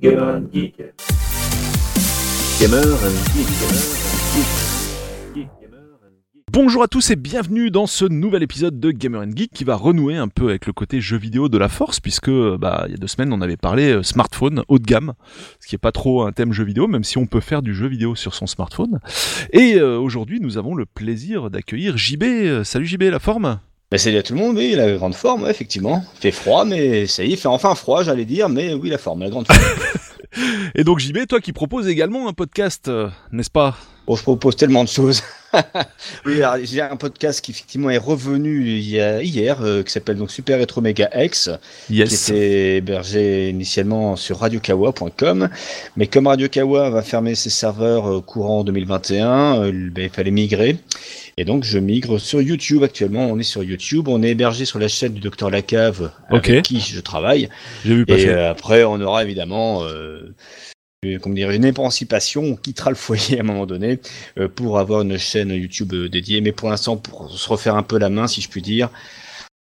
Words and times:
Gamer 0.00 0.36
and 0.36 0.42
Geek. 0.52 0.76
Gamer 2.60 2.86
and 2.86 3.16
Geek. 3.34 3.48
Gamer 3.50 3.74
and 3.74 3.98
Geek. 4.32 4.46
Geek, 5.34 5.48
Gamer 5.60 5.78
and 6.04 6.14
Geek. 6.32 6.44
Bonjour 6.52 6.84
à 6.84 6.86
tous 6.86 7.10
et 7.10 7.16
bienvenue 7.16 7.72
dans 7.72 7.86
ce 7.86 8.04
nouvel 8.04 8.44
épisode 8.44 8.78
de 8.78 8.92
Gamer 8.92 9.22
and 9.22 9.32
Geek 9.34 9.50
qui 9.52 9.64
va 9.64 9.74
renouer 9.74 10.16
un 10.16 10.28
peu 10.28 10.50
avec 10.50 10.66
le 10.66 10.72
côté 10.72 11.00
jeu 11.00 11.16
vidéo 11.16 11.48
de 11.48 11.58
la 11.58 11.68
force 11.68 11.98
puisque 11.98 12.30
bah 12.30 12.84
il 12.86 12.92
y 12.92 12.94
a 12.94 12.96
deux 12.96 13.08
semaines 13.08 13.32
on 13.32 13.40
avait 13.40 13.56
parlé 13.56 13.90
euh, 13.90 14.04
smartphone 14.04 14.62
haut 14.68 14.78
de 14.78 14.84
gamme, 14.84 15.14
ce 15.58 15.66
qui 15.66 15.74
est 15.74 15.78
pas 15.78 15.90
trop 15.90 16.22
un 16.22 16.30
thème 16.30 16.52
jeu 16.52 16.62
vidéo 16.62 16.86
même 16.86 17.02
si 17.02 17.18
on 17.18 17.26
peut 17.26 17.40
faire 17.40 17.62
du 17.62 17.74
jeu 17.74 17.88
vidéo 17.88 18.14
sur 18.14 18.34
son 18.34 18.46
smartphone. 18.46 19.00
Et 19.52 19.80
euh, 19.80 19.98
aujourd'hui 19.98 20.38
nous 20.40 20.58
avons 20.58 20.76
le 20.76 20.86
plaisir 20.86 21.50
d'accueillir 21.50 21.98
JB. 21.98 22.22
Euh, 22.22 22.62
Salut 22.62 22.86
JB, 22.86 23.02
la 23.02 23.18
forme? 23.18 23.58
Bah, 23.90 23.96
salut 23.96 24.18
à 24.18 24.22
tout 24.22 24.34
le 24.34 24.40
monde, 24.40 24.58
oui, 24.58 24.74
la 24.74 24.92
grande 24.96 25.14
forme, 25.14 25.44
ouais, 25.44 25.50
effectivement. 25.50 26.04
Fait 26.20 26.30
froid, 26.30 26.66
mais 26.66 27.06
ça 27.06 27.24
y 27.24 27.28
est, 27.28 27.30
il 27.30 27.36
fait 27.38 27.48
enfin 27.48 27.74
froid, 27.74 28.02
j'allais 28.02 28.26
dire, 28.26 28.50
mais 28.50 28.74
oui, 28.74 28.90
la 28.90 28.98
forme, 28.98 29.22
la 29.22 29.30
grande 29.30 29.46
forme. 29.46 29.60
Et 30.74 30.84
donc 30.84 30.98
JB, 30.98 31.26
toi 31.26 31.40
qui 31.40 31.54
proposes 31.54 31.88
également 31.88 32.28
un 32.28 32.34
podcast, 32.34 32.88
euh, 32.88 33.08
n'est-ce 33.32 33.48
pas? 33.50 33.78
Bon, 34.06 34.14
je 34.14 34.22
propose 34.22 34.56
tellement 34.56 34.84
de 34.84 34.90
choses. 34.90 35.22
oui, 36.26 36.40
j'ai 36.64 36.82
un 36.82 36.96
podcast 36.96 37.40
qui 37.40 37.52
effectivement 37.52 37.90
est 37.90 37.96
revenu 37.98 38.76
hier, 38.78 39.58
euh, 39.62 39.82
qui 39.82 39.90
s'appelle 39.92 40.16
donc 40.16 40.30
Super 40.30 40.60
Retro 40.60 40.80
Mega 40.80 41.08
X, 41.14 41.50
qui 41.86 41.96
Yes. 41.96 42.28
était 42.28 42.76
hébergé 42.76 43.48
initialement 43.48 44.16
sur 44.16 44.38
radiokawa.com. 44.40 45.48
Mais 45.96 46.06
comme 46.06 46.26
Radio 46.26 46.48
Kawa 46.48 46.90
va 46.90 47.02
fermer 47.02 47.34
ses 47.34 47.50
serveurs 47.50 48.10
euh, 48.10 48.20
courant 48.20 48.62
2021, 48.64 49.62
euh, 49.62 49.72
ben, 49.90 50.04
il 50.04 50.10
fallait 50.10 50.30
migrer. 50.30 50.76
Et 51.38 51.44
donc 51.44 51.64
je 51.64 51.78
migre 51.78 52.20
sur 52.20 52.42
YouTube 52.42 52.82
actuellement. 52.82 53.26
On 53.26 53.38
est 53.38 53.44
sur 53.44 53.62
YouTube, 53.62 54.08
on 54.08 54.22
est 54.22 54.30
hébergé 54.30 54.64
sur 54.64 54.78
la 54.78 54.88
chaîne 54.88 55.12
du 55.14 55.20
Docteur 55.20 55.50
Lacave, 55.50 56.10
avec 56.30 56.62
qui 56.62 56.80
je 56.80 57.00
travaille. 57.00 57.48
J'ai 57.84 57.94
vu 57.94 58.04
Et 58.08 58.28
euh, 58.28 58.50
après, 58.50 58.84
on 58.84 59.00
aura 59.00 59.22
évidemment 59.22 59.82
euh, 61.04 61.08
une- 61.12 61.18
comment 61.20 61.34
dire, 61.34 61.50
une 61.50 61.64
émancipation. 61.64 62.42
On 62.42 62.56
quittera 62.56 62.90
le 62.90 62.96
foyer 62.96 63.38
à 63.38 63.42
un 63.42 63.44
moment 63.44 63.66
donné 63.66 64.00
euh, 64.38 64.48
pour 64.48 64.78
avoir 64.78 65.02
une 65.02 65.18
chaîne 65.18 65.50
YouTube 65.50 65.92
euh, 65.94 66.08
dédiée. 66.08 66.40
Mais 66.40 66.52
pour 66.52 66.70
l'instant, 66.70 66.96
pour 66.96 67.30
se 67.30 67.48
refaire 67.48 67.76
un 67.76 67.82
peu 67.82 67.98
la 67.98 68.08
main, 68.08 68.26
si 68.26 68.40
je 68.40 68.48
puis 68.48 68.62
dire, 68.62 68.90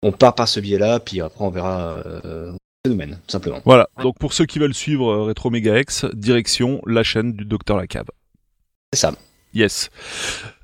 on 0.03 0.13
part 0.13 0.35
par 0.35 0.48
ce 0.48 0.61
biais-là. 0.61 1.01
Puis 1.01 1.21
après, 1.21 1.45
on 1.45 1.51
verra 1.51 1.97
euh, 2.07 2.53
nous 2.87 2.95
mène, 2.95 3.13
tout 3.27 3.33
simplement. 3.33 3.61
Voilà, 3.65 3.89
donc 4.03 4.19
pour 4.19 4.35
ceux 4.35 4.45
qui 4.45 4.59
veulent 4.59 4.75
suivre 4.75 5.11
euh, 5.11 5.23
Retro 5.25 5.48
Mega 5.51 5.79
X, 5.81 6.05
direction 6.13 6.83
la 6.87 7.03
chaîne 7.03 7.33
du 7.33 7.45
Docteur 7.47 7.79
Lacave. 7.79 8.07
C'est 8.93 9.01
ça. 9.01 9.15
Yes. 9.55 9.91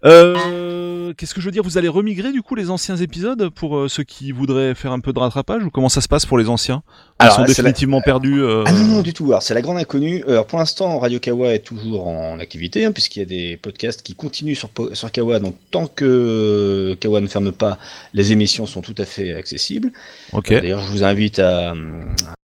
Euh, 0.04 1.12
Qu'est-ce 1.16 1.34
que 1.34 1.40
je 1.40 1.46
veux 1.46 1.52
dire? 1.52 1.62
Vous 1.62 1.76
allez 1.78 1.88
remigrer 1.88 2.32
du 2.32 2.42
coup 2.42 2.54
les 2.54 2.70
anciens 2.70 2.96
épisodes 2.96 3.48
pour 3.50 3.76
euh, 3.76 3.88
ceux 3.88 4.02
qui 4.04 4.32
voudraient 4.32 4.74
faire 4.74 4.92
un 4.92 5.00
peu 5.00 5.12
de 5.12 5.18
rattrapage 5.18 5.64
ou 5.64 5.70
comment 5.70 5.88
ça 5.88 6.00
se 6.00 6.08
passe 6.08 6.24
pour 6.26 6.38
les 6.38 6.48
anciens? 6.48 6.82
Ils 7.20 7.24
Alors, 7.24 7.34
sont 7.36 7.40
la- 7.42 7.46
définitivement 7.48 8.00
perdus. 8.00 8.40
euh, 8.42 8.64
Ah 8.66 8.72
non, 8.72 8.84
non, 8.84 9.00
du 9.02 9.12
tout. 9.12 9.26
Alors, 9.26 9.42
c'est 9.42 9.54
la 9.54 9.60
grande 9.62 9.78
inconnue. 9.78 10.24
Alors, 10.26 10.46
pour 10.46 10.58
l'instant, 10.58 10.98
Radio 10.98 11.18
Kawa 11.20 11.54
est 11.54 11.58
toujours 11.64 12.06
en 12.08 12.38
activité, 12.38 12.84
hein, 12.84 12.92
puisqu'il 12.92 13.18
y 13.20 13.22
a 13.22 13.26
des 13.26 13.56
podcasts 13.56 14.02
qui 14.02 14.14
continuent 14.14 14.54
sur, 14.56 14.70
sur 14.92 15.10
Kawa. 15.12 15.38
Donc, 15.40 15.56
tant 15.70 15.86
que 15.86 16.96
Kawa 17.00 17.20
ne 17.20 17.26
ferme 17.26 17.52
pas, 17.52 17.78
les 18.14 18.32
émissions 18.32 18.66
sont 18.66 18.80
tout 18.82 18.94
à 18.98 19.04
fait 19.04 19.34
accessibles. 19.34 19.92
Ok. 20.32 20.50
D'ailleurs, 20.50 20.80
je 20.82 20.90
vous 20.90 21.04
invite 21.04 21.38
à, 21.40 21.74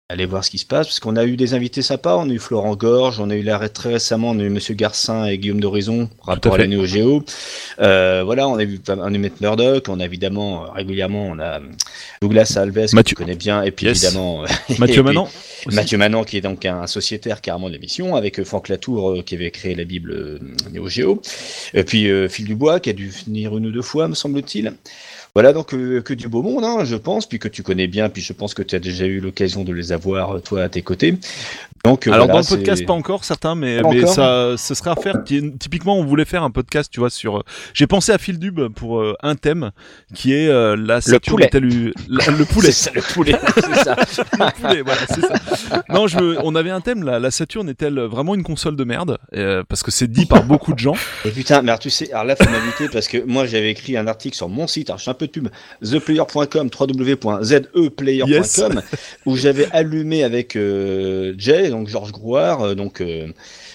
à 0.08 0.12
aller 0.12 0.24
voir 0.24 0.44
ce 0.44 0.50
qui 0.50 0.58
se 0.58 0.66
passe, 0.66 0.86
parce 0.86 1.00
qu'on 1.00 1.16
a 1.16 1.24
eu 1.24 1.36
des 1.36 1.54
invités 1.54 1.82
sympas. 1.82 2.16
On 2.16 2.30
a 2.30 2.32
eu 2.32 2.38
Florent 2.38 2.76
Gorge, 2.76 3.18
on 3.18 3.28
a 3.28 3.34
eu 3.34 3.42
là, 3.42 3.68
très 3.68 3.94
récemment, 3.94 4.30
on 4.30 4.38
a 4.38 4.42
eu 4.44 4.50
Monsieur 4.50 4.74
Garcin 4.74 5.26
et 5.26 5.36
Guillaume 5.36 5.58
d'Horizon, 5.58 6.08
rapport 6.22 6.54
à, 6.54 6.58
la 6.58 6.68
Néo 6.68 6.86
Géo. 6.86 7.24
Euh, 7.80 8.22
voilà, 8.24 8.46
on 8.46 8.54
a 8.56 8.64
vu 8.64 8.80
on 8.88 9.02
a 9.02 9.10
eu 9.10 9.18
Matt 9.18 9.40
Murdoch, 9.40 9.88
on 9.88 9.98
a 9.98 10.04
évidemment, 10.04 10.62
euh, 10.62 10.68
régulièrement, 10.70 11.26
on 11.26 11.40
a 11.40 11.56
hum, 11.58 11.70
Douglas 12.22 12.54
Alves, 12.56 12.86
que 12.90 12.94
Mathieu- 12.94 13.02
tu 13.02 13.14
connais 13.16 13.34
bien, 13.34 13.64
et 13.64 13.72
puis 13.72 13.86
Yes. 13.86 14.04
évidemment, 14.04 14.44
euh, 14.44 14.46
Mathieu 14.78 15.02
Manon 15.02 15.26
Mathieu 15.72 15.98
Manon, 15.98 16.22
qui 16.22 16.36
est 16.36 16.40
donc 16.40 16.64
un 16.64 16.86
sociétaire 16.86 17.40
carrément 17.40 17.66
de 17.66 17.72
l'émission, 17.74 18.14
avec 18.14 18.38
euh, 18.38 18.44
Franck 18.44 18.68
Latour, 18.68 19.10
euh, 19.10 19.22
qui 19.22 19.34
avait 19.34 19.50
créé 19.50 19.74
la 19.74 19.82
Bible 19.84 20.12
euh, 20.12 20.38
Néo 20.70 20.86
Géo. 20.86 21.20
Et 21.74 21.82
puis 21.82 22.08
euh, 22.08 22.28
Phil 22.28 22.44
Dubois, 22.44 22.78
qui 22.78 22.90
a 22.90 22.92
dû 22.92 23.08
venir 23.08 23.56
une 23.56 23.66
ou 23.66 23.72
deux 23.72 23.82
fois, 23.82 24.06
me 24.06 24.14
semble-t-il. 24.14 24.72
Voilà, 25.36 25.52
donc 25.52 25.74
euh, 25.74 26.00
que 26.00 26.14
du 26.14 26.28
beau 26.28 26.40
monde, 26.40 26.64
hein, 26.64 26.86
je 26.86 26.96
pense, 26.96 27.28
puis 27.28 27.38
que 27.38 27.46
tu 27.46 27.62
connais 27.62 27.88
bien, 27.88 28.08
puis 28.08 28.22
je 28.22 28.32
pense 28.32 28.54
que 28.54 28.62
tu 28.62 28.74
as 28.74 28.78
déjà 28.78 29.04
eu 29.04 29.20
l'occasion 29.20 29.64
de 29.64 29.72
les 29.74 29.92
avoir, 29.92 30.36
euh, 30.36 30.40
toi, 30.40 30.62
à 30.62 30.70
tes 30.70 30.80
côtés. 30.80 31.18
Donc, 31.84 32.06
euh, 32.06 32.12
Alors 32.12 32.26
voilà, 32.26 32.42
dans 32.42 32.50
le 32.50 32.56
podcast 32.56 32.84
pas 32.86 32.92
encore 32.92 33.24
certains, 33.24 33.54
mais, 33.54 33.80
Pas 33.80 33.90
mais 33.90 34.00
encore 34.02 34.14
ça, 34.14 34.54
ce 34.56 34.74
serait 34.74 34.90
à 34.90 34.96
faire. 34.96 35.22
Ty- 35.24 35.56
Typiquement, 35.58 35.98
on 35.98 36.04
voulait 36.04 36.24
faire 36.24 36.42
un 36.42 36.50
podcast, 36.50 36.90
tu 36.92 37.00
vois, 37.00 37.10
sur. 37.10 37.38
euh, 37.38 37.42
J'ai 37.74 37.86
pensé 37.86 38.12
à 38.12 38.18
Phil 38.18 38.38
Dub 38.38 38.60
pour 38.74 39.00
euh, 39.00 39.14
un 39.22 39.34
thème 39.36 39.70
qui 40.14 40.32
est 40.34 40.48
euh, 40.48 40.76
la 40.76 41.00
Saturn 41.00 41.20
poulet. 41.36 41.46
est-elle 41.46 41.64
u- 41.64 41.92
la- 42.08 42.26
le 42.32 42.44
poulet. 42.52 42.72
C'est 42.72 42.90
ça, 42.90 42.90
le 42.94 43.02
poulet, 43.02 43.36
c'est 43.54 43.84
ça. 43.84 43.96
Le 44.38 44.60
poulet, 44.60 44.82
voilà, 44.82 45.00
c'est 45.08 45.20
ça. 45.20 45.82
Non, 45.88 46.06
je 46.06 46.18
me- 46.18 46.36
on 46.42 46.54
avait 46.54 46.70
un 46.70 46.80
thème, 46.80 47.02
la, 47.04 47.18
la 47.18 47.30
Saturn 47.30 47.68
est-elle 47.68 47.98
vraiment 48.00 48.34
une 48.34 48.42
console 48.42 48.76
de 48.76 48.84
merde? 48.84 49.18
Euh, 49.34 49.62
Parce 49.68 49.82
que 49.82 49.90
c'est 49.90 50.06
dit 50.10 50.26
par 50.26 50.42
beaucoup 50.44 50.72
de 50.72 50.78
gens. 50.78 50.94
Et 51.24 51.30
putain, 51.30 51.62
mais 51.62 51.68
alors 51.70 51.78
tu 51.78 51.90
sais, 51.90 52.10
alors 52.12 52.24
là, 52.24 52.36
faut 52.36 52.50
m'inviter 52.50 52.88
parce 52.92 53.08
que 53.08 53.18
moi, 53.24 53.46
j'avais 53.46 53.70
écrit 53.70 53.96
un 53.96 54.06
article 54.06 54.36
sur 54.36 54.48
mon 54.48 54.66
site, 54.66 54.90
alors 54.90 54.98
je 54.98 55.02
suis 55.02 55.10
un 55.10 55.14
peu 55.14 55.26
de 55.26 55.32
pub, 55.32 55.48
theplayer.com, 55.82 56.68
www.zeplayer.com, 56.78 58.28
Yes. 58.28 58.60
où 59.26 59.36
j'avais 59.36 59.68
allumé 59.72 60.24
avec 60.24 60.56
euh, 60.56 61.34
Jay, 61.38 61.70
donc 61.76 61.88
Georges 61.88 62.12
Grouard, 62.12 62.62
euh, 62.62 62.74
donc, 62.74 63.00
euh, 63.00 63.28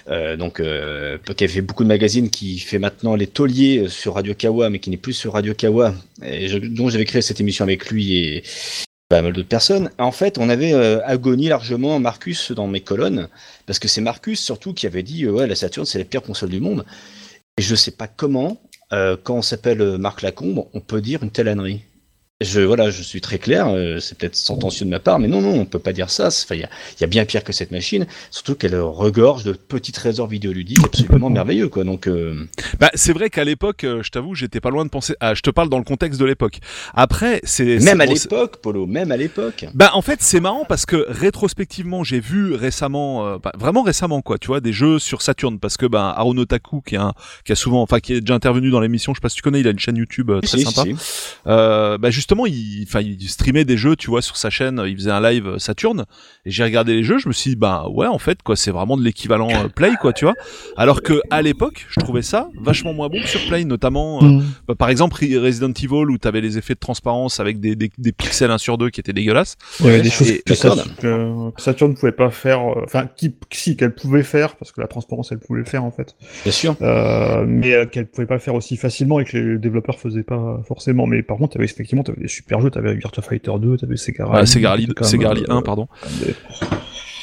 euh, 0.09 0.37
donc 0.37 0.57
qui 0.57 1.43
avait 1.43 1.53
fait 1.53 1.61
beaucoup 1.61 1.83
de 1.83 1.89
magazines, 1.89 2.29
qui 2.29 2.59
fait 2.59 2.79
maintenant 2.79 3.15
les 3.15 3.27
tauliers 3.27 3.87
sur 3.89 4.15
Radio 4.15 4.33
Kawa, 4.33 4.69
mais 4.69 4.79
qui 4.79 4.89
n'est 4.89 4.97
plus 4.97 5.13
sur 5.13 5.33
Radio 5.33 5.53
Kawa, 5.53 5.93
et 6.23 6.59
dont 6.59 6.89
j'avais 6.89 7.05
créé 7.05 7.21
cette 7.21 7.39
émission 7.39 7.63
avec 7.63 7.89
lui 7.89 8.17
et 8.17 8.43
pas 9.09 9.21
mal 9.21 9.33
d'autres 9.33 9.47
personnes. 9.47 9.91
En 9.97 10.11
fait, 10.11 10.37
on 10.37 10.49
avait 10.49 10.73
agonie 10.73 11.49
largement 11.49 11.99
Marcus 11.99 12.51
dans 12.51 12.67
mes 12.67 12.81
colonnes, 12.81 13.27
parce 13.65 13.79
que 13.79 13.87
c'est 13.87 14.01
Marcus 14.01 14.39
surtout 14.39 14.73
qui 14.73 14.87
avait 14.87 15.03
dit, 15.03 15.27
ouais, 15.27 15.47
la 15.47 15.55
Saturn, 15.55 15.85
c'est 15.85 15.99
la 15.99 16.05
pire 16.05 16.21
console 16.21 16.49
du 16.49 16.61
monde. 16.61 16.85
Et 17.57 17.61
je 17.61 17.75
sais 17.75 17.91
pas 17.91 18.07
comment, 18.07 18.61
quand 18.89 19.35
on 19.35 19.41
s'appelle 19.41 19.97
Marc 19.97 20.21
Lacombe, 20.21 20.65
on 20.73 20.79
peut 20.79 21.01
dire 21.01 21.23
une 21.23 21.31
telle 21.31 21.49
ânerie. 21.49 21.81
Je, 22.41 22.59
voilà, 22.61 22.89
je 22.89 23.01
suis 23.03 23.21
très 23.21 23.37
clair, 23.39 23.67
euh, 23.69 23.99
c'est 23.99 24.17
peut-être 24.17 24.35
sentencieux 24.35 24.85
de 24.85 24.89
ma 24.91 24.99
part, 24.99 25.19
mais 25.19 25.27
non, 25.27 25.41
non, 25.41 25.53
on 25.53 25.65
peut 25.65 25.79
pas 25.79 25.93
dire 25.93 26.09
ça. 26.09 26.29
Il 26.51 26.57
y 26.59 26.63
a, 26.63 26.69
il 26.97 27.01
y 27.01 27.03
a 27.03 27.07
bien 27.07 27.23
pire 27.25 27.43
que 27.43 27.53
cette 27.53 27.71
machine, 27.71 28.05
surtout 28.31 28.55
qu'elle 28.55 28.75
regorge 28.79 29.43
de 29.43 29.53
petits 29.53 29.91
trésors 29.91 30.27
vidéoludiques 30.27 30.83
absolument 30.83 31.29
merveilleux, 31.29 31.69
quoi. 31.69 31.83
Donc, 31.83 32.07
euh, 32.07 32.47
Bah, 32.79 32.89
c'est 32.95 33.13
vrai 33.13 33.29
qu'à 33.29 33.43
l'époque, 33.43 33.83
euh, 33.83 34.01
je 34.03 34.09
t'avoue, 34.11 34.33
j'étais 34.35 34.59
pas 34.59 34.69
loin 34.71 34.83
de 34.85 34.89
penser. 34.89 35.13
Ah, 35.19 35.33
je 35.35 35.41
te 35.41 35.49
parle 35.49 35.69
dans 35.69 35.77
le 35.77 35.83
contexte 35.83 36.19
de 36.19 36.25
l'époque. 36.25 36.57
Après, 36.93 37.39
c'est 37.43 37.79
c'est- 37.79 37.85
même 37.85 38.01
à 38.01 38.05
bon, 38.07 38.15
c'est- 38.15 38.29
l'époque, 38.31 38.57
Polo, 38.61 38.87
même 38.87 39.11
à 39.11 39.17
l'époque. 39.17 39.65
Bah 39.75 39.91
en 39.93 40.01
fait 40.01 40.21
c'est 40.21 40.39
marrant 40.39 40.65
parce 40.67 40.85
que 40.85 41.05
rétrospectivement 41.07 42.03
j'ai 42.03 42.19
vu 42.19 42.53
récemment 42.53 43.25
euh, 43.25 43.37
bah, 43.41 43.51
vraiment 43.57 43.83
récemment 43.83 44.21
quoi 44.21 44.37
tu 44.37 44.47
vois 44.47 44.59
des 44.59 44.73
jeux 44.73 44.99
sur 44.99 45.21
Saturn 45.21 45.59
parce 45.59 45.77
que 45.77 45.85
bah 45.85 46.13
Haruno 46.17 46.41
Otaku 46.41 46.81
qui, 46.81 46.95
est 46.95 46.97
un, 46.97 47.13
qui 47.45 47.51
a 47.51 47.55
souvent 47.55 47.81
enfin 47.81 47.99
qui 47.99 48.13
est 48.13 48.21
déjà 48.21 48.33
intervenu 48.35 48.69
dans 48.71 48.79
l'émission 48.79 49.13
je 49.13 49.17
sais 49.17 49.21
pas 49.21 49.29
si 49.29 49.35
tu 49.37 49.41
connais 49.41 49.59
il 49.61 49.67
a 49.67 49.71
une 49.71 49.79
chaîne 49.79 49.95
YouTube 49.97 50.29
euh, 50.29 50.41
très 50.41 50.57
Si, 50.57 50.63
sympa 50.63 50.83
si, 50.83 50.95
si. 50.97 51.33
Euh, 51.47 51.97
bah 51.97 52.09
justement 52.31 52.45
il 52.45 52.85
il 53.21 53.29
streamait 53.29 53.65
des 53.65 53.75
jeux 53.77 53.95
tu 53.97 54.09
vois 54.09 54.21
sur 54.21 54.37
sa 54.37 54.49
chaîne 54.49 54.81
il 54.87 54.95
faisait 54.95 55.11
un 55.11 55.21
live 55.21 55.47
euh, 55.47 55.59
Saturn 55.59 56.05
et 56.45 56.51
j'ai 56.51 56.63
regardé 56.63 56.93
les 56.93 57.03
jeux 57.03 57.17
je 57.17 57.27
me 57.27 57.33
suis 57.33 57.51
dit 57.51 57.55
bah 57.57 57.87
ouais 57.91 58.07
en 58.07 58.19
fait 58.19 58.41
quoi 58.41 58.55
c'est 58.55 58.71
vraiment 58.71 58.95
de 58.95 59.03
l'équivalent 59.03 59.49
euh, 59.49 59.67
Play 59.67 59.91
quoi 59.99 60.13
tu 60.13 60.23
vois 60.25 60.35
alors 60.77 61.01
que 61.01 61.21
à 61.29 61.41
l'époque 61.41 61.85
je 61.89 61.99
trouvais 61.99 62.21
ça 62.21 62.47
vachement 62.61 62.93
moins 62.93 63.09
bon 63.09 63.19
que 63.21 63.27
sur 63.27 63.45
Play 63.47 63.65
notamment 63.65 64.23
euh, 64.23 64.39
bah, 64.67 64.75
par 64.75 64.87
exemple 64.89 65.17
Re- 65.21 65.37
Resident 65.39 65.71
Evil 65.73 66.09
où 66.09 66.17
t'avais 66.17 66.39
les 66.41 66.57
effets 66.57 66.73
de 66.75 66.79
transparence 66.79 67.39
avec 67.41 67.59
des, 67.59 67.75
des, 67.75 67.91
des 67.97 68.11
pixels 68.13 68.51
1 68.51 68.57
sur 68.57 68.77
2 68.77 68.89
qui 68.91 69.01
étaient 69.01 69.11
dégueulasses 69.13 69.57
Il 69.81 69.87
y 69.87 69.89
avait 69.89 70.01
des 70.01 70.09
choses 70.09 70.29
Et- 70.31 70.41
que. 70.45 70.53
Saturn, 70.53 70.89
que- 70.99 71.51
que 71.51 71.61
Saturn 71.61 71.91
ne 71.91 71.95
pouvait 71.97 72.11
pas 72.13 72.29
faire, 72.29 72.61
enfin, 72.61 73.07
qui, 73.15 73.35
si, 73.51 73.75
qu'elle 73.75 73.93
pouvait 73.93 74.23
faire, 74.23 74.55
parce 74.55 74.71
que 74.71 74.79
la 74.79 74.87
transparence, 74.87 75.31
elle 75.31 75.39
pouvait 75.39 75.59
le 75.59 75.65
faire, 75.65 75.83
en 75.83 75.91
fait, 75.91 76.15
Bien 76.43 76.51
sûr. 76.51 76.75
euh, 76.81 77.43
mais 77.47 77.73
euh, 77.73 77.85
qu'elle 77.85 78.07
pouvait 78.07 78.27
pas 78.27 78.35
le 78.35 78.39
faire 78.39 78.53
aussi 78.55 78.77
facilement 78.77 79.19
et 79.19 79.25
que 79.25 79.37
les 79.37 79.57
développeurs 79.57 79.99
faisaient 79.99 80.23
pas 80.23 80.61
forcément. 80.67 81.07
Mais 81.07 81.23
par 81.23 81.37
contre, 81.37 81.59
effectivement, 81.59 82.03
t'avais 82.03 82.20
des 82.21 82.27
super 82.27 82.61
jeux, 82.61 82.69
t'avais 82.71 82.93
Virtua 82.95 83.21
Fighter 83.23 83.51
2, 83.59 83.77
t'avais 83.77 83.97
Sega 83.97 84.25
Ah, 84.27 84.31
Rally, 84.33 84.47
Sega 84.47 84.69
Rally, 84.69 84.81
c'était 84.83 84.93
quand 84.95 85.03
Sega 85.05 85.27
même, 85.29 85.37
Rally 85.37 85.45
euh, 85.49 85.55
1, 85.57 85.61
pardon. 85.61 85.87
des- 86.23 86.35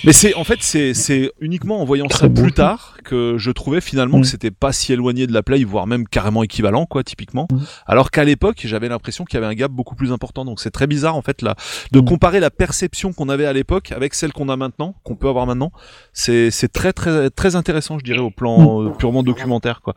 Mais 0.05 0.13
c'est 0.13 0.33
en 0.35 0.45
fait 0.45 0.59
c'est 0.63 1.33
uniquement 1.41 1.81
en 1.81 1.85
voyant 1.85 2.07
Très 2.07 2.29
ça 2.29 2.33
plus 2.33 2.53
tard 2.53 2.97
que 3.05 3.35
je 3.37 3.51
trouvais 3.51 3.81
finalement 3.81 4.19
Mm. 4.19 4.21
que 4.21 4.27
c'était 4.29 4.53
pas 4.53 4.71
si 4.73 4.93
éloigné 4.93 5.27
de 5.27 5.33
la 5.33 5.43
Play, 5.43 5.65
voire 5.65 5.89
même 5.89 6.07
carrément 6.07 6.45
équivalent 6.45 6.87
quoi 6.87 7.03
typiquement. 7.03 7.49
Mm. 7.51 7.57
Alors 7.85 8.13
qu'à 8.13 8.23
l'époque 8.23 8.61
j'avais 8.65 8.89
l'impression 8.89 9.25
qu'il 9.25 9.41
y 9.41 9.43
avait 9.43 9.53
un 9.53 9.57
gap 9.57 9.73
beaucoup 9.73 9.97
plus 9.97 10.13
important. 10.13 10.45
Donc 10.45 10.61
c'est 10.61 10.71
très 10.71 10.87
bizarre 10.87 11.17
en 11.17 11.23
fait 11.23 11.43
là 11.43 11.57
de 11.91 11.99
Mm. 12.01 12.05
comparer 12.05 12.39
la 12.39 12.51
perception 12.51 13.13
qu'on 13.13 13.29
avait 13.29 13.45
à 13.47 13.53
l'époque 13.53 13.91
avec 13.91 14.15
celle 14.15 14.33
qu'on 14.33 14.49
a 14.49 14.57
maintenant, 14.57 14.95
qu'on 15.03 15.17
peut 15.17 15.29
avoir 15.29 15.47
maintenant. 15.47 15.73
C'est 16.13 16.53
c'est 16.53 16.69
très 16.73 16.93
très 16.93 17.29
très 17.31 17.57
intéressant 17.57 17.99
je 17.99 18.05
dirais 18.05 18.21
au 18.21 18.31
plan 18.31 18.85
euh, 18.85 18.91
purement 18.91 19.25
documentaire 19.25 19.81
quoi. 19.83 19.97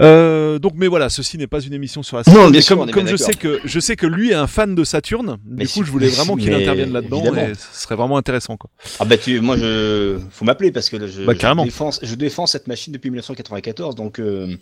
Euh, 0.00 0.58
donc, 0.58 0.72
mais 0.76 0.86
voilà, 0.86 1.08
ceci 1.10 1.36
n'est 1.38 1.46
pas 1.46 1.60
une 1.60 1.72
émission 1.74 2.02
sur 2.02 2.16
la 2.16 2.22
Non, 2.26 2.32
Saturn. 2.32 2.52
bien 2.52 2.60
sûr, 2.60 2.90
comme, 2.90 3.06
je 3.06 3.16
sais 3.16 3.34
que 3.34 3.60
je 3.64 3.80
sais 3.80 3.96
que 3.96 4.06
lui 4.06 4.30
est 4.30 4.34
un 4.34 4.46
fan 4.46 4.74
de 4.74 4.82
Saturne, 4.84 5.36
Mais 5.46 5.64
du 5.64 5.68
coup, 5.68 5.80
si- 5.80 5.84
je 5.86 5.90
voulais 5.90 6.08
vraiment 6.08 6.36
qu'il 6.36 6.52
intervienne 6.54 6.92
là-dedans 6.92 7.22
et 7.36 7.52
ce 7.54 7.82
serait 7.82 7.96
vraiment 7.96 8.16
intéressant, 8.16 8.56
quoi. 8.56 8.70
Ah 8.98 9.04
bah 9.04 9.16
tu, 9.18 9.40
moi 9.40 9.56
je, 9.56 10.18
faut 10.30 10.44
m'appeler 10.44 10.72
parce 10.72 10.88
que 10.90 10.96
là, 10.96 11.06
je, 11.06 11.22
Bah, 11.22 11.32
je 11.34 11.64
défends, 11.64 11.90
je 12.02 12.14
défends 12.14 12.46
cette 12.46 12.66
machine 12.66 12.92
depuis 12.92 13.10
1994, 13.10 13.94
donc 13.94 14.18
euh, 14.20 14.54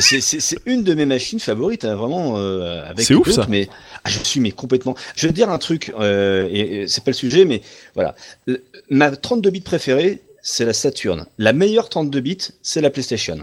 c'est- 0.00 0.58
une 0.66 0.84
de 0.84 0.94
mes 0.94 1.06
machines 1.06 1.40
favorites, 1.40 1.84
hein, 1.84 1.94
vraiment. 1.96 2.34
euh, 2.38 2.84
avec 2.88 3.04
C'est 3.06 3.14
ouf, 3.14 3.30
ça. 3.30 3.46
Mais 3.48 3.68
ah, 4.04 4.08
je 4.10 4.18
suis 4.20 4.40
mais 4.40 4.52
complètement. 4.52 4.94
Je 5.16 5.26
vais 5.26 5.32
te 5.32 5.36
dire 5.36 5.50
un 5.50 5.58
truc, 5.58 5.92
euh, 5.98 6.48
et, 6.50 6.82
et 6.82 6.88
c'est 6.88 7.02
pas 7.04 7.10
le 7.10 7.16
sujet, 7.16 7.44
mais 7.44 7.62
voilà, 7.94 8.14
Le- 8.46 8.62
ma 8.90 9.10
32 9.14 9.50
bits 9.50 9.60
préférée, 9.60 10.20
c'est 10.42 10.64
la 10.64 10.72
Saturn. 10.72 11.26
La 11.38 11.52
meilleure 11.52 11.88
32 11.88 12.20
bits, 12.20 12.38
c'est 12.62 12.80
la 12.80 12.90
PlayStation. 12.90 13.38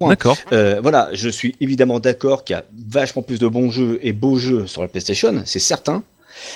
Point. 0.00 0.08
D'accord. 0.08 0.38
Euh, 0.52 0.80
voilà, 0.80 1.10
je 1.12 1.28
suis 1.28 1.54
évidemment 1.60 2.00
d'accord 2.00 2.42
qu'il 2.42 2.54
y 2.54 2.58
a 2.58 2.64
vachement 2.88 3.20
plus 3.20 3.38
de 3.38 3.46
bons 3.46 3.70
jeux 3.70 3.98
et 4.02 4.14
beaux 4.14 4.38
jeux 4.38 4.66
sur 4.66 4.80
la 4.80 4.88
PlayStation, 4.88 5.42
c'est 5.44 5.58
certain. 5.58 6.02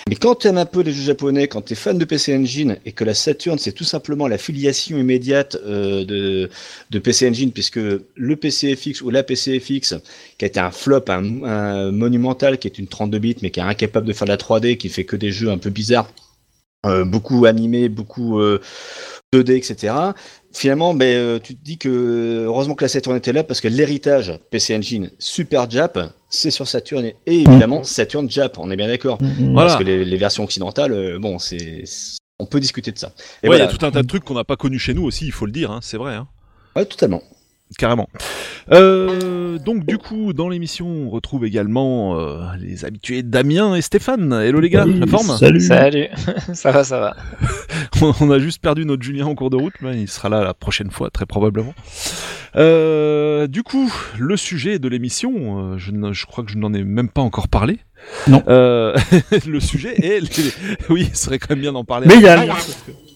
Mais 0.08 0.16
quand 0.16 0.36
tu 0.36 0.48
aimes 0.48 0.56
un 0.56 0.64
peu 0.64 0.80
les 0.80 0.92
jeux 0.92 1.02
japonais, 1.02 1.46
quand 1.46 1.60
tu 1.60 1.74
es 1.74 1.76
fan 1.76 1.98
de 1.98 2.04
PC 2.06 2.34
Engine 2.34 2.78
et 2.86 2.92
que 2.92 3.04
la 3.04 3.12
Saturn 3.12 3.58
c'est 3.58 3.72
tout 3.72 3.84
simplement 3.84 4.28
la 4.28 4.38
filiation 4.38 4.96
immédiate 4.96 5.58
euh, 5.66 6.06
de, 6.06 6.48
de 6.90 6.98
PC 6.98 7.28
Engine, 7.28 7.52
puisque 7.52 7.76
le 7.78 8.36
PCFX 8.36 9.02
ou 9.02 9.10
la 9.10 9.22
PCFX, 9.22 9.96
qui 10.38 10.44
a 10.44 10.48
été 10.48 10.60
un 10.60 10.70
flop, 10.70 11.04
un, 11.08 11.42
un 11.44 11.92
monumental, 11.92 12.56
qui 12.56 12.66
est 12.66 12.78
une 12.78 12.86
32 12.86 13.18
bits, 13.18 13.36
mais 13.42 13.50
qui 13.50 13.60
est 13.60 13.64
incapable 13.64 14.06
de 14.06 14.14
faire 14.14 14.26
de 14.26 14.32
la 14.32 14.38
3D, 14.38 14.78
qui 14.78 14.88
fait 14.88 15.04
que 15.04 15.16
des 15.16 15.32
jeux 15.32 15.50
un 15.50 15.58
peu 15.58 15.68
bizarres, 15.68 16.08
euh, 16.84 17.04
beaucoup 17.04 17.46
animés, 17.46 17.88
beaucoup 17.88 18.40
euh, 18.40 18.60
2D, 19.34 19.56
etc. 19.56 19.94
Finalement, 20.52 20.94
ben, 20.94 21.06
euh, 21.06 21.38
tu 21.42 21.56
te 21.56 21.64
dis 21.64 21.78
que 21.78 22.44
heureusement 22.46 22.74
que 22.74 22.84
la 22.84 22.88
Saturn 22.88 23.16
était 23.16 23.32
là 23.32 23.42
parce 23.42 23.60
que 23.60 23.68
l'héritage 23.68 24.38
PC 24.50 24.76
Engine 24.76 25.10
Super 25.18 25.68
Jap, 25.68 25.98
c'est 26.28 26.50
sur 26.50 26.68
Saturn 26.68 27.04
et, 27.04 27.16
évidemment 27.26 27.82
Saturn 27.82 28.30
Jap, 28.30 28.58
on 28.58 28.70
est 28.70 28.76
bien 28.76 28.88
d'accord. 28.88 29.18
Voilà. 29.20 29.68
Parce 29.68 29.76
que 29.76 29.84
les, 29.84 30.04
les 30.04 30.16
versions 30.16 30.44
occidentales, 30.44 30.92
euh, 30.92 31.18
bon, 31.18 31.38
c'est, 31.38 31.84
on 32.38 32.46
peut 32.46 32.60
discuter 32.60 32.92
de 32.92 32.98
ça. 32.98 33.12
Et 33.42 33.48
Ouais, 33.48 33.56
il 33.56 33.60
y 33.60 33.62
a 33.62 33.66
tout 33.66 33.84
un 33.84 33.90
tas 33.90 34.02
de 34.02 34.06
trucs 34.06 34.24
qu'on 34.24 34.34
n'a 34.34 34.44
pas 34.44 34.56
connus 34.56 34.78
chez 34.78 34.94
nous 34.94 35.04
aussi, 35.04 35.26
il 35.26 35.32
faut 35.32 35.46
le 35.46 35.52
dire, 35.52 35.70
hein, 35.70 35.80
c'est 35.82 35.96
vrai. 35.96 36.14
Hein. 36.14 36.28
Ouais, 36.76 36.84
totalement. 36.84 37.22
Carrément. 37.78 38.08
Euh, 38.70 39.58
donc 39.58 39.84
du 39.84 39.98
coup, 39.98 40.32
dans 40.32 40.48
l'émission, 40.48 40.86
on 40.86 41.10
retrouve 41.10 41.44
également 41.44 42.18
euh, 42.18 42.44
les 42.60 42.84
habitués 42.84 43.22
Damien 43.22 43.74
et 43.74 43.82
Stéphane. 43.82 44.32
Hello 44.32 44.60
les 44.60 44.70
gars, 44.70 44.84
Oui, 44.86 44.98
la 44.98 45.06
forme 45.06 45.36
Salut. 45.36 45.60
Salut, 45.60 46.06
ça 46.52 46.70
va, 46.70 46.84
ça 46.84 47.00
va. 47.00 47.16
On 48.20 48.30
a 48.30 48.38
juste 48.38 48.60
perdu 48.62 48.84
notre 48.84 49.02
Julien 49.02 49.26
en 49.26 49.34
cours 49.34 49.50
de 49.50 49.56
route, 49.56 49.74
mais 49.80 50.00
il 50.00 50.08
sera 50.08 50.28
là 50.28 50.44
la 50.44 50.54
prochaine 50.54 50.90
fois, 50.90 51.10
très 51.10 51.26
probablement. 51.26 51.74
Euh, 52.56 53.46
du 53.48 53.62
coup, 53.62 53.92
le 54.18 54.36
sujet 54.36 54.78
de 54.78 54.88
l'émission, 54.88 55.72
euh, 55.72 55.78
je, 55.78 56.26
crois 56.26 56.44
que 56.44 56.50
je 56.52 56.58
n'en 56.58 56.72
ai 56.72 56.84
même 56.84 57.08
pas 57.08 57.22
encore 57.22 57.48
parlé. 57.48 57.78
Non. 58.28 58.42
Euh, 58.48 58.94
le 59.46 59.60
sujet 59.60 59.94
est... 60.00 60.20
les- 60.20 60.52
Oui, 60.90 61.10
ce 61.12 61.24
serait 61.24 61.38
quand 61.38 61.50
même 61.50 61.60
bien 61.60 61.72
d'en 61.72 61.84
parler. 61.84 62.06
Mais 62.06 62.16
il 62.16 62.22
y 62.22 62.28
a 62.28 62.36
lien, 62.44 62.54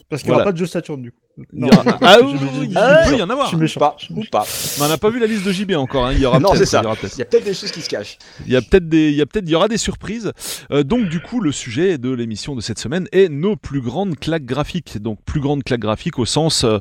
parce 0.08 0.22
qu'il 0.22 0.30
n'y 0.30 0.34
Voilà. 0.34 0.44
aura 0.44 0.44
pas 0.46 0.52
de 0.52 0.58
jeu 0.58 0.66
Saturn 0.66 1.02
du 1.02 1.10
coup. 1.12 1.18
Il 1.52 1.66
y 1.66 1.70
aura- 1.70 1.84
Ah 2.02 2.16
oui, 2.24 2.32
il 2.64 2.74
peut 3.10 3.16
y 3.16 3.22
en 3.22 3.30
avoir. 3.30 3.44
Je 3.46 3.50
suis 3.50 3.56
méchant. 3.58 3.78
Pas, 3.78 3.94
je 4.00 4.06
suis 4.06 4.14
ou 4.14 4.24
pas. 4.30 4.44
Mais 4.78 4.86
on 4.86 4.88
n'a 4.88 4.98
pas 4.98 5.08
vu 5.08 5.20
la 5.20 5.26
liste 5.28 5.44
de 5.46 5.52
JB 5.52 5.72
encore. 5.76 6.06
Hein. 6.06 6.12
Il 6.14 6.18
y 6.18 6.26
aura 6.26 6.40
Non, 6.40 6.48
peut-être. 6.48 6.58
c'est 6.58 6.66
ça. 6.66 6.80
il 6.80 6.82
y 6.82 6.86
aura 6.86 6.96
peut-être. 6.96 7.14
Il 7.14 7.18
y 7.20 7.22
a 7.22 7.26
peut-être 7.26 7.44
des 7.44 7.54
choses 7.54 7.70
qui 7.70 7.80
se 7.80 7.88
cachent. 7.88 8.18
Il 8.44 8.52
y 8.52 8.56
a 8.56 8.60
peut-être 8.60 8.88
des, 8.88 9.10
il 9.10 9.14
y 9.14 9.20
a 9.20 9.26
peut-être, 9.26 9.44
il 9.46 9.52
y 9.52 9.54
aura 9.54 9.68
des 9.68 9.76
surprises. 9.78 10.32
Euh, 10.72 10.82
donc 10.82 11.08
du 11.08 11.20
coup, 11.20 11.40
le 11.40 11.52
sujet 11.52 11.96
de 11.96 12.10
l'émission 12.10 12.56
de 12.56 12.60
cette 12.60 12.80
semaine 12.80 13.06
est 13.12 13.28
nos 13.28 13.54
plus 13.54 13.80
grandes 13.80 14.18
claques 14.18 14.46
graphiques. 14.46 14.98
Donc 15.00 15.20
plus 15.24 15.38
grandes 15.38 15.62
claques 15.62 15.78
graphiques 15.78 16.18
au 16.18 16.24
sens 16.26 16.64
euh, 16.64 16.78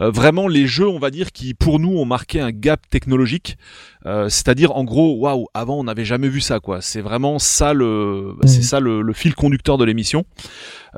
euh, 0.00 0.10
vraiment 0.10 0.48
les 0.48 0.66
jeux, 0.66 0.88
on 0.88 0.98
va 0.98 1.10
dire, 1.10 1.30
qui 1.30 1.54
pour 1.54 1.78
nous 1.78 1.96
ont 1.96 2.04
marqué 2.04 2.40
un 2.40 2.50
gap 2.50 2.80
technologique. 2.90 3.58
Euh, 4.06 4.28
C'est-à-dire 4.28 4.74
en 4.74 4.82
gros, 4.82 5.14
waouh, 5.18 5.46
avant 5.54 5.78
on 5.78 5.84
n'avait 5.84 6.04
jamais 6.06 6.28
vu 6.28 6.40
ça 6.40 6.58
quoi. 6.58 6.80
C'est 6.80 7.00
vraiment 7.02 7.38
ça 7.38 7.74
le, 7.74 8.32
Mhm. 8.42 8.48
c'est 8.48 8.62
ça 8.62 8.80
le, 8.80 9.02
le 9.02 9.12
fil 9.12 9.36
conducteur 9.36 9.78
de 9.78 9.84
l'émission. 9.84 10.24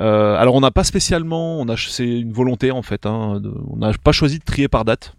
Euh, 0.01 0.37
alors 0.37 0.55
on 0.55 0.61
n'a 0.61 0.71
pas 0.71 0.85
spécialement, 0.85 1.61
on 1.61 1.69
a, 1.69 1.77
c'est 1.77 2.07
une 2.09 2.33
volonté 2.33 2.71
en 2.71 2.83
fait. 2.83 3.05
Hein, 3.07 3.41
de- 3.41 3.53
on 3.71 3.77
n'a 3.77 3.93
pas 4.03 4.13
choisi 4.13 4.39
de 4.39 4.45
trier 4.45 4.69
par 4.69 4.85
date. 4.85 5.15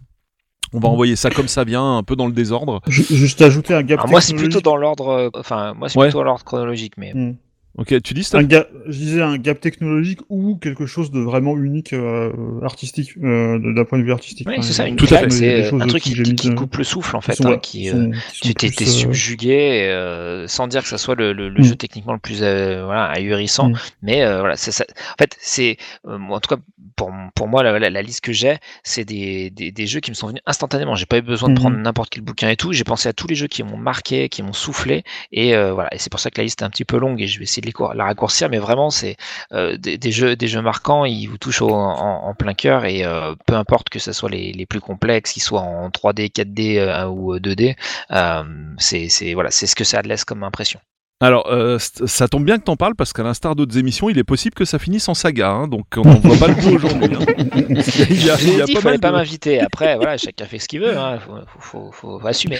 On 0.72 0.80
va 0.80 0.88
Mhm. 0.88 0.94
envoyer 0.94 1.16
ça 1.16 1.30
comme 1.30 1.46
ça 1.46 1.62
vient, 1.62 1.98
un 1.98 2.02
peu 2.02 2.16
dans 2.16 2.26
le 2.26 2.32
désordre. 2.32 2.80
Ju- 2.88 3.04
Juste 3.08 3.40
ajouter 3.42 3.74
un 3.74 3.82
gap 3.82 4.00
Alors 4.00 4.10
moi, 4.10 4.20
c'est 4.20 4.34
plutôt 4.34 4.60
dans 4.60 4.76
l'ordre, 4.76 5.08
euh, 5.08 5.28
enfin, 5.38 5.72
moi, 5.74 5.88
c'est 5.88 5.98
Ouais. 5.98 6.06
plutôt 6.06 6.18
dans 6.18 6.24
l'ordre 6.24 6.42
chronologique, 6.44 6.94
mais 6.96 7.12
Hmm. 7.14 7.34
Ok, 7.76 8.00
tu 8.02 8.14
dis 8.14 8.22
Steph 8.22 8.38
Un 8.38 8.42
gap, 8.44 8.70
je 8.86 8.96
disais 8.96 9.20
un 9.20 9.36
gap 9.36 9.58
technologique 9.60 10.20
ou 10.28 10.54
quelque 10.56 10.86
chose 10.86 11.10
de 11.10 11.18
vraiment 11.18 11.56
unique 11.58 11.92
euh, 11.92 12.30
artistique, 12.62 13.14
euh, 13.22 13.58
d'un 13.74 13.84
point 13.84 13.98
de 13.98 14.04
vue 14.04 14.12
artistique. 14.12 14.46
oui, 14.48 14.58
c'est 14.62 14.72
ça, 14.72 14.86
une 14.86 14.94
Tout 14.94 15.06
claque, 15.06 15.32
c'est 15.32 15.72
un 15.72 15.86
truc 15.86 16.02
qui, 16.04 16.54
coupe 16.54 16.76
le 16.76 16.84
souffle, 16.84 17.16
en 17.16 17.20
fait, 17.20 17.34
sont- 17.34 17.48
hein, 17.50 17.58
qui, 17.58 17.90
euh, 17.90 18.12
tu 18.40 18.54
t'es 18.54 18.68
euh, 18.68 18.86
subjugué, 18.86 19.88
euh, 19.90 20.46
sans 20.46 20.68
dire 20.68 20.82
que 20.82 20.88
ça 20.88 20.98
soit 20.98 21.16
le, 21.16 21.32
le- 21.32 21.48
le 21.48 21.60
Mm. 21.62 21.64
jeu 21.64 21.74
techniquement 21.74 22.12
le 22.12 22.20
plus 22.20 22.42
euh, 22.42 22.84
voilà, 22.84 23.06
ahurissant, 23.06 23.70
Mm. 23.70 23.74
mais 24.02 24.22
euh, 24.22 24.38
voilà, 24.38 24.56
c'est 24.56 24.70
ça. 24.70 24.84
En 25.12 25.16
fait, 25.18 25.36
c'est 25.40 25.76
euh, 26.06 26.16
en 26.30 26.38
tout 26.38 26.54
cas 26.54 26.62
pour, 26.94 27.10
pour 27.34 27.48
moi 27.48 27.64
la, 27.64 27.76
la- 27.80 27.90
la 27.90 28.02
liste 28.02 28.20
que 28.20 28.32
j'ai, 28.32 28.58
c'est 28.84 29.04
des, 29.04 29.50
des, 29.50 29.72
des 29.72 29.86
jeux 29.88 29.98
qui 29.98 30.12
me 30.12 30.14
sont 30.14 30.28
venus 30.28 30.42
instantanément. 30.46 30.94
J'ai 30.94 31.06
pas 31.06 31.18
eu 31.18 31.22
besoin 31.22 31.48
de 31.48 31.54
Mhm. 31.54 31.58
prendre 31.58 31.76
n'importe 31.76 32.10
quel 32.10 32.22
bouquin 32.22 32.50
et 32.50 32.56
tout. 32.56 32.72
J'ai 32.72 32.84
pensé 32.84 33.08
à 33.08 33.12
tous 33.12 33.26
les 33.26 33.34
jeux 33.34 33.48
qui 33.48 33.64
m'ont 33.64 33.76
marqué, 33.76 34.28
qui 34.28 34.44
m'ont 34.44 34.52
soufflé, 34.52 35.02
et 35.32 35.56
euh, 35.56 35.72
voilà. 35.72 35.92
Et 35.92 35.98
c'est 35.98 36.10
pour 36.10 36.20
ça 36.20 36.30
que 36.30 36.38
la 36.38 36.44
liste 36.44 36.62
est 36.62 36.64
un 36.64 36.70
petit 36.70 36.84
peu 36.84 36.98
longue 36.98 37.20
et 37.20 37.26
je 37.26 37.38
vais 37.38 37.42
essayer 37.44 37.62
la 37.94 38.04
raccourcir, 38.04 38.48
mais 38.50 38.58
vraiment 38.58 38.90
c'est 38.90 39.16
euh, 39.52 39.76
des, 39.76 39.98
des 39.98 40.12
jeux 40.12 40.36
des 40.36 40.48
jeux 40.48 40.62
marquants, 40.62 41.04
ils 41.04 41.26
vous 41.26 41.38
touchent 41.38 41.62
au- 41.62 41.70
en, 41.74 42.26
en 42.28 42.34
plein 42.34 42.54
cœur 42.54 42.84
et 42.84 43.04
euh, 43.04 43.34
peu 43.46 43.54
importe 43.54 43.88
que 43.88 43.98
ce 43.98 44.12
soit 44.12 44.30
les, 44.30 44.52
les 44.52 44.66
plus 44.66 44.80
complexes, 44.80 45.32
qu'ils 45.32 45.42
soient 45.42 45.60
en 45.62 45.90
3D, 45.90 46.28
4D 46.28 46.78
euh, 46.78 47.06
ou 47.06 47.38
2D, 47.38 47.76
euh, 48.12 48.42
c'est 48.78 49.08
c'est- 49.08 49.34
voilà, 49.34 49.50
c'est 49.50 49.66
ce 49.66 49.74
que 49.76 49.84
ça 49.84 50.02
laisse 50.02 50.24
comme 50.24 50.42
impression. 50.44 50.80
Alors, 51.24 51.46
euh, 51.50 51.78
ça 51.78 52.28
tombe 52.28 52.44
bien 52.44 52.58
que 52.58 52.64
t'en 52.64 52.76
parles 52.76 52.94
parce 52.94 53.12
qu'à 53.12 53.22
l'instar 53.22 53.56
d'autres 53.56 53.78
émissions, 53.78 54.10
il 54.10 54.18
est 54.18 54.24
possible 54.24 54.54
que 54.54 54.64
ça 54.64 54.78
finisse 54.78 55.08
en 55.08 55.14
saga, 55.14 55.50
hein, 55.50 55.68
donc 55.68 55.86
on 55.96 56.02
n'en 56.04 56.18
voit 56.20 56.36
pas 56.36 56.48
le 56.48 56.54
coup 56.54 56.74
aujourd'hui. 56.74 57.08
hein. 57.14 57.44
Il 58.10 58.24
y 58.24 58.30
a, 58.30 58.36
Je 58.36 58.44
il 58.46 58.52
y 58.52 58.56
l'ai 58.56 58.62
a 58.62 58.64
dit, 58.66 58.72
il 58.72 58.74
pas 58.74 58.80
fallait 58.82 58.92
mal 58.96 59.00
pas 59.00 59.10
de- 59.10 59.16
m'inviter. 59.16 59.60
Après, 59.60 59.96
voilà, 59.96 60.16
chacun 60.16 60.44
fait 60.44 60.58
ce 60.58 60.68
qu'il 60.68 60.80
veut. 60.80 60.96
Hein. 60.98 61.18
Faut, 61.20 61.32
faut, 61.58 61.90
faut, 61.92 62.18
faut 62.18 62.26
assumer. 62.26 62.58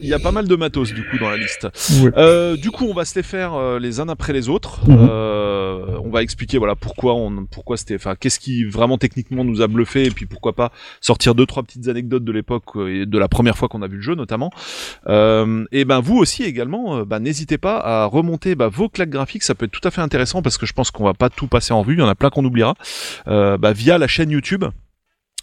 il 0.00 0.08
y 0.08 0.12
a 0.14 0.18
pas 0.18 0.32
mal 0.32 0.46
de 0.46 0.56
matos 0.56 0.92
du 0.92 1.02
coup 1.08 1.18
dans 1.18 1.30
la 1.30 1.36
liste. 1.36 1.66
Ouais. 2.02 2.10
Euh, 2.16 2.56
du 2.56 2.70
coup, 2.70 2.84
on 2.86 2.94
va 2.94 3.04
se 3.04 3.14
les 3.14 3.22
faire 3.22 3.54
euh, 3.54 3.78
les 3.78 4.00
uns 4.00 4.08
après 4.08 4.32
les 4.32 4.48
autres. 4.48 4.80
Mhm. 4.88 5.08
Euh, 5.10 5.86
on 6.04 6.10
va 6.10 6.22
expliquer 6.22 6.58
voilà 6.58 6.74
pourquoi 6.76 7.14
on, 7.14 7.46
pourquoi 7.46 7.76
c'était, 7.76 7.94
enfin 7.96 8.14
qu'est-ce 8.18 8.38
qui 8.38 8.64
vraiment 8.64 8.98
techniquement 8.98 9.44
nous 9.44 9.62
a 9.62 9.66
bluffé 9.66 10.04
et 10.04 10.10
puis 10.10 10.26
pourquoi 10.26 10.52
pas 10.54 10.70
sortir 11.00 11.34
deux 11.34 11.46
trois 11.46 11.62
petites 11.62 11.88
anecdotes 11.88 12.24
de 12.24 12.32
l'époque 12.32 12.64
et 12.88 13.06
de 13.06 13.18
la 13.18 13.28
première 13.28 13.56
fois 13.56 13.68
qu'on 13.68 13.82
a 13.82 13.88
vu 13.88 13.96
le 13.96 14.02
jeu 14.02 14.14
notamment. 14.14 14.50
Euh, 15.08 15.64
et 15.72 15.84
ben 15.84 16.00
vous 16.00 16.16
aussi 16.16 16.42
également, 16.44 17.02
bah, 17.04 17.18
n'hésitez 17.18 17.56
pas 17.58 17.78
à 17.78 17.93
remonter 18.06 18.54
bah, 18.54 18.68
vos 18.68 18.88
claques 18.88 19.10
graphiques, 19.10 19.42
ça 19.42 19.54
peut 19.54 19.66
être 19.66 19.72
tout 19.72 19.86
à 19.86 19.90
fait 19.90 20.00
intéressant 20.00 20.42
parce 20.42 20.58
que 20.58 20.66
je 20.66 20.72
pense 20.72 20.90
qu'on 20.90 21.04
va 21.04 21.14
pas 21.14 21.30
tout 21.30 21.46
passer 21.46 21.72
en 21.72 21.80
revue, 21.80 21.94
il 21.94 22.00
y 22.00 22.02
en 22.02 22.08
a 22.08 22.14
plein 22.14 22.30
qu'on 22.30 22.44
oubliera 22.44 22.74
euh, 23.28 23.56
bah, 23.58 23.72
via 23.72 23.98
la 23.98 24.06
chaîne 24.06 24.30
YouTube 24.30 24.64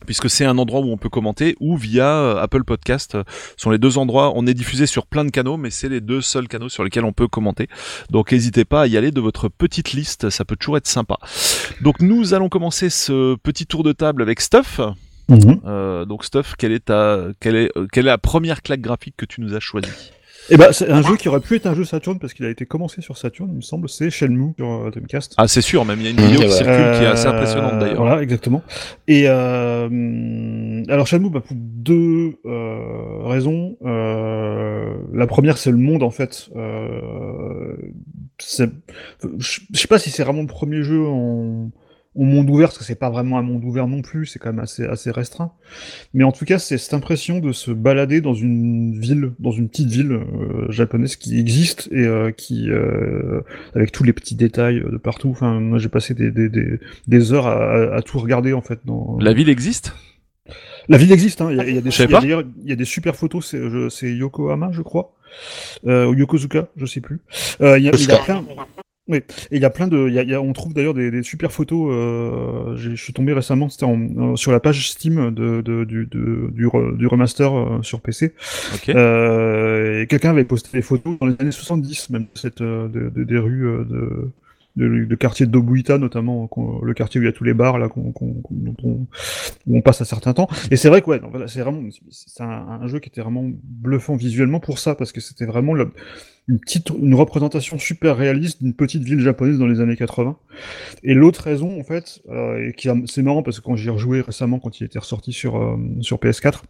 puisque 0.06 0.30
c'est 0.30 0.46
un 0.46 0.58
endroit 0.58 0.80
où 0.82 0.92
on 0.92 0.98
peut 0.98 1.10
commenter, 1.10 1.56
ou 1.60 1.78
via 1.78 2.08
euh, 2.08 2.42
Apple 2.42 2.64
Podcast. 2.64 3.16
euh, 3.16 3.24
sont 3.58 3.70
les 3.70 3.78
deux 3.78 3.98
endroits. 3.98 4.34
On 4.36 4.48
est 4.48 4.54
diffusé 4.54 4.86
sur 4.86 5.06
plein 5.06 5.26
de 5.26 5.30
canaux, 5.30 5.58
mais 5.58 5.70
c'est 5.70 5.90
les 5.90 6.02
deux 6.02 6.22
seuls 6.22 6.48
canaux 6.48 6.70
sur 6.70 6.84
lesquels 6.84 7.06
on 7.06 7.14
peut 7.14 7.28
commenter. 7.28 7.68
Donc 8.10 8.32
n'hésitez 8.32 8.66
pas 8.66 8.82
à 8.84 8.88
y 8.88 8.98
aller 8.98 9.12
de 9.12 9.22
votre 9.22 9.50
petite 9.50 9.94
liste, 9.94 10.30
ça 10.30 10.46
peut 10.46 10.56
toujours 10.56 10.78
être 10.78 10.88
sympa. 10.88 11.18
Donc 11.82 12.02
nous 12.02 12.34
allons 12.34 12.50
commencer 12.50 12.90
ce 12.90 13.36
petit 13.36 13.66
tour 13.66 13.84
de 13.84 13.92
table 13.92 14.22
avec 14.22 14.42
Stuff. 14.42 14.82
Mhm. 15.30 15.62
Euh, 15.66 16.06
donc 16.06 16.26
Stuff, 16.26 16.56
quelle 16.58 16.72
est 16.72 16.86
ta, 16.86 17.28
quelle 17.40 17.56
est, 17.56 17.72
quelle 17.92 18.06
est 18.06 18.10
la 18.10 18.18
première 18.18 18.62
claque 18.62 18.82
graphique 18.82 19.16
que 19.18 19.26
tu 19.26 19.42
nous 19.42 19.54
as 19.54 19.60
choisie? 19.60 20.12
Et 20.50 20.58
bah, 20.58 20.74
c'est 20.74 20.90
un 20.90 21.02
jeu 21.02 21.16
qui 21.18 21.30
aurait 21.30 21.40
pu 21.40 21.56
être 21.56 21.68
un 21.68 21.76
jeu 21.76 21.86
Saturn 21.86 22.20
parce 22.20 22.34
qu'il 22.34 22.46
a 22.46 22.50
été 22.50 22.66
commencé 22.66 23.02
sur 23.02 23.18
Saturn, 23.18 23.50
il 23.52 23.58
me 23.58 23.62
semble, 23.62 23.88
c'est 23.88 24.10
Shenmue 24.10 24.54
sur 24.58 24.68
euh, 24.70 24.90
Dreamcast. 24.90 25.36
Ah 25.38 25.48
c'est 25.48 25.62
sûr, 25.62 25.86
même 25.86 26.00
il 26.00 26.06
y 26.06 26.08
a 26.08 26.10
une 26.12 26.18
Mmh, 26.18 26.26
vidéo 26.26 26.40
qui 26.40 26.46
ouais. 26.46 26.52
circule 26.52 26.92
qui 26.98 27.04
est 27.04 27.08
assez 27.08 27.28
Euh, 27.28 27.32
impressionnante 27.32 27.80
d'ailleurs. 27.80 27.98
Voilà, 28.04 28.22
exactement. 28.22 28.62
Et 29.08 29.26
euh, 29.28 30.84
alors 30.90 31.08
Shenmue, 31.08 31.30
bah, 31.30 31.42
pour 31.42 31.56
deux 31.56 32.36
euh, 32.46 33.24
raisons. 33.24 33.78
Euh, 33.86 34.94
la 35.14 35.28
première, 35.28 35.58
c'est 35.58 35.72
le 35.72 35.78
monde 35.78 36.04
en 36.04 36.12
fait. 36.12 36.50
Euh, 36.56 37.76
je 38.40 38.68
sais 39.74 39.88
pas 39.88 40.00
si 40.00 40.10
c'est 40.10 40.24
vraiment 40.24 40.42
le 40.42 40.48
premier 40.48 40.84
jeu 40.84 41.06
en, 41.06 41.70
en 42.14 42.24
monde 42.26 42.50
ouvert, 42.50 42.68
parce 42.68 42.78
que 42.78 42.84
c'est 42.84 42.96
pas 43.00 43.10
vraiment 43.10 43.38
un 43.38 43.42
monde 43.42 43.64
ouvert 43.64 43.88
non 43.88 44.02
plus, 44.02 44.26
c'est 44.26 44.38
quand 44.38 44.50
même 44.52 44.60
assez, 44.60 44.84
assez 44.84 45.12
restreint. 45.12 45.54
Mais 46.14 46.24
en 46.26 46.32
tout 46.34 46.44
cas, 46.44 46.60
c'est 46.60 46.78
cette 46.78 46.94
impression 46.94 47.40
de 47.40 47.52
se 47.54 47.72
balader 47.72 48.20
dans 48.20 48.34
une 48.34 49.00
ville, 49.00 49.32
dans 49.40 49.52
une 49.52 49.70
petite 49.70 49.88
ville 49.90 50.12
euh, 50.12 50.70
japonaise 50.70 51.16
qui 51.16 51.40
existe 51.40 51.88
et 51.92 52.06
euh, 52.06 52.32
qui, 52.32 52.70
euh, 52.70 53.42
avec 53.76 53.92
tous 53.94 54.04
les 54.04 54.12
petits 54.14 54.36
détails 54.36 54.82
de 54.82 54.98
partout. 54.98 55.30
Enfin, 55.30 55.60
moi, 55.62 55.78
j'ai 55.78 55.88
passé 55.90 56.14
des, 56.14 56.32
des, 56.32 56.50
des, 56.50 56.80
des 57.08 57.32
heures 57.34 57.48
à, 57.48 57.54
à- 57.94 57.96
à 57.98 58.02
tout 58.02 58.20
regarder 58.20 58.52
en 58.54 58.62
fait. 58.62 58.80
Dans... 58.86 59.18
La 59.22 59.32
ville 59.34 59.48
existe? 59.50 59.94
La 60.90 60.98
ville 60.98 61.12
existe, 61.14 61.40
hein. 61.40 61.48
il, 61.52 61.58
y 61.58 61.60
a, 61.62 61.68
il 61.70 61.76
y 61.76 61.78
a 61.78 61.82
des, 61.82 61.92
Je 61.92 61.96
savais 61.96 62.10
il 62.10 62.12
y 62.12 62.16
a 62.16 62.18
pas. 62.18 62.22
d'ailleurs- 62.24 62.44
il 62.64 62.70
y 62.70 62.74
a 62.74 62.76
des 62.76 62.86
super 62.86 63.16
photos, 63.16 63.46
c'est, 63.46 63.70
je- 63.70 63.88
c'est 63.88 64.12
Yokohama, 64.14 64.72
je 64.74 64.82
crois, 64.82 65.14
euh, 65.88 66.08
ou 66.08 66.14
Yokozuka, 66.16 66.68
je 66.76 66.86
sais 66.86 67.00
plus. 67.00 67.20
Euh, 67.62 67.78
il 67.78 67.86
y 67.86 67.88
a, 67.90 67.92
il 67.94 68.02
y 68.02 68.12
a 68.12 68.16
Yokosuka. 68.18 68.42
Plein... 69.12 69.26
Et 69.52 69.58
il 69.58 69.62
y 69.62 69.66
a 69.66 69.70
plein 69.70 69.88
de, 69.88 70.10
y 70.10 70.20
a- 70.20 70.24
y 70.24 70.34
a- 70.34 70.42
on 70.42 70.54
trouve 70.54 70.74
d'ailleurs 70.74 70.94
des, 70.94 71.12
des 71.12 71.24
super 71.24 71.52
photos. 71.52 71.90
Euh, 71.92 72.76
je 72.78 72.96
suis 72.96 73.14
tombé 73.14 73.34
récemment, 73.34 73.70
c'était 73.70 73.86
euh, 73.86 74.36
sur 74.36 74.52
la 74.52 74.60
page 74.60 74.90
Steam 74.90 75.32
de, 75.32 75.62
de- 75.62 75.84
du, 75.84 76.06
de- 76.06 76.50
du, 76.52 76.66
re- 76.68 76.96
du 76.98 77.08
remaster 77.08 77.54
euh, 77.54 77.82
sur 77.82 78.02
PC. 78.02 78.34
Ok. 78.76 78.90
Euh, 78.90 80.02
et 80.02 80.08
quelqu'un 80.08 80.32
avait 80.32 80.44
posté 80.46 80.70
des 80.74 80.82
photos 80.82 81.18
dans 81.20 81.28
les 81.28 81.36
années 81.40 81.52
70, 81.52 82.10
même 82.12 82.24
de 82.24 82.28
cette, 82.36 82.62
euh, 82.62 82.88
de, 82.88 83.10
de- 83.10 83.24
des 83.24 83.38
rues 83.38 83.68
de, 83.90 84.30
de, 84.76 85.06
de 85.06 85.16
quartier 85.16 85.46
de 85.46 85.52
Dobuita, 85.52 85.98
notamment 85.98 86.48
qu'on- 86.48 86.82
le 86.84 86.94
quartier 86.94 87.20
où 87.20 87.24
il 87.24 87.26
y 87.26 87.30
a 87.30 87.34
tous 87.34 87.44
les 87.44 87.54
bars 87.54 87.78
là 87.78 87.90
qu'on, 87.90 88.12
qu'on, 88.12 88.42
dont 88.50 88.76
on, 88.84 89.08
où 89.68 89.78
on 89.78 89.82
passe 89.82 90.02
un 90.02 90.06
certain 90.06 90.34
temps. 90.34 90.48
Et 90.72 90.78
c'est 90.78 90.90
vrai 90.90 91.02
que 91.02 91.08
ouais, 91.10 91.22
c'est 91.48 91.62
vraiment, 91.62 91.82
c'est 92.10 92.44
un, 92.44 92.88
jeu 92.88 93.00
qui 93.00 93.10
était 93.10 93.22
vraiment 93.22 93.50
bluffant 93.64 94.16
visuellement 94.16 94.60
pour 94.60 94.80
ça, 94.80 94.96
parce 94.96 95.12
que 95.12 95.22
c'était 95.22 95.46
vraiment 95.46 95.74
le- 95.74 95.92
une 96.48 96.60
petite, 96.60 96.90
une 96.90 97.14
représentation 97.16 97.78
super 97.78 98.18
réaliste 98.18 98.62
d'une 98.64 98.74
petite 98.74 99.04
ville 99.04 99.20
japonaise 99.20 99.58
dans 99.60 99.68
les 99.68 99.80
années 99.80 99.96
80. 99.96 100.38
Et 101.04 101.14
l'autre 101.14 101.44
raison, 101.44 101.80
en 101.80 101.84
fait, 101.84 102.22
euh, 102.30 102.68
et 102.70 102.74
qui 102.74 102.90
c'est 103.06 103.22
marrant 103.22 103.44
parce 103.44 103.60
que 103.60 103.66
quand 103.66 103.76
j'y 103.76 103.88
ai 103.88 103.92
rejoué 103.92 104.22
récemment, 104.22 104.60
quand 104.60 104.80
il 104.80 104.86
était 104.86 105.00
ressorti 105.00 105.34
sur, 105.34 105.58
euh, 105.58 105.78
sur 106.02 106.18
PS4, 106.18 106.64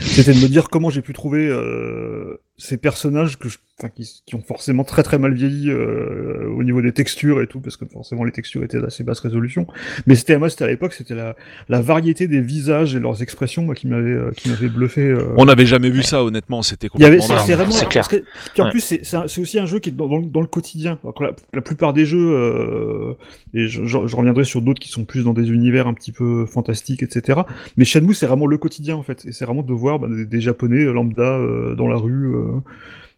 c'était 0.00 0.32
de 0.32 0.38
me 0.40 0.48
dire 0.48 0.68
comment 0.68 0.90
j'ai 0.90 1.02
pu 1.02 1.12
trouver 1.12 1.46
euh, 1.48 2.40
ces 2.56 2.76
personnages 2.76 3.36
que 3.36 3.48
je, 3.48 3.58
enfin, 3.80 3.88
qui, 3.88 4.08
qui 4.24 4.34
ont 4.36 4.40
forcément 4.40 4.84
très 4.84 5.02
très 5.02 5.18
mal 5.18 5.34
vieilli 5.34 5.68
euh, 5.70 6.46
au 6.56 6.62
niveau 6.62 6.80
des 6.82 6.92
textures 6.92 7.42
et 7.42 7.48
tout, 7.48 7.58
parce 7.60 7.76
que 7.76 7.84
forcément 7.84 8.22
les 8.22 8.30
textures 8.30 8.62
étaient 8.62 8.80
d'assez 8.80 9.02
basse 9.02 9.18
résolution. 9.18 9.66
Mais 10.06 10.14
c'était 10.14 10.38
moi, 10.38 10.48
c'était 10.48 10.62
à 10.62 10.68
l'époque, 10.68 10.92
c'était 10.92 11.16
la, 11.16 11.34
la 11.68 11.80
variété 11.80 12.28
des 12.28 12.40
visages 12.40 12.94
et 12.94 13.00
leurs 13.00 13.22
expressions 13.22 13.62
moi, 13.64 13.74
qui 13.74 13.88
m'avait 13.88 14.12
euh, 14.12 14.30
qui 14.36 14.50
m'avait 14.50 14.68
bluffé. 14.68 15.02
euh. 15.02 15.34
On 15.36 15.46
n'avait 15.46 15.66
jamais 15.66 15.90
vu 15.90 16.04
ça, 16.04 16.22
honnêtement. 16.22 16.62
C'était 16.62 16.88
Il 16.94 17.00
y 17.02 17.04
avait, 17.04 17.16
complètement 17.18 17.44
c'est 17.44 17.54
vraiment, 17.54 17.70
c'est 17.72 17.88
clair. 17.88 18.06
que- 18.06 18.22
puis 18.52 18.62
en 18.62 18.66
Ouais. 18.66 18.70
plus, 18.70 18.80
c'est 18.80 19.02
c'est 19.04 19.40
aussi 19.40 19.58
un 19.58 19.66
jeu 19.66 19.80
qui 19.80 19.88
est 19.88 19.92
dans, 19.92 20.06
dans, 20.06 20.18
le- 20.18 20.26
dans 20.26 20.40
le 20.40 20.46
quotidien. 20.46 21.00
Alors 21.02 21.14
que 21.14 21.24
la, 21.24 21.32
la 21.54 21.60
plupart 21.60 21.92
des 21.92 22.06
jeux, 22.06 22.30
euh, 22.36 23.14
et 23.52 23.66
je, 23.66 23.84
je- 23.84 24.06
je 24.06 24.16
reviendrai 24.16 24.44
sur 24.44 24.62
d'autres 24.62 24.80
qui 24.80 24.90
sont 24.90 25.04
plus 25.04 25.24
dans 25.24 25.32
des 25.34 25.50
univers 25.50 25.88
un 25.88 25.94
petit 25.94 26.12
peu 26.12 26.46
fantastiques, 26.46 27.02
etc. 27.02 27.40
Mais 27.76 27.84
Shenmue, 27.84 28.14
c'est 28.14 28.26
vraiment 28.26 28.46
le 28.46 28.58
quotidien 28.58 28.94
en 28.94 29.02
fait, 29.02 29.24
et 29.26 29.32
c'est 29.32 29.44
vraiment 29.44 29.62
de 29.62 29.72
voir 29.72 29.98
bah, 29.98 30.06
des, 30.08 30.24
des 30.24 30.40
Japonais 30.40 30.84
lambda 30.84 31.22
euh, 31.22 31.74
dans 31.74 31.88
la 31.88 31.96
rue. 31.96 32.32
Euh, 32.44 32.60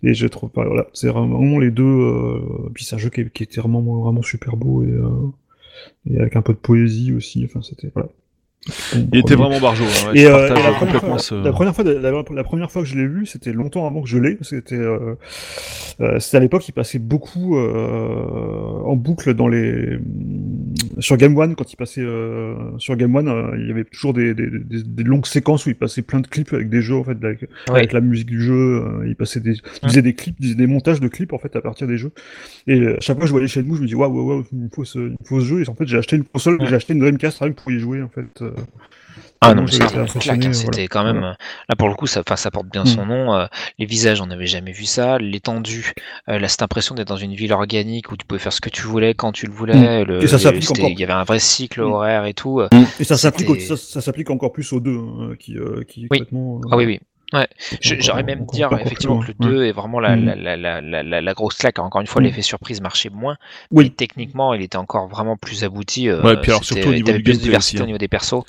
et 0.02 0.14
je 0.14 0.26
trouve 0.26 0.50
voilà, 0.54 0.86
c'est 0.92 1.08
vraiment 1.08 1.58
les 1.58 1.70
deux. 1.70 1.84
Euh, 1.84 2.70
puis 2.74 2.84
c'est 2.84 2.94
un 2.94 2.98
jeu 2.98 3.10
qui, 3.10 3.28
qui 3.30 3.42
était 3.44 3.60
vraiment, 3.60 3.82
vraiment 3.82 4.22
super 4.22 4.56
beau 4.56 4.82
et, 4.82 4.88
euh, 4.90 5.30
et 6.06 6.18
avec 6.20 6.36
un 6.36 6.42
peu 6.42 6.52
de 6.52 6.58
poésie 6.58 7.12
aussi. 7.12 7.44
Enfin, 7.44 7.62
c'était 7.62 7.90
voilà. 7.94 8.08
Il 9.12 9.18
était 9.20 9.34
vraiment 9.34 9.60
barjot. 9.60 9.84
hein, 9.84 10.12
ouais, 10.12 10.18
Et, 10.20 10.26
euh, 10.26 10.46
et 10.48 10.62
la, 10.62 10.72
première 10.72 11.00
fois, 11.00 11.18
ce- 11.18 11.34
la 11.34 11.52
première 11.52 11.74
fois, 11.74 11.84
la, 11.84 12.10
la 12.10 12.44
première 12.44 12.70
fois 12.70 12.82
que 12.82 12.88
je 12.88 12.96
l'ai 12.96 13.06
vu, 13.06 13.26
c'était 13.26 13.52
longtemps 13.52 13.86
avant 13.86 14.02
que 14.02 14.08
je 14.08 14.18
l'ai. 14.18 14.38
C'était, 14.42 14.74
euh, 14.76 15.14
euh, 16.00 16.18
c'était 16.18 16.36
à 16.38 16.40
l'époque, 16.40 16.66
il 16.68 16.72
passait 16.72 16.98
beaucoup 16.98 17.56
euh, 17.56 18.80
en 18.84 18.96
boucle 18.96 19.34
dans 19.34 19.48
les 19.48 19.98
sur 20.98 21.16
Game 21.16 21.36
One 21.36 21.54
quand 21.54 21.72
il 21.72 21.76
passait 21.76 22.00
euh, 22.02 22.54
sur 22.78 22.96
Game 22.96 23.14
One, 23.14 23.28
euh, 23.28 23.56
il 23.58 23.68
y 23.68 23.70
avait 23.70 23.84
toujours 23.84 24.12
des, 24.14 24.34
des, 24.34 24.48
des, 24.50 24.82
des 24.82 25.02
longues 25.04 25.26
séquences 25.26 25.66
où 25.66 25.68
il 25.70 25.74
passait 25.74 26.02
plein 26.02 26.20
de 26.20 26.26
clips 26.26 26.52
avec 26.52 26.68
des 26.68 26.80
jeux 26.82 26.96
en 26.96 27.04
fait, 27.04 27.16
avec, 27.22 27.42
Ouais. 27.68 27.78
avec 27.78 27.92
la 27.92 28.00
musique 28.00 28.26
du 28.26 28.40
jeu. 28.40 28.54
euh, 28.54 29.04
il 29.06 29.14
passait 29.16 29.40
des, 29.40 29.52
il 29.82 29.88
faisait 29.88 30.02
des 30.02 30.14
clips, 30.14 30.40
des, 30.40 30.54
des 30.54 30.66
montages 30.66 31.00
de 31.00 31.08
clips 31.08 31.32
en 31.32 31.38
fait 31.38 31.54
à 31.56 31.60
partir 31.60 31.86
des 31.86 31.98
jeux. 31.98 32.12
Et 32.66 32.86
à 32.88 33.00
chaque 33.00 33.16
fois 33.16 33.22
que 33.22 33.26
je 33.26 33.32
voyais 33.32 33.46
chez 33.48 33.62
nous, 33.62 33.74
je 33.76 33.82
me 33.82 33.86
dis 33.86 33.94
waouh 33.94 34.10
waouh 34.12 34.28
waouh, 34.28 34.44
il 34.52 34.58
me 34.58 34.68
faut 34.74 34.84
ce, 34.84 34.98
il 34.98 35.10
me 35.12 35.16
faut 35.24 35.40
ce 35.40 35.46
jeu. 35.46 35.62
Et 35.62 35.68
en 35.68 35.74
fait, 35.74 35.86
j'ai 35.86 35.98
acheté 35.98 36.16
une 36.16 36.24
console, 36.24 36.60
Ouais. 36.60 36.66
j'ai 36.68 36.74
acheté 36.76 36.92
une 36.94 37.00
Dreamcast 37.00 37.38
rien 37.40 37.52
que 37.52 37.60
pour 37.60 37.70
y 37.72 37.78
jouer 37.78 38.02
en 38.02 38.08
fait. 38.08 38.42
Ah 39.42 39.52
non, 39.54 39.66
c'était 39.66 39.84
une 39.84 40.06
claque, 40.06 40.44
hein, 40.46 40.50
voilà. 40.64 40.88
Quand 40.88 41.04
même. 41.04 41.18
Voilà. 41.18 41.32
euh, 41.32 41.34
Là, 41.68 41.76
pour 41.76 41.88
le 41.88 41.94
coup, 41.94 42.06
ça, 42.06 42.22
ça 42.36 42.50
porte 42.50 42.68
bien 42.68 42.84
Mm. 42.84 42.86
son 42.86 43.04
nom. 43.06 43.34
euh, 43.34 43.46
les 43.78 43.84
visages, 43.84 44.20
on 44.22 44.26
n'avait 44.26 44.46
jamais 44.46 44.72
vu 44.72 44.86
ça. 44.86 45.18
L'étendue, 45.18 45.92
euh, 46.30 46.38
là, 46.38 46.48
cette 46.48 46.62
impression 46.62 46.94
d'être 46.94 47.08
dans 47.08 47.16
une 47.18 47.34
ville 47.34 47.52
organique 47.52 48.10
où 48.10 48.16
tu 48.16 48.24
pouvais 48.26 48.38
faire 48.40 48.52
ce 48.52 48.62
que 48.62 48.70
tu 48.70 48.82
voulais 48.82 49.12
quand 49.14 49.32
tu 49.32 49.46
le 49.46 49.52
voulais. 49.52 50.04
Le, 50.04 50.20
Mm. 50.20 50.22
Et 50.22 50.26
ça 50.26 50.36
le- 50.36 50.42
s'applique 50.42 50.62
c'était- 50.64 50.80
encore. 50.80 50.90
Il 50.90 50.98
y 50.98 51.04
avait 51.04 51.12
un 51.12 51.24
vrai 51.24 51.38
cycle 51.38 51.82
Mm. 51.82 51.92
horaire 51.92 52.24
et 52.24 52.32
tout. 52.34 52.62
Et 52.98 53.04
ça 53.04 53.18
s'applique, 53.18 53.60
ça, 53.60 53.76
ça 53.76 54.00
s'applique 54.00 54.30
encore 54.30 54.52
plus 54.52 54.72
aux 54.72 54.80
deux, 54.80 54.96
hein, 54.98 55.34
qui, 55.38 55.56
euh, 55.58 55.82
qui 55.86 56.08
Oui. 56.10 56.18
complètement. 56.20 56.60
Ah 56.72 56.76
oui, 56.78 56.86
oui. 56.86 57.00
Ouais. 57.32 57.48
J'aurais 57.80 58.22
même 58.22 58.46
dire 58.46 58.70
effectivement 58.80 59.18
que 59.20 59.26
le 59.28 59.34
2 59.40 59.64
est 59.64 59.72
vraiment 59.72 59.98
la, 59.98 60.14
Mm. 60.16 60.24
la, 60.24 60.34
la, 60.36 60.56
la, 60.56 60.80
la, 60.80 61.02
la- 61.02 61.20
la 61.20 61.34
grosse 61.34 61.56
claque. 61.56 61.78
Encore 61.80 62.00
une 62.00 62.06
fois, 62.06 62.20
Mm. 62.22 62.24
l'effet 62.26 62.42
surprise 62.42 62.80
marchait 62.80 63.10
moins. 63.10 63.36
Oui. 63.72 63.84
Mais 63.84 63.90
techniquement, 63.90 64.54
il 64.54 64.62
était 64.62 64.76
encore 64.78 65.08
vraiment 65.08 65.36
plus 65.36 65.64
abouti. 65.64 66.08
euh, 66.08 66.22
Ouais, 66.22 66.36
puis 66.40 66.50
alors, 66.52 66.64
surtout 66.64 66.88
au 66.88 66.92
niveau 66.92 67.10
du 67.12 67.22
plus 67.22 67.38
de 67.38 67.42
diversité 67.42 67.76
aussi, 67.78 67.82
hein. 67.82 67.84
au 67.84 67.86
niveau 67.86 67.98
des 67.98 68.08
persos. 68.08 68.44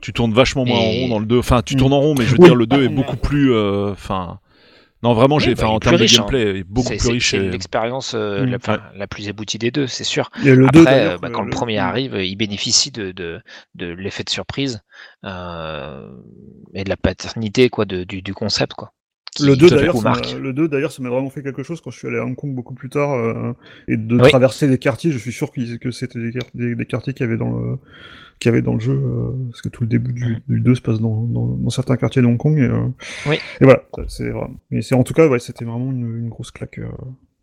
Tu 0.00 0.12
tournes 0.12 0.32
vachement 0.34 0.64
moins 0.66 0.78
en 0.78 0.82
rond 0.90 1.08
dans 1.08 1.18
le 1.18 1.24
2. 1.26 1.38
Enfin, 1.38 1.62
tu 1.62 1.74
Mm. 1.74 1.78
tournes 1.78 1.92
en 1.94 2.00
rond, 2.00 2.14
mais 2.18 2.24
je 2.26 2.32
veux 2.32 2.38
Oui. 2.40 2.44
dire, 2.46 2.54
le 2.54 2.66
2 2.66 2.84
est 2.84 2.88
Mm. 2.88 2.94
beaucoup 2.94 3.16
plus. 3.16 3.52
euh, 3.54 3.90
Enfin. 3.92 4.38
Non, 5.04 5.14
vraiment, 5.14 5.38
j'ai. 5.38 5.54
bah, 5.54 5.68
en 5.68 5.78
termes 5.78 5.96
de 5.96 6.00
riche, 6.02 6.14
hein. 6.18 6.22
gameplay, 6.22 6.50
il 6.50 6.56
est 6.56 6.64
beaucoup 6.64 6.88
C'est- 6.88 6.96
plus 6.96 7.06
c'est- 7.06 7.12
riche. 7.12 7.30
C'est 7.30 7.36
et- 7.36 7.50
l'expérience 7.50 8.14
euh, 8.14 8.44
Mm. 8.44 8.56
la, 8.96 9.06
plus 9.06 9.28
aboutie 9.28 9.58
des 9.58 9.70
deux, 9.70 9.86
c'est 9.86 10.02
sûr. 10.04 10.30
Et 10.44 10.54
le 10.54 10.66
Après, 10.66 10.80
2, 10.80 10.86
euh, 10.88 11.18
bah, 11.18 11.30
quand 11.30 11.42
le, 11.42 11.46
le- 11.46 11.52
premier 11.52 11.78
arrive, 11.78 12.16
il 12.16 12.34
bénéficie 12.36 12.90
de, 12.90 13.12
de, 13.12 13.40
de 13.76 13.86
l'effet 13.86 14.24
de 14.24 14.30
surprise 14.30 14.80
euh, 15.24 16.08
et 16.74 16.84
de 16.84 16.88
la 16.88 16.96
paternité 16.96 17.68
quoi, 17.68 17.84
de, 17.84 18.04
du, 18.04 18.22
du 18.22 18.34
concept. 18.34 18.74
Quoi, 18.74 18.92
qui 19.34 19.44
Le 19.46 19.56
2 19.56 19.68
tout 19.68 19.74
à 19.74 19.76
d'ailleurs, 19.78 19.96
ça 19.96 20.02
m'a- 20.02 20.10
marque. 20.10 20.32
le 20.40 20.52
2 20.52 20.68
d'ailleurs, 20.68 20.92
ça 20.92 21.02
m'a 21.02 21.10
vraiment 21.10 21.30
fait 21.30 21.42
quelque 21.42 21.62
chose 21.62 21.80
quand 21.80 21.90
je 21.90 21.98
suis 21.98 22.08
allé 22.08 22.18
à 22.18 22.24
Hong 22.24 22.36
Kong 22.36 22.54
beaucoup 22.54 22.74
plus 22.74 22.88
tard 22.88 23.12
euh, 23.14 23.52
et 23.88 23.96
de 23.96 24.16
Oui. 24.20 24.28
traverser 24.30 24.68
des 24.68 24.78
quartiers. 24.78 25.10
Je 25.12 25.18
suis 25.18 25.32
sûr 25.32 25.50
que 25.52 25.90
c'était 25.90 26.20
des, 26.20 26.32
quart- 26.32 26.50
des, 26.54 26.74
des 26.74 26.86
quartiers 26.86 27.12
qu'il 27.14 27.26
y 27.26 27.28
avait 27.28 27.38
dans 27.38 27.50
le 27.52 27.78
qu'il 28.44 28.50
y 28.50 28.54
avait 28.54 28.62
dans 28.62 28.74
le 28.74 28.80
jeu, 28.80 28.92
euh, 28.92 29.30
parce 29.50 29.60
que 29.62 29.68
tout 29.68 29.82
le 29.82 29.88
début 29.88 30.12
du, 30.12 30.36
du 30.48 30.60
2 30.60 30.74
se 30.76 30.80
passe 30.80 31.00
dans, 31.00 31.22
dans, 31.24 31.46
dans 31.46 31.70
certains 31.70 31.96
quartiers 31.96 32.22
de 32.22 32.26
Hong 32.26 32.36
Kong. 32.38 32.56
Et, 32.58 32.62
euh, 32.62 32.86
Oui. 33.28 33.36
et 33.60 33.64
voilà, 33.64 33.82
c'est 34.06 34.30
vrai. 34.30 34.46
Mais 34.70 34.82
c'est 34.82 34.94
en 34.94 35.02
tout 35.02 35.14
cas, 35.14 35.26
ouais, 35.26 35.38
c'était 35.38 35.64
vraiment 35.64 35.90
une, 35.90 36.18
une 36.18 36.28
grosse 36.28 36.50
claque. 36.50 36.78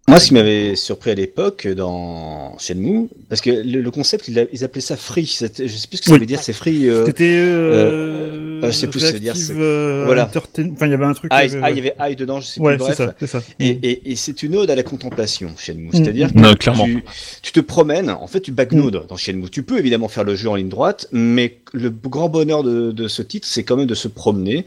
Euh. 0.08 0.12
Moi, 0.12 0.20
ce 0.20 0.28
qui 0.28 0.34
m'avait 0.34 0.76
surpris 0.76 1.12
à 1.12 1.16
l'époque 1.16 1.68
dans 1.68 2.58
Shenmue, 2.60 3.08
parce 3.30 3.40
que 3.42 3.50
le, 3.52 3.82
le 3.82 3.92
concept, 3.92 4.28
ils, 4.28 4.64
appelaient 4.64 4.82
ça 4.82 4.98
free. 4.98 5.26
Je 5.26 5.48
sais 5.48 5.50
plus 5.50 5.70
ce 5.70 5.88
que 6.02 6.06
ça 6.06 6.12
Oui. 6.14 6.20
veut 6.20 6.26
dire, 6.26 6.42
c'est 6.42 6.54
free. 6.54 6.90
euh, 6.90 7.06
C'était. 7.06 7.36
euh, 7.36 8.48
Euh, 8.64 8.68
je 8.68 8.72
sais 8.72 8.88
plus 8.88 9.00
ce 9.00 9.06
que 9.06 9.12
ça 9.12 9.14
veut 9.14 9.20
dire, 9.20 9.34
euh, 9.52 10.04
voilà. 10.06 10.26
Entertain- 10.28 10.72
Enfin, 10.74 10.86
il 10.86 10.92
y 10.92 10.94
avait 10.94 11.06
un 11.06 11.14
truc. 11.14 11.32
Ah, 11.34 11.42
ah, 11.64 11.72
il 11.72 11.78
y 11.78 11.80
avait 11.80 11.96
I 12.00 12.16
dedans, 12.16 12.40
je 12.42 12.46
sais 12.46 12.62
Ouais, 12.62 12.76
plus. 12.76 12.84
Bref. 12.86 12.98
ça, 12.98 13.16
c'est 13.20 13.26
ça. 13.28 13.42
Et, 13.60 13.70
et, 13.70 14.12
et 14.12 14.16
c'est 14.16 14.44
une 14.44 14.56
ode 14.56 14.70
à 14.70 14.76
la 14.76 14.84
contemplation, 14.84 15.52
Shenmue. 15.58 15.88
Mm. 15.88 15.92
C'est-à-dire 15.94 16.34
que 16.34 16.38
Non, 16.40 16.54
clairement. 16.56 16.86
tu, 16.86 17.04
tu 17.42 17.52
te 17.54 17.60
promènes, 17.60 18.10
en 18.12 18.28
fait, 18.28 18.42
tu 18.42 18.52
backnodes 18.52 19.08
dans 19.08 19.18
Shenmue. 19.18 19.50
Tu 19.50 19.64
peux 19.64 19.80
évidemment 19.80 20.10
faire 20.10 20.24
le 20.24 20.36
jeu 20.36 20.50
en 20.50 20.56
ligne 20.56 20.70
droite, 20.70 21.08
mais 21.12 21.58
le 21.74 21.90
grand 21.90 22.30
bonheur 22.30 22.62
de, 22.64 22.92
de 22.92 23.08
ce 23.08 23.22
titre, 23.24 23.48
c'est 23.50 23.64
quand 23.64 23.78
même 23.78 23.88
de 23.88 23.96
se 23.96 24.08
promener. 24.08 24.66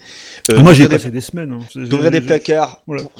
Euh, 0.50 0.56
Ah, 0.58 0.62
Moi, 0.62 0.72
j'ai 0.72 0.88
passé 0.88 1.10
des 1.10 1.20
semaines. 1.20 1.52
hein. 1.52 1.60
D'ouvrir 1.76 2.10
des 2.10 2.20
placards 2.20 2.82
Voilà. 2.88 3.02
pour- 3.02 3.12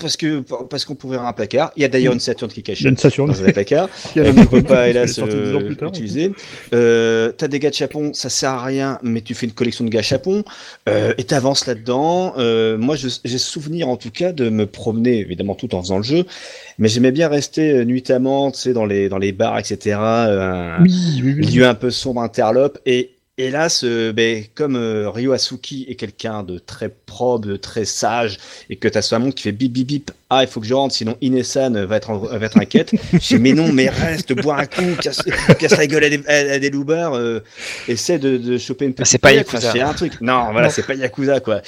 parce 0.00 0.16
que 0.18 0.40
parce 0.68 0.84
qu'on 0.84 0.94
peut 0.96 1.06
ouvrir 1.06 1.22
un 1.22 1.32
placard. 1.32 1.49
Il 1.76 1.82
y 1.82 1.84
a 1.84 1.88
d'ailleurs 1.88 2.12
Mm. 2.12 2.16
une 2.16 2.20
Saturn 2.20 2.50
qui 2.50 2.62
cachée 2.62 2.88
une 2.88 2.96
Saturn. 2.96 3.28
dans 3.28 3.42
un 3.44 3.52
placard. 3.52 3.88
La 4.16 4.32
qu'on 4.32 4.46
peut 4.46 4.62
pas 4.62 4.84
elle 4.88 4.96
hélas 4.96 5.18
euh, 5.18 5.70
utiliser. 5.88 6.32
Euh, 6.74 7.32
t'as 7.36 7.48
des 7.48 7.58
gachapons, 7.58 8.12
ça 8.14 8.28
sert 8.28 8.50
à 8.50 8.64
rien, 8.64 8.98
mais 9.02 9.20
tu 9.20 9.34
fais 9.34 9.46
une 9.46 9.52
collection 9.52 9.84
de 9.84 9.90
gachapons 9.90 10.44
euh, 10.88 11.14
et 11.18 11.24
t'avances 11.24 11.66
là-dedans. 11.66 12.34
Euh, 12.38 12.76
moi, 12.78 12.96
j'ai 12.96 13.38
souvenir 13.38 13.88
en 13.88 13.96
tout 13.96 14.10
cas 14.10 14.32
de 14.32 14.48
me 14.50 14.66
promener, 14.66 15.18
évidemment 15.20 15.54
tout 15.54 15.74
en 15.74 15.82
faisant 15.82 15.98
le 15.98 16.02
jeu, 16.04 16.24
mais 16.78 16.88
j'aimais 16.88 17.12
bien 17.12 17.28
rester 17.28 17.70
euh, 17.72 17.84
nuitamment, 17.84 18.50
tu 18.50 18.58
sais, 18.60 18.72
dans 18.72 18.86
les 18.86 19.08
dans 19.08 19.18
les 19.18 19.32
bars, 19.32 19.58
etc. 19.58 19.96
un 19.98 20.82
Oui, 20.82 21.20
oui, 21.22 21.34
oui. 21.38 21.46
lieu 21.46 21.66
un 21.66 21.74
peu 21.74 21.90
sombre, 21.90 22.20
interlope 22.22 22.78
et 22.86 23.10
Hélas, 23.38 23.84
euh, 23.84 24.12
ben, 24.12 24.44
comme 24.54 24.76
euh, 24.76 25.08
Ryo 25.08 25.32
Asuki 25.32 25.86
est 25.88 25.94
quelqu'un 25.94 26.42
de 26.42 26.58
très 26.58 26.90
probe, 26.90 27.46
de 27.46 27.56
très 27.56 27.86
sage, 27.86 28.36
et 28.68 28.76
que 28.76 28.86
t'as 28.86 29.00
ce 29.00 29.14
monde 29.14 29.32
qui 29.34 29.42
fait 29.44 29.52
bip 29.52 29.72
bip 29.72 29.86
bip, 29.86 30.10
ah 30.30 30.42
il 30.44 30.48
faut 30.48 30.60
que 30.60 30.66
je 30.66 30.74
rentre, 30.74 30.94
sinon 30.94 31.16
Inesan 31.20 31.72
va 31.86 31.96
être, 31.96 32.10
en- 32.10 32.18
va 32.18 32.46
être 32.46 32.56
inquiète. 32.58 32.92
je 33.12 33.18
dis 33.18 33.38
mais 33.38 33.52
non, 33.52 33.72
mais 33.72 33.88
reste, 33.88 34.32
bois 34.32 34.58
un 34.60 34.66
coup, 34.66 34.94
casse, 35.02 35.22
casse 35.58 35.76
la 35.76 35.86
gueule 35.86 36.04
à 36.04 36.08
des, 36.08 36.20
à, 36.26 36.52
à 36.54 36.58
des 36.58 36.70
euh, 37.14 37.40
essaie 37.88 38.18
de, 38.18 38.36
de 38.36 38.56
choper 38.58 38.84
une 38.86 38.94
petite. 38.94 39.10
c'est 39.10 39.18
pas 39.18 39.32
Yakuza. 39.32 39.72
Fais 39.72 39.80
un 39.80 39.92
truc. 39.92 40.20
Non, 40.20 40.52
voilà, 40.52 40.70
c'est 40.70 40.86
pas 40.86 40.94
Yakuza 40.94 41.40
quoi. 41.40 41.62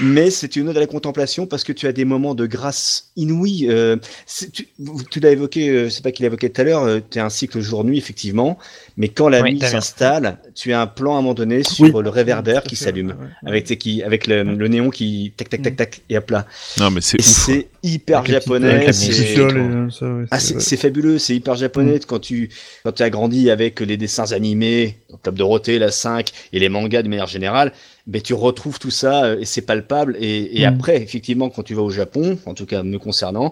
Mais 0.00 0.30
c'est 0.30 0.56
une 0.56 0.68
ode 0.68 0.76
à 0.76 0.80
la 0.80 0.86
contemplation 0.86 1.46
parce 1.46 1.64
que 1.64 1.72
tu 1.72 1.86
as 1.86 1.92
des 1.92 2.04
moments 2.04 2.34
de 2.34 2.46
grâce 2.46 3.10
inouïe. 3.16 3.68
Euh, 3.70 3.96
c'est- 4.26 4.50
tu 4.50 4.68
tu 5.10 5.20
l'as 5.20 5.30
évoqué, 5.30 5.68
euh, 5.70 5.88
sais 5.88 6.02
pas 6.02 6.10
qui 6.12 6.22
l'a 6.22 6.26
évoqué 6.26 6.50
tout 6.50 6.60
à 6.60 6.64
l'heure. 6.64 6.82
euh, 6.84 7.00
tu 7.08 7.18
as 7.18 7.24
un 7.24 7.30
cycle 7.30 7.60
jour-nuit 7.60 7.98
effectivement, 7.98 8.58
mais 8.96 9.08
quand 9.08 9.28
la 9.28 9.42
Oui, 9.42 9.54
nuit 9.54 9.60
s'installe, 9.60 10.38
tu 10.54 10.72
as 10.72 10.80
un 10.80 10.86
plan 10.86 11.14
à 11.14 11.18
un 11.18 11.22
moment 11.22 11.34
donné 11.34 11.62
sur 11.62 11.84
Oui. 11.94 12.02
le 12.02 12.08
réverbère 12.10 12.58
à 12.58 12.62
qui 12.62 12.76
s'allume 12.76 13.08
ouais, 13.08 13.14
ouais. 13.14 13.48
avec, 13.48 13.78
qui, 13.78 14.02
avec 14.02 14.26
le, 14.26 14.42
le 14.42 14.68
néon 14.68 14.90
qui 14.90 15.32
tac 15.36 15.48
tac 15.48 15.62
tac 15.62 15.76
tac 15.76 16.00
et 16.10 16.16
hop 16.18 16.30
là. 16.30 16.46
Non, 16.78 16.90
mais 16.90 17.00
c'est 17.00 17.18
quoi. 17.18 17.26
c'est 17.26 17.68
hyper 18.08 18.18
Avec 18.20 18.32
japonais. 18.32 18.92
c'est- 18.92 20.04
ouais, 20.04 20.24
ah, 20.30 20.38
c'est- 20.40 20.76
fabuleux, 20.76 21.18
c'est 21.18 21.34
hyper 21.36 21.54
japonais 21.54 22.00
quand 22.06 22.18
tu 22.18 22.50
quand 22.84 23.00
as 23.00 23.10
grandi 23.10 23.50
avec 23.50 23.80
les 23.80 23.96
dessins 23.96 24.32
animés, 24.32 24.96
Club 25.22 25.36
Dorothée, 25.36 25.78
la 25.78 25.90
5 25.90 26.30
et 26.52 26.58
les 26.58 26.68
mangas 26.68 27.02
de 27.02 27.08
manière 27.08 27.26
générale, 27.26 27.72
ben 28.06 28.20
tu 28.22 28.34
retrouves 28.34 28.78
tout 28.78 28.90
ça 28.90 29.24
euh, 29.24 29.40
et 29.40 29.44
c'est 29.44 29.62
palpable 29.62 30.16
et, 30.18 30.60
et 30.60 30.62
Mm. 30.66 30.68
après 30.68 30.96
effectivement 31.02 31.48
quand 31.50 31.62
tu 31.62 31.74
vas 31.74 31.82
au 31.82 31.90
Japon, 31.90 32.38
en 32.46 32.54
tout 32.54 32.66
cas 32.66 32.82
me 32.82 32.98
concernant, 32.98 33.50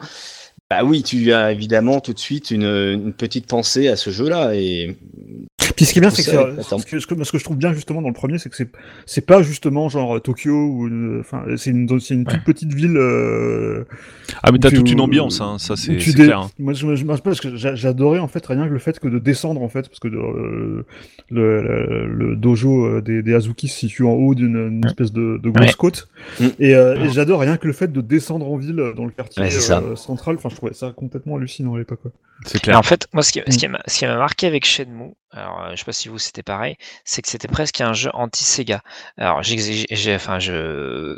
Bah 0.69 0.83
oui, 0.85 1.03
tu 1.05 1.33
as 1.33 1.53
évidemment 1.53 2.01
tout 2.01 2.13
de 2.13 2.19
suite 2.19 2.51
une, 2.51 2.65
une 2.65 3.13
petite 3.13 3.47
pensée 3.47 3.87
à 3.89 3.95
ce 3.97 4.11
jeu-là 4.11 4.55
et 4.57 4.97
Puis 5.77 5.85
ce 5.85 5.93
qui 5.93 5.99
est 5.99 6.01
bien, 6.01 6.11
c'est 6.11 6.25
que, 6.25 6.31
Ça, 6.63 6.77
ce 6.79 6.85
que, 6.85 6.99
ce 6.99 7.07
que- 7.07 7.23
ce 7.25 7.31
que 7.33 7.39
je 7.39 7.45
trouve 7.45 7.57
bien 7.57 7.73
justement 7.73 8.03
dans 8.03 8.09
le 8.09 8.15
premier, 8.15 8.39
c'est 8.39 8.49
que 8.51 8.57
c'est 8.57 8.69
c'est 9.05 9.25
pas 9.25 9.43
justement 9.43 9.89
genre 9.89 10.21
Tokyo 10.21 10.51
ou 10.53 11.21
enfin 11.21 11.45
c'est 11.57 11.71
une 11.71 12.01
c'est 12.01 12.15
une 12.15 12.25
toute 12.25 12.43
petite 12.45 12.73
ville. 12.75 12.97
euh, 12.97 13.85
Ah 14.43 14.51
mais 14.51 14.59
t'as 14.59 14.71
toute 14.73 14.91
une 14.91 15.01
ambiance, 15.01 15.41
hein, 15.41 15.57
ça 15.59 15.77
c'est 15.77 15.97
clair. 15.97 16.41
hein. 16.41 16.51
Moi, 16.59 16.73
je 16.73 16.95
je 16.97 17.05
parce 17.05 17.41
que 17.41 17.55
j'a- 17.57 17.75
j'adorais 17.77 18.19
en 18.19 18.27
fait 18.29 18.45
rien 18.47 18.67
que 18.67 18.73
le 18.73 18.79
fait 18.81 18.99
que 18.99 19.07
de 19.09 19.19
descendre 19.21 19.63
en 19.63 19.69
fait 19.69 19.87
parce 19.89 20.01
que 20.01 20.09
euh, 20.09 20.85
le, 21.31 21.63
le, 21.63 22.07
le 22.09 22.37
dojo 22.37 22.87
euh, 22.87 23.01
des, 23.03 23.23
des 23.23 23.35
Azuki 23.35 23.69
se 23.69 23.79
situe 23.79 24.05
en 24.05 24.13
haut 24.15 24.35
d'une 24.35 24.57
une 24.57 24.87
espèce 24.87 25.13
de, 25.13 25.39
de 25.41 25.51
grosse 25.51 25.69
Ouais. 25.69 25.75
côte 25.79 26.09
Mm. 26.41 26.47
et, 26.59 26.75
euh, 26.75 27.05
et 27.05 27.09
j'adore 27.11 27.39
rien 27.41 27.57
que 27.57 27.67
le 27.69 27.73
fait 27.73 27.93
de 27.93 28.01
descendre 28.01 28.51
en 28.51 28.57
ville 28.57 28.83
dans 28.97 29.05
le 29.05 29.11
quartier 29.13 29.43
euh, 29.45 29.95
central. 29.97 30.37
Enfin, 30.37 30.49
je 30.57 30.71
trouvais 30.71 30.75
ça 30.75 30.93
complètement 30.93 31.37
hallucinant 31.37 31.75
à 31.75 31.79
l'époque. 31.79 32.03
quoi. 32.03 32.13
C'est 32.45 32.61
Et 32.61 32.61
clair. 32.61 32.79
en 32.79 32.83
fait, 32.83 33.09
moi, 33.13 33.23
ce 33.23 33.33
qui, 33.33 33.41
Mm. 33.47 33.53
ce 33.53 33.59
qui 33.59 33.69
m'a 33.69 33.81
ce 33.87 33.99
qui 33.99 34.07
m'a 34.07 34.17
marqué 34.17 34.47
avec 34.47 34.65
Shenmue, 34.67 35.15
alors 35.31 35.63
euh, 35.65 35.71
je 35.73 35.77
sais 35.77 35.85
pas 35.85 35.93
si 35.93 36.09
vous 36.09 36.19
c'était 36.19 36.43
pareil, 36.43 36.77
c'est 37.05 37.23
que 37.23 37.29
c'était 37.29 37.49
presque 37.49 37.81
un 37.81 37.93
jeu 37.95 38.11
anti-Sega. 38.15 38.83
Alors, 39.17 39.43
j'ai, 39.43 40.15
enfin, 40.15 40.39
je, 40.39 41.17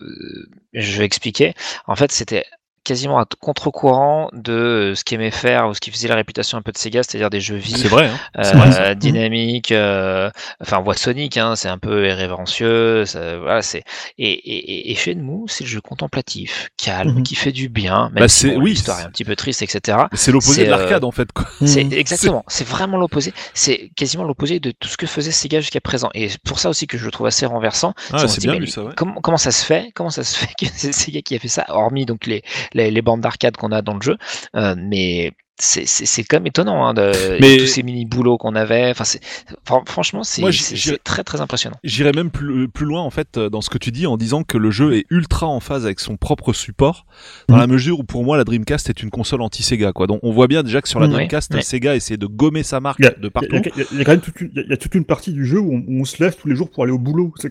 je 0.72 0.98
vais 0.98 1.04
expliquer. 1.04 1.54
En 1.86 1.96
fait, 1.96 2.12
c'était 2.12 2.44
quasiment 2.88 3.18
à 3.18 3.26
contre-courant 3.40 4.30
de 4.32 4.94
ce 4.96 5.04
qu'aimait 5.04 5.30
faire 5.30 5.68
ou 5.68 5.74
ce 5.74 5.80
qui 5.80 5.90
faisait 5.90 6.08
la 6.08 6.14
réputation 6.14 6.56
un 6.58 6.62
peu 6.62 6.72
de 6.72 6.78
Sega, 6.78 7.02
c'est-à-dire 7.02 7.28
des 7.30 7.40
jeux 7.40 7.56
vifs, 7.56 7.76
C'est 7.76 7.88
vrai. 7.88 8.06
Hein. 8.08 8.18
euh, 8.38 8.42
vrai, 8.52 8.96
dynamiques. 8.96 9.72
euh, 9.72 10.30
enfin, 10.62 10.78
on 10.78 10.82
voit 10.82 10.94
Sonic, 10.94 11.36
hein, 11.36 11.54
c'est 11.56 11.68
un 11.68 11.78
peu 11.78 12.06
irrévérencieux. 12.08 13.04
Ça, 13.04 13.38
voilà, 13.38 13.62
c'est 13.62 13.84
et, 14.18 14.30
et, 14.32 14.90
et 14.90 14.94
Shenmue, 14.94 15.44
c'est 15.48 15.64
le 15.64 15.70
jeu 15.70 15.80
contemplatif, 15.80 16.70
calme, 16.76 17.16
Mhm. 17.16 17.22
qui 17.22 17.34
fait 17.34 17.52
du 17.52 17.68
bien. 17.68 18.10
Même 18.14 18.22
Bah, 18.22 18.28
si 18.28 18.46
c'est- 18.48 18.54
bon, 18.54 18.62
oui, 18.62 18.70
l'histoire 18.70 19.00
est 19.00 19.04
un 19.04 19.10
petit 19.10 19.24
peu 19.24 19.36
triste, 19.36 19.62
etc. 19.62 19.98
C'est 20.14 20.32
l'opposé 20.32 20.64
de 20.64 20.70
l'arcade 20.70 21.04
euh, 21.04 21.06
en 21.06 21.10
fait. 21.12 21.30
Quoi. 21.32 21.44
C'est 21.66 21.92
exactement, 21.92 22.44
c'est 22.48 22.66
vraiment 22.66 22.96
l'opposé. 22.96 23.32
C'est 23.54 23.90
quasiment 23.96 24.24
l'opposé 24.24 24.60
de 24.60 24.70
tout 24.70 24.88
ce 24.88 24.96
que 24.96 25.06
faisait 25.06 25.30
Sega 25.30 25.60
jusqu'à 25.60 25.80
présent. 25.80 26.08
Et 26.14 26.28
pour 26.44 26.58
ça 26.58 26.68
aussi 26.70 26.86
que 26.86 26.96
je 26.96 27.04
le 27.04 27.10
trouve 27.10 27.26
assez 27.26 27.44
renversant. 27.46 27.92
Ah, 28.12 28.24
dit, 28.24 28.38
bien 28.40 28.52
mais 28.54 28.60
vu 28.60 28.66
ça. 28.68 28.82
Ouais. 28.82 28.92
Comment, 28.96 29.20
comment 29.20 29.36
ça 29.36 29.50
se 29.50 29.64
fait 29.64 29.90
Comment 29.94 30.10
ça 30.10 30.24
se 30.24 30.38
fait 30.38 30.48
que 30.58 30.66
c'est 30.74 30.92
Sega 30.92 31.20
qui 31.22 31.34
a 31.34 31.38
fait 31.38 31.48
ça 31.48 31.64
Hormis 31.68 32.06
donc 32.06 32.26
les, 32.26 32.42
les, 32.78 32.90
les 32.90 33.02
bandes 33.02 33.20
d'arcade 33.20 33.56
qu'on 33.56 33.72
a 33.72 33.82
dans 33.82 33.94
le 33.94 34.02
jeu, 34.02 34.16
Euh, 34.56 34.74
mais 34.78 35.32
c'est 35.60 35.86
c'est- 35.88 36.06
c'est 36.06 36.22
quand 36.22 36.36
même 36.36 36.46
étonnant 36.46 36.86
hein, 36.86 36.94
de 36.94 37.10
Mais- 37.40 37.56
tous 37.56 37.66
ces 37.66 37.82
mini 37.82 38.04
boulots 38.04 38.38
qu'on 38.38 38.54
avait. 38.54 38.90
Enfin, 38.92 39.82
franchement, 39.86 40.22
c'est 40.22 40.40
Moi, 40.40 40.52
j'y- 40.52 40.62
c'est- 40.62 40.76
j'y- 40.76 40.90
c'est 40.90 41.02
très 41.02 41.24
très 41.24 41.40
impressionnant. 41.40 41.76
J'irais 41.82 42.12
même 42.14 42.30
plus, 42.30 42.68
plus 42.68 42.86
loin 42.86 43.00
en 43.02 43.10
fait 43.10 43.36
euh, 43.36 43.50
dans 43.50 43.60
ce 43.60 43.68
que 43.68 43.76
tu 43.78 43.90
dis 43.90 44.06
en 44.06 44.16
disant 44.16 44.44
que 44.44 44.56
le 44.56 44.70
jeu 44.70 44.94
est 44.96 45.04
ultra 45.10 45.48
en 45.48 45.58
phase 45.58 45.84
avec 45.84 45.98
son 45.98 46.16
propre 46.16 46.52
support 46.52 47.06
dans 47.48 47.56
Mhm. 47.56 47.60
la 47.60 47.66
mesure 47.66 47.98
où 47.98 48.04
pour 48.04 48.22
moi 48.24 48.36
la 48.36 48.44
Dreamcast 48.44 48.88
est 48.88 49.02
une 49.02 49.10
console 49.10 49.42
anti-Sega 49.42 49.90
quoi. 49.92 50.06
Donc 50.06 50.20
on 50.22 50.30
voit 50.30 50.46
bien 50.46 50.62
déjà 50.62 50.80
que 50.80 50.88
sur 50.88 51.00
la 51.00 51.08
Mhm. 51.08 51.12
Dreamcast 51.14 51.50
Ouais, 51.50 51.56
ouais. 51.56 51.62
Sega 51.62 51.96
essaie 51.96 52.16
de 52.18 52.26
gommer 52.26 52.62
sa 52.62 52.78
marque 52.78 53.04
a, 53.04 53.10
de 53.10 53.28
partout. 53.28 53.48
il 53.50 53.78
y 53.80 53.82
a- 53.82 53.86
il 53.90 53.98
y 53.98 54.00
a 54.00 54.04
quand 54.04 54.12
même 54.12 54.20
toute 54.20 54.40
une, 54.40 54.50
il 54.52 54.58
y 54.58 54.60
a- 54.60 54.64
il 54.64 54.70
y 54.70 54.74
a 54.74 54.76
toute 54.76 54.94
une 54.94 55.04
partie 55.04 55.32
du 55.32 55.44
jeu 55.44 55.58
où 55.58 55.72
on, 55.74 55.78
où 55.88 56.00
on 56.02 56.04
se 56.04 56.22
lève 56.22 56.36
tous 56.40 56.46
les 56.46 56.54
jours 56.54 56.70
pour 56.70 56.84
aller 56.84 56.92
au 56.92 56.98
boulot. 57.00 57.32
C'est 57.36 57.50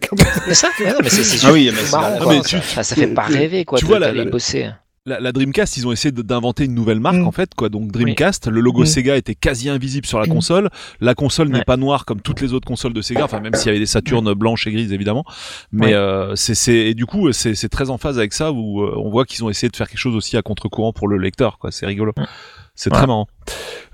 ça, 0.53 0.69
ouais, 0.79 0.85
non, 0.93 0.99
mais 1.03 1.09
c'est 1.09 1.23
c'est 1.23 1.45
Ah 1.45 1.51
oui, 1.51 1.65
surtout 1.65 1.77
mais 1.81 1.85
c'est- 1.85 1.91
marrant. 1.97 2.15
ah, 2.15 2.23
quoi. 2.23 2.33
mais 2.35 2.41
tu- 2.41 2.57
ça, 2.61 2.83
ça 2.83 2.95
fait 2.95 3.07
pas 3.07 3.23
rêver 3.23 3.65
quoi. 3.65 3.77
tu 3.79 3.83
vois, 3.85 3.99
la- 3.99 4.13
bosser. 4.23 4.69
La, 5.07 5.21
la 5.21 5.31
Dreamcast, 5.31 5.77
ils 5.77 5.87
ont 5.87 5.93
essayé 5.93 6.11
d'inventer 6.11 6.65
une 6.65 6.73
nouvelle 6.75 6.99
marque 6.99 7.15
Mm. 7.15 7.27
en 7.27 7.31
fait 7.31 7.55
quoi. 7.55 7.69
Donc 7.69 7.91
Dreamcast, 7.93 8.47
le 8.49 8.59
logo 8.59 8.81
Mm. 8.81 8.85
Sega 8.85 9.15
était 9.15 9.35
quasi 9.35 9.69
invisible 9.69 10.05
sur 10.05 10.19
la 10.19 10.25
Mm. 10.25 10.29
console. 10.29 10.69
La 10.99 11.15
console 11.15 11.47
n'est 11.47 11.63
pas 11.63 11.77
noire 11.77 12.03
comme 12.03 12.19
toutes 12.21 12.41
les 12.41 12.51
autres 12.53 12.67
consoles 12.67 12.91
de 12.93 13.01
Sega. 13.01 13.23
Enfin 13.23 13.39
même 13.39 13.53
s'il 13.53 13.67
y 13.67 13.69
avait 13.69 13.79
des 13.79 13.85
Saturn 13.85 14.33
blanches 14.33 14.67
et 14.67 14.71
grises 14.71 14.91
évidemment. 14.91 15.23
Mais 15.71 15.87
Ouais. 15.87 15.93
euh, 15.93 16.35
c'est 16.35 16.93
du 16.93 17.05
coup 17.05 17.31
c'est 17.31 17.55
c'est 17.55 17.69
très 17.69 17.89
en 17.89 17.97
phase 17.97 18.17
avec 18.19 18.33
ça 18.33 18.51
où 18.51 18.81
euh, 18.83 18.93
on 18.97 19.09
voit 19.09 19.23
qu'ils 19.25 19.43
ont 19.45 19.49
essayé 19.49 19.69
de 19.69 19.75
faire 19.77 19.87
quelque 19.87 19.97
chose 19.99 20.15
aussi 20.15 20.35
à 20.35 20.41
contre-courant 20.41 20.91
pour 20.91 21.07
le 21.07 21.17
lecteur 21.17 21.57
quoi. 21.57 21.71
C'est 21.71 21.85
rigolo. 21.85 22.11
C'est 22.77 22.91
très 22.91 23.07
marrant. 23.07 23.27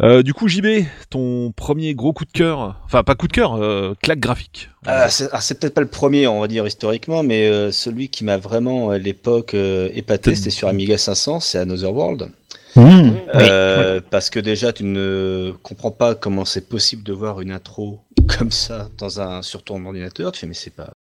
Euh, 0.02 0.24
du 0.24 0.34
coup 0.34 0.50
JB, 0.50 0.86
ton 1.10 1.54
premier 1.54 1.96
gros 1.96 2.12
coup 2.12 2.26
de 2.26 2.32
cœur, 2.32 2.82
enfin 2.84 3.02
pas 3.04 3.16
coup 3.16 3.30
de 3.30 3.32
cœur, 3.32 3.56
euh, 3.56 3.94
claque 4.02 4.20
graphique. 4.20 4.70
Ah, 4.86 5.10
c'est 5.10 5.30
ah, 5.32 5.40
c'est 5.40 5.58
peut-être 5.58 5.74
pas 5.74 5.82
le 5.82 5.88
premier, 5.88 6.28
on 6.28 6.42
va 6.42 6.50
dire 6.50 6.68
historiquement, 6.68 7.24
mais 7.24 7.48
euh, 7.48 7.72
celui 7.72 8.10
qui 8.10 8.26
m'a 8.26 8.36
vraiment 8.36 8.90
à 8.90 8.98
l'époque 8.98 9.54
euh, 9.54 9.90
épaté, 9.94 10.36
c'était 10.36 10.50
sur 10.50 10.68
Amiga 10.68 10.98
500, 10.98 11.40
c'est 11.40 11.60
Another 11.60 11.94
World. 11.94 12.30
Mmh. 12.76 13.12
Euh, 13.36 14.02
Parce 14.10 14.30
que 14.30 14.40
déjà, 14.40 14.74
tu 14.74 14.84
ne 14.84 15.54
comprends 15.64 15.92
pas 15.92 16.16
comment 16.16 16.44
c'est 16.44 16.68
possible 16.68 17.04
de 17.04 17.14
voir 17.14 17.40
une 17.40 17.52
intro 17.52 18.02
comme 18.38 18.52
ça 18.52 18.90
dans 18.98 19.22
un 19.22 19.42
sur 19.44 19.64
ton 19.64 19.86
ordinateur. 19.86 20.34
Tu 20.34 20.42
fais 20.42 20.48
mais 20.48 20.54
c'est 20.54 20.76
pas 20.76 20.92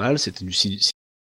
mal, 0.00 0.18
c'était 0.18 0.44
du 0.44 0.52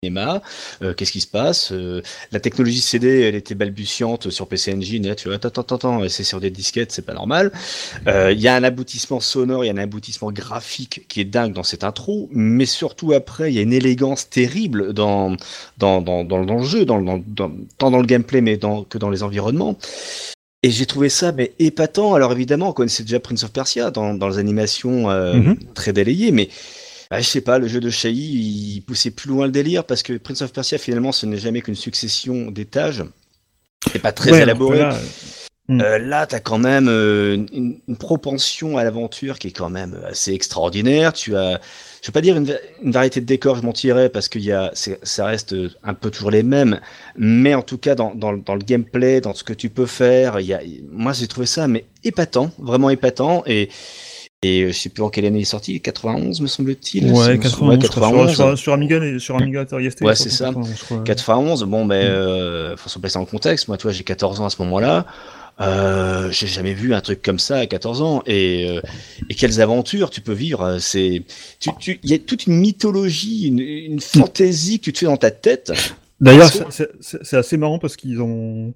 cinéma. 0.04 0.44
Euh, 0.84 0.94
Qu'est-ce 0.94 1.12
qui 1.12 1.22
se 1.22 1.27
passe? 1.27 1.72
Euh, 1.72 2.01
La 2.32 2.39
technologie 2.39 2.82
CD, 2.82 3.22
elle 3.22 3.34
était 3.34 3.56
balbutiante 3.56 4.30
sur 4.30 4.48
PC 4.48 4.74
Engine. 4.74 5.08
Là, 5.08 5.16
tu 5.16 5.27
vois, 5.27 5.38
attends, 5.38 5.48
attends, 5.62 5.75
attends, 5.75 6.10
c'est 6.10 6.24
sur 6.24 6.39
des 6.39 6.51
disquettes, 6.51 6.92
c'est 6.92 7.01
pas 7.06 7.13
normal. 7.16 7.51
Euh, 8.08 8.32
Il 8.32 8.39
y 8.39 8.48
a 8.48 8.56
un 8.56 8.63
aboutissement 8.63 9.20
sonore, 9.20 9.63
il 9.63 9.68
y 9.68 9.70
a 9.72 9.74
un 9.74 9.77
aboutissement 9.77 10.32
graphique 10.32 11.08
qui 11.08 11.20
est 11.22 11.25
dingue 11.25 11.54
dans 11.54 11.63
cette 11.63 11.84
intro, 11.84 12.30
mais 12.32 12.68
surtout 12.68 13.13
après, 13.13 13.51
il 13.51 13.56
y 13.56 13.60
a 13.60 13.63
une 13.63 13.74
élégance 13.74 14.30
terrible 14.30 14.94
dans 14.94 15.36
dans 15.80 16.01
dans 16.01 16.24
dans, 16.24 16.46
dans 16.46 16.56
le 16.58 16.63
jeu, 16.63 16.86
dans, 16.86 17.01
dans, 17.01 17.18
dans 17.25 17.51
tant 17.80 17.89
dans 17.89 18.00
le 18.00 18.06
gameplay, 18.06 18.42
mais 18.42 18.58
dans, 18.58 18.84
que 18.84 19.00
dans 19.00 19.10
les 19.10 19.24
environnements. 19.24 19.77
Et 20.63 20.72
j'ai 20.72 20.86
trouvé 20.88 21.10
ça 21.10 21.32
mais 21.32 21.54
épatant. 21.60 22.13
Alors 22.16 22.32
évidemment, 22.34 22.70
on 22.70 22.74
connaissait 22.74 23.04
déjà 23.04 23.20
Prince 23.20 23.44
of 23.44 23.51
Persia 23.51 23.92
dans, 23.92 24.13
dans 24.13 24.27
les 24.30 24.38
animations 24.39 25.10
euh, 25.10 25.34
Mhm. 25.36 25.58
très 25.75 25.94
délayées, 25.94 26.32
mais 26.32 26.50
bah, 27.09 27.19
je 27.21 27.27
sais 27.27 27.41
pas, 27.41 27.59
le 27.59 27.67
jeu 27.67 27.79
de 27.79 27.89
Shai, 27.89 28.11
il 28.11 28.81
poussait 28.81 29.11
plus 29.11 29.29
loin 29.29 29.45
le 29.45 29.51
délire 29.51 29.83
parce 29.85 30.03
que 30.03 30.13
Prince 30.17 30.41
of 30.41 30.51
Persia, 30.53 30.77
finalement, 30.77 31.11
ce 31.11 31.25
n'est 31.25 31.37
jamais 31.37 31.61
qu'une 31.61 31.75
succession 31.75 32.51
d'étages. 32.51 33.03
C'est 33.91 34.00
pas 34.00 34.11
très 34.11 34.31
Ouais, 34.31 34.41
élaboré. 34.41 34.79
là. 34.79 34.98
Euh, 35.70 35.98
là, 36.00 36.25
tu 36.25 36.33
as 36.33 36.39
quand 36.39 36.59
même 36.59 36.87
euh, 36.87 37.35
une, 37.51 37.79
une 37.89 37.98
propension 37.98 38.77
à 38.77 38.85
l'aventure 38.85 39.37
qui 39.37 39.50
est 39.50 39.51
quand 39.51 39.70
même 39.70 40.00
assez 40.07 40.31
extraordinaire. 40.31 41.11
Tu 41.11 41.35
as, 41.35 41.59
je 42.01 42.07
vais 42.07 42.13
pas 42.13 42.22
dire 42.22 42.37
une, 42.37 42.46
va- 42.46 42.53
une 42.81 42.91
variété 42.93 43.20
de 43.20 43.25
décors, 43.25 43.57
je 43.57 43.63
mentirais 43.63 44.07
parce 44.07 44.29
qu'il 44.29 44.43
y 44.43 44.53
a, 44.53 44.72
ça 44.74 45.25
reste 45.25 45.53
un 45.83 45.93
peu 45.93 46.09
toujours 46.09 46.31
les 46.31 46.43
mêmes, 46.43 46.79
mais 47.17 47.53
en 47.53 47.63
tout 47.63 47.77
cas 47.77 47.96
dans, 47.96 48.15
dans, 48.15 48.31
le- 48.31 48.39
dans 48.39 48.55
le 48.55 48.63
gameplay, 48.63 49.20
dans 49.20 49.33
ce 49.33 49.43
que 49.43 49.51
tu 49.51 49.70
peux 49.70 49.85
faire, 49.87 50.39
il 50.39 50.46
y 50.48 50.53
a, 50.53 50.61
moi 50.89 51.11
j'ai 51.11 51.27
trouvé 51.27 51.46
ça 51.48 51.67
mais 51.67 51.83
épatant, 52.05 52.50
vraiment 52.59 52.89
épatant 52.89 53.43
et 53.46 53.67
et 54.48 54.62
euh, 54.64 54.68
je 54.72 54.77
sais 54.77 54.90
plus 54.90 55.03
en 55.03 55.10
quelle 55.10 55.25
année 55.25 55.40
il 55.40 55.42
est 55.44 55.46
sorti, 55.46 55.79
91 55.81 56.42
me 56.42 56.48
semble-t-il. 56.48 57.12
Ouais, 57.12 57.33
Si- 57.36 57.40
91, 57.40 57.70
ouais, 57.70 57.79
je 57.81 57.88
crois, 57.88 58.01
91. 58.10 58.27
Sur, 58.36 58.36
sur, 58.50 58.57
sur 58.57 58.74
Amiga, 58.74 58.98
et- 59.03 59.20
sur 59.20 59.36
Amiga 59.36 59.62
Atari 59.62 59.90
ST. 59.92 60.01
Ouais, 60.01 60.16
c'est 60.16 60.29
ça. 60.29 60.46
91, 60.48 60.75
je 60.77 60.83
crois. 60.86 61.03
91, 61.03 61.64
bon, 61.64 61.86
ben, 61.86 61.96
Mm. 62.03 62.07
euh, 62.12 62.77
faut 62.77 62.90
se 62.90 63.00
placer 63.00 63.16
dans 63.16 63.22
le 63.22 63.25
contexte. 63.25 63.68
Moi, 63.68 63.77
tu 63.77 63.83
vois, 63.83 63.92
j'ai 63.92 64.03
14 64.03 64.40
ans 64.42 64.46
à 64.46 64.50
ce 64.50 64.62
moment-là. 64.64 65.05
Euh, 65.60 66.29
j'ai 66.31 66.46
jamais 66.46 66.74
vu 66.75 66.94
un 66.94 67.01
truc 67.01 67.24
comme 67.24 67.40
ça 67.40 67.57
à 67.57 67.66
14 67.66 68.01
ans. 68.03 68.22
Et, 68.27 68.68
euh, 68.70 68.79
et 69.29 69.33
quelles 69.33 69.60
aventures 69.60 70.12
tu 70.12 70.22
peux 70.22 70.33
vivre. 70.33 70.77
C'est, 70.79 71.24
tu, 71.60 71.70
tu, 71.79 72.00
il 72.03 72.12
y 72.12 72.14
a 72.14 72.20
toute 72.20 72.46
une 72.46 72.57
mythologie, 72.60 73.48
une, 73.48 73.60
une 73.60 74.00
fantaisie 74.00 74.77
que 74.79 74.86
tu 74.86 74.94
te 74.94 75.00
fais 75.00 75.05
dans 75.07 75.18
ta 75.18 75.31
tête. 75.31 75.72
D'ailleurs, 76.20 76.48
c'est- 76.50 76.90
c'est 77.00 77.24
c'est 77.24 77.38
assez 77.38 77.58
marrant 77.58 77.77
parce 77.77 77.96
qu'ils 77.96 78.22
ont 78.24 78.74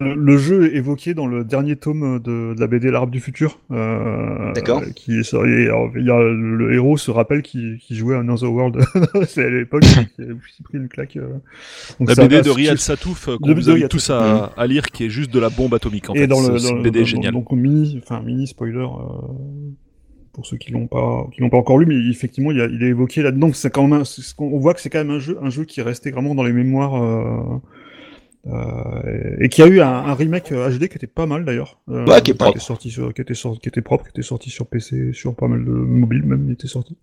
le, 0.00 0.14
le 0.14 0.36
jeu 0.36 0.66
est 0.66 0.76
évoqué 0.76 1.14
dans 1.14 1.28
le 1.28 1.44
dernier 1.44 1.76
tome 1.76 2.18
de, 2.18 2.54
de 2.54 2.60
la 2.60 2.66
BD 2.66 2.90
L'Arbre 2.90 3.12
du 3.12 3.20
futur. 3.20 3.60
Euh, 3.70 4.52
D'accord. 4.52 4.82
Qui 4.96 5.20
est 5.20 5.22
sorti. 5.22 5.48
et 5.50 5.66
alors, 5.68 5.90
il 5.94 6.04
y 6.04 6.10
a 6.10 6.18
le, 6.20 6.74
héros 6.74 6.96
se 6.96 7.12
rappelle 7.12 7.42
qu'il 7.42 7.78
qu'il 7.78 7.96
jouait 7.96 8.16
à 8.16 8.18
Another 8.18 8.52
World. 8.52 8.82
c'est 9.28 9.44
à 9.44 9.50
l'époque 9.50 9.82
qu'il 10.16 10.24
a 10.24 10.34
pris 10.64 10.78
une 10.78 10.88
claque. 10.88 11.16
euh. 11.18 11.28
Donc 12.00 12.08
La 12.08 12.14
BD 12.16 12.42
de 12.42 12.50
Riyad 12.50 12.76
Satouf 12.78 13.28
euh, 13.28 13.32
de- 13.32 13.36
qu'on 13.38 13.54
vous 13.54 13.70
invite 13.70 13.88
tous 13.88 14.10
à, 14.10 14.46
à 14.56 14.66
lire 14.66 14.86
qui 14.86 15.04
est 15.04 15.10
juste 15.10 15.32
de 15.32 15.38
la 15.38 15.50
bombe 15.50 15.74
atomique 15.74 16.10
en 16.10 16.14
et 16.14 16.18
fait. 16.20 16.26
dans 16.26 16.40
le, 16.40 16.48
dans 16.48 16.58
une 16.58 16.76
le- 16.78 16.82
BD 16.82 16.98
dans- 17.00 17.04
géniale. 17.06 17.32
Donc 17.32 17.52
mini, 17.52 18.00
enfin 18.02 18.20
mini 18.22 18.48
spoiler 18.48 18.78
euh, 18.78 18.86
pour 20.32 20.46
ceux 20.46 20.56
qui 20.56 20.72
l'ont 20.72 20.86
pas, 20.86 21.26
qui 21.32 21.40
l'ont 21.40 21.50
pas 21.50 21.58
encore 21.58 21.78
lu, 21.78 21.86
mais 21.86 21.96
effectivement 22.10 22.50
il, 22.50 22.58
y 22.58 22.60
a- 22.62 22.66
il 22.66 22.82
est 22.82 22.88
évoqué 22.88 23.22
là-dedans. 23.22 23.52
C'est 23.52 23.70
quand 23.70 23.86
même, 23.86 24.00
un- 24.02 24.22
on 24.38 24.58
voit 24.58 24.74
que 24.74 24.80
c'est 24.80 24.90
quand 24.90 24.98
même 25.04 25.10
un 25.10 25.18
jeu, 25.18 25.38
un 25.42 25.50
jeu 25.50 25.64
qui 25.64 25.80
est 25.80 25.82
resté 25.82 26.10
vraiment 26.10 26.34
dans 26.34 26.42
les 26.44 26.52
mémoires. 26.52 27.02
euh, 27.02 27.58
euh, 28.48 29.36
et 29.38 29.48
qui 29.48 29.62
a 29.62 29.68
eu 29.68 29.80
un, 29.80 29.86
un 29.88 30.14
remake 30.14 30.50
euh, 30.50 30.68
HD 30.68 30.88
qui 30.88 30.96
était 30.96 31.06
pas 31.06 31.26
mal 31.26 31.44
d'ailleurs. 31.44 31.78
Euh, 31.88 32.04
Ouais, 32.06 32.20
qui 32.22 32.32
est 32.32 32.34
propre. 32.34 32.56
était 32.56 32.64
sorti 32.64 32.90
sur, 32.90 33.14
qui 33.14 33.20
était 33.20 33.34
sorti, 33.34 33.60
qui 33.60 33.68
était 33.68 33.82
propre, 33.82 34.04
qui 34.04 34.10
était 34.10 34.22
sorti 34.22 34.50
sur 34.50 34.66
PC, 34.66 35.12
sur 35.12 35.34
pas 35.36 35.46
mal 35.46 35.64
de 35.64 35.70
mobiles 35.70 36.24
même, 36.24 36.46
il 36.48 36.52
était 36.54 36.66
sorti. 36.66 36.96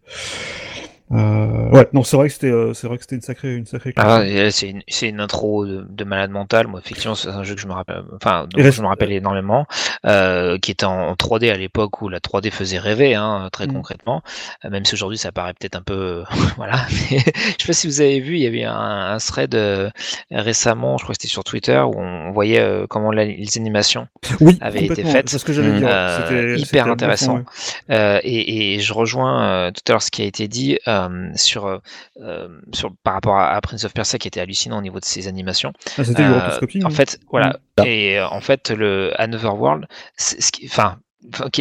Euh, 1.11 1.69
ouais, 1.71 1.87
non, 1.93 2.03
c'est 2.03 2.17
vrai 2.17 2.27
que 2.27 2.33
c'était, 2.33 2.51
euh, 2.51 2.73
c'est 2.75 2.85
vrai 2.87 2.97
que 2.97 3.03
c'était 3.03 3.15
une 3.15 3.21
sacrée, 3.21 3.55
une 3.55 3.65
sacrée. 3.65 3.93
Ah, 3.97 4.21
c'est 4.51 4.69
une, 4.69 4.83
c'est 4.87 5.09
une 5.09 5.19
intro 5.19 5.65
de, 5.65 5.85
de 5.89 6.03
malade 6.03 6.29
mental. 6.29 6.67
Moi, 6.67 6.79
effectivement, 6.83 7.15
c'est 7.15 7.29
un 7.29 7.43
jeu 7.43 7.55
que 7.55 7.61
je 7.61 7.67
me 7.67 7.73
rappelle, 7.73 8.03
enfin, 8.15 8.47
reste- 8.55 8.77
je 8.77 8.81
me 8.83 8.87
rappelle 8.87 9.11
énormément, 9.11 9.65
euh, 10.05 10.57
qui 10.59 10.69
était 10.71 10.85
en 10.85 11.15
3D 11.15 11.49
à 11.51 11.55
l'époque 11.57 12.01
où 12.03 12.09
la 12.09 12.19
3D 12.19 12.51
faisait 12.51 12.77
rêver, 12.77 13.15
hein, 13.15 13.49
très 13.51 13.65
Mm. 13.65 13.73
concrètement. 13.73 14.21
Euh, 14.65 14.69
même 14.69 14.85
si 14.85 14.93
aujourd'hui, 14.93 15.17
ça 15.17 15.31
paraît 15.31 15.53
peut-être 15.53 15.75
un 15.75 15.81
peu, 15.81 16.23
voilà. 16.57 16.75
Mais 17.11 17.17
je 17.19 17.23
sais 17.63 17.67
pas 17.67 17.73
si 17.73 17.87
vous 17.87 18.01
avez 18.01 18.19
vu, 18.19 18.35
il 18.35 18.41
y 18.43 18.47
avait 18.47 18.65
un, 18.65 18.73
un 19.13 19.17
thread 19.17 19.55
euh, 19.55 19.89
récemment, 20.31 20.97
je 20.97 21.03
crois 21.03 21.15
que 21.15 21.21
c'était 21.21 21.31
sur 21.31 21.43
Twitter, 21.43 21.79
où 21.79 21.93
on 21.99 22.31
voyait 22.31 22.59
euh, 22.59 22.85
comment 22.87 23.11
la- 23.11 23.25
les 23.25 23.57
animations 23.57 24.07
oui, 24.41 24.57
avait 24.61 24.79
été 24.79 24.87
complètement, 24.89 25.11
faite. 25.11 25.29
C'est 25.29 25.39
ce 25.39 25.45
que 25.45 25.53
j'allais 25.53 25.69
Mm. 25.71 25.77
dire. 25.79 25.87
Euh, 25.89 26.55
hyper 26.57 26.87
intéressant. 26.87 27.37
ouais. 27.37 27.43
Euh, 27.89 28.19
et, 28.23 28.75
et 28.75 28.79
je 28.79 28.93
rejoins 28.93 29.43
euh, 29.43 29.71
tout 29.71 29.81
à 29.87 29.93
l'heure 29.93 30.01
ce 30.03 30.11
qui 30.11 30.21
a 30.21 30.25
été 30.25 30.47
dit. 30.47 30.77
Euh, 30.87 30.98
euh, 31.07 31.31
sur, 31.35 31.65
euh, 31.65 31.77
euh, 32.21 32.59
sur 32.73 32.91
par 33.03 33.13
rapport 33.13 33.37
à, 33.37 33.51
à 33.55 33.61
Prince 33.61 33.83
of 33.85 33.93
Persia 33.93 34.19
qui 34.19 34.27
était 34.27 34.39
hallucinant 34.41 34.79
au 34.79 34.81
niveau 34.81 34.99
de 34.99 35.05
ses 35.05 35.27
animations. 35.27 35.71
Ah, 35.97 36.03
c'était 36.03 36.23
du 36.23 36.29
Euh. 36.33 36.85
En 36.85 36.89
fait, 36.89 37.19
voilà. 37.31 37.59
Mm. 37.77 37.83
Et 37.85 38.19
euh, 38.19 38.27
en 38.27 38.41
fait, 38.41 38.69
le 38.71 39.13
Another 39.19 39.55
World, 39.59 39.85
ce 40.17 40.35
qui- 40.51 40.65
enfin, 40.67 40.97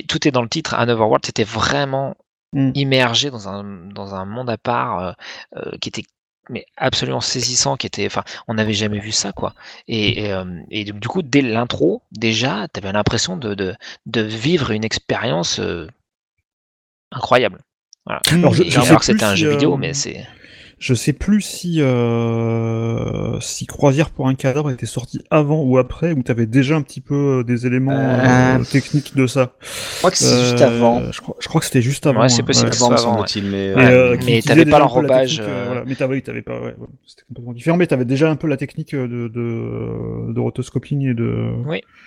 tout 0.09 0.27
est 0.27 0.31
dans 0.31 0.43
le 0.43 0.49
titre. 0.49 0.75
Another 0.75 1.07
World, 1.07 1.25
c'était 1.27 1.45
vraiment 1.45 2.15
Mm. 2.55 2.71
immergé 2.75 3.31
dans 3.31 3.47
un 3.49 3.63
dans 3.93 4.15
un 4.15 4.25
monde 4.25 4.49
à 4.49 4.57
part 4.57 4.99
euh, 5.01 5.13
euh, 5.57 5.73
qui 5.83 5.91
était 5.91 6.05
mais 6.51 6.65
absolument 6.79 7.21
saisissant, 7.21 7.77
qui 7.77 7.87
était, 7.87 8.07
enfin, 8.07 8.25
on 8.47 8.55
n'avait 8.55 8.73
jamais 8.73 9.01
vu 9.01 9.13
ça, 9.13 9.33
quoi. 9.33 9.53
Et, 9.87 10.25
et, 10.25 10.33
euh, 10.33 10.47
et 10.71 10.85
du 10.85 11.07
coup, 11.07 11.21
dès 11.21 11.43
l'intro, 11.43 12.01
déjà, 12.11 12.67
tu 12.73 12.81
avais 12.81 12.91
l'impression 12.91 13.37
de, 13.37 13.53
de, 13.55 13.75
de 14.07 14.23
vivre 14.23 14.71
une 14.71 14.83
expérience 14.83 15.61
euh, 15.61 15.87
incroyable. 17.13 17.61
Voilà. 18.09 18.23
Alors, 18.33 18.55
je- 18.55 18.65
je 18.65 18.81
sais 18.81 18.97
que 18.97 19.05
c'était 19.05 19.25
un 19.25 19.35
si, 19.35 19.43
jeu 19.43 19.51
vidéo, 19.51 19.75
euh, 19.75 19.77
mais 19.79 19.93
c'est. 19.93 20.27
Je 20.81 20.95
sais 20.95 21.13
plus 21.13 21.41
si 21.41 21.83
euh, 21.83 23.41
si 23.41 23.67
Croisière 23.67 24.11
pour 24.11 24.29
un 24.29 24.35
cadavre 24.35 24.71
était 24.71 24.87
sorti 24.87 25.21
avant 25.31 25.61
ou 25.63 25.77
après, 25.79 26.13
ou 26.13 26.23
t'avais 26.23 26.47
déjà 26.47 26.77
un 26.77 26.83
petit 26.83 27.01
peu 27.01 27.41
euh, 27.41 27.43
des 27.45 27.67
éléments 27.67 27.93
Euh, 27.99 28.59
euh, 28.59 28.65
techniques 28.65 29.17
de 29.17 29.27
ça. 29.27 29.53
Je 29.61 29.99
crois 29.99 30.11
que 30.13 30.17
c'est 30.17 30.41
juste 30.41 30.63
avant. 30.63 31.03
Je 31.11 31.21
crois, 31.21 31.37
je 31.41 31.49
crois 31.49 31.61
que 31.61 31.65
c'était 31.67 31.83
juste 31.83 32.07
avant. 32.07 32.21
Ouais, 32.23 32.29
c'est 32.29 32.43
hein, 32.43 32.45
possible. 32.45 32.67
ouais. 32.67 32.71
que 32.71 32.77
ce 32.77 32.85
Avant, 32.85 32.95
avant, 33.15 33.25
mais 33.43 33.75
Ouais. 33.75 33.85
euh, 33.93 34.17
Mais 34.25 34.41
qui 34.41 34.49
t'avais 34.49 34.65
pas 34.67 34.79
l'enrobage, 34.79 35.37
technique, 35.37 35.49
euh, 35.51 35.65
voilà. 35.67 35.83
Mais 35.87 35.95
t'avais, 35.97 36.15
oui, 36.15 36.23
t'avais 36.23 36.43
pas, 36.43 36.55
ouais, 36.61 36.75
ouais, 36.79 36.87
c'était 37.07 37.23
complètement 37.27 37.53
différent, 37.55 37.77
mais 37.77 37.87
t'avais 37.89 38.05
déjà 38.05 38.31
un 38.31 38.37
peu 38.37 38.47
la 38.47 38.57
technique 38.57 38.95
de, 38.95 39.07
de, 39.29 40.33
de 40.33 40.41
rotoscoping 40.41 41.09
et 41.11 41.15
de. 41.15 41.51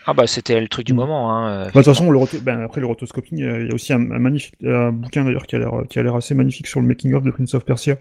Ah 0.07 0.13
bah 0.13 0.25
c'était 0.27 0.59
le 0.59 0.67
truc 0.67 0.85
du 0.87 0.93
Mm. 0.93 0.95
moment. 0.95 1.31
Hein, 1.35 1.63
Bah, 1.65 1.65
de 1.67 1.71
toute 1.73 1.83
façon, 1.85 2.09
le 2.09 2.17
roto- 2.17 2.39
ben, 2.41 2.61
après 2.61 2.79
le 2.81 2.87
rotoscoping, 2.87 3.37
il 3.39 3.67
y 3.67 3.71
a 3.71 3.75
aussi 3.75 3.91
un, 3.93 3.99
un 4.11 4.19
magnifique 4.19 4.55
un 4.65 4.91
bouquin 4.91 5.23
d'ailleurs 5.25 5.45
qui 5.45 5.55
a 5.55 5.59
l'air 5.59 5.71
qui 5.89 5.99
a 5.99 6.03
l'air 6.03 6.15
assez 6.15 6.33
magnifique 6.33 6.67
sur 6.67 6.79
le 6.79 6.87
making 6.87 7.13
of 7.13 7.23
de 7.23 7.31
Prince 7.31 7.53
of 7.53 7.65
Persia. 7.65 7.97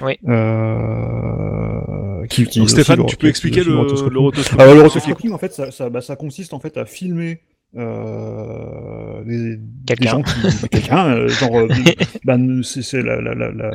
Oui. 0.00 0.11
Euh, 0.28 2.26
qui, 2.28 2.44
qui 2.46 2.58
Donc, 2.60 2.68
est 2.68 2.72
Stéphane, 2.72 3.04
tu 3.06 3.14
le- 3.14 3.18
peux 3.18 3.28
expliquer 3.28 3.64
le, 3.64 3.76
rotoscoping. 3.76 4.12
le 4.12 4.18
rotoscoping 4.20 4.60
Alors, 4.60 4.74
le 4.74 4.82
rotoscoping, 4.82 5.32
en 5.32 5.38
fait, 5.38 5.52
ça, 5.52 5.70
ça, 5.70 5.90
bah, 5.90 6.00
ça 6.00 6.16
consiste 6.16 6.52
en 6.54 6.60
fait 6.60 6.76
à 6.76 6.84
filmer 6.86 7.40
euh, 7.76 9.22
des, 9.24 9.56
des 9.56 9.62
Quelqu'un. 9.86 10.10
gens 10.10 10.22
qui, 10.22 10.68
quelqu'un, 10.68 11.14
euh, 11.16 11.28
genre, 11.28 11.56
euh, 11.56 11.68
ben, 12.24 12.62
c'est 12.62 12.82
c'est 12.82 13.02
la, 13.02 13.20
la, 13.20 13.34
la, 13.34 13.50
la, 13.50 13.70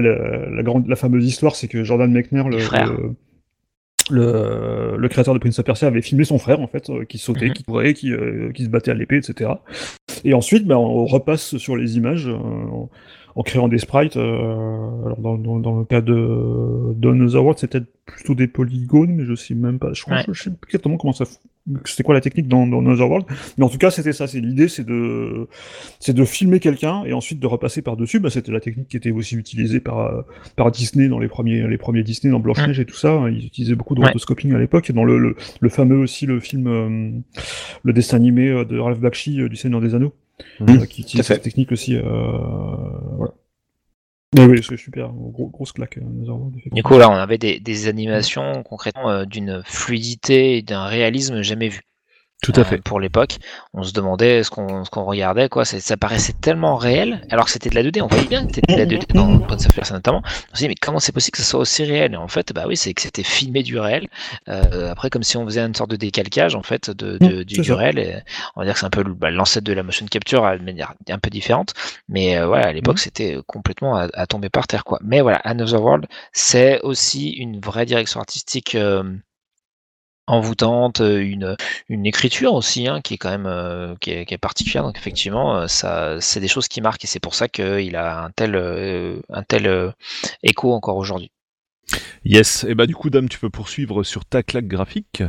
la, 0.00 0.62
grande, 0.62 0.86
la 0.88 0.96
fameuse 0.96 1.26
histoire, 1.26 1.56
c'est 1.56 1.68
que 1.68 1.82
Jordan 1.84 2.10
Mechner, 2.10 2.44
le, 2.44 2.58
le, 2.58 3.14
le, 4.10 4.96
le 4.98 5.08
créateur 5.08 5.34
de 5.34 5.38
Prince 5.38 5.58
of 5.58 5.64
Persia, 5.64 5.88
avait 5.88 6.02
filmé 6.02 6.24
son 6.24 6.38
frère, 6.38 6.60
en 6.60 6.66
fait, 6.68 6.90
euh, 6.90 7.04
qui 7.04 7.18
sautait, 7.18 7.46
Mhm. 7.48 7.52
qui 7.54 7.64
courait, 7.64 7.94
qui, 7.94 8.12
euh, 8.12 8.50
qui 8.52 8.64
se 8.64 8.68
battait 8.68 8.90
à 8.90 8.94
l'épée, 8.94 9.16
etc. 9.16 9.50
Et 10.24 10.34
ensuite, 10.34 10.66
ben, 10.66 10.76
on 10.76 11.04
repasse 11.06 11.56
sur 11.56 11.76
les 11.76 11.96
images 11.96 12.28
euh, 12.28 12.36
en, 13.34 13.42
créant 13.42 13.68
des 13.68 13.78
sprites. 13.78 14.16
euh, 14.16 15.04
alors 15.06 15.18
dans, 15.18 15.36
dans, 15.36 15.58
dans 15.60 15.78
le 15.78 15.84
cas 15.84 16.00
de 16.00 17.08
Another 17.08 17.42
World, 17.42 17.58
c'était 17.58 17.82
plutôt 18.06 18.34
des 18.34 18.46
polygones, 18.48 19.12
mais 19.14 19.24
je 19.24 19.34
sais 19.34 19.54
même 19.54 19.78
pas. 19.78 19.92
Je, 19.92 20.02
crois, 20.02 20.16
Ouais. 20.18 20.24
je 20.30 20.42
sais 20.42 20.50
plus 20.50 20.68
exactement 20.68 20.96
comment 20.96 21.12
ça. 21.12 21.24
C'était 21.86 22.02
quoi 22.02 22.14
la 22.14 22.20
technique 22.20 22.46
dans, 22.46 22.66
dans 22.66 22.80
Another 22.80 23.08
World 23.08 23.26
Mais 23.56 23.64
en 23.64 23.70
tout 23.70 23.78
cas, 23.78 23.90
c'était 23.90 24.12
ça. 24.12 24.26
C'est 24.26 24.40
l'idée, 24.40 24.68
c'est 24.68 24.84
de, 24.84 25.48
c'est 25.98 26.12
de 26.12 26.22
filmer 26.26 26.60
quelqu'un 26.60 27.04
et 27.06 27.14
ensuite 27.14 27.40
de 27.40 27.46
repasser 27.46 27.80
par 27.80 27.96
dessus. 27.96 28.20
Bah, 28.20 28.28
c'était 28.28 28.52
la 28.52 28.60
technique 28.60 28.88
qui 28.88 28.98
était 28.98 29.10
aussi 29.10 29.34
utilisée 29.36 29.80
par 29.80 30.00
euh, 30.00 30.20
par 30.56 30.70
Disney 30.70 31.08
dans 31.08 31.18
les 31.18 31.28
premiers 31.28 31.66
les 31.66 31.78
premiers 31.78 32.02
Disney 32.02 32.30
dans 32.30 32.40
Blanche 32.40 32.58
Neige 32.66 32.80
et 32.80 32.84
tout 32.84 32.94
ça. 32.96 33.24
Ils 33.30 33.46
utilisaient 33.46 33.74
beaucoup 33.76 33.94
de 33.94 34.00
Ouais. 34.00 34.08
rotoscoping 34.08 34.52
à 34.54 34.58
l'époque. 34.58 34.90
Et 34.90 34.92
dans 34.92 35.04
le, 35.04 35.18
le, 35.18 35.36
le 35.60 35.68
fameux 35.70 35.96
aussi 35.96 36.26
le 36.26 36.38
film, 36.40 36.66
euh, 36.66 37.10
le 37.82 37.92
dessin 37.94 38.18
animé 38.18 38.64
de 38.66 38.78
Ralph 38.78 39.00
Bakshi 39.00 39.48
du 39.48 39.56
Seigneur 39.56 39.80
des 39.80 39.94
Anneaux, 39.94 40.12
Mhm. 40.60 40.80
euh, 40.82 40.86
qui 40.86 41.02
utilise 41.02 41.26
cette 41.26 41.42
technique 41.42 41.72
aussi. 41.72 41.96
Euh, 41.96 42.02
voilà. 43.16 43.32
Mais 44.34 44.46
oui, 44.46 44.60
c'est 44.68 44.76
super. 44.76 45.10
Gros, 45.12 45.46
grosse 45.46 45.72
claque. 45.72 45.98
euh. 45.98 46.70
Du 46.72 46.82
coup, 46.82 46.98
là, 46.98 47.08
on 47.08 47.14
avait 47.14 47.38
des, 47.38 47.60
des 47.60 47.86
animations 47.86 48.64
concrètement 48.64 49.08
euh, 49.10 49.24
d'une 49.24 49.62
fluidité 49.64 50.56
et 50.56 50.62
d'un 50.62 50.86
réalisme 50.86 51.42
jamais 51.42 51.68
vu. 51.68 51.82
Tout 52.42 52.52
à 52.56 52.60
Euh, 52.60 52.64
fait. 52.64 52.78
pour 52.78 53.00
l'époque, 53.00 53.38
on 53.72 53.82
se 53.84 53.92
demandait 53.94 54.42
ce 54.42 54.50
qu'on 54.50 54.84
ce 54.84 54.90
qu'on 54.90 55.04
regardait, 55.04 55.48
quoi. 55.48 55.64
Ça 55.64 55.96
paraissait 55.96 56.34
tellement 56.34 56.76
réel, 56.76 57.26
alors 57.30 57.46
que 57.46 57.50
c'était 57.50 57.70
de 57.70 57.74
la 57.74 57.82
2D. 57.82 58.02
On 58.02 58.06
voyait 58.06 58.26
bien 58.26 58.46
que 58.46 58.54
c'était 58.54 58.74
de 58.74 58.78
la 58.78 58.84
2D 58.84 59.06
dans 59.14 59.38
Prince 59.38 59.64
of 59.66 59.74
Persia 59.74 59.94
notamment. 59.96 60.20
On 60.52 60.54
se 60.54 60.60
dit, 60.60 60.68
mais 60.68 60.74
comment 60.74 60.98
c'est 61.00 61.12
possible 61.12 61.32
que 61.36 61.42
ce 61.42 61.48
soit 61.48 61.60
aussi 61.60 61.84
réel? 61.84 62.12
Et 62.12 62.16
en 62.16 62.28
fait, 62.28 62.52
bah 62.52 62.64
oui, 62.66 62.76
c'est 62.76 62.92
que 62.92 63.00
c'était 63.00 63.22
filmé 63.22 63.62
du 63.62 63.78
réel. 63.78 64.08
Euh, 64.48 64.90
après, 64.90 65.08
comme 65.08 65.22
si 65.22 65.38
on 65.38 65.44
faisait 65.46 65.62
une 65.62 65.74
sorte 65.74 65.90
de 65.90 65.96
décalcage, 65.96 66.54
en 66.54 66.62
fait, 66.62 66.90
de, 66.90 67.16
de- 67.16 67.40
Mm, 67.40 67.44
du, 67.44 67.72
réel. 67.72 67.98
Et 67.98 68.16
on 68.56 68.60
va 68.60 68.66
dire 68.66 68.74
que 68.74 68.80
c'est 68.80 68.86
un 68.86 68.90
peu 68.90 69.02
le- 69.02 69.14
bah, 69.14 69.30
l'ancêtre 69.30 69.64
de 69.64 69.72
la 69.72 69.82
motion 69.82 70.04
capture 70.06 70.44
à- 70.44 70.58
de 70.58 70.62
manière 70.64 70.92
un 71.08 71.18
peu 71.18 71.30
différente. 71.30 71.72
Mais 72.08 72.36
euh, 72.36 72.46
voilà, 72.46 72.66
à 72.66 72.72
l'époque, 72.72 72.96
Mm. 72.96 73.04
c'était 73.04 73.38
complètement 73.46 73.96
à, 73.96 74.08
à 74.12 74.26
tomber 74.26 74.50
par 74.50 74.66
terre, 74.66 74.84
quoi. 74.84 74.98
Mais 75.02 75.22
voilà, 75.22 75.38
Another 75.44 75.80
World, 75.82 76.06
c'est 76.34 76.80
aussi 76.82 77.30
une 77.30 77.58
vraie 77.60 77.86
direction 77.86 78.20
artistique. 78.20 78.76
Envoûtante, 80.26 81.00
euh, 81.00 81.18
une, 81.18 81.56
une 81.88 82.06
écriture 82.06 82.54
aussi 82.54 82.88
hein, 82.88 83.00
qui 83.02 83.14
est 83.14 83.18
quand 83.18 83.30
même 83.30 83.46
euh, 83.46 83.94
particulière. 84.40 84.84
Donc 84.84 84.96
effectivement, 84.96 85.56
euh, 85.56 85.66
ça, 85.66 86.20
c'est 86.20 86.40
des 86.40 86.48
choses 86.48 86.68
qui 86.68 86.80
marquent 86.80 87.04
et 87.04 87.08
c'est 87.08 87.20
pour 87.20 87.34
ça 87.34 87.48
qu'il 87.48 87.96
a 87.96 88.24
un 88.24 88.30
tel, 88.30 88.56
un 89.30 89.42
tel 89.42 89.92
écho 90.42 90.72
encore 90.72 90.96
aujourd'hui. 90.96 91.30
Yes. 92.24 92.64
Et 92.64 92.74
bah 92.74 92.86
du 92.86 92.94
coup, 92.94 93.10
Dame, 93.10 93.28
tu 93.28 93.38
peux 93.38 93.50
poursuivre 93.50 94.02
sur 94.02 94.24
ta 94.24 94.42
claque 94.42 94.66
graphique. 94.66 95.22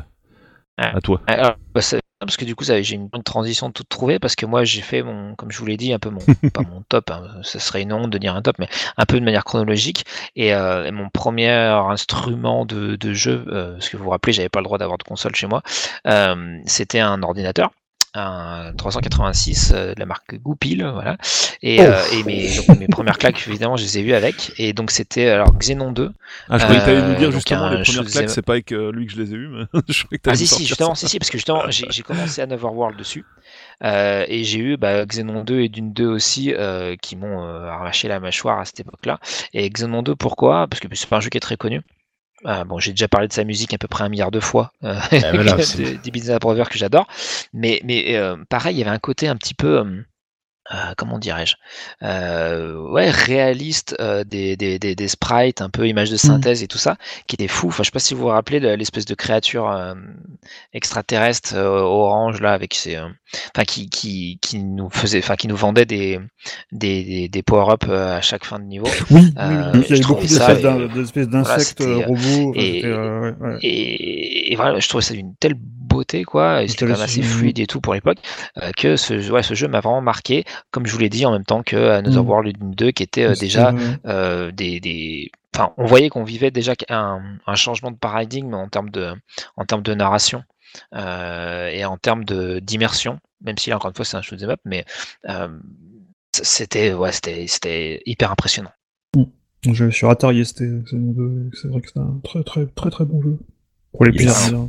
À 0.77 0.99
toi. 1.01 1.21
Alors, 1.27 1.55
bah, 1.73 1.81
parce 2.19 2.37
que 2.37 2.45
du 2.45 2.55
coup, 2.55 2.63
ça- 2.63 2.81
j'ai 2.81 2.95
une 2.95 3.07
bonne 3.07 3.23
transition 3.23 3.71
toute 3.71 3.87
trouvée 3.89 4.19
parce 4.19 4.35
que 4.35 4.45
moi, 4.45 4.63
j'ai 4.63 4.81
fait 4.81 5.03
mon, 5.03 5.35
comme 5.35 5.51
je 5.51 5.57
vous 5.59 5.65
l'ai 5.65 5.77
dit, 5.77 5.93
un 5.93 5.99
peu 5.99 6.09
mon, 6.09 6.19
pas 6.53 6.61
mon 6.63 6.81
top, 6.89 7.11
hein, 7.11 7.23
ce 7.43 7.59
serait 7.59 7.81
une 7.81 7.93
honte 7.93 8.09
de 8.09 8.17
dire 8.17 8.35
un 8.35 8.41
top, 8.41 8.57
mais 8.59 8.67
un 8.97 9.05
peu 9.05 9.19
de 9.19 9.25
manière 9.25 9.43
chronologique. 9.45 10.05
Et, 10.35 10.53
euh, 10.53 10.85
et 10.85 10.91
mon 10.91 11.09
premier 11.09 11.49
instrument 11.49 12.65
de, 12.65 12.95
de 12.95 13.13
jeu, 13.13 13.45
euh, 13.47 13.73
parce 13.73 13.89
que 13.89 13.97
vous 13.97 14.03
vous 14.05 14.09
rappelez, 14.09 14.33
j'avais 14.33 14.49
pas 14.49 14.59
le 14.59 14.65
droit 14.65 14.77
d'avoir 14.77 14.97
de 14.97 15.03
console 15.03 15.35
chez 15.35 15.47
moi, 15.47 15.61
euh, 16.07 16.57
c'était 16.65 16.99
un 16.99 17.21
ordinateur. 17.23 17.71
Un 18.15 18.71
386 18.77 19.73
euh, 19.75 19.93
de 19.93 19.99
la 19.99 20.05
marque 20.05 20.35
Goupil, 20.41 20.83
voilà. 20.93 21.17
Et, 21.61 21.79
Oh. 21.79 21.83
euh, 21.83 22.01
et 22.13 22.23
mes, 22.23 22.55
donc, 22.55 22.79
mes 22.79 22.87
premières 22.87 23.17
claques, 23.17 23.45
évidemment, 23.47 23.75
je 23.75 23.83
les 23.83 23.97
ai 23.97 24.01
eues 24.01 24.13
avec. 24.13 24.53
Et 24.57 24.71
donc, 24.73 24.91
c'était 24.91 25.27
alors 25.27 25.53
Xenon 25.57 25.91
2. 25.91 26.11
Ah, 26.49 26.57
je 26.57 26.63
croyais 26.63 26.79
que 26.81 26.85
t'allais 26.85 26.97
Euh, 26.99 27.09
nous 27.09 27.15
dire 27.15 27.31
justement 27.31 27.69
les 27.69 27.83
premières 27.83 28.05
claques, 28.05 28.29
c'est 28.29 28.41
pas 28.41 28.53
avec 28.53 28.71
euh, 28.71 28.91
lui 28.91 29.05
que 29.05 29.13
je 29.13 29.21
les 29.21 29.31
ai 29.31 29.35
eues, 29.35 29.47
mais 29.49 29.65
je 29.89 30.03
croyais 30.05 30.19
que 30.19 30.29
Ah 30.29 30.35
si, 30.35 30.43
nous 30.43 30.47
si, 30.47 30.65
justement, 30.65 30.95
si, 30.95 31.07
si, 31.07 31.19
parce 31.19 31.29
que 31.29 31.37
justement, 31.37 31.63
j'ai 31.69 31.87
j'ai 31.89 32.03
commencé 32.03 32.41
à 32.41 32.45
World 32.47 32.97
dessus. 32.97 33.25
Euh, 33.83 34.25
et 34.27 34.43
j'ai 34.43 34.59
eu 34.59 34.77
bah, 34.77 35.05
Xenon 35.05 35.43
2 35.43 35.59
et 35.59 35.69
Dune 35.69 35.91
2 35.93 36.07
aussi 36.07 36.53
euh, 36.53 36.95
qui 37.01 37.15
m'ont 37.15 37.43
euh, 37.43 37.67
arraché 37.67 38.07
la 38.07 38.19
mâchoire 38.19 38.59
à 38.59 38.65
cette 38.65 38.79
époque-là. 38.79 39.19
Et 39.53 39.69
Xenon 39.69 40.01
2, 40.01 40.15
pourquoi? 40.15 40.67
Parce 40.67 40.79
que 40.79 40.87
c'est 40.93 41.09
pas 41.09 41.17
un 41.17 41.21
jeu 41.21 41.29
qui 41.29 41.37
est 41.37 41.41
très 41.41 41.57
connu. 41.57 41.81
Ah, 42.45 42.63
bon, 42.63 42.79
j'ai 42.79 42.91
déjà 42.91 43.07
parlé 43.07 43.27
de 43.27 43.33
sa 43.33 43.43
musique 43.43 43.73
à 43.73 43.77
peu 43.77 43.87
près 43.87 44.03
un 44.03 44.09
milliard 44.09 44.31
de 44.31 44.39
fois, 44.39 44.71
euh, 44.83 44.95
voilà, 45.11 45.55
des 46.03 46.11
Bizarre 46.11 46.39
Brothers 46.39 46.69
que 46.69 46.77
j'adore. 46.77 47.07
Mais, 47.53 47.81
mais 47.83 48.15
euh, 48.15 48.37
pareil, 48.49 48.75
il 48.75 48.79
y 48.79 48.81
avait 48.83 48.91
un 48.91 48.99
côté 48.99 49.27
un 49.27 49.35
petit 49.35 49.55
peu, 49.55 49.83
euh, 50.73 50.93
comment 50.97 51.19
dirais-je, 51.19 51.55
euh, 52.03 52.75
ouais, 52.91 53.09
réaliste 53.09 53.95
euh, 53.99 54.23
des, 54.23 54.57
des, 54.57 54.79
des, 54.79 54.95
des 54.95 55.07
sprites, 55.07 55.61
un 55.61 55.69
peu 55.69 55.87
images 55.87 56.09
de 56.09 56.17
synthèse 56.17 56.63
et 56.63 56.67
tout 56.67 56.77
ça, 56.79 56.95
qui 57.27 57.35
était 57.35 57.47
fou. 57.47 57.67
Enfin, 57.67 57.83
je 57.83 57.87
sais 57.87 57.91
pas 57.91 57.99
si 57.99 58.13
vous 58.13 58.21
vous 58.21 58.27
rappelez 58.27 58.59
l'espèce 58.75 59.05
de 59.05 59.13
créature 59.15 59.69
extraterrestre 60.73 61.55
orange 61.55 62.41
là, 62.41 62.53
avec 62.53 62.73
ses, 62.73 62.97
enfin, 62.97 63.63
qui, 63.67 63.89
qui, 63.89 64.39
qui 64.41 64.59
nous 64.63 64.89
faisait, 64.89 65.19
enfin, 65.19 65.35
qui 65.35 65.47
nous 65.47 65.55
vendait 65.55 65.85
des, 65.85 66.19
des, 66.71 67.03
des, 67.03 67.29
des 67.29 67.43
power-up 67.43 67.83
euh, 67.87 68.17
à 68.17 68.21
chaque 68.21 68.45
fin 68.45 68.59
de 68.59 68.65
niveau. 68.65 68.87
Oui, 69.11 69.21
oui, 69.21 69.55
oui. 69.73 69.85
il 69.87 69.89
y 69.89 69.93
avait 69.93 70.01
beaucoup 70.07 70.21
d'espèces 70.27 71.29
d'insectes 71.29 71.83
robots. 72.05 72.53
et- 72.55 72.85
ouais. 72.85 73.57
Et, 73.61 74.51
et 74.51 74.55
voilà, 74.55 74.79
je 74.79 74.87
trouvais 74.87 75.03
ça 75.03 75.13
d'une 75.13 75.35
telle 75.35 75.55
beauté, 75.95 76.23
quoi, 76.23 76.61
et 76.63 76.67
Je 76.67 76.71
c'était 76.71 76.85
quand 76.85 76.91
même 76.93 77.01
assez 77.01 77.21
fluide 77.21 77.59
et 77.59 77.67
tout 77.67 77.81
pour 77.81 77.93
l'époque, 77.93 78.17
euh, 78.61 78.71
que 78.77 78.95
ce, 78.95 79.31
ouais, 79.31 79.43
ce 79.43 79.53
jeu 79.53 79.67
m'a 79.67 79.79
vraiment 79.81 80.01
marqué, 80.01 80.43
comme 80.71 80.85
je 80.85 80.91
vous 80.93 80.99
l'ai 80.99 81.09
dit, 81.09 81.25
en 81.25 81.31
même 81.31 81.45
temps 81.45 81.63
que 81.63 81.75
Another 81.75 82.23
Mm. 82.23 82.27
World 82.29 82.57
2, 82.75 82.91
qui 82.91 83.03
était 83.03 83.23
euh, 83.25 83.35
déjà 83.35 83.73
euh, 84.05 84.51
des, 84.51 84.79
des... 84.79 85.31
Enfin, 85.55 85.73
on 85.77 85.85
voyait 85.85 86.09
qu'on 86.09 86.23
vivait 86.23 86.51
déjà 86.51 86.73
un, 86.89 87.21
un 87.47 87.55
changement 87.55 87.91
de 87.91 87.97
paradigme 87.97 88.53
en 88.53 88.67
termes 88.67 88.89
de, 88.89 89.13
en 89.55 89.65
termes 89.65 89.83
de 89.83 89.93
narration 89.93 90.43
et 90.93 91.85
en 91.85 91.97
termes 91.97 92.25
d'immersion, 92.25 93.19
même 93.41 93.57
si 93.57 93.69
là 93.69 93.77
encore 93.77 93.89
une 93.89 93.95
fois 93.95 94.03
c'est 94.05 94.17
un 94.17 94.21
shoot'em 94.21 94.49
up, 94.49 94.59
mais 94.65 94.83
c'était 96.33 96.93
ouais, 96.93 97.11
c'était 97.13 98.01
hyper 98.05 98.31
impressionnant. 98.31 98.71
Je 99.63 99.89
sur 99.89 100.09
Atari 100.09 100.45
ST, 100.45 100.63
c'est 100.87 101.67
vrai 101.69 101.81
que 101.81 101.89
c'est 101.91 101.99
un 101.99 102.19
très 102.23 102.43
très 102.43 102.65
très 102.67 102.89
très 102.91 103.05
bon 103.05 103.21
jeu. 103.21 103.39
Pour 103.93 104.05
les 104.05 104.11
Yes. 104.11 104.23
plaisirs. 104.49 104.67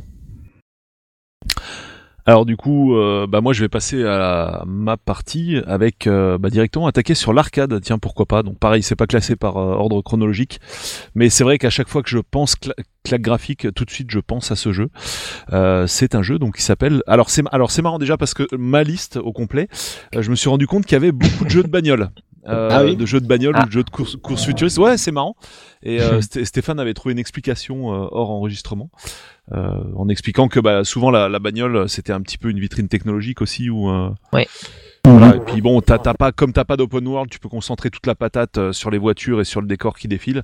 Alors 2.29 2.45
du 2.45 2.57
coup, 2.57 2.93
euh, 2.93 3.25
bah 3.25 3.39
moi 3.39 3.53
je 3.53 3.61
vais 3.61 3.69
passer 3.69 4.03
à 4.03 4.63
ma 4.67 4.97
partie 4.97 5.61
avec 5.65 6.07
euh, 6.07 6.37
bah, 6.37 6.49
directement 6.49 6.85
attaquer 6.85 7.15
sur 7.15 7.31
l'arcade. 7.31 7.79
Tiens 7.81 7.99
pourquoi 7.99 8.25
pas? 8.25 8.43
Donc 8.43 8.59
pareil, 8.59 8.83
c'est 8.83 8.97
pas 8.97 9.07
classé 9.07 9.37
par 9.37 9.55
euh, 9.55 9.75
ordre 9.75 10.01
chronologique, 10.01 10.59
mais 11.15 11.29
c'est 11.29 11.45
vrai 11.45 11.57
qu'à 11.57 11.69
chaque 11.69 11.87
fois 11.87 12.03
que 12.03 12.09
je 12.09 12.19
pense 12.19 12.55
cla- 12.55 12.73
claque 13.05 13.21
graphique, 13.21 13.73
tout 13.73 13.85
de 13.85 13.91
suite 13.91 14.11
je 14.11 14.19
pense 14.19 14.51
à 14.51 14.57
ce 14.57 14.73
jeu. 14.73 14.89
C'est 15.87 16.15
un 16.15 16.21
jeu 16.21 16.37
donc 16.37 16.57
qui 16.57 16.63
s'appelle. 16.63 17.01
Alors 17.07 17.29
c'est 17.29 17.43
alors 17.53 17.71
c'est 17.71 17.81
marrant 17.81 17.97
déjà 17.97 18.17
parce 18.17 18.33
que 18.33 18.43
ma 18.57 18.83
liste 18.83 19.15
au 19.15 19.31
complet, 19.31 19.69
je 20.11 20.29
me 20.29 20.35
suis 20.35 20.49
rendu 20.49 20.67
compte 20.67 20.85
qu'il 20.85 20.95
y 20.95 20.97
avait 20.97 21.13
beaucoup 21.13 21.45
de 21.45 21.49
jeux 21.49 21.63
de 21.63 21.69
bagnole. 21.69 22.09
Euh, 22.47 22.69
Ah 22.71 22.83
oui 22.83 22.95
de 22.95 23.05
jeux 23.05 23.19
de 23.21 23.27
bagnole 23.27 23.53
Ah. 23.57 23.63
ou 23.63 23.67
de 23.67 23.71
jeux 23.71 23.83
de 23.83 23.89
course, 23.89 24.15
course 24.15 24.45
futuriste. 24.45 24.77
Ouais, 24.77 24.97
c'est 24.97 25.11
marrant. 25.11 25.35
Et 25.83 26.01
euh, 26.01 26.19
Sté- 26.21 26.45
Stéphane 26.45 26.79
avait 26.79 26.93
trouvé 26.93 27.13
une 27.13 27.19
explication 27.19 27.93
euh, 27.93 28.07
hors 28.11 28.31
enregistrement, 28.31 28.89
euh, 29.53 29.69
en 29.95 30.09
expliquant 30.09 30.47
que 30.47 30.59
bah, 30.59 30.83
souvent 30.83 31.11
la, 31.11 31.29
la 31.29 31.39
bagnole 31.39 31.87
c'était 31.89 32.13
un 32.13 32.21
petit 32.21 32.37
peu 32.37 32.49
une 32.49 32.59
vitrine 32.59 32.87
technologique 32.87 33.41
aussi. 33.41 33.69
Où, 33.69 33.89
euh, 33.89 34.09
Ouais. 34.33 34.47
Voilà. 35.11 35.35
Et 35.35 35.39
puis 35.39 35.61
bon, 35.61 35.81
t'as 35.81 35.97
t'as 35.97 36.13
pas 36.13 36.31
comme 36.31 36.53
t'as 36.53 36.65
pas 36.65 36.77
d'open 36.77 37.07
world, 37.07 37.29
tu 37.29 37.39
peux 37.39 37.49
concentrer 37.49 37.89
toute 37.89 38.05
la 38.07 38.15
patate 38.15 38.57
euh, 38.57 38.73
sur 38.73 38.89
les 38.91 38.97
voitures 38.97 39.39
et 39.41 39.45
sur 39.45 39.61
le 39.61 39.67
décor 39.67 39.97
qui 39.97 40.07
défile. 40.07 40.43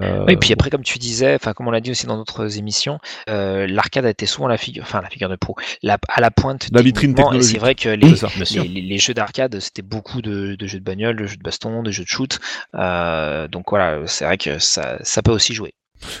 Euh, 0.00 0.24
Oui, 0.26 0.36
puis 0.36 0.52
après, 0.52 0.70
comme 0.70 0.82
tu 0.82 0.98
disais, 0.98 1.34
enfin 1.34 1.52
comme 1.52 1.68
on 1.68 1.70
l'a 1.70 1.80
dit 1.80 1.90
aussi 1.90 2.06
dans 2.06 2.16
d'autres 2.16 2.58
émissions, 2.58 2.98
euh, 3.28 3.66
l'arcade 3.66 4.06
a 4.06 4.10
été 4.10 4.26
souvent 4.26 4.48
la 4.48 4.56
figure, 4.56 4.82
enfin 4.84 5.00
la 5.02 5.10
figure 5.10 5.28
de 5.28 5.36
pro, 5.36 5.56
la, 5.82 5.98
à 6.08 6.20
la 6.20 6.30
pointe. 6.30 6.68
La 6.72 6.82
vitrine 6.82 7.14
techniquement, 7.14 7.32
Et 7.32 7.38
technologique. 7.38 7.52
c'est 7.52 7.58
vrai 7.60 7.74
que 7.74 7.88
les, 7.88 8.16
ça. 8.16 8.28
Bien 8.34 8.44
sûr. 8.44 8.62
les, 8.62 8.68
les- 8.68 8.82
les 8.82 8.98
jeux 8.98 9.14
d'arcade, 9.14 9.58
c'était 9.60 9.82
beaucoup 9.82 10.22
de, 10.22 10.54
de 10.54 10.66
jeux 10.66 10.78
de 10.78 10.84
bagnole, 10.84 11.16
de 11.16 11.26
jeux 11.26 11.36
de 11.36 11.42
baston, 11.42 11.82
de 11.82 11.90
jeux 11.90 12.04
de 12.04 12.08
shoot. 12.08 12.38
Euh, 12.74 13.48
donc 13.48 13.66
voilà, 13.70 14.00
c'est 14.06 14.24
vrai 14.24 14.38
que 14.38 14.58
ça, 14.58 14.98
ça 15.02 15.22
peut 15.22 15.32
aussi 15.32 15.54
jouer. 15.54 15.74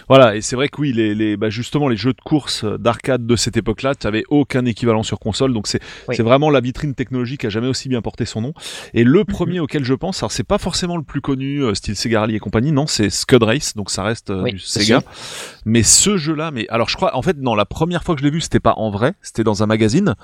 Voilà, 0.08 0.36
et 0.36 0.40
c'est 0.40 0.56
vrai 0.56 0.68
que 0.68 0.80
oui, 0.80 0.92
les, 0.92 1.14
les, 1.14 1.36
bah 1.36 1.50
justement, 1.50 1.88
les 1.88 1.96
jeux 1.96 2.12
de 2.12 2.20
course 2.20 2.64
euh, 2.64 2.78
d'arcade 2.78 3.26
de 3.26 3.36
cette 3.36 3.56
époque-là, 3.56 3.94
tu 3.94 4.06
avais 4.06 4.24
aucun 4.28 4.64
équivalent 4.64 5.02
sur 5.02 5.18
console, 5.18 5.52
donc 5.52 5.66
c'est 5.66 5.80
Oui. 6.08 6.16
c'est 6.16 6.22
vraiment 6.22 6.50
la 6.50 6.60
vitrine 6.60 6.94
technologique 6.94 7.40
qui 7.40 7.46
a 7.46 7.50
jamais 7.50 7.68
aussi 7.68 7.88
bien 7.88 8.02
porté 8.02 8.24
son 8.24 8.40
nom. 8.40 8.52
Et 8.94 9.04
le 9.04 9.24
premier 9.24 9.60
auquel 9.60 9.84
je 9.84 9.94
pense, 9.94 10.22
alors 10.22 10.32
c'est 10.32 10.44
pas 10.44 10.58
forcément 10.58 10.96
le 10.96 11.02
plus 11.02 11.20
connu, 11.20 11.62
euh, 11.62 11.74
style 11.74 11.96
Sega 11.96 12.20
Rally 12.20 12.36
et 12.36 12.38
compagnie, 12.38 12.72
non, 12.72 12.86
c'est 12.86 13.10
Scud 13.10 13.42
Race, 13.42 13.74
donc 13.74 13.90
ça 13.90 14.02
reste 14.02 14.30
euh, 14.30 14.42
Oui, 14.42 14.52
du 14.52 14.58
Sega. 14.58 15.02
Mais 15.68 15.82
ce 15.82 16.16
jeu-là, 16.16 16.50
mais 16.50 16.66
alors 16.70 16.88
je 16.88 16.96
crois, 16.96 17.14
en 17.14 17.20
fait, 17.20 17.36
non, 17.36 17.54
la 17.54 17.66
première 17.66 18.02
fois 18.02 18.14
que 18.14 18.22
je 18.22 18.24
l'ai 18.24 18.30
vu, 18.30 18.40
c'était 18.40 18.58
pas 18.58 18.72
en 18.78 18.90
vrai, 18.90 19.12
c'était 19.20 19.44
dans 19.44 19.62
un 19.62 19.66
magazine. 19.66 20.14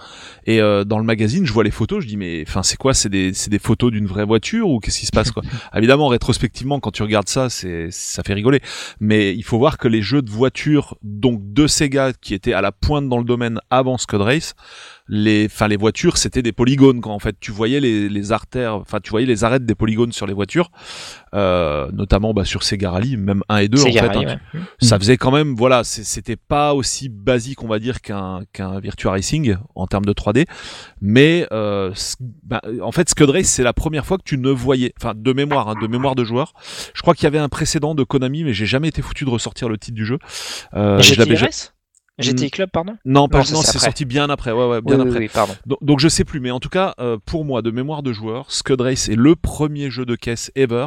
Et 0.46 0.58
euh, 0.62 0.84
dans 0.84 0.98
le 0.98 1.04
magazine, 1.04 1.44
je 1.44 1.52
vois 1.52 1.64
les 1.64 1.70
photos, 1.70 2.02
je 2.02 2.08
dis 2.08 2.16
mais, 2.16 2.42
enfin, 2.48 2.62
c'est 2.62 2.78
quoi, 2.78 2.94
c'est 2.94 3.10
des, 3.10 3.34
c'est 3.34 3.50
des 3.50 3.58
photos 3.58 3.92
d'une 3.92 4.06
vraie 4.06 4.24
voiture 4.24 4.70
ou 4.70 4.80
qu'est-ce 4.80 5.00
qui 5.00 5.04
se 5.04 5.12
passe 5.12 5.30
quoi? 5.30 5.42
Évidemment, 5.76 6.08
rétrospectivement, 6.08 6.80
quand 6.80 6.92
tu 6.92 7.02
regardes 7.02 7.28
ça, 7.28 7.50
c'est, 7.50 7.88
ça 7.90 8.22
fait 8.22 8.32
rigoler. 8.32 8.62
Mais 9.00 9.34
il 9.34 9.44
faut 9.44 9.58
voir 9.58 9.76
que 9.76 9.86
les 9.86 10.00
jeux 10.00 10.22
de 10.22 10.30
voitures, 10.30 10.96
donc 11.02 11.52
de 11.52 11.66
Sega, 11.66 12.14
qui 12.14 12.32
étaient 12.32 12.54
à 12.54 12.62
la 12.62 12.72
pointe 12.72 13.10
dans 13.10 13.18
le 13.18 13.24
domaine 13.24 13.60
avant 13.68 13.98
Scud 13.98 14.22
Race, 14.22 14.54
les, 15.06 15.46
enfin 15.46 15.68
les 15.68 15.76
voitures, 15.76 16.16
c'était 16.16 16.40
des 16.40 16.52
polygones 16.52 17.00
quand 17.00 17.12
en 17.12 17.18
fait. 17.18 17.36
Tu 17.38 17.52
voyais 17.52 17.80
les, 17.80 18.08
les 18.08 18.32
artères, 18.32 18.74
enfin 18.74 19.00
tu 19.02 19.10
voyais 19.10 19.26
les 19.26 19.44
arêtes 19.44 19.66
des 19.66 19.74
polygones 19.74 20.12
sur 20.12 20.26
les 20.26 20.32
voitures, 20.32 20.70
euh, 21.34 21.90
notamment 21.92 22.32
bah, 22.32 22.44
sur 22.44 22.62
Sega 22.62 22.90
Rally, 22.90 23.18
même 23.18 23.42
1 23.50 23.56
et 23.58 23.68
2 23.68 23.80
en 23.80 23.84
fait. 23.84 23.98
Hein, 24.00 24.38
ouais. 24.54 24.60
ça 24.80 24.98
faisait 24.98 25.18
quand 25.18 25.30
même 25.30 25.54
voilà 25.54 25.84
c'était 25.84 26.36
pas 26.36 26.74
aussi 26.74 27.08
basique 27.10 27.62
on 27.62 27.68
va 27.68 27.78
dire 27.78 28.00
qu'un 28.00 28.42
qu'un 28.52 28.80
Virtua 28.80 29.12
Racing 29.12 29.56
en 29.74 29.86
termes 29.86 30.06
de 30.06 30.12
3D 30.12 30.46
mais 31.02 31.46
euh, 31.52 31.92
bah, 32.42 32.62
en 32.82 32.92
fait 32.92 33.08
Scud 33.10 33.28
Race 33.28 33.46
c'est 33.46 33.62
la 33.62 33.74
première 33.74 34.06
fois 34.06 34.16
que 34.16 34.24
tu 34.24 34.38
ne 34.38 34.50
voyais 34.50 34.94
enfin 34.98 35.12
de 35.14 35.32
mémoire 35.32 35.68
hein, 35.68 35.74
de 35.80 35.86
mémoire 35.86 36.14
de 36.14 36.24
joueur. 36.24 36.54
Je 36.94 37.02
crois 37.02 37.14
qu'il 37.14 37.24
y 37.24 37.26
avait 37.26 37.38
un 37.38 37.50
précédent 37.50 37.94
de 37.94 38.04
Konami 38.04 38.44
mais 38.44 38.54
j'ai 38.54 38.66
jamais 38.66 38.88
été 38.88 39.02
foutu 39.02 39.24
de 39.24 39.30
ressortir 39.30 39.68
le 39.68 39.76
titre 39.76 39.96
du 39.96 40.06
jeu. 40.06 40.18
Euh, 40.74 41.00
je 41.00 41.14
l'avais 41.16 41.36
GTI 42.18 42.30
RS 42.30 42.34
GTI 42.34 42.50
Club, 42.50 42.70
pardon? 42.70 42.96
Non 43.04 43.28
pas 43.28 43.38
Non, 43.38 43.62
c'est 43.62 43.78
sorti 43.78 44.04
bien 44.04 44.30
après 44.30 44.52
ouais 44.52 44.66
ouais 44.68 44.80
bien 44.80 45.00
Oui, 45.00 45.08
après 45.08 45.18
oui, 45.20 45.28
pardon. 45.32 45.54
donc, 45.66 45.78
donc 45.82 46.00
je 46.00 46.08
sais 46.08 46.24
plus, 46.24 46.38
mais 46.40 46.50
en 46.50 46.60
tout 46.60 46.68
cas, 46.68 46.94
euh, 47.00 47.18
pour 47.24 47.44
moi, 47.44 47.60
de 47.62 47.70
mémoire 47.70 48.02
de 48.02 48.12
joueur, 48.12 48.50
Scud 48.50 48.80
Race 48.80 49.08
est 49.08 49.16
le 49.16 49.34
premier 49.34 49.90
jeu 49.90 50.04
de 50.06 50.14
caisse 50.14 50.52
ever 50.54 50.86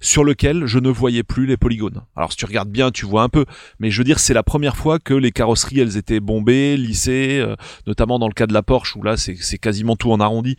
sur 0.00 0.22
lequel 0.24 0.66
je 0.66 0.78
ne 0.78 0.90
voyais 0.90 1.22
plus 1.22 1.46
les 1.46 1.56
polygones. 1.56 2.02
Alors 2.14 2.32
si 2.32 2.38
tu 2.38 2.44
regardes 2.44 2.68
bien, 2.68 2.90
tu 2.90 3.06
vois 3.06 3.22
un 3.22 3.28
peu, 3.28 3.46
mais 3.78 3.90
je 3.90 3.98
veux 3.98 4.04
dire, 4.04 4.18
c'est 4.18 4.34
la 4.34 4.42
première 4.42 4.76
fois 4.76 4.98
que 4.98 5.14
les 5.14 5.32
carrosseries, 5.32 5.80
elles 5.80 5.96
étaient 5.96 6.20
bombées, 6.20 6.76
lissées, 6.76 7.38
euh, 7.40 7.56
notamment 7.86 8.18
dans 8.18 8.28
le 8.28 8.34
cas 8.34 8.46
de 8.46 8.52
la 8.52 8.62
Porsche 8.62 8.96
où 8.96 9.02
là, 9.02 9.16
c'est 9.16 9.58
quasiment 9.58 9.96
tout 9.96 10.12
en 10.12 10.20
arrondi. 10.20 10.56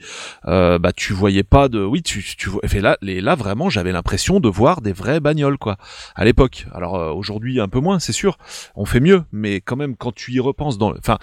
Euh, 0.48 0.80
bah 0.80 0.94
tu 0.94 1.14
voyais 1.14 1.44
pas 1.44 1.70
de, 1.70 1.84
oui, 1.84 2.02
tu 2.02 2.24
tu 2.38 2.50
vois, 2.50 2.62
fait 2.66 2.82
là, 2.82 2.98
les, 3.02 3.22
là 3.22 3.36
vraiment, 3.36 3.70
j'avais 3.70 3.92
l'impression 3.92 4.40
de 4.40 4.50
voir 4.50 4.82
des 4.82 4.94
vraies 4.94 5.20
bagnoles 5.20 5.58
quoi. 5.58 5.78
À 6.16 6.26
l'époque. 6.26 6.66
Alors 6.74 6.96
euh, 6.96 7.12
aujourd'hui, 7.12 7.60
un 7.60 7.68
peu 7.68 7.80
moins, 7.80 8.00
c'est 8.00 8.14
sûr. 8.14 8.38
On 8.76 8.86
fait 8.86 9.00
mieux, 9.00 9.24
mais 9.32 9.62
quand 9.62 9.76
même, 9.76 9.96
quand 9.96 10.07
tu 10.12 10.34
y 10.34 10.40
repenses 10.40 10.78
dans, 10.78 10.94
enfin 10.98 11.18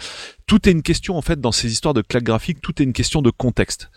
tout 0.46 0.68
est 0.68 0.72
une 0.72 0.82
question 0.82 1.16
en 1.16 1.22
fait 1.22 1.40
dans 1.40 1.52
ces 1.52 1.72
histoires 1.72 1.94
de 1.94 2.02
claques 2.02 2.24
graphiques, 2.24 2.60
tout 2.60 2.80
est 2.80 2.84
une 2.84 2.92
question 2.92 3.22
de 3.22 3.30
contexte. 3.30 3.90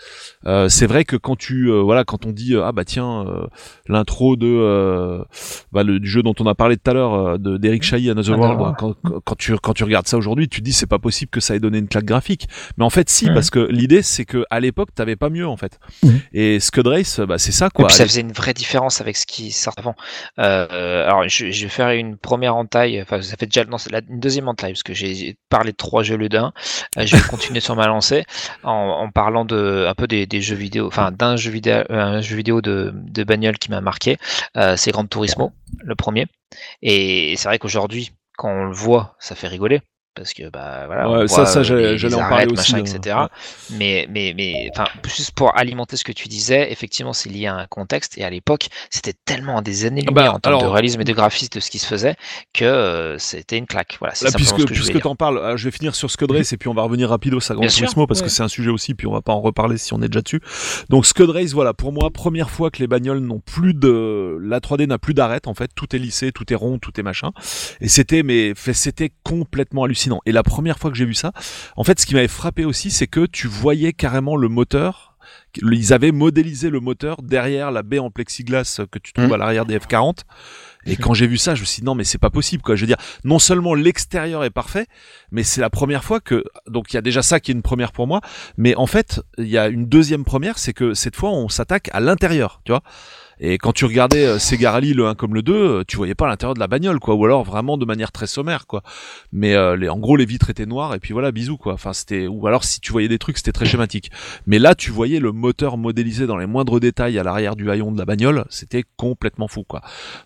Euh, 0.45 0.69
c'est 0.69 0.87
vrai 0.87 1.03
que 1.05 1.15
quand 1.15 1.35
tu 1.35 1.69
euh, 1.69 1.81
voilà 1.81 2.03
quand 2.03 2.25
on 2.25 2.31
dit 2.31 2.55
euh, 2.55 2.63
ah 2.65 2.71
bah 2.71 2.85
tiens 2.85 3.25
euh, 3.27 3.47
l'intro 3.87 4.35
de 4.35 4.47
euh, 4.47 5.23
bah, 5.71 5.83
le, 5.83 5.99
du 5.99 6.07
jeu 6.09 6.23
dont 6.23 6.33
on 6.39 6.45
a 6.47 6.55
parlé 6.55 6.77
tout 6.77 6.89
à 6.89 6.93
l'heure 6.93 7.39
de 7.39 7.57
d'Eric 7.57 7.83
Chahi 7.83 8.09
Another 8.09 8.35
Another 8.35 8.57
World 8.59 8.75
quand, 8.79 8.93
quand- 9.03 9.19
quand 9.23 9.35
tu 9.37 9.57
quand 9.57 9.73
tu 9.73 9.83
regardes 9.83 10.07
ça 10.07 10.17
aujourd'hui 10.17 10.47
tu 10.47 10.59
te 10.61 10.65
dis 10.65 10.73
c'est 10.73 10.87
pas 10.87 10.99
possible 10.99 11.29
que 11.31 11.39
ça 11.39 11.55
ait 11.55 11.59
donné 11.59 11.77
une 11.79 11.87
claque 11.87 12.05
graphique 12.05 12.47
mais 12.77 12.85
en 12.85 12.89
fait 12.89 13.09
si 13.09 13.27
parce 13.31 13.49
que 13.49 13.59
l'idée 13.59 14.01
c'est 14.01 14.25
que 14.25 14.43
à 14.49 14.59
l'époque 14.59 14.89
t'avais 14.95 15.15
pas 15.15 15.29
mieux 15.29 15.47
en 15.47 15.57
fait 15.57 15.79
Mhm. 16.03 16.19
et 16.33 16.59
Scud 16.59 16.87
Race 16.87 17.19
bah 17.21 17.37
c'est 17.37 17.51
ça 17.51 17.67
Et 17.67 17.69
quoi 17.73 17.87
puis 17.87 17.95
ça 17.95 18.05
faisait 18.05 18.21
une 18.21 18.31
vraie 18.31 18.53
différence 18.53 19.01
avec 19.01 19.17
ce 19.17 19.25
qui 19.25 19.51
sort 19.51 19.73
avant. 19.77 19.95
Euh, 20.39 21.05
alors 21.07 21.27
je, 21.27 21.49
je 21.51 21.63
vais 21.63 21.69
faire 21.69 21.89
une 21.91 22.17
première 22.17 22.55
entaille, 22.55 23.01
enfin 23.01 23.21
ça 23.21 23.35
fait 23.37 23.45
déjà 23.47 23.65
non, 23.65 23.77
la, 23.89 24.01
une 24.09 24.19
deuxième 24.19 24.47
entaille 24.47 24.73
parce 24.73 24.83
que 24.83 24.93
j'ai 24.93 25.37
parlé 25.49 25.71
de 25.71 25.77
trois 25.77 26.03
jeux 26.03 26.17
le 26.17 26.29
Euh, 26.37 27.05
je 27.05 27.15
vais 27.15 27.21
continuer 27.27 27.59
sur 27.59 27.75
ma 27.75 27.87
lancée 27.87 28.25
en, 28.63 29.09
parlant 29.09 29.45
de 29.45 29.85
un 29.87 29.93
peu 29.93 30.07
des, 30.07 30.41
jeux 30.41 30.55
vidéo, 30.55 30.87
enfin 30.87 31.11
d'un 31.11 31.35
jeu 31.35 31.51
vidéo, 31.51 31.83
un 31.89 32.21
jeu 32.21 32.35
vidéo 32.35 32.61
de, 32.61 32.91
de 32.93 33.23
bagnole 33.23 33.57
qui 33.57 33.69
m'a 33.69 33.81
marqué. 33.81 34.17
Euh, 34.55 34.75
c'est 34.77 34.91
Gran 34.91 35.05
Turismo, 35.05 35.53
le 35.79 35.95
premier. 35.95 36.27
Et 36.81 37.35
c'est 37.37 37.47
vrai 37.47 37.59
qu'aujourd'hui, 37.59 38.11
quand 38.37 38.49
on 38.49 38.65
le 38.65 38.73
voit, 38.73 39.15
ça 39.19 39.35
fait 39.35 39.47
rigoler. 39.47 39.81
Parce 40.17 40.33
que 40.33 40.49
bah 40.49 40.83
voilà, 40.87 41.09
Ouais, 41.09 41.23
on 41.23 41.27
ça, 41.27 41.35
voit, 41.43 41.45
ça, 41.45 41.59
euh, 41.59 41.97
j'allais- 41.97 42.15
en 42.15 42.19
parler 42.19 42.47
aussi, 42.47 42.73
machin, 42.73 42.77
hein. 42.85 42.97
etc. 42.97 43.15
Ouais. 43.17 43.77
Mais 43.77 44.07
mais 44.09 44.33
mais 44.35 44.69
enfin 44.73 44.89
juste 45.05 45.31
pour 45.31 45.55
alimenter 45.55 45.95
ce 45.95 46.03
que 46.03 46.11
tu 46.11 46.27
disais, 46.27 46.71
effectivement 46.71 47.13
c'est 47.13 47.29
lié 47.29 47.45
à 47.45 47.55
un 47.55 47.67
contexte 47.67 48.17
et 48.17 48.23
à 48.23 48.29
l'époque 48.29 48.67
c'était 48.89 49.13
tellement 49.25 49.61
des 49.61 49.85
années 49.85 50.03
Ah 50.07 50.11
bah, 50.11 50.21
lumière 50.21 50.35
en 50.35 50.39
termes 50.39 50.61
de 50.61 50.65
réalisme 50.65 51.01
et 51.01 51.03
de 51.03 51.13
graphisme 51.13 51.53
de 51.53 51.59
ce 51.59 51.69
qui 51.69 51.77
se 51.79 51.85
faisait 51.85 52.15
que 52.53 52.65
euh, 52.65 53.17
c'était 53.19 53.57
une 53.57 53.67
claque. 53.67 53.97
Voilà, 53.99 54.15
c'est 54.15 54.25
Là, 54.25 54.31
simplement 54.31 54.55
puisque 54.55 54.69
ce 54.69 54.73
que 54.73 54.89
puisque 54.89 55.01
t'en 55.03 55.15
parles, 55.15 55.37
euh, 55.37 55.57
je 55.57 55.65
vais 55.65 55.71
finir 55.71 55.95
sur 55.95 56.09
Scud 56.09 56.31
Race 56.31 56.51
et 56.51 56.57
puis 56.57 56.67
on 56.67 56.73
va 56.73 56.81
revenir 56.81 57.09
rapido 57.09 57.37
à 57.37 57.53
Gran 57.53 57.61
Bien 57.61 57.69
sûr, 57.69 57.85
Turismo 57.85 58.07
parce 58.07 58.21
que 58.21 58.29
c'est 58.29 58.43
un 58.43 58.47
sujet 58.47 58.71
aussi 58.71 58.95
puis 58.95 59.05
on 59.07 59.13
va 59.13 59.21
pas 59.21 59.33
en 59.33 59.41
reparler 59.41 59.77
si 59.77 59.93
on 59.93 60.01
est 60.01 60.07
déjà 60.07 60.21
dessus. 60.21 60.41
Donc 60.89 61.05
Scud 61.05 61.29
Race, 61.29 61.51
voilà, 61.53 61.73
pour 61.73 61.91
moi, 61.91 62.09
première 62.09 62.49
fois 62.49 62.71
que 62.71 62.79
les 62.79 62.87
bagnoles 62.87 63.19
n'ont 63.19 63.39
plus 63.39 63.73
de, 63.73 64.37
la 64.41 64.59
3D 64.59 64.87
n'a 64.87 64.97
plus 64.97 65.13
d'arête 65.13 65.47
en 65.47 65.53
fait, 65.53 65.69
tout 65.75 65.95
est 65.95 65.99
lissé, 65.99 66.31
tout 66.31 66.51
est 66.51 66.55
rond, 66.55 66.79
tout 66.79 66.99
est 66.99 67.03
machin. 67.03 67.31
Et 67.81 67.87
c'était 67.87 68.23
mais 68.23 68.53
c'était 68.55 69.11
complètement 69.23 69.83
hallucinant. 69.83 70.06
Et 70.25 70.31
la 70.31 70.43
première 70.43 70.79
fois 70.79 70.91
que 70.91 70.97
j'ai 70.97 71.05
vu 71.05 71.13
ça, 71.13 71.31
en 71.75 71.83
fait, 71.83 71.99
ce 71.99 72.05
qui 72.05 72.13
m'avait 72.15 72.27
frappé 72.27 72.65
aussi, 72.65 72.91
c'est 72.91 73.07
que 73.07 73.25
tu 73.25 73.47
voyais 73.47 73.93
carrément 73.93 74.35
le 74.35 74.47
moteur. 74.49 75.15
Ils 75.61 75.91
avaient 75.93 76.11
modélisé 76.11 76.69
le 76.69 76.79
moteur 76.79 77.21
derrière 77.21 77.71
la 77.71 77.83
baie 77.83 77.99
en 77.99 78.09
plexiglas 78.11 78.81
que 78.91 78.99
tu 78.99 79.11
trouves 79.13 79.27
Mhm. 79.27 79.33
à 79.33 79.37
l'arrière 79.37 79.65
des 79.65 79.77
F40. 79.77 80.19
Et 80.85 80.95
quand 80.95 81.13
j'ai 81.13 81.27
vu 81.27 81.37
ça, 81.37 81.53
je 81.55 81.61
me 81.61 81.65
suis 81.65 81.81
dit 81.81 81.85
non 81.85 81.95
mais 81.95 82.05
c'est 82.05 82.17
pas 82.17 82.29
possible 82.29 82.63
quoi. 82.63 82.75
Je 82.75 82.81
veux 82.81 82.87
dire, 82.87 82.97
non 83.25 83.39
seulement 83.39 83.73
l'extérieur 83.73 84.43
est 84.45 84.49
parfait, 84.51 84.85
mais 85.31 85.43
c'est 85.43 85.59
la 85.59 85.69
première 85.69 86.03
fois 86.05 86.21
que 86.21 86.45
donc 86.67 86.93
il 86.93 86.95
y 86.95 86.97
a 86.97 87.01
déjà 87.01 87.21
ça 87.23 87.39
qui 87.41 87.51
est 87.51 87.55
une 87.55 87.61
première 87.61 87.91
pour 87.91 88.07
moi, 88.07 88.21
mais 88.55 88.73
en 88.75 88.87
fait 88.87 89.21
il 89.37 89.47
y 89.47 89.57
a 89.57 89.67
une 89.67 89.85
deuxième 89.87 90.23
première, 90.23 90.57
c'est 90.59 90.73
que 90.73 90.93
cette 90.93 91.15
fois 91.17 91.31
on 91.31 91.49
s'attaque 91.49 91.89
à 91.91 91.99
l'intérieur, 91.99 92.61
tu 92.63 92.71
vois. 92.71 92.83
Et 93.39 93.57
quand 93.57 93.71
tu 93.73 93.85
regardais 93.85 94.25
euh, 94.25 94.37
le 94.37 95.05
1 95.07 95.15
comme 95.15 95.33
le 95.33 95.41
2, 95.41 95.53
euh, 95.53 95.83
tu 95.87 95.97
voyais 95.97 96.15
pas 96.15 96.27
l'intérieur 96.27 96.53
de 96.53 96.59
la 96.59 96.67
bagnole 96.67 96.99
quoi, 96.99 97.15
ou 97.15 97.25
alors 97.25 97.43
vraiment 97.43 97.77
de 97.77 97.85
manière 97.85 98.11
très 98.11 98.27
sommaire 98.27 98.67
quoi. 98.67 98.81
Mais 99.31 99.53
euh, 99.53 99.75
les, 99.75 99.89
en 99.89 99.97
gros 99.97 100.15
les 100.15 100.25
vitres 100.25 100.49
étaient 100.49 100.65
noires 100.65 100.95
et 100.95 100.99
puis 100.99 101.13
voilà 101.13 101.31
bisous 101.31 101.57
quoi. 101.57 101.73
Enfin 101.73 101.93
c'était 101.93 102.27
ou 102.27 102.47
alors 102.47 102.63
si 102.63 102.79
tu 102.79 102.91
voyais 102.91 103.07
des 103.07 103.19
trucs 103.19 103.37
c'était 103.37 103.51
très 103.51 103.65
schématique. 103.65 104.11
Mais 104.45 104.59
là 104.59 104.75
tu 104.75 104.91
voyais 104.91 105.19
le 105.19 105.31
moteur 105.31 105.77
modélisé 105.77 106.25
dans 106.27 106.37
les 106.37 106.45
moindres 106.47 106.79
détails 106.79 107.19
à 107.19 107.23
l'arrière 107.23 107.55
du 107.55 107.69
haillon 107.69 107.91
de 107.91 107.97
la 107.97 108.05
bagnole, 108.05 108.45
c'était 108.49 108.83
complètement 108.97 109.47
fou 109.47 109.63
quoi. 109.63 109.81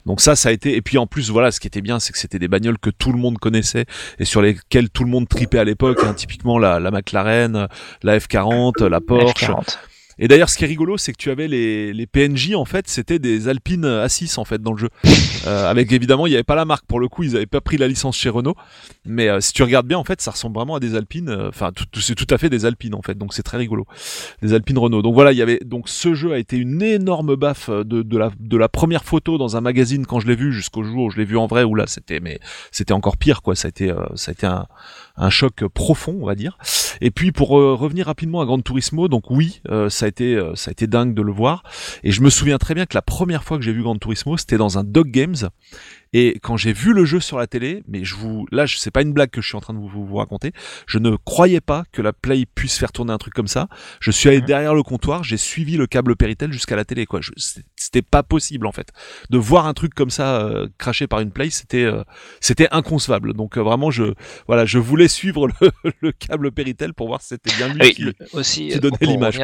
Donc 0.06 0.21
ça, 0.21 0.36
ça 0.36 0.50
a 0.50 0.52
été. 0.52 0.76
Et 0.76 0.82
puis 0.82 0.97
en 0.97 1.08
plus, 1.08 1.30
voilà, 1.30 1.52
ce 1.52 1.60
qui 1.60 1.67
était 1.67 1.82
bien, 1.82 2.00
c'est 2.00 2.13
que 2.13 2.19
c'était 2.19 2.39
des 2.39 2.47
bagnoles 2.47 2.78
que 2.80 2.89
tout 2.89 3.12
le 3.12 3.17
monde 3.19 3.38
connaissait 3.38 3.86
et 4.19 4.26
sur 4.26 4.41
lesquelles 4.41 4.89
tout 4.89 5.04
le 5.04 5.10
monde 5.10 5.28
tripait 5.28 5.60
à 5.60 5.63
l'époque. 5.63 6.00
hein, 6.04 6.13
typiquement 6.13 6.58
la, 6.58 6.80
la 6.80 6.91
McLaren, 6.91 7.67
la 8.04 8.17
F40, 8.17 8.86
la 8.86 9.02
Porsche. 9.02 9.45
F40. 9.45 9.78
Et 10.22 10.28
d'ailleurs, 10.30 10.50
ce 10.50 10.58
qui 10.58 10.64
est 10.64 10.68
rigolo, 10.68 10.98
c'est 10.98 11.12
que 11.12 11.18
tu 11.18 11.32
avais 11.32 11.48
les, 11.50 11.92
les 11.94 12.08
PNJ 12.08 12.54
en 12.56 12.64
fait, 12.64 12.88
c'était 12.88 13.20
des 13.20 13.50
Alpine 13.50 13.86
A6 13.86 14.40
en 14.40 14.46
fait 14.46 14.62
dans 14.62 14.72
le 14.72 14.78
jeu. 14.78 14.90
Euh, 15.48 15.68
avec 15.72 15.92
évidemment, 15.92 16.28
il 16.28 16.30
n'y 16.30 16.36
avait 16.36 16.44
pas 16.44 16.54
la 16.54 16.66
marque 16.66 16.86
pour 16.86 17.00
le 17.00 17.08
coup, 17.08 17.24
ils 17.24 17.36
avaient 17.36 17.48
pas 17.48 17.62
pris 17.62 17.78
la 17.78 17.88
licence 17.88 18.16
chez 18.16 18.30
Renault. 18.30 18.54
Mais 19.06 19.28
euh, 19.28 19.40
si 19.42 19.54
tu 19.54 19.64
regardes 19.64 19.88
bien, 19.88 19.98
en 19.98 20.04
fait, 20.04 20.22
ça 20.22 20.30
ressemble 20.30 20.54
vraiment 20.54 20.76
à 20.76 20.80
des 20.80 20.94
Alpines. 20.94 21.30
euh, 21.30 21.50
Enfin, 21.50 21.72
c'est 22.00 22.14
tout 22.14 22.28
à 22.30 22.38
fait 22.38 22.48
des 22.48 22.68
Alpines 22.68 22.94
en 22.94 23.02
fait, 23.02 23.18
donc 23.18 23.34
c'est 23.34 23.42
très 23.42 23.58
rigolo. 23.58 23.88
Des 24.44 24.54
Alpines 24.54 24.78
Renault. 24.78 25.02
Donc 25.02 25.16
voilà, 25.16 25.32
il 25.32 25.40
y 25.40 25.42
avait 25.42 25.60
donc 25.66 25.90
ce 25.90 26.14
jeu 26.14 26.32
a 26.32 26.38
été 26.38 26.58
une 26.58 26.84
énorme 26.84 27.36
baffe 27.36 27.72
de, 27.72 28.04
de 28.04 28.18
la 28.20 28.30
de 28.40 28.56
la 28.56 28.70
première 28.70 29.04
photo 29.04 29.40
dans 29.40 29.58
un 29.58 29.62
magazine 29.62 30.06
quand 30.06 30.20
je 30.20 30.28
l'ai 30.28 30.36
vu 30.36 30.54
jusqu'au 30.54 30.84
jour 30.84 31.06
où 31.06 31.10
je 31.10 31.18
l'ai 31.18 31.26
vu 31.26 31.38
en 31.38 31.48
vrai 31.48 31.64
où 31.64 31.74
là 31.74 31.86
c'était 31.88 32.20
mais 32.20 32.40
c'était 32.72 32.94
encore 32.94 33.18
pire 33.18 33.42
quoi. 33.42 33.56
Ça 33.56 33.68
a 33.68 33.70
été 33.70 33.92
ça 34.14 34.30
a 34.30 34.34
été 34.34 34.46
un 34.46 34.68
un 35.18 35.32
choc 35.32 35.66
profond, 35.74 36.20
on 36.22 36.26
va 36.28 36.36
dire. 36.36 36.60
Et 37.02 37.10
puis 37.10 37.32
pour 37.32 37.58
euh, 37.60 37.74
revenir 37.74 38.06
rapidement 38.06 38.42
à 38.42 38.46
Gran 38.46 38.60
Turismo, 38.62 39.08
donc 39.08 39.32
oui, 39.32 39.62
ça 39.90 40.06
a 40.06 40.08
été 40.12 40.36
euh, 40.36 40.56
ça 40.56 40.69
a 40.69 40.71
été 40.74 40.88
dingue 40.88 41.13
de 41.13 41.21
le 41.21 41.32
voir. 41.32 41.63
Et 42.04 42.12
je 42.12 42.21
me 42.21 42.30
souviens 42.30 42.58
très 42.58 42.74
bien 42.76 42.86
que 42.86 42.95
la 42.95 43.02
première 43.02 43.43
fois 43.43 43.58
que 43.58 43.63
j'ai 43.63 43.74
vu 43.74 43.82
Gran 43.84 43.97
Turismo, 43.97 44.38
c'était 44.38 44.58
dans 44.58 44.78
un 44.78 44.84
Dog 44.84 45.10
Games. 45.12 45.36
Et 46.13 46.39
quand 46.43 46.58
j'ai 46.58 46.74
vu 46.74 46.91
le 46.91 47.06
jeu 47.06 47.21
sur 47.21 47.38
la 47.38 47.47
télé, 47.47 47.84
mais 47.88 48.04
je 48.04 48.15
vous, 48.15 48.45
là, 48.52 48.65
c'est 48.67 48.91
pas 48.91 49.02
une 49.02 49.13
blague 49.13 49.30
que 49.30 49.39
je 49.41 49.47
suis 49.47 49.56
en 49.56 49.62
train 49.62 49.74
de 49.74 49.80
vous, 49.80 49.88
vous, 49.88 50.06
vous 50.06 50.17
raconter. 50.17 50.52
Je 50.86 51.00
ne 51.00 51.15
croyais 51.15 51.62
pas 51.62 51.86
que 51.93 52.02
la 52.02 52.12
Play 52.12 52.45
puisse 52.54 52.78
faire 52.78 52.91
tourner 52.91 53.13
un 53.13 53.17
truc 53.17 53.34
comme 53.34 53.47
ça. 53.47 53.69
Je 54.02 54.12
suis 54.12 54.28
allé 54.28 54.41
Mhm. 54.41 54.45
derrière 54.45 54.76
le 54.76 54.84
comptoir, 54.84 55.24
j'ai 55.24 55.38
suivi 55.38 55.78
le 55.78 55.88
câble 55.88 56.17
Péritel 56.17 56.52
jusqu'à 56.52 56.76
la 56.76 56.84
télé, 56.84 57.06
quoi. 57.06 57.21
C'était 57.78 58.02
pas 58.02 58.24
possible 58.24 58.67
en 58.67 58.74
fait 58.74 58.89
de 59.30 59.38
voir 59.38 59.67
un 59.67 59.74
truc 59.74 59.93
comme 59.93 60.10
ça 60.10 60.41
euh, 60.41 60.67
craché 60.78 61.08
par 61.08 61.21
une 61.21 61.32
Play. 61.32 61.50
C'était, 61.50 61.86
euh, 61.86 62.04
c'était 62.41 62.67
inconcevable. 62.71 63.34
Donc 63.34 63.58
euh, 63.58 63.62
vraiment, 63.62 63.89
je, 63.89 64.13
voilà, 64.47 64.65
je 64.65 64.80
voulais 64.80 65.08
suivre 65.08 65.47
le, 65.47 65.71
le 66.02 66.12
câble 66.12 66.52
Péritel 66.52 66.93
pour 66.93 67.08
voir 67.08 67.21
si 67.21 67.30
c'était 67.30 67.56
bien 67.56 67.69
lui 67.74 67.80
Oui, 67.82 67.93
qui. 67.93 68.06
aussi, 68.34 68.67
qui 68.67 68.80
donnait 68.82 68.97
l'image, 69.02 69.39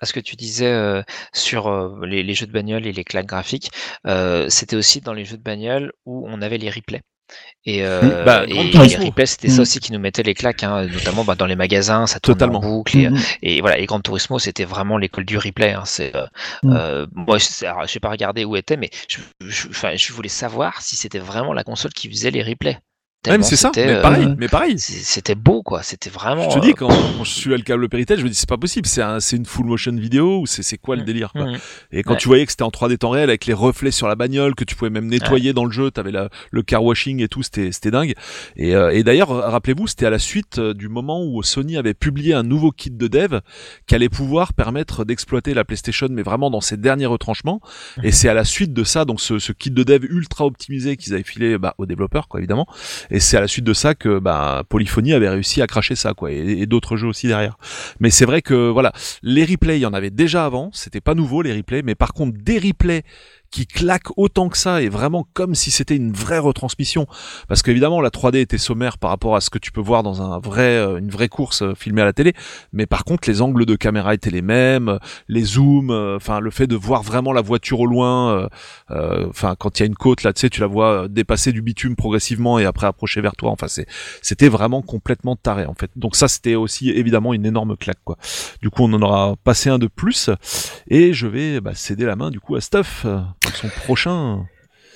à 0.00 0.06
ce 0.06 0.12
que 0.12 0.20
tu 0.20 0.36
disais 0.36 0.66
euh, 0.72 1.02
sur 1.34 1.68
euh, 1.68 2.06
les, 2.06 2.22
les 2.22 2.34
jeux 2.34 2.46
de 2.46 2.52
bagnole 2.52 2.86
et 2.86 2.92
les 2.92 3.04
claques 3.04 3.26
graphiques, 3.26 3.70
euh, 4.06 4.48
c'était 4.48 4.76
aussi 4.76 5.00
dans 5.00 5.12
les 5.12 5.24
jeux 5.24 5.36
de 5.36 5.42
bagnole 5.42 5.92
où 6.04 6.26
on 6.28 6.42
avait 6.42 6.58
les 6.58 6.70
replays. 6.70 7.02
Et, 7.64 7.84
euh, 7.84 8.24
Bah, 8.24 8.44
et 8.46 8.54
les 8.62 8.96
replays, 8.96 9.26
c'était 9.26 9.48
ça 9.48 9.62
aussi 9.62 9.80
qui 9.80 9.92
nous 9.92 9.98
mettait 9.98 10.22
les 10.22 10.34
claques, 10.34 10.62
hein, 10.62 10.86
notamment 10.86 11.24
bah, 11.24 11.34
dans 11.34 11.46
les 11.46 11.56
magasins, 11.56 12.06
ça 12.06 12.20
tourne 12.20 12.38
Totalement. 12.38 12.58
en 12.58 12.62
boucle. 12.62 12.96
Et, 12.96 13.08
Mhm. 13.10 13.18
et 13.42 13.60
voilà, 13.60 13.78
et 13.78 13.86
Gran 13.86 14.00
Turismo, 14.00 14.38
c'était 14.38 14.64
vraiment 14.64 14.96
l'école 14.98 15.24
du 15.24 15.36
replay. 15.36 15.72
Hein, 15.72 15.82
c'est, 15.86 16.12
moi, 16.62 17.38
je 17.38 17.46
j'ai 17.86 18.00
pas 18.00 18.10
regardé 18.10 18.44
où 18.44 18.56
était, 18.56 18.76
mais 18.76 18.90
je, 19.08 19.18
je, 19.40 19.68
enfin, 19.68 19.96
je 19.96 20.12
voulais 20.12 20.28
savoir 20.28 20.80
si 20.82 20.96
c'était 20.96 21.18
vraiment 21.18 21.52
la 21.52 21.64
console 21.64 21.92
qui 21.92 22.08
faisait 22.08 22.30
les 22.30 22.42
replays. 22.42 22.78
Tellement 23.22 23.44
c'est 23.44 23.56
ça. 23.56 23.70
c'était, 23.74 23.86
Mais 23.86 23.92
euh, 23.94 24.02
pareil, 24.02 24.28
mais 24.38 24.46
pareil. 24.48 24.78
C'était 24.78 25.34
beau, 25.34 25.62
quoi. 25.62 25.82
C'était 25.82 26.10
vraiment. 26.10 26.48
Je 26.48 26.54
te 26.56 26.60
dis, 26.62 26.70
euh, 26.70 26.74
quand, 26.76 26.88
quand 26.88 27.24
je 27.24 27.30
suis 27.32 27.52
à 27.52 27.56
le 27.56 27.64
câble 27.64 27.88
Péritel, 27.88 28.20
je 28.20 28.24
me 28.24 28.28
dis, 28.28 28.36
c'est 28.36 28.48
pas 28.48 28.56
possible, 28.56 28.86
c'est 28.86 29.02
un, 29.02 29.18
c'est 29.18 29.36
une 29.36 29.46
full 29.46 29.66
motion 29.66 29.90
vidéo 29.96 30.40
ou 30.42 30.46
c'est, 30.46 30.62
c'est 30.62 30.78
quoi 30.78 30.94
le 30.94 31.02
Mm. 31.02 31.06
délire, 31.06 31.32
quoi. 31.32 31.46
mm. 31.46 31.58
Et 31.90 32.02
quand 32.04 32.12
Ouais. 32.12 32.18
tu 32.18 32.28
voyais 32.28 32.44
que 32.46 32.52
c'était 32.52 32.62
en 32.62 32.70
3D 32.70 32.98
temps 32.98 33.10
réel 33.10 33.28
avec 33.28 33.46
les 33.46 33.52
reflets 33.52 33.90
sur 33.90 34.06
la 34.06 34.14
bagnole, 34.14 34.54
que 34.54 34.62
tu 34.62 34.76
pouvais 34.76 34.90
même 34.90 35.06
nettoyer 35.08 35.52
dans 35.52 35.64
le 35.64 35.72
jeu, 35.72 35.90
t'avais 35.90 36.12
la, 36.12 36.28
le 36.52 36.62
car 36.62 36.84
washing 36.84 37.20
et 37.20 37.26
tout, 37.26 37.42
c'était, 37.42 37.72
c'était 37.72 37.90
dingue. 37.90 38.14
Et, 38.56 38.76
euh, 38.76 38.90
et 38.92 39.02
d'ailleurs, 39.02 39.28
rappelez-vous, 39.30 39.88
c'était 39.88 40.06
à 40.06 40.10
la 40.10 40.20
suite 40.20 40.58
euh, 40.60 40.72
du 40.72 40.88
moment 40.88 41.24
où 41.24 41.42
Sony 41.42 41.76
avait 41.76 41.94
publié 41.94 42.32
un 42.32 42.44
nouveau 42.44 42.70
kit 42.70 42.90
de 42.92 43.08
dev 43.08 43.40
qui 43.88 43.94
allait 43.96 44.08
pouvoir 44.08 44.52
permettre 44.52 45.04
d'exploiter 45.04 45.52
la 45.52 45.64
PlayStation, 45.64 46.06
mais 46.12 46.22
vraiment 46.22 46.48
dans 46.50 46.60
ses 46.60 46.76
derniers 46.76 47.06
retranchements. 47.06 47.60
Et 48.04 48.12
c'est 48.12 48.28
à 48.28 48.34
la 48.34 48.44
suite 48.44 48.72
de 48.72 48.84
ça, 48.84 49.04
donc 49.04 49.20
ce, 49.20 49.40
ce 49.40 49.50
kit 49.52 49.72
de 49.72 49.82
dev 49.82 50.04
ultra 50.04 50.46
optimisé 50.46 50.96
qu'ils 50.96 51.12
avaient 51.14 51.24
filé 51.24 51.58
bah, 51.58 51.74
aux 51.78 51.86
développeurs, 51.86 52.28
quoi, 52.28 52.38
évidemment. 52.38 52.66
Et 53.10 53.20
c'est 53.20 53.36
à 53.36 53.40
la 53.40 53.48
suite 53.48 53.64
de 53.64 53.72
ça 53.72 53.94
que 53.94 54.18
bah, 54.18 54.64
Polyphony 54.68 55.12
avait 55.12 55.28
réussi 55.28 55.62
à 55.62 55.66
cracher 55.66 55.94
ça, 55.94 56.14
quoi, 56.14 56.32
et, 56.32 56.38
et 56.38 56.66
d'autres 56.66 56.96
jeux 56.96 57.08
aussi 57.08 57.26
derrière. 57.26 57.58
Mais 58.00 58.10
c'est 58.10 58.24
vrai 58.26 58.42
que 58.42 58.68
voilà, 58.68 58.92
les 59.22 59.44
replays, 59.44 59.78
il 59.78 59.82
y 59.82 59.86
en 59.86 59.94
avait 59.94 60.10
déjà 60.10 60.44
avant, 60.44 60.70
c'était 60.72 61.00
pas 61.00 61.14
nouveau 61.14 61.42
les 61.42 61.54
replays, 61.54 61.82
mais 61.82 61.94
par 61.94 62.12
contre 62.12 62.38
des 62.42 62.58
replays 62.58 63.02
qui 63.56 63.66
claquent 63.66 64.10
autant 64.18 64.50
que 64.50 64.58
ça 64.58 64.82
et 64.82 64.90
vraiment 64.90 65.26
comme 65.32 65.54
si 65.54 65.70
c'était 65.70 65.96
une 65.96 66.12
vraie 66.12 66.38
retransmission. 66.38 67.06
Parce 67.48 67.62
qu'évidemment 67.62 68.02
la 68.02 68.10
3D 68.10 68.36
était 68.36 68.58
sommaire 68.58 68.98
par 68.98 69.08
rapport 69.08 69.34
à 69.34 69.40
ce 69.40 69.48
que 69.48 69.56
tu 69.58 69.72
peux 69.72 69.80
voir 69.80 70.02
dans 70.02 70.20
un 70.20 70.38
vrai 70.38 70.76
euh, 70.76 70.98
une 70.98 71.08
vraie 71.08 71.30
course 71.30 71.62
euh, 71.62 71.74
filmée 71.74 72.02
à 72.02 72.04
la 72.04 72.12
télé. 72.12 72.34
Mais 72.74 72.84
par 72.84 73.06
contre 73.06 73.30
les 73.30 73.40
angles 73.40 73.64
de 73.64 73.74
caméra 73.74 74.12
étaient 74.12 74.28
les 74.28 74.42
mêmes 74.42 74.90
euh, 74.90 74.98
les 75.28 75.42
zooms 75.42 75.90
enfin 75.90 76.40
le 76.40 76.50
fait 76.50 76.66
de 76.66 76.76
voir 76.76 77.02
vraiment 77.02 77.32
la 77.32 77.40
voiture 77.40 77.80
au 77.80 77.86
loin 77.86 78.46
enfin 78.90 79.54
quand 79.58 79.78
il 79.78 79.82
y 79.82 79.84
a 79.84 79.86
une 79.86 79.94
côte 79.94 80.22
là 80.22 80.34
tu 80.34 80.40
sais 80.40 80.50
tu 80.50 80.60
la 80.60 80.66
vois 80.66 81.08
dépasser 81.08 81.50
du 81.52 81.62
bitume 81.62 81.96
progressivement 81.96 82.58
et 82.58 82.66
après 82.66 82.86
approcher 82.86 83.22
vers 83.22 83.36
toi. 83.36 83.52
Enfin 83.52 83.68
c'est 83.68 83.86
c'était 84.20 84.50
vraiment 84.50 84.82
complètement 84.82 85.34
taré 85.34 85.64
en 85.64 85.74
fait. 85.74 85.90
Donc 85.96 86.14
ça 86.14 86.28
c'était 86.28 86.56
aussi 86.56 86.90
évidemment 86.90 87.32
une 87.32 87.46
énorme 87.46 87.74
claque 87.78 88.02
quoi. 88.04 88.18
Du 88.60 88.68
coup 88.68 88.82
on 88.82 88.92
en 88.92 89.00
aura 89.00 89.34
passé 89.44 89.70
un 89.70 89.78
de 89.78 89.86
plus. 89.86 90.28
Et 90.88 91.14
je 91.14 91.26
vais 91.26 91.62
bah, 91.62 91.74
céder 91.74 92.04
la 92.04 92.16
main 92.16 92.30
du 92.30 92.38
coup 92.38 92.54
à 92.56 92.60
Stuff 92.60 93.06
son 93.54 93.68
prochain 93.68 94.46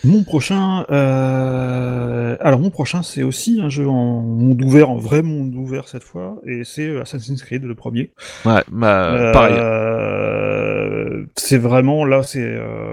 Mon 0.05 0.23
prochain, 0.25 0.87
euh... 0.91 2.37
alors 2.41 2.59
mon 2.61 2.71
prochain, 2.71 3.03
c'est 3.03 3.23
aussi 3.23 3.61
un 3.63 3.69
jeu 3.69 3.87
en 3.89 4.21
monde 4.23 4.63
ouvert, 4.63 4.89
en 4.91 4.97
vrai 4.97 5.23
monde 5.23 5.55
ouvert 5.55 5.89
cette 5.89 6.05
fois, 6.05 6.41
et 6.47 6.63
c'est 6.65 6.99
Assassin's 7.01 7.43
Creed 7.43 7.65
le 7.65 7.75
premier. 7.75 8.11
ouais 8.47 8.63
bah, 8.71 9.31
pareil 9.33 9.57
Euh, 9.59 11.25
C'est 11.37 11.59
vraiment 11.59 12.05
là, 12.05 12.23
c'est 12.23 12.43
euh, 12.43 12.93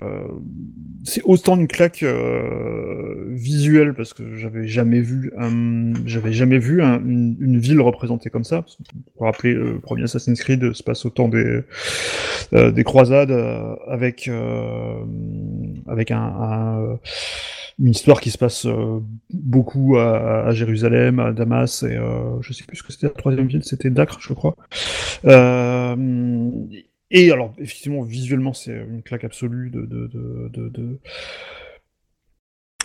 c'est 1.07 1.21
autant 1.23 1.55
une 1.55 1.67
claque 1.69 2.03
euh, 2.03 3.27
visuelle 3.29 3.93
parce 3.93 4.13
que 4.13 4.35
j'avais 4.35 4.67
jamais 4.67 4.99
vu, 4.99 5.31
j'avais 6.05 6.33
jamais 6.33 6.57
vu 6.59 6.81
un- 6.83 6.99
une, 6.99 7.57
ville 7.59 7.79
représentée 7.79 8.29
comme 8.29 8.43
ça. 8.43 8.65
Pour 9.15 9.25
rappeler, 9.25 9.53
le 9.53 9.79
premier 9.79 10.03
Assassin's 10.03 10.39
Creed 10.41 10.73
se 10.73 10.83
passe 10.83 11.05
au 11.05 11.09
temps 11.09 11.29
des 11.29 11.61
euh, 12.53 12.71
des 12.71 12.83
croisades 12.83 13.31
euh, 13.31 13.75
avec 13.87 14.27
euh, 14.27 14.99
avec 15.87 16.11
un, 16.11 16.17
un- 16.19 16.99
une 17.79 17.89
histoire 17.91 18.19
qui 18.19 18.31
se 18.31 18.37
passe 18.37 18.65
euh, 18.65 18.99
beaucoup 19.31 19.97
à, 19.97 20.51
Jérusalem, 20.51 21.19
à 21.19 21.31
Damas 21.31 21.83
et 21.83 21.95
euh, 21.95 22.41
je 22.41 22.51
sais 22.51 22.63
plus 22.65 22.77
ce 22.77 22.83
que 22.83 22.91
c'était 22.91 23.07
la 23.07 23.13
troisième 23.13 23.47
ville, 23.47 23.63
c'était 23.63 23.89
Dacre, 23.91 24.17
je 24.19 24.33
crois. 24.33 24.55
Et 27.09 27.31
alors, 27.31 27.53
effectivement, 27.57 28.03
visuellement, 28.03 28.53
c'est 28.53 28.73
une 28.73 29.01
claque 29.01 29.23
absolue 29.23 29.69
de, 29.69 29.81
de, 29.81 30.07
de, 30.07 30.49
de, 30.69 30.99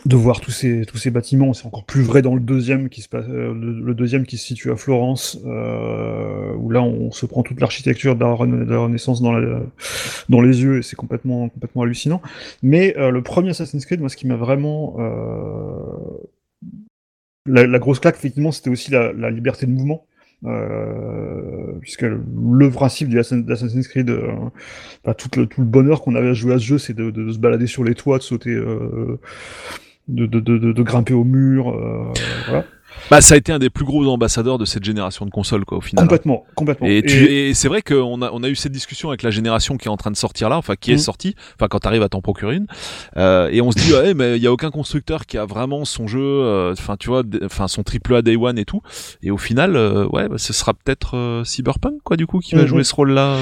de, 0.05 0.17
voir 0.17 0.41
tous 0.41 0.53
ces, 0.53 0.87
tous 0.87 0.97
ces 0.97 1.11
bâtiments. 1.11 1.53
C'est 1.55 1.67
encore 1.67 1.85
plus 1.85 2.03
vrai 2.03 2.23
dans 2.23 2.35
le 2.37 2.41
deuxième 2.41 2.89
qui 2.89 3.03
se 3.03 3.09
passe, 3.09 3.27
euh, 3.29 3.53
le, 3.53 3.95
deuxième 3.95 4.25
qui 4.25 4.39
situe 4.39 4.71
à 4.71 4.77
Florence, 4.77 5.41
euh, 5.45 6.55
où 6.55 6.71
là, 6.71 6.83
on 6.83 7.11
se 7.11 7.27
prend 7.27 7.43
toute 7.43 7.61
l'architecture 7.61 8.15
de, 8.15 8.21
la 8.21 8.79
Renaissance 8.79 9.21
dans, 9.23 9.33
les 10.41 10.63
yeux 10.63 10.79
et 10.79 10.83
c'est 10.83 10.97
complètement, 10.97 11.49
complètement 11.49 11.83
hallucinant. 11.83 12.23
Mais 12.63 12.97
euh, 12.99 13.11
le 13.11 13.23
premier 13.23 13.51
Assassin's 13.51 13.85
Creed, 13.85 13.99
moi, 13.99 14.09
ce 14.09 14.17
qui 14.17 14.29
m'a 14.29 14.37
vraiment 14.37 14.97
la, 17.47 17.79
grosse 17.81 17.99
claque, 17.99 18.17
effectivement, 18.17 18.53
c'était 18.53 18.71
aussi 18.71 18.93
la 18.93 19.31
liberté 19.31 19.67
de 19.67 19.73
mouvement. 19.73 20.07
Euh, 20.45 21.73
puisque 21.81 22.03
le, 22.03 22.21
le 22.53 22.71
principe 22.71 23.09
du 23.09 23.19
Assassin- 23.21 23.43
d'Assassin's 23.43 23.87
Creed, 23.87 24.11
euh, 24.11 24.33
tout, 25.17 25.29
le, 25.37 25.47
tout 25.47 25.61
le 25.61 25.67
bonheur 25.67 26.03
qu'on 26.03 26.17
avait 26.17 26.31
à 26.31 26.35
jouer 26.35 26.55
à 26.55 26.59
ce 26.59 26.65
jeu, 26.65 26.79
c'est 26.79 26.95
de, 26.95 27.11
de, 27.13 27.25
de 27.25 27.33
se 27.33 27.39
balader 27.39 27.69
sur 27.69 27.85
les 27.85 27.95
toits, 27.95 28.19
de 28.19 28.23
sauter, 28.25 28.51
euh, 28.51 29.21
de, 30.09 30.27
de 30.27 30.83
grimper 30.83 31.15
au 31.15 31.23
mur, 31.25 31.69
euh, 31.69 32.13
voilà. 32.47 32.65
Bah 33.13 33.21
ça 33.21 33.35
a 33.35 33.37
été 33.37 33.53
un 33.53 33.59
des 33.59 33.71
plus 33.71 33.85
gros 33.85 34.07
ambassadeurs 34.09 34.59
de 34.59 34.65
cette 34.65 34.85
génération 34.85 35.25
de 35.27 35.31
consoles 35.31 35.65
quoi 35.65 35.79
au 35.79 35.81
final 35.81 36.05
Complètement, 36.05 36.45
complètement. 36.55 36.87
Et, 36.87 37.03
tu, 37.03 37.25
et 37.27 37.55
c'est 37.55 37.69
vrai 37.69 37.83
qu'on 37.83 38.23
a, 38.23 38.31
on 38.33 38.43
a 38.43 38.49
eu 38.49 38.55
cette 38.57 38.73
discussion 38.73 39.09
avec 39.11 39.23
la 39.23 39.31
génération 39.31 39.77
qui 39.77 39.89
est 39.89 39.91
en 39.91 39.97
train 39.97 40.11
de 40.11 40.17
sortir 40.17 40.49
là, 40.49 40.57
enfin 40.57 40.75
qui 40.77 40.91
est 40.91 40.95
Mhm. 40.95 40.99
sortie, 41.01 41.35
enfin 41.57 41.69
quand 41.69 41.79
t'arrives 41.81 42.03
à 42.03 42.09
t'en 42.09 42.21
procurer 42.23 42.57
une, 42.57 42.67
euh, 43.17 43.49
et 43.53 43.61
on 43.61 43.71
se 43.71 43.79
dit 43.79 43.93
ouais 43.93 44.15
mais 44.15 44.37
il 44.37 44.43
y 44.43 44.47
a 44.47 44.53
aucun 44.53 44.71
constructeur 44.71 45.27
qui 45.27 45.37
a 45.39 45.45
vraiment 45.45 45.85
son 45.85 46.07
jeu, 46.09 46.21
euh, 46.23 46.73
enfin 46.73 46.97
tu 46.99 47.09
vois, 47.09 47.23
enfin 47.45 47.69
son 47.69 47.83
triple 47.83 48.15
A 48.15 48.23
Day 48.23 48.37
One 48.37 48.59
et 48.59 48.65
tout, 48.65 48.81
et 49.23 49.31
au 49.31 49.39
final 49.39 49.77
euh, 49.77 50.07
ouais 50.09 50.29
bah, 50.29 50.39
ce 50.39 50.53
sera 50.53 50.73
peut-être 50.75 51.17
euh, 51.17 51.45
Cyberpunk 51.45 52.01
quoi 52.05 52.17
du 52.17 52.27
coup 52.27 52.41
qui 52.41 52.55
va 52.55 52.63
Mhm. 52.63 52.67
jouer 52.69 52.85
ce 52.85 52.95
rôle 52.95 53.13
là 53.13 53.37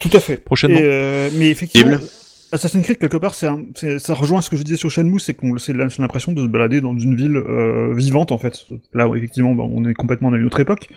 Tout 0.00 0.10
à 0.14 0.20
fait. 0.20 0.36
prochainement. 0.38 0.78
Et, 0.78 0.82
euh, 0.84 1.28
mais 1.34 1.50
effectivement. 1.50 1.98
Assassin's 2.52 2.84
Creed, 2.84 2.98
quelque 2.98 3.16
part, 3.16 3.34
c'est 3.34 3.46
un- 3.46 3.66
ça 3.98 4.14
rejoint 4.14 4.40
ce 4.40 4.50
que 4.50 4.56
je 4.56 4.62
disais 4.62 4.76
sur 4.76 4.90
Shenmue, 4.90 5.20
c'est 5.20 5.34
qu'on 5.34 5.56
c'est 5.58 5.72
l'impression 5.72 6.32
de 6.32 6.42
se 6.42 6.46
balader 6.46 6.80
dans 6.80 6.96
une 6.98 7.14
ville 7.14 7.36
euh, 7.36 7.94
vivante, 7.94 8.32
en 8.32 8.38
fait. 8.38 8.66
Là, 8.92 9.08
où, 9.08 9.14
effectivement, 9.14 9.54
bah, 9.54 9.64
on 9.70 9.88
est 9.88 9.94
complètement 9.94 10.30
dans 10.30 10.36
une 10.36 10.46
autre 10.46 10.60
époque. 10.60 10.88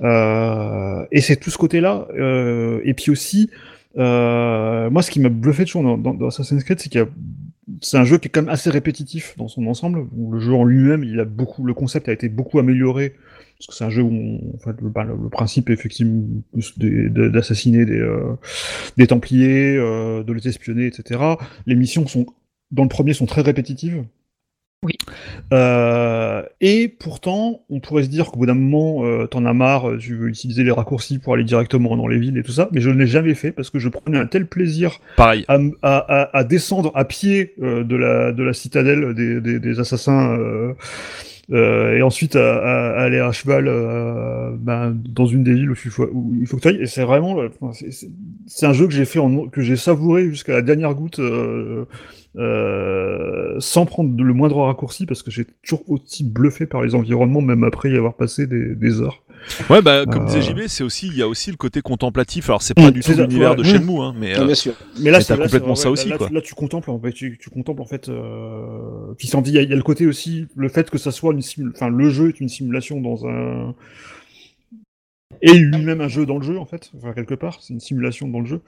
Euh, 0.00 1.04
et 1.10 1.20
c'est 1.20 1.36
tout 1.36 1.50
ce 1.50 1.58
côté-là. 1.58 2.06
Euh, 2.16 2.80
et 2.84 2.94
puis 2.94 3.10
aussi, 3.10 3.50
euh, 3.96 4.90
moi, 4.90 5.02
ce 5.02 5.10
qui 5.10 5.20
m'a 5.20 5.28
bluffé 5.28 5.64
toujours 5.64 5.82
dans, 5.96 6.14
dans, 6.14 6.26
Assassin's 6.28 6.62
Creed, 6.64 6.80
c'est 6.80 6.88
qu'il 6.88 7.00
y 7.00 7.04
a 7.04 7.08
c'est 7.80 7.96
un 7.96 8.04
jeu 8.04 8.18
qui 8.18 8.28
est 8.28 8.30
quand 8.30 8.42
même 8.42 8.50
assez 8.50 8.68
répétitif 8.68 9.34
dans 9.38 9.48
son 9.48 9.66
ensemble. 9.66 10.06
Le 10.30 10.38
jeu 10.38 10.52
en 10.52 10.64
lui-même, 10.64 11.02
il 11.02 11.18
a 11.18 11.24
beaucoup, 11.24 11.64
le 11.64 11.72
concept 11.72 12.08
a 12.08 12.12
été 12.12 12.28
beaucoup 12.28 12.58
amélioré 12.58 13.14
parce 13.58 13.66
que 13.68 13.74
c'est 13.74 13.84
un 13.84 13.90
jeu 13.90 14.02
où, 14.02 14.10
on- 14.12 14.54
en 14.54 14.58
fait, 14.58 14.80
le, 14.82 14.88
bah, 14.88 15.04
le- 15.04 15.16
le 15.22 15.28
principe 15.28 15.70
est 15.70 15.72
effectivement 15.74 16.22
d'assassiner 16.76 17.84
des, 17.84 17.98
euh, 17.98 18.34
des 18.96 19.06
Templiers, 19.06 19.76
euh, 19.76 20.22
de 20.22 20.32
les 20.32 20.48
espionner, 20.48 20.86
etc. 20.86 21.20
Les 21.66 21.74
missions 21.76 22.06
sont 22.06 22.26
dans 22.70 22.82
le 22.82 22.88
premier 22.88 23.12
sont 23.12 23.26
très 23.26 23.42
répétitives. 23.42 24.04
Oui. 24.82 24.92
Euh, 25.54 26.42
et 26.60 26.88
pourtant, 26.88 27.62
on 27.70 27.80
pourrait 27.80 28.02
se 28.02 28.08
dire 28.08 28.26
qu'au 28.26 28.40
bout 28.40 28.46
d'un 28.46 28.52
moment, 28.54 29.06
euh, 29.06 29.26
t'en 29.26 29.46
as 29.46 29.54
marre, 29.54 29.96
tu 29.98 30.14
veux 30.14 30.28
utiliser 30.28 30.62
les 30.62 30.70
raccourcis 30.72 31.18
pour 31.18 31.32
aller 31.32 31.44
directement 31.44 31.96
dans 31.96 32.06
les 32.06 32.18
villes 32.18 32.36
et 32.36 32.42
tout 32.42 32.52
ça, 32.52 32.68
mais 32.72 32.82
je 32.82 32.90
ne 32.90 32.96
l'ai 32.98 33.06
jamais 33.06 33.32
fait 33.34 33.50
parce 33.50 33.70
que 33.70 33.78
je 33.78 33.88
prenais 33.88 34.18
un 34.18 34.26
tel 34.26 34.46
plaisir 34.46 35.00
Pareil. 35.16 35.46
à, 35.48 36.28
à, 36.36 36.44
descendre 36.44 36.92
à 36.94 37.06
pied 37.06 37.54
euh, 37.62 37.82
de, 37.82 37.96
la, 37.96 38.32
de 38.32 38.42
la 38.42 38.52
citadelle 38.52 39.14
des, 39.14 39.40
des, 39.40 39.58
des 39.58 39.80
assassins 39.80 40.36
et 41.52 42.02
ensuite 42.02 42.36
à, 42.36 42.56
à- 42.56 42.90
à 43.00 43.02
aller 43.04 43.18
à 43.18 43.32
cheval 43.32 43.68
euh, 43.68 44.56
ben, 44.58 44.96
dans 45.08 45.26
une 45.26 45.44
des 45.44 45.54
villes 45.54 45.70
où 45.70 45.74
il 45.84 45.90
faut, 45.90 46.08
où 46.12 46.32
il 46.40 46.46
faut 46.46 46.56
que 46.56 46.62
tu 46.62 46.68
ailles. 46.68 46.82
Et 46.82 46.86
c'est 46.86 47.04
vraiment, 47.04 47.36
enfin, 47.60 47.72
c'est- 47.72 48.66
un 48.66 48.72
jeu 48.72 48.86
que 48.86 48.92
j'ai 48.94 49.04
fait, 49.04 49.18
en, 49.18 49.48
que 49.48 49.60
j'ai 49.60 49.76
savouré 49.76 50.28
jusqu'à 50.30 50.52
la 50.54 50.62
dernière 50.62 50.94
goutte. 50.94 51.18
Euh, 51.18 51.84
euh, 52.36 53.56
sans 53.60 53.86
prendre 53.86 54.22
le 54.22 54.32
moindre 54.34 54.60
raccourci 54.62 55.06
parce 55.06 55.22
que 55.22 55.30
j'ai 55.30 55.44
toujours 55.62 55.84
aussi 55.88 56.24
bluffé 56.24 56.66
par 56.66 56.82
les 56.82 56.94
environnements 56.96 57.40
même 57.42 57.62
après 57.64 57.90
y 57.92 57.96
avoir 57.96 58.14
passé 58.14 58.46
des, 58.48 58.74
des 58.74 59.00
heures. 59.00 59.22
Ouais, 59.70 59.82
bah, 59.82 60.04
comme 60.06 60.26
disait 60.26 60.38
Euh, 60.38 60.42
JB, 60.42 60.60
c'est 60.68 60.84
aussi, 60.84 61.06
il 61.08 61.16
y 61.16 61.22
a 61.22 61.28
aussi 61.28 61.50
le 61.50 61.56
côté 61.56 61.80
contemplatif. 61.82 62.48
Alors, 62.48 62.62
c'est 62.62 62.74
pas 62.74 62.88
Mm, 62.88 62.92
du 62.92 63.02
c'est 63.02 63.14
tout 63.14 63.20
l'univers 63.20 63.50
ouais, 63.50 63.56
de. 63.56 63.62
Shenmue, 63.62 64.00
hein, 64.00 64.14
mais 64.18 64.38
euh, 64.38 64.44
bien 64.46 64.54
sûr. 64.54 64.74
Mais 65.00 65.10
là, 65.10 65.20
c'est 65.20 65.36
complètement 65.36 65.74
ça 65.74 65.90
aussi, 65.90 66.08
là, 66.08 66.18
quoi. 66.18 66.28
Là, 66.30 66.40
tu 66.40 66.54
contemples, 66.54 66.90
en 66.90 66.98
fait, 66.98 67.12
tu, 67.12 67.38
tu 67.40 67.50
contemples 67.50 67.82
en 67.82 67.86
fait. 67.86 68.08
Euh... 68.08 69.12
Puis 69.18 69.28
sans 69.28 69.42
dire, 69.42 69.52
il 69.54 69.56
y, 69.56 69.58
a- 69.58 69.62
il 69.62 69.70
y 69.70 69.72
a 69.72 69.76
le 69.76 69.82
côté 69.82 70.06
aussi, 70.06 70.46
le 70.56 70.68
fait 70.68 70.90
que 70.90 70.98
ça 70.98 71.10
soit 71.12 71.32
une 71.32 71.42
enfin, 71.74 71.88
le 71.88 72.08
jeu 72.10 72.28
est 72.28 72.40
une 72.40 72.48
simulation 72.48 73.00
dans 73.00 73.26
un 73.26 73.74
et 75.42 75.52
lui-même 75.52 76.00
un 76.00 76.08
jeu 76.08 76.24
dans 76.26 76.38
le 76.38 76.42
jeu 76.44 76.58
en 76.58 76.64
fait, 76.64 76.90
enfin, 76.96 77.12
quelque 77.12 77.34
part, 77.34 77.58
c'est 77.60 77.74
une 77.74 77.80
simulation 77.80 78.28
dans 78.28 78.40
le 78.40 78.46
jeu. 78.46 78.60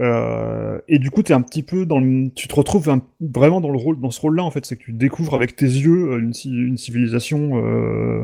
Euh, 0.00 0.78
Et 0.88 0.98
du 0.98 1.10
coup, 1.10 1.22
t'es 1.22 1.34
un 1.34 1.42
petit 1.42 1.62
peu 1.62 1.86
dans 1.86 2.00
le... 2.00 2.30
tu 2.34 2.48
te 2.48 2.54
retrouves 2.54 2.88
un- 2.88 3.02
vraiment 3.20 3.60
dans 3.60 3.70
le 3.70 3.78
rôle, 3.78 4.00
dans 4.00 4.10
ce 4.10 4.20
rôle-là 4.22 4.42
en 4.42 4.50
fait, 4.50 4.64
c'est 4.66 4.76
que 4.76 4.82
tu 4.82 4.92
découvres 4.92 5.34
avec 5.34 5.54
tes 5.54 5.66
yeux 5.66 6.18
une, 6.18 6.32
ci- 6.32 6.50
une 6.50 6.78
civilisation. 6.78 7.62
Euh... 7.64 8.22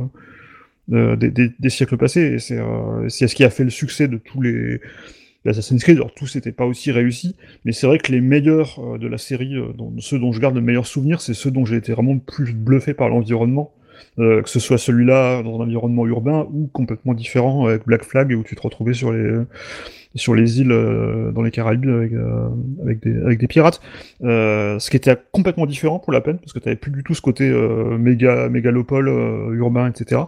euh, 0.92 1.16
des, 1.16 1.30
des- 1.30 1.52
des 1.58 1.70
siècles 1.70 1.96
passés, 1.96 2.22
et 2.34 2.38
c'est 2.38 2.58
euh, 2.58 3.08
ce 3.08 3.26
qui 3.35 3.44
a 3.44 3.50
fait 3.50 3.64
le 3.64 3.70
succès 3.70 4.08
de 4.08 4.16
tous 4.18 4.40
les 4.40 4.80
l'Assassin's 5.44 5.83
Creed. 5.83 5.96
Alors 5.96 6.14
tous 6.14 6.35
n'étaient 6.37 6.52
pas 6.52 6.66
aussi 6.66 6.92
réussis, 6.92 7.35
mais 7.64 7.72
c'est 7.72 7.87
vrai 7.87 7.98
que 7.98 8.12
les 8.12 8.20
meilleurs 8.20 8.78
euh, 8.78 8.98
de 8.98 9.08
la 9.08 9.18
série, 9.18 9.56
euh, 9.56 9.72
dont- 9.76 9.92
ceux 9.98 10.18
dont 10.18 10.33
je 10.33 10.40
garde 10.40 10.54
le 10.54 10.60
meilleur 10.60 10.87
souvenir, 10.87 11.20
c'est 11.20 11.35
ceux 11.35 11.50
dont 11.50 11.64
j'ai 11.64 11.76
été 11.76 11.92
vraiment 11.92 12.18
plus 12.18 12.52
bluffé 12.52 12.94
par 12.94 13.08
l'environnement. 13.08 13.72
Euh, 14.18 14.42
que 14.42 14.48
ce 14.48 14.58
soit 14.60 14.78
celui-là 14.78 15.42
dans 15.42 15.60
un 15.60 15.64
environnement 15.64 16.06
urbain 16.06 16.46
ou 16.52 16.68
complètement 16.72 17.14
différent 17.14 17.66
avec 17.66 17.87
Black 17.87 18.02
Flag 18.04 18.33
où 18.33 18.42
tu 18.42 18.56
te 18.56 18.60
retrouvais 18.62 18.94
sur 18.94 19.12
les 19.12 19.37
sur 20.14 20.35
les 20.35 20.60
îles 20.60 20.68
dans 21.35 21.40
les 21.42 21.50
Caraïbes 21.50 21.88
avec, 21.88 22.12
avec, 22.83 23.00
des, 23.02 23.16
avec 23.22 23.38
des 23.38 23.46
pirates. 23.46 23.80
Ce 24.20 24.90
qui 24.90 24.96
était 24.96 25.16
complètement 25.30 25.66
différent 25.66 25.98
pour 25.98 26.12
la 26.12 26.20
peine 26.20 26.38
parce 26.38 26.52
que 26.52 26.58
tu 26.58 26.74
plus 26.76 26.90
du 26.90 27.02
tout 27.02 27.14
ce 27.14 27.22
côté 27.22 27.48
méga 27.98 28.48
mégalopole 28.48 29.08
urbain 29.54 29.88
etc. 29.88 30.22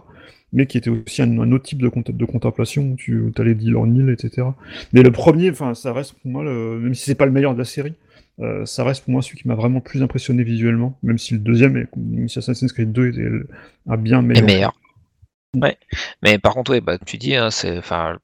Mais 0.55 0.65
qui 0.65 0.79
était 0.79 0.89
aussi 0.89 1.21
un, 1.21 1.37
un 1.39 1.51
autre 1.51 1.65
type 1.65 1.79
de, 1.83 1.89
cont- 1.89 2.03
de 2.07 2.25
contemplation 2.25 2.93
où 2.93 2.95
tu 2.97 3.31
allais 3.37 3.53
d'île 3.55 3.77
en 3.77 3.93
île 3.93 4.09
etc. 4.09 4.47
Mais 4.93 5.03
le 5.03 5.11
premier, 5.11 5.51
enfin 5.51 5.75
ça 5.75 5.93
reste 5.93 6.13
pour 6.13 6.31
moi 6.31 6.43
le, 6.43 6.79
même 6.79 6.95
si 6.95 7.03
c'est 7.05 7.15
pas 7.15 7.27
le 7.27 7.31
meilleur 7.33 7.53
de 7.53 7.59
la 7.59 7.65
série. 7.65 7.93
Euh, 8.41 8.65
ça 8.65 8.83
reste 8.83 9.03
pour 9.05 9.13
moi 9.13 9.21
celui 9.21 9.37
qui 9.39 9.47
m'a 9.47 9.55
vraiment 9.55 9.77
le 9.77 9.83
plus 9.83 10.03
impressionné 10.03 10.43
visuellement, 10.43 10.97
même 11.03 11.17
si 11.19 11.33
le 11.35 11.39
deuxième, 11.39 11.77
est, 11.77 11.87
même 11.95 12.27
si 12.29 12.39
Assassin's 12.39 12.73
Creed 12.73 12.91
2 12.91 13.09
était 13.09 13.29
un 13.87 13.97
bien 13.97 14.21
Et 14.33 14.41
meilleur. 14.41 14.41
meilleur. 14.41 14.73
Ouais. 15.55 15.77
Mais 16.23 16.39
par 16.39 16.53
contre, 16.53 16.71
ouais, 16.71 16.81
bah, 16.81 16.97
tu 16.99 17.17
dis, 17.17 17.35
hein, 17.35 17.51
c'est, 17.51 17.77
enfin, 17.77 18.19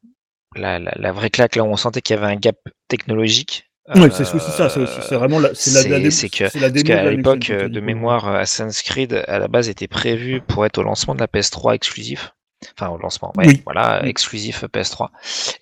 la, 0.55 0.79
la, 0.79 0.93
la 0.97 1.13
vraie 1.13 1.29
claque 1.31 1.55
là 1.57 1.63
où 1.63 1.67
on 1.67 1.77
sentait 1.77 2.01
qu'il 2.01 2.15
y 2.15 2.19
avait 2.19 2.27
un 2.33 2.37
gap 2.37 2.57
technologique. 2.89 3.70
Ouais, 3.95 4.09
c'est 4.11 4.23
aussi 4.35 4.51
ça, 4.51 4.69
c'est 4.69 5.15
vraiment 5.15 5.39
la, 5.39 5.49
c'est 5.53 5.71
la, 5.89 5.97
la 5.97 5.99
que- 6.29 6.43
la 6.59 6.69
Parce 6.69 6.83
démo 6.83 6.83
de 6.83 6.87
qu'à 6.87 7.03
la 7.03 7.11
l'époque, 7.11 7.49
euh, 7.49 7.67
de 7.69 7.79
dis. 7.79 7.85
mémoire, 7.85 8.27
euh, 8.27 8.37
Assassin's 8.39 8.81
Creed 8.83 9.13
à 9.27 9.39
la 9.39 9.47
base 9.47 9.67
était 9.69 9.87
prévu 9.89 10.41
pour 10.41 10.65
être 10.65 10.77
au 10.77 10.83
lancement 10.83 11.13
de 11.15 11.19
la 11.19 11.27
PS3 11.27 11.73
exclusif. 11.75 12.33
Enfin, 12.77 12.91
au 12.91 12.97
lancement, 12.97 13.33
ouais, 13.37 13.47
Oui. 13.47 13.61
voilà, 13.65 14.05
exclusif 14.05 14.63
PS3. 14.65 15.09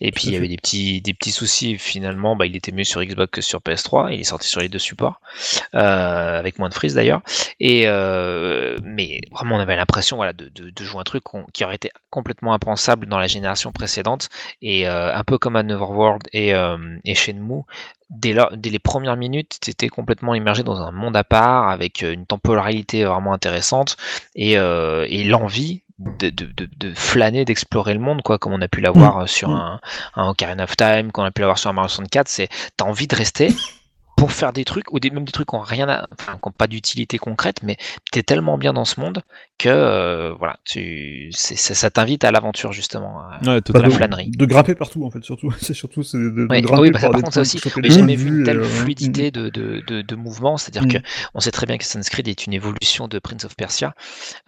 Et 0.02 0.12
puis 0.12 0.28
il 0.28 0.34
y 0.34 0.36
avait 0.36 0.47
des 0.50 0.58
petits, 0.58 1.02
des 1.02 1.14
petits 1.14 1.32
soucis. 1.32 1.78
Finalement, 1.78 2.36
bah, 2.36 2.45
il 2.45 2.56
était 2.56 2.72
mieux 2.74 2.84
sur 2.84 3.02
Xbox 3.04 3.32
que 3.32 3.41
sur 3.41 3.62
PS3. 3.62 4.10
Il 4.12 4.20
est 4.20 4.24
sorti 4.26 4.47
sur 4.50 4.60
les 4.62 4.70
deux 4.70 4.80
supports, 4.80 5.22
euh, 5.76 6.39
avec 6.39 6.60
moins 6.60 6.70
de 6.70 6.74
freeze 6.74 6.95
d'ailleurs. 6.95 7.22
Et 7.60 7.84
euh, 7.88 8.78
mais 8.84 9.22
vraiment, 9.32 9.56
on 9.56 9.60
avait 9.60 9.76
l'impression, 9.78 10.18
voilà, 10.18 10.34
de, 10.34 10.50
de, 10.50 10.70
de 10.70 10.84
jouer 10.84 11.00
un 11.00 11.04
truc 11.04 11.24
qui 11.54 11.64
aurait 11.64 11.76
été 11.76 11.89
complètement 12.10 12.54
impensable 12.54 13.06
dans 13.08 13.20
la 13.20 13.28
génération 13.28 13.72
précédente. 13.72 14.30
Et 14.62 14.88
euh, 14.88 15.16
un 15.16 15.24
peu 15.24 15.38
comme 15.38 15.56
à 15.56 15.64
Neverworld 15.64 16.24
et, 16.34 16.52
et 17.06 17.16
Shenmue, 17.16 17.64
dès, 18.10 18.34
les 18.64 18.80
premières 18.80 19.18
minutes, 19.18 19.58
tu 19.62 19.70
étais 19.72 19.88
complètement 19.89 20.36
immergé 20.36 20.64
dans 20.64 20.78
un 20.82 20.91
monde 20.91 21.16
à 21.16 21.24
part, 21.24 21.70
avec 21.70 22.02
une 22.02 22.26
temporalité 22.26 23.04
vraiment 23.04 23.34
intéressante, 23.34 23.97
et, 24.36 24.58
euh, 24.58 25.06
et 25.10 25.24
l'envie 25.24 25.84
de, 26.00 26.30
de, 26.30 26.45
de, 26.45 26.70
de 26.78 26.93
flâner, 26.95 27.45
d'explorer 27.45 27.93
le 27.93 28.00
monde, 28.00 28.22
quoi, 28.24 28.39
comme 28.39 28.54
on 28.54 28.62
a 28.62 28.68
pu 28.68 28.82
l'avoir 28.82 29.20
euh, 29.20 29.26
sur 29.28 29.50
Mm. 29.50 29.54
un, 29.54 29.80
un 30.16 30.30
Ocarina 30.30 30.64
of 30.64 30.76
Time, 30.78 31.12
qu'on 31.12 31.24
a 31.24 31.32
pu 31.32 31.41
l'avoir 31.41 31.58
sur 31.60 31.70
un 31.70 31.74
Mario 31.74 31.89
64, 31.89 32.28
c'est 32.30 32.50
t'as 32.78 32.86
envie 32.86 33.08
de 33.08 33.16
rester 33.16 33.62
pour 34.20 34.32
faire 34.34 34.51
des 34.53 34.65
trucs, 34.65 34.91
ou 34.91 34.99
des, 34.99 35.09
même 35.11 35.24
des 35.24 35.32
trucs 35.32 35.47
qui 35.49 35.55
n'ont 35.55 35.61
rien 35.61 35.88
à, 35.88 36.07
enfin, 36.20 36.34
qui 36.34 36.47
ont 36.47 36.51
pas 36.51 36.67
d'utilité 36.67 37.17
concrète, 37.17 37.63
mais 37.63 37.78
t'es 38.11 38.22
tellement 38.24 38.57
bien 38.57 38.74
dans 38.74 38.86
ce 38.86 38.99
monde 38.99 39.22
que 39.57 39.70
euh, 39.70 40.34
voilà, 40.38 40.57
tu, 40.65 41.30
c'est, 41.34 41.55
ça, 41.57 41.74
ça 41.74 41.89
t'invite 41.89 42.24
à 42.24 42.32
l'aventure 42.32 42.72
justement, 42.74 43.20
à, 43.20 43.39
ouais, 43.45 43.61
à 43.61 43.61
totalement. 43.61 43.82
la 43.82 43.89
de, 43.89 43.93
flânerie. 43.93 44.32
de 44.32 44.45
grimper 44.45 44.76
partout 44.76 45.05
en 45.05 45.11
fait, 45.11 45.24
surtout. 45.24 45.51
C'est 45.61 45.74
surtout 45.74 46.03
c'est 46.03 46.17
de, 46.17 46.30
de 46.30 46.47
Ouais, 46.49 46.61
grimper 46.61 46.82
oui, 46.82 46.91
bah, 46.91 46.99
par 46.99 47.11
contre, 47.11 47.34
ça 47.34 47.41
aussi. 47.41 47.59
j'ai 47.84 47.89
jamais 47.91 48.15
vu 48.15 48.28
une 48.30 48.43
telle 48.43 48.59
euh, 48.59 48.63
fluidité 48.63 49.32
de, 49.32 49.49
de, 49.49 49.82
de, 49.88 50.01
de 50.01 50.15
mouvement. 50.15 50.57
C'est-à-dire 50.57 50.86
Mm. 50.86 50.88
que 50.88 50.97
on 51.34 51.39
sait 51.39 51.51
très 51.51 51.65
bien 51.65 51.78
qu'Assassin's 51.78 52.09
Creed 52.09 52.28
est 52.28 52.45
une 52.45 52.53
évolution 52.53 53.07
de 53.07 53.20
Prince 53.20 53.45
of 53.45 53.55
Persia, 53.55 53.93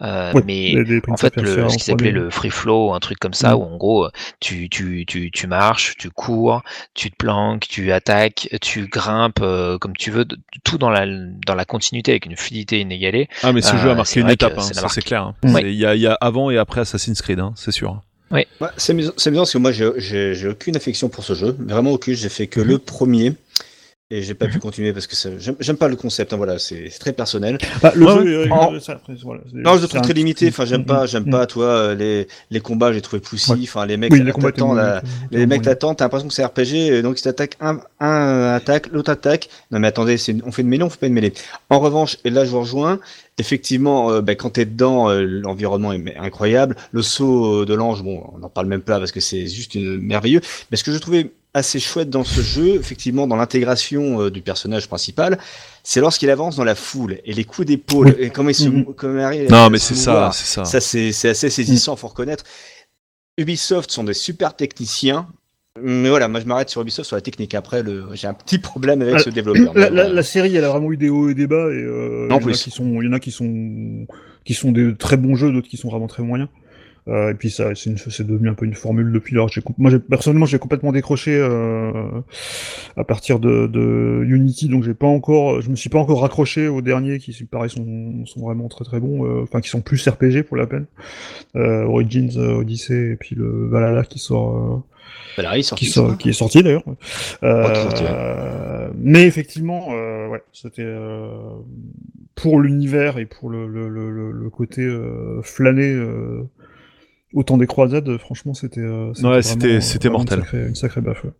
euh, 0.02 0.32
Ouais, 0.32 0.42
mais 0.44 0.84
en 1.08 1.16
Prince 1.16 1.20
fait, 1.20 1.26
of 1.26 1.32
Persia 1.34 1.62
le, 1.62 1.68
ce 1.68 1.76
qui 1.76 1.84
s'appelait 1.84 2.10
3D. 2.10 2.12
le 2.12 2.30
free 2.30 2.50
flow, 2.50 2.92
un 2.94 3.00
truc 3.00 3.18
comme 3.18 3.34
ça, 3.34 3.54
Mm. 3.54 3.58
où 3.58 3.62
en 3.64 3.76
gros, 3.76 4.08
tu, 4.40 4.68
tu, 4.70 5.04
tu, 5.06 5.30
tu 5.30 5.46
marches, 5.46 5.96
tu 5.98 6.10
cours, 6.10 6.62
tu 6.94 7.10
te 7.10 7.16
planques, 7.16 7.66
tu 7.68 7.92
attaques, 7.92 8.48
tu 8.62 8.86
grimpes 8.88 9.40
euh, 9.62 9.78
comme 9.78 9.96
tu 9.96 10.10
veux, 10.10 10.24
de- 10.24 10.38
tout 10.64 10.78
dans 10.78 10.90
la, 10.90 11.06
dans 11.46 11.54
la 11.54 11.64
continuité 11.64 12.10
avec 12.12 12.26
une 12.26 12.36
fluidité 12.36 12.80
inégalée. 12.80 13.28
Ah, 13.42 13.52
mais 13.52 13.62
ce 13.62 13.76
jeu 13.76 13.88
a 13.88 13.92
Euh, 13.92 13.94
marqué 13.96 14.20
une 14.20 14.28
étape, 14.30 14.54
hein, 14.56 14.62
c'est 14.62 14.74
ça 14.74 14.88
clair. 15.02 15.22
hein. 15.22 15.34
C'est- 15.42 15.62
Il 15.62 15.74
y, 15.74 15.86
a, 15.86 15.94
il 15.94 16.00
y 16.00 16.06
a 16.06 16.14
avant 16.20 16.50
et 16.50 16.58
après 16.58 16.80
Assassin's 16.82 17.20
Creed, 17.22 17.38
hein, 17.40 17.52
c'est 17.56 17.72
sûr. 17.72 18.00
Ouais, 18.30 18.46
c'est 18.78 18.92
amusant, 18.92 19.12
c'est 19.18 19.28
amusant 19.28 19.42
parce 19.42 19.52
que 19.52 19.58
moi 19.58 19.72
j'ai- 19.72 20.48
aucune 20.48 20.74
affection 20.76 21.08
pour 21.10 21.22
ce 21.22 21.34
jeu, 21.34 21.54
vraiment 21.60 21.90
aucune. 21.92 22.14
J'ai 22.14 22.30
fait 22.30 22.46
que 22.46 22.60
Mhm. 22.60 22.66
le 22.66 22.78
premier 22.78 23.32
et 24.14 24.22
j'ai 24.22 24.34
pas 24.34 24.46
pu 24.46 24.58
continuer 24.58 24.92
parce 24.92 25.06
que 25.06 25.16
j'aime 25.60 25.76
pas 25.76 25.88
le 25.88 25.96
concept. 25.96 26.32
hein, 26.32 26.36
voilà, 26.36 26.58
c'est 26.58 26.88
très 27.00 27.12
personnel. 27.12 27.58
Bah, 27.82 27.92
le 27.94 28.04
Ouais, 28.06 28.12
jeu, 28.26 28.40
euh, 28.46 28.48
En- 28.50 28.78
ça, 28.80 28.92
après, 28.92 29.14
voilà, 29.22 29.40
c'est- 29.50 29.56
Non, 29.56 29.76
je 29.76 29.82
le 29.82 29.88
trouve 29.88 30.00
très 30.02 30.12
limité. 30.12 30.48
Enfin, 30.48 30.64
j'aime 30.66 30.82
Mm, 30.82 30.86
pas, 30.86 31.04
mm, 31.04 31.08
j'aime 31.08 31.30
pas, 31.30 31.46
toi, 31.46 31.64
euh, 31.64 31.94
les 31.94 32.28
les 32.50 32.60
combats, 32.60 32.92
j'ai 32.92 33.00
trouvé 33.00 33.20
poussifs. 33.20 33.48
Ouais. 33.50 33.58
Enfin, 33.62 33.86
les 33.86 33.96
mecs, 33.96 34.12
Oui, 34.12 34.18
les 34.20 34.32
t'attends, 34.32 34.76
étaient 34.76 35.06
les 35.30 35.46
mecs 35.46 35.62
t'attendent, 35.62 35.96
t'as 35.96 36.04
l'impression 36.04 36.28
que 36.28 36.34
c'est 36.34 36.44
RPG, 36.44 36.90
euh, 36.90 37.02
donc 37.02 37.18
ils 37.18 37.22
t'attaquent 37.22 37.56
un, 37.60 37.80
un 38.00 38.52
attaque, 38.54 38.88
l'autre 38.92 39.10
attaque. 39.10 39.48
Non 39.70 39.78
mais 39.80 39.88
attendez, 39.88 40.18
c'est 40.18 40.32
une- 40.32 40.42
on 40.44 40.52
fait 40.52 40.62
une 40.62 40.68
mêlée, 40.68 40.82
on 40.84 40.90
fait 40.90 40.98
pas 41.00 41.06
une 41.06 41.14
mêlée. 41.14 41.32
En 41.70 41.78
revanche, 41.80 42.18
et 42.24 42.30
là 42.30 42.44
je 42.44 42.50
vous 42.50 42.60
rejoins, 42.60 43.00
effectivement, 43.38 44.10
euh, 44.10 44.20
bah, 44.20 44.34
quand 44.34 44.50
t'es 44.50 44.64
dedans, 44.66 45.08
euh, 45.10 45.22
l'environnement 45.22 45.92
est 45.92 46.16
incroyable. 46.16 46.76
Le 46.92 47.02
saut 47.02 47.62
euh, 47.62 47.66
de 47.66 47.74
l'ange, 47.74 48.02
bon, 48.02 48.22
on 48.34 48.38
n'en 48.38 48.48
parle 48.48 48.66
même 48.66 48.82
pas 48.82 48.98
parce 48.98 49.12
que 49.12 49.20
c'est 49.20 49.46
juste 49.46 49.74
une- 49.74 49.98
merveilleux. 50.00 50.40
Mais 50.70 50.76
ce 50.76 50.84
que 50.84 50.92
je 50.92 50.98
trouvais 50.98 51.30
assez 51.54 51.78
chouette 51.80 52.08
dans 52.08 52.24
ce 52.24 52.40
jeu, 52.40 52.76
effectivement, 52.76 53.26
dans 53.26 53.36
l'intégration 53.36 54.22
euh, 54.22 54.30
du 54.30 54.40
personnage 54.40 54.88
principal, 54.88 55.38
c'est 55.82 56.00
lorsqu'il 56.00 56.30
avance 56.30 56.56
dans 56.56 56.64
la 56.64 56.74
foule 56.74 57.18
et 57.24 57.32
les 57.34 57.44
coups 57.44 57.66
d'épaule 57.68 58.14
et 58.18 58.30
comment 58.30 58.48
il 58.48 58.54
se, 58.54 58.68
Mhm. 58.68 58.86
comment 58.96 59.18
il 59.18 59.22
arrive 59.22 59.50
Non, 59.50 59.68
mais 59.68 59.78
c'est 59.78 59.94
ça, 59.94 60.30
c'est 60.32 60.46
ça. 60.46 60.64
Ça, 60.64 60.80
c'est 60.80 61.12
c'est 61.12 61.28
assez 61.28 61.50
saisissant, 61.50 61.94
faut 61.96 62.08
reconnaître. 62.08 62.44
Ubisoft 63.38 63.90
sont 63.90 64.04
des 64.04 64.14
super 64.14 64.54
techniciens. 64.56 65.26
Mais 65.80 66.10
voilà, 66.10 66.28
moi 66.28 66.38
je 66.40 66.44
m'arrête 66.44 66.68
sur 66.68 66.82
Ubisoft 66.82 67.06
sur 67.06 67.16
la 67.16 67.22
technique. 67.22 67.54
Après, 67.54 67.82
le... 67.82 68.04
j'ai 68.12 68.26
un 68.26 68.34
petit 68.34 68.58
problème 68.58 69.00
avec 69.00 69.14
Ah, 69.16 69.18
ce 69.20 69.30
développeur. 69.30 69.72
La, 69.74 69.88
la- 70.08 70.22
série, 70.22 70.54
elle 70.54 70.64
a 70.64 70.68
vraiment 70.68 70.92
eu 70.92 70.98
des 70.98 71.08
hauts 71.08 71.30
et 71.30 71.34
des 71.34 71.46
bas, 71.46 71.68
et 71.70 71.76
euh, 71.82 72.28
En 72.30 72.38
il 72.40 72.42
y 72.42 72.46
en 72.46 72.48
a 72.48 72.52
qui 72.52 72.70
sont, 72.70 73.00
il 73.00 73.06
y 73.06 73.08
en 73.08 73.12
a 73.14 73.20
qui 73.20 73.30
sont, 73.30 74.06
qui 74.44 74.52
sont 74.52 74.70
des 74.70 74.94
très 74.94 75.16
bons 75.16 75.34
jeux, 75.34 75.50
d'autres 75.50 75.68
qui 75.68 75.78
sont 75.78 75.88
vraiment 75.88 76.08
très 76.08 76.22
moyens. 76.22 76.50
Euh, 77.08 77.30
et 77.32 77.34
puis 77.34 77.50
ça, 77.50 77.74
c'est 77.74 77.90
une- 77.90 77.98
c'est 77.98 78.24
devenu 78.26 78.48
un 78.48 78.54
peu 78.54 78.64
une 78.64 78.74
formule 78.74 79.10
depuis 79.10 79.34
lors. 79.34 79.48
J'ai 79.48 79.60
Moi, 79.76 79.90
j'ai- 79.90 79.98
personnellement, 79.98 80.46
j'ai 80.46 80.60
complètement 80.60 80.92
décroché 80.92 81.36
euh, 81.36 81.92
à 82.96 83.02
partir 83.02 83.40
de, 83.40 83.66
de 83.66 84.22
Unity, 84.24 84.68
donc 84.68 84.84
j'ai 84.84 84.94
pas 84.94 85.08
encore, 85.08 85.60
je 85.62 85.68
me 85.70 85.74
suis 85.74 85.90
pas 85.90 85.98
encore 85.98 86.20
raccroché 86.20 86.68
aux 86.68 86.80
derniers 86.80 87.18
qui, 87.18 87.32
pareil, 87.44 87.70
sont, 87.70 88.24
sont 88.26 88.40
vraiment 88.42 88.68
très 88.68 88.84
très 88.84 89.00
bons, 89.00 89.24
euh, 89.26 89.42
enfin 89.42 89.60
qui 89.60 89.68
sont 89.68 89.80
plus 89.80 90.06
RPG 90.06 90.44
pour 90.44 90.56
la 90.56 90.66
peine. 90.68 90.86
Euh, 91.56 91.82
Origins, 91.84 92.30
euh, 92.36 92.54
Odyssey, 92.60 93.12
et 93.12 93.16
puis 93.16 93.34
le 93.34 93.66
Valhalla 93.68 94.04
qui 94.04 94.20
sort. 94.20 94.56
euh, 94.56 94.78
Voilà, 95.36 95.56
il 95.56 95.60
est 95.60 95.62
sorti, 95.64 95.86
qui, 95.86 95.90
sort- 95.90 96.16
qui 96.18 96.28
est 96.28 96.32
sorti 96.34 96.62
d'ailleurs. 96.62 96.84
Euh, 97.42 97.74
sorti, 97.74 98.04
ouais. 98.04 98.90
mais 98.96 99.24
effectivement, 99.26 99.88
euh, 99.90 100.28
ouais, 100.28 100.42
c'était 100.52 100.82
euh, 100.84 101.30
pour 102.36 102.60
l'univers 102.60 103.18
et 103.18 103.26
pour 103.26 103.50
le, 103.50 103.66
le, 103.66 103.88
le, 103.88 104.30
le- 104.30 104.50
côté 104.50 104.82
euh, 104.82 105.40
flâner 107.32 107.36
euh, 107.36 107.40
au 107.40 107.42
temps 107.42 107.56
des 107.58 107.66
croisades. 107.66 108.16
Franchement, 108.18 108.54
c'était 108.54 108.80
euh, 108.80 109.12
Ouais, 109.22 109.42
c'était- 109.42 109.80
c'était 109.80 110.08
vraiment 110.08 110.18
mortel. 110.20 110.38
Une 110.38 110.44
sacrée, 110.44 110.66
une 110.68 110.74
sacrée 110.74 111.00
baffe. 111.00 111.24
ouais. 111.24 111.30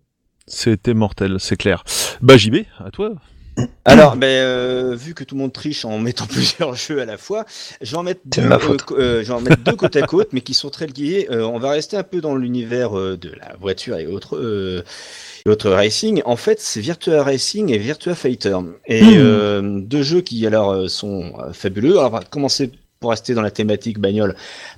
C'était 0.46 0.94
mortel, 0.94 1.36
c'est 1.38 1.56
clair. 1.56 1.84
Bah 2.20 2.36
JB, 2.36 2.64
à 2.84 2.90
toi. 2.90 3.12
Alors, 3.84 4.16
ben, 4.16 4.26
euh, 4.26 4.96
vu 4.98 5.12
que 5.12 5.24
tout 5.24 5.34
le 5.34 5.42
monde 5.42 5.52
triche 5.52 5.84
en 5.84 5.98
mettant 5.98 6.26
plusieurs 6.58 6.74
jeux 6.74 7.00
à 7.02 7.04
la 7.04 7.16
fois, 7.18 7.44
je 7.82 7.90
vais 7.92 7.96
en 7.98 8.02
mettre 8.02 8.22
deux, 8.24 8.40
euh, 8.42 8.58
faute. 8.58 8.82
co- 8.82 8.96
euh, 8.96 9.22
je 9.22 9.28
vais 9.28 9.34
en 9.34 9.40
mettre 9.42 9.62
deux 9.62 9.76
côte 9.76 9.94
à 9.94 10.02
côte, 10.06 10.30
mais 10.32 10.40
qui 10.40 10.54
sont 10.54 10.70
très 10.70 10.86
liés. 10.86 11.28
Euh, 11.30 11.42
on 11.44 11.58
va 11.58 11.70
rester 11.70 11.96
un 11.98 12.02
peu 12.02 12.20
dans 12.22 12.34
l'univers 12.34 12.98
euh, 12.98 13.16
de 13.18 13.28
la 13.28 13.54
voiture 13.60 13.98
et 13.98 14.06
autres, 14.06 14.36
euh, 14.38 14.82
et 15.44 15.50
autres 15.50 15.70
racing. 15.70 16.22
En 16.24 16.36
fait, 16.36 16.60
c'est 16.60 16.80
Virtua 16.80 17.22
Racing 17.22 17.70
et 17.70 17.78
Virtua 17.78 18.14
Fighter. 18.14 18.56
Et 18.86 19.02
Hmm. 19.02 19.08
euh, 19.18 19.80
deux 19.80 20.02
jeux 20.02 20.22
qui 20.22 20.44
alors 20.46 20.70
euh, 20.72 20.88
sont 20.88 21.34
euh, 21.38 21.52
fabuleux. 21.52 21.98
Alors, 21.98 22.06
on 22.06 22.16
va 22.16 22.22
commencer 22.24 22.72
pour 23.02 23.10
rester 23.10 23.34
dans 23.34 23.42
la 23.42 23.50
thématique 23.50 23.98
bagnole 23.98 24.34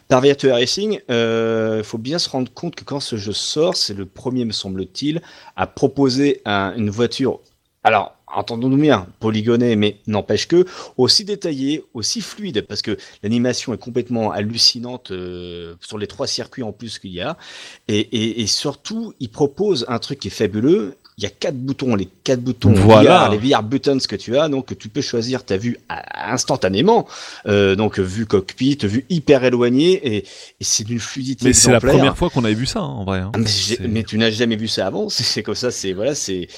par 0.08 0.20
Virtua 0.20 0.54
Racing. 0.54 0.98
Il 1.08 1.84
faut 1.84 1.98
bien 1.98 2.18
se 2.18 2.28
rendre 2.28 2.52
compte 2.52 2.74
que 2.74 2.82
quand 2.82 3.00
ce 3.00 3.16
jeu 3.16 3.32
sort, 3.32 3.76
c'est 3.76 3.94
le 3.94 4.06
premier, 4.06 4.44
me 4.44 4.52
semble-t-il, 4.52 5.22
à 5.54 5.66
proposer 5.68 6.40
un- 6.44 6.74
une 6.76 6.90
voiture. 6.90 7.38
Alors, 7.84 8.16
entendons-nous 8.26 8.78
bien, 8.78 9.06
polygoné, 9.20 9.76
mais 9.76 9.98
n'empêche 10.06 10.48
que 10.48 10.64
aussi 10.96 11.24
détaillé, 11.24 11.84
aussi 11.92 12.22
fluide, 12.22 12.62
parce 12.62 12.82
que 12.82 12.96
l'animation 13.22 13.74
est 13.74 13.78
complètement 13.78 14.32
hallucinante 14.32 15.10
euh, 15.10 15.74
sur 15.80 15.98
les 15.98 16.06
trois 16.06 16.26
circuits 16.26 16.62
en 16.62 16.72
plus 16.72 16.98
qu'il 16.98 17.12
y 17.12 17.20
a, 17.20 17.36
et 17.88 18.46
surtout, 18.46 19.12
il 19.20 19.28
propose 19.28 19.84
un 19.88 19.98
truc 19.98 20.18
qui 20.18 20.28
est 20.28 20.30
fabuleux, 20.30 20.96
il 21.16 21.22
y 21.24 21.26
a 21.26 21.30
quatre 21.30 21.56
boutons, 21.56 21.94
les 21.94 22.08
quatre 22.24 22.40
boutons 22.40 22.72
Voilà. 22.72 23.28
VR, 23.28 23.30
les 23.30 23.38
VR 23.38 23.62
buttons 23.62 23.98
que 23.98 24.16
tu 24.16 24.36
as, 24.36 24.48
donc 24.48 24.76
tu 24.76 24.88
peux 24.88 25.00
choisir 25.00 25.44
ta 25.44 25.56
vue 25.56 25.78
instantanément, 26.28 27.06
euh, 27.46 27.76
donc 27.76 27.98
vue 27.98 28.26
cockpit, 28.26 28.78
vue 28.82 29.04
hyper 29.10 29.44
éloignée, 29.44 29.92
et, 30.04 30.16
et 30.18 30.24
c'est 30.60 30.84
d'une 30.84 30.98
fluidité 30.98 31.46
Mais 31.46 31.52
c'est 31.52 31.70
la 31.70 31.80
première 31.80 32.16
fois 32.16 32.30
qu'on 32.30 32.44
avait 32.44 32.54
vu 32.54 32.66
ça, 32.66 32.80
hein, 32.80 32.84
en 32.84 33.04
vrai. 33.04 33.20
hein. 33.20 33.30
Ah, 33.34 33.38
mais, 33.88 34.02
tu 34.02 34.18
n'as 34.18 34.30
jamais 34.30 34.56
vu 34.56 34.68
ça 34.68 34.86
avant, 34.86 35.08
c'est- 35.08 35.42
comme 35.42 35.54
ça, 35.54 35.70
c'est 35.70 35.92
voilà, 35.92 36.14
c'est 36.14 36.48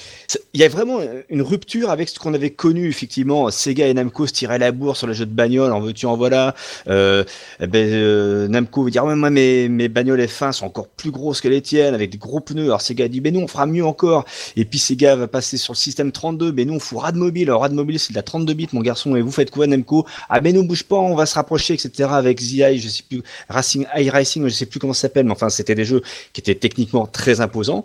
il 0.55 0.61
y 0.61 0.65
a 0.65 0.69
vraiment 0.69 1.01
une 1.29 1.43
rupture 1.43 1.91
avec 1.91 2.09
ce 2.09 2.19
qu'on 2.19 2.33
avait 2.35 2.51
connu 2.51 2.89
effectivement. 2.89 3.51
Sega 3.51 3.87
et 3.89 3.95
Namco 3.95 4.27
se 4.27 4.33
tiraient 4.33 4.59
la 4.59 4.73
bourre 4.73 4.97
sur 4.97 5.07
les 5.07 5.15
jeux 5.15 5.27
de 5.27 5.33
bagnole, 5.35 5.73
en 5.73 5.81
veux-tu 5.81 6.07
en 6.07 6.17
voilà. 6.17 6.55
Euh, 6.89 7.25
eh 7.61 7.67
ben, 7.67 7.89
euh, 7.93 8.49
Namco 8.49 8.85
veut 8.85 8.91
dire 8.91 9.05
ouais, 9.05 9.15
moi 9.17 9.31
mes 9.31 9.69
mes 9.69 9.89
bagnoles 9.89 10.21
F1 10.21 10.53
sont 10.53 10.67
encore 10.67 10.89
plus 10.89 11.11
grosses 11.11 11.41
que 11.41 11.49
les 11.49 11.61
tiennes 11.63 11.95
avec 11.95 12.11
des 12.11 12.19
gros 12.19 12.41
pneus. 12.41 12.65
Alors 12.65 12.81
Sega 12.81 13.09
dit 13.09 13.21
mais 13.21 13.31
nous 13.31 13.41
on 13.41 13.49
fera 13.49 13.67
mieux 13.67 13.85
encore. 13.85 14.25
Et 14.57 14.65
puis 14.65 14.79
Sega 14.79 15.17
va 15.17 15.29
passer 15.29 15.57
sur 15.57 15.73
le 15.73 15.79
système 15.79 16.13
32, 16.13 16.53
mais 16.53 16.65
nous 16.65 16.75
on 16.75 16.79
fout 16.79 16.99
Rad 16.99 17.17
Mobile. 17.17 17.49
Alors 17.49 17.63
Rad 17.63 17.73
Mobile 17.73 17.99
c'est 17.99 18.13
de 18.13 18.17
la 18.17 18.23
32 18.23 18.55
bits 18.55 18.69
mon 18.73 18.81
garçon 18.81 19.17
et 19.17 19.23
vous 19.23 19.33
faites 19.33 19.51
quoi 19.51 19.67
Namco 19.67 20.07
Ah 20.29 20.41
ben 20.41 20.55
nous 20.55 20.65
bouge 20.65 20.85
pas, 20.85 20.97
on 20.97 21.15
va 21.15 21.27
se 21.27 21.35
rapprocher 21.35 21.75
etc. 21.75 22.09
avec 22.13 22.41
ZI, 22.41 22.79
je 22.79 22.89
sais 22.89 23.03
plus 23.09 23.23
Racing 23.49 23.87
High 23.95 24.11
Racing, 24.11 24.45
je 24.45 24.55
sais 24.55 24.67
plus 24.67 24.79
comment 24.79 24.93
ça 24.93 25.03
s'appelle, 25.03 25.27
mais 25.27 25.33
enfin 25.33 25.49
c'était 25.49 25.75
des 25.75 25.85
jeux 25.85 26.03
qui 26.33 26.41
étaient 26.41 26.55
techniquement 26.55 27.07
très 27.07 27.41
imposants. 27.41 27.85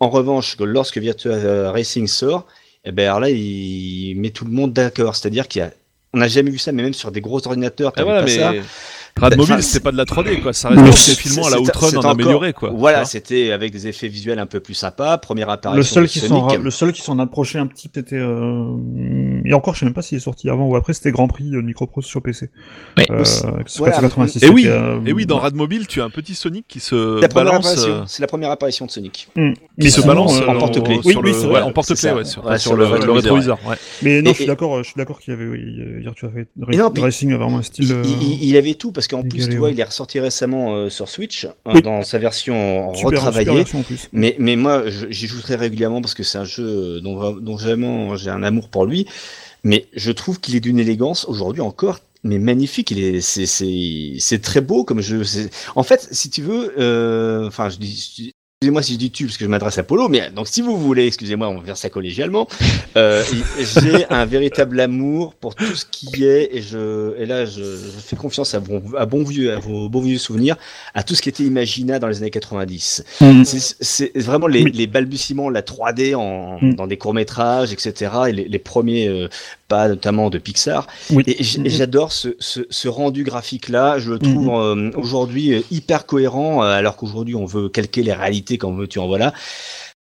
En 0.00 0.10
revanche, 0.10 0.56
que 0.56 0.64
lorsque 0.64 0.98
Virtua 0.98 1.32
euh, 1.32 1.70
Racing 1.70 2.08
sort, 2.08 2.46
eh 2.84 2.92
ben 2.92 3.04
alors 3.04 3.20
là 3.20 3.30
il 3.30 4.14
met 4.16 4.30
tout 4.30 4.44
le 4.44 4.50
monde 4.50 4.72
d'accord, 4.72 5.14
c'est-à-dire 5.14 5.46
qu'il 5.48 5.60
y 5.60 5.64
a 5.64 5.72
on 6.14 6.18
n'a 6.18 6.28
jamais 6.28 6.50
vu 6.50 6.58
ça, 6.58 6.72
mais 6.72 6.82
même 6.82 6.92
sur 6.92 7.10
des 7.10 7.20
gros 7.20 7.46
ordinateurs, 7.46 7.92
t'as 7.92 8.02
vu 8.02 8.06
voilà, 8.06 8.20
pas 8.20 8.26
mais 8.26 8.36
ça. 8.36 8.52
Rad 9.20 9.34
Enfin, 9.34 9.36
Mobile, 9.42 9.56
c'est- 9.62 9.72
c'était 9.74 9.82
pas 9.84 9.92
de 9.92 9.96
la 9.96 10.04
3D, 10.04 10.40
quoi. 10.40 10.52
Ça 10.52 10.70
Le- 10.70 10.80
restait 10.80 11.12
des 11.12 11.16
filmants 11.18 11.46
à 11.46 11.50
la 11.50 11.60
Outrun 11.60 11.88
en 11.88 11.98
encore- 11.98 12.10
amélioré, 12.12 12.52
quoi. 12.52 12.70
Voilà, 12.74 13.04
c'était 13.04 13.52
avec 13.52 13.70
des 13.70 13.86
effets 13.86 14.08
visuels 14.08 14.38
un 14.38 14.46
peu 14.46 14.58
plus 14.60 14.74
sympas. 14.74 15.18
Première 15.18 15.50
apparition 15.50 15.76
Le 15.78 15.82
seul, 15.82 16.02
de 16.04 16.08
qui 16.08 16.20
s'en, 16.20 16.56
le 16.56 16.70
seul 16.70 16.92
qui 16.92 17.02
s'en 17.02 17.18
approchait 17.18 17.58
un 17.58 17.66
petit, 17.66 17.90
c'était. 17.94 18.16
Euh... 18.16 18.74
Et 19.44 19.52
encore, 19.54 19.74
je 19.74 19.80
sais 19.80 19.84
même 19.86 19.94
pas 19.94 20.02
s'il 20.02 20.16
est 20.16 20.20
sorti 20.20 20.48
avant 20.48 20.66
ou 20.66 20.76
après, 20.76 20.92
c'était 20.94 21.10
Grand 21.12 21.28
Prix 21.28 21.50
euh, 21.54 21.62
Microprose 21.62 22.04
sur 22.04 22.22
PC. 22.22 22.50
Euh, 23.10 23.24
sur 23.24 23.50
Voilà. 23.78 23.92
486, 23.94 24.42
Et 24.42 24.48
oui, 24.48 24.64
euh, 24.66 24.98
Et 25.04 25.12
oui, 25.12 25.26
dans 25.26 25.38
Rad 25.38 25.54
Mobile, 25.54 25.86
tu 25.86 26.00
as 26.00 26.04
un 26.04 26.10
petit 26.10 26.34
Sonic 26.34 26.64
qui 26.66 26.80
se 26.80 27.20
La 27.20 27.28
balance. 27.28 27.84
euh, 27.86 28.02
c'est 28.06 28.22
la 28.22 28.26
première 28.26 28.50
apparition 28.50 28.86
de 28.86 28.90
Sonic. 28.90 29.28
hum. 29.36 29.54
qui 29.80 29.90
se 29.90 30.00
balance 30.00 30.40
euh, 30.40 30.46
en 30.46 30.58
porte-clés. 30.58 31.00
Oui, 31.04 31.16
oui, 31.22 31.32
ouais, 31.32 31.60
en 31.60 31.72
porte-clés, 31.72 32.12
ouais, 32.12 32.24
sur, 32.24 32.44
Ouais, 32.44 32.56
le, 32.76 32.84
rétroviseur, 32.86 33.58
ouais. 33.68 33.76
Mais 34.02 34.22
non, 34.22 34.30
je 34.30 34.36
suis 34.36 34.46
d'accord, 34.46 34.78
je 34.78 34.84
suis 34.88 34.96
d'accord 34.96 35.20
qu'il 35.20 35.34
y 35.34 35.36
avait, 35.36 35.46
oui, 35.46 35.60
euh, 35.80 35.98
Virtua 36.00 36.30
Racing 37.02 37.34
vraiment 37.34 37.58
un 37.58 37.62
style. 37.62 37.92
Euh, 37.92 38.02
il 38.40 38.56
avait 38.56 38.74
tout 38.74 38.92
parce 39.02 39.08
qu'en 39.08 39.28
plus, 39.28 39.48
tu 39.48 39.56
vois, 39.56 39.68
ouais. 39.68 39.74
il 39.74 39.80
est 39.80 39.84
ressorti 39.84 40.20
récemment 40.20 40.76
euh, 40.76 40.88
sur 40.88 41.08
Switch 41.08 41.44
euh, 41.44 41.48
Oui. 41.74 41.82
dans 41.82 42.04
sa 42.04 42.18
version 42.18 42.94
super, 42.94 43.08
super 43.10 43.10
retravaillée. 43.26 43.56
version 43.56 43.80
en 43.80 43.82
plus. 43.82 44.08
Mais, 44.12 44.36
mais 44.38 44.54
moi, 44.54 44.84
j'y 45.10 45.26
joue 45.26 45.40
très 45.40 45.56
régulièrement 45.56 46.00
parce 46.00 46.14
que 46.14 46.22
c'est 46.22 46.38
un 46.38 46.44
jeu 46.44 47.00
dont, 47.00 47.32
dont 47.32 47.56
vraiment 47.56 48.14
j'ai 48.14 48.30
un 48.30 48.44
amour 48.44 48.68
pour 48.68 48.86
lui. 48.86 49.06
Mais 49.64 49.86
je 49.94 50.12
trouve 50.12 50.38
qu'il 50.40 50.54
est 50.54 50.60
d'une 50.60 50.78
élégance 50.78 51.24
aujourd'hui 51.24 51.62
encore, 51.62 51.98
mais 52.22 52.38
magnifique. 52.38 52.92
Il 52.92 53.02
est, 53.02 53.20
c'est, 53.20 53.46
c'est, 53.46 54.14
c'est 54.18 54.40
très 54.40 54.60
beau 54.60 54.84
comme 54.84 55.00
jeu. 55.00 55.24
C'est- 55.24 55.50
En 55.74 55.82
fait, 55.82 56.08
si 56.12 56.30
tu 56.30 56.42
veux, 56.42 56.74
euh, 56.78 57.48
enfin, 57.48 57.68
je 57.70 57.78
dis. 57.78 58.32
Excusez-moi 58.62 58.82
si 58.84 58.92
je 58.92 58.98
dis 58.98 59.10
tu 59.10 59.24
parce 59.26 59.36
que 59.38 59.44
je 59.44 59.50
m'adresse 59.50 59.76
à 59.78 59.82
Polo, 59.82 60.08
mais 60.08 60.30
donc 60.30 60.46
si 60.46 60.62
vous 60.62 60.78
voulez, 60.78 61.08
excusez-moi, 61.08 61.48
on 61.48 61.56
va 61.58 61.62
faire 61.66 61.76
ça 61.76 61.90
collégialement. 61.90 62.46
Euh, 62.96 63.24
j'ai 63.58 64.06
un 64.08 64.24
véritable 64.24 64.78
amour 64.78 65.34
pour 65.34 65.56
tout 65.56 65.74
ce 65.74 65.84
qui 65.84 66.24
est 66.24 66.48
et 66.54 66.62
je 66.62 67.18
et 67.18 67.26
là 67.26 67.44
je, 67.44 67.60
je 67.60 68.00
fais 68.06 68.14
confiance 68.14 68.54
à, 68.54 68.60
bon, 68.60 68.80
à 68.96 69.04
bon 69.04 69.24
vieux 69.24 69.52
à 69.52 69.58
vos 69.58 69.88
bons 69.88 70.02
vieux 70.02 70.18
souvenirs 70.18 70.54
à 70.94 71.02
tout 71.02 71.16
ce 71.16 71.22
qui 71.22 71.28
était 71.28 71.42
Imagina 71.42 71.98
dans 71.98 72.06
les 72.06 72.18
années 72.18 72.30
90. 72.30 73.04
Hum. 73.20 73.44
C'est- 73.44 74.16
vraiment 74.16 74.46
les, 74.46 74.62
les 74.62 74.86
balbutiements, 74.86 75.50
la 75.50 75.62
3D 75.62 76.14
en, 76.14 76.52
Mm. 76.62 76.74
dans 76.74 76.86
des 76.86 76.98
courts 76.98 77.14
métrages, 77.14 77.72
etc. 77.72 78.12
Et 78.28 78.32
les, 78.32 78.44
les 78.46 78.58
premiers 78.60 79.08
euh, 79.08 79.28
pas 79.72 79.88
notamment 79.88 80.28
de 80.30 80.38
Pixar. 80.38 80.86
Oui. 81.10 81.22
Et 81.26 81.42
Mm. 81.42 81.66
et 81.66 81.70
j'adore 81.70 82.12
ce, 82.12 82.28
ce, 82.38 82.60
ce 82.68 82.88
rendu 82.88 83.22
graphique 83.24 83.68
là. 83.68 83.98
Je 83.98 84.10
le 84.12 84.18
trouve 84.18 84.48
euh, 84.54 84.90
aujourd'hui 84.96 85.54
euh, 85.54 85.60
hyper 85.70 86.04
cohérent, 86.06 86.62
euh, 86.62 86.66
alors 86.80 86.96
qu'aujourd'hui 86.96 87.34
on 87.34 87.46
veut 87.46 87.68
calquer 87.68 88.02
les 88.02 88.12
réalités 88.12 88.58
quand 88.58 88.72
veux-tu 88.72 88.98
en 88.98 89.06
voilà. 89.06 89.32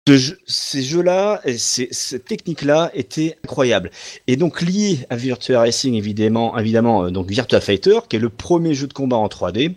Ce 0.07 0.17
jeu- 0.17 0.37
ces 0.45 0.83
jeux-là, 0.83 1.41
cette 1.57 2.25
technique-là 2.25 2.91
était 2.93 3.37
incroyable. 3.43 3.89
Et 4.27 4.35
donc 4.35 4.61
lié 4.61 4.99
à 5.09 5.15
Virtua 5.15 5.59
Racing, 5.61 5.95
évidemment, 5.95 6.57
évidemment, 6.59 7.09
donc 7.09 7.27
Virtua 7.29 7.59
Fighter, 7.59 7.99
qui 8.07 8.17
est 8.17 8.19
le 8.19 8.29
premier 8.29 8.73
jeu 8.75 8.85
de 8.87 8.93
combat 8.93 9.17
en 9.17 9.27
3D. 9.27 9.73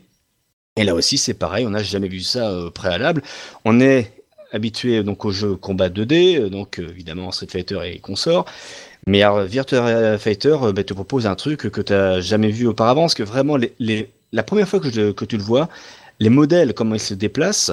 Et 0.76 0.84
là 0.84 0.94
aussi, 0.94 1.16
c'est 1.18 1.34
pareil, 1.34 1.66
on 1.66 1.70
n'a 1.70 1.82
jamais 1.82 2.08
vu 2.08 2.20
ça 2.20 2.52
préalable. 2.74 3.22
On 3.64 3.80
est 3.80 4.12
habitué 4.52 5.02
donc 5.02 5.24
au 5.24 5.30
jeu 5.30 5.56
combat 5.56 5.88
2D, 5.88 6.38
euh, 6.38 6.48
donc 6.50 6.78
évidemment 6.78 7.32
Street 7.32 7.48
Fighter 7.50 7.78
et 7.86 7.98
consorts. 7.98 8.44
Mais 9.08 9.22
alors, 9.22 9.40
Virtua 9.42 10.18
Fighter 10.18 10.56
euh, 10.62 10.72
bah, 10.72 10.84
te 10.84 10.92
propose 10.94 11.26
un 11.26 11.34
truc 11.34 11.70
que 11.70 11.80
tu 11.80 11.92
n'as 11.92 12.20
jamais 12.20 12.50
vu 12.50 12.66
auparavant, 12.66 13.02
parce 13.02 13.14
que 13.14 13.22
vraiment, 13.22 13.56
les, 13.56 13.72
les- 13.78 14.10
la 14.32 14.42
première 14.42 14.68
fois 14.68 14.78
que, 14.80 14.90
je- 14.90 15.12
que 15.12 15.24
tu 15.24 15.36
le 15.36 15.42
vois, 15.42 15.68
les 16.20 16.28
modèles, 16.28 16.74
comment 16.74 16.94
ils 16.94 17.00
se 17.00 17.14
déplacent, 17.14 17.72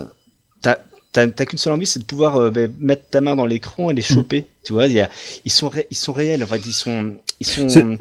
t'as 0.62 0.78
t'as 1.12 1.46
qu'une 1.46 1.58
seule 1.58 1.72
envie, 1.72 1.86
c'est 1.86 2.00
de 2.00 2.04
pouvoir 2.06 2.36
euh, 2.36 2.50
bah, 2.52 2.62
mettre 2.80 3.10
ta 3.10 3.22
main 3.22 3.36
dans 3.38 3.46
l'écran 3.46 3.90
et 3.90 3.94
les 3.94 4.02
choper. 4.02 4.48
Tu 4.66 4.74
vois, 4.74 4.88
y 4.88 5.00
a, 5.00 5.10
ils 5.46 5.52
sont 5.52 5.70
ré- 5.70 5.88
ils 5.90 5.96
sont 5.96 6.12
réels, 6.12 6.44
en 6.44 6.48
fait, 6.48 6.62
ils 6.66 6.74
sont 6.74 7.16
ils 7.40 7.48
sont 7.48 7.98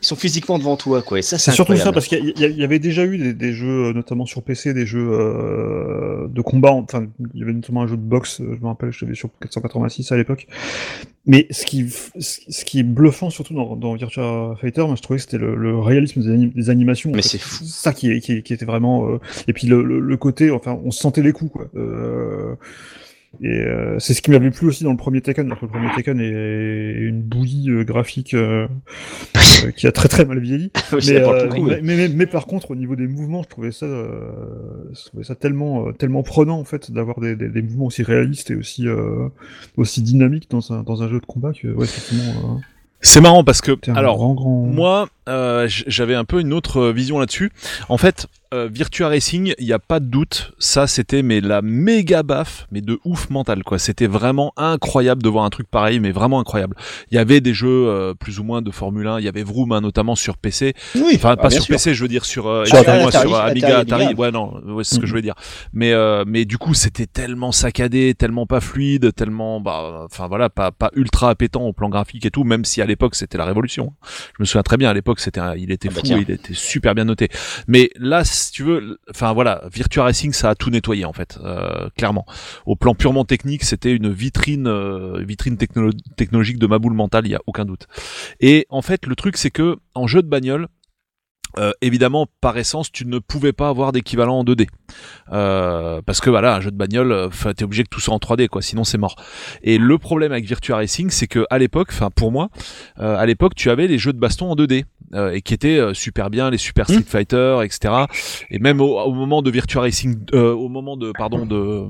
ils 0.00 0.06
sont 0.06 0.16
physiquement 0.16 0.58
devant 0.58 0.76
toi, 0.76 1.02
quoi. 1.02 1.18
Et 1.18 1.22
ça, 1.22 1.38
c'est 1.38 1.50
surtout 1.50 1.72
ça 1.76 1.92
parce 1.92 2.06
qu'il 2.06 2.32
y, 2.38 2.62
avait 2.64 2.78
déjà 2.78 3.04
eu 3.04 3.18
des, 3.18 3.32
des 3.34 3.52
jeux, 3.52 3.86
euh, 3.86 3.92
notamment 3.92 4.26
sur 4.26 4.42
PC, 4.42 4.72
des 4.74 4.86
jeux 4.86 5.08
euh, 5.10 6.28
de 6.28 6.40
combat. 6.40 6.70
Enfin, 6.72 7.06
il 7.34 7.40
y 7.40 7.42
avait 7.42 7.52
notamment 7.52 7.82
un 7.82 7.86
jeu 7.86 7.96
de 7.96 8.02
boxe, 8.02 8.40
euh, 8.40 8.54
je 8.56 8.62
me 8.62 8.66
rappelle, 8.68 8.92
je 8.92 9.04
l'avais 9.04 9.16
sur 9.16 9.28
486 9.40 10.12
à 10.12 10.16
l'époque. 10.16 10.46
Mais 11.26 11.46
ce 11.50 11.66
qui, 11.66 11.86
ce 11.90 12.64
qui 12.64 12.78
est 12.80 12.84
bluffant 12.84 13.28
surtout 13.28 13.52
dans, 13.54 13.76
dans 13.76 13.94
Virtua 13.94 14.56
Fighter, 14.60 14.86
moi 14.86 14.94
je 14.96 15.02
trouvais 15.02 15.18
que 15.18 15.24
c'était 15.24 15.36
le, 15.38 15.54
le 15.56 15.78
réalisme 15.78 16.22
des, 16.22 16.28
anim- 16.30 16.52
des 16.54 16.70
animations. 16.70 17.10
Mais 17.14 17.20
c'est 17.22 17.38
fou. 17.38 17.64
Ça 17.64 17.92
qui, 17.92 18.18
qui, 18.20 18.42
qui 18.42 18.52
était 18.54 18.64
vraiment. 18.64 19.08
euh, 19.10 19.18
Et 19.46 19.52
puis 19.52 19.66
le, 19.66 19.82
le, 19.82 20.00
le 20.00 20.16
côté, 20.16 20.50
enfin, 20.50 20.78
on 20.84 20.90
sentait 20.90 21.22
les 21.22 21.32
coups, 21.32 21.52
quoi. 21.52 21.66
Euh, 21.76 22.54
Et 23.40 23.46
euh, 23.60 23.98
c'est 24.00 24.14
ce 24.14 24.22
qui 24.22 24.30
m'avait 24.32 24.50
plu 24.50 24.66
aussi 24.68 24.82
dans 24.84 24.90
le 24.90 24.96
premier 24.96 25.20
Tekken. 25.20 25.46
alors 25.46 25.60
que 25.60 25.66
Le 25.66 25.70
premier 25.70 25.88
Tekken 25.94 26.20
est 26.20 26.94
une 27.00 27.22
bouillie 27.22 27.70
euh, 27.70 27.84
graphique 27.84 28.34
euh, 28.34 28.66
euh, 29.64 29.70
qui 29.70 29.86
a 29.86 29.92
très 29.92 30.08
très 30.08 30.24
mal 30.24 30.40
vieilli. 30.40 30.72
Mais, 30.92 30.98
euh, 31.16 31.48
mais, 31.52 31.80
mais, 31.82 31.96
mais- 31.96 32.08
mais 32.08 32.26
par 32.26 32.46
contre, 32.46 32.72
au 32.72 32.74
niveau 32.74 32.96
des 32.96 33.06
mouvements, 33.06 33.42
je 33.44 33.48
trouvais 33.48 33.70
ça, 33.72 33.86
euh, 33.86 34.30
je 34.92 35.04
trouvais 35.08 35.24
ça 35.24 35.34
tellement, 35.34 35.88
euh, 35.88 35.92
tellement 35.92 36.22
prenant 36.22 36.58
en 36.58 36.64
fait 36.64 36.90
d'avoir 36.90 37.20
des, 37.20 37.36
des, 37.36 37.48
des 37.48 37.62
mouvements 37.62 37.86
aussi 37.86 38.02
réalistes 38.02 38.50
et 38.50 38.56
aussi, 38.56 38.88
euh, 38.88 39.28
aussi 39.76 40.02
dynamiques 40.02 40.50
dans 40.50 40.72
un, 40.72 40.82
dans 40.82 41.02
un 41.02 41.08
jeu 41.08 41.20
de 41.20 41.26
combat 41.26 41.52
que, 41.52 41.68
ouais, 41.68 41.84
effectivement, 41.84 42.24
euh, 42.56 42.58
C'est 43.00 43.20
marrant 43.20 43.44
parce 43.44 43.60
que, 43.60 43.72
alors, 43.90 44.16
grand, 44.16 44.34
grand. 44.34 44.62
Moi, 44.66 45.08
euh, 45.28 45.66
j'avais 45.68 46.14
un 46.14 46.24
peu 46.24 46.40
une 46.40 46.52
autre 46.52 46.78
euh, 46.78 46.92
vision 46.92 47.18
là-dessus. 47.18 47.52
En 47.88 47.98
fait, 47.98 48.26
euh, 48.54 48.66
Virtua 48.72 49.08
Racing, 49.08 49.52
il 49.58 49.66
n'y 49.66 49.74
a 49.74 49.78
pas 49.78 50.00
de 50.00 50.06
doute, 50.06 50.52
ça 50.58 50.86
c'était 50.86 51.22
mais 51.22 51.42
la 51.42 51.60
méga 51.60 52.22
baffe, 52.22 52.66
mais 52.72 52.80
de 52.80 52.98
ouf 53.04 53.28
mental 53.28 53.62
quoi. 53.62 53.78
C'était 53.78 54.06
vraiment 54.06 54.54
incroyable 54.56 55.22
de 55.22 55.28
voir 55.28 55.44
un 55.44 55.50
truc 55.50 55.68
pareil, 55.70 56.00
mais 56.00 56.12
vraiment 56.12 56.40
incroyable. 56.40 56.74
Il 57.10 57.16
y 57.16 57.18
avait 57.18 57.42
des 57.42 57.52
jeux 57.52 57.88
euh, 57.88 58.14
plus 58.14 58.38
ou 58.40 58.44
moins 58.44 58.62
de 58.62 58.70
Formule 58.70 59.06
1, 59.06 59.18
il 59.18 59.26
y 59.26 59.28
avait 59.28 59.42
Vroom 59.42 59.72
hein, 59.72 59.82
notamment 59.82 60.14
sur 60.14 60.38
PC. 60.38 60.72
Oui, 60.94 61.12
Enfin, 61.16 61.32
ah, 61.32 61.36
pas 61.36 61.50
sur 61.50 61.62
sûr. 61.62 61.74
PC, 61.74 61.92
je 61.92 62.00
veux 62.00 62.08
dire 62.08 62.24
sur, 62.24 62.46
euh, 62.46 62.64
Sur 62.64 62.78
Atari, 62.78 63.00
sur 63.00 63.08
Atari, 63.08 63.50
Amiga, 63.50 63.78
Atari. 63.80 64.02
Atari. 64.04 64.14
Ouais, 64.14 64.30
non, 64.30 64.54
ouais, 64.64 64.82
c'est 64.82 64.94
ce 64.94 65.00
que 65.00 65.06
je 65.06 65.12
voulais 65.12 65.22
dire. 65.22 65.34
Mais, 65.74 65.92
mais 66.26 66.46
du 66.46 66.56
coup, 66.56 66.72
c'était 66.72 67.06
tellement 67.06 67.52
saccadé, 67.52 68.14
tellement 68.14 68.46
pas 68.46 68.60
fluide, 68.60 69.14
tellement, 69.14 69.60
bah, 69.60 70.06
enfin 70.06 70.26
voilà, 70.26 70.48
pas, 70.48 70.70
pas 70.72 70.90
ultra 70.94 71.28
appétant 71.28 71.64
au 71.64 71.74
plan 71.74 71.90
graphique 71.90 72.24
et 72.24 72.30
tout, 72.30 72.44
même 72.44 72.64
si 72.64 72.80
à 72.80 72.86
l'époque 72.86 73.14
c'était 73.14 73.36
la 73.36 73.44
révolution. 73.44 73.92
Je 74.38 74.42
me 74.42 74.46
souviens 74.46 74.62
très 74.62 74.78
bien, 74.78 74.88
à 74.88 74.94
l'époque, 74.94 75.17
c'était, 75.20 75.40
un- 75.40 75.54
il 75.56 75.70
était 75.70 75.88
Ah 75.90 75.94
bah 75.94 76.00
fou, 76.00 76.06
il 76.22 76.30
était 76.30 76.54
super 76.54 76.94
bien 76.94 77.04
noté. 77.04 77.28
Mais 77.66 77.90
là, 77.96 78.24
si 78.24 78.52
tu 78.52 78.62
veux, 78.62 78.98
enfin 79.10 79.32
voilà, 79.32 79.62
Virtua 79.72 80.04
Racing, 80.04 80.32
ça 80.32 80.50
a 80.50 80.54
tout 80.54 80.70
nettoyé 80.70 81.04
en 81.04 81.12
fait, 81.12 81.38
euh, 81.44 81.88
clairement. 81.96 82.26
Au 82.66 82.76
plan 82.76 82.94
purement 82.94 83.24
technique, 83.24 83.64
c'était 83.64 83.92
une 83.94 84.10
vitrine, 84.12 84.66
euh, 84.66 85.22
vitrine 85.26 85.56
technolo- 85.56 85.92
technologique 86.16 86.58
de 86.58 86.66
ma 86.66 86.78
boule 86.78 86.94
mentale, 86.94 87.26
il 87.26 87.30
y 87.30 87.34
a 87.34 87.40
aucun 87.46 87.64
doute. 87.64 87.86
Et 88.40 88.66
en 88.70 88.82
fait, 88.82 89.06
le 89.06 89.14
truc, 89.16 89.36
c'est 89.36 89.50
que 89.50 89.76
en 89.94 90.06
jeu 90.06 90.22
de 90.22 90.28
bagnole, 90.28 90.68
euh, 91.56 91.72
évidemment, 91.80 92.26
par 92.40 92.56
essence, 92.58 92.92
tu 92.92 93.06
ne 93.06 93.18
pouvais 93.18 93.52
pas 93.52 93.68
avoir 93.68 93.92
d'équivalent 93.92 94.38
en 94.38 94.44
2D. 94.44 94.66
Euh, 95.32 96.00
parce 96.04 96.20
que 96.20 96.30
voilà, 96.30 96.56
un 96.56 96.60
jeu 96.60 96.70
de 96.70 96.76
bagnole, 96.76 97.12
euh, 97.12 97.28
t'es 97.56 97.64
obligé 97.64 97.84
que 97.84 97.88
tout 97.88 98.00
soit 98.00 98.14
en 98.14 98.18
3D, 98.18 98.48
quoi, 98.48 98.62
sinon 98.62 98.84
c'est 98.84 98.98
mort. 98.98 99.16
Et 99.62 99.78
le 99.78 99.98
problème 99.98 100.32
avec 100.32 100.44
Virtua 100.44 100.76
Racing, 100.76 101.10
c'est 101.10 101.26
que 101.26 101.46
à 101.50 101.58
l'époque, 101.58 101.88
enfin 101.90 102.10
pour 102.10 102.32
moi, 102.32 102.50
euh, 103.00 103.16
à 103.16 103.26
l'époque, 103.26 103.54
tu 103.54 103.70
avais 103.70 103.86
les 103.86 103.98
jeux 103.98 104.12
de 104.12 104.18
baston 104.18 104.50
en 104.50 104.56
2D 104.56 104.84
euh, 105.14 105.32
et 105.32 105.40
qui 105.40 105.54
étaient 105.54 105.78
euh, 105.78 105.94
super 105.94 106.30
bien, 106.30 106.50
les 106.50 106.58
Super 106.58 106.86
Street 106.86 107.04
Fighter, 107.06 107.60
etc. 107.64 107.94
Et 108.50 108.58
même 108.58 108.80
au, 108.80 108.98
au 108.98 109.12
moment 109.12 109.42
de 109.42 109.50
Virtua 109.50 109.82
Racing, 109.82 110.18
euh, 110.34 110.52
au 110.52 110.68
moment 110.68 110.96
de 110.96 111.12
pardon 111.16 111.46
de 111.46 111.86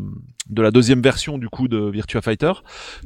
de 0.48 0.62
la 0.62 0.70
deuxième 0.70 1.02
version 1.02 1.36
du 1.38 1.48
coup 1.48 1.68
de 1.68 1.78
Virtua 1.90 2.20
Fighter, 2.22 2.52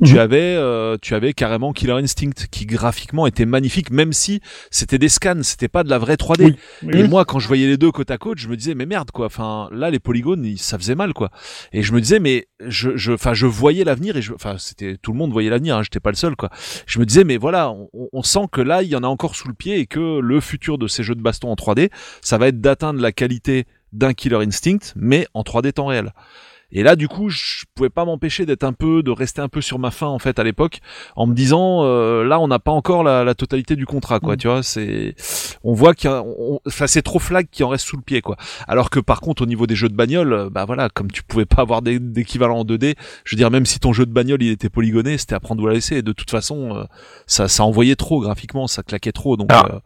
tu 0.04 0.12
Mhm. 0.14 0.18
avais 0.18 0.54
euh, 0.56 0.96
tu 1.02 1.14
avais 1.14 1.32
carrément 1.32 1.72
Killer 1.72 1.92
Instinct 1.94 2.46
qui 2.50 2.66
graphiquement 2.66 3.26
était 3.26 3.46
magnifique 3.46 3.90
même 3.90 4.12
si 4.12 4.40
c'était 4.70 4.98
des 4.98 5.08
scans, 5.08 5.42
c'était 5.42 5.68
pas 5.68 5.82
de 5.84 5.90
la 5.90 5.98
vraie 5.98 6.16
3D. 6.16 6.44
Oui. 6.44 6.56
Oui, 6.82 6.90
Et 6.98 7.02
oui. 7.02 7.08
moi 7.08 7.24
quand 7.24 7.38
je 7.38 7.48
voyais 7.48 7.66
les 7.66 7.76
deux 7.76 7.90
côte 7.90 8.10
à 8.10 8.18
côte, 8.18 8.38
je 8.38 8.48
me 8.48 8.56
disais 8.56 8.74
mais 8.74 8.86
merde 8.86 9.10
quoi. 9.10 9.26
Enfin 9.26 9.68
là 9.72 9.90
les 9.90 9.98
polygones 9.98 10.56
ça 10.56 10.78
faisait 10.78 10.94
mal 10.94 11.12
quoi. 11.14 11.30
Et 11.72 11.82
je 11.82 11.92
me 11.92 12.00
disais 12.00 12.18
mais 12.20 12.46
je 12.66 12.96
je 12.96 13.12
enfin 13.12 13.34
je 13.34 13.46
voyais 13.46 13.84
l'avenir 13.84 14.16
et 14.16 14.22
je 14.22 14.32
enfin 14.34 14.56
c'était 14.58 14.96
tout 15.00 15.12
le 15.12 15.18
monde 15.18 15.32
voyait 15.32 15.50
l'avenir, 15.50 15.76
hein, 15.76 15.82
j'étais 15.82 16.00
pas 16.00 16.10
le 16.10 16.16
seul 16.16 16.36
quoi. 16.36 16.50
Je 16.86 16.98
me 17.00 17.06
disais 17.06 17.24
mais 17.24 17.36
voilà, 17.38 17.70
on, 17.70 17.88
on 18.12 18.22
sent 18.22 18.46
que 18.52 18.60
là 18.60 18.82
il 18.82 18.88
y 18.88 18.96
en 18.96 19.02
a 19.02 19.08
encore 19.08 19.34
sous 19.36 19.48
le 19.48 19.54
pied 19.54 19.78
et 19.78 19.86
que 19.86 20.20
le 20.20 20.40
futur 20.40 20.78
de 20.78 20.86
ces 20.86 21.02
jeux 21.02 21.14
de 21.16 21.22
baston 21.22 21.50
en 21.50 21.54
3D, 21.56 21.90
ça 22.20 22.38
va 22.38 22.48
être 22.48 22.60
d'atteindre 22.60 23.00
la 23.00 23.10
qualité 23.12 23.66
d'un 23.92 24.14
Killer 24.14 24.36
Instinct 24.46 24.92
mais 24.96 25.26
en 25.34 25.42
3D 25.42 25.72
temps 25.72 25.86
réel. 25.86 26.12
Et 26.72 26.82
là, 26.82 26.96
du 26.96 27.06
coup, 27.06 27.28
je 27.28 27.64
pouvais 27.74 27.90
pas 27.90 28.04
m'empêcher 28.04 28.46
d'être 28.46 28.64
un 28.64 28.72
peu, 28.72 29.02
de 29.02 29.10
rester 29.10 29.40
un 29.42 29.48
peu 29.48 29.60
sur 29.60 29.78
ma 29.78 29.90
faim 29.90 30.06
en 30.06 30.18
fait 30.18 30.38
à 30.38 30.44
l'époque, 30.44 30.80
en 31.16 31.26
me 31.26 31.34
disant, 31.34 31.84
euh, 31.84 32.24
là, 32.24 32.40
on 32.40 32.48
n'a 32.48 32.58
pas 32.58 32.72
encore 32.72 33.04
la, 33.04 33.24
la 33.24 33.34
totalité 33.34 33.76
du 33.76 33.84
contrat, 33.86 34.20
quoi. 34.20 34.34
Mm. 34.34 34.38
Tu 34.38 34.48
vois, 34.48 34.62
c'est, 34.62 35.14
on 35.62 35.74
voit 35.74 35.94
qu'il 35.94 36.08
y 36.10 36.12
a, 36.12 36.22
on- 36.22 36.60
enfin, 36.66 36.86
c'est 36.86 37.02
trop 37.02 37.18
flag 37.18 37.46
qui 37.50 37.62
en 37.62 37.68
reste 37.68 37.84
sous 37.86 37.96
le 37.96 38.02
pied, 38.02 38.22
quoi. 38.22 38.36
Alors 38.66 38.88
que 38.90 39.00
par 39.00 39.20
contre, 39.20 39.42
au 39.42 39.46
niveau 39.46 39.66
des 39.66 39.74
jeux 39.74 39.88
de 39.90 39.94
bagnole, 39.94 40.32
euh, 40.32 40.50
bah 40.50 40.64
voilà, 40.64 40.88
comme 40.88 41.10
tu 41.10 41.22
pouvais 41.22 41.44
pas 41.46 41.62
avoir 41.62 41.82
d'équivalent 41.82 42.60
en 42.60 42.64
2D, 42.64 42.94
je 43.24 43.34
veux 43.34 43.38
dire, 43.38 43.50
même 43.50 43.66
si 43.66 43.78
ton 43.78 43.92
jeu 43.92 44.06
de 44.06 44.12
bagnole 44.12 44.42
il 44.42 44.50
était 44.50 44.70
polygoné, 44.70 45.18
c'était 45.18 45.34
à 45.34 45.40
prendre 45.40 45.62
ou 45.62 45.66
à 45.68 45.72
laisser. 45.72 45.96
Et 45.96 46.02
de 46.02 46.12
toute 46.12 46.30
façon, 46.30 46.74
euh, 46.76 46.84
ça, 47.26 47.48
ça 47.48 47.64
envoyait 47.64 47.96
trop 47.96 48.20
graphiquement, 48.20 48.66
ça 48.66 48.82
claquait 48.82 49.12
trop, 49.12 49.36
donc. 49.36 49.52
Alors, 49.52 49.66
euh, 49.76 49.78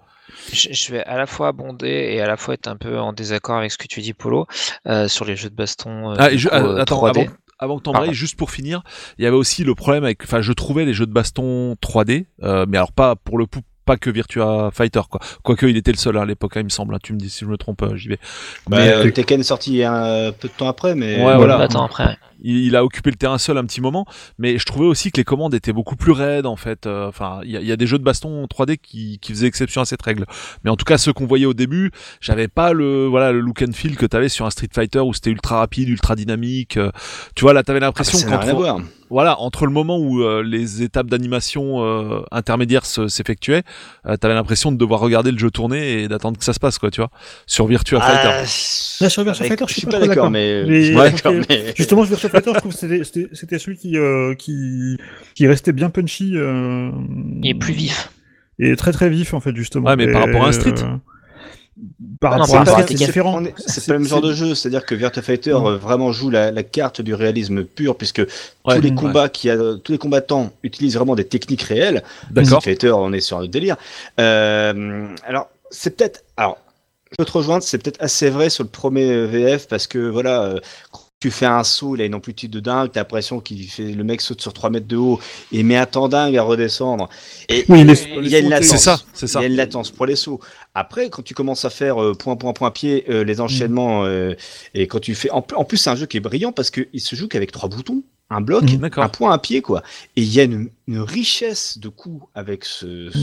Je, 0.53 0.69
je 0.73 0.93
vais 0.93 1.03
à 1.05 1.17
la 1.17 1.27
fois 1.27 1.49
abonder 1.49 1.89
et 1.89 2.21
à 2.21 2.27
la 2.27 2.37
fois 2.37 2.55
être 2.55 2.69
un 2.69 2.77
peu 2.77 2.99
en 2.99 3.13
désaccord 3.13 3.57
avec 3.57 3.71
ce 3.73 3.79
que 3.79 3.87
tu 3.87 4.01
dis, 4.01 4.13
Polo, 4.13 4.47
euh, 4.87 5.09
sur 5.09 5.25
les 5.25 5.37
jeux 5.37 5.51
de 5.51 5.55
baston. 5.55 6.11
euh, 6.13 6.17
Ah, 6.19 6.31
et 6.31 6.39
je- 6.39 6.49
coup, 6.49 6.55
ah, 6.57 6.63
euh, 6.63 6.79
attends, 6.79 6.97
3D. 6.97 7.21
avant, 7.21 7.33
avant 7.59 7.79
que 7.79 7.83
t'embrayes, 7.85 8.15
juste 8.15 8.37
pour 8.37 8.51
finir, 8.51 8.83
il 9.19 9.25
y 9.25 9.27
avait 9.27 9.37
aussi 9.37 9.65
le 9.65 9.75
problème 9.75 10.05
avec, 10.05 10.23
enfin, 10.25 10.41
je 10.43 10.53
trouvais 10.53 10.85
les 10.85 10.95
jeux 10.95 11.07
de 11.07 11.13
baston 11.13 11.75
3D, 11.81 12.27
euh, 12.43 12.67
mais 12.69 12.77
alors 12.77 12.93
pas 12.93 13.17
pour 13.17 13.39
le 13.39 13.47
coup, 13.47 13.61
pas 13.87 13.97
que 13.97 14.11
Virtua 14.11 14.71
Fighter, 14.75 15.01
quoi. 15.09 15.21
Quoique 15.45 15.65
il 15.67 15.77
était 15.77 15.93
le 15.93 15.97
seul 15.97 16.17
hein, 16.17 16.23
à 16.23 16.27
l'époque, 16.27 16.57
hein, 16.57 16.61
il 16.61 16.65
me 16.65 16.69
semble. 16.71 16.93
hein. 16.95 16.99
Tu 17.03 17.13
me 17.13 17.19
dis 17.19 17.31
si 17.31 17.45
je 17.45 17.49
me 17.51 17.57
trompe, 17.57 17.85
j'y 17.95 18.09
vais. 18.09 18.19
Bah, 18.67 18.79
Mais, 18.81 18.89
euh, 18.93 19.11
Tekken 19.13 19.39
est 19.41 19.45
sorti 19.45 19.85
un 19.85 20.33
peu 20.33 20.49
de 20.49 20.53
temps 20.53 20.67
après, 20.69 20.97
mais 20.97 21.25
Ouais, 21.25 21.37
voilà. 21.37 21.61
Attends, 21.61 21.85
après. 21.85 22.19
Il, 22.43 22.57
il 22.67 22.77
a 22.77 22.85
occupé 22.85 23.11
le 23.11 23.17
terrain 23.17 23.39
seul 23.39 23.59
un 23.59 23.65
petit 23.65 23.81
moment, 23.81 24.07
mais 24.39 24.59
je 24.59 24.65
trouvais 24.67 24.87
aussi 24.87 25.11
que 25.11 25.17
les 25.19 25.25
commandes 25.25 25.55
étaient 25.55 25.73
beaucoup 25.73 25.97
plus 25.97 26.13
raides 26.13 26.47
en 26.47 26.57
fait. 26.57 26.87
Euh, 26.87 27.09
Enfin, 27.09 27.41
il 27.45 27.51
y, 27.51 27.57
a- 27.57 27.61
il 27.61 27.67
y 27.67 27.73
a 27.73 27.77
des 27.77 27.87
jeux 27.87 27.99
de 27.99 28.05
baston 28.05 28.47
3D 28.47 28.77
qui, 28.79 29.19
qui 29.21 29.33
faisaient 29.33 29.47
exception 29.47 29.81
à 29.81 29.85
cette 29.85 30.03
règle. 30.03 30.25
Mais 30.65 30.71
en 30.71 30.77
tout 30.77 30.85
cas, 30.85 30.99
ceux 30.99 31.13
qu'on 31.13 31.27
voyait 31.27 31.47
au 31.47 31.55
début, 31.55 31.91
j'avais 32.21 32.49
pas 32.49 32.73
le 32.73 33.07
voilà 33.07 33.33
le 33.33 33.41
look 33.41 33.63
and 33.63 33.73
feel 33.73 33.97
que 33.97 34.07
t'avais 34.07 34.29
sur 34.29 34.45
un 34.47 34.51
Street 34.51 34.69
Fighter 34.73 35.01
où 35.01 35.13
c'était 35.15 35.31
ultra 35.31 35.59
rapide, 35.59 35.89
ultra 35.89 36.17
dynamique. 36.17 36.77
euh, 36.77 36.91
tu 37.35 37.43
vois 37.43 37.53
là, 37.53 37.63
t'avais 37.63 37.79
Ah, 37.79 37.87
l'impression 37.87 38.19
qu'entre 38.29 38.47
voilà 39.09 39.39
entre 39.41 39.67
le 39.67 39.73
moment 39.73 39.99
où 39.99 40.21
euh, 40.23 40.43
les 40.43 40.83
étapes 40.83 41.07
d'animation 41.07 41.85
euh, 41.85 42.23
intermédiaires 42.33 42.85
se- 42.85 43.07
s'effectuaient, 43.07 43.63
euh, 44.07 44.17
t'avais 44.17 44.35
l'impression 44.35 44.73
de 44.73 44.77
devoir 44.77 44.99
regarder 44.99 45.31
le 45.31 45.39
jeu 45.39 45.49
tourner 45.51 46.03
et 46.03 46.09
d'attendre 46.09 46.37
que 46.39 46.45
ça 46.45 46.53
se 46.53 46.59
passe 46.59 46.79
quoi, 46.79 46.91
tu 46.91 47.01
vois, 47.01 47.11
sur 47.47 47.67
Virtua 47.69 48.01
Fighter. 48.01 48.31
Ah, 48.33 48.41
Là, 49.01 49.09
sur 49.11 49.23
Virtua 49.23 49.47
Fighter, 49.47 49.65
je 49.69 49.73
suis 49.75 49.87
pas 49.87 49.93
d'accord, 50.01 50.09
d'accord. 50.09 50.31
mais 50.33 50.65
Mais- 50.67 50.97
Ouais. 50.97 51.73
Justement, 51.77 52.05
sur 52.05 52.26
Virtua 52.29 52.53
Fighter, 52.53 52.53
je 52.55 52.59
trouve 52.61 52.73
que 52.73 53.05
c'était- 53.33 53.59
celui 53.59 53.77
qui, 53.77 53.97
euh, 53.97 54.35
qui, 54.35 54.97
qui 55.35 55.47
restait 55.47 55.73
bien 55.73 55.91
punchy. 55.91 56.33
euh, 56.35 56.91
Il 57.43 57.49
est 57.51 57.55
plus 57.55 57.73
vif. 57.75 58.11
Et 58.59 58.75
très 58.77 58.93
très 58.93 59.11
vif, 59.11 59.35
en 59.35 59.41
fait, 59.41 59.55
justement. 59.55 59.87
Ouais, 59.89 59.97
mais 59.97 60.11
par 60.11 60.23
Et, 60.23 60.25
rapport 60.27 60.45
à 60.45 60.49
un 60.49 60.53
Street. 60.53 60.75
euh, 60.83 60.97
Par 62.21 62.33
Non, 62.39 62.45
rapport 62.45 62.57
à 62.57 62.61
un 62.63 62.65
Street, 62.65 62.85
c'est 62.89 62.95
différent. 62.95 63.43
C'est 63.59 63.87
pas 63.87 63.93
le 63.93 63.99
même 63.99 64.09
genre 64.09 64.23
de 64.23 64.33
jeu, 64.33 64.55
c'est-à-dire 64.55 64.87
que 64.87 64.95
Virtua 64.95 65.21
Fighter 65.23 65.51
euh, 65.53 65.77
vraiment 65.77 66.11
joue 66.11 66.31
la, 66.31 66.51
la 66.51 66.63
carte 66.63 67.03
du 67.03 67.13
réalisme 67.13 67.65
pur, 67.65 67.97
puisque 67.99 68.21
Ouais, 68.65 68.77
tous 68.77 68.81
les 68.81 68.95
combats 68.95 69.29
qui 69.29 69.51
a, 69.51 69.57
tous 69.85 69.93
les 69.93 69.99
combattants 69.99 70.53
utilisent 70.63 70.97
vraiment 70.97 71.15
des 71.15 71.27
techniques 71.27 71.61
réelles. 71.63 72.03
D'accord. 72.31 72.61
Street 72.63 72.71
Fighter, 72.73 72.93
on 72.93 73.13
est 73.13 73.21
sur 73.21 73.37
un 73.37 73.41
autre 73.43 73.51
délire. 73.51 73.77
Euh, 74.19 75.07
alors, 75.27 75.51
c'est 75.71 75.95
peut-être, 75.95 76.25
alors, 76.39 76.57
je 77.11 77.17
peux 77.19 77.25
te 77.27 77.33
rejoindre, 77.33 77.63
c'est 77.63 77.77
peut-être 77.77 78.01
assez 78.03 78.31
vrai 78.31 78.49
sur 78.49 78.65
le 78.65 78.71
premier 78.71 79.27
VF 79.27 79.69
parce 79.69 79.87
que 79.87 79.99
voilà. 79.99 80.55
Tu 81.19 81.31
fais 81.31 81.47
un 81.47 81.65
saut, 81.65 81.97
il 81.97 82.03
a 82.03 82.05
une 82.05 82.15
amplitude 82.15 82.51
de 82.51 82.61
dingue, 82.61 82.91
t'as 82.93 83.01
l'impression 83.01 83.41
qu'il 83.41 83.67
fait 83.71 83.93
le 83.93 84.05
mec 84.05 84.21
saute 84.21 84.43
sur 84.43 84.53
3 84.53 84.69
mètres 84.69 84.87
de 84.87 84.97
haut 84.97 85.19
et 85.51 85.63
met 85.63 85.77
un 85.77 85.87
temps 85.87 86.09
dingue 86.09 86.37
à 86.37 86.43
redescendre. 86.43 87.09
Et 87.49 87.65
Oui, 87.71 87.85
les- 87.85 88.03
il 88.23 88.29
y 88.29 88.37
a 88.37 88.41
une 88.41 88.51
latence. 88.51 88.69
C'est 88.69 88.77
ça, 88.77 89.01
c'est 89.15 89.27
ça. 89.27 89.39
Il 89.39 89.43
y 89.43 89.45
a 89.47 89.49
une 89.49 89.57
latence 89.57 89.91
pour 89.91 90.05
les 90.05 90.15
sauts. 90.15 90.41
Après, 90.75 91.09
quand 91.09 91.23
tu 91.23 91.33
commences 91.33 91.65
à 91.65 91.71
faire 91.71 92.03
euh, 92.03 92.13
point, 92.15 92.37
point, 92.37 92.53
point, 92.53 92.71
pied, 92.71 93.07
euh, 93.09 93.25
les 93.25 93.41
enchaînements, 93.41 94.05
euh, 94.05 94.35
et 94.75 94.87
quand 94.87 95.01
tu 95.01 95.15
fais. 95.15 95.31
En, 95.31 95.41
plus- 95.41 95.57
en 95.57 95.65
plus, 95.65 95.79
c'est 95.79 95.89
un 95.89 95.97
jeu 95.97 96.05
qui 96.05 96.19
est 96.19 96.21
brillant 96.21 96.53
parce 96.53 96.71
qu'il 96.71 97.01
se 97.01 97.17
joue 97.17 97.29
qu'avec 97.29 97.51
trois 97.51 97.71
boutons. 97.71 98.03
Un 98.29 98.41
bloc. 98.43 98.65
D'accord. 98.65 99.05
un 99.05 99.09
point, 99.09 99.33
un 99.33 99.39
pied, 99.39 99.63
quoi. 99.63 99.83
Et 100.17 100.23
il 100.23 100.35
y 100.35 100.41
a 100.41 100.43
une, 100.43 100.69
une 100.89 100.99
richesse 101.01 101.79
de 101.79 101.89
coups 101.89 102.27
avec 102.35 102.65
ce, 102.65 103.09
ce- 103.11 103.19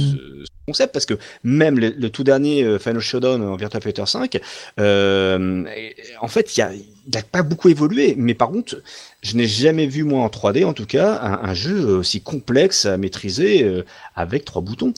ce 0.46 0.48
concept 0.66 0.94
parce 0.94 1.06
que 1.06 1.16
même 1.44 1.78
le, 1.78 1.90
le 1.90 2.10
tout 2.10 2.24
dernier 2.24 2.80
Final 2.80 3.02
Showdown 3.02 3.44
en 3.44 3.56
Virtua 3.58 3.82
Fighter 3.82 4.06
5, 4.08 4.40
euh, 4.80 5.66
et- 5.76 5.96
en 6.22 6.28
fait, 6.30 6.56
il 6.56 6.60
y 6.60 6.64
a, 6.64 6.72
il 7.08 7.18
a 7.18 7.24
pas 7.24 7.44
beaucoup 7.44 7.70
évolué. 7.70 8.16
Mais 8.18 8.34
par 8.34 8.50
contre, 8.50 8.82
je 9.22 9.36
n'ai 9.36 9.48
jamais 9.48 9.88
vu, 9.88 10.04
moi, 10.04 10.24
en 10.24 10.28
3D, 10.28 10.66
en 10.66 10.74
tout 10.74 10.86
cas, 10.86 11.20
un, 11.22 11.50
un 11.50 11.54
jeu 11.54 11.86
aussi 11.98 12.22
complexe 12.22 12.86
à 12.86 12.98
maîtriser 12.98 13.64
euh, 13.64 13.86
avec 14.16 14.46
trois 14.46 14.62
boutons. 14.62 14.94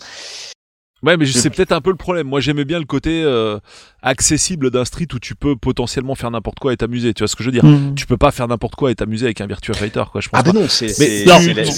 Ouais, 1.05 1.17
mais 1.17 1.25
c'est 1.25 1.49
peut-être 1.49 1.71
un 1.71 1.81
peu 1.81 1.91
le 1.91 1.95
problème. 1.97 2.27
Moi, 2.27 2.39
j'aimais 2.39 2.65
bien 2.65 2.79
le 2.79 2.85
côté 2.85 3.21
euh, 3.23 3.59
accessible 4.01 4.71
d'un 4.71 4.85
street 4.85 5.07
où 5.13 5.19
tu 5.19 5.35
peux 5.35 5.55
potentiellement 5.55 6.15
faire 6.15 6.31
n'importe 6.31 6.59
quoi 6.59 6.73
et 6.73 6.77
t'amuser. 6.77 7.13
Tu 7.13 7.19
vois 7.23 7.27
ce 7.27 7.35
que 7.35 7.43
je 7.43 7.49
veux 7.49 7.53
dire? 7.53 7.65
Mhm. 7.65 7.95
Tu 7.95 8.05
peux 8.05 8.17
pas 8.17 8.31
faire 8.31 8.47
n'importe 8.47 8.75
quoi 8.75 8.91
et 8.91 8.95
t'amuser 8.95 9.25
avec 9.25 9.41
un 9.41 9.47
Virtua 9.47 9.73
Fighter, 9.75 10.03
quoi. 10.11 10.21
Je 10.21 10.29
pense 10.29 10.39
Ah 10.39 10.43
ben 10.43 10.53
non, 10.53 10.67
c'est 10.67 10.87
c'est- 10.89 11.25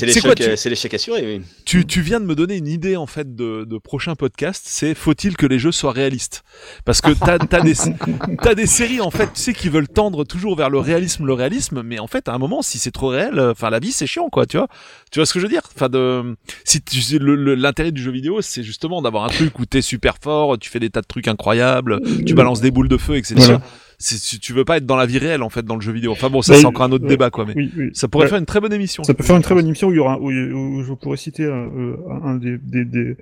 l'échec 0.05 0.35
tu- 0.35 0.57
c'est 0.57 0.69
l'échec 0.69 0.93
assuré. 0.93 1.23
Oui. 1.37 1.41
Tu, 1.65 1.85
tu 1.85 2.01
viens 2.01 2.19
de 2.19 2.25
me 2.25 2.35
donner 2.35 2.57
une 2.57 2.67
idée 2.67 2.95
en 2.95 3.05
fait 3.07 3.35
de, 3.35 3.63
de 3.65 3.77
prochain 3.77 4.15
podcast. 4.15 4.63
C'est 4.67 4.93
faut-il 4.95 5.37
que 5.37 5.45
les 5.45 5.59
jeux 5.59 5.71
soient 5.71 5.91
réalistes? 5.91 6.43
Parce 6.85 7.01
que 7.01 7.11
t'as 7.11 7.37
as 7.57 7.61
des 7.61 7.73
t'as 8.41 8.55
des 8.55 8.65
séries 8.67 9.01
en 9.01 9.11
fait, 9.11 9.27
tu 9.33 9.41
sais, 9.41 9.53
qui 9.53 9.69
veulent 9.69 9.87
tendre 9.87 10.23
toujours 10.23 10.55
vers 10.55 10.69
le 10.69 10.79
réalisme, 10.79 11.25
le 11.25 11.33
réalisme. 11.33 11.81
Mais 11.83 11.99
en 11.99 12.07
fait, 12.07 12.27
à 12.29 12.33
un 12.33 12.37
moment, 12.37 12.61
si 12.61 12.77
c'est 12.79 12.91
trop 12.91 13.09
réel, 13.09 13.37
euh, 13.39 13.51
enfin 13.51 13.69
la 13.69 13.79
vie 13.79 13.91
c'est 13.91 14.07
chiant, 14.07 14.29
quoi. 14.29 14.45
Tu 14.45 14.57
vois 14.57 14.67
Tu 15.11 15.19
vois 15.19 15.25
ce 15.25 15.33
que 15.33 15.39
je 15.39 15.45
veux 15.45 15.51
dire? 15.51 15.61
Enfin 15.75 15.89
de 15.89 16.35
si 16.63 16.81
tu 16.81 17.19
le- 17.19 17.35
le- 17.35 17.55
l'intérêt 17.55 17.91
du 17.91 18.01
jeu 18.01 18.11
vidéo, 18.11 18.41
c'est 18.41 18.63
justement 18.63 19.01
d'avoir 19.01 19.16
un 19.25 19.29
truc 19.29 19.57
où 19.59 19.65
t'es 19.65 19.81
super 19.81 20.15
fort, 20.21 20.57
tu 20.59 20.69
fais 20.69 20.79
des 20.79 20.89
tas 20.89 21.01
de 21.01 21.07
trucs 21.07 21.27
incroyables, 21.27 21.99
tu 22.25 22.33
balances 22.33 22.61
des 22.61 22.71
boules 22.71 22.89
de 22.89 22.97
feu, 22.97 23.15
etc. 23.17 23.35
Voilà. 23.37 23.61
C'est- 23.99 24.39
Tu, 24.39 24.53
veux 24.53 24.63
pas 24.65 24.77
être 24.77 24.85
dans 24.85 24.95
la 24.95 25.07
vie 25.07 25.17
réelle 25.17 25.41
en 25.41 25.49
fait 25.49 25.63
dans 25.65 25.73
le 25.75 25.81
jeu 25.81 25.91
vidéo. 25.91 26.11
Enfin 26.11 26.29
bon, 26.29 26.41
ça 26.43 26.53
c'est 26.55 26.65
encore 26.65 26.85
un 26.85 26.91
autre 26.91 27.05
ouais. 27.05 27.09
débat 27.09 27.29
quoi. 27.31 27.45
Mais 27.45 27.53
Oui, 27.55 27.71
oui. 27.75 27.89
ça 27.93 28.07
pourrait 28.07 28.25
Ouais. 28.25 28.29
faire 28.29 28.37
une 28.37 28.45
très 28.45 28.59
bonne 28.59 28.73
émission. 28.73 29.03
Ça 29.03 29.13
peut 29.15 29.23
faire 29.23 29.35
une 29.35 29.41
très 29.41 29.55
bonne 29.55 29.65
émission 29.65 29.87
où, 29.87 29.91
il 29.91 29.95
y 29.95 29.99
aura, 29.99 30.19
où, 30.19 30.29
où 30.31 30.83
je 30.83 30.93
pourrais 30.93 31.17
citer 31.17 31.45
un, 31.45 31.67
euh, 31.75 31.95
un 32.23 32.35
des, 32.35 32.57
des, 32.59 32.85
des, 32.85 33.17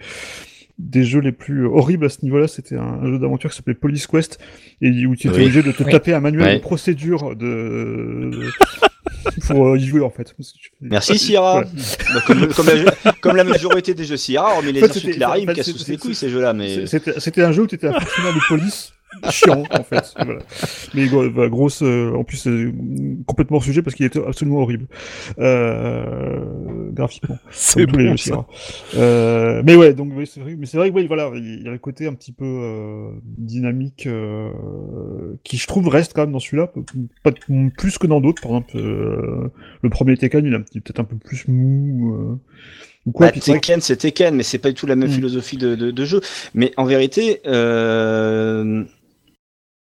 des 0.78 1.04
jeux 1.06 1.22
les 1.22 1.32
plus 1.32 1.66
horribles 1.66 2.06
à 2.06 2.10
ce 2.10 2.18
niveau-là. 2.24 2.50
C'était 2.50 2.76
un, 2.76 3.02
jeu 3.06 3.20
d'aventure 3.20 3.52
qui 3.52 3.56
s'appelait 3.56 3.74
Police 3.74 4.06
Quest 4.08 4.38
et 4.82 5.06
où 5.06 5.16
tu 5.16 5.28
étais 5.28 5.38
Oui. 5.38 5.44
obligé 5.44 5.64
de 5.64 5.72
te 5.72 5.84
Oui. 5.84 5.92
taper 5.94 6.14
un 6.14 6.20
manuel 6.20 6.58
de 6.58 6.62
procédure 6.62 7.38
de... 7.38 8.32
pour 9.48 9.68
euh, 9.68 9.78
y 9.78 9.86
jouer 9.86 10.02
en 10.02 10.10
fait. 10.10 10.36
Merci 10.82 11.18
Sierra. 11.18 11.64
Voilà. 11.64 11.70
Bah, 12.14 12.22
comme, 12.26 12.48
comme 12.54 12.68
la, 12.68 13.12
comme 13.22 13.36
la 13.36 13.44
majorité 13.44 13.94
des 13.94 14.06
jeux 14.06 14.18
Sierra, 14.18 14.54
hormis 14.56 14.72
les 14.72 14.84
insultes 14.84 15.18
Larry, 15.18 15.46
me 15.46 15.54
cassent 15.54 15.74
tous 15.74 15.88
les 15.88 15.98
couilles 15.98 16.16
ces 16.16 16.30
jeux-là. 16.30 16.54
Mais 16.54 16.86
c'était 16.88 17.44
un 17.44 17.52
jeu 17.52 17.64
où 17.64 17.68
tu 17.68 17.76
étais 17.76 17.88
un 17.88 18.00
fonctionnaire 18.00 18.34
de 18.34 18.48
police 18.48 18.95
chiant 19.30 19.64
en 19.72 19.84
fait. 19.84 20.14
Voilà. 20.24 20.40
Mais 20.94 21.08
bah, 21.30 21.48
grosse, 21.50 21.82
euh, 21.84 22.14
en 22.16 22.24
plus 22.24 22.48
euh, 22.48 22.72
complètement 23.26 23.58
hors 23.58 23.64
sujet 23.64 23.82
parce 23.82 23.96
qu'il 23.96 24.06
était 24.06 24.20
absolument 24.26 24.60
horrible 24.62 24.88
euh, 25.40 26.40
graphiquement. 26.92 27.38
C'est 27.52 27.80
les 27.80 27.86
bon, 27.86 28.18
ça. 28.18 28.46
Euh, 28.96 29.62
mais 29.66 29.76
ouais, 29.76 29.94
donc 29.94 30.12
c'est 30.26 30.40
vrai. 30.40 30.56
Mais 30.58 30.66
c'est 30.66 30.78
vrai 30.78 30.90
que 30.92 30.96
oui, 30.96 31.08
voilà, 31.08 31.32
il 31.36 31.64
y 31.64 31.68
a 31.68 31.72
le 31.72 31.78
côté 31.78 32.08
un 32.08 32.14
petit 32.14 32.32
peu 32.32 32.46
euh, 32.46 33.10
dynamique 33.38 34.08
euh, 34.08 34.50
qui, 35.44 35.58
je 35.58 35.68
trouve, 35.68 35.88
reste 35.88 36.14
quand 36.14 36.22
même 36.24 36.32
dans 36.32 36.40
celui-là, 36.40 36.72
pas 37.24 37.32
plus 37.78 37.98
que 37.98 38.08
dans 38.08 38.22
d'autres. 38.22 38.42
Par 38.42 38.52
exemple, 38.52 38.78
euh, 38.78 39.52
le 39.82 39.90
premier 39.90 40.18
Tekken, 40.18 40.46
il 40.46 40.54
est 40.54 40.58
un 40.58 40.62
petit- 40.62 40.80
peut-être 40.82 41.00
un 41.00 41.04
peu 41.06 41.16
plus 41.18 41.46
mou. 41.48 42.16
Euh, 42.16 42.36
ou 43.06 43.12
quoi. 43.12 43.28
Bah, 43.28 43.34
Tekken, 43.40 43.82
c'est 43.82 43.98
Tekken, 43.98 44.36
mais 44.36 44.44
c'est 44.44 44.58
pas 44.58 44.70
du 44.70 44.74
tout 44.76 44.88
la 44.88 44.96
même 44.96 45.10
Mm. 45.10 45.14
philosophie 45.14 45.58
de, 45.58 45.76
de, 45.76 45.92
de 45.92 46.06
jeu. 46.06 46.22
Mais 46.54 46.72
en 46.78 46.86
vérité, 46.86 47.42
euh, 47.46 48.84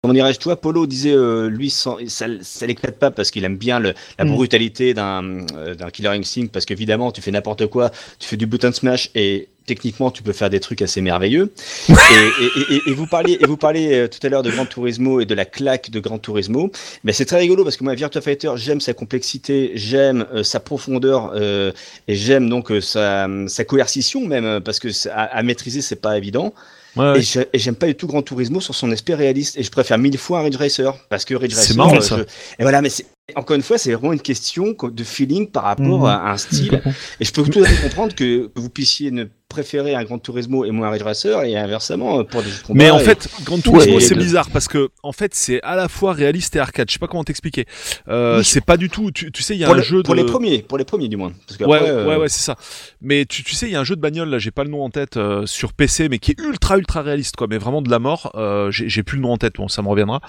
comment 0.05 0.13
dirais-je, 0.13 0.39
toi, 0.39 0.55
Polo 0.55 0.85
disait, 0.85 1.15
euh, 1.15 1.47
lui, 1.49 1.71
sans, 1.71 1.97
ça, 2.07 2.27
ça 2.41 2.67
l'éclate 2.67 2.99
pas 2.99 3.09
parce 3.09 3.31
qu'il 3.31 3.43
aime 3.43 3.57
bien 3.57 3.79
le, 3.79 3.95
la 4.19 4.25
Mm. 4.25 4.29
brutalité 4.31 4.93
d'un 4.93 5.45
euh, 5.55 5.73
d'un 5.73 5.89
Killer 5.89 6.09
Instinct, 6.09 6.47
parce 6.53 6.65
qu'évidemment, 6.65 7.11
tu 7.11 7.21
fais 7.21 7.31
n'importe 7.31 7.65
quoi, 7.67 7.89
tu 8.19 8.27
fais 8.27 8.37
du 8.37 8.45
button 8.45 8.71
smash 8.71 9.09
et 9.15 9.49
techniquement, 9.65 10.11
tu 10.11 10.21
peux 10.21 10.31
faire 10.31 10.51
des 10.51 10.59
trucs 10.59 10.83
assez 10.83 11.01
merveilleux. 11.01 11.51
et, 11.89 11.93
et, 11.93 12.75
et, 12.75 12.81
et 12.89 12.93
vous 12.93 13.07
parliez, 13.07 13.37
et 13.41 13.47
vous 13.47 13.57
parliez 13.57 13.93
euh, 13.95 14.07
tout 14.07 14.19
à 14.21 14.29
l'heure 14.29 14.43
de 14.43 14.51
Gran 14.51 14.67
Turismo 14.67 15.21
et 15.21 15.25
de 15.25 15.33
la 15.33 15.45
claque 15.45 15.89
de 15.89 15.99
Gran 15.99 16.19
Turismo. 16.19 16.71
Mais 17.03 17.13
c'est 17.13 17.25
très 17.25 17.39
rigolo 17.39 17.63
parce 17.63 17.75
que 17.75 17.83
moi, 17.83 17.95
Virtua 17.95 18.21
Fighter, 18.21 18.51
j'aime 18.57 18.79
sa 18.79 18.93
complexité, 18.93 19.71
j'aime 19.73 20.27
euh, 20.33 20.43
sa 20.43 20.59
profondeur 20.59 21.31
euh, 21.33 21.71
et 22.07 22.13
j'aime 22.15 22.47
donc 22.47 22.71
euh, 22.71 22.79
sa, 22.79 23.27
sa 23.47 23.63
coercition 23.65 24.21
même 24.27 24.61
parce 24.61 24.77
que 24.79 24.89
à, 25.09 25.23
à 25.23 25.41
maîtriser, 25.41 25.81
c'est 25.81 26.01
pas 26.01 26.15
évident. 26.15 26.53
Ouais, 26.95 27.11
ouais. 27.13 27.47
Et 27.53 27.59
j'aime 27.59 27.75
pas 27.75 27.87
du 27.87 27.95
tout 27.95 28.07
Gran 28.07 28.21
Turismo 28.21 28.61
sur 28.61 28.73
son 28.75 28.91
aspect 28.91 29.15
réaliste. 29.15 29.57
Et 29.57 29.63
je 29.63 29.71
préfère 29.71 29.97
mille 29.97 30.17
fois 30.17 30.39
un 30.39 30.43
Ridge 30.43 30.55
Racer 30.57 30.93
parce 31.09 31.25
que 31.25 31.35
Ridge 31.35 31.53
C'est 31.53 31.59
Racer, 31.73 31.75
marrant, 31.77 31.95
euh, 31.97 32.01
ça. 32.01 32.17
je- 32.17 32.23
et 32.23 32.63
voilà, 32.63 32.81
mais 32.81 32.89
c'est 32.89 33.05
Encore 33.35 33.55
une 33.55 33.63
fois, 33.63 33.79
c'est 33.79 33.91
vraiment 33.93 34.13
une 34.13 34.21
question 34.21 34.75
de 34.83 35.03
feeling 35.03 35.49
par 35.49 35.63
rapport 35.63 35.99
Mhm. 36.01 36.05
à 36.05 36.31
un 36.31 36.37
style. 36.37 36.79
Et 37.19 37.25
je 37.25 37.31
peux 37.33 37.41
tout 37.41 37.59
à 37.59 37.65
fait 37.65 37.81
comprendre 37.81 38.13
que 38.13 38.51
vous 38.55 38.69
puissiez 38.69 39.09
ne 39.09 39.23
préférer 39.55 39.95
un 39.95 40.03
Grand 40.03 40.19
Turismo 40.19 40.65
et 40.65 40.71
moins 40.71 40.87
un 40.87 40.91
Ridge 40.91 41.03
Racer 41.03 41.43
et 41.43 41.55
inversement 41.57 42.19
euh, 42.19 42.23
pour 42.23 42.41
des 42.43 42.49
jeux 42.49 42.61
de 42.61 42.67
combat. 42.67 42.77
Mais 42.83 42.89
en 42.91 42.99
et- 42.99 43.03
fait, 43.03 43.29
Gran 43.45 43.59
Turismo, 43.59 43.95
Ouais, 43.95 44.01
c'est 44.01 44.15
bizarre 44.15 44.49
parce 44.51 44.67
que 44.67 44.89
en 45.03 45.11
fait, 45.13 45.33
c'est 45.33 45.61
à 45.63 45.75
la 45.75 45.87
fois 45.87 46.13
réaliste 46.13 46.55
et 46.55 46.59
arcade. 46.59 46.87
Je 46.89 46.93
sais 46.93 46.99
pas 46.99 47.07
comment 47.07 47.23
t'expliquer. 47.23 47.65
Euh, 48.09 48.39
Oui. 48.39 48.45
C'est 48.45 48.63
pas 48.65 48.77
du 48.77 48.89
tout. 48.89 49.11
Tu, 49.11 49.31
tu 49.31 49.41
sais, 49.43 49.55
il 49.55 49.59
y 49.59 49.63
a 49.63 49.67
pour, 49.67 49.75
un 49.75 49.77
le- 49.77 49.83
jeu 49.83 50.03
pour 50.03 50.13
de. 50.15 50.19
les 50.19 50.25
premiers, 50.25 50.59
pour 50.61 50.77
les 50.77 50.85
premiers 50.85 51.07
du 51.07 51.17
moins. 51.17 51.31
Parce 51.47 51.59
Ouais, 51.59 51.77
qu'après, 51.79 51.89
euh, 51.89 52.07
ouais, 52.07 52.15
ouais, 52.17 52.29
c'est 52.29 52.41
ça. 52.43 52.55
Mais 53.01 53.25
tu, 53.25 53.43
tu 53.43 53.55
sais, 53.55 53.67
il 53.67 53.71
y 53.71 53.75
a 53.75 53.79
un 53.79 53.83
jeu 53.83 53.95
de 53.95 54.01
bagnole 54.01 54.29
là, 54.29 54.37
j'ai 54.39 54.51
pas 54.51 54.63
le 54.63 54.69
nom 54.69 54.83
en 54.83 54.89
tête 54.89 55.15
euh, 55.17 55.45
sur 55.45 55.73
PC, 55.73 56.09
mais 56.09 56.19
qui 56.19 56.31
est 56.31 56.39
ultra 56.39 56.77
ultra 56.77 57.01
réaliste, 57.01 57.35
quoi. 57.37 57.47
Mais 57.49 57.57
vraiment 57.57 57.81
de 57.81 57.89
la 57.89 57.99
mort. 57.99 58.31
J'ai 58.71 59.03
plus 59.03 59.15
le 59.17 59.23
nom 59.23 59.31
en 59.33 59.37
tête. 59.37 59.55
Bon, 59.55 59.67
ça 59.67 59.81
me 59.81 59.87
reviendra. 59.87 60.19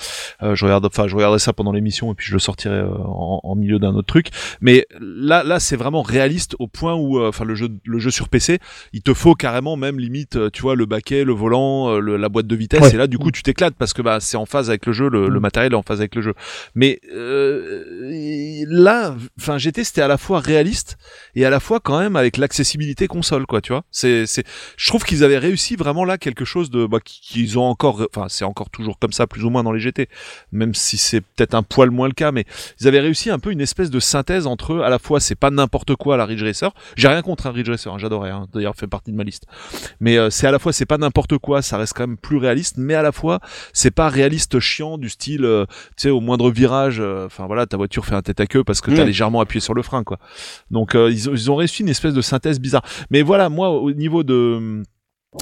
Je 0.42 0.64
regarde, 0.64 0.84
enfin, 0.86 1.06
je 1.08 1.16
regarderai 1.16 1.38
ça 1.40 1.52
pendant 1.52 1.72
l'émission 1.72 2.12
et 2.12 2.14
puis 2.14 2.26
je 2.28 2.32
le 2.32 2.38
sortirai 2.38 2.82
en, 2.82 3.40
en 3.42 3.54
milieu 3.56 3.78
d'un 3.78 3.94
autre 3.94 4.06
truc. 4.06 4.28
Mais 4.60 4.86
là, 5.00 5.42
là, 5.42 5.58
c'est 5.60 5.76
vraiment 5.76 6.02
réaliste 6.02 6.54
au 6.58 6.66
point 6.68 6.94
où, 6.94 7.20
enfin, 7.24 7.44
le 7.44 7.54
jeu, 7.54 7.68
le 7.84 7.98
jeu 7.98 8.10
sur 8.10 8.28
PC, 8.28 8.58
il 8.92 9.02
te 9.02 9.14
faut 9.16 9.34
carrément 9.34 9.76
même 9.76 9.98
limite, 9.98 10.36
euh, 10.36 10.50
tu 10.50 10.62
vois, 10.62 10.74
le 10.76 10.86
baquet, 10.86 11.24
le 11.24 11.32
volant, 11.32 11.90
euh, 11.90 11.98
le- 12.00 12.16
la 12.16 12.28
boîte 12.28 12.46
de 12.46 12.56
vitesse. 12.56 12.80
Ouais. 12.82 12.94
Et 12.94 12.96
là, 12.96 13.06
du 13.06 13.18
coup, 13.18 13.30
tu 13.30 13.42
t'éclates 13.42 13.74
parce 13.78 13.92
que 13.92 14.02
bah, 14.02 14.18
c'est 14.20 14.36
en 14.36 14.46
phase 14.46 14.68
avec 14.68 14.86
le 14.86 14.92
jeu, 14.92 15.08
le, 15.08 15.28
le 15.28 15.38
Mm. 15.38 15.42
matériel 15.42 15.72
est 15.72 15.76
en 15.76 15.82
phase 15.82 16.00
avec 16.00 16.14
le 16.14 16.22
jeu. 16.22 16.34
Mais 16.74 17.00
euh, 17.14 18.64
là, 18.68 19.14
enfin, 19.38 19.58
GT, 19.58 19.84
c'était 19.84 20.02
à 20.02 20.08
la 20.08 20.18
fois 20.18 20.40
réaliste 20.40 20.98
et 21.34 21.44
à 21.44 21.50
la 21.50 21.60
fois 21.60 21.80
quand 21.80 21.98
même 21.98 22.16
avec 22.16 22.36
l'accessibilité 22.36 23.06
console, 23.06 23.46
quoi, 23.46 23.60
tu 23.60 23.72
vois. 23.72 23.84
C'est, 23.90 24.26
c'est, 24.26 24.44
je 24.76 24.86
trouve 24.88 25.04
qu'ils 25.04 25.24
avaient 25.24 25.38
réussi 25.38 25.76
vraiment 25.76 26.04
là 26.04 26.18
quelque 26.18 26.44
chose 26.44 26.70
de, 26.70 26.86
bah, 26.86 26.98
qui- 27.04 27.20
qu'ils 27.20 27.58
ont 27.58 27.64
encore, 27.64 28.06
enfin, 28.14 28.26
c'est 28.28 28.44
encore 28.44 28.70
toujours 28.70 28.98
comme 28.98 29.12
ça 29.12 29.26
plus 29.26 29.44
ou 29.44 29.50
moins 29.50 29.62
dans 29.62 29.72
les 29.72 29.80
GT, 29.80 30.08
même 30.52 30.74
si 30.74 30.96
c'est 30.96 31.20
peut-être 31.20 31.54
un 31.54 31.62
poil 31.62 31.90
moins 31.90 32.08
le 32.08 32.14
cas, 32.14 32.32
mais 32.32 32.44
ils 32.80 32.88
avaient 32.88 33.00
réussi 33.00 33.30
un 33.30 33.38
peu 33.38 33.50
une 33.50 33.60
espèce 33.60 33.90
de 33.90 34.00
synthèse 34.00 34.46
entre 34.46 34.80
à 34.80 34.88
la 34.90 34.98
fois 34.98 35.20
c'est 35.20 35.34
pas 35.34 35.50
n'importe 35.50 35.94
quoi 35.96 36.16
la 36.16 36.24
Ridge 36.26 36.42
Racer, 36.42 36.72
j'ai 36.96 37.08
rien 37.08 37.22
contre 37.22 37.46
un 37.46 37.52
Ridge 37.52 37.68
Racer, 37.70 37.92
hein, 37.92 37.98
j'adorais, 37.98 38.30
hein, 38.30 38.46
d'ailleurs 38.52 38.74
fait 38.76 38.86
partie 38.86 39.05
de 39.12 39.16
ma 39.16 39.24
liste, 39.24 39.44
mais 40.00 40.16
euh, 40.18 40.30
c'est 40.30 40.46
à 40.46 40.50
la 40.50 40.58
fois 40.58 40.72
c'est 40.72 40.86
pas 40.86 40.98
n'importe 40.98 41.38
quoi, 41.38 41.62
ça 41.62 41.76
reste 41.78 41.92
quand 41.94 42.06
même 42.06 42.16
plus 42.16 42.36
réaliste, 42.36 42.76
mais 42.78 42.94
à 42.94 43.02
la 43.02 43.12
fois 43.12 43.40
c'est 43.72 43.90
pas 43.90 44.08
réaliste 44.08 44.60
chiant 44.60 44.98
du 44.98 45.08
style, 45.08 45.44
euh, 45.44 45.64
tu 45.96 46.02
sais, 46.02 46.10
au 46.10 46.20
moindre 46.20 46.50
virage, 46.50 46.98
euh, 47.00 47.26
enfin 47.26 47.46
voilà, 47.46 47.66
ta 47.66 47.76
voiture 47.76 48.04
fait 48.06 48.14
un 48.14 48.22
tête 48.22 48.40
à 48.40 48.46
queue 48.46 48.64
parce 48.64 48.80
que 48.80 48.90
t'as 48.90 49.02
Mm. 49.04 49.06
légèrement 49.06 49.40
appuyé 49.40 49.60
sur 49.60 49.74
le 49.74 49.82
frein, 49.82 50.04
quoi. 50.04 50.18
Donc 50.70 50.94
ils, 50.94 51.28
ont, 51.30 51.32
ils 51.32 51.50
ont 51.50 51.56
réussi 51.56 51.82
une 51.82 51.88
espèce 51.88 52.14
de 52.14 52.20
synthèse 52.22 52.60
bizarre. 52.60 52.82
Mais 53.10 53.22
voilà, 53.22 53.48
moi 53.48 53.70
au 53.70 53.92
niveau 53.92 54.22
de 54.22 54.82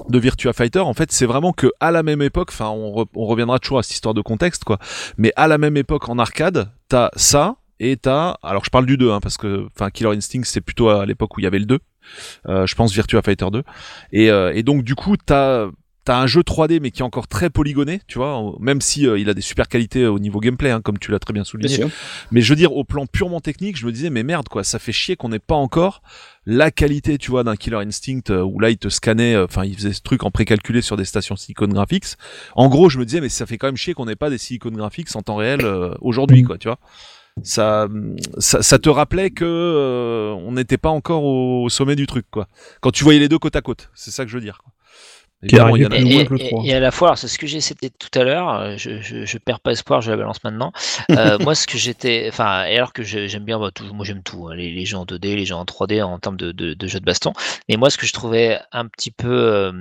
de 0.09 0.19
Virtua 0.19 0.53
Fighter, 0.53 0.81
en 0.81 0.93
fait, 0.95 1.13
c'est 1.13 1.27
vraiment 1.27 1.53
que 1.53 1.71
à 1.79 1.93
la 1.93 2.03
même 2.03 2.21
époque, 2.21 2.49
enfin, 2.51 2.69
on, 2.69 2.91
re- 3.05 3.07
on 3.15 3.27
reviendra 3.27 3.61
toujours 3.61 3.79
à 3.79 3.83
cette 3.85 3.93
histoire 3.95 4.13
de 4.15 4.23
contexte, 4.23 4.65
quoi. 4.65 4.79
Mais 5.19 5.33
à 5.37 5.47
la 5.47 5.57
même 5.57 5.77
époque, 5.77 6.09
en 6.09 6.19
arcade, 6.19 6.69
t'as 6.89 7.11
ça 7.15 7.57
et 7.79 7.97
t'as, 7.97 8.37
alors 8.43 8.65
je 8.65 8.71
parle 8.71 8.87
du 8.87 8.97
2, 8.97 9.13
hein, 9.13 9.21
parce 9.21 9.37
que, 9.37 9.69
enfin, 9.77 9.91
Killer 9.91 10.11
Instinct, 10.17 10.43
c'est 10.45 10.61
plutôt 10.63 10.89
à 10.89 11.07
l'époque 11.07 11.37
où 11.37 11.41
il 11.41 11.45
y 11.45 11.47
avait 11.47 11.61
le 11.61 11.67
2. 11.67 11.79
Euh, 12.49 12.67
je 12.67 12.75
pense 12.75 12.93
Virtua 12.93 13.23
Fighter 13.23 13.47
2. 13.53 13.63
Et, 14.13 14.31
euh, 14.31 14.53
et 14.55 14.63
donc 14.63 14.85
du 14.85 14.95
coup, 14.95 15.17
t'as 15.17 15.69
T'as 16.07 16.19
un 16.21 16.27
jeu 16.27 16.43
3D 16.43 16.81
mais 16.83 16.91
qui 16.91 17.01
est 17.01 17.03
encore 17.03 17.29
très 17.29 17.49
polygoné, 17.49 18.03
tu 18.07 18.19
vois, 18.19 18.39
même 18.61 18.83
si 18.83 19.07
euh, 19.07 19.19
il 19.19 19.31
a 19.31 19.33
des 19.33 19.41
super 19.41 19.69
qualités 19.69 20.07
au 20.07 20.19
niveau 20.19 20.39
gameplay, 20.39 20.71
hein, 20.71 20.83
comme 20.83 20.99
tu 20.99 21.11
l'as 21.11 21.19
très 21.19 21.33
bien 21.33 21.45
souligné. 21.45 21.77
Mais 22.31 22.43
je 22.43 22.51
veux 22.51 22.57
dire, 22.57 22.75
au 22.77 22.85
plan 22.85 23.07
purement 23.07 23.41
technique, 23.41 23.79
je 23.79 23.87
me 23.87 23.91
disais, 23.91 24.11
mais 24.11 24.23
merde, 24.23 24.47
quoi, 24.51 24.65
ça 24.65 24.79
fait 24.79 24.93
chier 24.93 25.17
qu'on 25.17 25.31
n'ait 25.31 25.39
pas 25.39 25.55
encore 25.55 26.03
la 26.45 26.71
qualité, 26.71 27.17
tu 27.17 27.31
vois, 27.31 27.43
d'un 27.43 27.57
Killer 27.57 27.79
Instinct 27.79 28.29
euh, 28.29 28.43
où 28.43 28.61
là, 28.61 28.69
il 28.69 28.77
te 28.77 28.91
scannait, 28.91 29.35
enfin, 29.39 29.65
il 29.65 29.75
faisait 29.75 29.95
ce 29.95 30.03
truc 30.03 30.25
en 30.25 30.31
précalculé 30.31 30.83
sur 30.83 30.99
des 30.99 31.07
stations 31.07 31.37
Silicon 31.37 31.69
Graphics. 31.69 32.19
En 32.55 32.69
gros, 32.69 32.91
je 32.91 32.99
me 32.99 33.07
disais, 33.07 33.23
mais 33.23 33.31
ça 33.31 33.47
fait 33.47 33.57
quand 33.57 33.69
même 33.69 33.79
chier 33.79 33.95
qu'on 33.95 34.05
n'ait 34.05 34.15
pas 34.15 34.29
des 34.29 34.37
Silicon 34.37 34.73
Graphics 34.73 35.17
en 35.17 35.23
temps 35.23 35.37
réel 35.37 35.65
aujourd'hui, 36.03 36.43
Mm. 36.43 36.47
quoi, 36.47 36.59
tu 36.59 36.69
vois. 36.69 36.79
Ça, 37.43 37.89
ça, 38.39 38.63
ça 38.63 38.79
te 38.79 38.89
rappelait 38.89 39.31
que 39.31 39.45
euh, 39.45 40.33
on 40.47 40.53
n'était 40.53 40.79
pas 40.79 40.91
encore 40.91 41.25
au 41.25 41.69
sommet 41.69 41.97
du 41.97 42.07
truc, 42.07 42.27
quoi. 42.31 42.47
Quand 42.81 42.91
tu 42.93 43.03
voyais 43.05 43.19
les 43.21 43.29
deux 43.29 43.39
côte 43.39 43.57
à 43.57 43.61
côte, 43.61 43.91
c'est 43.95 44.11
ça 44.13 44.25
que 44.25 44.31
je 44.31 44.37
veux 44.37 44.41
dire. 44.43 44.59
Quoi. 44.59 44.73
Qui 45.49 45.57
Évidemment, 45.57 45.77
il 45.77 45.83
y 45.83 45.87
en 45.87 45.91
a- 45.91 45.95
arrive 45.95 46.07
Et, 46.07 46.15
et- 46.15 46.47
et- 46.47 46.49
3. 46.49 46.63
et 46.65 46.75
à 46.75 46.81
la 46.81 46.91
fois, 46.93 47.09
alors 47.09 47.19
c'est 47.19 47.29
ce 47.29 47.39
que 47.39 47.47
j'ai 47.47 47.59
essayé 47.59 47.77
tout 47.99 48.19
à 48.19 48.23
l'heure, 48.25 48.49
euh, 48.55 48.77
je, 48.79 49.03
je, 49.03 49.27
je 49.27 49.39
perds 49.39 49.61
pas 49.61 49.73
espoir, 49.73 50.01
je 50.01 50.11
la 50.13 50.17
balance 50.17 50.43
maintenant. 50.45 50.73
Euh, 51.11 51.37
moi, 51.41 51.55
ce 51.57 51.67
que 51.67 51.77
j'étais, 51.77 52.27
enfin, 52.29 52.65
et 52.67 52.77
alors 52.77 52.93
que 52.93 53.03
j'aime 53.03 53.45
bien, 53.45 53.59
bah, 53.59 53.71
tout, 53.75 53.85
moi 53.93 54.07
j'aime 54.07 54.23
tout, 54.23 54.47
hein, 54.49 54.55
les, 54.55 54.71
les 54.71 54.87
jeux 54.87 54.97
en 54.97 55.05
2D, 55.05 55.35
les 55.35 55.45
jeux 55.45 55.57
en 55.57 55.65
3D 55.65 56.03
en 56.03 56.19
termes 56.21 56.37
de, 56.37 56.53
de, 56.53 56.73
de 56.75 56.87
jeux 56.87 57.01
de 57.01 57.05
baston. 57.05 57.33
Mais 57.69 57.77
moi, 57.77 57.91
ce 57.91 57.99
que 57.99 58.07
je 58.07 58.13
trouvais 58.13 58.59
un 58.73 58.87
petit 58.87 59.11
peu 59.11 59.29
euh, 59.29 59.73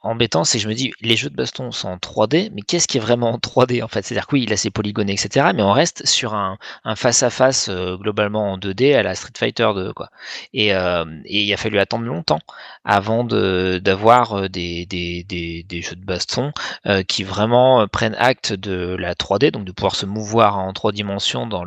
embêtant, 0.00 0.44
c'est 0.44 0.58
que 0.58 0.64
je 0.64 0.68
me 0.68 0.74
dis, 0.74 0.92
les 1.00 1.16
jeux 1.16 1.30
de 1.30 1.34
baston 1.34 1.72
sont 1.72 1.88
en 1.88 1.96
3D, 1.96 2.50
mais 2.54 2.62
qu'est-ce 2.62 2.86
qui 2.86 2.98
est 2.98 3.00
vraiment 3.00 3.30
en 3.30 3.38
3D 3.38 3.82
en 3.82 3.88
fait? 3.88 4.04
C'est-à-dire 4.04 4.26
que 4.26 4.36
oui, 4.36 4.44
il 4.44 4.52
a 4.52 4.56
ses 4.56 4.70
polygones, 4.70 5.10
etc., 5.10 5.48
mais 5.54 5.62
on 5.62 5.72
reste 5.72 6.06
sur 6.06 6.34
un 6.34 6.56
face-à-face 6.96 7.68
euh, 7.68 7.96
globalement 7.96 8.52
en 8.52 8.58
2D 8.58 8.94
à 8.96 9.02
la 9.02 9.14
Street 9.14 9.32
Fighter 9.36 9.68
2, 9.74 9.92
quoi. 9.92 10.10
Et, 10.54 10.74
euh, 10.74 11.04
et 11.24 11.42
il 11.44 11.52
a 11.52 11.56
fallu 11.56 11.78
attendre 11.78 12.04
longtemps 12.04 12.40
avant 12.84 13.24
de 13.24 13.80
d'avoir 13.82 14.34
euh, 14.34 14.48
des, 14.48 14.86
des, 14.86 15.24
des, 15.24 15.82
jeux 15.82 15.96
de 15.96 16.04
baston 16.04 16.52
qui 17.06 17.22
vraiment 17.22 17.86
prennent 17.86 18.16
acte 18.18 18.52
de 18.52 18.96
la 18.98 19.14
3D, 19.14 19.50
donc 19.50 19.64
de 19.64 19.72
pouvoir 19.72 19.94
se 19.94 20.06
mouvoir 20.06 20.58
en 20.58 20.72
trois 20.72 20.92
dimensions 20.92 21.46
dans 21.46 21.64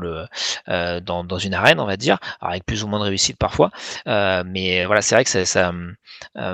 une 0.67 1.53
arène, 1.53 1.79
on 1.79 1.85
va 1.85 1.97
dire, 1.97 2.17
avec 2.41 2.65
plus 2.65 2.83
ou 2.83 2.87
moins 2.87 2.99
de 2.99 3.05
réussite 3.05 3.37
parfois. 3.37 3.71
Mais 4.05 4.85
voilà, 4.85 5.01
c'est 5.01 5.15
vrai 5.15 5.23
que 5.23 5.29
ça, 5.29 5.45
ça 5.45 5.71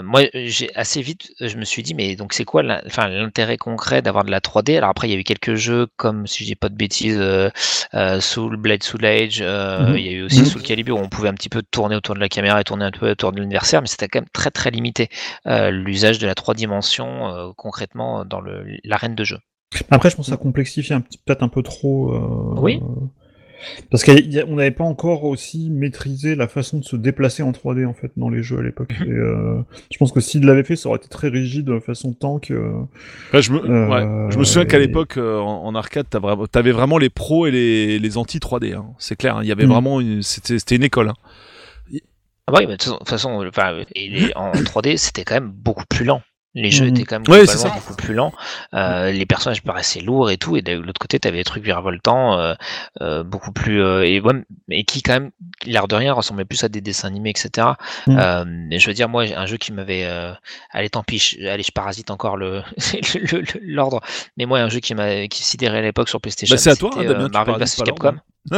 moi 0.03 0.23
j'ai 0.33 0.73
assez 0.75 1.01
vite, 1.01 1.31
je 1.39 1.57
me 1.57 1.65
suis 1.67 1.83
dit 1.83 1.93
mais 1.93 2.15
donc 2.15 2.33
c'est 2.33 2.45
quoi 2.45 2.63
l'intérêt 2.63 3.57
concret 3.57 4.01
d'avoir 4.01 4.23
de 4.23 4.31
la 4.31 4.39
3D 4.39 4.77
Alors 4.77 4.89
après 4.89 5.07
il 5.07 5.13
y 5.13 5.15
a 5.15 5.19
eu 5.19 5.23
quelques 5.23 5.55
jeux 5.55 5.87
comme 5.97 6.25
si 6.27 6.43
je 6.43 6.49
dis 6.49 6.55
pas 6.55 6.69
de 6.69 6.75
bêtises, 6.75 7.17
euh, 7.19 7.49
euh, 7.93 8.19
Soul 8.19 8.57
Blade 8.57 8.83
Soul 8.83 9.05
Age, 9.05 9.39
euh, 9.41 9.91
Mhm. 9.91 9.97
il 9.97 10.05
y 10.05 10.09
a 10.09 10.11
eu 10.13 10.23
aussi 10.23 10.39
Mhm. 10.39 10.45
Soul 10.45 10.61
Calibur 10.63 10.97
où 10.97 11.01
on 11.01 11.09
pouvait 11.09 11.29
un 11.29 11.33
petit 11.33 11.49
peu 11.49 11.61
tourner 11.69 11.95
autour 11.95 12.15
de 12.15 12.19
la 12.19 12.29
caméra 12.29 12.59
et 12.59 12.63
tourner 12.63 12.85
un 12.85 12.91
peu 12.91 13.11
autour 13.11 13.31
de 13.31 13.39
l'adversaire, 13.39 13.81
mais 13.81 13.87
c'était 13.87 14.07
quand 14.07 14.19
même 14.21 14.29
très 14.33 14.51
très 14.51 14.71
limité 14.71 15.09
l'usage 15.45 16.19
de 16.19 16.27
la 16.27 16.35
trois 16.35 16.53
dimensions 16.53 17.53
concrètement 17.57 18.25
dans 18.25 18.41
l'arène 18.83 19.15
de 19.15 19.23
jeu. 19.23 19.37
Après, 19.91 20.09
je 20.09 20.15
pense 20.15 20.27
que 20.27 20.31
ça 20.31 20.37
complexifie 20.37 20.93
un 20.93 21.01
petit, 21.01 21.17
peut-être 21.17 21.43
un 21.43 21.49
peu 21.49 21.61
trop. 21.61 22.13
Oui. 22.57 22.79
Parce 23.89 24.03
qu'on 24.03 24.55
n'avait 24.55 24.71
pas 24.71 24.83
encore 24.83 25.23
aussi 25.23 25.69
maîtrisé 25.69 26.35
la 26.35 26.47
façon 26.47 26.77
de 26.79 26.83
se 26.83 26.95
déplacer 26.95 27.43
en 27.43 27.51
3D 27.51 27.85
en 27.85 27.93
fait 27.93 28.11
dans 28.17 28.29
les 28.29 28.43
jeux 28.43 28.59
à 28.59 28.61
l'époque. 28.61 28.93
Mhm. 28.99 29.11
Euh, 29.11 29.61
je 29.91 29.97
pense 29.97 30.11
que 30.11 30.19
s'il 30.19 30.45
l'avait 30.45 30.63
fait, 30.63 30.75
ça 30.75 30.89
aurait 30.89 30.97
été 30.97 31.07
très 31.07 31.27
rigide 31.29 31.79
façon 31.79 32.13
tank. 32.13 32.51
euh, 32.51 32.71
Ouais, 33.33 33.41
je, 33.41 33.51
me, 33.51 33.59
Euh, 33.59 33.87
ouais. 34.25 34.31
je 34.31 34.37
me 34.37 34.43
souviens 34.43 34.65
qu'à 34.65 34.79
l'époque, 34.79 35.17
euh, 35.17 35.39
en, 35.39 35.65
en 35.65 35.75
arcade, 35.75 36.05
t'avais 36.51 36.71
vraiment 36.71 36.97
les 36.97 37.09
pros 37.09 37.47
et 37.47 37.51
les, 37.51 37.99
les 37.99 38.17
anti 38.17 38.37
3D. 38.39 38.73
Hein. 38.75 38.85
C'est 38.99 39.15
clair, 39.15 39.37
hein. 39.37 39.41
il 39.43 39.47
y 39.47 39.51
avait 39.51 39.65
Mm. 39.65 39.71
vraiment, 39.71 39.99
une, 40.01 40.21
c'était, 40.21 40.75
une 40.75 40.83
école. 40.83 41.09
Hein. 41.09 41.13
Ah 42.49 42.53
bah 42.53 42.59
oui, 42.61 42.65
mais 42.67 42.77
de 42.77 42.83
toute 42.83 43.09
façon, 43.09 43.43
enfin, 43.45 43.73
en 44.35 44.51
3D, 44.53 44.95
c'était 44.97 45.23
quand 45.25 45.33
même 45.35 45.51
beaucoup 45.51 45.83
plus 45.89 46.05
lent. 46.05 46.21
Les 46.59 46.71
jeux 46.71 46.85
Mhm. 46.85 46.95
étaient 46.95 47.03
quand 47.03 47.19
même 47.19 47.29
Ouais, 47.29 47.45
beaucoup 47.75 47.95
plus 47.95 48.13
lents. 48.15 48.33
Euh, 48.73 49.11
les 49.11 49.25
personnages 49.27 49.61
paraissaient 49.61 49.99
lourds 50.01 50.31
et 50.31 50.37
tout. 50.37 50.57
Et 50.57 50.61
de 50.63 50.73
l'autre 50.73 50.99
côté, 50.99 51.19
tu 51.19 51.27
avais 51.27 51.37
des 51.37 51.43
trucs 51.43 51.63
virevoltants, 51.63 52.39
euh, 52.39 52.55
euh, 53.01 53.23
beaucoup 53.23 53.51
plus. 53.51 53.79
et, 54.03 54.19
ouais, 54.19 54.83
qui, 54.85 55.03
quand 55.03 55.13
même, 55.13 55.29
l'air 55.65 55.87
de 55.87 55.95
rien, 55.95 56.13
ressemblaient 56.13 56.45
plus 56.45 56.63
à 56.63 56.69
des 56.69 56.81
dessins 56.81 57.07
animés, 57.09 57.29
etc. 57.29 57.67
Mhm. 58.07 58.69
Et 58.71 58.79
je 58.79 58.87
veux 58.87 58.93
dire, 58.95 59.07
moi, 59.07 59.23
un 59.35 59.45
jeu 59.45 59.57
qui 59.57 59.71
m'avait. 59.71 60.07
Allez, 60.71 60.89
tant 60.89 61.03
pis, 61.03 61.19
je, 61.19 61.45
allez, 61.47 61.63
je 61.63 61.71
parasite 61.71 62.09
encore 62.11 62.37
le- 62.37 62.63
l'ordre. 63.61 64.01
Mais 64.37 64.45
moi, 64.45 64.59
un 64.59 64.69
jeu 64.69 64.79
qui 64.79 64.95
m'a 64.95 65.27
qui 65.27 65.43
sidérait 65.43 65.77
à 65.77 65.81
l'époque 65.81 66.09
sur 66.09 66.19
PlayStation. 66.19 66.55
Bah, 66.55 66.59
c'est 66.59 66.71
à 66.71 66.75
toi, 66.75 66.89
hein, 66.97 67.03
Damien, 67.05 67.29
Marvel 67.31 67.55
vs 67.55 67.83
Capcom. 67.83 68.15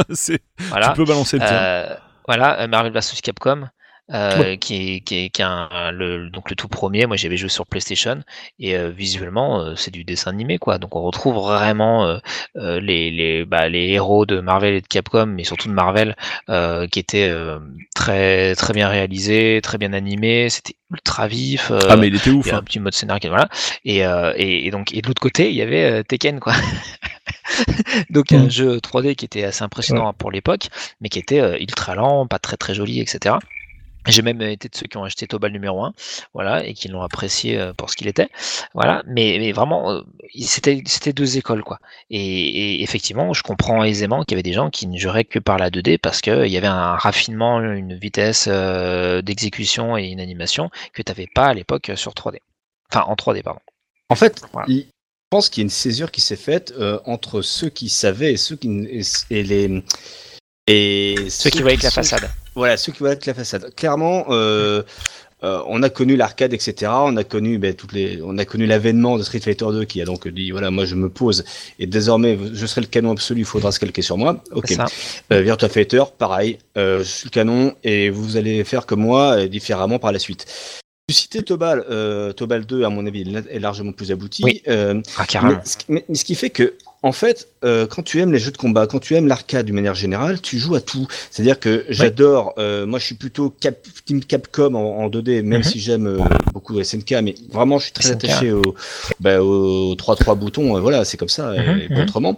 Voilà. 0.70 0.90
Tu 0.90 0.94
peux 0.94 1.06
balancer 1.06 1.38
le 1.38 1.46
tien. 1.46 1.98
Voilà, 2.28 2.68
Marvel 2.68 2.94
vs 2.94 3.20
Capcom, 3.24 3.68
euh, 4.14 4.56
qui 4.56 4.96
est, 4.96 5.00
qui 5.02 5.26
est, 5.26 5.30
qui 5.30 5.42
est 5.42 5.46
un, 5.46 5.92
le, 5.92 6.30
donc 6.30 6.50
le 6.50 6.56
tout 6.56 6.68
premier. 6.68 7.06
Moi, 7.06 7.16
j'avais 7.18 7.38
joué 7.38 7.50
sur 7.50 7.66
PlayStation 7.66 8.22
et 8.60 8.76
euh, 8.76 8.90
visuellement, 8.90 9.62
euh, 9.62 9.76
c'est 9.76 9.92
du 9.92 10.04
dessin 10.04 10.32
animé, 10.32 10.58
quoi. 10.58 10.78
Donc, 10.78 10.96
on 10.96 11.02
retrouve 11.02 11.36
vraiment 11.36 12.06
euh, 12.06 12.18
euh, 12.58 12.80
les, 12.80 13.12
les, 13.12 13.46
bah, 13.46 13.70
les 13.70 13.90
héros 13.90 14.26
de 14.26 14.40
Marvel 14.40 14.76
et 14.76 14.82
de 14.82 14.88
Capcom, 14.88 15.28
mais 15.28 15.44
surtout 15.44 15.68
de 15.68 15.74
Marvel, 15.74 16.16
euh, 16.50 16.88
qui 16.88 17.00
étaient 17.00 17.30
euh, 17.30 17.60
très, 17.96 18.56
très 18.56 18.74
bien 18.74 18.88
réalisés, 18.88 19.60
très 19.64 19.78
bien 19.78 19.94
animés. 19.94 20.50
C'était 20.50 20.76
ultra 20.92 21.28
vif. 21.28 21.72
ah, 21.88 21.96
mais 21.96 22.08
il 22.08 22.16
était 22.16 22.32
ouf. 22.32 22.48
il 22.48 22.50
y 22.50 22.52
a 22.52 22.56
un 22.56 22.60
hein. 22.60 22.64
petit 22.64 22.80
mode 22.80 22.94
scénario, 22.94 23.30
voilà. 23.30 23.48
Et, 23.86 24.06
euh, 24.06 24.34
et, 24.36 24.66
et 24.66 24.72
donc, 24.72 24.94
et 24.94 25.02
de 25.02 25.08
l'autre 25.08 25.22
côté, 25.22 25.50
il 25.50 25.56
y 25.56 25.62
avait 25.62 26.04
Tekken, 26.04 26.40
quoi. 26.40 26.54
donc, 28.10 28.32
un 28.32 28.50
jeu 28.50 28.78
3D 28.78 29.16
qui 29.16 29.26
était 29.26 29.44
assez 29.44 29.64
impressionnant 29.64 30.14
pour 30.14 30.32
l'époque, 30.32 30.68
mais 31.02 31.10
qui 31.10 31.20
était 31.20 31.62
ultra 31.62 31.96
lent, 31.96 32.26
pas 32.28 32.40
très 32.40 32.58
très 32.58 32.74
joli, 32.74 33.00
etc. 33.00 33.36
J'ai 34.08 34.22
même 34.22 34.42
été 34.42 34.70
de 34.70 34.76
ceux 34.76 34.88
qui 34.88 34.98
ont 34.98 35.04
acheté 35.04 35.28
Tobal 35.28 35.52
numéro 35.52 35.84
1, 35.84 35.94
voilà, 36.34 36.66
et 36.66 36.74
qui 36.74 36.88
l'ont 36.88 37.02
apprécié 37.02 37.60
euh, 37.60 37.74
pour 37.74 37.90
ce 37.90 37.96
qu'il 37.98 38.08
était, 38.08 38.30
voilà. 38.74 39.04
Mais, 39.06 39.38
mais 39.40 39.52
vraiment, 39.52 39.92
euh, 39.92 40.02
c'était 40.42 40.82
c'était 40.86 41.12
deux 41.14 41.38
écoles, 41.38 41.64
quoi. 41.64 41.80
Et, 42.10 42.20
et 42.20 42.84
effectivement, 42.84 43.34
je 43.34 43.44
comprends 43.44 43.84
aisément 43.84 44.24
qu'il 44.24 44.32
y 44.32 44.36
avait 44.38 44.44
des 44.44 44.54
gens 44.54 44.70
qui 44.70 44.88
ne 44.88 44.98
juraient 44.98 45.26
que 45.26 45.38
par 45.40 45.58
la 45.58 45.70
2D 45.70 45.98
parce 45.98 46.22
qu'il 46.22 46.48
y 46.48 46.58
avait 46.58 46.68
un 46.68 46.96
raffinement, 46.96 47.62
une 47.62 47.94
vitesse 47.94 48.46
euh, 48.50 49.22
d'exécution 49.22 49.98
et 49.98 50.06
une 50.08 50.22
animation 50.22 50.70
que 50.94 51.02
tu 51.02 51.12
n'avais 51.12 51.28
pas 51.28 51.48
à 51.48 51.54
l'époque 51.54 51.92
sur 51.96 52.14
3D. 52.14 52.38
Enfin, 52.92 53.06
en 53.08 53.16
3D, 53.16 53.44
pardon. 53.44 53.60
En 54.10 54.16
fait, 54.16 54.42
Voilà. 54.54 54.68
il- 54.70 54.88
pense 55.30 55.50
qu'il 55.50 55.62
y 55.62 55.64
a 55.64 55.66
une 55.66 55.70
césure 55.70 56.10
qui 56.10 56.22
s'est 56.22 56.36
faite 56.36 56.74
euh, 56.80 57.00
entre 57.06 57.44
ceux 57.44 57.70
qui 57.70 57.88
savaient 57.90 58.34
et 58.34 58.38
ceux 58.38 58.56
qui 58.56 58.68
et, 58.90 59.02
et 59.30 59.44
les 59.44 59.84
et 60.66 61.30
Ceux 61.30 61.50
qui 61.52 61.62
voient 61.62 61.70
avec 61.70 61.84
la 61.84 61.92
façade. 61.92 62.30
Voilà, 62.60 62.76
ceux 62.76 62.92
qui 62.92 63.00
voient 63.00 63.16
la 63.26 63.34
façade. 63.34 63.74
Clairement, 63.74 64.26
euh, 64.32 64.84
euh, 65.44 65.62
on 65.68 65.82
a 65.82 65.90
connu 65.90 66.18
l'arcade, 66.18 66.54
etc. 66.54 66.92
On 66.94 67.16
a 67.16 67.24
connu 67.24 67.58
ben, 67.58 67.74
toutes 67.74 67.94
les, 67.94 68.20
on 68.22 68.38
a 68.38 68.44
connu 68.44 68.66
l'avènement 68.66 69.18
de 69.18 69.24
Street 69.24 69.40
Fighter 69.40 69.66
2 69.72 69.86
qui 69.86 70.02
a 70.02 70.06
donc 70.06 70.28
dit 70.28 70.52
voilà, 70.52 70.70
moi 70.70 70.84
je 70.84 70.96
me 70.96 71.08
pose 71.08 71.46
et 71.80 71.88
désormais 71.88 72.38
je 72.52 72.66
serai 72.66 72.82
le 72.82 72.88
canon 72.88 73.12
absolu, 73.12 73.42
il 73.42 73.46
faudra 73.46 73.72
se 73.72 73.80
calquer 73.80 74.02
sur 74.02 74.18
moi. 74.18 74.44
Ok. 74.52 74.74
Euh, 75.32 75.42
Virtua 75.42 75.70
Fighter, 75.70 76.04
pareil, 76.18 76.58
euh, 76.78 77.00
je 77.00 77.04
suis 77.04 77.26
le 77.28 77.30
canon 77.30 77.74
et 77.86 78.10
vous 78.10 78.36
allez 78.36 78.66
faire 78.66 78.86
comme 78.86 79.02
moi, 79.02 79.42
et 79.42 79.48
différemment 79.48 79.98
par 79.98 80.12
la 80.12 80.20
suite. 80.20 80.46
Tu 81.08 81.16
citais 81.16 81.42
Tobal, 81.42 81.86
Tobal 82.36 82.66
2, 82.66 82.84
à 82.84 82.90
mon 82.90 83.06
avis, 83.08 83.22
est 83.50 83.60
largement 83.60 83.94
plus 83.94 84.12
abouti. 84.12 84.44
Oui. 84.44 84.62
Ah, 84.68 85.26
carrément. 85.26 85.60
mais, 85.88 86.04
mais 86.08 86.16
ce 86.16 86.26
qui 86.26 86.36
fait 86.36 86.52
que, 86.52 86.76
en 87.02 87.12
fait, 87.14 87.48
euh, 87.64 87.88
quand 87.88 88.04
tu 88.04 88.20
aimes 88.20 88.34
les 88.34 88.40
jeux 88.40 88.52
de 88.52 88.58
combat, 88.58 88.86
quand 88.88 89.00
tu 89.00 89.16
aimes 89.16 89.28
l'arcade 89.28 89.66
d'une 89.66 89.76
manière 89.76 89.96
générale, 89.96 90.42
tu 90.42 90.60
joues 90.60 90.76
à 90.76 90.82
tout. 90.82 91.08
C'est-à-dire 91.32 91.58
que 91.60 91.86
j'adore, 91.90 92.54
euh, 92.58 92.86
moi 92.86 93.00
je 93.00 93.06
suis 93.06 93.16
plutôt 93.16 93.50
Cap, 93.50 93.78
Team 94.06 94.22
Capcom 94.24 94.76
en, 94.76 95.04
en 95.06 95.10
2D, 95.10 95.42
même 95.42 95.60
Mhm. 95.60 95.64
si 95.64 95.80
j'aime 95.80 96.08
euh, 96.08 96.20
beaucoup 96.54 96.78
SNK, 96.84 97.16
mais 97.24 97.36
vraiment 97.52 97.78
je 97.80 97.86
suis 97.86 97.94
très 97.94 98.04
SNK. 98.10 98.26
attaché 98.26 98.52
au, 98.52 98.76
bah, 99.22 99.42
aux 99.42 99.96
3-3 99.96 100.36
boutons, 100.38 100.76
euh, 100.76 100.82
voilà, 100.82 101.06
c'est 101.06 101.16
comme 101.18 101.30
ça, 101.30 101.56
et 101.56 101.60
Mhm, 101.60 101.88
pas 101.90 101.96
mhm. 101.96 102.02
autrement. 102.02 102.38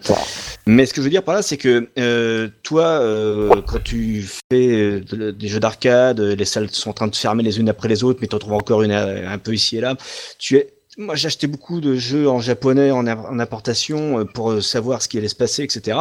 Mais 0.67 0.85
ce 0.85 0.93
que 0.93 1.01
je 1.01 1.05
veux 1.05 1.09
dire 1.11 1.23
par 1.23 1.33
là, 1.35 1.41
c'est 1.41 1.57
que 1.57 1.89
euh, 1.97 2.47
toi, 2.61 2.85
euh, 2.85 3.61
quand 3.65 3.81
tu 3.83 4.23
fais 4.51 4.99
de- 5.01 5.31
des 5.31 5.47
jeux 5.47 5.59
d'arcade, 5.59 6.19
les 6.19 6.45
salles 6.45 6.69
sont 6.71 6.91
en 6.91 6.93
train 6.93 7.07
de 7.07 7.15
se 7.15 7.21
fermer 7.21 7.41
les 7.41 7.59
unes 7.59 7.69
après 7.69 7.87
les 7.87 8.03
autres, 8.03 8.19
mais 8.21 8.27
tu 8.27 8.35
en 8.35 8.39
trouves 8.39 8.53
encore 8.53 8.83
une 8.83 8.91
un 8.91 9.37
peu 9.39 9.53
ici 9.53 9.77
et 9.77 9.81
là. 9.81 9.95
Tu 10.37 10.57
es 10.57 10.67
moi, 10.97 11.15
acheté 11.15 11.47
beaucoup 11.47 11.79
de 11.81 11.95
jeux 11.95 12.29
en 12.29 12.39
japonais 12.39 12.91
en, 12.91 13.07
en 13.07 13.39
importation 13.39 14.19
euh, 14.19 14.25
pour 14.25 14.51
euh, 14.51 14.61
savoir 14.61 15.01
ce 15.01 15.07
qui 15.07 15.17
allait 15.17 15.27
se 15.29 15.35
passer, 15.35 15.63
etc. 15.63 15.97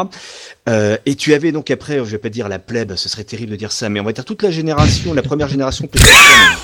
Euh, 0.68 0.96
et 1.06 1.14
tu 1.14 1.32
avais 1.34 1.52
donc 1.52 1.70
après, 1.70 1.98
je 1.98 2.02
vais 2.04 2.18
pas 2.18 2.28
dire 2.28 2.48
la 2.48 2.58
plèbe, 2.58 2.94
ce 2.96 3.08
serait 3.08 3.24
terrible 3.24 3.52
de 3.52 3.56
dire 3.56 3.72
ça, 3.72 3.88
mais 3.88 4.00
on 4.00 4.04
va 4.04 4.12
dire 4.12 4.24
toute 4.24 4.42
la 4.42 4.50
génération, 4.50 5.14
la 5.14 5.22
première 5.22 5.48
génération 5.48 5.86
PlayStation, 5.92 6.58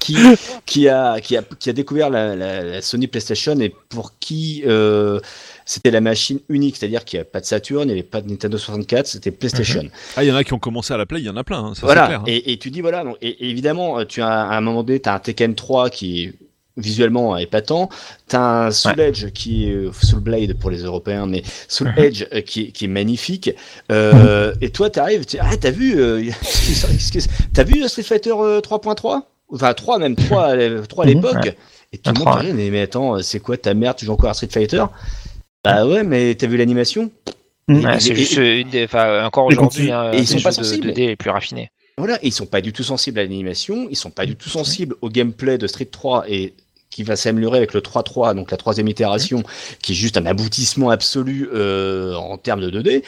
qui, 0.00 0.16
qui, 0.66 0.88
a, 0.88 1.20
qui, 1.20 1.36
a, 1.36 1.42
qui 1.58 1.70
a 1.70 1.72
découvert 1.72 2.10
la, 2.10 2.34
la, 2.36 2.62
la 2.62 2.82
Sony 2.82 3.06
PlayStation 3.06 3.58
et 3.60 3.74
pour 3.88 4.18
qui 4.18 4.62
euh, 4.66 5.20
c'était 5.64 5.90
la 5.92 6.00
machine 6.00 6.40
unique, 6.48 6.76
c'est-à-dire 6.76 7.04
qu'il 7.04 7.18
n'y 7.18 7.22
a 7.22 7.24
pas 7.24 7.40
de 7.40 7.46
Saturn, 7.46 7.82
il 7.84 7.86
n'y 7.86 7.92
avait 7.92 8.02
pas 8.02 8.20
de 8.20 8.28
Nintendo 8.28 8.58
64, 8.58 9.06
c'était 9.06 9.30
PlayStation. 9.30 9.84
Ah, 10.16 10.24
il 10.24 10.28
y 10.28 10.32
en 10.32 10.36
a 10.36 10.44
qui 10.44 10.52
ont 10.54 10.58
commencé 10.58 10.92
à 10.92 10.96
la 10.96 11.06
play, 11.06 11.20
il 11.20 11.24
y 11.26 11.30
en 11.30 11.36
a 11.36 11.44
plein, 11.44 11.60
hein, 11.64 11.74
ça 11.74 11.82
Voilà. 11.86 12.06
clair. 12.06 12.20
hein. 12.20 12.24
Et, 12.26 12.52
et 12.52 12.58
tu 12.58 12.70
dis 12.70 12.80
voilà, 12.80 13.04
donc, 13.04 13.16
et, 13.22 13.28
et 13.28 13.48
évidemment, 13.50 14.04
tu 14.04 14.20
as 14.22 14.28
à 14.28 14.56
un 14.56 14.60
moment 14.60 14.82
donné, 14.82 15.00
tu 15.00 15.08
as 15.08 15.14
un 15.14 15.18
Tekken 15.20 15.54
3 15.54 15.88
qui 15.90 16.32
visuellement 16.76 17.36
épatant, 17.36 17.88
tu 18.28 18.36
as 18.36 18.64
un 18.66 18.70
Soul 18.70 18.98
Edge 19.00 19.26
qui 19.32 19.68
est 19.68 19.72
euh, 19.74 19.92
Soul 19.92 20.20
Blade 20.20 20.54
pour 20.54 20.70
les 20.70 20.78
Européens, 20.82 21.26
mais 21.26 21.42
Soul 21.68 21.88
Mhm. 21.96 22.04
Edge 22.04 22.26
euh, 22.32 22.40
qui, 22.40 22.62
est- 22.62 22.68
qui 22.72 22.86
est 22.86 22.88
magnifique. 22.88 23.50
Euh, 23.90 24.54
Et 24.60 24.70
toi, 24.70 24.88
tu 24.90 24.98
arrives, 24.98 25.24
tu 25.26 25.36
ah, 25.40 25.56
t'as 25.60 25.70
vu, 25.70 26.00
euh, 26.00 26.22
t'as 27.54 27.64
vu 27.64 27.86
Street 27.88 28.02
Fighter 28.02 28.32
euh, 28.38 28.60
3.3 28.60 29.22
Enfin 29.54 29.74
3 29.74 29.98
même 29.98 30.16
3, 30.16 30.44
à 30.44 30.56
l'é- 30.56 30.80
3 30.88 31.04
à 31.04 31.06
Mhm. 31.08 31.14
l'époque. 31.14 31.34
Ouais. 31.44 31.56
Et 31.92 31.98
tout 31.98 32.10
le 32.12 32.18
monde 32.18 32.28
3, 32.28 32.40
te 32.40 32.46
dit, 32.46 32.52
mais, 32.54 32.70
mais 32.70 32.80
attends, 32.82 33.20
c'est 33.22 33.38
quoi 33.40 33.56
ta 33.58 33.74
merde 33.74 33.96
Tu 33.98 34.06
joues 34.06 34.12
encore 34.12 34.30
à 34.30 34.34
Street 34.34 34.48
Fighter? 34.50 34.84
Bah 35.62 35.86
ouais, 35.86 36.02
mais 36.04 36.34
t'as 36.34 36.46
vu 36.46 36.56
l'animation? 36.56 37.10
Ouais, 37.68 38.00
c'est 38.00 38.10
et- 38.10 38.14
juste 38.16 38.36
une 38.38 38.70
des, 38.70 38.84
enfin, 38.84 39.24
encore 39.26 39.44
aujourd'hui, 39.46 39.90
hein, 39.92 40.10
et 40.12 40.18
ils 40.20 40.26
sont 40.26 40.38
jeux 40.38 40.42
pas 40.44 40.50
de 40.50 40.54
sensibles. 40.56 40.88
2D 40.88 41.06
les 41.06 41.16
plus 41.16 41.30
raffinés. 41.30 41.70
Voilà, 41.98 42.16
et 42.22 42.28
ils 42.28 42.32
sont 42.32 42.46
pas 42.46 42.60
du 42.60 42.72
tout 42.72 42.82
sensibles 42.82 43.18
à 43.18 43.22
l'animation, 43.22 43.86
ils 43.90 43.96
sont 43.96 44.10
pas 44.10 44.24
du 44.24 44.34
tout 44.34 44.48
sensibles 44.48 44.96
au 45.02 45.10
gameplay 45.10 45.58
de 45.58 45.66
Street 45.66 45.84
3 45.84 46.24
et 46.28 46.54
qui 46.90 47.02
va 47.02 47.16
s'améliorer 47.16 47.58
avec 47.58 47.74
le 47.74 47.80
3.3, 47.80 48.34
donc 48.34 48.50
la 48.50 48.56
troisième 48.56 48.88
itération, 48.88 49.42
qui 49.82 49.92
est 49.92 49.94
juste 49.94 50.16
un 50.16 50.26
aboutissement 50.26 50.90
absolu 50.90 51.48
euh, 51.52 52.14
en 52.14 52.36
termes 52.38 52.60
de 52.60 52.70
2D. 52.70 53.02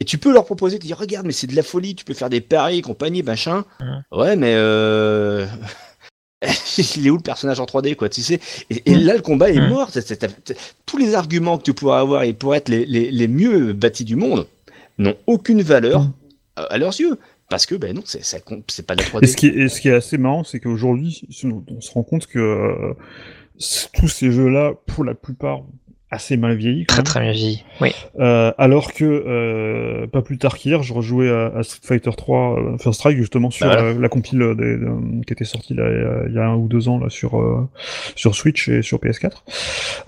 Et 0.00 0.04
tu 0.04 0.18
peux 0.18 0.32
leur 0.32 0.44
proposer, 0.44 0.78
de 0.78 0.84
dire, 0.84 0.96
regarde, 0.98 1.26
mais 1.26 1.32
c'est 1.32 1.46
de 1.46 1.56
la 1.56 1.62
folie, 1.62 1.94
tu 1.94 2.04
peux 2.04 2.14
faire 2.14 2.30
des 2.30 2.40
paris, 2.40 2.82
compagnie, 2.82 3.22
machin. 3.22 3.64
Ouais, 4.12 4.36
mais 4.36 4.54
euh... 4.56 5.46
il 6.96 7.06
est 7.06 7.10
où 7.10 7.16
le 7.16 7.22
personnage 7.22 7.58
en 7.60 7.64
3D, 7.64 7.96
quoi, 7.96 8.08
tu 8.08 8.22
sais? 8.22 8.40
Et, 8.70 8.92
et 8.92 8.94
là, 8.94 9.14
le 9.14 9.22
combat 9.22 9.50
est 9.50 9.60
mort. 9.68 9.90
Tous 10.86 10.96
les 10.98 11.14
arguments 11.14 11.58
que 11.58 11.64
tu 11.64 11.74
pourrais 11.74 11.98
avoir 11.98 12.22
et 12.22 12.32
pour 12.32 12.54
être 12.54 12.68
les, 12.68 12.86
les, 12.86 13.10
les 13.10 13.28
mieux 13.28 13.72
bâtis 13.72 14.04
du 14.04 14.14
monde 14.14 14.46
n'ont 14.98 15.16
aucune 15.26 15.62
valeur 15.62 16.06
à 16.56 16.78
leurs 16.78 16.98
yeux. 16.98 17.18
Parce 17.48 17.64
que, 17.64 17.74
ben 17.74 17.94
non, 17.94 18.02
c'est 18.04 18.24
ça 18.24 18.38
c'est 18.68 18.86
pas 18.86 18.94
de 18.94 19.02
la 19.02 19.08
3D. 19.08 19.24
Et 19.24 19.26
ce 19.26 19.36
qui 19.36 19.46
est, 19.46 19.56
et 19.56 19.68
ce 19.68 19.80
qui 19.80 19.88
est 19.88 19.94
assez 19.94 20.18
marrant, 20.18 20.44
c'est 20.44 20.60
qu'aujourd'hui, 20.60 21.22
on 21.70 21.80
se 21.80 21.92
rend 21.92 22.02
compte 22.02 22.26
que 22.26 22.38
euh, 22.38 22.94
tous 23.94 24.08
ces 24.08 24.30
jeux-là, 24.30 24.74
pour 24.86 25.04
la 25.04 25.14
plupart, 25.14 25.62
assez 26.10 26.36
mal 26.36 26.56
vieillis. 26.56 26.86
quand 26.86 26.94
Très 26.94 26.98
même. 27.02 27.04
très 27.06 27.20
bien 27.20 27.32
vieilli. 27.32 27.64
Oui. 27.80 27.90
Euh, 28.18 28.52
alors 28.58 28.92
que 28.94 29.04
euh, 29.04 30.06
pas 30.06 30.22
plus 30.22 30.38
tard 30.38 30.56
qu'hier, 30.56 30.82
je 30.82 30.94
rejouais 30.94 31.28
à, 31.30 31.46
à 31.56 31.62
Street 31.62 31.80
Fighter 31.82 32.10
3 32.16 32.58
euh, 32.58 32.78
First 32.78 33.00
Strike 33.00 33.18
justement 33.18 33.50
sur 33.50 33.66
Bah 33.66 33.74
voilà. 33.76 33.88
euh, 33.90 34.00
la 34.00 34.08
compile 34.08 34.38
des- 34.38 34.76
de- 34.78 35.24
qui 35.26 35.32
était 35.32 35.44
sortie 35.44 35.74
là, 35.74 36.24
il 36.28 36.34
y 36.34 36.38
a- 36.38 36.46
un 36.48 36.54
ou 36.56 36.66
deux 36.68 36.88
ans 36.88 36.98
là 36.98 37.10
sur 37.10 37.38
euh, 37.40 37.68
sur 38.16 38.34
Switch 38.34 38.68
et 38.68 38.80
sur 38.82 38.98
PS4 39.00 39.42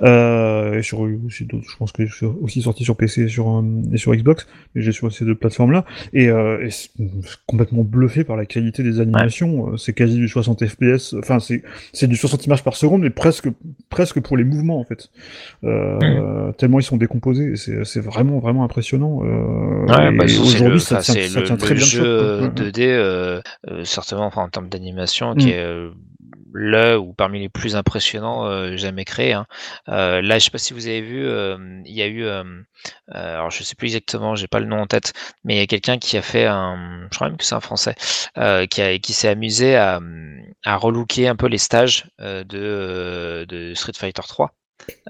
euh, 0.02 0.78
et 0.78 0.82
sur 0.82 1.00
aussi 1.00 1.46
je 1.50 1.76
pense 1.76 1.92
que 1.92 2.06
c'est 2.06 2.26
aussi 2.26 2.62
sorti 2.62 2.84
sur 2.84 2.96
PC 2.96 3.22
et 3.24 3.28
sur 3.28 3.58
euh, 3.58 3.62
et 3.92 3.98
sur 3.98 4.14
Xbox, 4.14 4.46
mais 4.74 4.82
j'ai 4.82 4.92
sur 4.92 5.12
ces 5.12 5.24
deux 5.24 5.34
plateformes 5.34 5.72
là 5.72 5.84
et, 6.12 6.28
euh, 6.28 6.64
et 6.64 6.70
c'est 6.70 6.90
complètement 7.46 7.82
bluffé 7.84 8.24
par 8.24 8.36
la 8.36 8.46
qualité 8.46 8.82
des 8.82 9.00
animations. 9.00 9.72
Euh, 9.72 9.76
C'est 9.76 9.92
quasi 9.92 10.16
du 10.16 10.28
60 10.28 10.64
FPS, 10.66 11.14
enfin 11.18 11.38
c'est 11.40 11.62
c'est 11.92 12.06
du 12.06 12.16
60 12.16 12.46
images 12.46 12.64
par 12.64 12.76
seconde, 12.76 13.02
mais 13.02 13.10
presque 13.10 13.48
presque 13.88 14.20
pour 14.20 14.36
les 14.36 14.44
mouvements 14.44 14.80
en 14.80 14.84
fait. 14.84 15.10
Euh, 15.64 15.89
Tellement 16.58 16.78
ils 16.78 16.84
sont 16.84 16.96
décomposés, 16.96 17.54
c'est 17.56 18.00
vraiment 18.00 18.38
vraiment 18.38 18.64
impressionnant. 18.64 19.20
Euh, 19.24 19.86
Ouais, 19.86 20.12
bah, 20.12 20.24
aujourd'hui 20.24 20.80
ça 20.80 20.98
tient, 20.98 21.14
ça 21.14 21.40
le- 21.40 21.46
tient 21.46 21.54
le 21.56 21.60
très 21.60 21.74
bien. 21.74 21.84
jeu 21.84 22.00
le 22.02 22.28
choc, 22.44 22.54
quoi. 22.54 22.64
2D, 22.64 22.86
euh, 22.86 23.40
euh, 23.68 23.84
certainement 23.84 24.26
enfin, 24.26 24.42
en 24.42 24.48
termes 24.48 24.68
d'animation, 24.68 25.32
Mm. 25.34 25.36
qui 25.38 25.50
est 25.50 25.58
euh, 25.64 25.90
le 26.52 26.98
ou 26.98 27.12
parmi 27.12 27.38
les 27.40 27.48
plus 27.48 27.76
impressionnants 27.76 28.44
euh, 28.46 28.76
jamais 28.76 29.04
créés. 29.04 29.32
hein. 29.34 29.46
Euh, 29.88 30.20
là, 30.20 30.38
je 30.38 30.44
sais 30.46 30.50
pas 30.50 30.58
si 30.58 30.74
vous 30.74 30.88
avez 30.88 31.00
vu, 31.00 31.24
euh, 31.24 31.56
il 31.84 31.94
y 31.94 32.02
a 32.02 32.06
eu, 32.08 32.24
euh, 32.24 32.42
euh, 33.14 33.34
alors 33.36 33.50
je 33.50 33.62
sais 33.62 33.76
plus 33.76 33.86
exactement, 33.86 34.34
j'ai 34.34 34.48
pas 34.48 34.58
le 34.58 34.66
nom 34.66 34.80
en 34.80 34.86
tête, 34.86 35.12
mais 35.44 35.54
il 35.54 35.58
y 35.58 35.62
a 35.62 35.66
quelqu'un 35.66 35.98
qui 35.98 36.16
a 36.16 36.22
fait 36.22 36.46
un, 36.46 37.06
je 37.10 37.16
crois 37.16 37.28
même 37.28 37.36
que 37.36 37.44
c'est 37.44 37.54
un 37.54 37.60
Français, 37.60 37.94
euh, 38.38 38.66
qui, 38.66 38.82
a, 38.82 38.98
qui 38.98 39.12
s'est 39.12 39.28
amusé 39.28 39.76
à, 39.76 40.00
à 40.64 40.76
relooker 40.76 41.28
un 41.28 41.36
peu 41.36 41.46
les 41.46 41.58
stages 41.58 42.06
euh, 42.20 42.42
de, 42.42 42.58
euh, 42.60 43.46
de 43.46 43.72
Street 43.74 43.92
Fighter 43.96 44.22
3. 44.26 44.52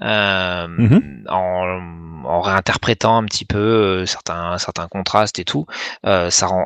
Euh, 0.01 0.67
Mhm. 0.67 1.25
en, 1.29 2.01
en 2.25 2.41
réinterprétant 2.41 3.17
un 3.17 3.25
petit 3.25 3.45
peu 3.45 3.57
euh, 3.57 4.05
certains, 4.05 4.57
certains 4.57 4.87
contrastes 4.87 5.39
et 5.39 5.45
tout, 5.45 5.65
euh, 6.05 6.29
ça 6.29 6.47
rend 6.47 6.65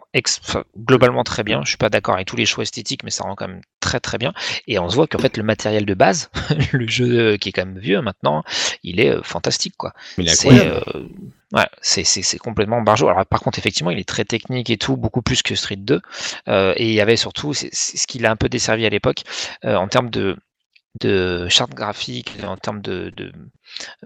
globalement 0.78 1.24
très 1.24 1.43
bien. 1.43 1.62
Je 1.64 1.70
suis 1.70 1.78
pas 1.78 1.89
d'accord 1.89 2.16
avec 2.16 2.28
tous 2.28 2.36
les 2.36 2.45
choix 2.45 2.64
esthétiques, 2.64 3.03
mais 3.03 3.12
ça 3.12 3.24
rend 3.24 3.36
quand 3.36 3.47
même 3.47 3.62
très 3.80 3.99
très 3.99 4.18
bien. 4.18 4.34
Et 4.68 4.80
on 4.80 4.89
se 4.89 4.95
voit 4.95 5.08
qu'en 5.08 5.20
fait 5.20 5.38
le 5.38 5.43
matériel 5.43 5.86
de 5.86 5.93
base, 5.93 6.30
le 6.72 6.88
jeu 6.88 7.38
qui 7.38 7.49
est 7.49 7.51
quand 7.51 7.66
même 7.66 7.80
vieux 7.80 8.01
maintenant, 8.01 8.43
il 8.84 8.99
est 8.99 9.24
fantastique 9.24 9.76
quoi. 9.78 9.93
C'est 10.28 10.68
euh, 10.68 10.80
ouais, 11.53 12.38
complètement 12.39 12.82
barjot. 12.82 13.08
Alors 13.10 13.26
par 13.26 13.41
contre 13.41 13.60
effectivement, 13.60 13.91
il 13.91 13.99
est 13.99 14.08
très 14.08 14.26
technique 14.26 14.70
et 14.70 14.78
tout, 14.78 14.97
beaucoup 14.97 15.22
plus 15.22 15.41
que 15.41 15.56
Street 15.56 15.76
2. 15.78 16.01
Euh, 16.47 16.74
et 16.78 16.88
il 16.88 16.93
y 16.93 17.01
avait 17.01 17.18
surtout, 17.18 17.53
c'est 17.53 17.70
ce 17.74 18.08
qu'il 18.08 18.26
a 18.26 18.32
un 18.32 18.36
peu 18.36 18.49
desservi 18.49 18.86
à 18.86 18.89
l'époque 18.89 19.24
en 19.64 19.88
termes 19.88 20.10
de 20.10 20.38
de 21.01 21.47
charte 21.49 21.73
graphique, 21.73 22.33
en 22.43 22.57
termes 22.57 22.81
de, 22.81 23.11
de, 23.15 23.31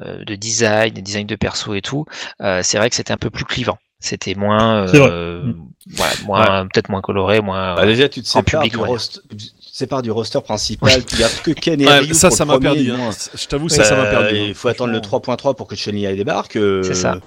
euh, 0.01 0.23
de 0.25 0.35
design, 0.35 0.93
de 0.93 1.01
design 1.01 1.27
de 1.27 1.35
perso 1.35 1.73
et 1.73 1.81
tout, 1.81 2.05
euh, 2.41 2.61
c'est 2.63 2.77
vrai 2.77 2.89
que 2.89 2.95
c'était 2.95 3.13
un 3.13 3.17
peu 3.17 3.29
plus 3.29 3.45
clivant. 3.45 3.77
C'était 4.01 4.33
moins, 4.33 4.87
euh, 4.87 5.53
voilà, 5.95 6.13
moins 6.23 6.67
peut-être 6.67 6.87
moins 6.89 7.01
coloré, 7.01 7.41
moins. 7.41 7.75
Bah, 7.75 7.85
déjà, 7.85 8.07
tu 8.07 8.21
te 8.21 8.27
sépares, 8.27 8.61
public, 8.63 8.71
du, 8.71 8.77
roster, 8.79 9.19
tu 9.29 9.35
te 9.35 9.43
sépares 9.59 10.01
du 10.01 10.09
roster 10.11 10.39
principal, 10.41 11.05
tu 11.05 11.17
gardes 11.17 11.33
que 11.43 11.51
Ken 11.63 11.81
et 11.81 11.85
Ouais, 11.85 11.99
Ryu 11.99 12.13
ça, 12.13 12.29
pour 12.29 12.37
ça 12.37 12.45
le 12.45 12.51
m'a 12.51 12.59
perdu. 12.59 12.91
hein. 12.91 13.09
Je 13.35 13.45
t'avoue, 13.47 13.67
ça, 13.67 13.83
ça 13.83 13.97
m'a 13.97 14.05
perdu. 14.05 14.37
hein. 14.39 14.45
Il 14.47 14.55
faut 14.55 14.69
attendre 14.69 14.93
le 14.93 14.99
3.3 14.99 15.53
pour 15.55 15.67
que 15.67 15.75
Chun-Li 15.75 16.15
débarque. 16.15 16.55
euh, 16.55 16.81
C'est 16.81 16.93
ça. 16.93 17.19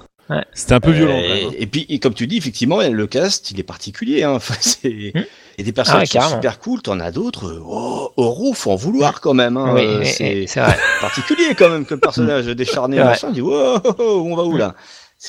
C'était 0.55 0.73
un 0.75 0.81
peu 0.81 0.93
violent. 0.93 1.13
euh, 1.19 1.23
quand 1.45 1.51
même, 1.51 1.55
et 1.59 1.67
puis, 1.67 1.85
et 1.89 1.99
comme 1.99 2.15
tu 2.15 2.27
dis, 2.27 2.37
effectivement, 2.39 2.81
le 2.81 3.07
cast, 3.07 3.51
il 3.51 3.61
est 3.61 3.65
particulier. 3.65 4.23
Hein. 4.23 4.33
Enfin, 4.37 4.55
c'est... 4.61 4.91
Il 4.91 5.13
y 5.59 5.61
a 5.61 5.65
des 5.65 5.73
personnages 5.73 6.09
Ah 6.15 6.19
qui 6.19 6.25
sont 6.25 6.35
super 6.37 6.59
cool, 6.59 6.81
t'en 6.81 6.99
as 7.01 7.11
d'autres. 7.13 7.61
Oh, 7.63 8.11
Oro, 8.17 8.55
faut 8.55 8.71
en 8.71 8.77
vouloir 8.77 9.21
quand 9.21 9.35
même. 9.35 9.57
Hein. 9.59 9.75
Oui, 9.75 9.83
Euh, 9.85 10.05
c'est 10.05 10.35
oui, 10.35 10.45
c'est 10.49 10.61
vrai. 10.61 10.77
particulier 11.03 11.55
quand 11.57 11.69
même 11.69 11.85
comme 11.85 12.01
personnage 12.01 12.47
décharné. 12.47 12.97
Ouais. 12.99 13.05
machin. 13.05 13.29
On 13.29 13.33
dit, 13.33 13.43
wow, 13.43 13.77
oh, 13.85 13.95
oh, 13.99 14.23
on 14.27 14.35
va 14.37 14.45
où 14.45 14.57
là? 14.57 14.75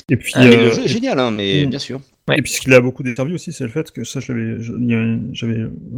Et 0.08 0.16
puis, 0.16 0.32
Ah, 0.34 0.42
euh, 0.44 0.56
le 0.56 0.72
jeu 0.72 0.84
est 0.84 0.88
génial, 0.88 1.18
hein, 1.20 1.30
mais 1.30 1.66
Mm. 1.66 1.70
bien 1.70 1.78
sûr. 1.78 2.00
Ouais. 2.26 2.38
Et 2.38 2.42
puis 2.42 2.52
ce 2.52 2.60
qu'il 2.62 2.72
a 2.72 2.80
beaucoup 2.80 3.02
desservi 3.02 3.34
aussi, 3.34 3.52
c'est 3.52 3.64
le 3.64 3.70
fait 3.70 3.90
que 3.92 4.02
ça, 4.02 4.18
j'avais 4.20 4.56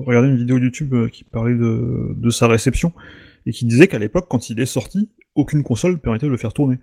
regardé 0.04 0.28
une 0.28 0.36
vidéo 0.36 0.58
YouTube 0.58 0.92
euh, 0.94 1.08
qui 1.08 1.22
parlait 1.22 1.54
de, 1.54 2.14
de 2.16 2.30
sa 2.30 2.48
réception 2.48 2.92
et 3.46 3.52
qui 3.52 3.64
disait 3.64 3.86
qu'à 3.86 3.98
l'époque, 4.00 4.26
quand 4.28 4.50
il 4.50 4.58
est 4.60 4.66
sorti, 4.66 5.08
aucune 5.36 5.62
console 5.62 5.98
permettait 5.98 6.26
de 6.26 6.32
le 6.32 6.36
faire 6.36 6.52
tourner. 6.52 6.78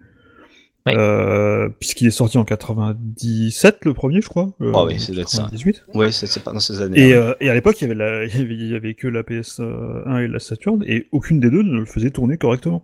Euh, 0.89 1.69
puisqu'il 1.79 2.07
est 2.07 2.11
sorti 2.11 2.37
en 2.37 2.43
97, 2.43 3.85
le 3.85 3.93
premier, 3.93 4.21
je 4.21 4.27
crois. 4.27 4.53
euh, 4.61 4.71
Ah 4.75 4.83
oui, 4.83 4.95
être 4.95 5.29
ça. 5.29 5.43
98. 5.43 5.85
Ouais, 5.93 6.11
c'est, 6.11 6.27
c'est 6.27 6.43
pas 6.43 6.51
dans 6.51 6.59
ces 6.59 6.81
années. 6.81 6.99
Et, 7.09 7.13
euh, 7.13 7.33
et 7.39 7.49
à 7.49 7.53
l'époque, 7.53 7.79
il 7.81 7.87
y 7.87 7.91
avait 7.91 7.95
la, 7.95 8.25
il 8.25 8.37
y 8.37 8.41
avait, 8.41 8.53
il 8.55 8.71
y 8.71 8.75
avait 8.75 8.93
que 8.93 9.07
la 9.07 9.23
PS1 9.23 10.23
et 10.23 10.27
la 10.27 10.39
Saturn, 10.39 10.83
et 10.85 11.07
aucune 11.11 11.39
des 11.39 11.49
deux 11.49 11.63
ne 11.63 11.79
le 11.79 11.85
faisait 11.85 12.09
tourner 12.11 12.37
correctement. 12.37 12.83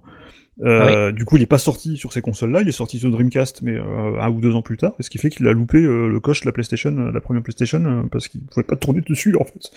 Euh, 0.62 1.12
Du 1.14 1.24
coup, 1.26 1.38
il 1.38 1.42
est 1.42 1.46
pas 1.46 1.58
sorti 1.58 1.96
sur 1.98 2.12
ces 2.12 2.22
consoles-là, 2.22 2.62
il 2.62 2.68
est 2.68 2.74
sorti 2.74 3.00
sur 3.00 3.10
Dreamcast, 3.12 3.62
mais 3.62 3.76
euh, 3.78 4.20
un 4.20 4.30
ou 4.30 4.42
deux 4.42 4.54
ans 4.56 4.62
plus 4.62 4.76
tard, 4.78 4.94
ce 5.00 5.10
qui 5.10 5.18
fait 5.18 5.30
qu'il 5.30 5.48
a 5.48 5.54
loupé 5.54 5.78
euh, 5.78 6.08
le 6.10 6.20
coche 6.20 6.42
de 6.42 6.46
la 6.48 6.52
PlayStation, 6.52 6.92
la 6.92 7.22
première 7.22 7.44
PlayStation, 7.44 7.84
euh, 7.86 8.04
parce 8.12 8.28
qu'il 8.28 8.42
pouvait 8.42 8.64
pas 8.66 8.76
tourner 8.76 9.00
dessus 9.02 9.36
en 9.40 9.46
fait. 9.46 9.72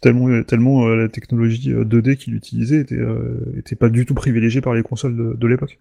Tellement, 0.00 0.42
tellement 0.42 0.86
euh, 0.88 0.94
la 0.96 1.08
technologie 1.08 1.72
euh, 1.72 1.84
2D 1.84 2.16
qu'il 2.16 2.34
utilisait 2.34 2.78
était, 2.80 2.96
euh, 2.96 3.52
était 3.58 3.76
pas 3.76 3.88
du 3.88 4.06
tout 4.06 4.14
privilégiée 4.14 4.60
par 4.60 4.74
les 4.74 4.82
consoles 4.82 5.16
de, 5.16 5.34
de 5.36 5.46
l'époque. 5.46 5.78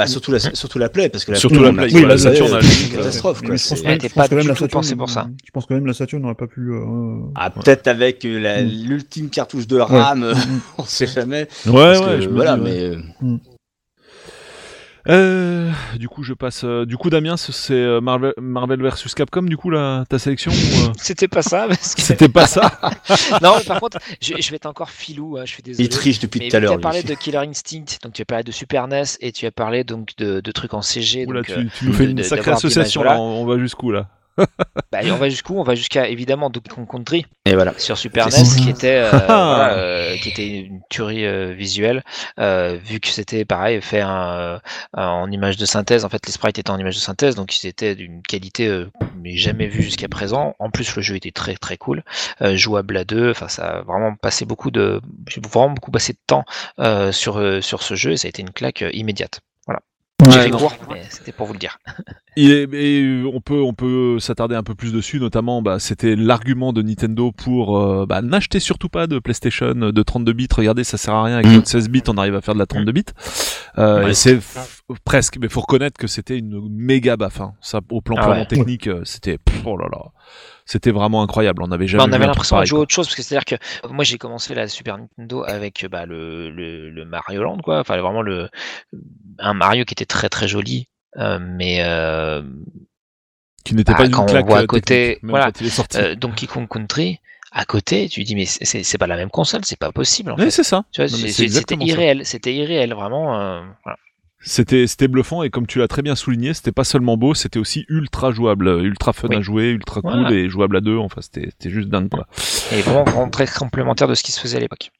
Bah, 0.00 0.06
surtout 0.06 0.32
la, 0.32 0.38
surtout 0.38 0.78
la 0.78 0.88
Play, 0.88 1.10
parce 1.10 1.26
que 1.26 1.32
la 1.32 1.36
Surtout 1.38 1.56
Play, 1.56 1.64
la 1.64 1.70
on 1.72 1.76
a- 1.78 1.82
Play, 1.82 1.94
Oui, 1.94 2.06
la 2.06 2.14
a- 2.14 2.18
Saturn, 2.18 2.48
c'est 2.48 2.56
elle- 2.56 2.84
une 2.90 2.96
catastrophe, 2.96 3.40
Mais 3.42 3.48
quoi. 3.48 3.56
je 3.56 3.68
pense 3.68 3.82
pense 3.82 4.12
pas 4.14 4.28
quand 4.28 4.36
même 4.36 4.46
la 4.48 4.54
tout 4.54 4.60
Saturn, 4.60 4.70
pensée 4.70 4.96
pour 4.96 5.10
ça. 5.10 5.28
Je 5.44 5.50
pense 5.50 5.66
quand 5.66 5.74
même 5.74 5.84
la 5.86 5.92
Saturn 5.92 6.22
n'aurait 6.22 6.34
pas 6.34 6.46
pu. 6.46 6.70
euh, 6.72 7.18
Ah, 7.34 7.50
peut-être 7.50 7.86
avec 7.86 8.24
euh, 8.24 8.40
la- 8.40 8.62
Mm. 8.62 8.68
l'ultime 8.86 9.28
cartouche 9.28 9.66
de 9.66 9.76
RAM, 9.78 10.20
Mm. 10.20 10.32
on 10.78 10.84
sait 10.84 11.06
jamais. 11.06 11.48
Ouais, 11.66 11.72
Parce 11.72 12.00
ouais, 12.00 12.06
que, 12.16 12.20
je 12.22 12.28
me 12.30 12.34
voilà, 12.34 12.56
dis, 12.56 12.62
ouais. 12.62 12.96
mais 13.20 13.36
euh, 15.08 15.70
du 15.98 16.08
coup, 16.08 16.22
je 16.22 16.34
passe. 16.34 16.62
euh, 16.64 16.84
du 16.84 16.96
coup, 16.96 17.10
Damien, 17.10 17.36
ce- 17.36 17.52
c'est 17.52 17.72
euh, 17.74 18.00
Marvel, 18.00 18.32
Marvel 18.40 18.82
versus 18.82 19.14
Capcom, 19.14 19.42
du 19.42 19.56
coup, 19.56 19.70
là, 19.70 20.04
ta 20.08 20.18
sélection 20.18 20.50
ou, 20.52 20.54
euh, 20.54 20.92
C'était 20.98 21.28
pas 21.28 21.42
ça. 21.42 21.66
Parce 21.68 21.94
que... 21.94 22.02
C'était 22.02 22.28
pas 22.28 22.46
ça 22.46 22.78
non, 23.42 23.54
par 23.66 23.80
contre, 23.80 23.98
je, 24.20 24.34
je 24.38 24.50
vais 24.50 24.56
être 24.56 24.66
encore 24.66 24.90
filou. 24.90 25.36
hein, 25.38 25.42
je 25.46 25.52
suis 25.52 25.62
désolé. 25.62 25.84
il 25.84 25.88
triche 25.88 26.18
depuis 26.18 26.40
Mais 26.40 26.48
tout 26.48 26.56
à 26.56 26.60
tu 26.60 26.64
l'heure. 26.66 26.74
as 26.74 26.78
parlé 26.78 27.02
de 27.02 27.14
Killer 27.14 27.38
Instinct, 27.38 27.84
donc 28.02 28.12
tu 28.12 28.22
as 28.22 28.24
parlé 28.26 28.44
de 28.44 28.52
Super 28.52 28.88
NES 28.88 29.04
et 29.20 29.32
tu 29.32 29.46
as 29.46 29.50
parlé 29.50 29.84
donc 29.84 30.10
de, 30.18 30.40
de 30.40 30.52
trucs 30.52 30.74
en 30.74 30.82
CG. 30.82 31.24
Oula, 31.26 31.40
donc, 31.40 31.46
tu, 31.46 31.52
euh, 31.52 31.64
tu 31.78 31.86
nous 31.86 31.92
fais 31.92 32.04
une 32.04 32.14
de- 32.16 32.22
sacrée 32.22 32.50
association, 32.50 33.02
là. 33.02 33.18
On, 33.18 33.42
on 33.42 33.46
va 33.46 33.58
jusqu'où, 33.58 33.90
là? 33.90 34.08
bah, 34.92 35.02
et 35.02 35.10
on 35.10 35.16
va 35.16 35.28
jusqu'où? 35.28 35.58
On 35.58 35.62
va 35.62 35.74
jusqu'à 35.74 36.08
évidemment 36.08 36.50
Donkey 36.50 36.70
Kong 36.70 36.86
Country 36.88 37.26
Et 37.44 37.54
voilà. 37.54 37.74
sur 37.78 37.98
Super 37.98 38.26
NES, 38.26 38.62
qui 38.62 38.70
était 38.70 38.96
euh, 38.96 39.10
voilà, 39.26 39.74
euh, 39.74 40.16
qui 40.16 40.28
était 40.28 40.48
une 40.48 40.80
tuerie 40.88 41.26
euh, 41.26 41.52
visuelle, 41.52 42.02
vu 42.38 43.00
que 43.00 43.08
c'était 43.08 43.44
pareil 43.44 43.80
fait 43.80 44.00
un, 44.00 44.60
en 44.94 45.30
image 45.30 45.56
de 45.56 45.66
synthèse. 45.66 46.04
En 46.04 46.08
fait, 46.08 46.24
les 46.26 46.32
sprites 46.32 46.58
étaient 46.58 46.70
en 46.70 46.78
image 46.78 46.96
de 46.96 47.00
synthèse, 47.00 47.34
donc 47.34 47.52
c'était 47.52 47.94
d'une 47.94 48.22
qualité 48.22 48.84
mais 49.16 49.36
jamais 49.36 49.66
vue 49.66 49.82
jusqu'à 49.82 50.08
présent. 50.08 50.54
En 50.58 50.70
plus, 50.70 50.94
le 50.96 51.02
jeu 51.02 51.16
était 51.16 51.30
très 51.30 51.54
très 51.54 51.76
cool, 51.76 52.02
jouable 52.54 52.96
à 52.96 53.04
deux. 53.04 53.30
Enfin, 53.30 53.48
ça 53.48 53.64
a 53.64 53.82
vraiment 53.82 54.14
passé 54.14 54.44
beaucoup 54.44 54.70
de, 54.70 55.00
j'ai 55.28 55.40
vraiment 55.40 55.70
beaucoup 55.70 55.90
passé 55.90 56.12
de 56.12 56.18
temps 56.26 56.44
sur 57.12 57.62
sur 57.62 57.82
ce 57.82 57.94
jeu 57.94 58.12
et 58.12 58.16
ça 58.16 58.26
a 58.26 58.30
été 58.30 58.42
une 58.42 58.50
claque 58.50 58.84
immédiate. 58.92 59.40
J'ai 60.20 60.26
Ouais, 60.26 60.42
fait 60.44 60.50
non. 60.50 60.58
court, 60.58 60.74
mais 60.90 61.02
c'était 61.08 61.32
pour 61.32 61.46
vous 61.46 61.52
le 61.54 61.58
dire. 61.58 61.78
Et 62.36 62.48
euh, 62.72 63.28
on 63.34 63.40
peut, 63.40 63.60
on 63.60 63.74
peut 63.74 64.18
s'attarder 64.20 64.54
un 64.54 64.62
peu 64.62 64.74
plus 64.74 64.92
dessus, 64.92 65.18
notamment, 65.18 65.62
bah, 65.62 65.78
c'était 65.80 66.14
l'argument 66.14 66.72
de 66.72 66.80
Nintendo 66.82 67.32
pour 67.32 67.78
euh, 67.78 68.06
bah, 68.06 68.22
n'acheter 68.22 68.60
surtout 68.60 68.88
pas 68.88 69.06
de 69.06 69.18
PlayStation 69.18 69.74
de 69.74 70.02
32 70.02 70.32
bits. 70.32 70.48
Regardez, 70.54 70.84
ça 70.84 70.96
sert 70.96 71.14
à 71.14 71.24
rien 71.24 71.34
avec 71.36 71.48
Mm. 71.48 71.54
notre 71.54 71.68
16 71.68 71.88
bits, 71.88 72.02
on 72.08 72.16
arrive 72.18 72.34
à 72.36 72.40
faire 72.40 72.54
de 72.54 72.60
la 72.60 72.66
32 72.66 72.92
bits. 72.92 73.04
Euh, 73.78 74.04
Ouais. 74.04 74.14
c'est 74.14 74.36
f- 74.36 74.79
presque, 75.04 75.36
mais 75.40 75.48
faut 75.48 75.60
reconnaître 75.60 75.98
que 75.98 76.06
c'était 76.06 76.38
une 76.38 76.68
méga 76.70 77.16
baffe. 77.16 77.40
hein. 77.40 77.54
Ça, 77.60 77.80
au 77.90 78.00
plan 78.00 78.16
Ah 78.18 78.22
purement 78.22 78.40
ouais. 78.40 78.46
technique, 78.46 78.86
euh, 78.86 79.02
c'était, 79.04 79.38
oh 79.64 79.76
là 79.76 79.86
là, 79.90 79.98
c'était 80.66 80.90
vraiment 80.90 81.22
incroyable. 81.22 81.62
On 81.62 81.68
n'avait 81.68 81.86
jamais. 81.86 82.04
Bah, 82.04 82.08
on 82.10 82.12
avait 82.12 82.26
l'impression 82.26 82.58
de 82.60 82.64
jouer 82.64 82.78
à 82.78 82.82
autre 82.82 82.94
chose 82.94 83.06
parce 83.06 83.16
que 83.16 83.22
c'est 83.22 83.36
à 83.36 83.40
dire 83.40 83.44
que 83.44 83.54
euh, 83.86 83.90
moi 83.90 84.04
j'ai 84.04 84.18
commencé 84.18 84.54
la 84.54 84.68
Super 84.68 84.98
Nintendo 84.98 85.42
avec 85.46 85.84
euh, 85.84 85.88
bah, 85.88 86.06
le, 86.06 86.50
le, 86.50 86.90
le 86.90 87.04
Mario 87.04 87.42
Land 87.42 87.58
quoi 87.58 87.80
enfin 87.80 87.96
vraiment 88.00 88.22
le 88.22 88.48
un 89.38 89.54
Mario 89.54 89.84
qui 89.84 89.92
était 89.94 90.04
très 90.06 90.28
très 90.28 90.46
joli 90.48 90.88
euh, 91.16 91.38
mais 91.40 91.78
euh, 91.82 92.42
Qui 93.64 93.74
n'était 93.74 93.92
Bah, 93.92 93.98
pas 93.98 94.04
une 94.06 94.12
quand 94.12 94.22
on 94.22 94.26
claque 94.26 94.46
voit 94.46 94.58
à 94.58 94.66
côté, 94.66 95.18
voilà, 95.22 95.50
euh, 95.96 96.14
Donkey 96.14 96.46
Kong 96.46 96.68
Country 96.68 97.18
à 97.52 97.64
côté 97.64 98.08
tu 98.08 98.22
dis 98.22 98.36
mais 98.36 98.44
c'est- 98.46 98.98
pas 98.98 99.08
la 99.08 99.16
même 99.16 99.30
console 99.30 99.64
c'est 99.64 99.78
pas 99.78 99.90
possible 99.90 100.30
en 100.30 100.36
c'est 100.50 100.62
ça. 100.62 100.84
mais 100.96 101.08
c'est- 101.08 101.28
c'est- 101.32 101.48
c'était 101.48 101.74
ça. 101.76 101.82
irréel 101.84 102.24
c'était 102.24 102.54
irréel 102.54 102.94
vraiment 102.94 103.40
euh, 103.40 103.60
voilà. 103.82 103.98
C'était 104.42 104.86
c'était 104.86 105.06
bluffant 105.08 105.42
et 105.42 105.50
comme 105.50 105.66
tu 105.66 105.78
l'as 105.78 105.88
très 105.88 106.02
bien 106.02 106.14
souligné, 106.16 106.54
c'était 106.54 106.72
pas 106.72 106.84
seulement 106.84 107.16
beau, 107.18 107.34
c'était 107.34 107.58
aussi 107.58 107.84
ultra 107.88 108.32
jouable, 108.32 108.68
ultra 108.82 109.12
fun 109.12 109.28
Oui. 109.28 109.36
à 109.36 109.40
jouer, 109.42 109.68
ultra 109.70 110.00
cool 110.00 110.12
Voilà. 110.12 110.30
et 110.32 110.48
jouable 110.48 110.76
à 110.76 110.80
deux. 110.80 110.96
Enfin, 110.96 111.20
c'était 111.20 111.46
c'était 111.50 111.70
juste 111.70 111.88
dingue 111.88 112.08
quoi. 112.08 112.26
et 112.72 112.80
vraiment, 112.80 113.04
vraiment 113.04 113.28
très 113.28 113.46
complémentaire 113.46 114.08
de 114.08 114.14
ce 114.14 114.22
qui 114.22 114.32
se 114.32 114.40
faisait 114.40 114.56
à 114.56 114.60
l'époque 114.60 114.90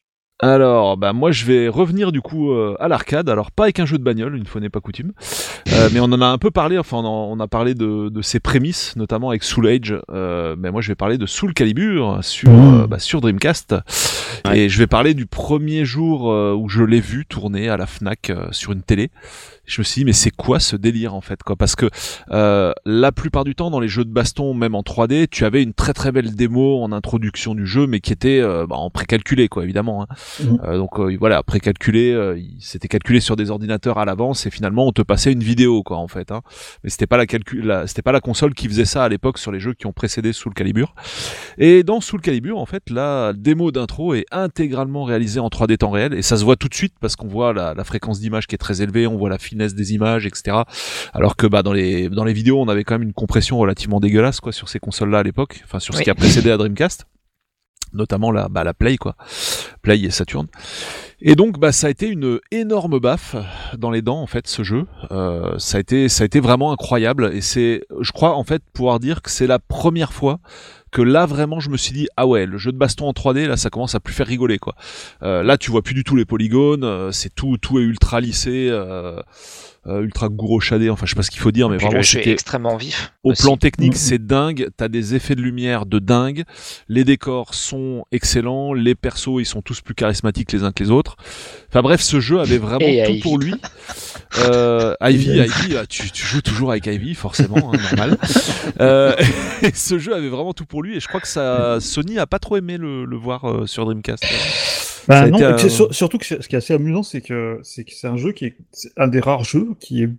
Alors, 0.43 0.97
bah 0.97 1.13
moi 1.13 1.31
je 1.31 1.45
vais 1.45 1.67
revenir 1.67 2.11
du 2.11 2.19
coup 2.21 2.51
euh, 2.51 2.75
à 2.79 2.87
l'arcade. 2.87 3.29
Alors 3.29 3.51
pas 3.51 3.63
avec 3.63 3.79
un 3.79 3.85
jeu 3.85 3.97
de 3.99 4.03
bagnole, 4.03 4.35
une 4.35 4.47
fois 4.47 4.59
n'est 4.59 4.69
pas 4.69 4.79
coutume, 4.81 5.11
Euh, 5.73 5.89
mais 5.93 5.99
on 5.99 6.05
en 6.05 6.19
a 6.21 6.25
un 6.25 6.37
peu 6.39 6.49
parlé. 6.51 6.77
Enfin, 6.79 6.97
on, 6.97 7.05
en- 7.05 7.31
on 7.31 7.39
a 7.39 7.47
parlé 7.47 7.75
de, 7.75 8.09
de 8.09 8.21
ses 8.23 8.39
prémices, 8.39 8.95
notamment 8.95 9.29
avec 9.29 9.43
Soul 9.43 9.67
Age. 9.67 9.95
Euh, 10.11 10.55
mais 10.57 10.71
moi 10.71 10.81
je 10.81 10.87
vais 10.87 10.95
parler 10.95 11.17
de 11.19 11.25
Soul 11.27 11.53
Calibur 11.53 12.19
sur 12.23 12.49
Mmh. 12.49 12.81
euh, 12.81 12.87
bah, 12.87 12.97
sur 12.99 13.21
Dreamcast. 13.21 13.75
Et 14.53 14.67
je 14.69 14.77
vais 14.79 14.87
parler 14.87 15.13
du 15.13 15.27
premier 15.27 15.85
jour 15.85 16.31
euh, 16.31 16.53
où 16.55 16.67
je 16.69 16.83
l'ai 16.83 16.99
vu 17.01 17.25
tourner 17.27 17.69
à 17.69 17.77
la 17.77 17.85
Fnac 17.85 18.31
euh, 18.31 18.47
sur 18.51 18.71
une 18.71 18.81
télé. 18.81 19.11
Je 19.65 19.79
me 19.81 19.83
suis 19.83 20.01
dit 20.01 20.05
mais 20.05 20.13
c'est 20.13 20.31
quoi 20.31 20.59
ce 20.59 20.75
délire 20.75 21.13
en 21.13 21.21
fait 21.21 21.43
quoi? 21.43 21.55
Parce 21.55 21.75
que 21.75 21.85
euh, 22.31 22.73
la 22.85 23.11
plupart 23.11 23.43
du 23.43 23.53
temps 23.55 23.69
dans 23.69 23.79
les 23.79 23.87
jeux 23.87 24.03
de 24.03 24.09
baston, 24.11 24.53
même 24.55 24.73
en 24.73 24.81
3D, 24.81 25.27
tu 25.29 25.45
avais 25.45 25.61
une 25.61 25.73
très 25.73 25.93
très 25.93 26.11
belle 26.11 26.35
démo 26.35 26.81
en 26.81 26.91
introduction 26.91 27.53
du 27.53 27.67
jeu, 27.67 27.85
mais 27.87 27.99
qui 27.99 28.11
était 28.11 28.41
euh, 28.41 28.65
bah, 28.67 28.75
en 28.77 28.89
précalculé 28.89 29.47
quoi 29.47 29.63
évidemment. 29.63 30.01
Hein. 30.03 30.07
Mhm. 30.39 30.59
Euh, 30.63 30.77
donc 30.77 30.99
euh, 30.99 31.15
voilà, 31.19 31.43
précalculé, 31.43 32.11
euh, 32.11 32.39
c'était 32.59 32.87
calculé 32.87 33.19
sur 33.19 33.35
des 33.35 33.51
ordinateurs 33.51 33.97
à 33.97 34.05
l'avance 34.05 34.45
et 34.45 34.51
finalement 34.51 34.87
on 34.87 34.91
te 34.91 35.01
passait 35.01 35.31
une 35.31 35.43
vidéo 35.43 35.83
quoi 35.83 35.97
en 35.97 36.07
fait. 36.07 36.31
Hein. 36.31 36.41
Mais 36.83 36.89
c'était 36.89 37.07
pas 37.07 37.17
la 37.17 37.25
calcul, 37.25 37.65
la- 37.65 37.87
c'était 37.87 38.01
pas 38.01 38.11
la 38.11 38.21
console 38.21 38.53
qui 38.53 38.67
faisait 38.67 38.85
ça 38.85 39.03
à 39.03 39.09
l'époque 39.09 39.37
sur 39.37 39.51
les 39.51 39.59
jeux 39.59 39.73
qui 39.73 39.87
ont 39.87 39.91
précédé 39.93 40.33
Soul 40.33 40.53
Calibur. 40.53 40.93
Et 41.57 41.83
dans 41.83 42.01
Soul 42.01 42.21
Calibur 42.21 42.57
en 42.57 42.65
fait 42.65 42.89
la 42.89 43.33
démo 43.35 43.71
d'intro 43.71 44.13
est 44.13 44.25
intégralement 44.31 45.03
réalisée 45.03 45.39
en 45.39 45.49
3D 45.49 45.77
temps 45.77 45.91
réel 45.91 46.13
et 46.13 46.21
ça 46.21 46.37
se 46.37 46.43
voit 46.43 46.55
tout 46.55 46.67
de 46.69 46.75
suite 46.75 46.93
parce 47.01 47.15
qu'on 47.15 47.27
voit 47.27 47.53
la, 47.53 47.73
la 47.73 47.83
fréquence 47.83 48.19
d'image 48.19 48.47
qui 48.47 48.55
est 48.55 48.59
très 48.59 48.81
élevée, 48.81 49.07
on 49.07 49.17
voit 49.17 49.29
la 49.29 49.37
finesse 49.39 49.75
des 49.75 49.93
images, 49.93 50.25
etc. 50.25 50.57
Alors 51.13 51.35
que 51.35 51.47
bah 51.47 51.63
dans 51.63 51.73
les 51.73 52.09
dans 52.09 52.23
les 52.23 52.33
vidéos 52.33 52.59
on 52.61 52.67
avait 52.67 52.83
quand 52.83 52.95
même 52.95 53.03
une 53.07 53.13
compression 53.13 53.57
relativement 53.57 53.99
dégueulasse 53.99 54.39
quoi 54.39 54.51
sur 54.51 54.69
ces 54.69 54.79
consoles 54.79 55.09
là 55.09 55.19
à 55.19 55.23
l'époque, 55.23 55.61
enfin 55.65 55.79
sur 55.79 55.93
ce 55.93 55.99
Oui. 55.99 56.03
qui 56.05 56.09
a 56.09 56.15
précédé 56.15 56.51
à 56.51 56.57
Dreamcast 56.57 57.05
notamment 57.93 58.31
la, 58.31 58.47
bah, 58.49 58.63
la 58.63 58.73
Play 58.73 58.97
quoi, 58.97 59.15
Play 59.81 60.01
et 60.01 60.11
Saturn. 60.11 60.47
Et 61.23 61.35
donc 61.35 61.59
bah 61.59 61.71
ça 61.71 61.87
a 61.87 61.89
été 61.91 62.07
une 62.07 62.39
énorme 62.49 62.99
baffe 62.99 63.35
dans 63.77 63.91
les 63.91 64.01
dents 64.01 64.21
en 64.21 64.27
fait 64.27 64.47
ce 64.47 64.63
jeu. 64.63 64.87
Euh, 65.11 65.57
ça 65.59 65.77
a 65.77 65.79
été 65.79 66.09
ça 66.09 66.23
a 66.23 66.25
été 66.25 66.39
vraiment 66.39 66.71
incroyable 66.71 67.31
et 67.33 67.41
c'est 67.41 67.83
je 67.99 68.11
crois 68.11 68.35
en 68.35 68.43
fait 68.43 68.63
pouvoir 68.73 68.99
dire 68.99 69.21
que 69.21 69.29
c'est 69.29 69.45
la 69.45 69.59
première 69.59 70.13
fois 70.13 70.39
que 70.91 71.01
là 71.01 71.25
vraiment 71.25 71.59
je 71.59 71.69
me 71.69 71.77
suis 71.77 71.93
dit 71.93 72.07
ah 72.17 72.27
ouais 72.27 72.45
le 72.45 72.57
jeu 72.57 72.71
de 72.71 72.77
baston 72.77 73.07
en 73.07 73.13
3D 73.13 73.47
là 73.47 73.57
ça 73.57 73.69
commence 73.69 73.95
à 73.95 73.99
plus 73.99 74.13
faire 74.13 74.27
rigoler 74.27 74.59
quoi. 74.59 74.75
Euh, 75.23 75.41
là 75.43 75.57
tu 75.57 75.71
vois 75.71 75.81
plus 75.81 75.93
du 75.93 76.03
tout 76.03 76.15
les 76.15 76.25
polygones, 76.25 76.83
euh, 76.83 77.11
c'est 77.11 77.33
tout 77.33 77.57
tout 77.57 77.79
est 77.79 77.83
ultra 77.83 78.19
lissé. 78.21 78.67
Euh, 78.69 79.21
euh, 79.87 80.01
ultra 80.03 80.29
gouro 80.29 80.59
shadé, 80.59 80.91
enfin 80.91 81.07
je 81.07 81.11
sais 81.11 81.15
pas 81.15 81.23
ce 81.23 81.31
qu'il 81.31 81.39
faut 81.39 81.51
dire, 81.51 81.67
mais 81.67 81.77
Puis 81.77 81.87
vraiment 81.87 82.03
c'était 82.03 82.29
extrêmement 82.31 82.77
vif 82.77 83.13
au 83.23 83.31
aussi. 83.31 83.41
plan 83.41 83.57
technique, 83.57 83.93
Mhm. 83.93 83.97
c'est 83.97 84.23
dingue. 84.23 84.67
T'as 84.77 84.89
des 84.89 85.15
effets 85.15 85.33
de 85.33 85.41
lumière 85.41 85.87
de 85.87 85.97
dingue. 85.97 86.43
Les 86.87 87.03
décors 87.03 87.55
sont 87.55 88.05
excellents. 88.11 88.73
Les 88.73 88.93
persos, 88.93 89.39
ils 89.39 89.45
sont 89.45 89.63
tous 89.63 89.81
plus 89.81 89.95
charismatiques 89.95 90.51
les 90.51 90.63
uns 90.63 90.71
que 90.71 90.83
les 90.83 90.91
autres. 90.91 91.15
Enfin 91.69 91.81
bref, 91.81 91.99
ce 92.01 92.19
jeu 92.19 92.39
avait 92.39 92.59
vraiment 92.59 92.85
Et 92.85 93.17
tout 93.19 93.23
pour 93.23 93.39
lui. 93.39 93.55
Euh, 94.39 94.95
Ivy, 95.01 95.39
Ivy, 95.39 95.75
ah, 95.77 95.85
tu, 95.87 96.09
tu 96.11 96.25
joues 96.25 96.41
toujours 96.41 96.71
avec 96.71 96.85
Ivy, 96.85 97.15
forcément, 97.15 97.71
hein, 97.73 97.77
normal. 97.91 98.17
Euh, 98.79 99.13
et 99.61 99.71
ce 99.73 99.99
jeu 99.99 100.15
avait 100.15 100.29
vraiment 100.29 100.53
tout 100.53 100.65
pour 100.65 100.83
lui. 100.83 100.95
Et 100.95 100.99
je 100.99 101.07
crois 101.07 101.19
que 101.19 101.27
ça, 101.27 101.79
Sony 101.79 102.17
a 102.17 102.27
pas 102.27 102.39
trop 102.39 102.57
aimé 102.57 102.77
le, 102.77 103.05
le 103.05 103.17
voir 103.17 103.49
euh, 103.49 103.65
sur 103.67 103.85
Dreamcast. 103.85 104.23
Bah 105.07 105.27
non, 105.27 105.37
été 105.57 105.67
surtout 105.69 106.17
que 106.19 106.25
c'est- 106.25 106.41
ce 106.41 106.47
qui 106.47 106.55
est 106.55 106.59
assez 106.59 106.73
amusant, 106.75 107.01
c'est 107.03 107.21
que 107.21 107.59
c'est 107.63 107.83
que 107.83 107.91
c'est 107.91 108.07
un 108.07 108.17
jeu 108.17 108.31
qui 108.33 108.45
est 108.45 108.55
c'est 108.71 108.91
un 108.97 109.07
des 109.07 109.19
rares 109.19 109.43
jeux 109.43 109.69
qui 109.79 110.03
est 110.03 110.09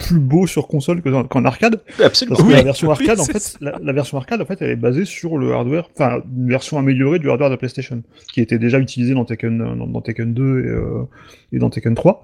plus 0.00 0.18
beau 0.18 0.46
sur 0.46 0.66
console 0.66 1.02
qu'en 1.02 1.44
arcade. 1.44 1.80
Absolument. 2.02 2.36
Parce 2.36 2.48
que 2.48 2.52
Oui, 2.52 2.54
la 2.54 2.62
version 2.62 2.88
oui, 2.88 2.92
arcade, 2.92 3.20
en 3.20 3.24
fait, 3.24 3.58
la 3.60 3.92
version 3.92 4.18
arcade, 4.18 4.40
en 4.40 4.44
fait, 4.44 4.60
elle 4.62 4.70
est 4.70 4.76
basée 4.76 5.04
sur 5.04 5.38
le 5.38 5.52
hardware, 5.52 5.88
enfin, 5.94 6.20
une 6.36 6.48
version 6.48 6.78
améliorée 6.78 7.18
du 7.18 7.30
hardware 7.30 7.50
de 7.50 7.54
la 7.54 7.58
PlayStation, 7.58 8.02
qui 8.32 8.40
était 8.40 8.58
déjà 8.58 8.78
utilisé 8.78 9.14
dans 9.14 9.24
Tekken, 9.24 9.58
dans, 9.58 9.86
dans 9.86 10.00
Tekken 10.00 10.32
2 10.34 10.42
et, 10.42 10.68
euh, 10.68 11.02
et 11.52 11.58
dans 11.58 11.70
Tekken 11.70 11.94
3. 11.94 12.22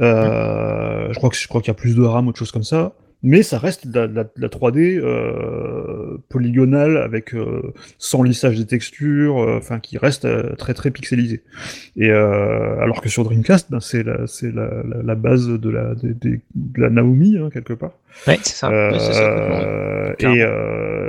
Euh, 0.00 1.08
je 1.10 1.16
crois 1.18 1.30
que 1.30 1.36
je 1.36 1.48
crois 1.48 1.60
qu'il 1.60 1.68
y 1.68 1.70
a 1.70 1.74
plus 1.74 1.96
de 1.96 2.02
RAM, 2.02 2.28
autre 2.28 2.38
chose 2.38 2.52
comme 2.52 2.62
ça. 2.62 2.92
Mais 3.26 3.42
ça 3.42 3.58
reste 3.58 3.88
de 3.88 3.98
la, 4.00 4.06
de 4.06 4.14
la- 4.14 4.24
de 4.24 4.30
la 4.36 4.48
3D 4.48 4.98
euh, 5.02 6.18
polygonale 6.28 6.98
avec 6.98 7.34
euh, 7.34 7.72
sans 7.98 8.22
lissage 8.22 8.58
des 8.58 8.66
textures, 8.66 9.38
euh, 9.42 9.56
enfin 9.56 9.80
qui 9.80 9.96
reste 9.98 10.28
très 10.58 10.74
très 10.74 10.90
pixelisé. 10.90 11.42
Et 11.96 12.10
alors 12.10 13.00
que 13.00 13.08
sur 13.08 13.24
Dreamcast, 13.24 13.70
ben, 13.70 13.80
c'est 13.80 14.02
la 14.02 14.26
c'est 14.26 14.52
la, 14.54 14.68
la, 15.02 15.14
base 15.14 15.48
de 15.48 15.70
la 15.70 15.94
de, 15.94 16.38
la 16.76 16.90
Naomi 16.90 17.38
hein, 17.38 17.48
quelque 17.52 17.72
part. 17.72 17.92
Ouais, 18.70 18.98
c'est 18.98 19.12
ça. 19.14 19.30
ouais, 19.48 20.14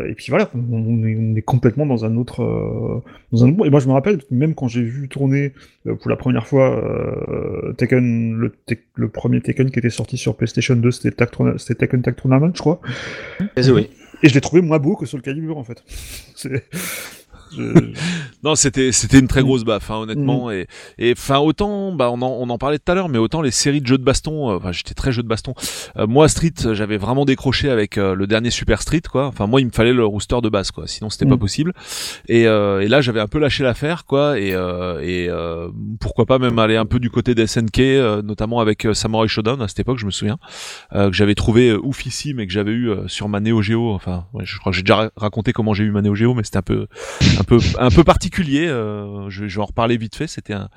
et, 0.08 0.12
et 0.12 0.14
puis 0.16 0.28
voilà, 0.30 0.50
on 0.56 1.06
est, 1.06 1.16
on 1.20 1.36
est 1.36 1.42
complètement 1.44 1.86
dans 1.86 2.04
un 2.06 2.16
autre, 2.18 3.04
dans 3.32 3.44
un 3.46 3.50
autre. 3.52 3.66
Et 3.68 3.70
moi, 3.70 3.80
je 3.80 3.88
me 3.88 3.94
rappelle, 3.94 4.20
même 4.32 4.56
quand 4.56 4.68
j'ai 4.68 4.82
vu 4.82 5.08
tourner 5.08 5.54
pour 5.84 6.10
la 6.10 6.16
première 6.16 6.48
fois 6.48 6.82
Tekken, 7.78 8.36
le, 8.38 8.52
le 8.96 9.08
premier 9.10 9.42
Tekken 9.42 9.70
qui 9.70 9.80
était 9.80 9.90
sorti 9.92 10.18
sur 10.18 10.36
PlayStation 10.36 10.76
2, 10.76 10.92
c'était 10.92 11.12
Tag 11.12 11.30
Tourna- 11.30 11.58
c'était 11.58 11.86
Tekken 11.86 12.02
Tag 12.06 12.16
Tournament, 12.16 12.52
je 12.54 12.60
crois. 12.62 12.80
Désolé. 13.56 13.90
Et 14.24 14.30
je 14.30 14.34
l'ai 14.34 14.42
trouvé 14.42 14.62
moins 14.62 14.80
beau 14.80 14.96
que 14.96 15.06
Soul 15.06 15.22
Calibur, 15.22 15.58
en 15.58 15.64
fait. 15.64 15.84
C'est- 16.36 16.64
Je- 17.58 17.92
Non, 18.44 18.54
c'était 18.54 18.92
c'était 18.92 19.18
une 19.18 19.28
très 19.28 19.42
grosse 19.42 19.64
baffe, 19.64 19.90
hein, 19.90 19.96
honnêtement. 19.96 20.52
Et 20.52 20.68
et 21.00 21.14
enfin 21.18 21.40
autant, 21.40 21.92
bah 21.94 22.12
on 22.12 22.22
en 22.22 22.28
on 22.40 22.50
en 22.50 22.58
parlait 22.60 22.78
tout 22.78 22.92
à 22.92 22.96
l'heure, 22.96 23.10
mais 23.10 23.18
autant 23.18 23.42
les 23.42 23.50
séries 23.50 23.82
de 23.82 23.88
jeux 23.88 23.98
de 23.98 24.04
baston. 24.04 24.52
euh, 24.52 24.58
Enfin, 24.58 24.72
j'étais 24.72 24.94
très 24.94 25.12
jeu 25.12 25.24
de 25.24 25.28
baston. 25.28 25.56
Euh, 25.98 26.06
moi, 26.06 26.28
Street, 26.30 26.54
j'avais 26.74 26.98
vraiment 26.98 27.26
décroché 27.26 27.70
avec 27.72 27.98
euh, 27.98 28.14
le 28.14 28.28
dernier 28.28 28.52
Super 28.52 28.82
Street, 28.84 29.02
quoi. 29.12 29.26
Enfin, 29.28 29.48
moi, 29.48 29.62
il 29.62 29.66
me 29.66 29.72
fallait 29.72 29.94
le 29.94 30.06
rooster 30.06 30.42
de 30.44 30.50
base, 30.50 30.70
quoi. 30.72 30.86
Sinon, 30.88 31.10
c'était 31.10 31.26
pas 31.26 31.36
Mm. 31.36 31.40
possible. 31.40 31.74
Et 32.28 32.48
euh, 32.48 32.82
et 32.82 32.88
là, 32.88 33.02
j'avais 33.02 33.20
un 33.20 33.28
peu 33.28 33.40
lâché 33.40 33.64
l'affaire, 33.64 34.06
quoi. 34.06 34.40
Et 34.40 34.54
euh, 34.54 35.00
et 35.02 35.28
euh, 35.30 35.70
pourquoi 36.00 36.26
pas 36.28 36.38
même 36.38 36.60
aller 36.60 36.76
un 36.76 36.86
peu 36.86 37.00
du 37.00 37.10
côté 37.10 37.34
des 37.34 37.48
SNK, 37.48 37.80
euh, 37.80 38.22
notamment 38.22 38.60
avec 38.60 38.88
Samurai 38.94 39.28
Shodown 39.28 39.60
à 39.62 39.68
cette 39.68 39.80
époque, 39.80 39.98
je 39.98 40.06
me 40.06 40.12
souviens, 40.12 40.38
euh, 40.94 41.10
que 41.10 41.16
j'avais 41.16 41.36
trouvé 41.36 41.70
euh, 41.72 41.80
oufissime 41.84 42.40
et 42.40 42.46
que 42.48 42.54
j'avais 42.54 42.72
eu 42.74 42.90
euh, 42.92 43.08
sur 43.08 43.28
ma 43.28 43.40
Neo 43.40 43.62
Geo. 43.64 43.92
Enfin, 43.94 44.26
ouais, 44.34 44.44
je 44.46 44.60
crois 44.60 44.72
que 44.72 44.76
j'ai 44.78 44.84
déjà 44.84 44.96
ra- 44.98 45.10
raconté 45.16 45.52
comment 45.52 45.74
j'ai 45.74 45.84
eu 45.84 45.92
ma 45.92 46.02
Neo 46.04 46.14
Geo, 46.14 46.34
mais 46.36 46.44
c'était 46.44 46.58
un 46.58 46.62
peu 46.62 46.88
un 47.40 47.44
peu 47.46 47.58
un 47.80 47.90
peu 47.90 48.04
particulier. 48.04 48.68
euh, 48.68 49.30
je, 49.30 49.48
je 49.48 49.56
vais 49.56 49.62
en 49.62 49.66
reparler 49.66 49.98
vite 49.98 50.16
fait. 50.16 50.28
C'était 50.28 50.54
un 50.54 50.70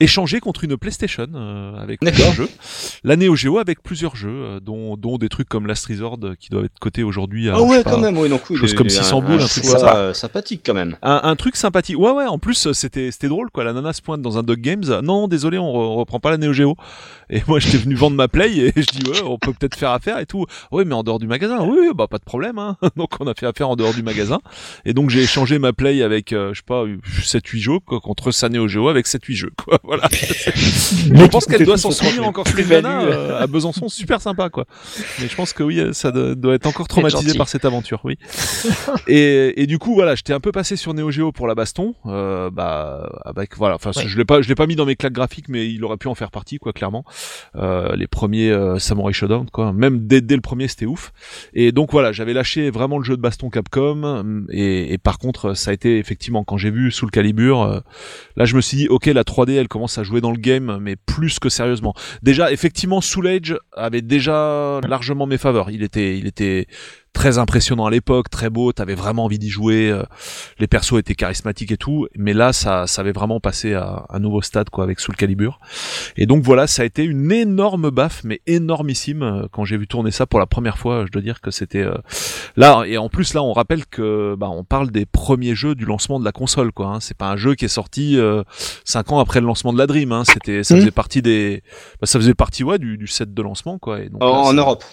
échangé 0.00 0.40
contre 0.40 0.64
une 0.64 0.76
PlayStation 0.76 1.26
euh, 1.34 1.76
avec 1.76 2.00
plusieurs 2.00 2.32
jeux. 2.32 2.48
La 3.04 3.16
Neo 3.16 3.34
Geo 3.36 3.58
avec 3.58 3.82
plusieurs 3.82 4.16
jeux, 4.16 4.60
dont 4.60 4.96
dont 4.96 5.16
des 5.18 5.28
trucs 5.28 5.48
comme 5.48 5.66
Last 5.66 5.86
Resort 5.86 6.18
euh, 6.22 6.34
qui 6.38 6.50
doivent 6.50 6.64
être 6.66 6.78
cotés 6.80 7.02
aujourd'hui. 7.02 7.48
Ah 7.48 7.60
ouais, 7.62 7.82
pas, 7.82 7.92
quand 7.92 7.98
même, 7.98 8.18
oui, 8.18 8.28
donc 8.28 8.42
oui. 8.50 8.56
chose 8.56 8.74
comme 8.74 8.86
il 8.86 8.92
y 8.94 8.98
a 8.98 9.02
600 9.02 9.22
boules, 9.22 9.40
un 9.40 9.46
truc 9.46 9.64
sympathique 10.14 10.62
quand 10.64 10.74
même. 10.74 10.96
Un, 11.02 11.20
un 11.22 11.36
truc 11.36 11.56
sympathique. 11.56 11.98
Ouais, 11.98 12.10
ouais. 12.12 12.26
En 12.26 12.38
plus, 12.38 12.72
c'était 12.72 13.10
c'était 13.10 13.28
drôle, 13.28 13.50
quoi. 13.50 13.64
La 13.64 13.72
nana 13.72 13.92
se 13.92 14.02
pointe 14.02 14.22
dans 14.22 14.38
un 14.38 14.42
Dog 14.42 14.60
Games. 14.60 14.84
Non, 15.02 15.28
désolé, 15.28 15.58
on, 15.58 15.64
re- 15.72 15.76
on 15.88 15.94
reprend 15.96 16.20
pas 16.20 16.30
la 16.30 16.38
Neo 16.38 16.52
Geo. 16.52 16.76
Et 17.30 17.42
moi, 17.48 17.58
j'étais 17.58 17.78
venu 17.78 17.94
vendre 17.94 18.16
ma 18.16 18.28
Play 18.28 18.56
et 18.56 18.72
je 18.76 18.82
dis 18.98 19.08
ouais, 19.10 19.22
on 19.24 19.38
peut 19.38 19.52
peut-être 19.52 19.76
faire 19.76 19.90
affaire 19.90 20.18
et 20.18 20.26
tout. 20.26 20.44
Oui, 20.70 20.84
mais 20.86 20.94
en 20.94 21.02
dehors 21.02 21.18
du 21.18 21.26
magasin. 21.26 21.60
Oui, 21.62 21.76
oui, 21.80 21.88
bah 21.94 22.06
pas 22.08 22.18
de 22.18 22.24
problème. 22.24 22.58
Hein. 22.58 22.76
Donc 22.96 23.10
on 23.20 23.26
a 23.26 23.34
fait 23.34 23.46
affaire 23.46 23.68
en 23.68 23.76
dehors 23.76 23.94
du 23.94 24.02
magasin. 24.02 24.38
Et 24.84 24.92
donc 24.94 25.10
j'ai 25.10 25.22
échangé 25.22 25.58
ma 25.58 25.72
Play 25.72 26.02
avec, 26.06 26.32
euh, 26.32 26.54
je 26.54 26.60
sais 26.60 26.64
pas, 26.66 26.84
7-8 26.84 27.58
jeux 27.58 27.78
quoi, 27.80 28.00
contre 28.00 28.30
sa 28.30 28.48
Neo 28.48 28.66
Geo 28.68 28.88
avec 28.88 29.06
7-8 29.06 29.34
jeux. 29.34 29.52
Quoi. 29.62 29.78
Voilà. 29.82 30.08
je 30.10 31.26
pense 31.26 31.44
qu'elle 31.44 31.64
doit 31.64 31.76
s'en 31.76 31.90
souvenir 31.90 32.26
encore. 32.26 32.44
Plus-value. 32.44 32.82
nana 32.82 33.02
euh, 33.02 33.42
à 33.42 33.46
Besançon, 33.46 33.88
super 33.88 34.20
sympa 34.20 34.48
quoi. 34.48 34.66
Mais 35.20 35.28
je 35.28 35.34
pense 35.34 35.52
que 35.52 35.62
oui, 35.62 35.80
ça 35.92 36.10
doit, 36.12 36.54
être 36.54 36.66
encore 36.66 36.88
traumatisé 36.88 37.36
par 37.36 37.48
cette 37.48 37.64
aventure, 37.64 38.00
oui. 38.04 38.18
et, 39.08 39.62
et 39.62 39.66
du 39.66 39.78
coup, 39.78 39.94
voilà, 39.94 40.14
j'étais 40.14 40.32
un 40.32 40.40
peu 40.40 40.52
passé 40.52 40.76
sur 40.76 40.94
Neo 40.94 41.10
Geo 41.10 41.32
pour 41.32 41.46
la 41.46 41.54
baston. 41.54 41.94
Euh, 42.06 42.50
bah, 42.50 43.10
avec 43.24 43.56
voilà, 43.56 43.74
enfin, 43.76 43.90
Ouais. 43.96 44.04
je 44.06 44.16
l'ai 44.18 44.24
pas, 44.24 44.42
je 44.42 44.48
l'ai 44.48 44.54
pas 44.54 44.66
mis 44.66 44.76
dans 44.76 44.86
mes 44.86 44.96
claques 44.96 45.12
graphiques, 45.12 45.48
mais 45.48 45.68
il 45.68 45.84
aurait 45.84 45.96
pu 45.96 46.08
en 46.08 46.14
faire 46.14 46.30
partie, 46.30 46.58
quoi, 46.58 46.72
clairement. 46.72 47.04
Euh, 47.56 47.94
les 47.96 48.06
premiers 48.06 48.50
euh, 48.50 48.78
Samurai 48.78 49.12
Shodown, 49.12 49.48
quoi. 49.50 49.72
Même 49.72 50.06
dès, 50.06 50.20
dès 50.20 50.34
le 50.34 50.40
premier, 50.40 50.68
c'était 50.68 50.86
ouf. 50.86 51.12
Et 51.54 51.72
donc 51.72 51.92
voilà, 51.92 52.12
j'avais 52.12 52.32
lâché 52.32 52.70
vraiment 52.70 52.98
le 52.98 53.04
jeu 53.04 53.16
de 53.16 53.22
baston 53.22 53.50
Capcom. 53.50 54.44
Et, 54.50 54.92
et 54.92 54.98
par 54.98 55.18
contre, 55.18 55.54
ça 55.54 55.70
a 55.70 55.74
été 55.74 55.95
effectivement 55.98 56.44
quand 56.44 56.56
j'ai 56.56 56.70
vu 56.70 56.90
Soul 56.90 57.10
Calibur, 57.10 57.62
euh, 57.62 57.80
là, 58.36 58.44
je 58.44 58.56
me 58.56 58.60
suis 58.60 58.76
dit, 58.76 58.88
ok, 58.88 59.06
la 59.06 59.22
3D, 59.22 59.52
elle 59.52 59.68
commence 59.68 59.98
à 59.98 60.02
jouer 60.02 60.20
dans 60.20 60.30
le 60.30 60.38
game, 60.38 60.78
mais 60.80 60.96
plus 60.96 61.38
que 61.38 61.48
sérieusement. 61.48 61.94
Déjà, 62.22 62.52
effectivement, 62.52 63.00
Soul 63.00 63.26
Edge 63.28 63.54
avait 63.72 64.02
déjà 64.02 64.80
largement 64.86 65.26
mes 65.26 65.38
faveurs. 65.38 65.70
Il 65.70 65.82
était, 65.82 66.18
il 66.18 66.26
était 66.26 66.66
très 67.16 67.38
impressionnant 67.38 67.86
à 67.86 67.90
l'époque, 67.90 68.28
très 68.28 68.50
beau, 68.50 68.72
t'avais 68.72 68.94
vraiment 68.94 69.24
envie 69.24 69.38
d'y 69.38 69.48
jouer, 69.48 69.90
euh, 69.90 70.02
les 70.58 70.66
persos 70.66 70.98
étaient 70.98 71.14
charismatiques 71.14 71.72
et 71.72 71.76
tout, 71.78 72.06
mais 72.14 72.34
là 72.34 72.52
ça, 72.52 72.86
ça 72.86 73.00
avait 73.00 73.12
vraiment 73.12 73.40
passé 73.40 73.72
à 73.72 74.04
un 74.10 74.18
nouveau 74.18 74.42
stade 74.42 74.68
quoi 74.68 74.84
avec 74.84 75.00
Soul 75.00 75.16
Calibur. 75.16 75.58
Et 76.18 76.26
donc 76.26 76.42
voilà, 76.44 76.66
ça 76.66 76.82
a 76.82 76.84
été 76.84 77.04
une 77.04 77.32
énorme 77.32 77.88
baffe, 77.90 78.22
mais 78.22 78.42
énormissime 78.46 79.22
euh, 79.22 79.46
quand 79.50 79.64
j'ai 79.64 79.78
vu 79.78 79.86
tourner 79.86 80.10
ça 80.10 80.26
pour 80.26 80.38
la 80.38 80.46
première 80.46 80.76
fois. 80.76 81.04
Je 81.06 81.10
dois 81.10 81.22
dire 81.22 81.40
que 81.40 81.50
c'était 81.50 81.82
euh, 81.82 81.94
là 82.56 82.84
et 82.86 82.98
en 82.98 83.08
plus 83.08 83.32
là 83.32 83.42
on 83.42 83.54
rappelle 83.54 83.86
que 83.86 84.34
bah 84.38 84.50
on 84.50 84.62
parle 84.64 84.90
des 84.90 85.06
premiers 85.06 85.54
jeux 85.54 85.74
du 85.74 85.86
lancement 85.86 86.20
de 86.20 86.24
la 86.24 86.32
console 86.32 86.70
quoi. 86.72 86.88
Hein. 86.88 87.00
C'est 87.00 87.16
pas 87.16 87.30
un 87.30 87.36
jeu 87.38 87.54
qui 87.54 87.64
est 87.64 87.68
sorti 87.68 88.18
euh, 88.18 88.42
cinq 88.84 89.10
ans 89.10 89.20
après 89.20 89.40
le 89.40 89.46
lancement 89.46 89.72
de 89.72 89.78
la 89.78 89.86
Dream. 89.86 90.12
Hein. 90.12 90.24
C'était 90.24 90.62
ça 90.62 90.74
Mhm. 90.74 90.80
faisait 90.80 90.90
partie 90.90 91.22
des 91.22 91.62
bah, 92.00 92.06
ça 92.06 92.18
faisait 92.18 92.34
partie 92.34 92.62
ouais 92.62 92.78
du, 92.78 92.98
du 92.98 93.06
set 93.06 93.32
de 93.32 93.42
lancement 93.42 93.78
quoi. 93.78 94.00
Et 94.00 94.10
donc, 94.10 94.22
En, 94.22 94.26
là, 94.26 94.32
en 94.38 94.50
c'est- 94.50 94.56
Europe. 94.58 94.84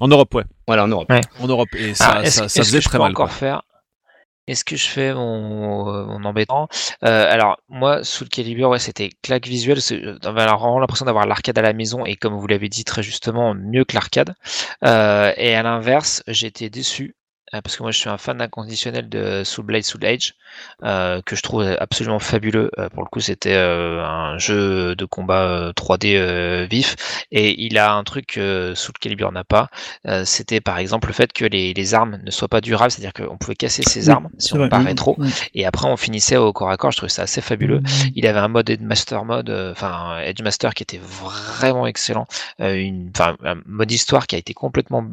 En 0.00 0.08
Europe 0.08 0.34
ouais. 0.34 0.44
Voilà, 0.66 0.84
en 0.84 0.88
Europe. 0.88 1.10
En 1.40 1.46
Europe 1.46 1.74
et 1.74 1.94
ça 1.94 2.18
Ah, 2.18 2.22
est-ce 2.22 2.36
ça, 2.38 2.48
ça 2.48 2.60
est-ce 2.60 2.68
faisait 2.68 2.78
que 2.78 2.84
je 2.84 2.88
très 2.88 2.98
peux 2.98 3.02
mal. 3.02 3.12
encore 3.12 3.28
quoi. 3.28 3.28
faire 3.28 3.62
Est-ce 4.46 4.64
que 4.64 4.76
je 4.76 4.86
fais 4.86 5.14
mon, 5.14 5.88
euh, 5.88 6.04
mon 6.06 6.24
embêtant 6.24 6.68
Euh, 7.04 7.26
Alors, 7.32 7.58
moi, 7.68 8.04
sous 8.04 8.24
le 8.24 8.28
calibre, 8.28 8.68
ouais, 8.68 8.78
c'était 8.78 9.10
claque 9.22 9.46
visuelle. 9.46 9.78
euh, 9.92 10.18
J'avais 10.22 10.42
alors 10.42 10.58
vraiment 10.60 10.78
l'impression 10.80 11.06
d'avoir 11.06 11.26
l'arcade 11.26 11.58
à 11.58 11.62
la 11.62 11.72
maison 11.72 12.04
et, 12.04 12.16
comme 12.16 12.34
vous 12.34 12.46
l'avez 12.46 12.68
dit 12.68 12.84
très 12.84 13.02
justement, 13.02 13.54
mieux 13.54 13.84
que 13.84 13.94
l'arcade. 13.94 14.34
Euh, 14.84 15.32
et 15.36 15.54
à 15.54 15.62
l'inverse, 15.62 16.22
j'étais 16.28 16.70
déçu. 16.70 17.16
Euh, 17.52 17.60
Parce 17.60 17.76
que 17.76 17.82
moi 17.82 17.92
je 17.92 17.98
suis 17.98 18.08
un 18.08 18.18
fan 18.18 18.40
inconditionnel 18.40 19.08
de 19.08 19.42
Soul 19.44 19.66
Blade 19.66 19.82
Soul 19.84 20.04
Edge, 20.04 20.32
euh, 20.84 21.20
que 21.22 21.36
je 21.36 21.42
trouve 21.42 21.62
absolument 21.78 22.18
fabuleux. 22.18 22.70
Euh, 22.78 22.88
pour 22.88 23.02
le 23.02 23.08
coup, 23.08 23.20
c'était 23.20 23.54
euh, 23.54 24.02
un 24.04 24.38
jeu 24.38 24.94
de 24.96 25.04
combat 25.04 25.42
euh, 25.48 25.72
3D 25.72 26.16
euh, 26.16 26.66
vif, 26.70 26.96
et 27.30 27.62
il 27.64 27.78
a 27.78 27.92
un 27.94 28.04
truc 28.04 28.26
que 28.26 28.72
Soul 28.74 28.94
Calibur 29.00 29.32
n'a 29.32 29.44
pas, 29.44 29.68
euh, 30.06 30.24
c'était 30.24 30.60
par 30.60 30.78
exemple 30.78 31.08
le 31.08 31.14
fait 31.14 31.32
que 31.32 31.44
les, 31.44 31.74
les 31.74 31.94
armes 31.94 32.18
ne 32.24 32.30
soient 32.30 32.48
pas 32.48 32.60
durables, 32.60 32.90
c'est-à-dire 32.90 33.12
qu'on 33.12 33.36
pouvait 33.38 33.56
casser 33.56 33.82
ses 33.82 34.08
Oui, 34.08 34.10
armes 34.10 34.28
si 34.38 34.54
c'est 34.54 34.54
on 34.54 34.68
vrai. 34.68 34.82
rétro, 34.82 35.16
mm. 35.18 35.28
et 35.54 35.66
après 35.66 35.88
on 35.88 35.96
finissait 35.96 36.36
au 36.36 36.52
corps 36.52 36.70
à 36.70 36.76
corps, 36.76 36.92
je 36.92 36.96
trouvais 36.98 37.10
ça 37.10 37.22
assez 37.22 37.40
fabuleux. 37.40 37.82
Il 38.14 38.26
avait 38.26 38.38
un 38.40 38.48
mode 38.48 38.70
Headmaster 38.70 39.24
mode, 39.24 39.50
euh, 39.50 39.72
enfin 39.72 40.18
Edge 40.20 40.42
Master 40.42 40.74
qui 40.74 40.82
était 40.82 41.00
vraiment 41.02 41.86
excellent, 41.86 42.26
euh, 42.60 42.74
une, 42.74 43.10
un 43.44 43.56
mode 43.66 43.90
histoire 43.92 44.26
qui 44.26 44.34
a 44.36 44.38
été 44.38 44.54
complètement 44.54 45.06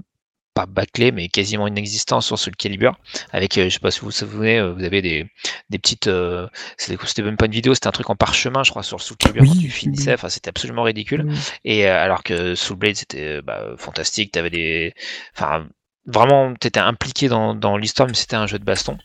pas 0.53 0.65
bâclé 0.65 1.11
mais 1.11 1.29
quasiment 1.29 1.67
inexistant 1.67 2.21
sur 2.21 2.37
Soul 2.37 2.55
Calibur 2.55 2.97
avec 3.31 3.57
euh, 3.57 3.65
je 3.65 3.69
sais 3.69 3.79
pas 3.79 3.91
si 3.91 4.01
vous 4.01 4.07
vous 4.07 4.11
souvenez 4.11 4.59
euh, 4.59 4.73
vous 4.73 4.83
avez 4.83 5.01
des, 5.01 5.27
des 5.69 5.79
petites 5.79 6.07
euh, 6.07 6.47
c'était 6.77 7.21
même 7.23 7.37
pas 7.37 7.45
une 7.45 7.51
vidéo 7.51 7.73
c'était 7.73 7.87
un 7.87 7.91
truc 7.91 8.09
en 8.09 8.15
parchemin 8.15 8.63
je 8.63 8.71
crois 8.71 8.83
sur 8.83 9.01
Soul 9.01 9.17
Calibur 9.17 9.43
Oui, 9.43 9.49
quand 9.49 9.59
tu 9.59 9.69
finissais 9.69 10.13
enfin 10.13 10.29
c'était 10.29 10.49
absolument 10.49 10.83
ridicule. 10.83 11.31
Et 11.65 11.87
euh, 11.87 12.03
alors 12.03 12.23
que 12.23 12.55
Soul 12.55 12.77
Blade 12.77 12.95
c'était 12.95 13.41
bah, 13.41 13.75
fantastique, 13.77 14.31
t'avais 14.31 14.49
des, 14.49 14.93
enfin 15.35 15.67
vraiment 16.05 16.53
t'étais 16.55 16.79
impliqué 16.79 17.27
dans, 17.27 17.53
dans 17.55 17.77
l'histoire, 17.77 18.07
mais 18.07 18.15
c'était 18.15 18.35
un 18.35 18.47
jeu 18.47 18.59
de 18.59 18.63
baston. 18.65 18.97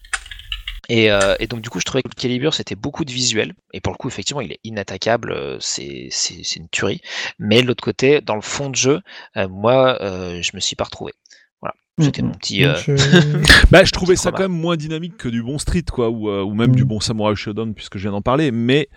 Et, 0.88 1.10
euh, 1.10 1.34
et 1.40 1.46
donc 1.46 1.60
du 1.60 1.70
coup 1.70 1.80
je 1.80 1.84
trouvais 1.84 2.02
que 2.02 2.08
le 2.08 2.14
Calibur 2.14 2.54
c'était 2.54 2.74
beaucoup 2.76 3.04
de 3.04 3.10
visuel 3.12 3.54
et 3.72 3.80
pour 3.80 3.92
le 3.92 3.98
coup 3.98 4.08
effectivement 4.08 4.40
il 4.40 4.52
est 4.52 4.60
inattaquable, 4.64 5.32
euh, 5.32 5.58
c'est 5.60 6.10
une 6.56 6.68
tuerie. 6.68 7.00
Mais 7.38 7.62
de 7.62 7.66
l'autre 7.66 7.82
côté 7.84 8.20
dans 8.20 8.36
le 8.36 8.42
fond 8.42 8.70
de 8.70 8.76
jeu, 8.76 9.00
euh, 9.36 9.48
moi 9.48 9.98
je 10.00 10.50
me 10.54 10.60
suis 10.60 10.76
pas 10.76 10.84
retrouvé. 10.84 11.12
C'était 11.98 12.20
mon 12.20 12.32
petit. 12.32 12.62
euh, 12.62 12.74
Je- 12.76 12.92
Bah, 13.70 13.82
je 13.82 13.90
trouvais 13.90 14.16
ça 14.16 14.30
quand 14.30 14.42
même 14.42 14.52
moins 14.52 14.76
dynamique 14.76 15.16
que 15.16 15.30
du 15.30 15.42
bon 15.42 15.56
Street, 15.58 15.82
quoi, 15.90 16.10
ou, 16.10 16.28
euh, 16.28 16.42
ou 16.42 16.52
même 16.52 16.74
du 16.76 16.84
Mm. 16.84 16.88
bon 16.88 17.00
Samurai 17.00 17.34
Shodown, 17.34 17.72
puisque 17.74 17.96
je 17.96 18.02
viens 18.02 18.10
d'en 18.10 18.20
parler. 18.20 18.50
Mais 18.50 18.90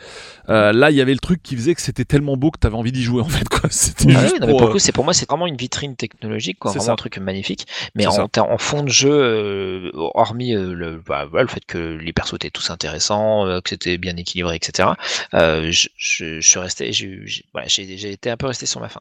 euh, 0.49 0.73
là, 0.73 0.91
il 0.91 0.97
y 0.97 1.01
avait 1.01 1.13
le 1.13 1.19
truc 1.19 1.41
qui 1.41 1.55
faisait 1.55 1.73
que 1.75 1.81
c'était 1.81 2.03
tellement 2.03 2.35
beau 2.35 2.51
que 2.51 2.59
t'avais 2.59 2.75
envie 2.75 2.91
d'y 2.91 3.01
jouer, 3.01 3.21
en 3.21 3.29
fait, 3.29 3.47
quoi. 3.47 3.69
C'était 3.71 4.13
Ah 4.13 4.19
juste 4.21 4.33
oui, 4.33 4.39
non, 4.41 4.47
mais 4.47 4.51
pour, 4.57 4.63
euh, 4.75 4.79
c'est 4.79 4.91
pour 4.91 5.05
moi, 5.05 5.13
c'est 5.13 5.29
vraiment 5.29 5.47
une 5.47 5.55
vitrine 5.55 5.95
technologique, 5.95 6.59
quoi, 6.59 6.71
C'est 6.71 6.79
vraiment 6.79 6.87
ça. 6.87 6.91
un 6.91 6.97
truc 6.97 7.17
magnifique. 7.19 7.67
Mais 7.95 8.05
en, 8.05 8.57
fond 8.57 8.83
de 8.83 8.89
jeu, 8.89 9.09
euh, 9.13 9.91
hormis 9.93 10.53
euh, 10.53 10.73
le, 10.73 10.97
bah, 11.05 11.25
voilà, 11.25 11.43
le 11.43 11.49
fait 11.49 11.63
que 11.65 11.77
les 11.77 12.11
persos 12.11 12.33
étaient 12.35 12.49
tous 12.49 12.69
intéressants, 12.69 13.45
euh, 13.47 13.61
que 13.61 13.69
c'était 13.69 13.97
bien 13.97 14.17
équilibré, 14.17 14.57
etc. 14.57 14.89
euh, 15.35 15.71
je, 15.71 15.87
je, 15.95 16.41
je 16.41 16.47
suis 16.49 16.59
resté, 16.59 16.91
j'ai 16.91 17.21
j'ai- 17.25 17.45
voilà, 17.53 17.69
j'ai- 17.69 17.97
j'ai 17.97 18.11
été 18.11 18.29
un 18.29 18.35
peu 18.35 18.47
resté 18.47 18.65
sur 18.65 18.81
ma 18.81 18.89
fin. 18.89 18.99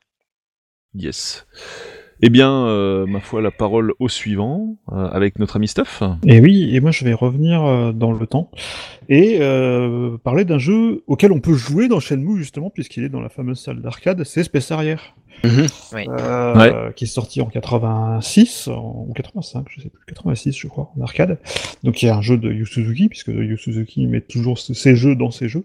Yes. 0.94 1.46
Eh 2.20 2.30
bien, 2.30 2.66
euh, 2.66 3.06
ma 3.06 3.20
foi, 3.20 3.40
la 3.40 3.50
parole 3.52 3.92
au 4.00 4.08
suivant, 4.08 4.76
euh, 4.92 5.06
avec 5.08 5.38
notre 5.38 5.56
ami 5.56 5.68
Stuff. 5.68 6.02
Et 6.26 6.40
oui, 6.40 6.74
et 6.74 6.80
moi 6.80 6.90
je 6.90 7.04
vais 7.04 7.12
revenir 7.14 7.64
euh, 7.64 7.92
dans 7.92 8.12
le 8.12 8.26
temps 8.26 8.50
et 9.08 9.38
euh, 9.40 10.18
parler 10.22 10.44
d'un 10.44 10.58
jeu 10.58 11.02
auquel 11.06 11.32
on 11.32 11.40
peut 11.40 11.54
jouer 11.54 11.88
dans 11.88 12.00
Shenmue 12.00 12.36
justement 12.38 12.70
puisqu'il 12.70 13.04
est 13.04 13.08
dans 13.08 13.20
la 13.22 13.28
fameuse 13.28 13.60
salle 13.60 13.80
d'arcade, 13.80 14.22
c'est 14.24 14.42
Space 14.44 14.70
Harrier, 14.72 14.96
Mhm. 15.44 15.66
Oui. 15.94 16.04
euh, 16.08 16.90
qui 16.90 17.04
est 17.04 17.06
sorti 17.06 17.40
en 17.40 17.46
86 17.46 18.66
en- 18.66 19.06
ou 19.08 19.12
85, 19.14 19.66
je 19.70 19.82
sais 19.82 19.88
plus, 19.88 20.00
86 20.08 20.58
je 20.58 20.66
crois 20.66 20.90
en 20.98 21.00
arcade. 21.02 21.38
Donc 21.84 22.02
il 22.02 22.06
y 22.06 22.08
a 22.08 22.16
un 22.16 22.22
jeu 22.22 22.36
de 22.36 22.50
Yu 22.52 22.66
Suzuki 22.66 23.08
puisque 23.08 23.28
Yu 23.28 23.56
Suzuki 23.56 24.08
met 24.08 24.20
toujours 24.20 24.58
ses 24.58 24.96
jeux 24.96 25.14
dans 25.14 25.30
ses 25.30 25.48
jeux. 25.48 25.64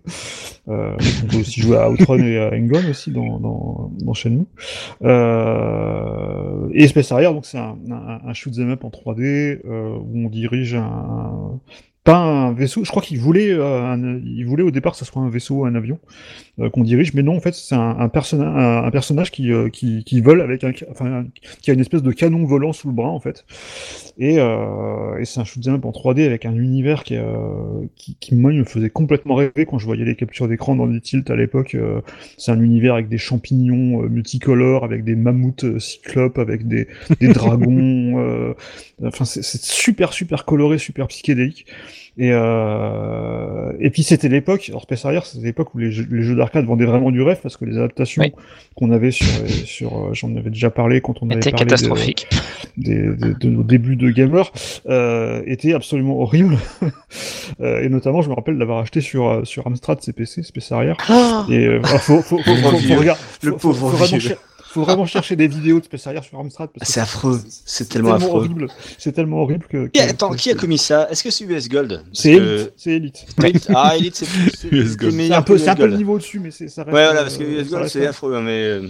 Euh, 0.69 0.95
on 1.23 1.27
peut 1.27 1.37
aussi 1.37 1.59
jouer 1.61 1.77
à 1.77 1.89
Outrun 1.89 2.19
et 2.19 2.37
à 2.37 2.53
Engon 2.53 2.81
aussi 2.89 3.09
dans 3.09 3.39
dans, 3.39 3.91
dans 3.99 4.13
Shenmue. 4.13 4.45
Euh, 5.03 6.42
et 6.73 6.87
Space 6.87 7.11
Harrier, 7.11 7.27
donc 7.27 7.45
c'est 7.45 7.57
un, 7.57 7.77
un, 7.91 8.19
un 8.25 8.33
shoot 8.33 8.57
up 8.59 8.83
en 8.83 8.89
3D 8.89 9.61
euh, 9.65 9.97
où 9.97 10.25
on 10.25 10.29
dirige 10.29 10.75
un, 10.75 11.59
pas 12.03 12.17
un 12.17 12.53
vaisseau. 12.53 12.83
Je 12.83 12.89
crois 12.89 13.01
qu'il 13.01 13.19
voulait, 13.19 13.51
euh, 13.51 13.81
un- 13.85 14.19
il 14.25 14.43
voulait 14.45 14.63
au 14.63 14.71
départ 14.71 14.91
que 14.93 14.97
ce 14.99 15.05
soit 15.05 15.21
un 15.21 15.29
vaisseau, 15.29 15.55
ou 15.59 15.65
un 15.65 15.75
avion 15.75 15.99
euh, 16.59 16.69
qu'on 16.69 16.83
dirige, 16.83 17.13
mais 17.13 17.23
non, 17.23 17.37
en 17.37 17.39
fait, 17.41 17.53
c'est 17.55 17.75
un, 17.75 17.97
un, 17.99 18.07
personna- 18.09 18.47
un, 18.47 18.85
un 18.85 18.91
personnage 18.91 19.31
qui, 19.31 19.51
euh, 19.53 19.69
qui, 19.69 20.03
qui 20.03 20.21
vole 20.21 20.41
avec 20.41 20.63
un, 20.63 20.73
enfin, 20.91 21.25
qui 21.61 21.71
a 21.71 21.75
une 21.75 21.79
espèce 21.81 22.03
de 22.03 22.11
canon 22.11 22.45
volant 22.45 22.73
sous 22.73 22.87
le 22.89 22.93
bras, 22.93 23.09
en 23.09 23.19
fait. 23.19 23.45
Et, 24.17 24.37
euh, 24.39 25.17
et 25.19 25.25
c'est 25.25 25.39
un 25.39 25.43
shoot'em 25.45 25.75
up 25.75 25.85
en 25.85 25.91
3D 25.91 26.25
avec 26.25 26.45
un 26.45 26.55
univers 26.55 27.03
qui, 27.03 27.15
euh, 27.17 27.23
qui, 27.95 28.15
qui 28.19 28.35
moi, 28.35 28.51
me 28.51 28.63
faisait 28.65 28.89
complètement 28.89 29.35
rêver 29.35 29.65
quand 29.65 29.79
je 29.79 29.85
voyais 29.85 30.05
les 30.05 30.15
captures 30.15 30.47
d'écran 30.47 30.75
dans 30.75 30.85
les 30.85 31.01
tilts 31.01 31.29
à 31.31 31.35
l'époque. 31.35 31.75
euh, 31.75 32.01
c'est 32.37 32.51
un 32.51 32.61
univers 32.61 32.93
avec 32.95 33.09
des 33.09 33.17
champignons 33.17 34.01
multicolores, 34.09 34.83
avec 34.83 35.03
des 35.03 35.15
mammouths 35.15 35.79
cyclopes, 35.79 36.37
avec 36.39 36.67
des, 36.67 36.87
des 37.19 37.29
dragons. 37.29 38.53
Enfin, 39.03 39.25
c'est 39.25 39.43
c'est 39.43 39.61
super, 39.61 40.13
super 40.13 40.45
coloré, 40.45 40.77
super 40.77 41.07
psychédélique. 41.07 41.65
Et, 42.17 42.29
euh, 42.31 43.71
et 43.79 43.89
puis 43.89 44.03
c'était 44.03 44.29
l'époque, 44.29 44.65
alors 44.69 44.83
Space 44.83 45.05
Harrier, 45.05 45.19
c'était 45.23 45.45
l'époque 45.45 45.73
où 45.73 45.79
les 45.79 45.91
jeux, 45.91 46.35
d'arcade 46.35 46.65
vendaient 46.65 46.85
vraiment 46.85 47.11
du 47.11 47.21
rêve 47.21 47.39
parce 47.41 47.57
que 47.57 47.65
les 47.65 47.77
adaptations 47.77 48.21
Oui. 48.23 48.33
qu'on 48.75 48.91
avait 48.91 49.11
sur, 49.11 49.27
sur 49.65 49.97
euh, 49.97 50.09
j'en 50.13 50.35
avais 50.35 50.49
déjà 50.49 50.69
parlé 50.69 51.01
quand 51.01 51.15
on 51.21 51.29
avait 51.29 51.41
C'était 51.41 51.51
parlé 51.51 51.65
de- 51.65 51.69
catastrophique. 51.71 52.27
des, 52.77 52.95
de, 53.01 53.33
de 53.39 53.49
nos 53.49 53.63
débuts 53.63 53.95
de 53.95 54.09
gamer 54.11 54.51
euh, 54.87 55.41
étaient 55.45 55.73
absolument 55.73 56.19
horribles. 56.21 56.57
Euh, 57.61 57.83
et 57.83 57.89
notamment, 57.89 58.21
je 58.23 58.29
me 58.29 58.33
rappelle 58.33 58.57
d'avoir 58.57 58.79
acheté 58.79 58.99
sur, 58.99 59.41
sur 59.45 59.67
Amstrad 59.67 60.01
CPC, 60.01 60.41
Space 60.41 60.71
Harrier. 60.71 60.93
Et 61.49 61.67
euh, 61.67 61.79
enfin, 61.83 61.97
faut, 61.99 62.21
faut, 62.23 62.39
faut, 62.39 62.55
faut- 62.55 62.69
faut 62.71 62.77
vieux. 62.77 62.97
regarder- 62.97 63.21
Le 63.43 63.51
faut- 63.51 63.57
faut- 63.73 63.73
pauvre 63.91 64.07
faut 64.73 64.83
vraiment 64.83 65.05
chercher 65.05 65.35
des 65.35 65.47
vidéos 65.47 65.79
de 65.79 65.85
Space 65.85 66.07
Harrier 66.07 66.21
sur 66.23 66.39
Amstrad. 66.39 66.69
parce 66.73 66.87
que 66.87 66.93
C'est 66.93 66.99
affreux, 66.99 67.39
c'est 67.47 67.87
tellement 67.89 68.13
affreux. 68.13 68.39
horrible. 68.39 68.67
C'est 68.97 69.11
tellement 69.11 69.37
horrible 69.41 69.65
que. 69.69 69.87
Qui 69.87 69.99
a- 69.99 70.05
que- 70.05 70.09
attends, 70.11 70.29
que- 70.31 70.37
qui 70.37 70.51
a 70.51 70.55
commis 70.55 70.77
ça? 70.77 71.07
Est-ce 71.11 71.23
que 71.23 71.29
c'est 71.31 71.45
US 71.45 71.69
Gold? 71.69 72.03
C'est 72.13 72.35
que- 72.35 72.37
Elite. 72.39 72.73
C'est 72.77 72.91
Elite. 73.49 73.67
Ah, 73.75 73.95
Elite, 73.97 74.15
c'est 74.15 74.25
US 74.71 74.89
c'est 74.91 74.97
Gold. 74.97 75.13
meilleur 75.15 75.33
C'est 75.35 75.39
un 75.39 75.41
peu, 75.43 75.57
c'est 75.57 75.69
un 75.69 75.75
peu 75.75 75.85
le 75.87 75.97
niveau 75.97 76.13
au-dessus, 76.15 76.39
mais 76.39 76.51
c'est 76.51 76.67
ça 76.67 76.83
reste. 76.83 76.93
Ouais, 76.95 77.05
voilà, 77.05 77.21
parce 77.21 77.37
que 77.37 77.43
euh, 77.43 77.61
US 77.61 77.69
ça 77.69 77.77
Gold, 77.77 77.89
c'est 77.89 78.07
affreux, 78.07 78.41
mais. 78.41 78.51
euh, 78.63 78.87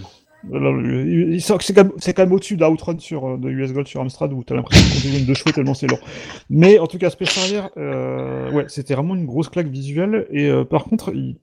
C'est 1.39 1.73
quand 1.73 1.83
même, 1.85 1.91
c'est 1.99 2.13
quand 2.13 2.23
même 2.23 2.33
au-dessus 2.33 2.57
d'Outrun 2.57 2.97
sur 2.99 3.25
euh, 3.27 3.37
de 3.37 3.49
US 3.49 3.71
Gold 3.73 3.87
sur 3.87 4.01
Amstrad 4.01 4.33
où 4.33 4.43
t'as 4.43 4.55
l'impression 4.55 4.85
qu'on 5.09 5.17
une 5.17 5.25
de 5.25 5.33
chevaux 5.33 5.51
tellement 5.51 5.73
c'est 5.73 5.87
lourd. 5.87 5.99
Mais 6.49 6.79
en 6.79 6.87
tout 6.87 6.97
cas, 6.97 7.09
Space 7.09 7.37
Harrier, 7.37 7.61
euh, 7.77 8.51
ouais, 8.51 8.65
c'était 8.67 8.93
vraiment 8.93 9.15
une 9.15 9.25
grosse 9.25 9.49
claque 9.49 9.67
visuelle. 9.67 10.27
Et 10.31 10.49
euh, 10.49 10.65
par 10.65 10.83
contre, 10.83 11.11
il- 11.13 11.37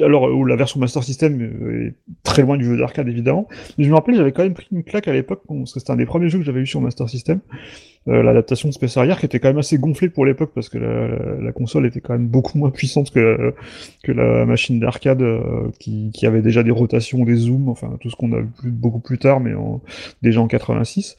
alors 0.00 0.24
où 0.32 0.44
la 0.44 0.56
version 0.56 0.80
Master 0.80 1.02
System 1.02 1.40
euh, 1.40 1.86
est 1.88 1.94
très 2.22 2.42
loin 2.42 2.56
du 2.56 2.64
jeu 2.64 2.76
d'arcade 2.76 3.08
évidemment. 3.08 3.48
Mais 3.76 3.84
je 3.84 3.90
me 3.90 3.94
rappelle, 3.94 4.14
j'avais 4.14 4.32
quand 4.32 4.42
même 4.42 4.54
pris 4.54 4.66
une 4.72 4.84
claque 4.84 5.08
à 5.08 5.12
l'époque 5.12 5.42
parce 5.48 5.72
que 5.72 5.80
c'était 5.80 5.92
un 5.92 5.96
des 5.96 6.06
premiers 6.06 6.28
jeux 6.28 6.38
que 6.38 6.44
j'avais 6.44 6.60
eu 6.60 6.66
sur 6.66 6.80
Master 6.80 7.08
System. 7.08 7.40
Euh, 8.06 8.22
L'adaptation 8.22 8.68
de 8.70 8.74
Space 8.74 8.96
Harrier 8.96 9.14
qui 9.18 9.26
était 9.26 9.38
quand 9.38 9.48
même 9.48 9.58
assez 9.58 9.76
gonflée 9.76 10.08
pour 10.08 10.24
l'époque 10.24 10.52
parce 10.54 10.68
que 10.70 10.78
la, 10.78 11.08
la- 11.08 11.34
la 11.42 11.52
console 11.52 11.84
était 11.86 12.00
quand 12.00 12.14
même 12.14 12.28
beaucoup 12.28 12.56
moins 12.56 12.70
puissante 12.70 13.10
que 13.10 13.52
que 14.02 14.12
la 14.12 14.46
machine 14.46 14.80
d'arcade 14.80 15.20
euh, 15.20 15.68
qui, 15.78 16.10
qui 16.14 16.24
avait 16.26 16.40
déjà 16.40 16.62
des 16.62 16.70
rotations, 16.70 17.24
des 17.24 17.34
zooms, 17.34 17.68
enfin 17.68 17.96
tout 18.00 18.08
ce 18.08 18.16
qu'on 18.16 18.32
a 18.32 18.40
vu 18.62 18.70
beaucoup 18.70 19.00
plus 19.00 19.18
tard, 19.18 19.40
mais 19.40 19.52
déjà 20.22 20.40
en 20.40 20.46
86. 20.46 21.16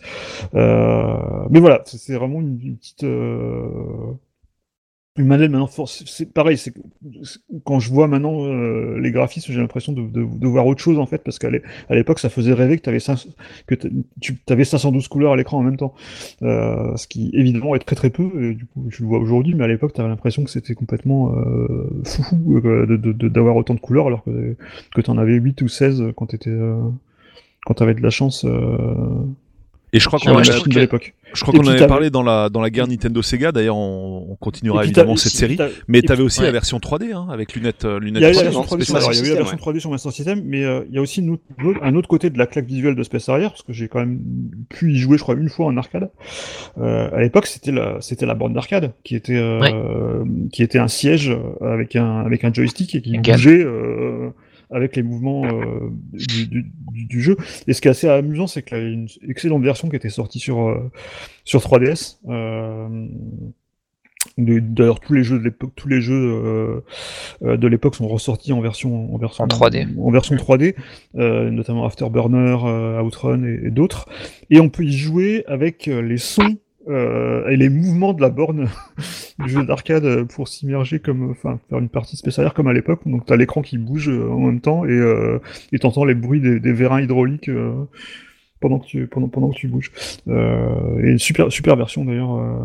Euh, 0.55 1.13
mais 1.51 1.59
voilà, 1.59 1.81
c'est 1.85 2.15
vraiment 2.15 2.41
une, 2.41 2.59
une 2.63 2.77
petite 2.77 3.03
euh, 3.03 3.67
une 5.19 5.27
manette 5.27 5.51
maintenant. 5.51 5.69
C'est 5.87 6.33
pareil, 6.33 6.57
c'est 6.57 6.73
quand 7.65 7.79
je 7.79 7.89
vois 7.91 8.07
maintenant 8.07 8.45
euh, 8.45 8.97
les 8.99 9.11
graphismes, 9.11 9.51
j'ai 9.51 9.59
l'impression 9.59 9.91
de, 9.91 10.01
de, 10.01 10.25
de 10.25 10.47
voir 10.47 10.65
autre 10.65 10.81
chose 10.81 10.97
en 10.97 11.05
fait, 11.05 11.19
parce 11.19 11.39
qu'à 11.39 11.49
l'époque, 11.89 12.19
ça 12.19 12.29
faisait 12.29 12.53
rêver 12.53 12.79
que, 12.79 12.89
avais 12.89 12.99
que 13.67 13.75
tu 14.21 14.37
avais 14.49 14.63
512 14.63 15.07
couleurs 15.07 15.33
à 15.33 15.35
l'écran 15.35 15.57
en 15.57 15.63
même 15.63 15.77
temps. 15.77 15.93
Euh, 16.41 16.95
ce 16.95 17.07
qui 17.07 17.29
évidemment 17.33 17.75
est 17.75 17.79
très 17.79 17.95
très 17.95 18.09
peu, 18.09 18.29
et 18.41 18.53
du 18.55 18.65
coup 18.65 18.85
je 18.89 19.03
le 19.03 19.09
vois 19.09 19.19
aujourd'hui, 19.19 19.53
mais 19.55 19.65
à 19.65 19.67
l'époque 19.67 19.93
tu 19.93 19.99
avais 19.99 20.09
l'impression 20.09 20.43
que 20.43 20.49
c'était 20.49 20.73
complètement 20.73 21.35
euh, 21.35 21.89
foufou 22.05 22.61
euh, 22.65 22.97
d'avoir 23.29 23.55
autant 23.57 23.73
de 23.73 23.79
couleurs 23.79 24.07
alors 24.07 24.23
que, 24.23 25.01
tu 25.01 25.09
en 25.09 25.17
avais 25.17 25.33
8 25.33 25.61
ou 25.61 25.67
16 25.67 26.03
quand 26.15 26.27
tu 26.27 26.37
euh, 26.47 26.79
quand 27.65 27.81
avais 27.81 27.93
de 27.93 28.01
la 28.01 28.09
chance 28.09 28.45
euh, 28.45 29.25
Et 29.91 29.99
je 29.99 30.05
crois 30.05 30.19
qu'on 30.19 30.31
en 30.35 30.41
puis 30.41 31.59
en 31.59 31.67
avait 31.67 31.87
parlé 31.87 32.09
dans 32.09 32.21
la, 32.23 32.49
dans 32.49 32.61
la 32.61 32.69
guerre 32.69 32.87
Nintendo 32.87 33.21
Sega, 33.21 33.51
d'ailleurs 33.51 33.77
on, 33.77 34.27
on 34.29 34.35
continuera 34.35 34.83
évidemment 34.83 35.15
cette 35.15 35.33
et 35.33 35.37
série. 35.37 35.57
Mais 35.87 35.99
et 35.99 36.01
t'avais 36.03 36.17
puis- 36.17 36.25
aussi 36.25 36.39
ouais. 36.41 36.45
la 36.45 36.51
version 36.51 36.77
3D, 36.79 37.13
hein, 37.13 37.27
avec 37.31 37.53
lunettes, 37.53 37.85
euh, 37.85 37.97
Il 38.01 38.05
lunettes 38.05 38.21
y 38.21 38.25
a 38.25 38.29
eu 38.29 38.33
la 38.33 38.39
3D, 38.39 38.43
version 38.43 38.59
non 38.61 38.65
3D 38.67 38.83
sur, 38.85 38.95
alors, 38.95 39.13
il 39.13 39.17
y 39.17 39.21
a 39.21 39.25
eu 39.25 39.29
la 39.29 39.35
version 39.37 39.57
3D 39.57 39.79
sur 39.79 39.89
Master 39.91 40.11
System, 40.11 40.41
mais 40.45 40.63
euh, 40.63 40.81
il 40.89 40.95
y 40.95 40.97
a 40.97 41.01
aussi 41.01 41.21
une 41.21 41.31
autre- 41.31 41.43
l'autre- 41.57 41.79
un 41.83 41.95
autre 41.95 42.07
côté 42.07 42.29
de 42.29 42.37
la 42.37 42.45
claque 42.47 42.65
visuelle 42.65 42.95
de 42.95 43.03
Space 43.03 43.29
Harrier, 43.29 43.47
parce 43.47 43.63
que 43.63 43.73
j'ai 43.73 43.87
quand 43.87 43.99
même 43.99 44.19
pu 44.69 44.91
y 44.93 44.97
jouer, 44.97 45.17
je 45.17 45.23
crois, 45.23 45.35
une 45.35 45.49
fois 45.49 45.65
en 45.67 45.77
arcade. 45.77 46.09
Euh, 46.79 47.09
à 47.11 47.21
l'époque, 47.21 47.47
c'était 47.47 47.71
la, 47.71 47.97
c'était 48.01 48.25
la 48.25 48.35
borne 48.35 48.53
d'arcade, 48.53 48.93
qui 49.03 49.15
était, 49.15 49.37
euh, 49.37 50.23
qui 50.51 50.63
était 50.63 50.79
un 50.79 50.87
siège 50.87 51.35
avec 51.61 51.95
un, 51.95 52.19
avec 52.21 52.43
un 52.43 52.53
joystick 52.53 52.95
et 52.95 53.01
qui 53.01 53.17
bougeait 53.17 53.63
euh, 53.63 54.29
avec 54.71 54.95
les 54.95 55.03
mouvements 55.03 55.45
euh, 55.45 55.89
du, 56.13 56.47
du, 56.47 56.63
du- 56.91 57.05
du 57.05 57.21
jeu. 57.21 57.37
Et 57.67 57.73
ce 57.73 57.81
qui 57.81 57.87
est 57.87 57.91
assez 57.91 58.07
amusant, 58.09 58.47
c'est 58.47 58.61
qu'il 58.63 58.77
y 58.77 58.81
a 58.81 58.83
une 58.83 59.07
excellente 59.27 59.63
version 59.63 59.89
qui 59.89 59.95
était 59.95 60.09
sortie 60.09 60.39
sur, 60.39 60.67
euh, 60.67 60.91
sur 61.43 61.59
3DS. 61.61 62.17
Euh, 62.29 63.07
D'ailleurs, 64.37 64.99
tous 64.99 65.13
les 65.13 65.23
jeux 65.23 65.39
de 65.39 65.43
l'époque, 65.45 65.71
tous 65.75 65.87
les 65.87 66.01
jeux 66.01 66.83
de 67.41 67.67
l'époque 67.67 67.95
sont 67.95 68.07
ressortis 68.07 68.51
en 68.53 68.59
version 68.61 69.13
en 69.13 69.17
version 69.17 69.45
En 69.45 69.47
3D. 69.47 69.87
en 69.97 70.11
version 70.11 70.35
3D, 70.35 70.75
euh, 71.15 71.49
notamment 71.49 71.85
Afterburner, 71.85 72.57
Outrun 73.03 73.43
et, 73.43 73.67
et 73.67 73.71
d'autres. 73.71 74.07
Et 74.49 74.59
on 74.59 74.69
peut 74.69 74.83
y 74.83 74.91
jouer 74.91 75.43
avec 75.47 75.85
les 75.87 76.17
sons 76.17 76.57
et 76.89 77.55
les 77.55 77.69
mouvements 77.69 78.13
de 78.13 78.21
la 78.21 78.29
borne 78.29 78.67
du 79.39 79.49
jeu 79.49 79.65
d'arcade 79.65 80.05
euh, 80.05 80.25
pour 80.25 80.47
s'immerger 80.47 80.99
comme, 80.99 81.31
enfin, 81.31 81.59
faire 81.69 81.79
une 81.79 81.89
partie 81.89 82.17
spéciale 82.17 82.51
comme 82.53 82.67
à 82.67 82.73
l'époque. 82.73 83.01
Donc 83.05 83.25
t'as 83.25 83.35
l'écran 83.35 83.61
qui 83.61 83.77
bouge 83.77 84.09
euh, 84.09 84.29
en 84.29 84.39
même 84.39 84.61
temps 84.61 84.85
et 84.85 84.91
euh, 84.91 85.39
et 85.71 85.79
t'entends 85.79 86.05
les 86.05 86.15
bruits 86.15 86.41
des, 86.41 86.59
des 86.59 86.73
vérins 86.73 87.01
hydrauliques. 87.01 87.49
Pendant 88.59 88.79
que 88.79 88.85
tu 88.85 89.07
pendant 89.07 89.27
pendant 89.29 89.49
que 89.49 89.55
tu 89.55 89.67
bouges. 89.67 89.91
Euh, 90.27 90.99
et 91.03 91.11
une 91.11 91.19
super 91.19 91.51
super 91.51 91.75
version 91.75 92.05
d'ailleurs 92.05 92.35
euh, 92.35 92.59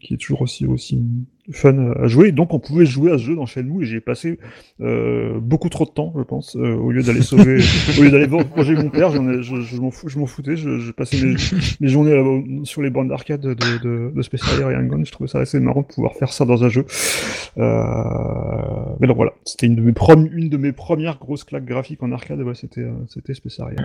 qui 0.00 0.14
est 0.14 0.18
toujours 0.18 0.42
aussi 0.42 0.66
aussi 0.66 1.02
fun 1.50 1.92
à 1.96 2.06
jouer. 2.08 2.30
Donc 2.30 2.52
on 2.52 2.58
pouvait 2.58 2.84
jouer 2.84 3.10
à 3.10 3.16
ce 3.18 3.22
jeu 3.24 3.34
dans 3.34 3.46
Shenmue 3.46 3.82
et 3.82 3.86
j'ai 3.86 4.00
passé 4.00 4.38
euh, 4.82 5.38
beaucoup 5.40 5.70
trop 5.70 5.86
de 5.86 5.90
temps 5.90 6.12
je 6.16 6.22
pense 6.22 6.56
euh, 6.56 6.74
au 6.74 6.90
lieu 6.92 7.02
d'aller 7.02 7.22
sauver 7.22 7.58
au 7.98 8.02
lieu 8.02 8.10
d'aller 8.10 8.26
venger 8.26 8.74
mon 8.74 8.90
père 8.90 9.14
ai- 9.14 9.42
je, 9.42 9.60
je 9.62 9.80
m'en 9.80 9.90
fou- 9.90 10.08
je 10.10 10.18
m'en 10.18 10.26
foutais 10.26 10.56
je, 10.56 10.78
je 10.78 10.92
passais 10.92 11.16
mes, 11.24 11.36
mes 11.80 11.88
journées 11.88 12.14
là- 12.14 12.64
sur 12.64 12.82
les 12.82 12.90
bandes 12.90 13.08
d'arcade 13.08 13.40
de, 13.40 13.54
de, 13.54 14.12
de 14.14 14.22
Space 14.22 14.42
Harrier 14.44 14.74
et 14.74 14.78
Hang-On 14.78 15.04
je 15.04 15.12
trouvais 15.12 15.28
ça 15.28 15.38
assez 15.38 15.58
marrant 15.58 15.80
de 15.80 15.86
pouvoir 15.86 16.14
faire 16.16 16.32
ça 16.32 16.44
dans 16.44 16.62
un 16.64 16.68
jeu. 16.68 16.84
Euh, 17.56 18.94
mais 19.00 19.06
donc 19.06 19.16
voilà 19.16 19.32
c'était 19.44 19.66
une 19.66 19.76
de 19.76 19.80
mes 19.82 19.92
une 20.32 20.48
de 20.48 20.56
mes 20.56 20.72
premières 20.72 21.18
grosses 21.18 21.44
claques 21.44 21.64
graphiques 21.64 22.02
en 22.02 22.12
arcade. 22.12 22.40
Ouais, 22.42 22.54
c'était 22.54 22.82
euh, 22.82 22.92
c'était 23.08 23.34
Space 23.34 23.58
Harrier 23.60 23.78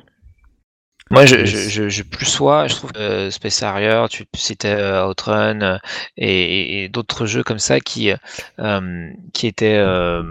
Moi, 1.11 1.25
je, 1.25 1.45
je, 1.45 1.69
je, 1.69 1.89
je 1.89 2.03
plus 2.03 2.25
sois, 2.25 2.67
je 2.67 2.75
trouve 2.75 2.91
que 2.91 2.99
euh, 2.99 3.31
Space 3.31 3.61
Harrier, 3.61 4.05
tu 4.09 4.25
citais 4.35 4.73
euh, 4.73 5.07
Outrun 5.07 5.61
euh, 5.61 5.77
et, 6.17 6.83
et- 6.85 6.89
d'autres 6.89 7.25
jeux 7.25 7.43
comme 7.43 7.59
ça 7.59 7.79
qui, 7.79 8.11
euh, 8.59 9.09
qui 9.33 9.47
étaient. 9.47 9.77
euh, 9.77 10.23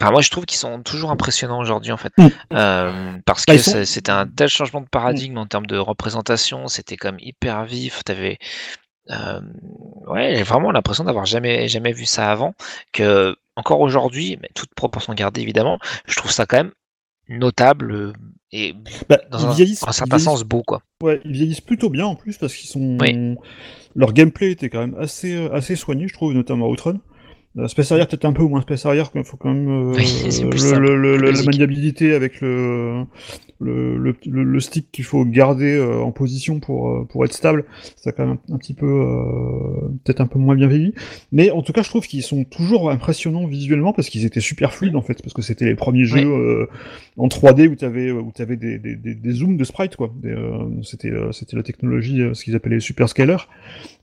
Enfin, 0.00 0.12
moi, 0.12 0.20
je 0.22 0.30
trouve 0.30 0.46
qu'ils 0.46 0.58
sont 0.58 0.80
toujours 0.82 1.10
impressionnants 1.10 1.58
aujourd'hui, 1.58 1.90
en 1.90 1.96
fait, 1.96 2.12
Mm. 2.18 2.28
Euh, 2.52 3.18
parce 3.26 3.44
Bah, 3.46 3.54
que 3.56 3.62
sont- 3.62 3.84
c'était 3.84 4.12
un 4.12 4.26
tel 4.28 4.48
changement 4.48 4.80
de 4.80 4.86
paradigme 4.86 5.38
en 5.38 5.46
termes 5.46 5.66
de 5.66 5.76
représentation, 5.76 6.68
c'était 6.68 6.96
comme 6.96 7.16
hyper 7.18 7.64
vif. 7.64 8.04
T'avais, 8.04 8.38
euh, 9.10 9.40
ouais, 10.08 10.34
j'ai 10.36 10.44
vraiment 10.44 10.72
l'impression 10.72 11.04
d'avoir 11.04 11.26
jamais, 11.26 11.68
jamais 11.68 11.92
vu 11.92 12.06
ça 12.06 12.30
avant. 12.30 12.54
Que 12.92 13.36
encore 13.56 13.80
aujourd'hui, 13.80 14.38
mais 14.42 14.50
toute 14.54 14.74
proportion 14.74 15.14
gardée 15.14 15.42
évidemment, 15.42 15.78
je 16.06 16.16
trouve 16.16 16.30
ça 16.32 16.46
quand 16.46 16.58
même 16.58 16.72
notable 17.28 17.92
euh, 17.92 18.12
et 18.52 18.74
Bah, 19.08 19.18
dans 19.30 19.46
un, 19.46 19.52
certain 19.92 20.18
sens 20.18 20.42
beau, 20.44 20.62
quoi. 20.62 20.82
Ouais, 21.02 21.20
ils 21.24 21.32
vieillissent 21.32 21.60
plutôt 21.60 21.90
bien 21.90 22.06
en 22.06 22.14
plus 22.14 22.38
parce 22.38 22.54
qu'ils 22.54 22.68
sont. 22.68 22.96
Oui. 23.00 23.36
Leur 23.94 24.12
gameplay 24.12 24.52
était 24.52 24.70
quand 24.70 24.80
même 24.80 24.96
assez, 24.98 25.34
euh, 25.34 25.52
assez 25.52 25.76
soigné, 25.76 26.08
je 26.08 26.14
trouve, 26.14 26.32
notamment 26.32 26.68
Outrun. 26.68 26.98
Space 27.66 27.90
Harrier 27.90 28.06
peut-être 28.06 28.24
un 28.24 28.32
peu 28.32 28.44
moins 28.44 28.60
Space 28.60 28.86
Harrier, 28.86 29.02
il 29.14 29.24
faut 29.24 29.36
quand 29.36 29.52
même 29.52 29.90
euh, 29.92 29.96
Oui, 29.96 30.06
c'est 30.30 30.48
plus 30.48 30.72
le, 30.74 30.96
le- 30.96 31.16
le- 31.16 31.30
la 31.32 31.42
maniabilité 31.42 32.14
avec 32.14 32.40
le, 32.40 33.04
le, 33.60 33.98
le, 33.98 34.14
le- 34.26 34.60
stick 34.60 34.90
qu'il 34.92 35.04
faut 35.04 35.24
garder 35.24 35.76
euh, 35.76 36.00
en 36.00 36.12
position 36.12 36.60
pour, 36.60 36.88
euh, 36.90 37.04
pour 37.04 37.24
être 37.24 37.32
stable, 37.32 37.64
ça 37.96 38.10
a 38.10 38.12
quand 38.12 38.26
même 38.26 38.38
un, 38.50 38.54
un 38.54 38.58
petit 38.58 38.74
peu 38.74 38.86
euh, 38.86 39.88
peut-être 40.04 40.20
un 40.20 40.26
peu 40.26 40.38
moins 40.38 40.54
bien 40.54 40.68
vieilli. 40.68 40.94
Mais 41.32 41.50
en 41.50 41.62
tout 41.62 41.72
cas, 41.72 41.82
je 41.82 41.88
trouve 41.88 42.06
qu'ils 42.06 42.22
sont 42.22 42.44
toujours 42.44 42.90
impressionnants 42.90 43.46
visuellement 43.46 43.92
parce 43.92 44.08
qu'ils 44.08 44.24
étaient 44.24 44.40
super 44.40 44.72
fluides 44.74 44.96
en 44.96 45.02
fait, 45.02 45.22
parce 45.22 45.34
que 45.34 45.42
c'était 45.42 45.64
les 45.64 45.74
premiers 45.74 46.10
Oui. 46.12 46.22
jeux 46.22 46.28
euh, 46.32 46.66
en 47.16 47.28
3D 47.28 47.68
où 47.68 47.74
tu 47.76 47.84
avais, 47.84 48.10
où 48.12 48.32
avais 48.38 48.56
des, 48.56 48.78
des, 48.78 48.96
des, 48.96 49.14
des 49.14 49.30
zooms 49.32 49.56
de 49.56 49.64
sprite 49.64 49.96
quoi. 49.96 50.12
Euh, 50.24 50.68
c'était 50.82 51.10
euh, 51.10 51.32
c'était 51.32 51.56
la 51.56 51.62
technologie, 51.62 52.22
euh, 52.22 52.34
ce 52.34 52.44
qu'ils 52.44 52.54
appelaient 52.54 52.76
les 52.76 52.80
super 52.80 53.08
scalers, 53.08 53.48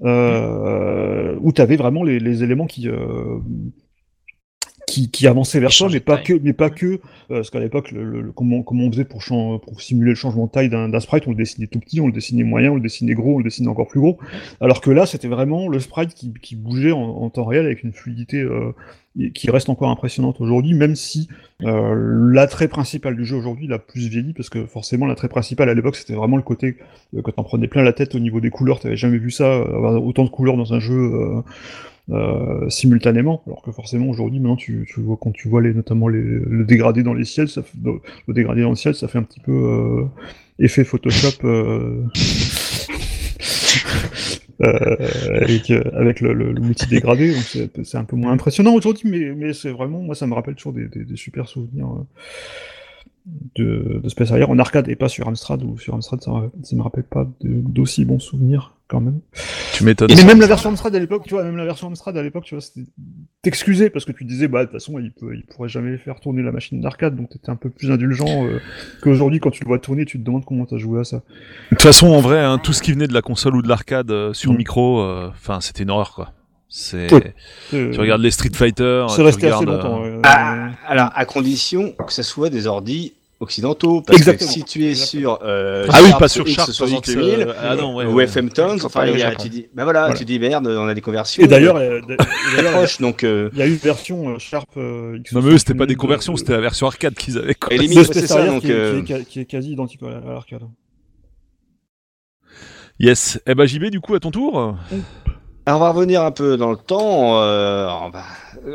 euh, 0.03 1.35
où 1.41 1.51
tu 1.51 1.61
avais 1.61 1.75
vraiment 1.77 2.03
les, 2.03 2.19
les 2.19 2.43
éléments 2.43 2.67
qui 2.67 2.87
euh, 2.89 3.37
qui, 4.87 5.09
qui 5.11 5.27
avançaient 5.27 5.59
vers 5.59 5.71
changeaient 5.71 5.95
mais 5.97 5.99
pas 6.01 6.17
que, 6.17 6.33
mais 6.43 6.53
pas 6.53 6.69
que, 6.69 6.85
euh, 6.85 6.99
parce 7.29 7.49
qu'à 7.49 7.59
l'époque, 7.59 7.91
le, 7.91 8.03
le- 8.03 8.21
le- 8.21 8.31
comment, 8.31 8.63
comment 8.63 8.83
on 8.85 8.91
faisait 8.91 9.05
pour, 9.05 9.23
pour 9.25 9.81
simuler 9.81 10.11
le 10.11 10.15
changement 10.15 10.45
de 10.45 10.51
taille 10.51 10.69
d'un 10.69 10.99
sprite, 10.99 11.27
on 11.27 11.31
le 11.31 11.35
dessinait 11.37 11.67
tout 11.67 11.79
petit, 11.79 11.99
on 12.01 12.07
le 12.07 12.13
dessinait 12.13 12.43
moyen, 12.43 12.71
on 12.71 12.75
le 12.75 12.81
dessinait 12.81 13.13
gros, 13.13 13.35
on 13.35 13.37
le 13.39 13.43
dessinait 13.43 13.67
encore 13.69 13.87
plus 13.87 13.99
gros, 13.99 14.17
alors 14.61 14.81
que 14.81 14.91
là, 14.91 15.05
c'était 15.05 15.27
vraiment 15.27 15.67
le 15.67 15.79
sprite 15.79 16.13
qui, 16.13 16.33
qui 16.41 16.55
bougeait 16.55 16.91
en, 16.91 17.01
en 17.01 17.29
temps 17.29 17.45
réel 17.45 17.65
avec 17.65 17.83
une 17.83 17.93
fluidité 17.93 18.41
euh, 18.41 18.71
qui 19.33 19.49
reste 19.49 19.69
encore 19.69 19.89
impressionnante 19.89 20.41
aujourd'hui, 20.41 20.73
même 20.73 20.95
si 20.95 21.29
euh, 21.63 21.95
l'attrait 22.33 22.67
principal 22.67 23.15
du 23.15 23.23
jeu 23.23 23.37
aujourd'hui, 23.37 23.65
il 23.65 23.73
a 23.73 23.79
plus 23.79 24.09
vieilli, 24.09 24.33
parce 24.33 24.49
que 24.49 24.65
forcément, 24.65 25.05
l'attrait 25.05 25.29
principal 25.29 25.69
à 25.69 25.73
l'époque, 25.73 25.95
c'était 25.95 26.15
vraiment 26.15 26.35
le 26.35 26.43
côté, 26.43 26.75
euh, 27.15 27.21
quand 27.21 27.31
on 27.37 27.43
prenait 27.43 27.69
plein 27.69 27.81
la 27.83 27.93
tête 27.93 28.13
au 28.13 28.19
niveau 28.19 28.41
des 28.41 28.49
couleurs, 28.49 28.79
t'avais 28.81 28.97
jamais 28.97 29.17
vu 29.17 29.31
ça, 29.31 29.45
euh, 29.45 29.75
avoir 29.75 30.03
autant 30.03 30.25
de 30.25 30.29
couleurs 30.29 30.57
dans 30.57 30.73
un 30.73 30.79
jeu 30.79 31.43
euh, 32.11 32.69
simultanément, 32.69 33.41
alors 33.47 33.61
que 33.61 33.71
forcément 33.71 34.07
aujourd'hui, 34.07 34.39
maintenant, 34.39 34.55
tu, 34.55 34.87
tu 34.87 35.01
vois, 35.01 35.17
quand 35.19 35.31
tu 35.31 35.47
vois 35.47 35.61
les, 35.61 35.73
notamment 35.73 36.07
les, 36.07 36.21
le 36.21 36.63
dégradé 36.65 37.03
dans 37.03 37.13
les 37.13 37.25
ciels, 37.25 37.47
ça 37.49 37.63
le 37.83 38.33
dégradé 38.33 38.61
dans 38.61 38.69
le 38.69 38.75
ciel, 38.75 38.95
ça 38.95 39.07
fait 39.07 39.17
un 39.17 39.23
petit 39.23 39.39
peu 39.39 39.51
euh, 39.51 40.05
effet 40.59 40.83
Photoshop. 40.83 41.45
euh, 41.45 42.03
Euh, 44.61 45.41
avec, 45.41 45.69
euh, 45.69 45.83
avec 45.93 46.21
le, 46.21 46.33
le, 46.33 46.53
multi-dégradé, 46.53 47.33
donc 47.33 47.43
c'est 47.83 47.97
un 47.97 48.05
peu 48.05 48.15
moins 48.15 48.31
impressionnant 48.31 48.73
aujourd'hui, 48.73 49.09
mais, 49.09 49.35
mais 49.35 49.51
c'est 49.51 49.69
vraiment, 49.69 49.99
moi 50.01 50.15
ça 50.15 50.27
me 50.27 50.33
rappelle 50.33 50.55
toujours 50.55 50.71
des, 50.71 50.87
des, 50.87 51.03
des 51.03 51.15
super 51.17 51.49
souvenirs 51.49 51.89
euh, 51.89 53.33
de, 53.55 53.99
de 53.99 54.09
Space 54.09 54.31
Harrier. 54.31 54.45
En 54.45 54.57
arcade 54.57 54.87
et 54.87 54.95
pas 54.95 55.09
sur 55.09 55.27
Amstrad, 55.27 55.61
ou 55.61 55.77
sur 55.77 55.93
Amstrad 55.93 56.21
ça, 56.21 56.31
ça 56.63 56.75
me 56.75 56.81
rappelle 56.81 57.03
pas 57.03 57.29
d'aussi 57.41 58.05
bons 58.05 58.19
souvenirs 58.19 58.74
quand 58.87 59.01
même. 59.01 59.19
Tu 59.73 59.83
m'étonnes. 59.83 60.09
Mais 60.15 60.23
même 60.23 60.39
la 60.39 60.47
version 60.47 60.69
Amstrad 60.69 60.95
à 60.95 60.99
l'époque, 60.99 61.23
tu 61.25 61.33
vois, 61.33 61.43
même 61.43 61.57
la 61.57 61.65
version 61.65 61.87
Amstrad 61.87 62.15
à 62.17 62.21
l'époque, 62.23 62.43
tu 62.45 62.55
vois, 62.55 62.61
c'était 62.61 62.81
t'excusais 63.41 63.89
parce 63.89 64.05
que 64.05 64.11
tu 64.11 64.23
disais, 64.25 64.47
bah, 64.47 64.59
de 64.61 64.65
toute 64.65 64.73
façon, 64.73 64.99
il, 64.99 65.11
peut, 65.11 65.35
il 65.35 65.43
pourrait 65.45 65.69
jamais 65.69 65.97
faire 65.97 66.19
tourner 66.19 66.43
la 66.43 66.51
machine 66.51 66.79
d'arcade, 66.81 67.15
donc 67.15 67.29
t'étais 67.29 67.49
un 67.49 67.55
peu 67.55 67.69
plus 67.69 67.91
indulgent 67.91 68.45
euh, 68.45 68.59
qu'aujourd'hui, 69.01 69.39
quand 69.39 69.51
tu 69.51 69.63
le 69.63 69.67
vois 69.67 69.79
tourner, 69.79 70.05
tu 70.05 70.19
te 70.19 70.23
demandes 70.23 70.45
comment 70.45 70.65
t'as 70.65 70.77
joué 70.77 70.99
à 70.99 71.03
ça. 71.03 71.17
De 71.17 71.21
toute 71.71 71.81
façon, 71.81 72.07
en 72.07 72.21
vrai, 72.21 72.39
hein, 72.43 72.57
tout 72.59 72.73
ce 72.73 72.81
qui 72.81 72.91
venait 72.93 73.07
de 73.07 73.13
la 73.13 73.21
console 73.21 73.55
ou 73.55 73.61
de 73.61 73.67
l'arcade 73.67 74.11
euh, 74.11 74.33
sur 74.33 74.53
Mm. 74.53 74.57
micro, 74.57 74.99
euh, 75.01 75.29
enfin, 75.29 75.61
c'était 75.61 75.83
une 75.83 75.89
horreur, 75.91 76.13
quoi. 76.13 76.33
C'est. 76.67 77.07
Oui. 77.13 77.21
Tu 77.71 77.99
regardes 77.99 78.21
les 78.21 78.31
Street 78.31 78.49
Fighter. 78.53 79.05
C'est 79.09 79.15
tu 79.17 79.21
resté 79.21 79.47
assez 79.47 79.65
longtemps. 79.65 80.03
euh, 80.03 80.17
euh, 80.17 80.21
Ah, 80.23 80.71
alors, 80.87 81.09
à 81.15 81.25
condition 81.25 81.93
que 82.05 82.11
ce 82.11 82.23
soit 82.23 82.49
des 82.49 82.67
ordis 82.67 83.13
occidentaux. 83.45 84.01
Parce 84.01 84.17
Exactement. 84.19 84.47
que 84.49 84.53
si 84.53 84.63
tu 84.65 84.83
es 84.85 84.89
Exactement. 84.89 85.35
sur. 85.37 85.39
euh, 85.43 85.87
Ah 85.89 85.99
oui, 86.03 86.09
pas 86.19 86.27
sur 86.27 86.45
Sharp 86.45 86.69
68 86.71 87.13
X, 87.13 87.23
000, 87.37 87.41
euh, 87.49 87.53
ah 87.61 87.75
non, 87.77 87.95
ouais, 87.95 88.05
ou 88.05 88.15
ouais. 88.15 88.25
FM 88.25 88.49
Tones, 88.49 88.79
Faut 88.79 88.87
enfin, 88.87 89.05
il 89.07 89.17
y 89.17 89.23
a- 89.23 89.33
tu 89.35 89.47
dis, 89.49 89.67
bah 89.73 89.83
voilà, 89.85 90.01
Voilà. 90.01 90.15
tu 90.15 90.25
dis 90.25 90.37
merde, 90.37 90.67
on 90.67 90.87
a 90.87 90.93
des 90.93 91.01
conversions. 91.01 91.41
Et 91.43 91.47
d'ailleurs, 91.47 91.77
euh, 91.77 92.01
d'ailleurs, 92.57 92.73
proches, 92.73 92.99
donc. 92.99 93.23
euh, 93.23 93.49
il 93.53 93.59
y 93.59 93.61
a 93.61 93.65
eu 93.67 93.71
une 93.71 93.75
version 93.77 94.29
euh, 94.35 94.39
Sharp 94.39 94.69
euh, 94.77 95.17
X. 95.19 95.31
Non, 95.31 95.41
mais 95.41 95.51
eux, 95.53 95.57
c'était 95.57 95.73
pas 95.73 95.85
des 95.85 95.93
de- 95.95 95.99
conversions, 95.99 96.35
c'était 96.35 96.51
la 96.53 96.61
version 96.61 96.87
arcade 96.87 97.13
qu'ils 97.15 97.37
avaient, 97.37 97.55
quoi. 97.55 97.73
Et 97.73 97.87
Space 97.87 98.09
c'est 98.11 98.27
ça, 98.27 98.45
donc. 98.45 98.61
qui, 98.61 98.71
est, 98.71 98.75
euh, 98.75 99.01
qui, 99.01 99.13
est, 99.13 99.25
qui 99.25 99.39
est 99.39 99.45
quasi 99.45 99.71
identique 99.71 100.01
à 100.03 100.07
à 100.07 100.33
l'arcade. 100.33 100.61
Yes. 102.99 103.39
Eh 103.45 103.55
ben, 103.55 103.65
JB, 103.65 103.85
du 103.85 103.99
coup, 103.99 104.15
à 104.15 104.19
ton 104.19 104.31
tour. 104.31 104.77
Alors, 105.67 105.81
on 105.81 105.83
va 105.83 105.91
revenir 105.91 106.21
un 106.23 106.31
peu 106.31 106.57
dans 106.57 106.69
le 106.71 106.77
temps. 106.77 107.41
euh, 107.41 107.87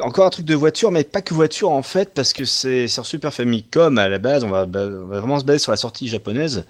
Encore 0.02 0.26
un 0.26 0.30
truc 0.30 0.44
de 0.46 0.54
voiture, 0.56 0.90
mais 0.90 1.04
pas 1.04 1.22
que 1.22 1.34
voiture 1.34 1.70
en 1.70 1.82
fait, 1.82 2.12
parce 2.14 2.32
que 2.32 2.44
c'est 2.44 2.88
sur 2.88 3.06
Super 3.06 3.32
Famicom 3.32 3.96
à 3.98 4.08
la 4.08 4.18
base. 4.18 4.42
On 4.44 4.48
va, 4.50 4.64
on 4.66 5.06
va 5.06 5.20
vraiment 5.20 5.38
se 5.38 5.44
baser 5.44 5.58
sur 5.60 5.70
la 5.72 5.76
sortie 5.76 6.08
japonaise. 6.08 6.64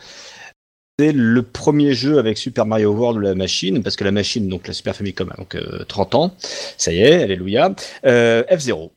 C'est 0.99 1.13
le 1.13 1.43
premier 1.43 1.95
jeu 1.95 2.19
avec 2.19 2.37
Super 2.37 2.67
Mario 2.67 2.93
World 2.93 3.17
ou 3.19 3.21
la 3.21 3.35
machine, 3.35 3.83
parce 3.83 3.97
que 3.97 4.05
la 4.05 4.11
machine, 4.13 4.49
donc 4.49 4.69
la 4.69 4.75
Super 4.75 4.95
Famicom, 4.95 5.31
a 5.33 5.37
donc 5.39 5.55
euh, 5.55 5.85
30 5.89 6.15
ans. 6.15 6.37
Ça 6.77 6.93
y 6.93 6.99
est, 7.01 7.23
alléluia. 7.23 7.75
Euh, 8.05 8.43
F0. 8.51 8.91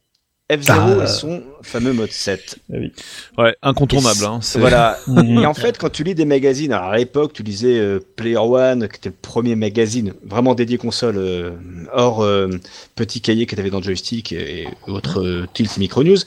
F0 0.57 0.99
Ah. 0.99 1.03
et 1.03 1.07
son 1.07 1.43
fameux 1.61 1.93
mode 1.93 2.11
7. 2.11 2.57
Ah 2.71 2.75
oui. 2.79 2.91
Ouais, 3.37 3.55
incontournable, 3.61 4.25
hein. 4.25 4.39
Voilà. 4.55 4.97
Et 5.27 5.45
en 5.45 5.53
fait, 5.53 5.77
quand 5.77 5.89
tu 5.89 6.03
lis 6.03 6.15
des 6.15 6.25
magazines, 6.25 6.71
alors 6.73 6.89
à 6.89 6.97
l'époque, 6.97 7.33
tu 7.33 7.43
lisais 7.43 7.79
euh, 7.79 7.99
Player 8.15 8.37
One, 8.37 8.87
qui 8.87 8.97
était 8.97 9.09
le 9.09 9.15
premier 9.21 9.55
magazine 9.55 10.13
vraiment 10.25 10.55
dédié 10.55 10.77
console, 10.77 11.17
euh, 11.17 11.51
hors 11.93 12.21
euh, 12.23 12.49
petit 12.95 13.21
cahier 13.21 13.45
que 13.45 13.55
tu 13.55 13.61
avais 13.61 13.69
dans 13.69 13.81
joystick 13.81 14.31
et, 14.33 14.63
et 14.63 14.67
autres 14.87 15.21
euh, 15.21 15.45
Tilt 15.53 15.77
Micro 15.77 16.03
News. 16.03 16.17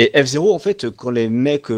Et 0.00 0.12
F0, 0.14 0.52
en 0.54 0.58
fait, 0.60 0.88
quand 0.90 1.10
les 1.10 1.28
mecs 1.28 1.70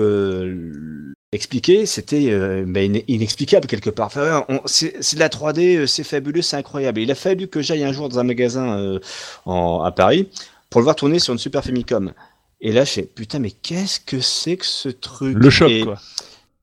expliquaient, 1.33 1.87
c'était 1.87 2.27
euh, 2.31 2.65
bah, 2.67 2.81
in- 2.81 3.01
inexplicable 3.09 3.67
quelque 3.67 3.89
part. 3.91 4.07
Enfin, 4.09 4.45
c'est 4.67 5.15
de 5.15 5.21
la 5.21 5.29
3D, 5.29 5.77
euh, 5.79 5.87
c'est 5.87 6.03
fabuleux, 6.05 6.43
c'est 6.43 6.57
incroyable. 6.57 7.01
Il 7.01 7.11
a 7.11 7.15
fallu 7.15 7.47
que 7.49 7.63
j'aille 7.63 7.85
un 7.85 7.93
jour 7.93 8.09
dans 8.09 8.19
un 8.19 8.25
magasin 8.25 8.79
euh, 8.79 8.99
en- 9.47 9.83
à 9.83 9.93
Paris 9.93 10.29
pour 10.71 10.81
le 10.81 10.85
voir 10.85 10.97
tourner 10.97 11.19
sur 11.19 11.33
une 11.33 11.39
Super 11.39 11.63
Famicom. 11.65 12.13
Et 12.61 12.73
là, 12.73 12.85
je 12.85 12.91
fais 12.93 13.03
putain, 13.03 13.39
mais 13.39 13.51
qu'est-ce 13.51 14.01
que 14.01 14.21
c'est 14.21 14.57
que 14.57 14.67
ce 14.67 14.89
truc? 14.89 15.37
Le 15.39 15.51
choc, 15.51 15.71
Et- 15.71 15.85
quoi. 15.85 15.99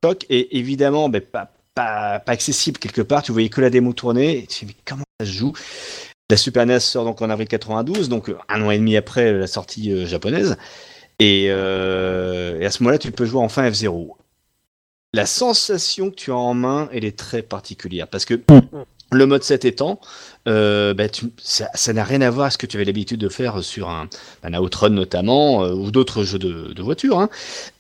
choc 0.04 0.26
et 0.30 0.58
évidemment 0.58 1.10
ben, 1.10 1.22
pas, 1.22 1.52
pas, 1.76 2.20
pas 2.20 2.32
accessible 2.32 2.78
quelque 2.80 3.02
part. 3.02 3.24
Tu 3.24 3.32
voyais 3.32 3.50
que 3.50 3.62
la 3.62 3.70
démo 3.70 3.94
tourner. 3.94 4.40
Et 4.40 4.48
tu 4.48 4.60
fais, 4.60 4.66
mais 4.68 4.76
comment 4.86 5.04
ça 5.20 5.26
se 5.26 5.32
joue? 5.32 5.54
La 6.30 6.38
Super 6.38 6.66
NES 6.66 6.80
sort 6.82 7.06
donc 7.06 7.22
en 7.22 7.30
avril 7.30 7.48
92, 7.48 8.10
donc 8.10 8.30
euh, 8.30 8.38
un 8.50 8.62
an 8.62 8.70
et 8.72 8.78
demi 8.78 8.98
après 8.98 9.32
la 9.34 9.48
sortie 9.48 9.92
euh, 9.92 10.06
japonaise. 10.06 10.58
Et, 11.20 11.48
euh, 11.50 12.60
et 12.60 12.66
à 12.66 12.70
ce 12.72 12.84
moment-là, 12.84 12.98
tu 13.00 13.12
peux 13.12 13.26
jouer 13.26 13.40
enfin 13.42 13.68
F0. 13.70 14.10
La 15.14 15.26
sensation 15.26 16.10
que 16.12 16.16
tu 16.16 16.32
as 16.32 16.36
en 16.36 16.54
main, 16.54 16.90
elle 16.92 17.06
est 17.06 17.18
très 17.18 17.42
particulière 17.42 18.08
parce 18.10 18.26
que 18.26 18.36
le 19.12 19.26
mode 19.26 19.44
7 19.44 19.64
étant, 19.66 20.00
euh, 20.50 20.94
bah, 20.94 21.08
tu- 21.10 21.26
ça 21.44 21.94
n'a 21.94 22.04
rien 22.04 22.22
à 22.22 22.30
voir 22.30 22.48
à 22.48 22.50
ce 22.52 22.58
que 22.58 22.66
tu 22.66 22.78
avais 22.78 22.86
l'habitude 22.86 23.20
de 23.20 23.30
faire 23.30 23.64
sur 23.64 23.90
un, 23.90 24.08
un 24.44 24.54
Outrun 24.56 24.90
notamment 24.90 25.64
euh, 25.64 25.74
ou 25.74 25.92
d'autres 25.92 26.24
jeux 26.24 26.40
de, 26.40 26.74
de 26.74 26.82
voiture. 26.82 27.20
hein. 27.20 27.30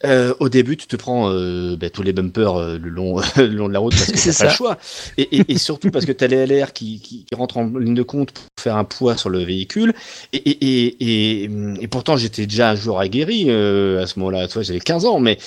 Euh, 0.06 0.34
au 0.40 0.50
début, 0.50 0.78
tu 0.78 0.88
te 0.88 0.96
prends 0.96 1.30
bah, 1.78 1.90
tous 1.90 2.02
les 2.04 2.14
bumpers 2.14 2.78
le, 2.78 2.90
long, 2.90 3.20
le 3.38 3.48
long 3.48 3.68
de 3.68 3.74
la 3.74 3.80
route 3.80 3.94
parce 3.96 4.12
que 4.12 4.18
C'est 4.18 4.38
pas 4.38 4.50
le 4.52 4.56
choix. 4.56 4.78
Et, 5.18 5.38
et, 5.38 5.52
et 5.52 5.58
surtout 5.58 5.92
parce 5.92 6.06
que 6.06 6.12
tu 6.12 6.24
as 6.24 6.28
les 6.28 6.46
LR 6.46 6.74
qui, 6.74 7.00
qui, 7.02 7.26
qui 7.26 7.36
rentrent 7.36 7.58
en 7.58 7.68
ligne 7.78 7.94
de 7.96 8.04
compte 8.04 8.32
pour 8.32 8.44
faire 8.60 8.76
un 8.78 8.84
poids 8.84 9.16
sur 9.18 9.30
le 9.30 9.40
véhicule. 9.44 9.94
Et, 10.34 11.50
pourtant, 11.90 12.18
j'étais 12.18 12.46
déjà 12.48 12.72
un 12.72 12.76
joueur 12.76 13.00
aguerri 13.00 13.50
à 13.50 14.08
ce 14.08 14.20
moment-là. 14.20 14.48
Tu 14.48 14.54
vois, 14.56 14.64
j'avais 14.64 14.80
15 14.80 15.06
ans, 15.06 15.20
mais 15.20 15.38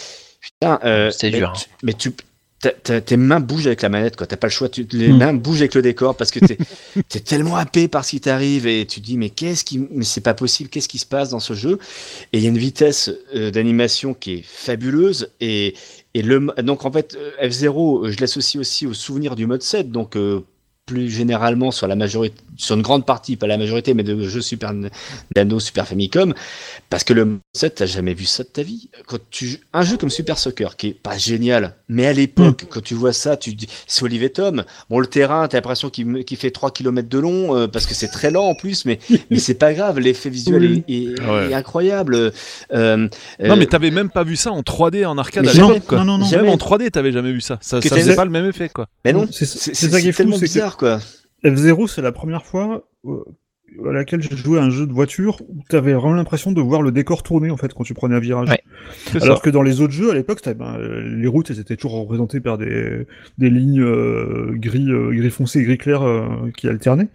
putain, 0.40 0.78
euh, 0.84 1.10
mais 1.22 1.30
dur, 1.30 1.52
tu- 1.54 1.66
mais 1.82 1.92
tu 1.94 2.12
tes 2.60 3.16
mains 3.16 3.40
bougent 3.40 3.66
avec 3.66 3.80
la 3.82 3.88
manette, 3.88 4.16
quoi. 4.16 4.26
T'as 4.26 4.36
pas 4.36 4.48
le 4.48 4.52
choix. 4.52 4.68
Tu, 4.68 4.86
les 4.92 5.08
Mm. 5.08 5.16
mains 5.18 5.32
bougent 5.32 5.60
avec 5.62 5.74
le 5.74 5.82
décor 5.82 6.16
parce 6.16 6.30
que 6.30 6.40
t'es 6.40 6.58
t'es 7.08 7.20
tellement 7.20 7.56
happé 7.56 7.88
par 7.88 8.04
ce 8.04 8.10
qui 8.10 8.20
t'arrive 8.20 8.66
et 8.66 8.86
tu 8.86 9.00
te 9.00 9.06
dis 9.06 9.16
mais 9.16 9.30
qu'est-ce 9.30 9.64
qui, 9.64 9.78
mais 9.90 10.04
c'est 10.04 10.20
pas 10.20 10.34
possible. 10.34 10.68
Qu'est-ce 10.68 10.88
qui 10.88 10.98
se 10.98 11.06
passe 11.06 11.30
dans 11.30 11.40
ce 11.40 11.54
jeu? 11.54 11.78
Et 12.32 12.38
il 12.38 12.42
y 12.42 12.46
a 12.46 12.50
une 12.50 12.58
vitesse 12.58 13.10
euh, 13.34 13.50
d'animation 13.50 14.12
qui 14.14 14.34
est 14.34 14.44
fabuleuse 14.44 15.30
et 15.40 15.74
et 16.14 16.22
le 16.22 16.48
donc 16.62 16.84
en 16.84 16.90
fait 16.92 17.16
euh, 17.16 17.48
F0, 17.48 18.06
euh, 18.06 18.10
je 18.10 18.20
l'associe 18.20 18.60
aussi 18.60 18.86
au 18.86 18.92
souvenir 18.94 19.36
du 19.36 19.46
mode 19.46 19.62
7, 19.62 19.90
donc 19.90 20.16
euh, 20.16 20.40
plus 20.90 21.08
généralement 21.10 21.70
sur 21.70 21.86
la 21.86 21.94
majorité, 21.94 22.34
sur 22.56 22.74
une 22.76 22.82
grande 22.82 23.06
partie, 23.06 23.36
pas 23.36 23.46
la 23.46 23.56
majorité, 23.58 23.94
mais 23.94 24.02
de 24.02 24.20
jeux 24.28 24.40
Super 24.40 24.72
Nintendo, 24.72 25.60
Super 25.60 25.86
Famicom, 25.86 26.34
parce 26.88 27.04
que 27.04 27.12
le 27.12 27.24
mode 27.26 27.38
7, 27.54 27.76
t'as 27.76 27.86
jamais 27.86 28.12
vu 28.14 28.24
ça 28.24 28.42
de 28.42 28.48
ta 28.48 28.62
vie. 28.62 28.90
Quand 29.06 29.18
tu 29.30 29.60
un 29.72 29.82
jeu 29.82 29.96
comme 29.96 30.10
Super 30.10 30.36
Soccer, 30.38 30.76
qui 30.76 30.88
est 30.88 30.94
pas 30.94 31.16
génial, 31.16 31.74
mais 31.88 32.06
à 32.06 32.12
l'époque, 32.12 32.64
quand 32.68 32.82
tu 32.82 32.94
vois 32.94 33.12
ça, 33.12 33.36
tu 33.36 33.54
dis, 33.54 33.68
c'est 33.86 34.02
Olivier 34.02 34.30
Tom. 34.30 34.64
Bon, 34.88 34.98
le 34.98 35.06
terrain, 35.06 35.46
t'as 35.48 35.58
l'impression 35.58 35.90
qu'il 35.90 36.06
me- 36.06 36.22
qu'il 36.22 36.36
fait 36.36 36.50
3 36.50 36.70
km 36.72 37.08
de 37.08 37.18
long, 37.18 37.56
euh, 37.56 37.66
parce 37.68 37.86
que 37.86 37.94
c'est 37.94 38.08
très 38.08 38.30
lent 38.32 38.44
en 38.46 38.54
plus, 38.56 38.84
mais, 38.84 38.98
mais 39.30 39.38
c'est 39.38 39.54
pas 39.54 39.72
grave, 39.72 39.98
l'effet 40.00 40.28
visuel 40.30 40.60
Oui. 40.62 40.84
est, 40.88 40.92
est- 40.94 41.14
Ah 41.22 41.32
ouais. 41.34 41.50
est 41.50 41.54
incroyable. 41.54 42.14
Euh, 42.16 42.30
euh, 42.72 43.08
Non, 43.46 43.56
mais 43.56 43.66
t'avais 43.66 43.90
même 43.92 44.10
pas 44.10 44.24
vu 44.24 44.34
ça 44.36 44.50
en 44.50 44.62
3D 44.62 45.04
en 45.06 45.18
arcade 45.18 45.44
Mais 45.44 45.50
à 45.50 45.54
l'époque, 45.54 45.84
quoi. 45.86 45.98
Non, 45.98 46.04
non, 46.04 46.18
non. 46.18 46.24
Même 46.24 46.30
Jamais. 46.40 46.50
en 46.50 46.56
3D, 46.56 46.90
t'avais 46.90 47.12
jamais 47.12 47.32
vu 47.32 47.40
ça. 47.40 47.58
Ça, 47.60 47.80
ça 47.80 47.96
faisait 47.96 48.16
pas 48.16 48.24
le 48.24 48.30
même 48.30 48.46
effet, 48.46 48.68
quoi. 48.68 48.86
mais 49.04 49.12
non, 49.12 49.26
C'est- 49.30 49.44
ça 49.46 50.00
qui 50.00 50.08
est 50.08 50.12
fou, 50.12 50.18
tellement 50.18 50.36
c'est 50.36 50.46
que- 50.46 50.52
bizarre, 50.52 50.76
quoi. 50.80 50.98
F0, 51.44 51.86
c'est 51.86 52.02
la 52.02 52.10
première 52.10 52.44
fois 52.46 52.88
euh, 53.04 53.24
à 53.88 53.92
laquelle 53.92 54.20
j'ai 54.20 54.36
joué 54.36 54.58
à 54.58 54.62
un 54.62 54.70
jeu 54.70 54.86
de 54.86 54.92
voiture 54.92 55.40
où 55.48 55.62
tu 55.68 55.76
avais 55.76 55.92
vraiment 55.94 56.14
l'impression 56.14 56.52
de 56.52 56.60
voir 56.60 56.82
le 56.82 56.92
décor 56.92 57.22
tourner 57.22 57.50
en 57.50 57.56
fait 57.56 57.72
quand 57.72 57.84
tu 57.84 57.94
prenais 57.94 58.14
un 58.14 58.20
virage. 58.20 58.48
Ouais. 58.48 58.62
Alors 59.22 59.38
ça. 59.38 59.42
que 59.44 59.50
dans 59.50 59.62
les 59.62 59.80
autres 59.80 59.92
jeux 59.92 60.10
à 60.10 60.14
l'époque, 60.14 60.40
ben, 60.58 60.76
les 60.78 61.26
routes 61.28 61.50
elles 61.50 61.60
étaient 61.60 61.76
toujours 61.76 62.00
représentées 62.00 62.40
par 62.40 62.58
des, 62.58 63.06
des 63.38 63.48
lignes 63.50 63.80
euh, 63.80 64.50
gris, 64.54 64.90
euh, 64.90 65.10
gris 65.12 65.30
foncé 65.30 65.60
et 65.60 65.64
gris 65.64 65.78
clair 65.78 66.02
euh, 66.02 66.26
qui 66.56 66.68
alternaient. 66.68 67.08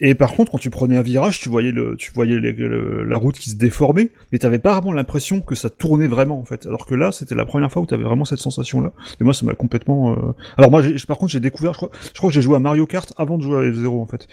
Et 0.00 0.14
par 0.14 0.32
contre, 0.34 0.52
quand 0.52 0.58
tu 0.58 0.70
prenais 0.70 0.96
un 0.96 1.02
virage, 1.02 1.40
tu 1.40 1.48
voyais, 1.48 1.72
le, 1.72 1.96
tu 1.96 2.12
voyais 2.14 2.38
les- 2.38 2.52
le- 2.52 3.02
la 3.04 3.16
route 3.16 3.36
qui 3.38 3.50
se 3.50 3.56
déformait, 3.56 4.10
mais 4.32 4.38
t'avais 4.38 4.58
pas 4.60 4.72
vraiment 4.74 4.92
l'impression 4.92 5.40
que 5.40 5.54
ça 5.54 5.70
tournait 5.70 6.06
vraiment 6.06 6.38
en 6.38 6.44
fait. 6.44 6.66
Alors 6.66 6.86
que 6.86 6.94
là, 6.94 7.10
c'était 7.12 7.34
la 7.34 7.44
première 7.46 7.72
fois 7.72 7.82
où 7.82 7.86
t'avais 7.86 8.04
vraiment 8.04 8.24
cette 8.24 8.38
sensation-là. 8.38 8.92
Et 9.20 9.24
moi, 9.24 9.34
ça 9.34 9.44
m'a 9.46 9.54
complètement. 9.54 10.12
euh, 10.12 10.16
Alors 10.56 10.70
moi, 10.70 10.82
j'ai- 10.82 10.94
par 11.06 11.18
contre, 11.18 11.32
j'ai 11.32 11.40
découvert, 11.40 11.72
je 11.72 11.78
crois, 11.78 11.90
je 12.14 12.18
crois 12.18 12.30
que 12.30 12.34
j'ai 12.34 12.42
joué 12.42 12.54
à 12.56 12.60
Mario 12.60 12.86
Kart 12.86 13.12
avant 13.16 13.38
de 13.38 13.42
jouer 13.42 13.56
à 13.66 13.70
F0 13.70 14.00
en 14.00 14.06
fait. 14.06 14.28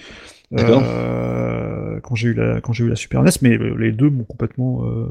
Euh, 0.54 2.00
quand 2.02 2.16
j'ai 2.16 2.30
eu 2.30 2.34
la 2.34 2.62
quand 2.62 2.74
j'ai 2.74 2.84
eu 2.86 2.90
la 2.90 2.96
Super 2.96 3.24
NES, 3.24 3.32
mais 3.42 3.58
les 3.58 3.92
deux 3.92 4.10
m'ont 4.10 4.24
complètement 4.24 4.86
euh, 4.86 5.08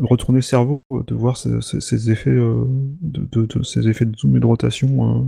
retourné 0.00 0.38
le 0.38 0.42
cerveau 0.42 0.82
euh, 0.92 1.02
de 1.06 1.14
voir 1.14 1.36
ces, 1.36 1.60
ces- 1.60 1.80
ces 1.80 2.10
effets 2.10 2.30
euh, 2.30 2.64
de, 3.00 3.26
de- 3.32 3.46
de- 3.46 3.62
ces 3.62 3.88
effets 3.88 4.04
de 4.04 4.16
zoom 4.16 4.36
et 4.36 4.40
de 4.40 4.46
rotation. 4.46 4.88
euh. 4.88 5.18
Ouais, 5.20 5.26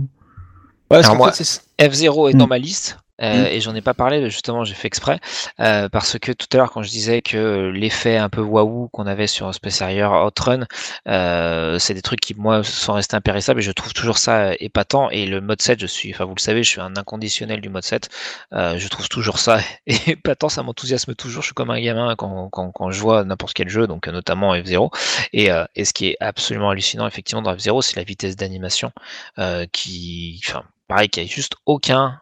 parce 0.89 1.05
Alors 1.05 1.17
moi- 1.17 1.31
c'est- 1.31 1.61
F0 1.79 2.29
est 2.29 2.33
Mm. 2.35 2.37
dans 2.37 2.47
ma 2.47 2.57
liste. 2.59 2.97
Euh, 3.21 3.45
Mm. 3.45 3.45
Et 3.51 3.61
j'en 3.61 3.75
ai 3.75 3.81
pas 3.81 3.93
parlé, 3.93 4.29
justement, 4.29 4.63
j'ai 4.63 4.73
fait 4.73 4.87
exprès. 4.87 5.19
euh, 5.59 5.89
parce 5.89 6.17
que 6.19 6.31
tout 6.31 6.47
à 6.53 6.57
l'heure, 6.57 6.71
quand 6.71 6.81
je 6.83 6.89
disais 6.89 7.21
que 7.21 7.71
l'effet 7.73 8.17
un 8.17 8.29
peu 8.29 8.41
waouh 8.41 8.89
qu'on 8.89 9.05
avait 9.07 9.27
sur 9.27 9.53
Space 9.53 9.81
Harrier 9.81 10.03
Outrun, 10.05 10.65
euh, 11.07 11.77
c'est 11.79 11.93
des 11.93 12.01
trucs 12.01 12.19
qui, 12.19 12.33
moi, 12.35 12.63
sont 12.63 12.93
restés 12.93 13.15
impérissables 13.15 13.59
et 13.59 13.63
je 13.63 13.71
trouve 13.71 13.93
toujours 13.93 14.17
ça 14.17 14.49
euh, 14.51 14.55
épatant. 14.59 15.09
Et 15.09 15.25
le 15.25 15.41
mode 15.41 15.61
7, 15.61 15.79
je 15.79 15.85
suis, 15.87 16.13
enfin, 16.13 16.25
vous 16.25 16.35
le 16.35 16.41
savez, 16.41 16.63
je 16.63 16.69
suis 16.69 16.81
un 16.81 16.95
inconditionnel 16.97 17.61
du 17.61 17.69
mode 17.69 17.83
7. 17.83 18.09
euh, 18.53 18.77
je 18.77 18.87
trouve 18.87 19.07
toujours 19.09 19.39
ça 19.39 19.59
épatant, 19.87 20.49
ça 20.49 20.63
m'enthousiasme 20.63 21.15
toujours. 21.15 21.41
Je 21.41 21.47
suis 21.47 21.53
comme 21.55 21.69
un 21.71 21.79
gamin 21.81 22.15
quand, 22.15 22.49
quand, 22.49 22.71
quand 22.71 22.91
je 22.91 22.99
vois 22.99 23.23
n'importe 23.23 23.53
quel 23.53 23.69
jeu, 23.69 23.87
donc 23.87 24.07
euh, 24.07 24.11
notamment 24.11 24.55
F0. 24.55 24.89
Et, 25.33 25.51
euh, 25.51 25.65
et 25.75 25.85
ce 25.85 25.93
qui 25.93 26.07
est 26.09 26.17
absolument 26.19 26.69
hallucinant, 26.69 27.07
effectivement, 27.07 27.41
dans 27.41 27.53
F0, 27.55 27.81
c'est 27.81 27.95
la 27.95 28.03
vitesse 28.03 28.35
d'animation 28.35 28.91
euh, 29.39 29.65
qui, 29.71 30.41
enfin, 30.47 30.63
pareil, 30.87 31.09
qui 31.09 31.19
a 31.21 31.25
juste 31.25 31.55
aucun 31.65 32.19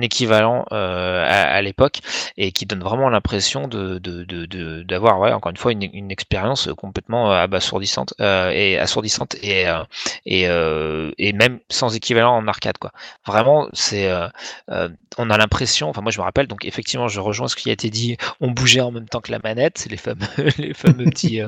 équivalent 0.00 0.64
euh, 0.72 1.24
à, 1.24 1.42
à 1.54 1.62
l'époque 1.62 2.00
et 2.36 2.52
qui 2.52 2.66
donne 2.66 2.80
vraiment 2.82 3.08
l'impression 3.08 3.68
de 3.68 3.98
de- 3.98 4.24
de- 4.24 4.46
de- 4.46 4.82
d'avoir 4.82 5.18
ouais, 5.20 5.32
encore 5.32 5.50
une 5.50 5.56
fois 5.56 5.72
une, 5.72 5.82
une 5.92 6.10
expérience 6.10 6.68
complètement 6.76 7.32
euh, 7.32 7.36
abasourdissante 7.42 8.14
euh, 8.20 8.50
et 8.50 8.78
assourdissante 8.78 9.36
et 9.42 9.68
euh, 9.68 9.82
et, 10.26 10.48
euh, 10.48 11.10
et 11.18 11.32
même 11.32 11.60
sans 11.70 11.94
équivalent 11.96 12.36
en 12.36 12.46
arcade 12.48 12.78
quoi. 12.78 12.92
Vraiment 13.26 13.68
c'est 13.72 14.10
euh, 14.10 14.88
on 15.18 15.30
a 15.30 15.36
l'impression 15.38 15.88
enfin 15.88 16.02
moi 16.02 16.12
je 16.12 16.18
me 16.18 16.24
rappelle 16.24 16.46
donc 16.46 16.64
effectivement 16.64 17.08
je 17.08 17.20
rejoins 17.20 17.48
ce 17.48 17.56
qui 17.56 17.70
a 17.70 17.72
été 17.72 17.90
dit 17.90 18.16
on 18.40 18.50
bougeait 18.50 18.80
en 18.80 18.90
même 18.92 19.08
temps 19.08 19.20
que 19.20 19.32
la 19.32 19.38
manette 19.42 19.86
les 19.90 19.96
fameux 19.96 20.26
les 20.58 20.74
fameux 20.74 21.08
petits 21.08 21.40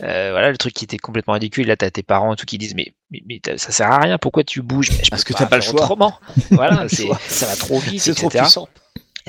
voilà 0.00 0.50
le 0.50 0.56
truc 0.58 0.74
qui 0.74 0.84
était 0.84 0.98
complètement 0.98 1.34
ridicule 1.34 1.66
là 1.66 1.76
t'as 1.76 1.90
tes 1.90 2.02
parents 2.02 2.34
et 2.34 2.36
tout 2.36 2.46
qui 2.46 2.58
disent 2.58 2.74
mais 2.74 2.94
mais, 3.10 3.22
mais 3.26 3.40
ça 3.58 3.70
sert 3.70 3.90
à 3.90 3.98
rien. 3.98 4.18
Pourquoi 4.18 4.44
tu 4.44 4.62
bouges? 4.62 4.90
Je 5.02 5.10
Parce 5.10 5.24
que 5.24 5.32
t'as 5.32 5.46
pas 5.46 5.56
le 5.56 5.62
choix. 5.62 5.80
autrement. 5.82 6.18
Voilà 6.50 6.86
ça 7.28 7.46
va 7.46 7.56
trop 7.56 7.78
vite 7.78 8.00
C'est 8.00 8.14
trop 8.14 8.28
etc 8.28 8.44
puissant. 8.44 8.68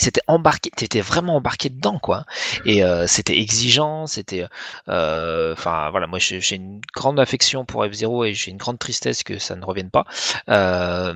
C'était 0.01 0.21
embarqué 0.27 0.69
t'étais 0.75 1.01
vraiment 1.01 1.35
embarqué 1.37 1.69
dedans 1.69 1.99
quoi. 1.99 2.25
Et 2.65 2.83
euh, 2.83 3.07
c'était 3.07 3.37
exigeant 3.39 4.07
c'était 4.07 4.45
euh, 4.89 5.53
enfin 5.53 5.89
voilà 5.91 6.07
moi 6.07 6.19
j'ai 6.19 6.55
une 6.55 6.81
grande 6.95 7.19
affection 7.19 7.65
pour 7.65 7.85
F0 7.85 8.27
et 8.27 8.33
j'ai 8.33 8.51
une 8.51 8.57
grande 8.57 8.79
tristesse 8.79 9.23
que 9.23 9.37
ça 9.39 9.55
ne 9.55 9.63
revienne 9.65 9.89
pas 9.89 10.05
euh, 10.49 11.13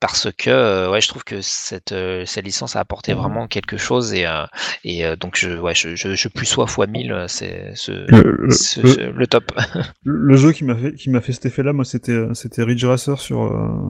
parce 0.00 0.28
que 0.36 0.90
ouais 0.90 1.00
je 1.00 1.08
trouve 1.08 1.24
que 1.24 1.40
cette 1.40 1.94
cette 2.26 2.44
licence 2.44 2.76
a 2.76 2.80
apporté 2.80 3.14
vraiment 3.14 3.46
quelque 3.48 3.76
chose 3.76 4.12
et 4.14 4.26
et 4.84 5.04
donc 5.16 5.36
je 5.36 5.50
ouais 5.58 5.74
je 5.74 5.94
je, 5.96 6.14
je 6.14 6.28
plus 6.28 6.46
sois 6.46 6.66
fois 6.66 6.86
1000 6.86 7.12
euh, 7.12 7.26
c'est 7.28 7.72
ce, 7.74 7.92
Le, 8.08 8.22
le- 8.38 8.50
ce- 8.50 8.80
le- 8.80 8.88
ce- 8.88 9.00
le 9.00 9.26
top. 9.26 9.52
le 10.04 10.36
jeu 10.36 10.52
qui 10.52 10.64
m'a 10.64 10.74
fait 10.76 10.94
qui 10.94 11.10
m'a 11.10 11.20
fait 11.20 11.32
cet 11.32 11.46
effet-là, 11.46 11.72
moi, 11.72 11.84
c'était 11.84 12.18
c'était 12.34 12.62
Ridge 12.62 12.84
Racer 12.84 13.18
sur 13.18 13.38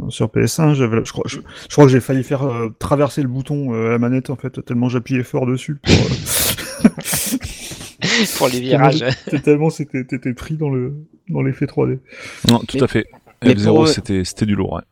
sur 0.08 0.28
PS1. 0.28 0.74
J'avais, 0.74 1.04
je 1.04 1.12
crois, 1.12 1.24
je, 1.26 1.38
crois 1.70 1.84
que 1.86 1.90
j'ai 1.90 2.00
failli 2.00 2.22
faire 2.22 2.48
traverser 2.78 3.22
le 3.22 3.28
bouton 3.28 3.72
à 3.74 3.90
la 3.90 3.98
manette 3.98 4.30
en 4.34 4.36
fait, 4.36 4.64
tellement 4.64 4.88
j'appuyais 4.88 5.22
fort 5.22 5.46
dessus. 5.46 5.76
Pour, 5.82 5.94
euh, 5.94 6.88
pour 8.36 8.48
les 8.48 8.60
virages 8.60 9.04
tellement 9.44 9.70
c'était 9.70 10.04
t'étais 10.04 10.34
pris 10.34 10.54
dans 10.56 10.70
le 10.70 10.94
dans 11.28 11.42
l'effet 11.42 11.64
3D. 11.66 11.98
Non, 12.48 12.58
tout 12.60 12.76
Mais- 12.76 12.82
à 12.82 12.88
fait. 12.88 13.06
mais 13.42 13.54
F0, 13.54 13.64
pour- 13.74 13.88
c'était 13.88 14.24
c'était 14.24 14.46
du 14.46 14.54
lourd. 14.54 14.74
Ouais. 14.74 14.82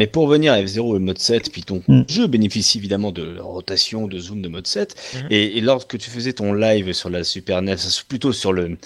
Mais 0.00 0.06
pour 0.08 0.24
revenir 0.26 0.52
à 0.52 0.60
F0 0.60 0.96
et 0.96 0.98
mode 0.98 1.18
7, 1.18 1.52
puis 1.52 1.62
ton 1.62 1.82
Mm. 1.86 2.02
jeu 2.08 2.26
bénéficie 2.26 2.78
évidemment 2.78 3.12
de 3.12 3.38
rotation, 3.38 4.08
de 4.08 4.18
zoom 4.18 4.42
de 4.42 4.48
mode 4.48 4.66
7. 4.66 4.94
Mhm. 5.14 5.26
et, 5.30 5.58
et 5.58 5.60
lorsque 5.60 5.98
tu 5.98 6.10
faisais 6.10 6.32
ton 6.32 6.52
live 6.52 6.92
sur 6.92 7.10
la 7.10 7.22
Super 7.22 7.62
NES, 7.62 7.76
plutôt 8.08 8.32
sur 8.32 8.52
le 8.52 8.76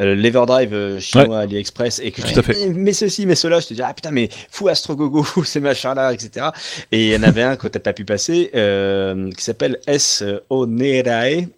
euh, 0.00 0.14
l'Everdrive 0.14 0.72
euh, 0.72 1.00
chinois 1.00 1.40
AliExpress, 1.40 2.00
et 2.02 2.10
que 2.10 2.22
fait. 2.22 2.52
disais, 2.52 2.68
mais 2.68 2.92
ceci, 2.92 3.26
mais 3.26 3.34
cela, 3.34 3.60
je 3.60 3.68
te 3.68 3.74
dis, 3.74 3.82
ah 3.82 3.92
putain, 3.92 4.10
mais 4.10 4.28
fou 4.50 4.68
Astro 4.68 4.96
Gogo, 4.96 5.24
ces 5.44 5.60
machins-là, 5.60 6.12
etc. 6.12 6.46
Et 6.90 7.08
il 7.08 7.12
y 7.12 7.16
en 7.16 7.22
avait 7.22 7.42
un 7.42 7.56
que 7.56 7.68
t'as 7.68 7.80
pas 7.80 7.92
pu 7.92 8.04
passer, 8.04 8.50
euh, 8.54 9.30
qui 9.32 9.44
s'appelle 9.44 9.78
S. 9.86 10.24
Onerae. 10.48 11.48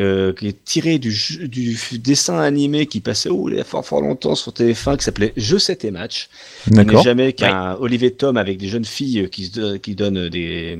Euh, 0.00 0.32
qui 0.32 0.48
est 0.48 0.64
tiré 0.64 0.98
du, 0.98 1.14
dessin 2.00 2.40
animé 2.40 2.86
qui 2.86 2.98
passait 2.98 3.28
oh, 3.28 3.48
il 3.48 3.58
y 3.58 3.60
a 3.60 3.64
fort 3.64 3.86
fort 3.86 4.00
longtemps 4.00 4.34
sur 4.34 4.50
TF1 4.50 4.96
qui 4.96 5.04
s'appelait 5.04 5.32
Je 5.36 5.56
7 5.56 5.84
et 5.84 5.92
match 5.92 6.30
qui 6.64 6.70
n'est 6.70 6.84
D'accord. 6.84 7.04
jamais 7.04 7.32
qu'un 7.32 7.76
Olivier 7.78 8.10
Tom 8.10 8.36
avec 8.36 8.58
des 8.58 8.66
jeunes 8.66 8.84
filles 8.84 9.28
qui 9.30 9.44
se 9.44 9.76
qui 9.76 9.94
donnent 9.94 10.28
des 10.28 10.76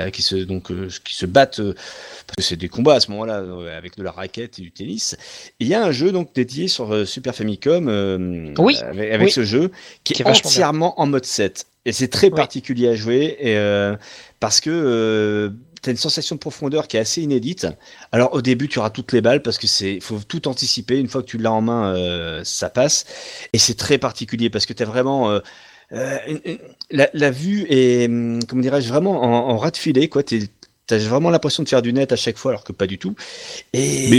euh, 0.00 0.08
qui 0.08 0.22
se 0.22 0.36
donc 0.36 0.70
euh, 0.70 0.88
qui 1.04 1.14
se 1.14 1.26
battent 1.26 1.60
euh, 1.60 1.74
parce 2.26 2.36
que 2.38 2.42
c'est 2.42 2.56
des 2.56 2.68
combats 2.68 2.94
à 2.94 3.00
ce 3.00 3.10
moment-là 3.10 3.40
euh, 3.40 3.76
avec 3.76 3.96
de 3.98 4.02
la 4.02 4.10
raquette 4.10 4.58
et 4.58 4.62
du 4.62 4.72
tennis. 4.72 5.16
Et 5.60 5.64
il 5.64 5.68
y 5.68 5.74
a 5.74 5.84
un 5.84 5.92
jeu 5.92 6.12
donc 6.12 6.32
dédié 6.34 6.68
sur 6.68 6.94
euh, 6.94 7.04
Super 7.04 7.34
Famicom 7.34 7.88
euh, 7.88 8.54
Oui, 8.58 8.78
avec, 8.78 9.12
avec 9.12 9.26
oui. 9.26 9.32
ce 9.32 9.44
jeu 9.44 9.70
qui, 10.04 10.14
Qui 10.14 10.22
est 10.22 10.26
entièrement 10.26 10.98
en 11.00 11.06
mode 11.06 11.26
7 11.26 11.66
et 11.86 11.92
c'est 11.92 12.08
très 12.08 12.28
Oui. 12.28 12.34
particulier 12.36 12.88
à 12.88 12.94
jouer 12.94 13.36
et 13.40 13.56
euh, 13.56 13.96
parce 14.38 14.60
que 14.60 15.52
T'as 15.82 15.90
une 15.92 15.96
sensation 15.96 16.34
de 16.36 16.40
profondeur 16.40 16.88
qui 16.88 16.96
est 16.96 17.00
assez 17.00 17.22
inédite. 17.22 17.66
Alors 18.12 18.34
au 18.34 18.42
début, 18.42 18.68
tu 18.68 18.78
auras 18.78 18.90
toutes 18.90 19.12
les 19.12 19.20
balles 19.22 19.42
parce 19.42 19.56
que 19.58 19.66
c'est 19.66 19.98
faut 20.00 20.18
tout 20.26 20.46
anticiper. 20.48 20.98
Une 20.98 21.08
fois 21.08 21.22
que 21.22 21.26
tu 21.28 21.38
l'as 21.38 21.52
en 21.52 21.62
main, 21.62 21.94
euh, 21.96 22.42
ça 22.44 22.68
passe. 22.68 23.06
Et 23.52 23.58
c'est 23.58 23.74
très 23.76 23.96
particulier 23.98 24.50
parce 24.50 24.66
que 24.66 24.72
tu 24.74 24.82
as 24.82 24.86
vraiment 24.86 25.30
euh, 25.30 25.40
euh, 25.92 26.18
une- 26.28 26.40
une- 26.44 26.58
la, 26.90 27.08
la 27.14 27.30
vue 27.30 27.66
est, 27.70 28.06
hum, 28.08 28.40
comment 28.46 28.62
dirais-je, 28.62 28.88
vraiment 28.88 29.22
en, 29.22 29.50
en 29.52 29.56
ras 29.56 29.70
de 29.70 29.76
filet. 29.76 30.08
Quoi. 30.08 30.22
T'es- 30.22 30.48
T'as 30.86 30.98
vraiment 30.98 31.30
l'impression 31.30 31.62
de 31.62 31.68
faire 31.68 31.82
du 31.82 31.92
net 31.92 32.10
à 32.10 32.16
chaque 32.16 32.36
fois, 32.36 32.50
alors 32.50 32.64
que 32.64 32.72
pas 32.72 32.88
du 32.88 32.98
tout. 32.98 33.14
Et 33.72 34.08
Mais 34.10 34.18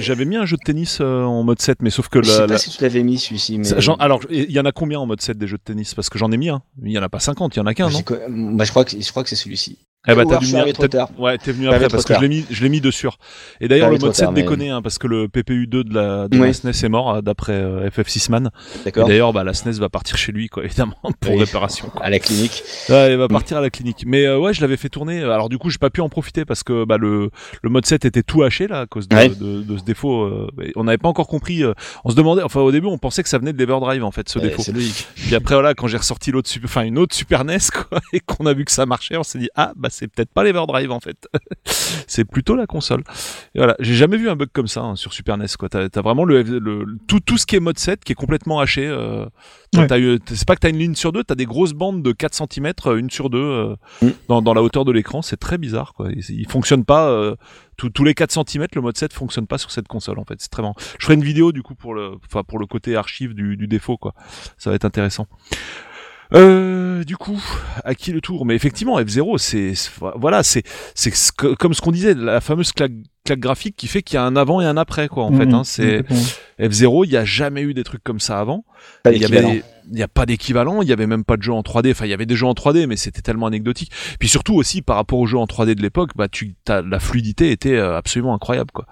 j'avais 0.00 0.24
mis 0.24 0.36
un 0.36 0.46
jeu 0.46 0.56
de 0.56 0.62
tennis 0.64 1.00
en 1.02 1.42
mode 1.42 1.60
7, 1.60 1.82
mais 1.82 1.90
sauf 1.90 2.08
que 2.08 2.22
je 2.22 2.30
sais 2.30 2.38
la, 2.40 2.46
pas 2.46 2.52
la- 2.54 2.58
si 2.58 2.70
tu 2.70 2.82
l'avais 2.82 3.02
mis 3.02 3.18
celui-ci, 3.18 3.58
mais 3.58 3.64
alors 4.00 4.22
il 4.30 4.50
y 4.50 4.58
en 4.58 4.64
a 4.64 4.72
combien 4.72 4.98
en 5.00 5.04
mode 5.06 5.20
7 5.20 5.36
des 5.36 5.46
jeux 5.46 5.58
de 5.58 5.62
tennis? 5.62 5.92
Parce 5.94 6.08
que 6.08 6.18
j'en 6.18 6.32
ai 6.32 6.38
mis 6.38 6.48
un. 6.48 6.62
Il 6.82 6.92
y 6.92 6.98
en 6.98 7.02
a 7.02 7.10
pas 7.10 7.20
50, 7.20 7.56
il 7.56 7.58
y 7.58 7.62
en 7.62 7.66
a 7.66 7.74
qu'un, 7.74 7.90
non 7.90 7.98
J'ai 7.98 8.04
quoi- 8.04 8.20
bah, 8.26 8.64
je 8.64 8.70
crois 8.70 8.86
que 8.86 8.98
je 8.98 9.10
crois 9.10 9.22
que 9.22 9.28
c'est 9.28 9.36
celui-ci. 9.36 9.76
Eh 10.10 10.14
bah, 10.14 10.24
venir- 10.24 10.56
arrivé 10.56 10.72
trop 10.72 10.88
tard. 10.88 11.10
Ouais, 11.18 11.36
t'es 11.38 11.52
venu 11.52 11.68
après 11.68 11.88
parce 11.88 12.04
que 12.04 12.14
je 12.14 12.20
l'ai 12.20 12.28
mis, 12.28 12.44
je 12.50 12.62
l'ai 12.62 12.68
mis 12.68 12.80
de 12.80 12.90
sûr. 12.90 13.18
Et 13.60 13.68
d'ailleurs, 13.68 13.88
le 13.88 13.92
mode 13.94 14.00
trop 14.00 14.12
7 14.12 14.24
tard, 14.24 14.32
mais- 14.32 14.42
déconnait, 14.42 14.70
hein, 14.70 14.80
parce 14.82 14.98
que 14.98 15.06
le 15.06 15.28
PPU2 15.28 15.84
de 15.84 15.94
la, 15.94 16.28
de 16.28 16.38
Oui. 16.38 16.46
la 16.46 16.52
SNES 16.52 16.84
est 16.84 16.88
mort, 16.88 17.22
d'après 17.22 17.52
euh, 17.52 17.88
FF6 17.90 18.30
Man. 18.30 18.50
D'accord. 18.84 19.06
d'ailleurs, 19.08 19.32
bah, 19.32 19.44
la 19.44 19.52
SNES 19.54 19.78
va 19.78 19.88
partir 19.88 20.16
chez 20.16 20.32
lui, 20.32 20.48
quoi, 20.48 20.64
évidemment, 20.64 20.96
pour 21.20 21.34
Oui. 21.34 21.40
réparation. 21.40 21.88
quoi. 21.90 22.02
À 22.04 22.10
la 22.10 22.18
clinique. 22.18 22.62
Ouais, 22.88 23.12
il 23.12 23.18
va 23.18 23.28
partir 23.28 23.58
à 23.58 23.60
la 23.60 23.70
clinique. 23.70 24.04
Mais 24.06 24.24
euh, 24.26 24.38
ouais, 24.38 24.54
je 24.54 24.60
l'avais 24.60 24.76
fait 24.76 24.88
tourner. 24.88 25.22
Alors 25.22 25.48
du 25.48 25.58
coup, 25.58 25.70
j'ai 25.70 25.78
pas 25.78 25.90
pu 25.90 26.00
en 26.00 26.08
profiter 26.08 26.44
parce 26.44 26.62
que 26.62 26.84
bah, 26.84 26.96
le, 26.96 27.30
le 27.62 27.70
mode 27.70 27.84
7 27.86 28.04
était 28.04 28.22
tout 28.22 28.42
haché 28.42 28.66
là 28.66 28.80
à 28.80 28.86
cause 28.86 29.08
de, 29.08 29.16
Ouais. 29.16 29.28
de, 29.28 29.62
de 29.62 29.76
ce 29.78 29.82
défaut. 29.84 30.22
euh, 30.22 30.48
on 30.76 30.84
n'avait 30.84 30.98
pas 30.98 31.08
encore 31.08 31.26
compris. 31.28 31.62
euh, 31.64 31.74
on 32.04 32.10
se 32.10 32.14
demandait. 32.14 32.42
Enfin, 32.42 32.60
au 32.60 32.72
début, 32.72 32.86
on 32.86 32.98
pensait 32.98 33.22
que 33.22 33.28
ça 33.28 33.38
venait 33.38 33.52
de 33.52 33.58
l'Everdrive 33.58 34.04
en 34.04 34.10
fait, 34.10 34.28
ce 34.28 34.38
Ouais, 34.38 34.46
défaut. 34.48 34.62
c'est 34.62 34.72
logique. 34.72 35.06
Puis 35.16 35.34
après, 35.34 35.54
voilà, 35.54 35.74
quand 35.74 35.86
j'ai 35.86 35.96
ressorti 35.98 36.30
l'autre, 36.30 36.50
enfin 36.64 36.82
une 36.82 36.98
autre 36.98 37.14
Super 37.14 37.44
NES, 37.44 37.58
quoi, 37.72 38.00
et 38.12 38.20
qu'on 38.20 38.46
a 38.46 38.52
vu 38.54 38.64
que 38.64 38.72
ça 38.72 38.86
marchait, 38.86 39.16
on 39.16 39.22
s'est 39.22 39.38
dit 39.38 39.48
ah 39.56 39.72
bah 39.76 39.88
c'est 39.98 40.08
peut-être 40.08 40.32
pas 40.32 40.44
l'Everdrive 40.44 40.90
en 40.92 41.00
fait, 41.00 41.28
c'est 42.06 42.24
plutôt 42.24 42.54
la 42.56 42.66
console. 42.66 43.02
Et 43.54 43.58
voilà, 43.58 43.74
j'ai 43.80 43.94
jamais 43.94 44.16
vu 44.16 44.28
un 44.30 44.36
bug 44.36 44.48
comme 44.52 44.68
ça 44.68 44.82
hein, 44.82 44.96
sur 44.96 45.12
Super 45.12 45.36
NES, 45.38 45.46
quoi. 45.58 45.68
T'as 45.68 45.88
as 45.94 46.00
vraiment 46.02 46.24
le, 46.24 46.84
tout 47.06 47.20
tout 47.20 47.36
ce 47.38 47.46
qui 47.46 47.56
est 47.56 47.60
mode 47.60 47.78
7 47.78 48.04
qui 48.04 48.12
est 48.12 48.14
complètement 48.14 48.60
haché. 48.60 48.86
Euh, 48.86 49.26
t'as- 49.72 49.80
Ouais. 49.80 49.86
t'as 49.86 49.98
eu- 49.98 50.18
c'est 50.26 50.46
pas 50.46 50.54
que 50.54 50.60
t'as 50.60 50.70
une 50.70 50.78
ligne 50.78 50.94
sur 50.94 51.12
deux, 51.12 51.22
t'as 51.24 51.34
des 51.34 51.44
grosses 51.46 51.72
bandes 51.74 52.02
de 52.02 52.12
4 52.12 52.34
cm, 52.34 52.72
une 52.96 53.10
sur 53.10 53.28
deux 53.30 53.38
euh, 53.38 53.76
Mm. 54.02 54.08
dans, 54.28 54.42
dans 54.42 54.54
la 54.54 54.62
hauteur 54.62 54.84
de 54.84 54.92
l'écran. 54.92 55.20
C'est 55.22 55.36
très 55.36 55.58
bizarre, 55.58 55.92
quoi. 55.94 56.10
Il, 56.10 56.22
il 56.30 56.48
fonctionne 56.48 56.84
pas. 56.84 57.08
euh, 57.10 57.34
tous- 57.76 57.90
tous 57.90 58.02
les 58.02 58.12
4 58.14 58.32
cm, 58.32 58.66
le 58.74 58.80
mode 58.80 58.96
7 58.96 59.12
fonctionne 59.12 59.46
pas 59.46 59.56
sur 59.58 59.70
cette 59.70 59.86
console 59.86 60.18
en 60.18 60.24
fait. 60.24 60.34
C'est 60.38 60.50
très 60.50 60.62
marrant. 60.62 60.74
Je 60.98 61.04
ferai 61.04 61.14
une 61.14 61.22
vidéo 61.22 61.52
du 61.52 61.62
coup 61.62 61.76
pour 61.76 61.94
le, 61.94 62.12
enfin 62.26 62.42
pour 62.42 62.58
le 62.58 62.66
côté 62.66 62.96
archive 62.96 63.34
du, 63.34 63.56
du 63.56 63.68
défaut 63.68 63.96
quoi. 63.96 64.14
Ça 64.56 64.70
va 64.70 64.74
être 64.76 64.84
intéressant. 64.84 65.26
Euh, 66.34 67.04
du 67.04 67.16
coup, 67.16 67.42
à 67.84 67.94
qui 67.94 68.12
le 68.12 68.20
tour? 68.20 68.44
Mais 68.44 68.54
effectivement, 68.54 69.00
F0, 69.00 69.38
c'est 69.38 69.74
c'est- 69.74 69.90
voilà, 70.16 70.42
c'est 70.42 70.62
c'est 70.94 71.10
comme 71.58 71.72
ce 71.74 71.80
qu'on 71.80 71.92
disait, 71.92 72.14
la 72.14 72.40
fameuse 72.40 72.72
claque, 72.72 72.92
claque 73.24 73.40
graphique 73.40 73.76
qui 73.76 73.86
fait 73.86 74.02
qu'il 74.02 74.16
y 74.16 74.18
a 74.18 74.24
un 74.24 74.36
avant 74.36 74.60
et 74.60 74.66
un 74.66 74.76
après 74.76 75.08
quoi. 75.08 75.24
En 75.24 75.32
fait, 75.32 75.46
Mhm, 75.46 75.54
hein, 75.54 75.64
c'est 75.64 75.98
complètement. 75.98 76.16
F0, 76.60 77.04
il 77.06 77.10
y 77.12 77.16
a 77.16 77.24
jamais 77.24 77.62
eu 77.62 77.72
des 77.72 77.84
trucs 77.84 78.04
comme 78.04 78.20
ça 78.20 78.40
avant. 78.40 78.64
Pas 79.02 79.10
Il 79.12 79.16
y 79.16 79.20
d'équivalent. 79.20 79.48
avait, 79.50 79.62
il 79.92 79.98
y 79.98 80.02
a 80.02 80.08
pas 80.08 80.26
d'équivalent, 80.26 80.82
il 80.82 80.88
y 80.88 80.92
avait 80.92 81.06
même 81.06 81.24
pas 81.24 81.36
de 81.36 81.42
jeu 81.42 81.52
en 81.52 81.62
3D. 81.62 81.90
Enfin, 81.92 82.04
il 82.06 82.10
y 82.10 82.14
avait 82.14 82.26
des 82.26 82.36
jeux 82.36 82.46
en 82.46 82.52
3D, 82.54 82.86
mais 82.86 82.96
c'était 82.96 83.22
tellement 83.22 83.46
anecdotique. 83.46 83.90
Puis 84.18 84.28
surtout 84.28 84.54
aussi 84.54 84.82
par 84.82 84.96
rapport 84.96 85.18
aux 85.18 85.26
jeux 85.26 85.38
en 85.38 85.46
3D 85.46 85.74
de 85.74 85.82
l'époque, 85.82 86.10
bah 86.16 86.28
tu, 86.28 86.54
t'as- 86.64 86.82
la 86.82 87.00
fluidité 87.00 87.50
était 87.50 87.76
euh, 87.76 87.96
absolument 87.96 88.34
incroyable 88.34 88.70
quoi. 88.72 88.86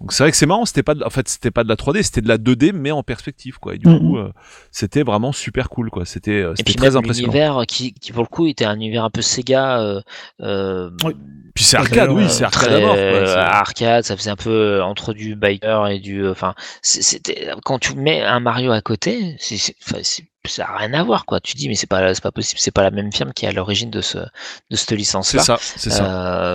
Donc 0.00 0.12
c'est 0.12 0.22
vrai 0.24 0.30
que 0.30 0.36
c'est 0.36 0.46
marrant, 0.46 0.64
c'était 0.64 0.82
pas, 0.82 0.94
de- 0.94 1.04
en 1.04 1.10
fait, 1.10 1.28
c'était 1.28 1.50
pas 1.50 1.64
de 1.64 1.68
la 1.68 1.76
3D, 1.76 2.02
c'était 2.02 2.20
de 2.20 2.28
la 2.28 2.38
2D 2.38 2.72
mais 2.72 2.90
en 2.90 3.02
perspective 3.02 3.58
quoi. 3.58 3.74
Et 3.74 3.78
du 3.78 3.88
Mhm. 3.88 3.98
coup, 3.98 4.16
euh, 4.18 4.32
c'était 4.70 5.02
vraiment 5.02 5.32
super 5.32 5.68
cool 5.68 5.90
quoi. 5.90 6.04
C'était, 6.04 6.42
euh, 6.42 6.54
c'était 6.56 6.74
très 6.74 6.96
impressionnant. 6.96 7.32
l'univers 7.32 7.62
qui, 7.66 7.94
qui 7.94 8.12
pour 8.12 8.22
le 8.22 8.28
coup 8.28 8.46
était 8.46 8.64
un 8.64 8.74
univers 8.76 9.04
un 9.04 9.10
peu 9.10 9.22
Sega 9.22 9.80
euh, 9.80 10.00
euh, 10.40 10.90
Oui. 11.04 11.14
Puis 11.54 11.64
c'est 11.64 11.76
arcade, 11.76 12.10
oui, 12.10 12.24
c'est 12.30 12.44
arcade 12.44 12.62
très 12.70 12.76
à 12.76 12.80
mort. 12.80 12.94
Quoi. 12.94 12.98
euh, 12.98 13.26
C'est- 13.26 13.38
arcade, 13.38 14.04
ça 14.04 14.16
faisait 14.16 14.30
un 14.30 14.36
peu 14.36 14.82
entre 14.82 15.12
du 15.12 15.36
biker 15.36 15.88
et 15.88 15.98
du. 15.98 16.26
Enfin, 16.26 16.54
c'était 16.80 17.48
quand 17.64 17.78
tu 17.78 17.94
mets 17.94 18.22
un 18.22 18.40
Mario 18.40 18.72
à 18.72 18.80
côté, 18.80 19.36
c'est, 19.38 19.58
c'est- 19.58 19.76
enfin, 19.86 19.98
c'est- 20.02 20.24
ça 20.50 20.66
a 20.68 20.76
rien 20.78 20.92
à 20.94 21.04
voir 21.04 21.24
quoi. 21.24 21.40
Tu 21.40 21.54
dis 21.54 21.68
mais 21.68 21.74
c'est 21.76 21.86
pas, 21.86 22.14
c'est 22.14 22.22
pas 22.22 22.32
possible, 22.32 22.58
c'est 22.58 22.72
pas 22.72 22.82
la 22.82 22.90
même 22.90 23.12
firme 23.12 23.32
qui 23.32 23.44
est 23.44 23.48
à 23.48 23.52
l'origine 23.52 23.90
de 23.90 24.00
ce 24.00 24.18
de 24.18 24.76
cette 24.76 24.90
licence 24.92 25.28
C'est 25.28 25.36
là. 25.36 25.42
ça, 25.44 25.56
c'est 25.60 25.90
ça. 25.90 26.04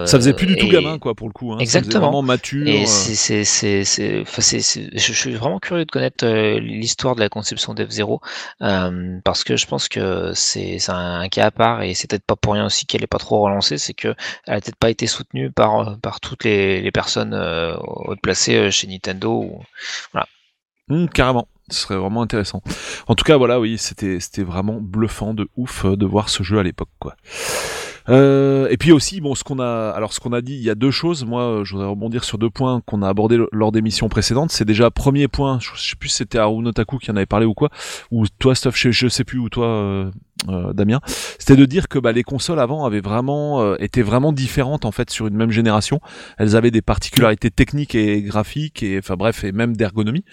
Euh, 0.02 0.06
Ça 0.06 0.18
faisait 0.18 0.34
plus 0.34 0.46
du 0.46 0.58
tout 0.58 0.66
et- 0.66 0.70
gamin 0.70 1.00
quoi 1.00 1.16
pour 1.16 1.28
le 1.28 1.34
coup. 1.34 1.54
Hein. 1.54 1.60
Exactement. 1.60 2.08
vraiment 2.08 2.22
mature. 2.22 2.68
Et 2.68 2.84
euh. 2.84 2.86
c'est, 2.86 3.16
c'est, 3.16 3.44
c'est, 3.46 3.86
c'est, 3.86 4.22
enfin, 4.22 4.42
c'est, 4.42 4.60
c'est- 4.60 4.90
je, 4.98 5.14
suis 5.14 5.34
vraiment 5.36 5.60
curieux 5.60 5.86
de 5.86 5.92
connaître 5.92 6.26
euh, 6.26 6.60
l'histoire 6.60 7.16
de 7.16 7.22
la 7.22 7.30
conception 7.30 7.74
d'F0 7.74 8.20
euh, 8.62 9.20
parce 9.24 9.44
que 9.46 9.56
je 9.56 9.66
pense 9.66 9.88
que 9.88 10.32
c'est, 10.36 10.80
c'est 10.80 10.92
un 10.92 11.28
cas 11.30 11.46
à 11.46 11.52
part 11.52 11.82
et 11.84 11.94
c'est 11.94 12.10
peut-être 12.10 12.26
pas 12.26 12.36
pour 12.36 12.54
rien 12.54 12.66
aussi 12.66 12.86
qu'elle 12.86 13.04
est 13.04 13.08
pas 13.08 13.20
trop 13.20 13.40
relancée, 13.42 13.78
c'est 13.78 13.94
que 13.94 14.14
elle 14.48 14.56
a 14.56 14.62
peut-être 14.62 14.76
pas 14.76 14.90
été 14.90 15.08
soutenue 15.08 15.50
par 15.52 15.80
euh, 15.88 15.96
par 15.96 16.20
toutes 16.20 16.44
les, 16.44 16.82
les 16.82 16.92
personnes 16.92 17.34
euh, 17.34 17.78
haut 17.78 18.16
placées 18.22 18.70
chez 18.72 18.88
Nintendo. 18.88 19.32
Ou... 19.34 19.62
Hum, 20.90 21.10
carrément. 21.10 21.48
Ce 21.70 21.82
serait 21.82 21.98
vraiment 21.98 22.22
intéressant. 22.22 22.62
En 23.08 23.16
tout 23.16 23.26
cas, 23.26 23.36
voilà, 23.36 23.60
oui, 23.60 23.78
c'était 23.78 24.20
c'était 24.22 24.44
vraiment 24.44 24.80
bluffant 24.80 25.34
de 25.34 25.50
ouf 25.58 25.84
euh, 25.84 25.98
de 25.98 26.06
voir 26.06 26.30
ce 26.30 26.42
jeu 26.42 26.60
à 26.60 26.64
l'époque, 26.64 26.90
quoi. 27.00 27.16
Euh, 28.10 28.70
et 28.70 28.78
puis 28.78 28.94
aussi, 28.94 29.20
bon, 29.20 29.36
ce 29.36 29.44
qu'on 29.44 29.60
a, 29.60 29.90
alors 29.90 30.14
ce 30.14 30.22
qu'on 30.22 30.32
a 30.32 30.42
dit, 30.42 30.54
il 30.54 30.62
y 30.62 30.70
a 30.70 30.76
deux 30.76 30.92
choses. 30.92 31.26
Moi, 31.26 31.42
euh, 31.42 31.66
je 31.66 31.74
voudrais 31.74 31.90
rebondir 31.90 32.24
sur 32.24 32.38
deux 32.38 32.50
points 32.50 32.82
qu'on 32.86 33.02
a 33.02 33.10
abordés 33.10 33.38
lors 33.52 33.74
des 33.74 33.82
missions 33.82 34.08
précédentes. 34.08 34.52
C'est 34.52 34.64
déjà 34.64 34.92
premier 34.92 35.28
point. 35.28 35.60
Je 35.60 35.70
sais 35.76 35.98
plus 35.98 36.08
si 36.08 36.18
c'était 36.18 36.38
Haruno 36.38 36.72
Taku 36.72 37.00
qui 37.00 37.12
en 37.12 37.18
avait 37.18 37.26
parlé 37.26 37.46
ou 37.46 37.54
quoi, 37.54 37.70
ou 38.12 38.26
toi, 38.40 38.56
Stuff, 38.56 38.78
je, 38.78 38.92
je 38.92 39.10
sais 39.10 39.26
plus, 39.26 39.40
ou 39.40 39.50
toi, 39.50 40.10
euh, 40.50 40.74
Damien, 40.74 41.00
c'était 41.40 41.56
de 41.56 41.66
dire 41.66 41.88
que 41.88 42.00
bah, 42.00 42.12
les 42.12 42.24
consoles 42.24 42.60
avant 42.60 42.86
avaient 42.86 43.02
vraiment 43.02 43.62
euh, 43.62 43.76
étaient 43.80 44.02
vraiment 44.02 44.32
différentes 44.32 44.86
en 44.86 44.92
fait 44.92 45.10
sur 45.10 45.28
une 45.28 45.36
même 45.36 45.52
génération. 45.52 46.00
Elles 46.38 46.56
avaient 46.56 46.72
des 46.72 46.82
particularités 46.82 47.50
techniques 47.52 47.96
et 47.96 48.22
graphiques 48.22 48.84
et 48.84 49.00
enfin 49.00 49.16
bref 49.16 49.44
et 49.44 49.52
même 49.52 49.76
d'ergonomie. 49.76 50.24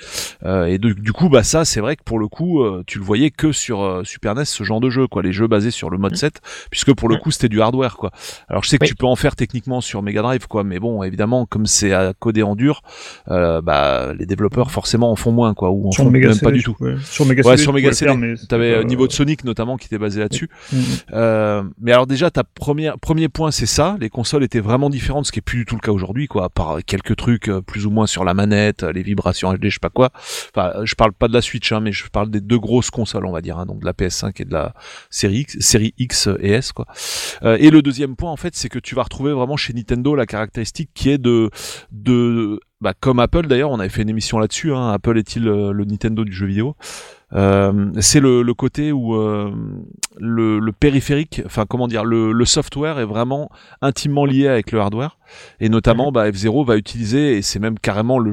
Euh, 0.44 0.66
et 0.66 0.78
de- 0.78 0.92
du 0.92 1.12
coup 1.12 1.28
bah 1.28 1.42
ça 1.42 1.64
c'est 1.64 1.80
vrai 1.80 1.96
que 1.96 2.02
pour 2.04 2.18
le 2.18 2.28
coup 2.28 2.62
euh, 2.62 2.82
tu 2.86 2.98
le 2.98 3.04
voyais 3.04 3.30
que 3.30 3.52
sur 3.52 3.82
euh, 3.82 4.04
Super 4.04 4.34
NES 4.34 4.44
ce 4.44 4.62
genre 4.64 4.80
de 4.80 4.90
jeu 4.90 5.06
quoi, 5.06 5.22
les 5.22 5.32
jeux 5.32 5.46
basés 5.46 5.70
sur 5.70 5.90
le 5.90 5.98
mode 5.98 6.16
7 6.16 6.40
puisque 6.70 6.92
pour 6.94 7.08
le 7.08 7.14
Mm. 7.16 7.18
coup 7.20 7.30
c'était 7.30 7.48
du 7.48 7.60
hardware 7.62 7.96
quoi. 7.96 8.10
Alors 8.48 8.62
je 8.64 8.68
sais 8.68 8.78
que 8.78 8.84
Oui. 8.84 8.88
tu 8.88 8.94
peux 8.96 9.06
en 9.06 9.16
faire 9.16 9.36
techniquement 9.36 9.80
sur 9.80 10.02
Mega 10.02 10.20
Drive 10.22 10.46
quoi, 10.48 10.64
mais 10.64 10.78
bon 10.80 11.02
évidemment 11.02 11.46
comme 11.46 11.66
c'est 11.66 11.92
à 11.92 12.12
coder 12.18 12.42
en 12.42 12.56
dur, 12.56 12.82
euh, 13.30 13.60
bah 13.62 14.12
les 14.18 14.26
développeurs 14.26 14.70
forcément 14.70 15.10
en 15.12 15.16
font 15.16 15.32
moins 15.32 15.54
quoi 15.54 15.70
ou 15.70 15.88
en 15.88 15.92
Sur 15.92 16.04
font 16.04 16.10
Mega 16.10 16.26
même 16.28 16.34
CD, 16.34 16.44
pas 16.44 16.50
du 16.52 16.62
tout. 16.62 16.74
ouais. 16.80 16.94
Sur 17.04 17.24
Mega 17.26 17.42
Ouais, 17.42 17.52
CD, 17.56 17.62
sur 17.62 17.72
tu 17.72 17.76
Mega 17.76 17.92
CD. 17.92 18.46
T'avais 18.48 18.72
euh, 18.74 18.82
niveau 18.84 19.06
de 19.06 19.12
Sonic 19.12 19.44
notamment 19.44 19.76
qui 19.76 19.88
basé 19.98 20.20
là-dessus. 20.20 20.48
Mhm. 20.72 20.82
Euh, 21.12 21.62
mais 21.80 21.92
alors 21.92 22.06
déjà, 22.06 22.30
ta 22.30 22.44
première 22.44 22.98
premier 22.98 23.28
point, 23.28 23.50
c'est 23.50 23.66
ça. 23.66 23.96
Les 24.00 24.10
consoles 24.10 24.44
étaient 24.44 24.60
vraiment 24.60 24.90
différentes, 24.90 25.26
ce 25.26 25.32
qui 25.32 25.38
est 25.38 25.42
plus 25.42 25.58
du 25.58 25.64
tout 25.64 25.74
le 25.74 25.80
cas 25.80 25.92
aujourd'hui, 25.92 26.28
quoi. 26.28 26.44
À 26.44 26.48
part 26.48 26.78
quelques 26.84 27.16
trucs 27.16 27.48
euh, 27.48 27.60
plus 27.60 27.86
ou 27.86 27.90
moins 27.90 28.06
sur 28.06 28.24
la 28.24 28.34
manette, 28.34 28.82
euh, 28.82 28.92
les 28.92 29.02
vibrations 29.02 29.52
HD, 29.52 29.64
je 29.64 29.70
sais 29.70 29.78
pas 29.80 29.90
quoi. 29.90 30.10
Enfin, 30.54 30.72
je 30.84 30.94
parle 30.94 31.12
pas 31.12 31.28
de 31.28 31.32
la 31.32 31.42
Switch, 31.42 31.70
hein, 31.72 31.80
mais 31.80 31.92
je 31.92 32.08
parle 32.08 32.30
des 32.30 32.40
deux 32.40 32.58
grosses 32.58 32.90
consoles, 32.90 33.26
on 33.26 33.32
va 33.32 33.40
dire, 33.40 33.58
hein, 33.58 33.66
donc 33.66 33.80
de 33.80 33.86
la 33.86 33.92
PS5 33.92 34.40
et 34.40 34.44
de 34.44 34.52
la 34.52 34.74
série 35.10 35.40
X, 35.40 35.58
série 35.60 35.94
X 35.98 36.28
et 36.40 36.50
S, 36.50 36.72
quoi. 36.72 36.86
Euh, 37.42 37.56
et 37.60 37.70
le 37.70 37.82
deuxième 37.82 38.16
point, 38.16 38.30
en 38.30 38.36
fait, 38.36 38.54
c'est 38.54 38.68
que 38.68 38.78
tu 38.78 38.94
vas 38.94 39.02
retrouver 39.02 39.32
vraiment 39.32 39.56
chez 39.56 39.72
Nintendo 39.72 40.14
la 40.14 40.26
caractéristique 40.26 40.90
qui 40.94 41.10
est 41.10 41.18
de 41.18 41.50
de 41.92 42.60
bah, 42.80 42.92
comme 42.98 43.18
Apple 43.18 43.46
d'ailleurs, 43.46 43.70
on 43.70 43.80
avait 43.80 43.88
fait 43.88 44.02
une 44.02 44.10
émission 44.10 44.38
là-dessus. 44.38 44.72
Hein, 44.72 44.90
Apple 44.90 45.16
est-il 45.18 45.44
le 45.44 45.84
Nintendo 45.84 46.24
du 46.24 46.32
jeu 46.32 46.46
vidéo? 46.46 46.76
Euh, 47.32 47.90
C'est 48.00 48.20
le, 48.20 48.52
côté 48.54 48.92
où 48.92 49.14
euh, 49.14 49.52
le, 50.18 50.70
périphérique, 50.72 51.42
enfin 51.46 51.64
comment 51.68 51.88
dire, 51.88 52.04
le 52.04 52.44
software 52.44 52.98
est 52.98 53.04
vraiment 53.04 53.50
intimement 53.82 54.24
lié 54.24 54.48
avec 54.48 54.72
le 54.72 54.80
hardware. 54.80 55.16
Et 55.60 55.68
notamment, 55.68 56.12
bah, 56.12 56.28
F0 56.30 56.64
va 56.66 56.76
utiliser, 56.76 57.36
et 57.36 57.42
c'est 57.42 57.58
même 57.58 57.78
carrément 57.78 58.18
le, 58.18 58.32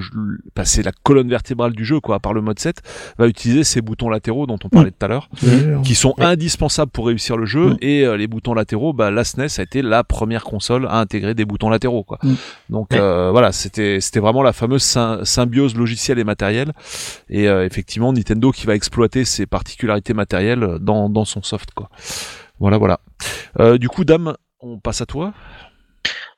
bah, 0.55 0.65
c'est 0.65 0.83
la 0.83 0.91
colonne 1.03 1.29
vertébrale 1.29 1.73
du 1.73 1.85
jeu, 1.85 1.99
quoi, 1.99 2.15
à 2.15 2.19
part 2.19 2.33
le 2.33 2.41
mode 2.41 2.59
7, 2.59 2.81
va 3.17 3.27
utiliser 3.27 3.63
ces 3.63 3.81
boutons 3.81 4.09
latéraux 4.09 4.45
dont 4.47 4.59
on 4.63 4.69
parlait 4.69 4.91
tout 4.91 5.05
à 5.05 5.07
l'heure 5.07 5.29
qui 5.83 5.95
sont 5.95 6.13
Ouais. 6.17 6.25
indispensables 6.25 6.91
pour 6.91 7.07
réussir 7.07 7.37
le 7.37 7.45
jeu 7.45 7.69
Mm. 7.71 7.77
et 7.81 8.05
euh, 8.05 8.17
les 8.17 8.27
boutons 8.27 8.53
latéraux 8.53 8.93
bah 8.93 9.11
la 9.11 9.23
SNES 9.23 9.59
a 9.59 9.61
été 9.63 9.81
la 9.81 10.03
première 10.03 10.43
console 10.43 10.85
à 10.87 10.99
intégrer 10.99 11.33
des 11.33 11.45
boutons 11.45 11.69
latéraux 11.69 12.03
quoi. 12.03 12.19
Donc 12.69 12.93
euh, 12.93 13.31
voilà, 13.31 13.51
c'était 13.51 13.99
c'était 14.01 14.19
vraiment 14.19 14.43
la 14.43 14.53
fameuse 14.53 14.83
sym- 14.83 15.23
symbiose 15.25 15.75
logicielle 15.75 16.19
et 16.19 16.23
matérielle 16.23 16.71
et 17.29 17.47
euh, 17.47 17.65
effectivement 17.65 18.11
Nintendo 18.13 18.51
qui 18.51 18.65
va 18.67 18.75
exploiter 18.75 19.25
ces 19.25 19.45
particularités 19.45 20.13
matérielles 20.13 20.77
dans 20.81 21.09
dans 21.09 21.25
son 21.25 21.41
soft 21.43 21.71
quoi. 21.75 21.89
Voilà 22.59 22.77
voilà. 22.77 22.99
Du 23.79 23.87
coup 23.89 24.03
Dame, 24.05 24.35
on 24.59 24.79
passe 24.79 25.01
à 25.01 25.05
toi. 25.05 25.33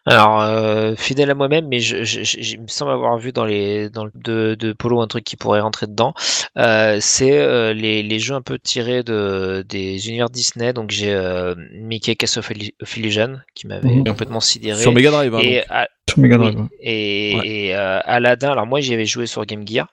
Alors, 0.05 0.41
euh, 0.41 0.95
fidèle 0.97 1.30
à 1.31 1.34
moi-même, 1.34 1.67
mais 1.69 1.80
je, 1.80 2.03
je, 2.03 2.23
je- 2.23 2.38
il 2.55 2.61
me 2.61 2.67
semble 2.67 2.91
avoir 2.91 3.17
vu 3.17 3.31
dans 3.31 3.45
les 3.45 3.89
dans 3.89 4.03
le 4.03 4.11
de, 4.15 4.53
de 4.55 4.73
Polo 4.73 4.99
un 4.99 5.07
truc 5.07 5.23
qui 5.23 5.38
pourrait 5.38 5.61
rentrer 5.61 5.88
dedans. 5.88 6.13
Euh, 6.57 6.97
c'est 6.99 7.38
euh, 7.39 7.71
les, 7.73 8.03
les 8.03 8.19
jeux 8.19 8.34
un 8.35 8.41
peu 8.41 8.59
tirés 8.59 9.03
de 9.03 9.63
des 9.67 10.09
univers 10.09 10.30
Disney. 10.30 10.73
Donc 10.73 10.91
j'ai 10.91 11.13
euh, 11.13 11.55
Mickey 11.73 12.15
Cast 12.15 12.38
of 12.38 12.49
Illu- 12.51 12.73
of 12.81 12.97
Illusion 12.97 13.38
qui 13.55 13.65
m'avait 13.67 13.88
Mhm. 13.95 14.03
complètement 14.05 14.41
sidéré. 14.41 14.81
Sur 14.81 14.91
Mega 14.91 15.09
Drive 15.11 15.35
hein, 15.35 15.39
et 15.41 15.63
à- 15.69 15.88
Sur 16.09 16.19
Mega 16.19 16.38
Drive. 16.38 16.57
et, 16.81 17.35
Ouais. 17.39 17.47
et, 17.47 17.75
euh, 17.75 17.99
Aladdin. 18.03 18.51
Alors 18.51 18.67
moi 18.67 18.81
j'y 18.81 18.93
avais 18.93 19.05
joué 19.05 19.25
sur 19.25 19.45
Game 19.45 19.65
Gear. 19.65 19.88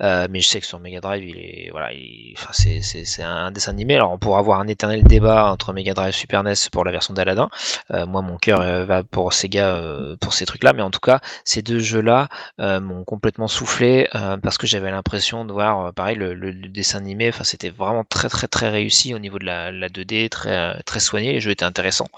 Euh, 0.00 0.26
mais 0.30 0.40
je 0.40 0.48
sais 0.48 0.60
que 0.60 0.66
sur 0.66 0.78
Mega 0.80 1.00
Drive, 1.00 1.24
il 1.24 1.36
est, 1.38 1.68
voilà, 1.70 1.92
il- 1.92 2.34
enfin, 2.36 2.50
c'est, 2.52 3.22
un 3.22 3.50
dessin 3.50 3.72
animé. 3.72 3.96
Alors, 3.96 4.12
on 4.12 4.18
pourra 4.18 4.38
avoir 4.38 4.60
un 4.60 4.66
éternel 4.68 5.02
débat 5.04 5.50
entre 5.50 5.72
Mega 5.72 5.94
Drive 5.94 6.10
et 6.10 6.12
Super 6.12 6.40
NES 6.40 6.68
pour 6.70 6.84
la 6.84 6.92
version 6.92 7.14
d'Aladdin. 7.14 7.48
Euh, 7.92 8.06
moi, 8.06 8.22
mon 8.22 8.36
cœur 8.36 8.60
euh, 8.60 8.84
va 8.84 9.02
pour 9.04 9.32
Sega 9.32 9.74
euh, 9.76 10.16
pour 10.20 10.32
ces 10.34 10.46
trucs-là, 10.46 10.72
mais 10.72 10.82
en 10.82 10.90
tout 10.90 11.00
cas, 11.00 11.20
ces 11.44 11.62
deux 11.62 11.78
jeux-là 11.78 12.28
euh, 12.60 12.80
m'ont 12.80 13.04
complètement 13.04 13.48
soufflé 13.48 14.08
parce 14.42 14.58
que 14.58 14.66
j'avais 14.66 14.90
l'impression 14.90 15.44
de 15.44 15.52
voir, 15.52 15.92
pareil, 15.94 16.16
le, 16.16 16.34
le- 16.34 16.52
dessin 16.68 16.98
animé. 16.98 17.28
Enfin, 17.28 17.44
c'était 17.44 17.70
vraiment 17.70 18.04
très, 18.04 18.28
très, 18.28 18.46
très 18.48 18.68
réussi 18.70 19.14
au 19.14 19.18
niveau 19.18 19.38
de 19.38 19.44
la, 19.44 19.70
la 19.72 19.88
2D, 19.88 20.28
très, 20.28 20.80
très 20.84 21.00
soigné. 21.00 21.32
Les 21.32 21.40
jeux 21.40 21.50
étaient 21.52 21.64
intéressants. 21.64 22.08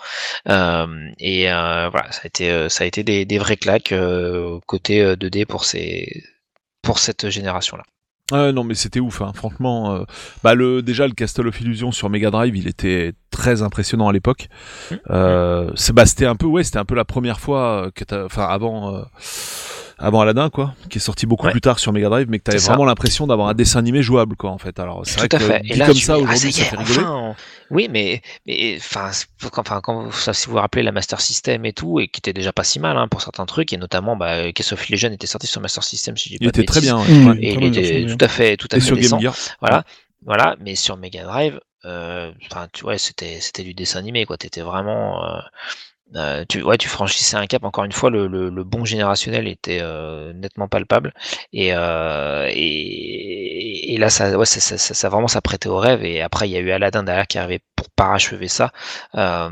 Et 1.19 1.45
voilà, 1.49 2.11
ça 2.13 2.21
a 2.25 2.27
été, 2.27 2.69
ça 2.69 2.85
a 2.85 2.87
été 2.87 3.03
des, 3.05 3.25
des 3.25 3.39
vraies 3.39 3.57
claques 3.57 3.93
côté 4.67 5.03
euh, 5.03 5.17
2D 5.17 5.45
pour 5.47 5.65
ces, 5.65 6.23
pour 6.87 7.01
cette 7.01 7.29
génération-là. 7.29 7.83
Ouais, 8.33 8.53
non 8.53 8.65
mais 8.65 8.75
c'était 8.75 8.99
ouf 8.99 9.23
hein. 9.23 9.31
franchement 9.33 9.95
euh, 9.95 10.05
bah 10.43 10.57
le 10.57 10.83
déjà 10.83 11.07
le 11.07 11.15
Castle 11.15 11.47
of 11.47 11.61
Illusion 11.61 11.93
sur 11.93 12.11
Mega 12.11 12.33
Drive 12.33 12.57
il 12.57 12.67
était 12.67 13.13
très 13.31 13.63
impressionnant 13.63 14.09
à 14.09 14.13
l'époque 14.13 14.49
euh, 15.11 15.71
c'est 15.77 15.93
bah 15.93 16.07
c'était 16.07 16.27
un 16.27 16.35
peu 16.35 16.47
ouais 16.47 16.65
c'était 16.65 16.79
un 16.79 16.85
peu 16.85 16.97
la 16.97 17.05
première 17.05 17.39
fois 17.39 17.87
euh, 17.87 17.91
que 17.95 18.03
t'as 18.03 18.25
enfin 18.25 18.47
avant 18.47 18.97
euh, 18.97 19.03
avant 19.99 20.21
Aladdin 20.21 20.51
quoi 20.51 20.75
qui 20.91 20.99
est 20.99 21.01
sorti 21.01 21.27
beaucoup 21.27 21.47
Ouais. 21.47 21.53
plus 21.53 21.61
tard 21.61 21.79
sur 21.79 21.93
Mega 21.93 22.09
Drive 22.09 22.27
mais 22.29 22.39
que 22.39 22.45
t'avais 22.45 22.59
vraiment 22.59 22.85
l'impression 22.85 23.27
d'avoir 23.27 23.49
un 23.49 23.55
dessin 23.55 23.79
animé 23.79 24.03
jouable 24.03 24.37
quoi 24.37 24.51
en 24.51 24.59
fait 24.59 24.79
alors 24.79 25.03
c'est 25.07 25.19
vrai 25.19 25.29
Tout 25.29 25.37
à 25.37 25.39
que 25.39 25.45
fait. 25.47 25.61
dit 25.61 25.73
Et 25.73 25.77
là, 25.77 25.87
comme 25.87 25.95
ça 25.97 26.15
ah, 26.15 26.19
aujourd'hui 26.19 26.53
ça 26.53 26.65
fait 26.65 26.77
rigoler 26.77 26.99
enfin, 27.01 27.35
Oui, 27.71 27.89
mais, 27.91 28.23
mais 28.47 28.77
enfin, 28.79 29.11
quand- 29.51 29.63
enfin, 29.63 29.81
quand, 29.83 30.11
ça, 30.13 30.33
si 30.33 30.47
vous 30.47 30.53
vous 30.53 30.59
rappelez 30.59 30.83
la 30.85 30.93
Master 30.93 31.21
System 31.21 31.65
et 31.65 31.73
tout, 31.73 31.99
et 31.99 32.07
qui 32.09 32.19
était 32.21 32.33
déjà 32.33 32.53
pas 32.53 32.63
si 32.63 32.79
mal 32.79 32.97
hein, 32.97 33.09
pour 33.09 33.21
certains 33.23 33.45
trucs, 33.47 33.73
et 33.73 33.77
notamment, 33.77 34.17
bah, 34.17 34.53
Case 34.53 34.73
of 34.73 34.89
était 34.89 35.27
sorti 35.27 35.49
sur 35.49 35.61
Master 35.61 35.83
System, 35.83 36.17
si 36.17 36.29
je 36.29 36.37
dis 36.37 36.39
il 36.41 36.47
pas 36.47 36.53
de 36.53 36.61
était 36.61 36.65
très 36.67 36.81
bêtises. 36.81 36.93
bien 36.95 37.01
ouais. 37.03 37.35
Mmh. 37.35 37.39
Et 37.43 37.55
Très 37.57 37.67
il 37.67 37.67
était 37.79 38.01
version, 38.03 38.17
tout 38.17 38.25
à 38.25 38.29
fait, 38.29 38.57
tout 38.57 38.69
à 38.71 38.77
et 38.77 38.81
fait 38.81 38.87
sur 38.87 38.97
décent. 38.97 39.17
Game 39.17 39.23
Gear 39.23 39.37
Voilà, 39.61 39.83
voilà. 40.25 40.57
Mais 40.61 40.77
sur 40.77 40.97
Mega 40.97 41.25
Drive, 41.25 41.59
euh, 41.85 42.31
enfin, 42.49 42.69
tu 42.73 42.83
vois, 42.85 42.99
c'était, 42.99 43.39
c'était 43.41 43.65
du 43.65 43.75
dessin 43.75 43.99
animé, 43.99 44.27
quoi. 44.27 44.37
T'étais 44.37 44.61
vraiment, 44.61 45.25
euh, 45.25 45.39
euh, 46.15 46.45
tu, 46.49 46.63
ouais, 46.63 46.79
tu 46.79 46.89
franchissais 46.89 47.37
un 47.37 47.47
cap. 47.47 47.65
Encore 47.65 47.85
une 47.85 47.93
fois, 47.93 48.11
le, 48.11 48.27
le, 48.29 48.49
le 48.49 48.65
bon 48.65 48.85
générationnel 48.85 49.49
était 49.49 49.81
euh, 49.83 50.33
nettement 50.33 50.69
palpable. 50.69 51.13
Et, 51.53 51.71
euh, 51.75 52.49
et, 52.53 53.95
et 53.95 53.99
là, 53.99 54.09
ça, 54.09 54.39
ouais, 54.39 54.47
ça, 54.47 54.61
ça, 54.79 55.09
vraiment, 55.09 55.29
ça 55.29 55.41
prêtait 55.41 55.69
au 55.69 55.79
rêve. 55.79 56.05
Et 56.05 56.23
après, 56.23 56.49
il 56.49 56.53
y 56.53 56.57
a 56.57 56.61
eu 56.61 56.71
Aladdin 56.71 57.03
derrière 57.03 57.27
qui 57.27 57.39
arrivait 57.39 57.61
pour 57.75 57.91
parachever 57.91 58.49
ça, 58.49 58.73
euh, 59.17 59.51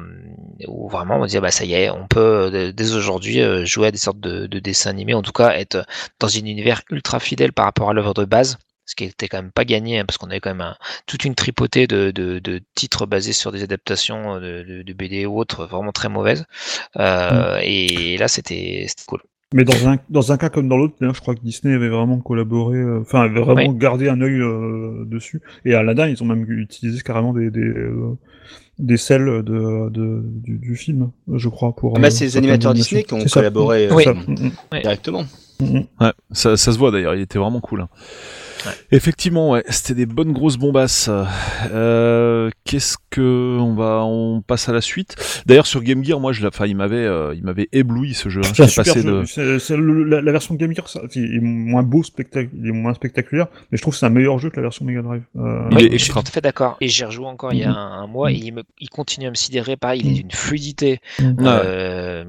où 0.68 0.88
vraiment 0.88 1.16
on 1.16 1.26
disait, 1.26 1.40
bah 1.40 1.50
ça 1.50 1.64
y 1.64 1.74
est, 1.74 1.90
on 1.90 2.06
peut 2.06 2.72
dès 2.74 2.92
aujourd'hui 2.94 3.40
jouer 3.66 3.88
à 3.88 3.90
des 3.90 3.98
sortes 3.98 4.20
de, 4.20 4.46
de 4.46 4.58
dessins 4.58 4.90
animés, 4.90 5.14
en 5.14 5.22
tout 5.22 5.32
cas 5.32 5.50
être 5.52 5.84
dans 6.20 6.28
un 6.28 6.40
univers 6.40 6.82
ultra 6.90 7.20
fidèle 7.20 7.52
par 7.52 7.64
rapport 7.66 7.90
à 7.90 7.92
l'œuvre 7.94 8.14
de 8.14 8.24
base 8.24 8.58
ce 8.86 8.94
qui 8.94 9.04
était 9.04 9.28
quand 9.28 9.38
même 9.42 9.52
pas 9.52 9.64
gagné 9.64 9.98
hein, 9.98 10.04
parce 10.06 10.18
qu'on 10.18 10.28
avait 10.30 10.40
quand 10.40 10.50
même 10.50 10.60
un- 10.60 10.76
toute 11.06 11.24
une 11.24 11.34
tripotée 11.34 11.86
de, 11.86 12.10
de, 12.10 12.38
de 12.38 12.60
titres 12.74 13.06
basés 13.06 13.32
sur 13.32 13.50
des 13.52 13.62
adaptations 13.62 14.36
de, 14.40 14.62
de, 14.62 14.82
de 14.82 14.92
BD 14.92 15.26
ou 15.26 15.38
autres 15.38 15.66
vraiment 15.66 15.92
très 15.92 16.08
mauvaises 16.08 16.44
Euh, 16.98 17.58
et 17.62 18.16
là 18.18 18.28
c'était 18.28 18.84
c'était 18.88 19.04
cool 19.06 19.20
Mais 19.54 19.64
dans 19.64 19.88
un, 19.88 19.96
dans 20.10 20.32
un 20.32 20.36
cas 20.36 20.48
comme 20.50 20.68
dans 20.68 20.76
l'autre, 20.76 20.94
je 21.00 21.20
crois 21.20 21.34
que 21.34 21.40
Disney 21.40 21.74
avait 21.74 21.88
vraiment 21.88 22.18
collaboré, 22.18 22.78
euh, 22.78 23.00
enfin, 23.02 23.22
avait 23.22 23.40
vraiment 23.40 23.72
gardé 23.72 24.08
un 24.08 24.20
œil 24.20 24.40
euh, 24.40 25.04
dessus. 25.06 25.40
Et 25.64 25.74
Aladdin, 25.74 26.08
ils 26.08 26.20
ont 26.22 26.26
même 26.26 26.44
utilisé 26.50 27.00
carrément 27.02 27.32
des, 27.32 27.50
des, 27.52 27.60
euh, 27.60 28.18
des 28.80 28.96
selles 28.96 29.26
de, 29.44 29.88
de, 29.90 30.22
du, 30.24 30.58
du 30.58 30.74
film, 30.76 31.12
je 31.32 31.48
crois, 31.48 31.72
pour. 31.76 31.94
Ah 31.96 32.00
bah, 32.00 32.08
euh, 32.08 32.10
c'est 32.10 32.24
les 32.24 32.36
animateurs. 32.36 32.74
Disney 32.74 33.04
qui 33.04 33.14
ont 33.14 33.28
ça. 33.28 33.40
collaboré, 33.40 33.86
C'est 33.90 33.94
Oui. 33.94 34.04
ça. 34.04 34.14
Mm, 34.14 34.24
mm, 34.72 34.80
directement. 34.82 35.24
mm, 35.60 35.64
mm. 35.78 35.86
Ouais, 36.00 36.12
ça, 36.32 36.56
ça 36.56 36.72
se 36.72 36.78
voit 36.78 36.90
d'ailleurs, 36.90 37.14
il 37.14 37.20
était 37.22 37.38
vraiment 37.38 37.60
cool. 37.60 37.82
hein. 37.82 37.88
Ouais. 38.66 38.72
Effectivement, 38.92 39.50
ouais, 39.50 39.64
c'était 39.68 39.94
des 39.94 40.06
bonnes 40.06 40.32
grosses 40.32 40.56
bombasses. 40.56 41.10
Euh, 41.72 42.50
Qu'est-ce 42.64 42.96
que 43.10 43.58
on 43.60 43.74
va, 43.74 44.04
on 44.04 44.40
passe 44.40 44.68
à 44.68 44.72
la 44.72 44.80
suite? 44.80 45.16
D'ailleurs 45.46 45.66
sur 45.66 45.82
Game 45.82 46.02
Gear, 46.04 46.18
moi, 46.20 46.32
je, 46.32 46.40
l'ai- 46.40 46.48
enfin, 46.48 46.66
il 46.66 46.76
m'avait, 46.76 46.96
euh, 46.96 47.34
il 47.34 47.42
m'avait 47.44 47.68
ébloui 47.72 48.14
ce 48.14 48.28
jeu. 48.28 48.40
Hein. 48.40 48.48
C'est 48.54 48.66
J'étais 48.66 48.68
super 48.68 48.84
passé 48.84 49.02
jeu. 49.02 49.20
de. 49.20 49.24
C'est- 49.26 49.58
c'est 49.58 49.76
le- 49.76 50.04
la, 50.04 50.20
la 50.22 50.32
version 50.32 50.54
Game 50.54 50.74
Gear, 50.74 50.88
ça, 50.88 51.00
il 51.14 51.36
est 51.36 51.40
moins 51.40 51.82
beau, 51.82 52.02
il 52.02 52.68
est 52.68 52.72
moins 52.72 52.94
spectaculaire, 52.94 53.46
mais 53.70 53.76
je 53.78 53.82
trouve 53.82 53.92
que 53.94 53.98
c'est 54.00 54.06
un 54.06 54.10
meilleur 54.10 54.38
jeu 54.38 54.50
que 54.50 54.56
la 54.56 54.62
version 54.62 54.84
Mega 54.84 55.02
Drive. 55.02 55.22
Euh, 55.36 55.68
Il 55.72 55.76
Oui, 55.76 55.84
est 55.92 55.98
je 55.98 56.04
suis 56.04 56.12
tout 56.12 56.18
à 56.18 56.30
fait 56.30 56.40
d'accord 56.40 56.76
et 56.80 56.88
j'ai 56.88 57.04
rejoué 57.04 57.26
encore 57.26 57.52
il 57.52 57.60
y 57.60 57.64
a 57.64 57.70
un, 57.70 58.02
un 58.02 58.06
mois 58.06 58.30
et 58.32 58.34
il, 58.36 58.52
me, 58.54 58.62
il 58.80 58.88
continue 58.88 59.26
à 59.26 59.30
me 59.30 59.34
sidérer 59.34 59.76
pareil 59.76 60.00
il 60.04 60.10
est 60.10 60.14
d'une 60.22 60.30
fluidité 60.30 61.00
Mm. 61.20 61.34
euh, 61.40 62.24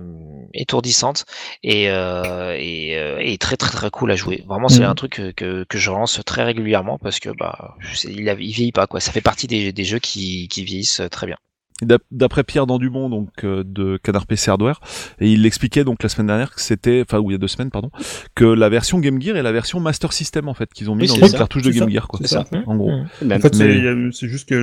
étourdissante 0.54 1.26
et, 1.64 1.90
euh, 1.90 2.56
et, 2.60 2.98
euh, 2.98 3.18
et 3.20 3.38
très 3.38 3.58
très 3.58 3.72
très 3.72 3.90
cool 3.90 4.12
à 4.12 4.16
jouer. 4.16 4.44
Vraiment, 4.48 4.68
c'est 4.70 4.84
Mhm. 4.84 4.90
un 4.90 4.96
truc 4.96 5.14
que, 5.14 5.32
que, 5.32 5.64
que 5.68 5.78
je 5.78 5.90
relance 5.90 6.20
très 6.26 6.44
régulièrement 6.44 6.98
parce 7.00 7.20
que 7.20 7.30
bah 7.30 7.76
il, 8.06 8.30
a, 8.30 8.34
il 8.34 8.54
vieillit 8.54 8.72
pas 8.72 8.88
quoi. 8.88 9.00
Ça 9.00 9.12
fait 9.12 9.22
partie 9.22 9.48
des, 9.48 9.72
des 9.72 9.84
jeux 9.84 10.00
qui, 10.00 10.48
qui 10.50 10.64
vieillissent 10.64 11.02
très 11.12 11.28
bien. 11.28 11.38
D'ap- 11.82 12.04
D'après 12.10 12.46
Pierre 12.46 12.68
Dandumont, 12.68 13.10
donc 13.10 13.30
euh, 13.44 13.64
de 13.66 13.98
Canard 14.02 14.28
PC 14.28 14.50
Hardware, 14.50 14.80
et 15.20 15.30
il 15.30 15.42
l'expliquait 15.42 15.84
donc 15.84 16.02
la 16.04 16.08
semaine 16.08 16.28
dernière 16.28 16.56
que 16.56 16.62
c'était, 16.62 17.02
enfin 17.06 17.20
ou 17.20 17.32
il 17.32 17.34
y 17.34 17.36
a 17.36 17.38
deux 17.38 17.50
semaines 17.50 17.70
pardon, 17.70 17.92
que 18.34 18.46
la 18.46 18.70
version 18.70 19.00
Game 19.00 19.22
Gear 19.22 19.36
est 19.36 19.44
la 19.44 19.52
version 19.52 19.82
Master 19.82 20.14
System 20.14 20.48
en 20.48 20.54
fait 20.54 20.74
qu'ils 20.74 20.90
ont 20.90 20.96
mis 20.96 21.02
Oui, 21.02 21.08
dans 21.10 21.14
c'est 21.16 21.22
une 21.22 21.28
ça, 21.28 21.38
cartouche 21.40 21.64
de 21.64 21.72
Game 21.72 21.90
ça, 21.90 21.90
Gear 21.94 22.08
quoi. 22.08 22.20
c'est 22.22 22.28
ça. 22.30 22.46
En 22.66 22.78
gros. 22.78 22.92
En 22.92 23.06
fait, 23.40 23.54
c'est 23.56 23.66
Mais- 23.68 24.12
juste 24.12 24.48
que 24.48 24.56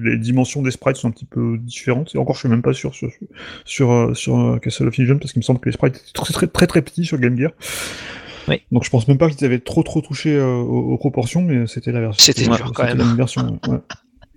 les 0.00 0.16
dimensions 0.18 0.62
des 0.62 0.70
sprites 0.70 0.96
sont 0.96 1.08
un 1.08 1.10
petit 1.10 1.24
peu 1.24 1.58
différentes. 1.58 2.14
Et 2.14 2.18
encore, 2.18 2.36
je 2.36 2.40
suis 2.40 2.48
même 2.48 2.62
pas 2.62 2.72
sûr 2.72 2.94
sur 2.94 3.10
sur 3.64 3.90
euh, 3.90 4.14
sur 4.14 4.38
euh, 4.38 4.58
Castle 4.58 4.86
of 4.86 4.96
Illusion 4.96 5.18
parce 5.18 5.32
qu'il 5.32 5.40
me 5.40 5.44
semble 5.44 5.58
que 5.58 5.68
les 5.68 5.72
sprites 5.72 5.96
étaient 5.96 6.12
très 6.14 6.32
très 6.32 6.46
très, 6.46 6.66
très 6.68 6.82
petits 6.82 7.04
sur 7.04 7.18
Game 7.18 7.36
Gear. 7.36 7.50
Oui. 8.48 8.62
Donc 8.70 8.84
je 8.84 8.90
pense 8.90 9.08
même 9.08 9.18
pas 9.18 9.28
qu'ils 9.28 9.44
avaient 9.44 9.58
trop 9.58 9.82
trop 9.82 10.00
touché 10.00 10.36
euh, 10.36 10.54
aux, 10.54 10.92
aux 10.92 10.98
proportions, 10.98 11.42
mais 11.42 11.66
c'était 11.66 11.90
la 11.92 12.00
version. 12.00 12.24
C'était 12.24 12.48
ouais, 12.48 12.56
dur 12.56 12.72
quand 12.72 12.84
c'était 12.84 12.88
même. 12.94 12.98
la 12.98 13.04
même 13.06 13.16
version. 13.16 13.58
ouais, 13.68 13.78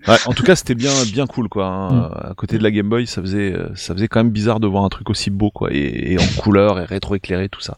ouais. 0.07 0.17
En 0.25 0.34
tout 0.34 0.43
cas, 0.43 0.55
c'était 0.55 0.75
bien, 0.75 0.91
bien 1.11 1.27
cool, 1.27 1.49
quoi. 1.49 1.65
hein. 1.67 1.89
Mm. 1.91 2.31
À 2.31 2.34
côté 2.35 2.57
de 2.57 2.63
la 2.63 2.71
Game 2.71 2.89
Boy, 2.89 3.07
ça 3.07 3.21
faisait, 3.21 3.53
euh, 3.53 3.69
ça 3.75 3.93
faisait 3.93 4.07
quand 4.07 4.19
même 4.19 4.31
bizarre 4.31 4.59
de 4.59 4.67
voir 4.67 4.84
un 4.84 4.89
truc 4.89 5.09
aussi 5.09 5.30
beau, 5.30 5.51
quoi, 5.51 5.69
et, 5.71 6.13
et 6.13 6.17
en 6.19 6.41
couleur 6.41 6.80
et 6.80 6.85
rétro-éclairé, 6.85 7.49
tout 7.49 7.61
ça. 7.61 7.77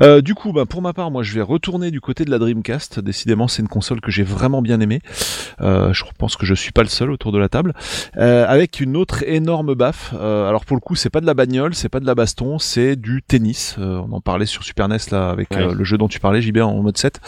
Euh, 0.00 0.22
du 0.22 0.34
coup, 0.34 0.52
bah, 0.52 0.64
pour 0.64 0.80
ma 0.80 0.92
part, 0.94 1.10
moi, 1.10 1.22
je 1.22 1.34
vais 1.34 1.42
retourner 1.42 1.90
du 1.90 2.00
côté 2.00 2.24
de 2.24 2.30
la 2.30 2.38
Dreamcast. 2.38 3.00
Décidément, 3.00 3.46
c'est 3.48 3.60
une 3.62 3.68
console 3.68 4.00
que 4.00 4.10
j'ai 4.10 4.22
vraiment 4.22 4.62
bien 4.62 4.80
aimée. 4.80 5.00
Euh, 5.60 5.92
je 5.92 6.02
pense 6.18 6.36
que 6.36 6.46
je 6.46 6.54
suis 6.54 6.72
pas 6.72 6.82
le 6.82 6.88
seul 6.88 7.10
autour 7.10 7.30
de 7.32 7.38
la 7.38 7.48
table. 7.50 7.74
Euh, 8.16 8.46
avec 8.48 8.80
une 8.80 8.96
autre 8.96 9.22
énorme 9.26 9.74
baffe. 9.74 10.14
Euh, 10.14 10.48
alors 10.48 10.64
pour 10.64 10.76
le 10.76 10.80
coup, 10.80 10.94
c'est 10.94 11.10
pas 11.10 11.20
de 11.20 11.26
la 11.26 11.34
bagnole, 11.34 11.74
c'est 11.74 11.88
pas 11.90 12.00
de 12.00 12.06
la 12.06 12.14
baston, 12.14 12.58
c'est 12.58 12.96
du 12.96 13.22
tennis. 13.22 13.76
Euh, 13.78 14.00
on 14.08 14.12
en 14.14 14.20
parlait 14.22 14.46
sur 14.46 14.62
Super 14.64 14.88
NES 14.88 14.96
là 15.10 15.28
avec 15.28 15.50
Ouais. 15.50 15.58
euh, 15.62 15.74
le 15.74 15.84
jeu 15.84 15.98
dont 15.98 16.08
tu 16.08 16.20
parlais, 16.20 16.40
JB 16.40 16.58
en 16.58 16.82
mode 16.82 16.96
7. 16.96 17.20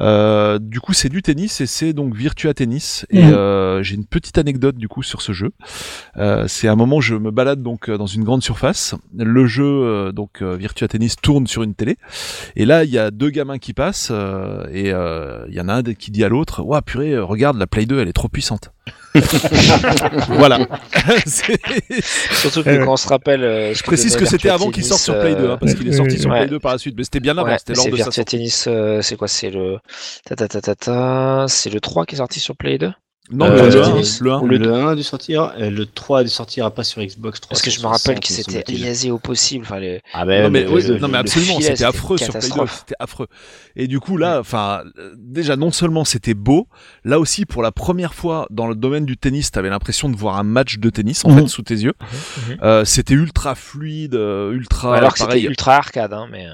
Euh, 0.00 0.58
du 0.60 0.80
coup, 0.80 0.92
c'est 0.92 1.08
du 1.08 1.20
tennis 1.22 1.60
et 1.60 1.66
c'est 1.66 1.92
donc 1.92 2.14
Virtua 2.14 2.54
Tennis. 2.54 3.06
Et 3.10 3.22
Mhm. 3.24 3.32
Euh, 3.74 3.82
j'ai 3.82 3.94
une 3.94 4.06
petite 4.06 4.38
anecdote 4.38 4.76
du 4.76 4.88
coup 4.88 5.02
sur 5.02 5.22
ce 5.22 5.32
jeu. 5.32 5.50
Euh, 6.16 6.46
c'est 6.48 6.68
un 6.68 6.76
moment 6.76 6.96
où 6.96 7.00
je 7.00 7.14
me 7.14 7.30
balade 7.30 7.62
donc 7.62 7.88
euh, 7.88 7.96
dans 7.98 8.06
une 8.06 8.24
grande 8.24 8.42
surface. 8.42 8.94
Le 9.16 9.46
jeu 9.46 9.64
euh, 9.64 10.12
donc 10.12 10.42
euh, 10.42 10.56
Virtua 10.56 10.88
Tennis 10.88 11.16
tourne 11.16 11.46
sur 11.46 11.62
une 11.62 11.74
télé. 11.74 11.96
Et 12.56 12.64
là, 12.64 12.84
il 12.84 12.90
y 12.90 12.98
a 12.98 13.10
deux 13.10 13.30
gamins 13.30 13.58
qui 13.58 13.72
passent 13.72 14.08
euh, 14.10 14.66
et 14.72 14.92
euh, 14.92 15.44
il 15.48 15.54
y 15.54 15.60
en 15.60 15.68
a 15.68 15.74
un 15.74 15.82
qui 15.82 16.10
dit 16.10 16.24
à 16.24 16.28
l'autre 16.28 16.62
"Ouah, 16.62 16.82
purée, 16.82 17.18
regarde 17.18 17.58
la 17.58 17.66
Play 17.66 17.86
2, 17.86 18.00
elle 18.00 18.08
est 18.08 18.12
trop 18.12 18.28
puissante." 18.28 18.70
voilà. 20.28 20.58
Surtout 21.26 22.62
que 22.62 22.84
quand 22.84 22.92
on 22.92 22.96
se 22.96 23.08
rappelle. 23.08 23.44
euh, 23.44 23.74
je 23.74 23.82
précise 23.82 24.16
que 24.16 24.24
c'était 24.24 24.50
avant 24.50 24.70
qu'il 24.70 24.84
sorte 24.84 25.00
sur 25.02 25.18
Play 25.20 25.34
2, 25.34 25.50
hein, 25.50 25.56
parce 25.60 25.74
qu'il 25.74 25.88
est 25.88 25.92
sorti 25.92 26.18
sur 26.18 26.30
ouais. 26.30 26.40
Play 26.40 26.48
2 26.48 26.58
par 26.58 26.72
la 26.72 26.78
suite. 26.78 26.94
Mais 26.96 27.04
c'était 27.04 27.20
bien 27.20 27.36
avant, 27.38 27.48
Ouais, 27.48 27.58
c'était 27.58 27.74
lors 27.74 27.86
de 27.86 27.94
Virtua. 27.96 28.24
Tennis, 28.24 28.66
euh, 28.68 29.02
c'est 29.02 29.16
quoi 29.16 29.28
C'est 29.28 29.50
le. 29.50 29.78
C'est 30.26 31.70
le 31.70 31.80
3 31.80 32.06
qui 32.06 32.14
est 32.14 32.18
sorti 32.18 32.40
sur 32.40 32.56
Play 32.56 32.78
2 32.78 32.90
Non, 33.30 33.46
Euh, 33.46 33.68
le, 33.70 33.70
le 33.70 33.82
1, 33.82 33.90
tennis. 33.90 34.20
le 34.20 34.32
1. 34.32 34.42
Le, 34.44 34.74
1 34.74 34.88
a 34.88 34.94
dû 34.94 35.02
sortir, 35.02 35.54
euh, 35.58 35.70
le 35.70 35.86
3 35.86 36.18
a 36.18 36.24
dû 36.24 36.28
sortir 36.28 36.70
pas 36.70 36.84
sur 36.84 37.00
Xbox 37.02 37.40
3. 37.40 37.48
Parce 37.48 37.62
que 37.62 37.70
je 37.70 37.80
me 37.80 37.86
rappelle 37.86 38.20
que 38.20 38.28
c'était 38.28 38.62
biaisé 38.70 39.10
au 39.10 39.18
possible. 39.18 39.64
Enfin, 39.64 39.78
les- 39.78 40.02
Ah 40.12 40.26
ben, 40.26 40.42
non 40.42 40.50
mais, 40.50 40.64
le- 40.64 40.70
oui, 40.70 40.82
le- 40.82 40.98
non, 40.98 41.08
mais 41.08 41.16
absolument, 41.16 41.58
c'était 41.58 41.84
affreux 41.84 42.18
sur 42.18 42.28
Play 42.28 42.40
2, 42.40 42.46
catastrophe. 42.48 42.76
c'était 42.80 42.96
affreux. 42.98 43.26
Et 43.76 43.86
du 43.86 43.98
coup 43.98 44.18
là, 44.18 44.40
enfin, 44.40 44.82
déjà 45.16 45.56
non 45.56 45.72
seulement 45.72 46.04
c'était 46.04 46.34
beau, 46.34 46.68
là 47.04 47.18
aussi 47.18 47.46
pour 47.46 47.62
la 47.62 47.72
première 47.72 48.12
fois 48.12 48.46
dans 48.50 48.66
le 48.66 48.74
domaine 48.74 49.06
du 49.06 49.16
tennis, 49.16 49.50
t'avais 49.50 49.70
l'impression 49.70 50.10
de 50.10 50.16
voir 50.16 50.36
un 50.38 50.44
match 50.44 50.76
de 50.76 50.90
tennis 50.90 51.24
en 51.24 51.30
Mhm. 51.30 51.40
fait 51.40 51.48
sous 51.48 51.62
tes 51.62 51.76
yeux. 51.76 51.94
Mhm. 52.50 52.58
Euh, 52.62 52.84
c'était 52.84 53.14
ultra 53.14 53.54
fluide, 53.54 54.16
euh, 54.16 54.52
ultra 54.52 54.94
Alors 54.96 55.14
que 55.14 55.20
c'était 55.20 55.40
ultra 55.40 55.76
arcade, 55.76 56.12
hein, 56.12 56.28
mais. 56.30 56.46
euh, 56.46 56.52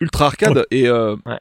ultra 0.00 0.26
arcade 0.26 0.64
et 0.70 0.88
euh, 0.88 1.14
Ouais. 1.26 1.38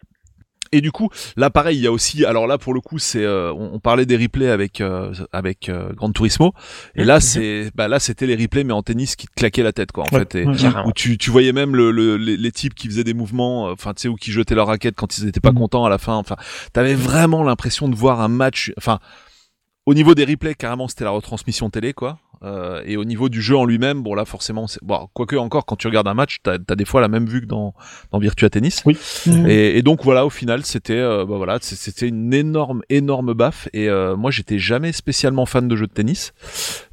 Et 0.77 0.81
du 0.81 0.91
coup 0.91 1.10
là 1.38 1.49
pareil 1.49 1.77
il 1.77 1.84
y 1.84 1.88
a 1.88 1.91
aussi 1.91 2.26
alors 2.26 2.47
là 2.47 2.57
pour 2.57 2.73
le 2.73 2.81
coup 2.81 2.99
c'est 2.99 3.23
euh, 3.23 3.52
on, 3.53 3.72
on 3.73 3.80
parlait 3.80 4.06
des 4.06 4.18
replays 4.18 4.49
avec 4.49 4.81
euh, 4.81 5.14
avec 5.31 5.69
euh, 5.69 5.93
Gran 5.93 6.11
Turismo 6.11 6.53
et 6.95 7.02
Mhm. 7.02 7.07
là 7.07 7.19
c'est 7.19 7.72
bah 7.76 7.88
là 7.88 7.99
c'était 7.99 8.26
les 8.27 8.35
replays 8.35 8.64
mais 8.64 8.73
en 8.73 8.84
tennis 8.84 9.15
qui 9.15 9.27
te 9.27 9.34
claquaient 9.35 9.64
la 9.64 9.73
tête 9.73 9.91
quoi 9.91 10.03
en 10.03 10.15
Ouais, 10.15 10.19
fait 10.30 10.35
et, 10.35 10.45
ouais. 10.45 10.53
Où 10.85 10.91
tu, 10.93 11.18
tu 11.18 11.31
voyais 11.31 11.52
même 11.53 11.76
le, 11.76 11.91
le- 11.91 12.18
les, 12.18 12.38
les 12.38 12.52
types 12.52 12.73
qui 12.76 12.88
faisaient 12.88 13.03
des 13.03 13.14
mouvements, 13.14 13.68
euh, 13.69 13.73
enfin 13.73 13.93
tu 13.93 14.02
sais, 14.03 14.07
ou 14.07 14.15
qui 14.15 14.31
jetaient 14.31 14.56
leur 14.56 14.68
raquette 14.68 14.95
quand 14.95 15.18
ils 15.18 15.27
étaient 15.27 15.39
pas 15.39 15.52
Mhm. 15.52 15.57
contents 15.60 15.85
à 15.85 15.89
la 15.89 15.97
fin. 15.97 16.15
Enfin, 16.15 16.35
t'avais 16.73 16.93
vraiment 16.95 17.43
l'impression 17.43 17.88
de 17.89 17.95
voir 17.95 18.22
un 18.22 18.27
match. 18.27 18.72
Enfin, 18.77 18.99
au 19.85 19.93
niveau 19.93 20.15
des 20.15 20.26
replays, 20.26 20.56
carrément, 20.56 20.88
c'était 20.88 21.03
la 21.03 21.11
retransmission 21.11 21.69
télé, 21.69 21.93
quoi. 21.93 22.18
Euh, 22.45 22.81
et 22.85 22.95
au 22.95 23.05
niveau 23.05 23.27
du 23.30 23.41
jeu 23.41 23.57
en 23.57 23.65
lui-même, 23.65 24.03
bon 24.03 24.13
là 24.13 24.23
forcément, 24.26 24.67
bon, 24.84 25.09
quoique 25.13 25.35
encore 25.35 25.65
quand 25.65 25.76
tu 25.76 25.88
regardes 25.88 26.07
un 26.07 26.13
match, 26.13 26.38
t'as 26.43 26.57
as 26.69 26.76
des 26.76 26.85
fois 26.85 27.01
la 27.01 27.07
même 27.07 27.26
vue 27.26 27.41
que 27.41 27.47
dans 27.47 27.73
dans 28.11 28.19
Virtua 28.19 28.49
Tennis. 28.49 28.84
Oui. 28.85 28.97
Et, 29.47 29.77
et 29.77 29.81
donc 29.81 30.03
voilà, 30.03 30.26
au 30.26 30.30
final, 30.30 30.63
c'était 30.65 30.93
euh, 30.93 31.26
bah 31.26 31.38
voilà, 31.38 31.57
c'était 31.61 32.07
une 32.07 32.34
énorme, 32.34 32.81
énorme 32.89 33.34
baffe. 33.34 33.67
Et 33.73 33.89
euh, 33.89 34.15
moi, 34.15 34.30
j'étais 34.31 34.59
jamais 34.59 34.91
spécialement 34.91 35.45
fan 35.45 35.67
de 35.67 35.76
jeux 35.76 35.88
de 35.88 35.91
tennis, 35.93 36.34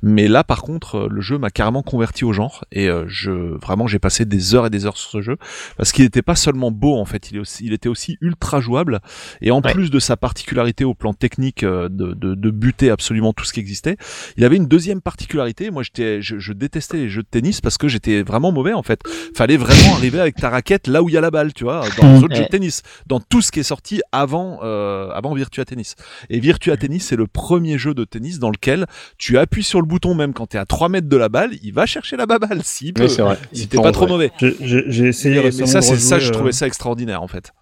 mais 0.03 0.27
là, 0.29 0.43
par 0.45 0.63
contre, 0.63 0.95
euh, 0.97 1.09
le 1.11 1.21
jeu 1.21 1.37
m'a 1.39 1.51
carrément 1.51 1.83
converti 1.83 2.25
au 2.25 2.33
genre. 2.33 2.65
Et 2.73 2.89
euh, 2.89 3.05
je 3.09 3.31
vraiment, 3.31 3.87
j'ai 3.87 3.99
passé 3.99 4.25
des 4.25 4.55
heures 4.55 4.67
et 4.67 4.71
des 4.71 4.87
heures 4.87 4.97
sur 4.97 5.11
ce 5.11 5.21
jeu 5.21 5.37
parce 5.77 5.93
qu'il 5.93 6.05
n'était 6.05 6.23
pas 6.23 6.37
seulement 6.37 6.71
beau 6.71 6.97
en 6.99 7.05
fait, 7.05 7.31
il, 7.31 7.37
est 7.37 7.41
aussi, 7.41 7.65
il 7.67 7.73
était 7.73 7.89
aussi 7.89 8.17
ultra 8.21 8.61
jouable. 8.61 9.01
Et 9.41 9.51
en 9.51 9.61
Ouais. 9.63 9.73
plus 9.73 9.91
de 9.91 10.01
sa 10.01 10.17
particularité 10.17 10.83
au 10.85 10.95
plan 10.95 11.15
technique 11.15 11.65
de, 11.65 11.89
de, 11.89 12.35
de 12.35 12.51
buter 12.51 12.91
absolument 12.91 13.33
tout 13.33 13.45
ce 13.45 13.53
qui 13.53 13.61
existait, 13.61 13.97
il 14.37 14.45
avait 14.45 14.57
une 14.57 14.67
deuxième 14.67 15.01
particularité. 15.01 15.42
Moi, 15.71 15.83
j'étais, 15.83 16.23
je, 16.23 16.39
je 16.39 16.53
détestais 16.53 16.97
les 16.99 17.09
jeux 17.09 17.23
de 17.23 17.29
tennis 17.31 17.61
parce 17.61 17.79
que 17.79 17.89
j'étais 17.89 18.23
vraiment 18.23 18.53
mauvais 18.53 18.73
en 18.73 18.83
fait. 18.83 19.01
Fallait 19.35 19.57
vraiment 19.57 19.95
arriver 19.97 20.21
avec 20.21 20.37
ta 20.37 20.51
raquette 20.51 20.87
là 20.87 21.03
où 21.03 21.09
il 21.09 21.15
y 21.15 21.19
a 21.19 21.21
la 21.21 21.31
balle, 21.31 21.53
tu 21.53 21.65
vois, 21.65 21.83
dans 22.01 22.07
les 22.13 22.19
Mm. 22.21 22.25
autres 22.25 22.35
jeux 22.37 22.43
de 22.45 22.49
tennis, 22.49 22.83
dans 23.07 23.21
tout 23.21 23.43
ce 23.43 23.51
qui 23.53 23.61
est 23.61 23.65
sorti 23.65 24.01
avant, 24.13 24.61
euh, 24.63 25.11
avant 25.11 25.35
Virtua 25.35 25.65
Tennis. 25.65 25.95
Et 26.31 26.41
Virtua 26.41 26.77
Tennis, 26.77 27.07
c'est 27.07 27.17
le 27.17 27.27
premier 27.27 27.79
jeu 27.79 27.95
de 27.95 28.05
tennis 28.05 28.39
dans 28.39 28.51
lequel 28.51 28.87
tu 29.19 29.39
appuies 29.39 29.63
sur 29.65 29.81
le 29.81 29.87
bouton 29.87 30.15
même 30.15 30.33
quand 30.33 30.47
t'es 30.47 30.59
à 30.59 30.67
3 30.67 30.89
mètres 30.89 31.09
de 31.09 31.17
la 31.17 31.29
balle, 31.29 31.51
il 31.63 31.73
va 31.73 31.87
chercher 31.87 32.17
la 32.17 32.27
balle 32.27 32.61
s'il 32.63 32.93
peut. 32.95 33.05
Oui, 33.05 33.11
c'est 33.11 33.23
vrai. 33.23 33.39
si 33.53 33.69
t'es 33.69 33.77
pas 33.81 33.93
trop 33.93 34.07
mauvais. 34.07 34.31
J'ai- 34.61 35.07
essayé 35.09 35.35
Mais, 35.37 35.41
mais 35.41 35.47
récemment 35.47 35.67
ça, 35.67 35.83
c'est 35.83 35.97
ça, 35.97 36.19
je 36.19 36.29
euh, 36.29 36.33
trouvais 36.33 36.53
ça 36.53 36.67
extraordinaire 36.67 37.23
en 37.23 37.29
fait. 37.29 37.53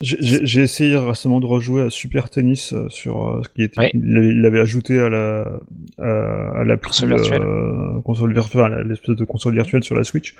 J'ai- 0.00 0.60
essayé 0.62 0.96
récemment 0.96 1.40
de 1.40 1.46
rejouer 1.46 1.82
à 1.82 1.90
Super 1.90 2.28
Tennis 2.28 2.72
euh, 2.74 2.86
sur 2.90 3.28
euh, 3.28 3.40
ce 3.44 3.48
qui 3.48 3.62
était, 3.62 3.80
Ouais. 3.80 3.90
il 3.94 4.16
avait- 4.16 4.28
il 4.28 4.40
l'avait 4.42 4.60
ajouté 4.60 4.98
à 5.00 5.08
la 5.08 5.58
à, 5.98 6.60
à 6.60 6.64
la 6.64 6.76
Console 6.76 7.14
virtuelle. 7.14 7.42
euh, 7.42 8.00
console 8.02 8.34
virtuelle, 8.34 8.72
à 8.74 8.82
l'espèce 8.82 9.16
de 9.16 9.24
console 9.24 9.54
virtuelle 9.54 9.82
sur 9.84 9.94
la 9.94 10.04
Switch. 10.04 10.34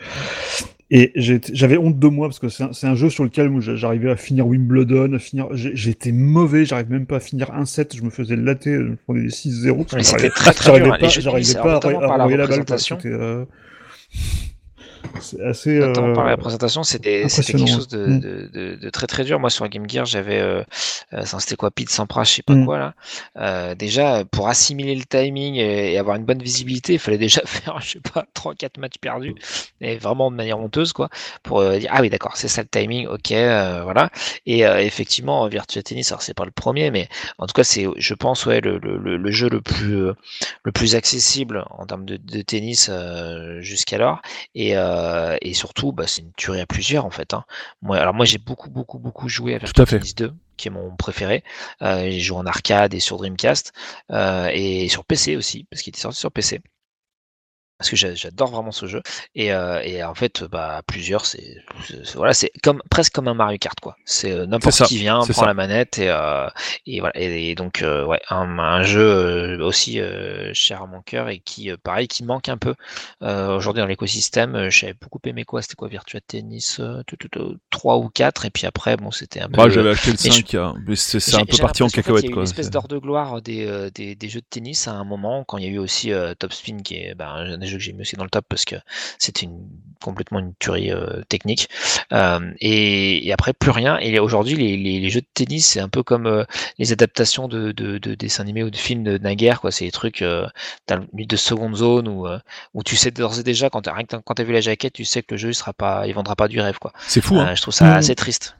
Et 0.90 1.12
j'avais 1.16 1.78
honte 1.78 1.98
de 1.98 2.06
moi 2.08 2.28
parce 2.28 2.38
que 2.38 2.48
c'est 2.48 2.86
un, 2.86 2.94
jeu 2.94 3.10
sur 3.10 3.24
lequel 3.24 3.50
j'arrivais 3.60 4.10
à 4.10 4.16
finir 4.16 4.46
Wimbledon, 4.46 5.14
à 5.14 5.18
finir, 5.18 5.48
j'étais 5.52 6.12
mauvais, 6.12 6.64
j'arrivais 6.64 6.90
même 6.94 7.06
pas 7.06 7.16
à 7.16 7.20
finir 7.20 7.52
un 7.54 7.64
set, 7.64 7.96
je 7.96 8.02
me 8.02 8.10
faisais 8.10 8.36
latter, 8.36 8.74
je 8.74 8.78
me 8.90 8.96
prenais 8.96 9.22
des 9.22 9.30
6-0 9.30 9.78
parce 9.78 9.90
que 9.90 9.96
Mais 9.96 10.02
c'était 10.04 10.18
j'arrivais- 10.18 10.30
très, 10.34 10.52
très 10.52 10.80
dur, 10.80 10.86
hein, 10.94 11.62
pas, 11.62 11.80
pas 11.80 11.88
à, 11.88 12.04
à 12.04 12.06
par 12.06 12.18
la 12.18 12.24
représentation. 12.26 12.98
Euh, 15.14 15.18
C'est 15.20 15.42
assez. 15.44 15.78
Notamment 15.78 16.12
par 16.14 16.24
la 16.26 16.32
euh, 16.32 16.36
présentation, 16.36 16.82
c'était 16.82 17.26
quelque 17.28 17.66
chose 17.66 17.88
de, 17.88 18.06
mm. 18.06 18.20
de, 18.20 18.50
de, 18.52 18.74
de 18.76 18.90
très 18.90 19.06
très 19.06 19.24
dur. 19.24 19.38
Moi 19.40 19.50
sur 19.50 19.68
Game 19.68 19.88
Gear, 19.88 20.04
j'avais, 20.06 20.40
euh, 20.40 20.62
euh, 21.12 21.24
ça, 21.24 21.40
c'était 21.40 21.56
quoi, 21.56 21.70
Pete 21.70 21.90
Sampras, 21.90 22.24
je 22.24 22.32
sais 22.34 22.42
pas 22.42 22.54
Mm. 22.54 22.64
quoi 22.64 22.78
là. 22.78 22.94
Euh, 23.38 23.74
déjà, 23.74 24.24
pour 24.30 24.48
assimiler 24.48 24.94
le 24.94 25.04
timing 25.04 25.56
et, 25.56 25.92
et 25.92 25.98
avoir 25.98 26.16
une 26.16 26.24
bonne 26.24 26.42
visibilité, 26.42 26.94
il 26.94 26.98
fallait 26.98 27.18
déjà 27.18 27.42
faire, 27.46 27.80
je 27.80 27.92
sais 27.92 28.00
pas, 28.00 28.24
3-4 28.34 28.78
matchs 28.80 28.98
perdus, 29.00 29.34
et 29.80 29.96
vraiment 29.98 30.30
de 30.30 30.36
manière 30.36 30.58
honteuse 30.58 30.92
quoi, 30.92 31.08
pour 31.42 31.60
euh, 31.60 31.78
dire 31.78 31.90
ah 31.92 32.00
oui 32.00 32.10
d'accord, 32.10 32.36
c'est 32.36 32.48
ça 32.48 32.62
le 32.62 32.68
timing, 32.68 33.06
ok, 33.06 33.32
euh, 33.32 33.82
voilà. 33.84 34.10
Et 34.46 34.66
euh, 34.66 34.78
effectivement, 34.80 35.46
Virtua 35.48 35.82
Tennis, 35.82 36.10
alors 36.12 36.22
c'est 36.22 36.34
pas 36.34 36.44
le 36.44 36.50
premier, 36.50 36.90
mais 36.90 37.08
en 37.38 37.46
tout 37.46 37.52
cas 37.54 37.64
c'est, 37.64 37.86
je 37.96 38.14
pense 38.14 38.46
ouais, 38.46 38.60
le, 38.60 38.78
le, 38.78 38.96
le, 38.98 39.16
le 39.16 39.30
jeu 39.30 39.48
le 39.48 39.60
plus 39.60 39.96
euh, 39.96 40.14
le 40.64 40.72
plus 40.72 40.94
accessible 40.94 41.64
en 41.70 41.86
termes 41.86 42.04
de, 42.04 42.16
tennis 42.42 42.88
euh, 42.90 43.60
jusqu'alors. 43.60 44.20
Et, 44.54 44.76
euh, 44.76 44.95
et 45.40 45.54
surtout, 45.54 45.92
bah, 45.92 46.06
c'est 46.06 46.22
une 46.22 46.32
tuerie 46.32 46.60
à 46.60 46.66
plusieurs 46.66 47.04
en 47.04 47.10
fait. 47.10 47.34
Hein. 47.34 47.44
Moi, 47.82 47.96
alors 47.98 48.14
moi 48.14 48.24
j'ai 48.24 48.38
beaucoup 48.38 48.70
beaucoup 48.70 48.98
beaucoup 48.98 49.28
joué 49.28 49.54
à 49.54 49.58
Virtua. 49.58 49.86
Tennis 49.86 50.14
2, 50.14 50.32
qui 50.56 50.68
est 50.68 50.70
mon 50.70 50.94
préféré. 50.96 51.44
Euh, 51.82 52.04
j'ai 52.04 52.20
joué 52.20 52.38
en 52.38 52.46
arcade 52.46 52.94
et 52.94 53.00
sur 53.00 53.16
Dreamcast 53.18 53.72
euh, 54.10 54.50
et 54.52 54.88
sur 54.88 55.04
PC 55.04 55.36
aussi, 55.36 55.66
parce 55.70 55.82
qu'il 55.82 55.90
était 55.90 56.00
sorti 56.00 56.18
sur 56.18 56.32
PC. 56.32 56.60
Parce 57.78 57.90
que 57.90 57.96
j'a- 57.96 58.14
j'adore 58.14 58.50
vraiment 58.50 58.72
ce 58.72 58.86
jeu 58.86 59.02
et, 59.34 59.52
euh, 59.52 59.80
et 59.82 60.02
en 60.02 60.14
fait 60.14 60.44
bah 60.44 60.80
plusieurs 60.86 61.26
c'est 61.26 61.58
voilà 62.14 62.32
c'est 62.32 62.50
comme 62.62 62.82
presque 62.90 63.12
comme 63.12 63.28
un 63.28 63.34
Mario 63.34 63.58
Kart 63.58 63.78
quoi 63.80 63.96
c'est 64.06 64.32
euh, 64.32 64.46
n'importe 64.46 64.82
qui 64.84 64.96
vient 64.98 65.26
prend 65.28 65.32
ça. 65.32 65.46
la 65.46 65.54
manette 65.54 65.98
et 65.98 66.08
euh, 66.08 66.48
et 66.86 67.00
voilà 67.00 67.12
et, 67.20 67.50
et 67.50 67.54
donc 67.54 67.82
euh, 67.82 68.04
ouais 68.06 68.20
un, 68.30 68.58
un 68.58 68.82
jeu 68.82 69.00
euh, 69.02 69.62
aussi 69.64 70.00
euh, 70.00 70.52
cher 70.54 70.82
à 70.82 70.86
mon 70.86 71.02
cœur 71.02 71.28
et 71.28 71.40
qui 71.40 71.70
pareil 71.82 72.08
qui 72.08 72.24
manque 72.24 72.48
un 72.48 72.56
peu 72.56 72.74
aujourd'hui 73.20 73.80
dans 73.82 73.86
l'écosystème 73.86 74.68
j'avais 74.70 74.94
beaucoup 74.94 75.20
aimé 75.24 75.44
quoi 75.44 75.62
c'était 75.62 75.74
quoi 75.74 75.88
Virtua 75.88 76.20
Tennis 76.20 76.80
euh, 76.80 77.02
tout, 77.06 77.16
tout, 77.16 77.28
tout, 77.28 77.56
3 77.70 77.98
ou 77.98 78.08
4 78.08 78.46
et 78.46 78.50
puis 78.50 78.66
après 78.66 78.96
bon 78.96 79.10
c'était 79.10 79.40
un 79.40 79.48
peu 79.48 79.56
Moi, 79.56 79.68
j'avais 79.70 79.90
acheté 79.90 80.10
le 80.12 80.16
mais 80.22 80.30
5, 80.30 80.54
hein, 80.54 80.74
mais 80.86 80.96
c'est 80.96 81.34
un 81.34 81.44
peu 81.46 81.56
parti 81.58 81.82
en 81.82 81.88
cacahuète, 81.90 82.24
Il 82.24 82.26
y 82.26 82.28
a 82.28 82.32
eu 82.32 82.34
quoi. 82.34 82.42
une 82.42 82.44
espèce 82.44 82.70
d'or 82.70 82.88
de 82.88 82.98
gloire 82.98 83.42
des, 83.42 83.90
des, 83.94 84.14
des 84.14 84.28
jeux 84.28 84.40
de 84.40 84.46
tennis 84.48 84.88
à 84.88 84.92
un 84.92 85.04
moment, 85.04 85.44
quand 85.44 85.58
il 85.58 85.64
y 85.64 85.66
a 85.68 85.70
eu 85.70 85.78
aussi 85.78 86.12
Top 86.38 86.52
Spin, 86.52 86.78
qui 86.78 86.96
est 86.96 87.14
ben, 87.14 87.28
un 87.28 87.60
des 87.66 87.70
jeux 87.72 87.78
que 87.78 87.84
j'ai 87.84 87.92
mis 87.92 88.00
aussi 88.02 88.16
dans 88.16 88.24
le 88.24 88.30
top 88.30 88.46
parce 88.48 88.64
que 88.64 88.76
c'était 89.18 89.46
une, 89.46 89.60
complètement 90.02 90.38
une 90.38 90.54
tuerie 90.58 90.90
euh, 90.92 91.22
technique. 91.28 91.68
Euh, 92.12 92.40
et, 92.60 93.26
et 93.26 93.32
après, 93.32 93.52
plus 93.52 93.70
rien. 93.70 93.98
Et 93.98 94.18
aujourd'hui, 94.18 94.56
les, 94.56 94.76
les, 94.76 95.00
les 95.00 95.10
jeux 95.10 95.20
de 95.20 95.26
tennis, 95.34 95.66
c'est 95.66 95.80
un 95.80 95.88
peu 95.88 96.02
comme 96.02 96.26
euh, 96.26 96.44
les 96.78 96.92
adaptations 96.92 97.48
de, 97.48 97.72
de, 97.72 97.98
de 97.98 98.14
dessins 98.14 98.42
animés 98.42 98.62
ou 98.62 98.70
de 98.70 98.76
films 98.76 99.04
de 99.04 99.18
naguère. 99.18 99.60
quoi. 99.60 99.70
C'est 99.70 99.84
des 99.84 99.92
trucs, 99.92 100.24
t'as 100.86 100.98
une 101.16 101.26
de 101.26 101.36
seconde 101.36 101.76
zone 101.76 102.08
où, 102.08 102.26
où 102.74 102.82
tu 102.82 102.96
sais 102.96 103.10
d'ores 103.10 103.38
et 103.40 103.42
déjà, 103.42 103.70
quand 103.70 103.82
t'as 103.82 103.94
quand 104.04 104.34
t'as 104.34 104.44
vu 104.44 104.52
la 104.52 104.60
jaquette, 104.60 104.92
tu 104.94 105.04
sais 105.04 105.22
que 105.22 105.34
le 105.34 105.38
jeu 105.38 105.48
il 105.50 105.54
sera 105.54 105.72
pas, 105.72 106.06
il 106.06 106.14
vendra 106.14 106.36
pas 106.36 106.48
du 106.48 106.60
rêve. 106.60 106.78
quoi. 106.78 106.92
C'est 107.08 107.20
fou, 107.20 107.38
hein. 107.38 107.54
Je 107.54 107.62
trouve 107.62 107.74
ça 107.74 107.86
Mm. 107.86 107.96
assez 107.98 108.14
triste. 108.14 108.56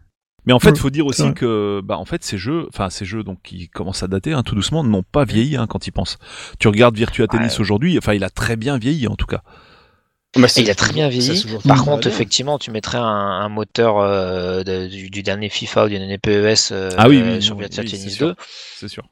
Mais 0.47 0.52
en 0.52 0.60
fait, 0.60 0.70
Ouais, 0.70 0.77
faut 0.78 0.90
dire 0.90 1.06
aussi 1.06 1.35
que, 1.35 1.81
bah, 1.82 1.98
en 1.98 2.05
fait, 2.05 2.23
ces 2.24 2.39
jeux, 2.39 2.66
enfin, 2.68 2.89
ces 2.89 3.05
jeux, 3.05 3.24
donc, 3.24 3.39
qui 3.43 3.68
commencent 3.68 4.02
à 4.05 4.06
dater, 4.09 4.32
hein, 4.32 4.43
tout 4.44 4.55
doucement, 4.55 4.85
n'ont 4.85 5.02
pas 5.02 5.24
vieilli, 5.24 5.56
hein, 5.56 5.66
quand 5.66 5.86
ils 5.89 5.90
pensent. 5.93 6.18
Tu 6.60 6.68
regardes 6.68 6.97
Virtua 6.97 7.27
Tennis 7.27 7.55
Ouais. 7.55 7.60
aujourd'hui, 7.60 7.98
enfin, 7.98 8.14
il 8.14 8.23
a 8.23 8.31
très 8.31 8.56
bien 8.56 8.78
vieilli, 8.78 9.09
en 9.09 9.16
tout 9.16 9.27
cas. 9.27 9.43
Bah, 10.39 10.48
il 10.56 10.70
a 10.70 10.74
très 10.74 10.93
bien 10.93 11.09
vieilli. 11.09 11.44
Par 11.66 11.78
pas 11.78 11.82
contre, 11.82 12.01
bien. 12.02 12.10
effectivement, 12.10 12.59
tu 12.59 12.70
mettrais 12.70 12.98
un, 12.98 13.02
un 13.05 13.48
moteur 13.48 13.98
euh, 13.98 14.62
de- 14.64 14.86
du, 14.86 15.09
du 15.10 15.23
dernier 15.23 15.48
FIFA 15.48 15.86
ou 15.86 15.89
du 15.89 15.98
dernier 15.98 16.18
PES 16.18 16.73
euh, 16.73 16.90
Ah 16.98 17.09
oui, 17.09 17.23
oui, 17.24 17.43
sur 17.43 17.56
Virtua 17.56 17.82
oui, 17.82 17.90
Tennis 17.90 18.14
sûr. 18.14 18.28
2. 18.28 18.35
C'est 18.78 18.89
sûr. 18.89 19.05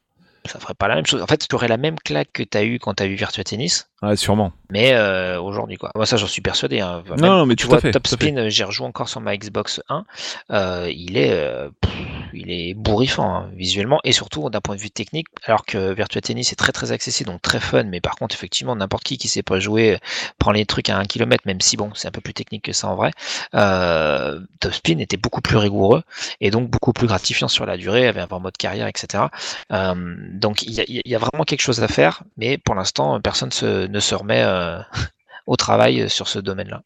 Ça 0.47 0.59
ferait 0.59 0.73
pas 0.73 0.87
la 0.87 0.95
même 0.95 1.05
chose. 1.05 1.21
En 1.21 1.27
fait, 1.27 1.47
tu 1.47 1.55
aurais 1.55 1.67
la 1.67 1.77
même 1.77 1.95
claque 1.99 2.29
que 2.33 2.43
tu 2.43 2.57
as 2.57 2.63
eu 2.63 2.79
quand 2.79 2.93
tu 2.95 3.03
as 3.03 3.05
eu 3.05 3.15
Virtua 3.15 3.43
Tennis, 3.43 3.89
Ouais, 4.01 4.15
sûrement. 4.15 4.51
mais 4.69 4.93
euh, 4.93 5.39
aujourd'hui 5.41 5.77
quoi. 5.77 5.91
Moi 5.95 6.05
ça 6.05 6.17
j'en 6.17 6.27
suis 6.27 6.41
persuadé. 6.41 6.79
hein. 6.81 7.03
Même, 7.09 7.19
Non, 7.19 7.45
mais 7.45 7.55
tu 7.55 7.63
tout 7.63 7.69
vois 7.69 7.77
à 7.77 7.81
fait. 7.81 7.91
Top. 7.91 8.05
Spin, 8.07 8.37
euh, 8.37 8.49
j'ai 8.49 8.63
rejoué 8.63 8.85
encore 8.85 9.09
sur 9.09 9.21
ma 9.21 9.35
Xbox 9.37 9.81
1. 9.89 10.05
euh, 10.51 10.91
il 10.93 11.17
est, 11.17 11.69
pff, 11.81 11.91
il 12.35 12.51
est 12.51 12.73
bourrifant 12.73 13.35
hein, 13.35 13.51
visuellement 13.55 13.99
et 14.03 14.11
surtout 14.11 14.49
d'un 14.49 14.61
point 14.61 14.75
de 14.75 14.81
vue 14.81 14.91
technique. 14.91 15.27
Alors 15.45 15.65
que 15.65 15.93
Virtua 15.93 16.21
Tennis 16.21 16.51
est 16.51 16.55
très 16.55 16.71
très 16.71 16.91
accessible, 16.91 17.31
donc 17.31 17.41
très 17.41 17.59
fun. 17.59 17.83
Mais 17.83 18.01
par 18.01 18.15
contre, 18.15 18.35
effectivement, 18.35 18.75
n'importe 18.75 19.03
qui 19.03 19.17
qui 19.17 19.27
sait 19.27 19.43
pas 19.43 19.59
jouer 19.59 19.95
euh, 19.95 19.97
prend 20.39 20.51
les 20.51 20.65
trucs 20.65 20.89
à 20.89 20.97
un 20.97 21.05
kilomètre, 21.05 21.43
même 21.45 21.61
si 21.61 21.77
bon, 21.77 21.91
c'est 21.95 22.07
un 22.07 22.11
peu 22.11 22.21
plus 22.21 22.33
technique 22.33 22.65
que 22.65 22.73
ça 22.73 22.87
en 22.87 22.95
vrai. 22.95 23.11
Euh, 23.53 24.39
Top 24.59 24.73
Spin 24.73 24.99
était 24.99 25.17
beaucoup 25.17 25.41
plus 25.41 25.57
rigoureux 25.57 26.03
et 26.41 26.51
donc 26.51 26.69
beaucoup 26.69 26.93
plus 26.93 27.07
gratifiant 27.07 27.47
sur 27.47 27.65
la 27.65 27.77
durée, 27.77 28.07
avait 28.07 28.21
un 28.21 28.39
mode 28.39 28.57
carrière, 28.57 28.87
etc. 28.87 29.25
Euh, 29.71 30.15
donc 30.33 30.61
il 30.63 30.73
y, 30.73 31.15
a, 31.15 31.19
vraiment 31.19 31.43
quelque 31.43 31.61
chose 31.61 31.81
à 31.81 31.87
faire, 31.87 32.23
mais 32.37 32.57
pour 32.57 32.75
l'instant, 32.75 33.19
personne 33.21 33.49
ne 33.61 33.99
se 33.99 34.15
remet 34.15 34.45
au 35.47 35.55
travail 35.55 36.09
sur 36.09 36.27
ce 36.27 36.39
domaine-là. 36.39 36.81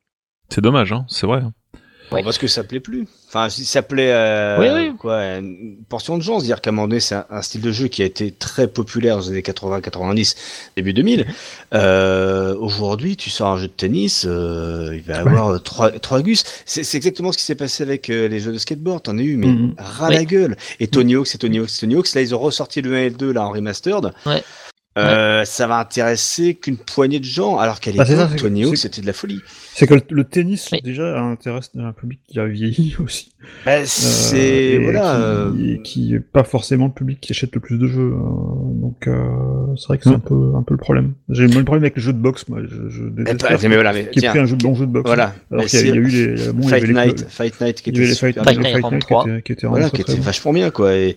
C'est 0.50 0.62
dommage, 0.62 0.92
hein, 0.92 1.06
c'est 1.08 1.28
vrai. 1.28 1.42
Ouais. 2.12 2.24
Parce 2.24 2.38
que 2.40 2.48
ça 2.48 2.64
plaît 2.64 2.80
plus. 2.80 3.08
Enfin, 3.28 3.50
si 3.50 3.66
ça 3.66 3.84
plaît 3.84 4.12
euh, 4.12 4.58
Oui, 4.60 4.68
oui. 4.90 4.96
quoi, 4.98 5.22
une 5.38 5.76
portion 5.88 6.18
de 6.18 6.24
gens. 6.24 6.40
C'est-à-dire 6.40 6.60
qu'à 6.62 6.72
un 6.72 6.74
moment 6.74 6.88
donné, 6.88 7.00
c'est 7.00 7.14
un, 7.16 7.26
un 7.30 7.42
style 7.44 7.62
de 7.62 7.72
jeu 7.72 7.88
qui 7.88 8.02
a 8.02 8.06
été 8.06 8.32
très 8.32 8.68
populaire 8.68 9.18
dans 9.18 9.22
les 9.24 9.30
années 9.30 9.42
80, 9.44 9.82
90, 9.82 10.36
début 10.76 10.94
2000. 10.94 11.28
Euh, 11.76 12.56
Aujourd'hui, 12.56 13.16
tu 13.16 13.30
sors 13.30 13.50
un 13.50 13.58
jeu 13.58 13.68
de 13.68 13.74
tennis, 13.74 14.26
euh, 14.28 14.92
il 14.96 15.02
va 15.04 15.14
y 15.14 15.18
avoir 15.18 15.50
euh, 15.50 15.60
trois, 15.60 15.92
trois 15.92 16.22
gus. 16.22 16.44
C'est 16.66 16.96
exactement 16.96 17.32
ce 17.32 17.38
qui 17.38 17.44
s'est 17.44 17.56
passé 17.56 17.84
avec 17.84 18.10
euh, 18.10 18.28
les 18.28 18.40
jeux 18.40 18.52
de 18.52 18.58
skateboard. 18.58 19.04
T'en 19.04 19.18
as 19.18 19.22
eu, 19.22 19.36
mais 19.38 19.48
Mhm. 19.48 19.76
ras 19.78 20.10
la 20.10 20.26
gueule. 20.26 20.58
Et 20.80 20.88
Tony 20.88 21.16
Hawk, 21.16 21.28
c'est 21.28 21.38
Tony 21.38 21.60
Hawk, 21.60 21.70
c'est 21.70 21.82
Tony 21.82 21.96
Hawk. 21.96 22.12
Là, 22.14 22.22
ils 22.22 22.34
ont 22.34 22.40
ressorti 22.40 22.82
le 22.82 22.96
1 22.96 22.98
et 23.02 23.10
le 23.10 23.16
2 23.16 23.32
là, 23.34 23.44
en 23.46 23.52
remastered. 23.52 24.12
Ouais. 24.26 24.44
Euh, 25.00 25.46
Ça 25.46 25.68
va 25.68 25.78
intéresser 25.80 26.56
qu'une 26.56 26.78
poignée 26.78 27.20
de 27.20 27.26
gens, 27.26 27.58
alors 27.58 27.80
qu'à 27.80 27.92
Bah, 27.92 28.04
l'époque, 28.04 28.28
c'est- 28.32 28.36
Tony 28.38 28.64
Hawk, 28.66 28.78
c'était 28.78 29.02
de 29.02 29.06
la 29.08 29.14
folie. 29.14 29.42
C'est 29.74 29.88
que 29.88 29.94
le, 29.96 30.02
le 30.10 30.24
tennis, 30.26 30.70
Oui. 30.72 30.82
déjà, 30.84 31.20
intéresse 31.22 31.72
un 31.78 31.94
public 31.94 32.20
qui 32.28 32.40
a 32.40 32.46
vieilli 32.46 32.96
aussi. 33.04 33.32
Bah, 33.66 33.72
Euh, 33.80 33.84
c'est 33.86 34.38
et 34.40 34.80
voilà. 34.80 35.02
Qui, 35.56 35.72
euh, 35.72 35.78
qui 35.84 36.14
est 36.16 36.20
pas 36.20 36.44
forcément 36.44 36.88
le 36.88 36.92
public 36.92 37.20
qui 37.22 37.32
achète 37.32 37.54
le 37.56 37.62
plus 37.62 37.78
de 37.78 37.88
jeux. 37.88 38.12
euh, 38.14 38.82
donc, 38.82 39.08
euh, 39.08 39.76
c'est 39.78 39.88
vrai 39.88 39.98
que 39.98 40.04
c'est 40.04 40.10
un, 40.10 40.20
peu, 40.20 40.52
un 40.56 40.62
peu 40.64 40.74
le 40.74 40.80
problème. 40.80 41.14
J'ai 41.30 41.48
le 41.48 41.64
problème 41.64 41.84
avec 41.84 41.96
les 41.96 42.02
jeux 42.02 42.14
de 42.14 42.18
boxe, 42.20 42.48
moi. 42.50 42.60
Je, 42.64 42.90
je 42.90 43.04
Eh 43.06 43.10
déteste 43.12 43.42
bah, 43.42 43.58
faire 43.58 43.70
mais 43.70 43.76
voilà, 43.76 43.94
mais 43.94 44.10
qui 44.10 44.20
est 44.20 44.22
tiens, 44.22 44.32
pris 44.32 44.40
un 44.40 44.46
jeu 44.46 44.56
de 44.58 44.64
bon 44.64 44.76
jeu 44.76 44.86
de 44.86 44.92
boxe. 44.92 45.08
voilà. 45.08 45.34
Alors 45.52 45.66
qu'il 45.66 45.80
y, 45.80 45.82
a- 45.82 45.86
si- 45.86 45.88
il 45.88 45.96
y 45.96 45.98
a 45.98 46.02
eu 46.02 46.08
les, 46.36 46.52
bon, 46.52 46.68
Fight 46.68 46.84
les- 46.86 46.94
Night, 46.94 47.26
Fight 47.30 47.62
Night 47.62 47.82
qui 47.82 47.90
il 47.92 47.96
y 47.96 48.00
avait 48.00 48.12
était 48.12 48.26
les 48.28 48.34
Fight. 48.34 48.58
Night 48.58 48.74
qui 48.76 48.80
33. 48.82 49.24
étaient, 49.28 49.42
qui 49.44 49.52
étaient 49.54 49.68
Voilà, 49.68 49.90
qui 49.90 50.02
était 50.02 50.16
vachement 50.16 50.52
bien, 50.54 50.70
quoi. 50.72 50.94
Et... 50.96 51.16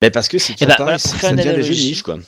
Mais 0.00 0.10
parce 0.10 0.28
que 0.28 0.38
c'est 0.38 0.54
Eh 0.60 0.66
bah, 0.66 0.76
voilà, 0.78 0.98
ça 0.98 1.32
devient 1.32 1.54
des 1.56 1.62
jeux 1.62 1.74
niche, 1.74 2.02
quoi. 2.02 2.18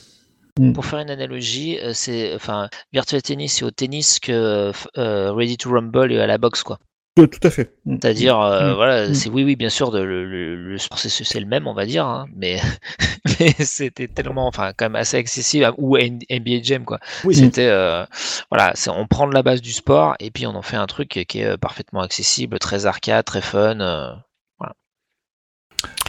Pour 0.75 0.85
faire 0.87 0.99
une 1.01 1.11
analogie, 1.11 1.79
euh, 1.81 1.93
c'est 1.95 2.35
enfin 2.35 2.69
Virtua 2.93 3.21
Tennis 3.21 3.55
c'est 3.55 3.65
au 3.65 3.71
tennis 3.71 4.19
que 4.21 4.73
euh, 4.99 5.33
Ready 5.33 5.57
to 5.57 5.71
Rumble 5.71 6.13
est 6.13 6.21
à 6.21 6.27
la 6.27 6.39
boxe 6.39 6.63
quoi. 6.63 6.79
Tout 7.17 7.29
à 7.43 7.51
fait. 7.51 7.75
Mm. 7.85 7.97
C'est-à-dire 8.01 8.41
euh, 8.41 8.71
Mm. 8.73 8.75
voilà, 8.77 9.09
Mm. 9.09 9.15
c'est 9.15 9.29
oui 9.31 9.45
oui 9.45 9.57
bien 9.57 9.69
sûr 9.69 9.91
de, 9.91 9.99
le, 10.01 10.25
le, 10.25 10.57
le 10.57 10.79
sport 10.79 10.99
c'est 10.99 11.41
le 11.41 11.47
même 11.47 11.67
on 11.67 11.75
va 11.75 11.85
dire, 11.85 12.07
hein, 12.07 12.27
mais 12.35 12.61
mais 13.41 13.53
c'était 13.59 14.09
tellement 14.09 14.47
enfin 14.47 14.73
quand 14.77 14.87
même 14.87 14.97
assez 14.97 15.17
accessible 15.17 15.65
à- 15.65 15.75
ou 15.79 15.97
NBA 15.99 16.63
Jam 16.63 16.85
quoi. 16.85 16.99
Oui, 17.25 17.35
C'était 17.35 17.67
euh, 17.69 18.05
voilà, 18.51 18.73
on 18.89 19.07
prend 19.07 19.27
de 19.29 19.35
la 19.35 19.43
base 19.43 19.61
du 19.61 19.73
sport 19.73 20.15
et 20.21 20.31
puis 20.31 20.47
on 20.47 20.55
en 20.55 20.63
fait 20.63 20.77
un 20.77 20.87
truc 20.87 21.09
qui 21.29 21.41
est 21.41 21.57
parfaitement 21.59 22.01
accessible, 22.01 22.59
très 22.59 22.87
arcade, 22.87 23.25
très 23.25 23.43
fun. 23.43 23.81
euh. 23.81 24.13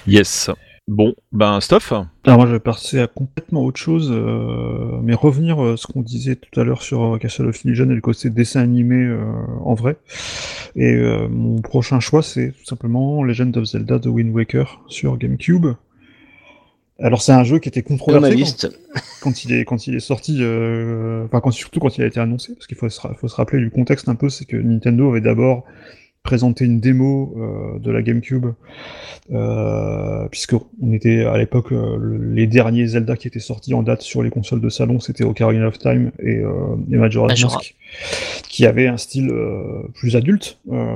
Yes. 0.07 0.49
Bon, 0.91 1.15
ben, 1.31 1.61
Stuff 1.61 1.93
Alors 2.25 2.39
moi 2.39 2.47
je 2.47 2.51
vais 2.51 2.59
passer 2.59 2.99
à 2.99 3.07
complètement 3.07 3.63
autre 3.63 3.79
chose, 3.79 4.11
euh, 4.11 4.99
mais 5.01 5.13
revenir 5.13 5.63
euh, 5.63 5.77
ce 5.77 5.87
qu'on 5.87 6.01
disait 6.01 6.35
tout 6.35 6.59
à 6.59 6.65
l'heure 6.65 6.81
sur 6.81 7.15
euh, 7.15 7.17
Castle 7.17 7.47
of 7.47 7.63
Illusion 7.63 7.89
et 7.89 7.95
le 7.95 8.01
côté 8.01 8.29
dessin 8.29 8.59
animé 8.59 8.97
euh, 8.97 9.23
en 9.63 9.73
vrai. 9.73 9.95
Et 10.75 10.93
euh, 10.93 11.29
mon 11.29 11.61
prochain 11.61 12.01
choix 12.01 12.21
c'est 12.21 12.51
tout 12.51 12.65
simplement 12.65 13.23
Legend 13.23 13.55
of 13.55 13.63
Zelda 13.63 13.99
The 13.99 14.07
Wind 14.07 14.35
Waker 14.35 14.81
sur 14.89 15.15
GameCube. 15.15 15.67
Alors 16.99 17.21
c'est 17.21 17.31
un 17.31 17.45
jeu 17.45 17.59
qui 17.59 17.69
était 17.69 17.83
controversé 17.83 18.29
quand, 18.29 18.35
liste. 18.35 18.79
quand 19.21 19.45
il 19.45 19.53
est 19.53 19.63
quand 19.63 19.87
il 19.87 19.95
est 19.95 20.01
sorti, 20.01 20.39
euh, 20.41 21.23
enfin 21.23 21.39
quand, 21.39 21.51
surtout 21.51 21.79
quand 21.79 21.97
il 21.97 22.03
a 22.03 22.07
été 22.07 22.19
annoncé, 22.19 22.53
parce 22.53 22.67
qu'il 22.67 22.75
faut 22.75 22.89
se, 22.89 22.99
faut 22.99 23.29
se 23.29 23.35
rappeler 23.37 23.59
du 23.59 23.71
contexte 23.71 24.09
un 24.09 24.15
peu, 24.15 24.27
c'est 24.27 24.43
que 24.43 24.57
Nintendo 24.57 25.09
avait 25.09 25.21
d'abord 25.21 25.63
présenté 26.25 26.65
une 26.65 26.79
démo 26.79 27.33
euh, 27.37 27.79
de 27.79 27.89
la 27.91 28.01
GameCube, 28.01 28.45
euh, 29.31 30.27
puisque 30.29 30.53
on 30.81 30.93
était 30.93 31.25
à 31.25 31.37
l'époque 31.37 31.71
euh, 31.71 31.97
le- 31.99 32.33
les 32.33 32.47
derniers 32.47 32.85
Zelda 32.87 33.15
qui 33.15 33.27
étaient 33.27 33.39
sortis 33.39 33.73
en 33.73 33.81
date 33.83 34.01
sur 34.01 34.21
les 34.21 34.29
consoles 34.29 34.61
de 34.61 34.69
salon, 34.69 34.99
c'était 34.99 35.23
Ocarina 35.23 35.67
of 35.67 35.79
Time 35.79 36.11
et, 36.19 36.37
euh, 36.37 36.51
et 36.91 36.95
Majora's 36.97 37.31
Majora. 37.31 37.55
Mask, 37.55 37.75
qui 38.47 38.65
avait 38.65 38.87
un 38.87 38.97
style 38.97 39.29
euh, 39.31 39.81
plus 39.95 40.15
adulte. 40.15 40.59
euh, 40.71 40.91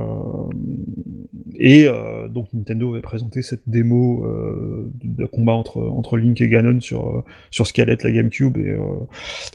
et 1.57 1.87
euh, 1.87 2.27
donc 2.27 2.47
Nintendo 2.53 2.91
avait 2.93 3.01
présenté 3.01 3.41
cette 3.41 3.61
démo 3.65 4.25
euh, 4.25 4.89
de 5.03 5.25
combat 5.25 5.53
entre 5.53 5.77
entre 5.81 6.17
Link 6.17 6.39
et 6.41 6.49
Ganon 6.49 6.81
sur 6.81 7.23
sur 7.49 7.65
ce 7.65 7.71
qu'allait 7.73 7.93
être 7.93 8.03
la 8.03 8.11
GameCube 8.11 8.57
et, 8.57 8.71
euh, 8.71 8.79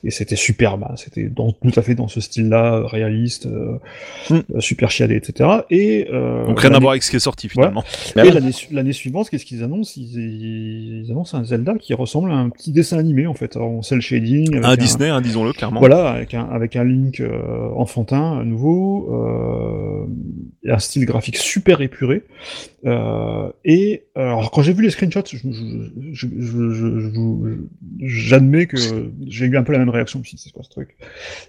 et 0.02 0.10
c'était 0.10 0.36
superbe, 0.36 0.84
hein, 0.88 0.94
c'était 0.96 1.24
dans, 1.28 1.52
tout 1.52 1.72
à 1.76 1.82
fait 1.82 1.94
dans 1.94 2.08
ce 2.08 2.20
style-là, 2.20 2.86
réaliste, 2.86 3.46
euh, 3.46 3.76
Mm. 4.30 4.60
super 4.60 4.90
chiadé, 4.90 5.14
etc. 5.16 5.48
Et 5.70 6.08
euh, 6.12 6.46
Donc 6.46 6.60
rien 6.60 6.72
à 6.74 6.78
voir 6.78 6.92
avec 6.92 7.02
ce 7.02 7.10
qui 7.10 7.16
est 7.16 7.20
sorti 7.20 7.48
finalement. 7.48 7.84
Et 8.16 8.30
l'année 8.30 8.52
su- 8.52 8.72
l'année 8.72 8.92
suivante, 8.92 9.28
qu'est-ce 9.30 9.44
qu'ils 9.44 9.62
annoncent? 9.62 9.92
Ils, 9.96 11.04
ils 11.04 11.10
annoncent 11.10 11.36
un 11.36 11.44
Zelda 11.44 11.74
qui 11.78 11.92
ressemble 11.94 12.30
à 12.30 12.34
un 12.36 12.48
petit 12.50 12.72
dessin 12.72 12.98
animé 12.98 13.26
en 13.26 13.34
fait, 13.34 13.56
en 13.56 13.82
cel 13.82 14.00
shading. 14.00 14.54
avec 14.54 14.64
Un 14.64 14.76
Disney, 14.76 15.08
hein, 15.08 15.20
disons-le 15.20 15.52
clairement. 15.52 15.80
Voilà, 15.80 16.08
avec 16.10 16.34
un, 16.34 16.44
avec 16.44 16.76
un 16.76 16.84
Link 16.84 17.20
euh, 17.20 17.68
enfantin 17.76 18.38
à 18.40 18.44
nouveau, 18.44 19.08
euh, 19.12 20.06
et 20.64 20.70
un 20.70 20.78
style 20.78 21.04
graphique 21.06 21.36
super 21.36 21.80
épuré. 21.80 22.22
Euh, 22.86 23.50
et 23.64 24.04
alors 24.14 24.50
quand 24.50 24.62
j'ai 24.62 24.72
vu 24.72 24.82
les 24.82 24.90
screenshots, 24.90 25.20
je- 25.26 25.36
je- 26.12 26.12
je- 26.12 26.28
je- 26.40 26.70
je- 26.72 27.00
je- 27.00 28.06
j'admets 28.06 28.66
que 28.66 28.76
j'ai 29.26 29.46
eu 29.46 29.56
un 29.56 29.62
peu 29.62 29.72
la 29.72 29.78
même 29.78 29.90
réaction. 29.90 30.22
C'est 30.36 30.52
quoi 30.52 30.62
ce 30.62 30.70
truc 30.70 30.96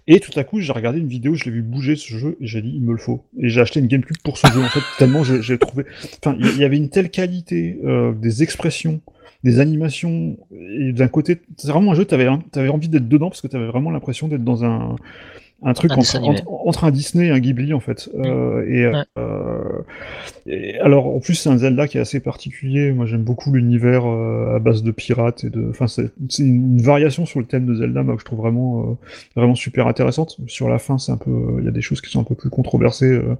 Et 0.08 0.20
tout 0.20 0.38
à 0.38 0.44
coup, 0.44 0.60
j'ai 0.60 0.72
regardé 0.74 1.00
une 1.00 1.08
vidéo, 1.08 1.36
je 1.36 1.46
l'ai 1.46 1.52
vu 1.52 1.62
bouger 1.62 1.96
ce 1.96 2.18
jeu, 2.18 2.38
et 2.42 2.48
j'ai 2.48 2.62
dit, 2.62 2.72
il 2.76 2.82
me 2.82 2.92
le 2.92 2.98
faut. 2.98 3.24
Et 3.40 3.50
j'ai 3.50 3.62
acheté 3.62 3.80
une 3.80 3.88
GameCube 4.02 4.18
pour 4.24 4.38
ce 4.38 4.48
jeu, 4.48 4.62
en 4.62 4.68
fait, 4.68 4.82
tellement 4.98 5.24
j'ai 5.24 5.58
trouvé... 5.58 5.86
Enfin, 6.24 6.36
il 6.40 6.46
y- 6.46 6.50
il 6.50 6.58
y 6.60 6.64
avait 6.66 6.78
une 6.78 6.90
telle 6.90 7.10
qualité 7.10 7.80
euh, 7.86 8.12
des 8.14 8.44
expressions, 8.44 9.00
des 9.44 9.60
animations, 9.60 10.38
et 10.80 10.92
d'un 10.94 11.08
côté, 11.08 11.40
c'est 11.58 11.70
vraiment 11.72 11.92
un 11.92 11.96
jeu, 11.96 12.06
t'avais 12.06 12.28
avais 12.56 12.70
envie 12.70 12.90
d'être 12.90 13.08
dedans, 13.08 13.30
parce 13.30 13.42
que 13.42 13.48
t'avais 13.48 13.68
vraiment 13.68 13.90
l'impression 13.92 14.28
d'être 14.28 14.44
dans 14.44 14.64
un, 14.66 14.96
un 15.64 15.74
truc 15.74 15.92
Un 15.92 15.96
entre, 15.96 16.84
un 16.84 16.92
Disney 16.92 17.28
et 17.28 17.32
un 17.32 17.40
Ghibli, 17.40 17.74
en 17.74 17.80
fait. 17.80 18.10
Euh, 18.16 18.66
et, 18.68 18.88
Ouais. 18.88 19.04
euh, 19.20 19.60
et 20.48 20.80
alors, 20.80 21.08
en 21.08 21.20
plus, 21.20 21.36
c'est 21.36 21.50
un 21.50 21.58
Zelda 21.58 21.88
qui 21.88 21.98
est 21.98 22.02
assez 22.02 22.20
particulier. 22.20 22.92
Moi, 22.92 23.06
j'aime 23.06 23.24
beaucoup 23.24 23.52
l'univers 23.54 24.06
euh, 24.06 24.56
à 24.56 24.60
base 24.60 24.82
de 24.84 24.92
pirates 24.92 25.44
et 25.44 25.50
de. 25.50 25.68
Enfin, 25.70 25.88
c'est 25.88 26.10
une 26.40 26.82
variation 26.82 27.26
sur 27.26 27.40
le 27.40 27.46
thème 27.46 27.66
de 27.66 27.76
Zelda, 27.76 28.02
moi, 28.04 28.16
que 28.16 28.22
je 28.22 28.26
trouve 28.26 28.40
vraiment, 28.40 28.82
euh, 28.82 28.94
vraiment 29.36 29.56
super 29.56 29.88
intéressante. 29.88 30.38
Sur 30.48 30.68
la 30.68 30.80
fin, 30.80 30.98
c'est 30.98 31.12
un 31.12 31.18
peu, 31.18 31.58
il 31.60 31.66
y 31.66 31.68
a 31.68 31.72
des 31.72 31.82
choses 31.82 32.02
qui 32.02 32.10
sont 32.10 32.22
un 32.22 32.26
peu 32.26 32.36
plus 32.36 32.50
controversées, 32.50 33.12
euh, 33.12 33.36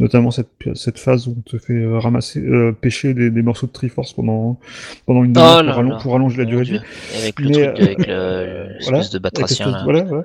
notamment 0.00 0.30
cette, 0.30 0.48
cette 0.74 0.98
phase 0.98 1.26
où 1.28 1.34
on 1.38 1.40
te 1.50 1.56
fait 1.58 1.86
ramasser, 1.96 2.42
pêcher 2.80 3.14
des, 3.14 3.30
des 3.30 3.42
morceaux 3.42 3.66
de 3.66 3.72
Triforce 3.72 4.12
pendant, 4.12 4.58
pendant 5.06 5.24
une 5.24 5.30
Oh 5.32 5.40
demi-heure 5.40 5.62
là 5.62 5.72
pour, 5.72 5.80
allon- 5.80 5.98
pour 5.98 6.14
allonger 6.16 6.38
la 6.38 6.44
durée 6.44 6.64
de 6.64 6.70
vie. 6.72 6.80
Avec 7.22 7.40
le 7.40 7.48
Mais, 7.48 7.52
truc, 7.72 7.80
avec 7.80 8.06
le 8.06 8.66
l'espèce 8.68 8.88
voilà, 8.88 9.08
de 9.08 9.18
batracien 9.18 9.70
là. 9.70 9.80
voilà. 9.84 10.24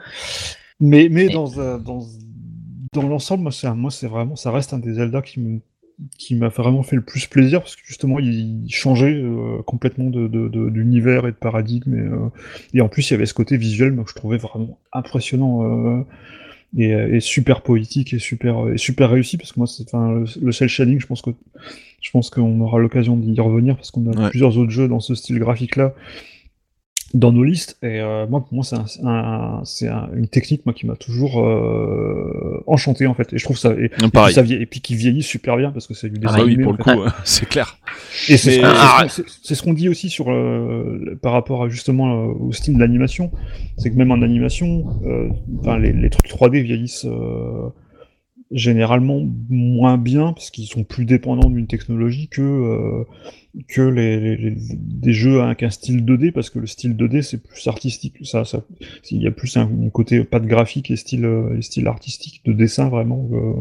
Mais, 0.80 1.10
mais 1.10 1.28
dans, 1.30 1.48
dans, 1.80 2.06
dans 2.94 3.08
l'ensemble, 3.08 3.44
moi, 3.44 3.52
c'est 3.52 3.68
un- 3.68 3.76
moi, 3.76 3.92
c'est 3.92 4.08
vraiment, 4.08 4.36
ça 4.36 4.52
reste 4.52 4.74
un 4.74 4.80
des 4.80 4.94
Zelda 4.94 5.22
qui 5.22 5.40
me 5.40 5.60
qui 6.18 6.34
m'a 6.36 6.48
vraiment 6.48 6.82
fait 6.82 6.96
le 6.96 7.02
plus 7.02 7.28
plaisir 7.28 7.60
parce 7.60 7.76
que 7.76 7.82
justement 7.86 8.20
il 8.20 8.66
changeait 8.70 9.16
euh, 9.22 9.62
complètement 9.66 10.10
de, 10.10 10.30
de, 10.30 10.48
de- 10.48 10.70
d'univers 10.70 11.28
et 11.28 11.32
de 11.32 11.36
paradigme 11.36 11.94
et, 11.94 12.00
euh, 12.00 12.30
et 12.74 12.80
en 12.80 12.88
plus 12.88 13.10
il 13.10 13.14
y 13.14 13.16
avait 13.16 13.26
ce 13.26 13.34
côté 13.34 13.58
visuel 13.58 13.92
moi, 13.92 14.06
que 14.06 14.12
je 14.12 14.16
trouvais 14.16 14.38
vraiment 14.38 14.80
impressionnant 14.94 15.98
euh, 16.00 16.04
et, 16.78 16.92
et 16.92 17.20
super 17.20 17.62
poétique 17.62 18.14
et 18.14 18.20
super 18.20 18.70
et 18.70 18.78
super 18.78 19.10
réussi 19.10 19.38
parce 19.38 19.52
que 19.52 19.60
moi 19.60 19.68
c'est 19.68 19.84
enfin 19.94 20.12
le, 20.14 20.26
le 20.42 20.52
cel 20.54 20.70
shading 20.70 21.02
je 21.02 21.08
pense 21.08 21.22
que 21.22 21.32
je 22.02 22.12
pense 22.12 22.30
qu'on 22.30 22.62
aura 22.62 22.80
l'occasion 22.80 23.18
d'y 23.18 23.40
revenir 23.42 23.76
parce 23.76 23.92
qu'on 23.92 24.10
a 24.12 24.16
Ouais. 24.18 24.30
plusieurs 24.30 24.58
autres 24.58 24.72
jeux 24.72 24.88
dans 24.88 25.02
ce 25.02 25.16
style 25.16 25.40
graphique 25.40 25.76
là 25.76 25.94
dans 27.14 27.32
nos 27.32 27.44
listes. 27.44 27.78
Et 27.82 28.00
euh, 28.00 28.28
moi 28.28 28.42
pour 28.42 28.54
moi 28.54 28.64
c'est 28.64 28.76
un, 28.76 28.86
un- 29.08 29.62
un- 29.88 30.10
une 30.16 30.28
technique 30.28 30.66
moi 30.66 30.74
qui 30.74 30.86
m'a 30.86 30.96
toujours 30.96 31.42
euh, 31.44 32.64
enchanté 32.68 33.08
en 33.08 33.14
fait. 33.14 33.34
Et 33.34 33.38
je 33.38 33.44
trouve 33.44 33.58
ça 33.58 33.72
et, 33.74 33.86
et 33.86 33.90
puis, 34.26 34.34
ça 34.34 34.42
vie- 34.42 34.54
et 34.54 34.66
puis 34.66 34.82
qui 34.82 34.96
vieillit 34.96 35.24
super 35.24 35.58
bien 35.58 35.72
parce 35.72 35.88
que 35.88 35.94
c'est 35.94 36.10
du 36.10 36.20
dessin 36.20 36.36
Ah 36.40 36.44
oui, 36.44 36.58
pour 36.58 36.74
le 36.74 36.78
coup, 36.78 36.90
ouais, 36.90 37.10
c'est 37.24 37.48
clair. 37.48 37.78
Et 38.28 38.38
c'est 38.38 38.52
ce 38.52 38.60
qu'on- 38.62 38.68
Ah, 38.68 39.06
ce 39.10 39.54
dit 39.74 39.90
aussi 39.90 40.10
sur 40.10 40.30
euh, 40.32 41.18
par 41.22 41.34
rapport 41.34 41.64
à 41.64 41.70
justement 41.70 42.26
euh, 42.30 42.34
au 42.40 42.52
style 42.52 42.76
de 42.76 42.80
l'animation, 42.80 43.32
c'est 43.78 43.90
que 43.92 43.96
même 43.96 44.12
en 44.12 44.22
animation, 44.22 44.86
euh, 45.06 45.30
les, 45.78 45.94
les 45.94 46.10
trucs 46.10 46.28
3D 46.30 46.62
vieillissent 46.62 47.06
euh, 47.06 47.70
généralement 48.52 49.22
moins 49.50 49.98
bien 49.98 50.34
parce 50.34 50.50
qu'ils 50.50 50.66
sont 50.68 50.84
plus 50.84 51.06
dépendants 51.06 51.50
d'une 51.50 51.68
technologie 51.68 52.28
que 52.30 52.42
euh, 52.42 53.04
que 53.68 53.82
les, 53.82 54.20
les- 54.20 54.38
les- 54.38 54.56
des 54.76 55.14
jeux 55.14 55.42
avec 55.42 55.64
un 55.64 55.70
style 55.70 56.04
2D 56.04 56.32
parce 56.32 56.50
que 56.50 56.60
le 56.60 56.68
style 56.68 56.96
2D 56.96 57.22
c'est 57.22 57.42
plus 57.44 57.68
artistique. 57.68 58.16
Ça 58.24 58.46
ça 58.46 58.64
il 59.12 59.22
y 59.22 59.28
a 59.28 59.32
plus 59.32 59.56
un, 59.58 59.70
côté 59.94 60.24
pas 60.24 60.40
de 60.40 60.48
graphique 60.48 60.90
et 60.92 60.96
style 60.96 61.26
euh, 61.26 61.58
et 61.58 61.62
style 61.62 61.88
artistique 61.88 62.42
de 62.46 62.54
dessin 62.54 62.90
vraiment 62.90 63.30
euh, 63.34 63.54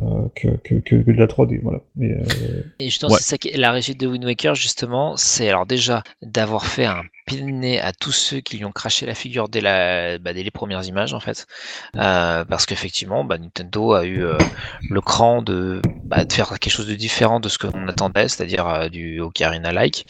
euh, 0.00 0.28
que, 0.36 0.48
que, 0.62 0.74
que, 0.76 0.94
de 0.96 1.12
la 1.12 1.26
3D 1.26 1.60
voilà 1.62 1.80
mais 1.96 2.12
euh, 2.12 2.62
Et 2.78 2.84
justement, 2.86 3.12
Ouais. 3.12 3.18
c'est 3.18 3.24
ça 3.30 3.38
qui 3.38 3.48
est 3.48 3.56
la 3.56 3.72
réussite 3.72 3.98
de 3.98 4.06
Wind 4.06 4.24
Waker, 4.24 4.54
justement, 4.54 5.16
c'est 5.16 5.48
alors 5.48 5.66
déjà 5.66 6.02
d'avoir 6.22 6.64
fait 6.66 6.84
un 6.86 7.02
nez 7.32 7.80
à 7.80 7.92
tous 7.92 8.10
ceux 8.12 8.40
qui 8.40 8.56
lui 8.58 8.64
ont 8.64 8.72
craché 8.72 9.06
la 9.06 9.14
figure 9.14 9.48
dès, 9.48 9.60
la, 9.60 10.18
bah, 10.18 10.32
dès 10.32 10.42
les 10.42 10.50
premières 10.50 10.84
images, 10.84 11.14
en 11.14 11.20
fait. 11.20 11.46
Euh, 11.96 12.44
parce 12.44 12.66
qu'effectivement, 12.66 13.24
bah, 13.24 13.38
Nintendo 13.38 13.92
a 13.92 14.04
eu 14.04 14.24
euh, 14.24 14.36
le 14.88 15.00
cran 15.00 15.40
de, 15.42 15.80
bah, 16.04 16.24
de 16.24 16.32
faire 16.32 16.48
quelque 16.58 16.72
chose 16.72 16.88
de 16.88 16.94
différent 16.94 17.38
de 17.38 17.48
ce 17.48 17.58
qu'on 17.58 17.86
attendait, 17.88 18.28
c'est-à-dire 18.28 18.66
euh, 18.66 18.88
du 18.88 19.20
Ocarina-like, 19.20 20.06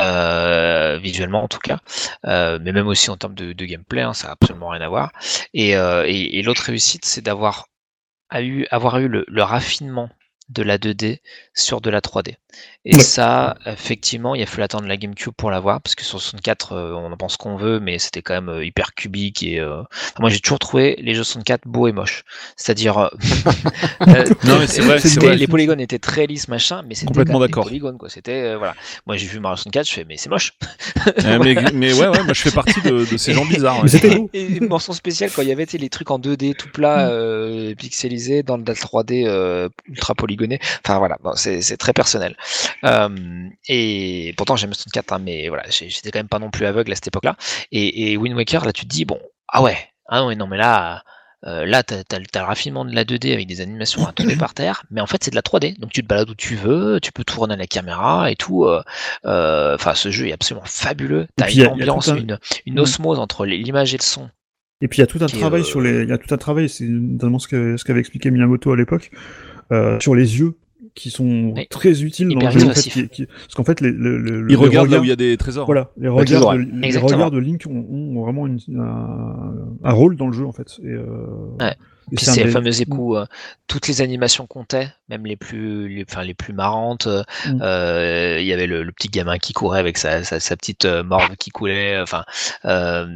euh, 0.00 0.98
visuellement 1.00 1.42
en 1.44 1.48
tout 1.48 1.58
cas, 1.60 1.78
euh, 2.26 2.58
mais 2.60 2.72
même 2.72 2.88
aussi 2.88 3.10
en 3.10 3.16
termes 3.16 3.34
de, 3.34 3.52
de 3.52 3.64
gameplay, 3.64 4.02
hein, 4.02 4.14
ça 4.14 4.28
n'a 4.28 4.32
absolument 4.32 4.68
rien 4.68 4.80
à 4.80 4.88
voir. 4.88 5.12
Et, 5.54 5.76
euh, 5.76 6.04
et, 6.06 6.38
et 6.38 6.42
l'autre 6.42 6.62
réussite, 6.62 7.04
c'est 7.04 7.22
d'avoir 7.22 7.66
a 8.34 8.42
eu, 8.42 8.66
avoir 8.70 8.98
eu 8.98 9.08
le, 9.08 9.24
le 9.28 9.42
raffinement 9.42 10.10
de 10.50 10.62
la 10.62 10.78
2D 10.78 11.18
sur 11.54 11.80
de 11.80 11.90
la 11.90 12.00
3D. 12.00 12.36
Et 12.84 12.94
Ouais. 12.96 13.02
ça, 13.02 13.56
effectivement, 13.66 14.34
il 14.36 14.42
a 14.42 14.46
fallu 14.46 14.62
attendre 14.62 14.86
la 14.86 14.96
GameCube 14.96 15.32
pour 15.36 15.50
l'avoir, 15.50 15.80
parce 15.80 15.94
que 15.96 16.04
sur 16.04 16.20
64, 16.20 16.72
euh, 16.72 16.92
on 16.92 17.10
en 17.10 17.16
pense 17.16 17.36
qu'on 17.36 17.56
veut, 17.56 17.80
mais 17.80 17.98
c'était 17.98 18.22
quand 18.22 18.34
même 18.34 18.48
euh, 18.48 18.64
hyper 18.64 18.94
cubique. 18.94 19.42
Et 19.42 19.58
euh, 19.58 19.80
enfin, 19.80 20.12
moi, 20.20 20.30
j'ai 20.30 20.38
toujours 20.38 20.58
trouvé 20.60 20.96
les 21.00 21.14
jeux 21.14 21.24
64 21.24 21.62
beaux 21.66 21.88
et 21.88 21.92
moches. 21.92 22.22
C'est-à-dire, 22.56 23.10
Non, 24.44 24.58
mais 24.58 24.66
c'est 24.66 24.82
vrai, 24.82 24.98
c'est 25.00 25.08
c'était- 25.08 25.26
vrai. 25.26 25.36
les 25.36 25.46
polygones 25.46 25.80
étaient 25.80 25.98
très 25.98 26.26
lisses, 26.26 26.48
machin, 26.48 26.82
mais 26.86 26.94
c'était 26.94 27.06
Complètement 27.08 27.40
d'accord. 27.40 27.64
polygones, 27.64 27.98
quoi. 27.98 28.08
C'était 28.08 28.32
euh, 28.52 28.58
voilà. 28.58 28.74
Moi, 29.06 29.16
j'ai 29.16 29.26
vu 29.26 29.40
Mario 29.40 29.56
64, 29.56 29.88
je 29.88 29.92
fais, 29.92 30.04
mais 30.04 30.16
c'est 30.16 30.28
moche. 30.28 30.52
Euh, 31.24 31.38
mais, 31.42 31.54
mais 31.72 31.92
ouais, 31.92 32.06
ouais, 32.08 32.22
moi 32.22 32.32
je 32.34 32.40
fais 32.42 32.50
partie 32.50 32.80
de, 32.82 33.10
de 33.10 33.16
ces 33.16 33.32
gens 33.32 33.44
bizarres. 33.46 33.82
ouais. 33.82 33.88
c'était 33.88 34.20
Et 34.32 34.42
une 34.44 34.68
mention 34.68 34.92
spéciale 34.92 35.30
quand 35.34 35.42
il 35.42 35.48
y 35.48 35.52
avait 35.52 35.66
les 35.72 35.88
trucs 35.88 36.10
en 36.10 36.18
2D 36.18 36.54
tout 36.54 36.68
plat, 36.68 37.08
euh, 37.08 37.74
pixelisés 37.74 38.42
dans 38.42 38.56
le 38.56 38.62
3D 38.62 39.24
euh, 39.26 39.68
ultra 39.88 40.14
polygoné. 40.36 40.58
Enfin 40.84 40.98
voilà, 40.98 41.16
bon, 41.22 41.32
c'est 41.36 41.76
très 41.76 41.92
personnel. 41.92 42.36
Euh, 42.84 43.08
et 43.68 44.34
pourtant 44.36 44.56
j'aime 44.56 44.72
64, 44.74 45.12
hein, 45.12 45.18
mais 45.22 45.48
voilà, 45.48 45.64
j'étais 45.70 46.10
quand 46.10 46.18
même 46.18 46.28
pas 46.28 46.38
non 46.38 46.50
plus 46.50 46.66
aveugle 46.66 46.92
à 46.92 46.94
cette 46.94 47.08
époque-là. 47.08 47.36
Et, 47.72 48.12
et 48.12 48.16
Wind 48.16 48.36
Waker, 48.36 48.64
là 48.64 48.72
tu 48.72 48.84
te 48.84 48.88
dis 48.90 49.04
bon, 49.04 49.18
ah 49.48 49.62
ouais, 49.62 49.76
ah 50.08 50.26
ouais, 50.26 50.34
non 50.36 50.46
mais 50.46 50.56
là. 50.58 51.02
euh, 51.46 51.66
là, 51.66 51.82
tu 51.82 51.92
as, 51.92 52.18
le 52.18 52.44
raffinement 52.46 52.86
de 52.86 52.94
la 52.94 53.04
2D 53.04 53.34
avec 53.34 53.46
des 53.46 53.60
animations 53.60 54.06
à 54.06 54.12
tomber 54.12 54.34
par 54.44 54.54
terre, 54.54 54.84
mais 54.90 55.02
en 55.02 55.06
fait, 55.06 55.22
c'est 55.22 55.30
de 55.30 55.36
la 55.36 55.42
3D. 55.42 55.78
Donc, 55.78 55.92
tu 55.92 56.02
te 56.02 56.06
balades 56.06 56.30
où 56.30 56.34
tu 56.34 56.54
veux, 56.56 57.00
tu 57.02 57.12
peux 57.12 57.22
tourner 57.22 57.52
à 57.52 57.56
la 57.58 57.66
caméra 57.66 58.30
et 58.30 58.34
tout. 58.36 58.64
euh, 58.64 58.82
euh, 59.26 59.74
Enfin, 59.74 59.94
ce 59.94 60.10
jeu 60.10 60.28
est 60.28 60.32
absolument 60.32 60.64
fabuleux. 60.64 61.26
Tu 61.36 61.44
as 61.44 61.50
une 61.50 61.60
a- 61.62 61.66
a 61.66 61.68
ambiance, 61.72 62.08
un- 62.08 62.16
une, 62.16 62.38
une 62.64 62.76
Mm. 62.76 62.78
osmose 62.78 63.18
entre 63.18 63.44
l'image 63.44 63.92
et 63.92 63.98
le 63.98 64.02
son. 64.02 64.30
Et 64.80 64.88
puis 64.88 64.98
il 64.98 65.00
y 65.02 65.04
a 65.04 65.06
tout 65.06 65.18
un 65.22 65.26
travail 65.26 65.64
sur 65.64 65.80
les, 65.82 66.02
il 66.02 66.08
y 66.08 66.12
a 66.12 66.18
tout 66.18 66.32
un 66.34 66.38
travail, 66.38 66.68
c'est 66.70 66.84
notamment 66.84 67.38
ce 67.38 67.46
qu'avait 67.84 68.00
expliqué 68.00 68.30
Miyamoto 68.30 68.72
à 68.72 68.76
l'époque 68.76 69.10
euh, 69.72 69.98
sur 70.00 70.14
les 70.14 70.38
yeux 70.38 70.54
qui 70.94 71.10
sont 71.10 71.52
Oui. 71.56 71.66
très 71.68 72.02
utiles 72.02 72.28
dans 72.28 72.40
le 72.40 72.50
jeu. 72.50 72.58
En 72.58 72.60
fait, 72.60 72.70
expressif. 72.70 72.92
qui- 72.94 73.08
qui- 73.08 73.26
parce 73.26 73.54
qu'en 73.54 73.64
fait 73.64 73.80
les, 73.80 73.90
le, 73.90 74.16
le, 74.18 74.42
Ils 74.42 74.46
les 74.50 74.54
regardent 74.56 74.90
là 74.90 74.98
regards- 74.98 75.00
où 75.00 75.04
il 75.04 75.08
y 75.08 75.12
a 75.12 75.16
des 75.16 75.36
trésors. 75.36 75.66
voilà, 75.66 75.90
les 75.96 76.08
Ouais, 76.08 76.20
regards, 76.20 76.40
toujours, 76.42 76.52
de, 76.54 76.58
les 76.58 76.86
Exactement. 76.86 77.06
regards 77.16 77.30
de 77.32 77.38
Link 77.38 77.64
ont, 77.68 77.86
ont 77.90 78.22
vraiment 78.22 78.46
une, 78.46 78.58
un, 78.78 79.54
un 79.82 79.92
rôle 79.92 80.16
dans 80.16 80.26
le 80.28 80.32
jeu 80.32 80.46
en 80.46 80.52
fait. 80.52 80.78
Et, 80.84 80.88
euh, 80.88 81.04
Ouais. 81.60 81.74
Puis 82.14 82.24
c'est 82.24 82.44
des- 82.44 82.50
fameux 82.50 82.80
époux, 82.80 83.16
euh, 83.16 83.26
toutes 83.66 83.88
les 83.88 84.02
animations 84.02 84.46
comptaient, 84.46 84.88
même 85.08 85.24
les 85.26 85.36
plus, 85.36 85.88
les, 85.88 86.04
enfin, 86.08 86.22
les 86.22 86.34
plus 86.34 86.52
marrantes. 86.52 87.06
euh, 87.06 87.22
Mm. 87.46 87.58
euh, 87.62 88.38
Il 88.40 88.46
y 88.46 88.52
avait 88.52 88.66
le, 88.66 88.82
le 88.82 88.92
petit 88.92 89.08
gamin 89.08 89.38
qui 89.38 89.52
courait 89.52 89.78
avec 89.80 89.96
sa, 89.98 90.22
sa, 90.24 90.38
sa 90.40 90.56
petite 90.56 90.84
euh, 90.84 91.02
morve 91.02 91.36
qui 91.36 91.50
coulait. 91.50 91.98
Enfin, 92.00 92.24
euh, 92.64 93.06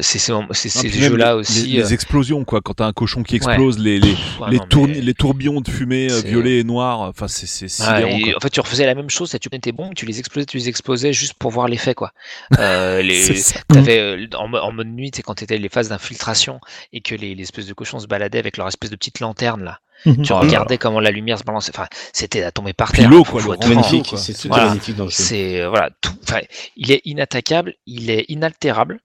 c'est 0.00 0.18
ces, 0.18 0.32
c'est 0.52 0.68
Ah, 0.74 0.80
ces 0.80 0.88
jeux-là 0.88 1.32
les- 1.34 1.38
aussi. 1.40 1.66
Les, 1.68 1.78
les 1.78 1.94
explosions, 1.94 2.44
quoi. 2.44 2.60
Quand 2.60 2.74
t'as 2.74 2.86
un 2.86 2.92
cochon 2.92 3.22
qui 3.22 3.36
explose, 3.36 3.78
les, 3.78 3.98
les, 4.00 4.10
pff, 4.12 4.40
ouais, 4.40 4.50
les, 4.50 4.58
non, 4.58 4.66
tourni- 4.66 4.92
mais- 4.94 5.00
les 5.00 5.14
tourbillons 5.14 5.60
de 5.60 5.70
fumée 5.70 6.10
euh, 6.10 6.20
c'est- 6.20 6.28
violet 6.28 6.58
et 6.58 6.64
noir. 6.64 7.00
Enfin, 7.00 7.28
c'est 7.28 7.42
Ouais, 7.82 8.34
en 8.34 8.40
fait, 8.40 8.50
tu 8.50 8.60
refaisais 8.60 8.86
la 8.86 8.94
même 8.94 9.10
chose, 9.10 9.30
tu 9.40 9.48
étais 9.52 9.72
bon, 9.72 9.90
tu 9.94 10.06
les 10.06 10.18
explosais, 10.18 10.46
tu 10.46 10.56
les 10.56 10.68
explosais 10.68 11.12
juste 11.12 11.34
pour 11.34 11.50
voir 11.50 11.68
l'effet, 11.68 11.94
quoi. 11.94 12.12
Les, 13.02 13.98
euh, 13.98 14.26
en, 14.36 14.48
mo- 14.48 14.58
en 14.58 14.72
mode 14.72 14.88
nuit, 14.88 15.10
c'est 15.14 15.22
quand 15.22 15.34
t'étais 15.34 15.58
les 15.58 15.68
phases 15.68 15.88
d'infiltration 15.88 16.60
et 16.92 17.00
que 17.00 17.14
les, 17.14 17.34
les 17.34 17.42
espèces 17.42 17.66
de 17.66 17.74
cochons 17.74 17.98
se 17.98 18.06
baladaient 18.06 18.31
avec 18.38 18.56
leur 18.56 18.68
espèce 18.68 18.90
de 18.90 18.96
petite 18.96 19.20
lanterne 19.20 19.64
là. 19.64 19.78
Mhm. 20.04 20.22
Tu 20.22 20.32
là 20.32 20.38
regardais 20.40 20.78
comment 20.78 20.98
la 21.00 21.10
lumière 21.10 21.38
se 21.38 21.44
balançait. 21.44 21.70
Enfin, 21.74 21.86
c'était 22.12 22.42
à 22.42 22.50
tomber 22.50 22.72
par 22.72 22.90
terre. 22.92 23.08
l'eau, 23.08 23.20
hein, 23.20 23.30
quoi, 23.30 23.56
magnifique, 23.68 24.14
c'est 24.16 24.34
tout 24.34 24.48
Voilà. 24.48 24.66
magnifique 24.66 24.96
dans 24.96 25.04
le 25.04 25.10
jeu. 25.10 25.16
C'est 25.22 25.60
euh, 25.60 25.68
voilà, 25.68 25.90
tout. 26.00 26.12
Enfin, 26.24 26.40
il 26.76 26.90
est 26.90 27.02
inattaquable, 27.04 27.74
il 27.86 28.10
est 28.10 28.24
inaltérable 28.28 28.98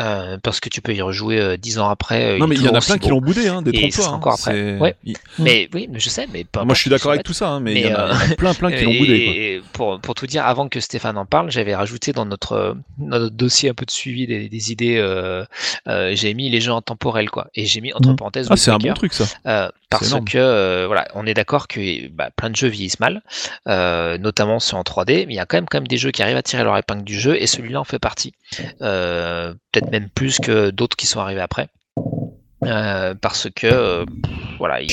euh, 0.00 0.38
parce 0.42 0.60
que 0.60 0.68
tu 0.68 0.80
peux 0.82 0.92
y 0.94 1.00
rejouer 1.02 1.40
euh, 1.40 1.56
dix 1.56 1.78
ans 1.78 1.88
après. 1.88 2.34
euh, 2.34 2.38
Non, 2.38 2.46
mais 2.46 2.56
il 2.56 2.62
y 2.62 2.68
en 2.68 2.74
a 2.74 2.80
plein 2.80 2.98
qui 2.98 3.08
l'ont 3.10 3.20
boudé, 3.20 3.48
hein, 3.48 3.62
des 3.62 3.90
sera 3.90 4.08
hein. 4.10 4.12
encore 4.14 4.34
après. 4.34 4.76
Ouais. 4.78 4.96
il- 5.04 5.16
Mais 5.38 5.68
oui, 5.72 5.88
mais 5.90 6.00
je 6.00 6.08
sais, 6.08 6.26
mais 6.32 6.44
pas 6.44 6.64
Moi, 6.64 6.74
je 6.74 6.80
suis 6.80 6.90
d'accord 6.90 7.12
avec 7.12 7.22
tout 7.24 7.32
ça, 7.32 7.48
hein, 7.48 7.60
mais 7.60 7.74
il 7.74 7.86
y, 7.86 7.92
en 7.94 7.96
a- 7.96 8.12
en 8.14 8.34
plein, 8.36 8.54
plein 8.54 8.72
qui 8.72 8.84
l'ont 8.84 8.94
boudé. 8.94 9.24
quoi. 9.24 9.32
et 9.34 9.62
pour, 9.72 10.00
pour 10.00 10.14
tout 10.14 10.26
dire, 10.26 10.44
avant 10.46 10.68
que 10.68 10.80
Stéphane 10.80 11.16
en 11.18 11.26
parle, 11.26 11.50
j'avais 11.50 11.74
rajouté 11.74 12.12
dans 12.12 12.24
notre, 12.26 12.76
dans 12.98 13.18
notre 13.18 13.34
dossier 13.36 13.70
un 13.70 13.74
peu 13.74 13.84
de 13.86 13.90
suivi 13.90 14.26
des, 14.26 14.48
des 14.48 14.72
idées, 14.72 14.96
euh, 14.98 15.44
euh, 15.88 16.12
j'ai 16.14 16.34
mis 16.34 16.50
les 16.50 16.60
jeux 16.60 16.72
intemporels, 16.72 17.30
quoi. 17.30 17.48
Et 17.54 17.64
j'ai 17.66 17.80
mis 17.80 17.92
entre 17.92 18.08
Mhm. 18.10 18.16
parenthèses 18.16 18.48
Ah, 18.50 18.56
c'est 18.56 18.70
un 18.72 18.78
bon 18.78 18.94
truc, 18.94 19.12
ça. 19.12 19.24
euh, 19.46 19.68
parce 19.90 20.12
que 20.26 20.38
euh, 20.38 20.86
voilà, 20.88 21.06
on 21.14 21.24
est 21.24 21.34
d'accord 21.34 21.68
que 21.68 22.08
bah, 22.08 22.30
plein 22.34 22.50
de 22.50 22.56
jeux 22.56 22.66
vieillissent 22.68 22.98
mal, 22.98 23.22
euh, 23.68 24.18
notamment 24.18 24.58
ceux 24.58 24.76
en 24.76 24.82
3D, 24.82 25.26
mais 25.28 25.34
il 25.34 25.36
y 25.36 25.40
a 25.40 25.46
quand 25.46 25.56
même 25.56 25.66
quand 25.66 25.78
même 25.78 25.86
des 25.86 25.98
jeux 25.98 26.10
qui 26.10 26.20
arrivent 26.22 26.36
à 26.36 26.42
tirer 26.42 26.64
leur 26.64 26.76
épingle 26.76 27.04
du 27.04 27.18
jeu, 27.20 27.40
et 27.40 27.46
celui-là 27.46 27.80
en 27.80 27.84
fait 27.84 28.00
partie. 28.00 28.32
Euh, 28.82 29.54
Peut-être 29.84 29.92
même 29.92 30.08
plus 30.10 30.38
que 30.40 30.70
d'autres 30.70 30.96
qui 30.96 31.06
sont 31.06 31.20
arrivés 31.20 31.40
après. 31.40 31.68
Euh, 32.64 33.14
parce 33.20 33.48
que 33.54 33.66
euh, 33.66 34.04
voilà, 34.58 34.80
il, 34.80 34.90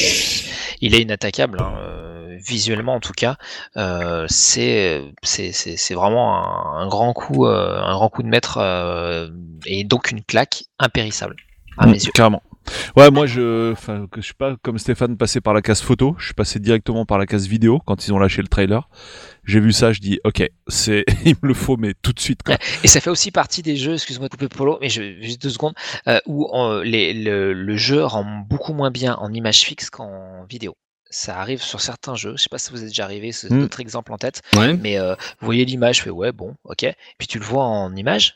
il 0.81 0.93
est 0.93 1.01
inattaquable, 1.01 1.59
hein, 1.61 1.73
euh, 1.77 2.37
visuellement 2.45 2.95
en 2.95 2.99
tout 2.99 3.13
cas. 3.13 3.37
Euh, 3.77 4.25
c'est 4.29 5.13
vraiment 5.91 6.35
un, 6.35 6.81
un 6.81 6.87
grand 6.87 7.13
coup, 7.13 7.45
un 7.45 7.93
grand 7.93 8.09
coup 8.09 8.23
de 8.23 8.27
maître 8.27 8.59
et 9.65 9.83
donc 9.83 10.11
une 10.11 10.23
claque 10.23 10.65
impérissable 10.79 11.35
à 11.77 11.87
Mm, 11.87 11.91
mes 11.91 12.03
yeux. 12.03 12.11
Carrément. 12.13 12.43
Ouais, 12.95 13.09
moi, 13.09 13.25
je, 13.25 13.73
que 14.07 14.21
je 14.21 14.25
suis 14.25 14.33
pas 14.33 14.55
comme 14.61 14.77
Stéphane 14.77 15.17
passé 15.17 15.41
par 15.41 15.53
la 15.53 15.61
case 15.61 15.81
photo. 15.81 16.15
Je 16.19 16.25
suis 16.25 16.33
passé 16.33 16.59
directement 16.59 17.05
par 17.05 17.17
la 17.17 17.25
case 17.25 17.47
vidéo 17.47 17.79
quand 17.85 18.05
ils 18.05 18.13
ont 18.13 18.19
lâché 18.19 18.41
le 18.41 18.47
trailer. 18.47 18.87
J'ai 19.45 19.59
vu 19.59 19.71
ça, 19.73 19.91
je 19.91 19.99
dis, 19.99 20.19
ok, 20.23 20.43
c'est, 20.67 21.03
il 21.25 21.35
me 21.41 21.47
le 21.47 21.53
faut, 21.53 21.77
mais 21.77 21.93
tout 22.01 22.13
de 22.13 22.19
suite, 22.19 22.43
quoi. 22.43 22.57
Et 22.83 22.87
ça 22.87 23.01
fait 23.01 23.09
aussi 23.09 23.31
partie 23.31 23.61
des 23.61 23.75
jeux, 23.75 23.93
excuse-moi 23.93 24.27
de 24.27 24.31
couper 24.31 24.47
Polo, 24.47 24.77
mais 24.81 24.89
je, 24.89 25.19
juste 25.21 25.41
deux 25.41 25.49
secondes, 25.49 25.73
euh, 26.07 26.19
où 26.27 26.47
les, 26.83 27.13
le, 27.13 27.53
le 27.53 27.77
jeu 27.77 28.03
rend 28.03 28.23
beaucoup 28.47 28.73
moins 28.73 28.91
bien 28.91 29.15
en 29.15 29.33
image 29.33 29.61
fixe 29.61 29.89
qu'en 29.89 30.45
vidéo. 30.49 30.75
Ça 31.09 31.39
arrive 31.39 31.61
sur 31.61 31.81
certains 31.81 32.15
jeux, 32.15 32.35
je 32.37 32.43
sais 32.43 32.49
pas 32.49 32.57
si 32.57 32.71
vous 32.71 32.81
êtes 32.83 32.87
déjà 32.89 33.03
arrivé, 33.03 33.31
c'est 33.33 33.49
Mm. 33.51 33.59
d'autres 33.61 33.79
exemples 33.81 34.13
en 34.13 34.17
tête, 34.17 34.41
Ouais. 34.55 34.73
mais 34.75 34.97
euh, 34.97 35.13
vous 35.39 35.45
voyez 35.45 35.65
l'image, 35.65 35.97
je 35.97 36.03
fais 36.03 36.09
ouais, 36.09 36.31
bon, 36.31 36.55
ok, 36.63 36.85
puis 37.17 37.27
tu 37.27 37.37
le 37.37 37.43
vois 37.43 37.65
en 37.65 37.93
image, 37.97 38.35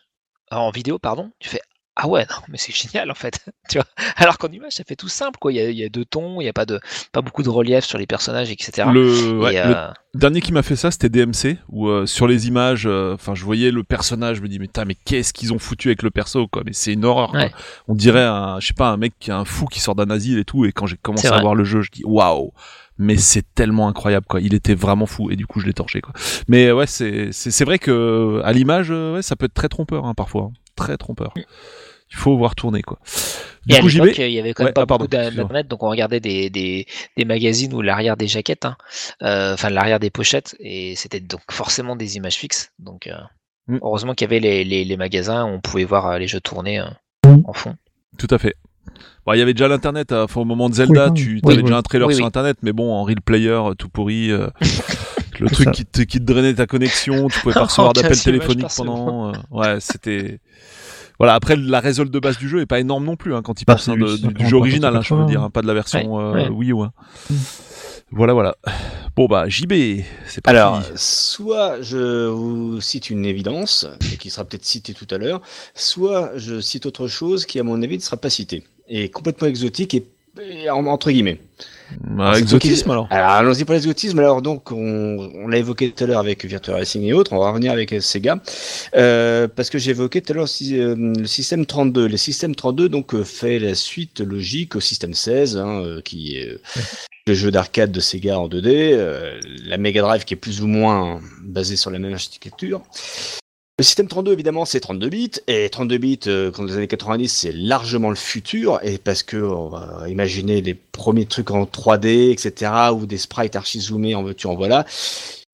euh, 0.51 0.57
en 0.57 0.71
vidéo, 0.71 0.99
pardon, 0.99 1.31
tu 1.39 1.47
fais 1.47 1.61
ah 1.97 2.09
ouais, 2.09 2.25
non, 2.29 2.35
mais 2.49 2.57
c'est 2.57 2.75
génial 2.75 3.09
en 3.09 3.15
fait, 3.15 3.45
tu 3.69 3.77
vois. 3.77 3.87
Alors 4.17 4.37
qu'en 4.37 4.49
image, 4.49 4.73
ça 4.73 4.83
fait 4.83 4.97
tout 4.97 5.07
simple, 5.07 5.37
quoi. 5.39 5.53
Il 5.53 5.55
y 5.55 5.61
a, 5.61 5.69
il 5.69 5.77
y 5.77 5.83
a 5.83 5.89
deux 5.89 6.03
tons, 6.03 6.41
il 6.41 6.43
n'y 6.43 6.49
a 6.49 6.53
pas 6.53 6.65
de, 6.65 6.79
pas 7.13 7.21
beaucoup 7.21 7.41
de 7.41 7.49
relief 7.49 7.85
sur 7.85 7.97
les 7.97 8.05
personnages, 8.05 8.51
etc. 8.51 8.89
Le, 8.91 9.39
ouais, 9.39 9.55
Et, 9.55 9.57
le 9.57 9.75
euh, 9.75 9.87
dernier 10.13 10.41
qui 10.41 10.51
m'a 10.51 10.61
fait 10.61 10.75
ça, 10.75 10.91
c'était 10.91 11.07
DMC, 11.07 11.57
où 11.69 11.87
euh, 11.87 12.05
sur 12.05 12.27
les 12.27 12.47
images, 12.47 12.85
euh, 12.85 13.13
enfin, 13.13 13.33
je 13.33 13.45
voyais 13.45 13.71
le 13.71 13.83
personnage, 13.83 14.37
je 14.37 14.41
me 14.41 14.49
dis, 14.49 14.59
mais, 14.59 14.67
mais 14.85 14.95
qu'est-ce 15.05 15.31
qu'ils 15.31 15.53
ont 15.53 15.59
foutu 15.59 15.87
avec 15.87 16.03
le 16.03 16.11
perso, 16.11 16.47
quoi. 16.47 16.63
Mais 16.65 16.73
c'est 16.73 16.91
une 16.91 17.05
horreur. 17.05 17.31
quoi. 17.31 17.47
On 17.87 17.95
dirait 17.95 18.25
un, 18.25 18.59
je 18.59 18.67
sais 18.67 18.73
pas, 18.73 18.89
un 18.89 18.97
mec 18.97 19.13
qui 19.19 19.29
est 19.29 19.33
un 19.33 19.45
fou 19.45 19.65
qui 19.65 19.79
sort 19.79 19.95
d'un 19.95 20.09
asile 20.09 20.37
et 20.37 20.45
tout. 20.45 20.65
Et 20.65 20.73
quand 20.73 20.87
j'ai 20.87 20.97
commencé 20.97 21.27
à 21.27 21.39
voir 21.39 21.55
le 21.55 21.63
jeu, 21.63 21.81
je 21.81 21.91
dis, 21.91 22.03
waouh. 22.03 22.51
Mais 22.97 23.17
c'est 23.17 23.43
tellement 23.55 23.87
incroyable, 23.87 24.25
quoi. 24.25 24.41
Il 24.41 24.53
était 24.53 24.75
vraiment 24.75 25.05
fou, 25.05 25.31
et 25.31 25.37
du 25.37 25.47
coup, 25.47 25.61
je 25.61 25.65
l'ai 25.65 25.73
torché, 25.73 26.01
quoi. 26.01 26.13
Mais 26.49 26.73
ouais, 26.73 26.87
c'est, 26.87 27.63
vrai 27.63 27.79
que 27.79 28.41
à 28.43 28.51
l'image, 28.51 28.89
ouais, 28.89 29.21
ça 29.21 29.37
peut 29.37 29.45
être 29.45 29.53
très 29.53 29.69
trompeur, 29.69 30.05
hein, 30.05 30.13
parfois, 30.13 30.49
hein. 30.51 30.53
très 30.75 30.97
trompeur. 30.97 31.33
Il 32.11 32.17
faut 32.17 32.37
voir 32.37 32.55
tourner, 32.55 32.81
quoi. 32.81 32.99
Du 33.65 33.73
Et 33.73 33.77
à 33.77 33.81
coup, 33.81 33.87
vais. 33.87 34.11
il 34.11 34.31
y 34.31 34.39
avait 34.39 34.53
quand 34.53 34.63
Ouais, 34.63 34.67
même 34.67 34.73
pas 34.73 34.83
ah, 34.83 34.85
pardon, 34.85 35.05
beaucoup 35.05 35.15
d'internet, 35.15 35.67
donc 35.67 35.81
on 35.83 35.89
regardait 35.89 36.19
des, 36.19 36.49
des, 36.49 36.85
des 37.17 37.25
magazines 37.25 37.73
ou 37.73 37.81
l'arrière 37.81 38.15
des 38.15 38.27
jaquettes, 38.27 38.65
hein, 38.65 38.77
euh, 39.23 39.53
enfin 39.55 39.69
l'arrière 39.71 39.99
des 39.99 40.11
pochettes, 40.11 40.55
et 40.59 40.95
c'était 40.95 41.19
donc 41.19 41.41
forcément 41.51 41.95
des 41.95 42.15
images 42.17 42.35
fixes. 42.35 42.71
Donc 42.79 43.07
euh, 43.07 43.13
Mm. 43.67 43.79
heureusement 43.81 44.13
qu'il 44.13 44.25
y 44.25 44.29
avait 44.29 44.39
les, 44.39 44.63
les, 44.63 44.85
les 44.85 44.95
magasins 44.97 45.43
où 45.45 45.47
on 45.47 45.59
pouvait 45.59 45.85
voir 45.85 46.05
euh, 46.05 46.19
les 46.19 46.27
jeux 46.27 46.39
tourner 46.39 46.79
euh, 46.79 46.85
Mm. 47.25 47.41
en 47.45 47.53
fond. 47.53 47.75
Tout 48.19 48.27
à 48.29 48.37
fait. 48.37 48.53
Bon, 49.25 49.33
il 49.33 49.39
y 49.39 49.41
avait 49.41 49.55
déjà 49.55 49.67
l'internet, 49.67 50.11
hein. 50.11 50.25
enfin, 50.25 50.41
au 50.41 50.45
moment 50.45 50.69
de 50.69 50.75
Zelda, 50.75 51.07
Oui, 51.07 51.13
tu 51.15 51.41
oui, 51.43 51.53
avais 51.53 51.55
oui, 51.57 51.63
déjà 51.63 51.77
un 51.77 51.81
trailer 51.81 52.07
Oui, 52.07 52.13
sur 52.13 52.23
oui. 52.23 52.27
internet, 52.27 52.57
mais 52.61 52.71
bon, 52.73 52.93
en 52.93 53.03
real 53.03 53.21
player, 53.21 53.59
tout 53.79 53.89
pourri, 53.89 54.29
euh, 54.29 54.47
le 55.39 55.49
truc 55.49 55.71
qui 55.71 55.83
te, 55.85 56.01
qui 56.03 56.19
te 56.19 56.23
drainait 56.23 56.53
ta 56.53 56.67
connexion, 56.67 57.27
tu 57.27 57.39
pouvais 57.39 57.55
pas 57.55 57.63
recevoir 57.65 57.93
téléphoniques 57.93 58.61
par 58.61 58.75
pendant, 58.75 59.29
euh, 59.33 59.37
ouais, 59.49 59.79
c'était, 59.79 60.39
Voilà, 61.19 61.33
après 61.35 61.55
la 61.55 61.79
résole 61.79 62.09
de 62.09 62.19
base 62.19 62.37
du 62.37 62.49
jeu 62.49 62.59
est 62.61 62.65
pas 62.65 62.79
énorme 62.79 63.05
non 63.05 63.15
plus 63.15 63.33
hein, 63.35 63.41
quand 63.41 63.61
il 63.61 63.65
Bah, 63.65 63.75
pense 63.75 63.87
hein, 63.87 63.95
du, 63.95 64.47
jeu 64.47 64.57
original, 64.57 64.95
hein, 64.95 65.01
je 65.01 65.13
veux 65.13 65.19
80, 65.21 65.25
dire, 65.25 65.41
hein, 65.43 65.49
pas 65.49 65.61
de 65.61 65.67
la 65.67 65.73
version 65.73 66.15
Ouais, 66.15 66.23
euh, 66.23 66.33
ouais. 66.33 66.49
Wii 66.49 66.71
U. 66.71 66.81
hein. 66.81 66.91
Mm. 67.29 67.35
Voilà, 68.11 68.33
voilà. 68.33 68.55
Bon 69.15 69.25
bah 69.27 69.49
JB, 69.49 69.73
c'est 70.27 70.41
parti. 70.41 70.57
Alors, 70.57 70.83
soit 70.95 71.81
je 71.81 72.27
vous 72.27 72.79
cite 72.79 73.09
une 73.09 73.25
évidence, 73.25 73.87
et 74.13 74.17
qui 74.17 74.29
sera 74.29 74.45
peut-être 74.45 74.63
citée 74.65 74.93
tout 74.93 75.07
à 75.09 75.17
l'heure, 75.17 75.41
soit 75.73 76.31
je 76.35 76.59
cite 76.61 76.85
autre 76.85 77.07
chose 77.07 77.45
qui, 77.45 77.59
à 77.59 77.63
mon 77.63 77.81
avis, 77.81 77.97
ne 77.97 78.01
sera 78.01 78.17
pas 78.17 78.29
citée, 78.29 78.63
et 78.87 79.09
complètement 79.09 79.47
exotique 79.47 79.93
et, 79.95 80.05
et 80.41 80.69
en- 80.69 80.85
entre 80.85 81.09
guillemets. 81.11 81.39
Bah, 82.01 82.37
exotisme 82.39 82.91
alors. 82.91 83.07
Alors, 83.11 83.29
allons-y 83.31 83.63
pour 83.65 83.73
l'exotisme. 83.73 84.19
Alors, 84.19 84.41
donc, 84.41 84.71
on, 84.71 85.31
on 85.35 85.47
l'a 85.47 85.57
évoqué 85.57 85.91
tout 85.91 86.03
à 86.03 86.07
l'heure 86.07 86.19
avec 86.19 86.43
Virtua 86.45 86.75
Racing 86.75 87.03
et 87.03 87.13
autres. 87.13 87.33
On 87.33 87.39
va 87.39 87.49
revenir 87.49 87.71
avec 87.71 87.93
Sega. 88.01 88.39
Euh, 88.95 89.47
parce 89.47 89.69
que 89.69 89.77
j'ai 89.77 89.91
évoqué 89.91 90.21
tout 90.21 90.33
à 90.33 90.35
l'heure 90.35 90.47
si- 90.49 90.79
euh, 90.79 90.95
le 90.95 91.25
système 91.27 91.65
32. 91.65 92.07
Le 92.07 92.17
système 92.17 92.55
32, 92.55 92.89
donc, 92.89 93.13
euh, 93.13 93.23
fait 93.23 93.59
la 93.59 93.75
suite 93.75 94.19
logique 94.21 94.75
au 94.75 94.79
système 94.79 95.13
16, 95.13 95.57
hein, 95.57 95.81
euh, 95.83 96.01
qui 96.01 96.37
est 96.37 96.49
euh, 96.49 96.59
le 97.27 97.33
jeu 97.33 97.51
d'arcade 97.51 97.91
de 97.91 97.99
Sega 97.99 98.39
en 98.39 98.47
2D. 98.47 98.91
euh, 98.93 99.39
la 99.65 99.77
Mega 99.77 100.01
Drive 100.01 100.25
qui 100.25 100.33
est 100.33 100.37
plus 100.37 100.61
ou 100.61 100.67
moins 100.67 101.19
basée 101.43 101.75
sur 101.75 101.91
la 101.91 101.99
même 101.99 102.13
architecture. 102.13 102.81
Le 103.77 103.83
système 103.83 104.07
32, 104.07 104.31
évidemment, 104.31 104.63
c'est 104.63 104.79
32 104.79 105.09
bits, 105.09 105.31
et 105.47 105.69
32 105.69 105.97
bits, 105.97 106.19
euh, 106.27 106.49
dans 106.51 106.63
les 106.63 106.77
années 106.77 106.87
90, 106.87 107.27
c'est 107.27 107.51
largement 107.51 108.09
le 108.09 108.15
futur, 108.15 108.79
et 108.83 108.97
parce 108.97 109.21
que 109.21 109.35
on 109.35 109.67
va 109.67 110.07
imaginer 110.07 110.61
les 110.61 110.73
premiers 110.73 111.25
trucs 111.25 111.51
en 111.51 111.65
3D, 111.65 112.31
etc., 112.31 112.71
ou 112.93 113.05
des 113.05 113.17
sprites 113.17 113.57
archi-zoomés, 113.57 114.15
en 114.15 114.23
veux-tu, 114.23 114.47
en 114.47 114.55
voilà. 114.55 114.85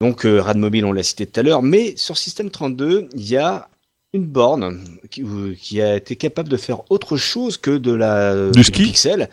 Donc, 0.00 0.24
euh, 0.24 0.40
Rad 0.40 0.56
Mobile, 0.56 0.84
on 0.84 0.92
l'a 0.92 1.02
cité 1.02 1.26
tout 1.26 1.40
à 1.40 1.42
l'heure, 1.42 1.62
mais 1.62 1.94
sur 1.96 2.16
système 2.16 2.50
32, 2.50 3.08
il 3.12 3.28
y 3.28 3.36
a 3.36 3.68
une 4.12 4.26
borne 4.26 4.84
qui, 5.10 5.24
qui 5.60 5.82
a 5.82 5.96
été 5.96 6.14
capable 6.14 6.48
de 6.48 6.56
faire 6.56 6.88
autre 6.92 7.16
chose 7.16 7.56
que 7.56 7.76
de 7.76 7.92
la 7.92 8.50
Du 8.50 8.62
ski? 8.62 8.84
pixel. 8.84 9.30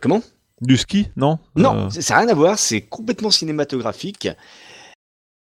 Comment? 0.00 0.22
Du 0.62 0.78
ski, 0.78 1.08
non? 1.16 1.38
Non, 1.56 1.86
Euh, 1.86 1.90
ça 1.90 2.14
n'a 2.14 2.20
rien 2.20 2.28
à 2.30 2.34
voir, 2.34 2.58
c'est 2.58 2.80
complètement 2.80 3.30
cinématographique. 3.30 4.28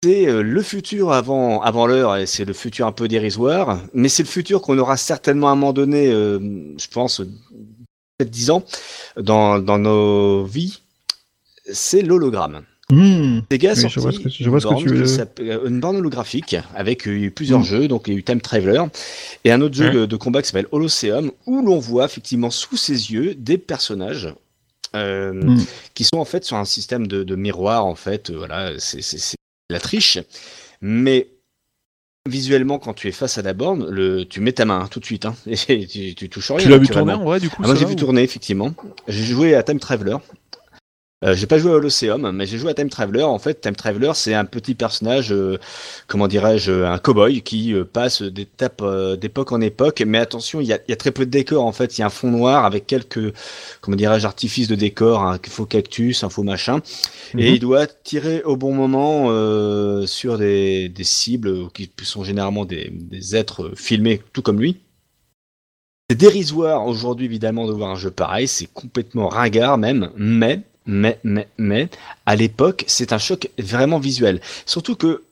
C'est 0.04 0.28
euh, 0.28 0.42
le 0.42 0.62
futur 0.62 1.10
avant, 1.12 1.60
avant 1.60 1.86
l'heure, 1.88 2.16
et 2.16 2.26
c'est 2.26 2.44
le 2.44 2.52
futur 2.52 2.86
un 2.86 2.92
peu 2.92 3.08
dérisoire, 3.08 3.80
mais 3.94 4.08
c'est 4.08 4.22
le 4.22 4.28
futur 4.28 4.62
qu'on 4.62 4.78
aura 4.78 4.96
certainement 4.96 5.48
à 5.48 5.52
un 5.52 5.54
moment 5.56 5.72
donné, 5.72 6.06
euh, 6.06 6.38
je 6.78 6.86
pense, 6.88 7.18
peut-être 8.16 8.30
10 8.30 8.50
ans, 8.50 8.64
dans, 9.20 9.58
dans 9.58 9.78
nos 9.78 10.44
vies. 10.44 10.82
C'est 11.72 12.02
l'hologramme. 12.02 12.62
Hmm. 12.90 13.40
Sega 13.50 13.72
a 13.72 13.74
Oui, 13.74 13.80
je 13.80 13.88
sorti 13.88 13.98
vois 13.98 14.12
ce 14.12 14.18
que- 14.20 14.28
je 14.30 14.48
vois 14.48 14.58
une, 14.60 14.78
ce 14.78 14.84
que 14.84 14.88
tu 15.36 15.42
veux- 15.42 15.50
euh, 15.50 15.68
une 15.68 15.80
borne 15.80 15.96
holographique 15.96 16.56
avec 16.76 17.02
plusieurs 17.34 17.60
Mm. 17.60 17.64
jeux, 17.64 17.88
donc 17.88 18.04
il 18.06 18.12
y 18.14 18.16
a 18.16 18.18
eu 18.20 18.22
Time 18.22 18.40
Traveler 18.40 18.84
et 19.44 19.50
un 19.52 19.60
autre 19.60 19.74
jeu 19.74 19.88
Ouais. 19.88 19.94
de, 19.94 20.06
de 20.06 20.16
combat 20.16 20.40
qui 20.42 20.48
s'appelle 20.48 20.68
Holocéum 20.70 21.32
où 21.44 21.60
l'on 21.60 21.78
voit 21.80 22.04
effectivement 22.06 22.48
sous 22.50 22.76
ses 22.78 23.12
yeux 23.12 23.34
des 23.34 23.58
personnages 23.58 24.32
euh, 24.94 25.32
Mm. 25.34 25.58
qui 25.92 26.04
sont 26.04 26.16
en 26.16 26.24
fait 26.24 26.44
sur 26.44 26.56
un 26.56 26.64
système 26.64 27.06
de, 27.08 27.24
de 27.24 27.34
miroir 27.36 27.84
en 27.84 27.94
fait. 27.96 28.30
voilà, 28.30 28.70
c'est 28.78 29.02
la 29.70 29.80
triche, 29.80 30.18
mais 30.80 31.28
visuellement 32.28 32.78
quand 32.78 32.94
tu 32.94 33.08
es 33.08 33.12
face 33.12 33.38
à 33.38 33.42
la 33.42 33.52
borne, 33.54 33.88
le, 33.88 34.24
tu 34.24 34.40
mets 34.40 34.52
ta 34.52 34.64
main 34.64 34.80
hein, 34.80 34.88
tout 34.90 35.00
de 35.00 35.04
suite 35.04 35.24
hein, 35.26 35.34
et 35.46 35.86
tu, 35.86 36.14
tu 36.14 36.28
touches 36.28 36.50
rien. 36.50 36.58
Tu 36.58 36.68
l'as 36.68 36.78
vu 36.78 36.88
tourner 36.88 37.12
en 37.12 37.24
vrai 37.24 37.40
du 37.40 37.48
coup 37.50 37.62
Ah, 37.64 37.66
moi 37.66 37.76
j'ai 37.76 37.84
vu 37.86 37.92
ou- 37.92 37.96
tourner 37.96 38.22
effectivement. 38.22 38.74
J'ai 39.08 39.24
joué 39.24 39.54
à 39.54 39.62
Time 39.62 39.78
Traveler. 39.80 40.16
Euh, 41.24 41.34
j'ai 41.34 41.48
pas 41.48 41.58
joué 41.58 41.72
à 41.72 41.78
l'Océum, 41.78 42.30
mais 42.30 42.46
j'ai 42.46 42.58
joué 42.58 42.70
à 42.70 42.74
Time 42.74 42.88
Traveler. 42.90 43.24
En 43.24 43.40
fait, 43.40 43.60
Time 43.60 43.74
Traveler, 43.74 44.12
c'est 44.14 44.34
un 44.34 44.44
petit 44.44 44.76
personnage, 44.76 45.32
euh, 45.32 45.58
comment 46.06 46.28
dirais-je, 46.28 46.84
un 46.84 46.98
cowboy 46.98 47.42
qui 47.42 47.74
euh, 47.74 47.84
passe 47.84 48.22
d'étape 48.22 48.82
euh, 48.82 49.16
d'époque 49.16 49.50
en 49.50 49.60
époque. 49.60 50.00
Mais 50.06 50.18
attention, 50.18 50.60
il 50.60 50.68
y 50.68 50.72
a, 50.72 50.78
y 50.86 50.92
a 50.92 50.96
très 50.96 51.10
peu 51.10 51.26
de 51.26 51.30
décors. 51.30 51.64
En 51.64 51.72
fait, 51.72 51.98
il 51.98 52.02
y 52.02 52.04
a 52.04 52.06
un 52.06 52.10
fond 52.10 52.30
noir 52.30 52.64
avec 52.64 52.86
quelques, 52.86 53.34
comment 53.80 53.96
dirais-je, 53.96 54.26
artifices 54.26 54.68
de 54.68 54.76
décor, 54.76 55.20
un 55.24 55.40
faux 55.48 55.66
cactus, 55.66 56.22
un 56.22 56.28
faux 56.30 56.44
machin. 56.44 56.82
Et 57.36 57.50
Mhm. 57.50 57.54
il 57.54 57.60
doit 57.60 57.86
tirer 57.88 58.42
au 58.44 58.56
bon 58.56 58.72
moment 58.74 59.26
euh, 59.30 60.06
sur 60.06 60.38
des, 60.38 60.88
des 60.88 61.04
cibles 61.04 61.70
qui 61.72 61.90
sont 62.02 62.24
généralement 62.24 62.64
des, 62.64 62.90
des 62.92 63.34
êtres 63.36 63.72
filmés 63.76 64.22
tout 64.32 64.42
comme 64.42 64.60
lui. 64.60 64.78
C'est 66.10 66.16
dérisoire 66.16 66.86
aujourd'hui 66.86 67.26
évidemment 67.26 67.66
de 67.66 67.72
voir 67.72 67.90
un 67.90 67.96
jeu 67.96 68.10
pareil, 68.10 68.48
c'est 68.48 68.66
complètement 68.72 69.28
ringard 69.28 69.76
même, 69.78 70.10
mais, 70.16 70.62
mais, 70.88 71.20
mais, 71.22 71.46
mais, 71.58 71.88
à 72.26 72.34
l'époque 72.34 72.82
c'est 72.88 73.12
un 73.12 73.18
choc 73.18 73.48
vraiment 73.58 74.00
visuel. 74.00 74.40
Surtout 74.66 74.96
que 74.96 75.22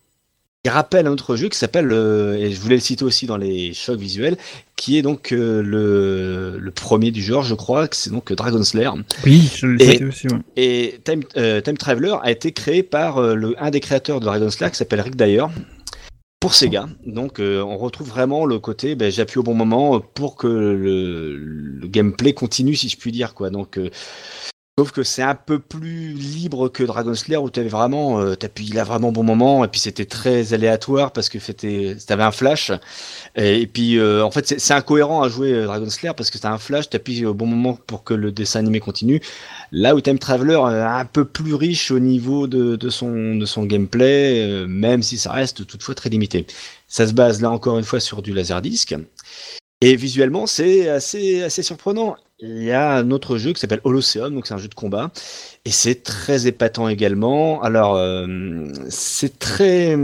il 0.65 0.69
rappelle 0.69 1.07
un 1.07 1.13
autre 1.13 1.37
jeu 1.37 1.49
qui 1.49 1.57
s'appelle, 1.57 1.93
euh, 1.93 2.37
et 2.37 2.51
je 2.51 2.61
voulais 2.61 2.75
le 2.75 2.81
citer 2.81 3.05
aussi 3.05 3.27
dans 3.27 3.37
les 3.37 3.73
chocs 3.73 4.01
visuels, 4.01 4.37
qui 4.75 4.99
est 4.99 5.03
donc 5.03 5.31
euh, 5.31 5.63
le, 5.63 6.59
le 6.59 6.71
premier 6.73 7.13
du 7.13 7.23
genre 7.23 7.45
je 7.45 7.55
crois, 7.55 7.87
que 7.87 7.95
c'est 7.95 8.11
donc 8.11 8.33
Dragon 8.33 8.63
Slayer. 8.65 8.91
Oui, 9.25 9.49
je 9.55 9.69
l'ai 9.69 9.93
cité 9.93 10.05
aussi, 10.05 10.27
ouais. 10.27 10.39
Et 10.57 11.01
Time, 11.05 11.23
euh, 11.37 11.61
Time 11.61 11.77
Traveler 11.77 12.17
a 12.21 12.33
été 12.33 12.51
créé 12.51 12.83
par 12.83 13.19
euh, 13.19 13.37
le, 13.37 13.55
un 13.63 13.71
des 13.71 13.79
créateurs 13.79 14.19
de 14.19 14.25
Dragon 14.25 14.51
Slayer 14.51 14.73
qui 14.73 14.79
s'appelle 14.79 15.01
Rick 15.03 15.15
Dyer 15.15 15.45
pour 16.41 16.53
Sega. 16.53 16.89
Donc 17.07 17.39
euh, 17.39 17.63
on 17.63 17.77
retrouve 17.77 18.09
vraiment 18.09 18.45
le 18.45 18.59
côté 18.59 18.97
ben, 18.97 19.11
j'appuie 19.11 19.39
au 19.39 19.45
bon 19.45 19.55
moment 19.55 20.01
pour 20.01 20.35
que 20.35 20.49
le, 20.49 21.37
le 21.37 21.87
gameplay 21.87 22.35
continue 22.35 22.75
si 22.75 22.89
je 22.89 22.97
puis 22.97 23.13
dire 23.13 23.35
quoi. 23.35 23.51
Donc 23.51 23.79
euh, 23.79 23.91
Sauf 24.79 24.93
que 24.93 25.05
c'est 25.05 25.23
un 25.23 25.35
peu 25.35 25.59
plus 25.59 26.13
libre 26.13 26.69
que 26.69 26.85
Dragon 26.85 27.15
Slayer 27.15 27.39
où 27.39 27.49
tu 27.49 27.61
avais 27.61 27.71
vraiment, 27.71 28.21
euh, 28.21 28.35
t'appuies 28.35 28.75
là 28.75 28.85
vraiment 28.85 29.11
bon 29.11 29.23
moment 29.23 29.65
et 29.65 29.69
puis 29.69 29.81
c'était 29.81 30.05
très 30.05 30.53
aléatoire 30.53 31.13
parce 31.13 31.31
que 31.31 31.39
t'avais 32.05 32.23
un 32.23 32.31
flash 32.31 32.71
et, 33.37 33.67
puis 33.67 33.97
euh, 33.97 34.23
en 34.23 34.31
fait 34.31 34.61
c'est 34.61 34.75
incohérent 34.75 35.23
à 35.23 35.31
jouer 35.31 35.55
euh, 35.55 35.65
Dragon 35.65 35.89
Slayer 35.89 36.13
parce 36.15 36.29
que 36.29 36.37
t'as 36.37 36.53
un 36.53 36.59
flash, 36.59 36.91
t'appuies 36.91 37.25
au 37.25 37.33
bon 37.33 37.47
moment 37.47 37.79
pour 37.87 38.05
que 38.05 38.13
le 38.13 38.33
dessin 38.33 38.59
animé 38.59 38.81
continue. 38.81 39.23
Là 39.73 39.95
où 39.95 40.01
Time 40.03 40.19
Traveler 40.19 40.61
est 40.71 40.83
un 40.83 41.07
peu 41.07 41.25
plus 41.25 41.55
riche 41.55 41.91
au 41.91 41.99
niveau 41.99 42.47
de, 42.47 42.77
de 42.77 42.91
son 42.91 43.35
de 43.35 43.47
son 43.47 43.65
gameplay, 43.65 44.45
euh, 44.47 44.67
même 44.67 45.03
si 45.03 45.17
ça 45.17 45.33
reste 45.33 45.67
toutefois 45.67 45.95
très 45.95 46.11
limité. 46.11 46.47
Ça 46.87 47.07
se 47.07 47.15
base 47.15 47.41
là 47.41 47.51
encore 47.51 47.79
une 47.79 47.85
fois 47.85 48.01
sur 48.01 48.21
du 48.21 48.35
laserdisc. 48.35 48.95
Et 49.83 49.95
visuellement, 49.97 50.47
c'est 50.47 50.89
assez, 50.89 51.43
assez 51.43 51.63
surprenant. 51.63 52.17
Il 52.39 52.63
y 52.63 52.73
a 52.73 52.97
un 52.97 53.11
autre 53.11 53.37
jeu 53.37 53.53
qui 53.53 53.61
s'appelle 53.61 53.81
Holocéum, 53.85 54.35
donc 54.35 54.47
c'est 54.47 54.55
un 54.55 54.59
jeu 54.59 54.69
de 54.69 54.75
combat, 54.75 55.11
et 55.65 55.71
c'est 55.71 56.03
très 56.03 56.47
épatant 56.47 56.89
également. 56.89 57.63
Alors, 57.63 57.97
euh, 57.97 58.27
c'est 58.89 59.39
très, 59.39 59.97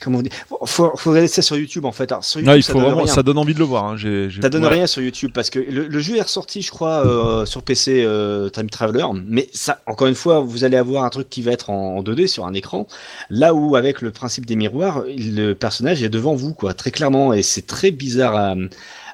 comment 0.00 0.18
on 0.18 0.22
dit, 0.22 0.30
faut, 0.48 0.92
faut 0.96 1.10
regarder 1.10 1.28
ça 1.28 1.42
sur 1.42 1.56
YouTube 1.56 1.84
en 1.84 1.92
fait. 1.92 2.10
Alors, 2.10 2.24
sur 2.24 2.40
YouTube, 2.40 2.52
Ah, 2.52 2.56
il 2.56 2.62
ça 2.62 2.72
faut 2.72 2.78
donne 2.80 2.88
vraiment, 2.92 3.06
ça 3.06 3.22
donne 3.22 3.38
envie 3.38 3.54
de 3.54 3.58
le 3.58 3.64
voir. 3.64 3.84
Hein. 3.84 3.96
J'ai, 3.96 4.30
j'ai- 4.30 4.40
Ça 4.42 4.48
donne 4.48 4.64
ouais. 4.64 4.70
rien 4.70 4.86
sur 4.86 5.02
YouTube 5.02 5.30
parce 5.34 5.50
que 5.50 5.58
le, 5.58 5.86
le 5.86 5.98
jeu 6.00 6.16
est 6.16 6.22
ressorti, 6.22 6.62
je 6.62 6.70
crois, 6.70 7.06
euh, 7.06 7.46
sur 7.46 7.62
PC 7.62 8.02
euh, 8.04 8.48
Time 8.48 8.70
Traveler. 8.70 9.04
Mais 9.26 9.48
ça, 9.52 9.80
encore 9.86 10.08
une 10.08 10.14
fois, 10.14 10.40
vous 10.40 10.64
allez 10.64 10.76
avoir 10.76 11.04
un 11.04 11.10
truc 11.10 11.28
qui 11.28 11.42
va 11.42 11.52
être 11.52 11.70
en, 11.70 11.98
en 11.98 12.02
2D 12.02 12.26
sur 12.26 12.46
un 12.46 12.54
écran. 12.54 12.86
Là 13.28 13.54
où, 13.54 13.76
avec 13.76 14.00
le 14.02 14.10
principe 14.10 14.46
des 14.46 14.56
miroirs, 14.56 15.04
le 15.06 15.52
personnage 15.54 16.02
est 16.02 16.08
devant 16.08 16.34
vous, 16.34 16.54
quoi, 16.54 16.74
très 16.74 16.90
clairement. 16.90 17.32
Et 17.32 17.42
c'est 17.42 17.66
très 17.66 17.90
bizarre 17.90 18.34
à, 18.36 18.54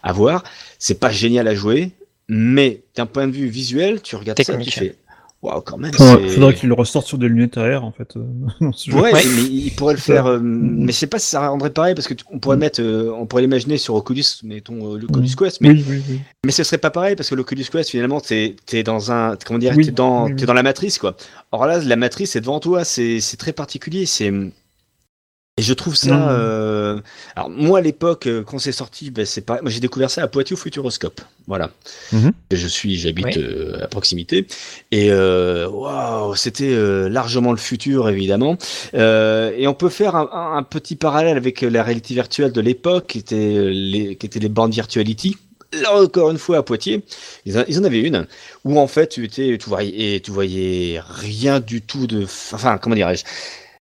à 0.02 0.12
voir. 0.12 0.44
C'est 0.78 1.00
pas 1.00 1.10
génial 1.10 1.48
à 1.48 1.54
jouer, 1.54 1.90
mais 2.28 2.82
d'un 2.96 3.06
point 3.06 3.26
de 3.26 3.32
vue 3.32 3.48
visuel, 3.48 4.00
tu 4.02 4.16
regardes 4.16 4.38
ça, 4.42 4.52
Technique. 4.52 4.70
tu 4.70 4.78
fais, 4.80 4.96
waouh, 5.42 5.60
quand 5.60 5.76
même. 5.76 5.92
Faudrait, 5.92 6.28
faudrait 6.28 6.54
qu'il 6.54 6.68
le 6.68 6.74
ressorte 6.74 7.06
sur 7.06 7.18
des 7.18 7.28
lunettes 7.28 7.56
AR, 7.58 7.84
en 7.84 7.92
fait. 7.92 8.16
euh. 8.16 8.22
Ouais, 8.92 9.12
Ouais. 9.12 9.22
mais 9.36 9.42
il 9.42 9.70
pourrait 9.76 9.94
le 9.94 10.00
faire. 10.00 10.26
euh, 10.26 10.38
mais 10.42 10.92
je 10.92 10.96
sais 10.98 11.06
pas 11.06 11.18
si 11.18 11.26
ça 11.30 11.48
rendrait 11.48 11.70
pareil 11.70 11.94
parce 11.94 12.08
que 12.08 12.14
tu- 12.14 12.24
on 12.32 12.38
pourrait 12.38 12.56
mettre, 12.56 12.80
euh, 12.82 13.12
on 13.16 13.26
pourrait 13.26 13.42
l'imaginer 13.42 13.78
sur 13.78 13.94
Oculus, 13.94 14.24
mettons 14.44 14.94
euh, 14.94 14.98
l'Oculus 14.98 15.30
Quest, 15.38 15.60
mais 15.60 15.70
Oui, 15.70 15.84
oui, 15.88 16.02
oui. 16.08 16.20
Mais 16.44 16.52
ce 16.52 16.64
serait 16.64 16.78
pas 16.78 16.90
pareil 16.90 17.16
parce 17.16 17.28
que 17.30 17.34
l'Oculus 17.34 17.64
Quest 17.70 17.90
finalement 17.90 18.20
t'es 18.20 18.56
es 18.72 18.82
dans 18.82 19.12
un 19.12 19.36
comment 19.44 19.58
dire 19.58 19.74
Oui, 19.76 19.84
t'es 19.86 19.92
dans 19.92 20.24
oui, 20.26 20.30
oui. 20.32 20.36
t'es 20.36 20.46
dans 20.46 20.54
la 20.54 20.62
matrice 20.62 20.98
quoi. 20.98 21.16
Or 21.52 21.66
là 21.66 21.78
la 21.78 21.96
matrice 21.96 22.34
est 22.36 22.40
devant 22.40 22.60
toi 22.60 22.84
c'est 22.84 23.20
c'est 23.20 23.36
très 23.36 23.52
particulier 23.52 24.06
c'est 24.06 24.32
et 25.59 25.62
je 25.62 25.73
trouve 25.73 25.97
ça 25.97 26.31
euh, 26.31 27.01
alors 27.35 27.49
moi 27.49 27.78
à 27.78 27.81
l'époque 27.83 28.27
euh, 28.27 28.43
quand 28.43 28.59
c'est 28.59 28.73
sorti 28.73 29.11
ben, 29.11 29.24
c'est 29.24 29.41
pas 29.41 29.61
moi 29.62 29.70
j'ai 29.70 29.81
découvert 29.81 30.11
ça 30.11 30.23
à 30.23 30.28
Poitiers 30.28 30.55
au 30.55 30.59
Futuroscope. 30.59 31.20
Voilà. 31.47 31.70
Mhm. 32.12 32.33
Je 32.51 32.66
suis 32.66 32.97
j'habite 32.99 33.27
Oui. 33.27 33.33
euh, 33.39 33.85
à 33.85 33.87
proximité. 33.87 34.47
Et 34.91 35.11
euh, 35.11 35.69
waouh 35.69 36.35
c'était 36.37 36.73
euh, 36.73 37.09
largement 37.09 37.53
le 37.53 37.59
futur 37.59 38.09
évidemment. 38.11 38.59
Euh, 38.95 39.53
et 39.57 39.66
on 39.66 39.74
peut 39.74 39.89
faire 39.89 40.15
un, 40.16 40.28
un- 40.33 40.57
un 40.59 40.62
petit 40.62 40.97
parallèle 40.97 41.37
avec 41.37 41.62
la 41.62 41.83
réalité 41.83 42.12
virtuelle 42.15 42.53
de 42.53 42.61
l'époque 42.61 43.07
qui 43.07 43.19
était 43.19 43.70
les 43.73 44.16
qui 44.16 44.27
étaient 44.27 44.41
les 44.41 44.49
bandes 44.51 44.73
virtuality. 44.74 45.37
Là 45.83 46.01
encore 46.01 46.31
une 46.31 46.39
fois 46.39 46.59
à 46.59 46.62
Poitiers, 46.62 47.03
ils 47.45 47.59
en, 47.59 47.85
avaient 47.85 48.01
une 48.01 48.27
où 48.65 48.78
en 48.78 48.87
fait 48.87 49.09
tu 49.09 49.24
étais, 49.24 49.59
tu 49.59 49.69
voyais, 49.69 50.16
et 50.16 50.20
tu 50.20 50.31
voyais 50.31 51.01
rien 51.05 51.61
du 51.61 51.83
tout 51.83 52.07
de, 52.07 52.24
enfin 52.24 52.78
comment 52.78 52.95
dirais-je, 52.95 53.24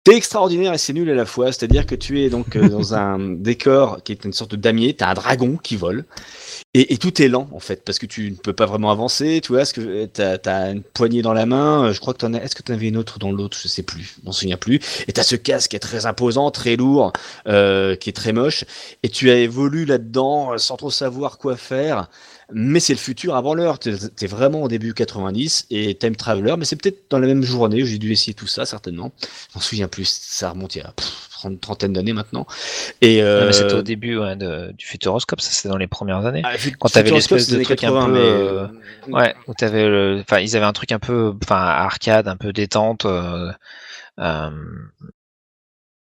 c'est 0.07 0.17
extraordinaire 0.17 0.75
et 0.75 0.79
c'est 0.79 0.93
nul 0.93 1.09
à 1.09 1.15
la 1.15 1.25
fois. 1.25 1.51
C'est-à-dire 1.51 1.87
que 1.87 1.95
tu 1.95 2.21
es 2.21 2.29
donc 2.29 2.57
euh, 2.57 2.69
dans 2.69 2.93
un 2.95 3.19
décor 3.19 4.03
qui 4.03 4.13
est 4.13 4.25
une 4.25 4.35
sorte 4.35 4.51
de 4.51 4.57
damier, 4.57 4.95
t'as 4.95 5.09
un 5.09 5.15
dragon 5.15 5.57
qui 5.57 5.77
vole. 5.77 6.05
Et, 6.75 6.93
et 6.93 6.99
tout 6.99 7.23
est 7.23 7.29
lent 7.29 7.49
en 7.53 7.61
fait 7.61 7.85
parce 7.85 7.99
que 7.99 8.05
tu 8.05 8.31
ne 8.31 8.37
peux 8.37 8.53
pas 8.53 8.67
vraiment 8.67 8.91
avancer. 8.91 9.41
Tu 9.43 9.53
vois, 9.53 9.65
ce 9.65 9.73
que 9.73 10.05
t'as 10.05 10.37
as 10.45 10.71
une 10.73 10.83
poignée 10.83 11.23
dans 11.23 11.33
la 11.33 11.47
main? 11.47 11.91
Je 11.93 12.01
crois 12.01 12.13
que 12.13 12.19
t'en 12.19 12.35
as. 12.35 12.43
Est-ce 12.43 12.55
que 12.55 12.63
tu 12.63 12.73
avais 12.73 12.89
une 12.89 12.99
autre 12.99 13.19
dans 13.19 13.33
l'autre? 13.33 13.57
Je 13.59 13.67
sais 13.67 13.83
plus. 13.83 14.17
Je 14.19 14.27
m'en 14.27 14.33
souviens 14.33 14.59
plus. 14.59 14.79
Et 15.09 15.13
t'as 15.15 15.23
ce 15.23 15.37
casque 15.37 15.71
qui 15.71 15.77
est 15.77 15.81
très 15.81 16.05
imposant, 16.05 16.51
très 16.51 16.77
lourd, 16.77 17.13
euh, 17.49 17.97
qui 17.97 18.11
est 18.11 18.15
très 18.15 18.33
moche. 18.33 18.65
Et 19.05 19.09
tu 19.09 19.31
as 19.31 19.37
évolué 19.37 19.87
là-dedans 19.87 20.59
sans 20.59 20.77
trop 20.77 20.91
savoir 20.91 21.39
quoi 21.39 21.57
faire. 21.57 22.11
Mais 22.53 22.81
c'est 22.81 22.93
le 22.93 22.99
futur 22.99 23.37
avant 23.37 23.55
l'heure. 23.55 23.79
T'es 23.79 23.93
es 24.21 24.27
vraiment 24.27 24.63
au 24.63 24.69
début 24.69 24.93
90 24.95 25.67
et 25.71 25.95
Time 25.95 26.15
Traveler. 26.17 26.55
Mais 26.59 26.65
c'est 26.65 26.77
peut-être 26.77 27.11
dans 27.11 27.19
la 27.19 27.27
même 27.27 27.43
journée. 27.43 27.85
J'ai 27.87 27.99
dû 27.99 28.13
essayer 28.13 28.35
tout 28.35 28.47
ça 28.47 28.67
certainement. 28.67 29.13
Je 29.23 29.55
m'en 29.57 29.61
souviens 29.61 29.89
plus. 29.89 30.09
Ça 30.09 30.51
remonte 30.51 30.75
il 30.77 30.79
y 30.79 30.83
a 30.83 30.93
une 31.45 31.59
trentaine 31.59 31.93
d'années 31.93 32.15
maintenant. 32.15 32.47
Et 33.03 33.23
euh, 33.23 33.53
C'était 33.53 33.75
au 33.75 33.83
début 33.83 34.17
ouais, 34.19 34.35
de- 34.35 34.73
du 34.73 34.87
Futuroscope, 34.87 35.43
ça 35.43 35.51
c'était 35.51 35.69
dans 35.69 35.77
les 35.77 35.87
premières 35.87 36.25
années. 36.25 36.41
ah, 36.43 36.57
Quand 36.81 36.89
t'avais 36.89 37.11
l'espèce 37.17 37.49
de 37.51 37.63
truc 37.63 37.83
un 37.85 37.87
80, 37.89 38.07
peu, 38.07 38.13
mais, 38.13 38.19
euh, 38.21 38.67
Ouais, 39.09 39.35
où 39.47 39.53
t'avais 39.53 39.87
le, 39.87 40.21
enfin 40.23 40.41
ils 40.41 40.57
avaient 40.57 40.65
un 40.65 40.73
truc 40.73 40.91
un 40.93 40.99
peu, 40.99 41.35
enfin 41.43 41.57
arcade, 41.57 42.29
un 42.29 42.37
peu 42.39 42.55
détente, 42.55 43.05
euh, 43.05 43.53
euh, 44.21 44.51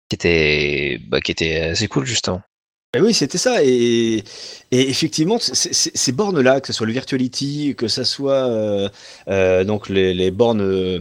qui 0.09 0.15
était, 0.15 0.99
bah, 1.09 1.21
qui 1.21 1.33
était 1.33 1.61
assez 1.61 1.89
cool 1.89 2.07
justement. 2.07 2.41
Eh 2.99 3.01
oui, 3.01 3.15
c'était 3.15 3.39
ça. 3.39 3.63
Et, 3.63 4.25
effectivement, 4.73 5.39
ces 5.39 6.13
bornes-là, 6.13 6.61
que 6.61 6.67
ce 6.67 6.73
soit 6.73 6.87
le 6.87 6.93
Virtuality, 6.93 7.77
que 7.77 7.87
ce 7.87 8.03
soit 8.03 8.49
euh, 8.49 8.89
euh, 9.29 9.63
donc 9.63 9.89
les, 9.89 10.31
bornes 10.33 10.61
euh, 10.61 10.99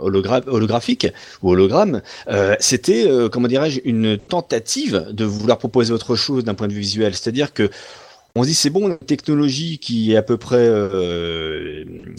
hologra- 0.00 0.46
holographiques 0.46 1.08
ou 1.42 1.50
hologrammes, 1.50 2.00
c'était, 2.60 3.08
comment 3.32 3.48
dirais-je, 3.48 3.80
une 3.84 4.18
tentative 4.18 5.08
de 5.10 5.24
vouloir 5.24 5.58
proposer 5.58 5.92
autre 5.92 6.14
chose 6.14 6.44
d'un 6.44 6.54
point 6.54 6.68
de 6.68 6.72
vue 6.74 6.80
visuel. 6.80 7.12
C'est-à-dire 7.16 7.52
que 7.52 7.68
on 8.36 8.44
se 8.44 8.48
dit 8.48 8.54
c'est 8.54 8.70
bon, 8.70 8.88
une 8.90 8.98
technologie 8.98 9.78
qui 9.78 10.12
est 10.12 10.16
à 10.16 10.22
peu 10.22 10.36
près 10.36 10.70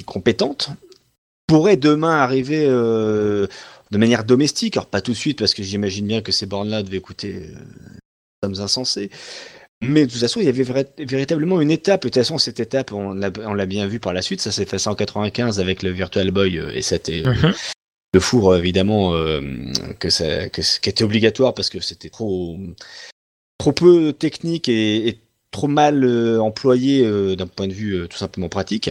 compétente 0.06 0.70
pourrait 1.48 1.78
demain 1.78 2.18
arriver 2.18 2.66
de 2.68 3.48
manière 3.92 4.26
domestique. 4.26 4.76
Alors 4.76 4.88
pas 4.88 5.00
tout 5.00 5.12
de 5.12 5.18
suite 5.18 5.40
parce 5.40 5.54
que 5.54 5.64
j'imagine 5.64 6.08
bien 6.08 6.22
que 6.22 6.34
ces 6.34 6.46
bornes-là 6.46 6.84
devaient 6.84 7.00
coûter 7.00 7.48
sommes 8.44 8.62
insensés. 8.62 9.10
Mais 9.82 10.06
de 10.06 10.12
toute 10.12 10.22
façon, 10.22 10.40
il 10.40 10.46
y 10.46 10.50
avait 10.50 10.64
vrai- 10.64 10.88
véritablement 10.98 11.60
une 11.60 11.72
étape. 11.72 12.04
De 12.04 12.08
toute 12.08 12.16
façon, 12.16 12.38
cette 12.38 12.60
étape, 12.62 12.94
on 12.94 13.14
l'a 13.14 13.66
bien 13.66 13.86
vu 13.88 14.00
par 14.00 14.14
la 14.14 14.22
suite. 14.22 14.40
Ça 14.40 14.52
s'est 14.52 14.66
fait 14.66 14.88
en 14.88 14.96
95 14.96 15.60
avec 15.60 15.84
le 15.84 15.90
Virtual 15.92 16.32
Boy 16.32 16.58
euh, 16.58 16.72
et 16.74 16.82
c'était 16.82 17.24
euh, 17.26 17.34
le 18.14 18.20
four 18.20 18.54
euh, 18.54 18.60
évidemment 18.60 19.14
euh, 19.14 19.42
que 20.00 20.10
ça, 20.10 20.48
que, 20.50 20.62
qui 20.62 20.90
était 20.90 21.04
obligatoire 21.04 21.54
parce 21.54 21.70
que 21.70 21.82
c'était 21.82 22.10
trop, 22.10 22.58
trop 23.58 23.74
peu 23.74 24.14
technique 24.14 24.70
et, 24.70 25.08
et 25.10 25.20
trop 25.52 25.68
mal 25.68 26.04
euh, 26.06 26.40
employé 26.40 27.04
euh, 27.06 27.36
d'un 27.36 27.48
point 27.48 27.68
de 27.68 27.74
vue 27.74 28.08
tout 28.10 28.18
simplement 28.18 28.50
pratique. 28.50 28.90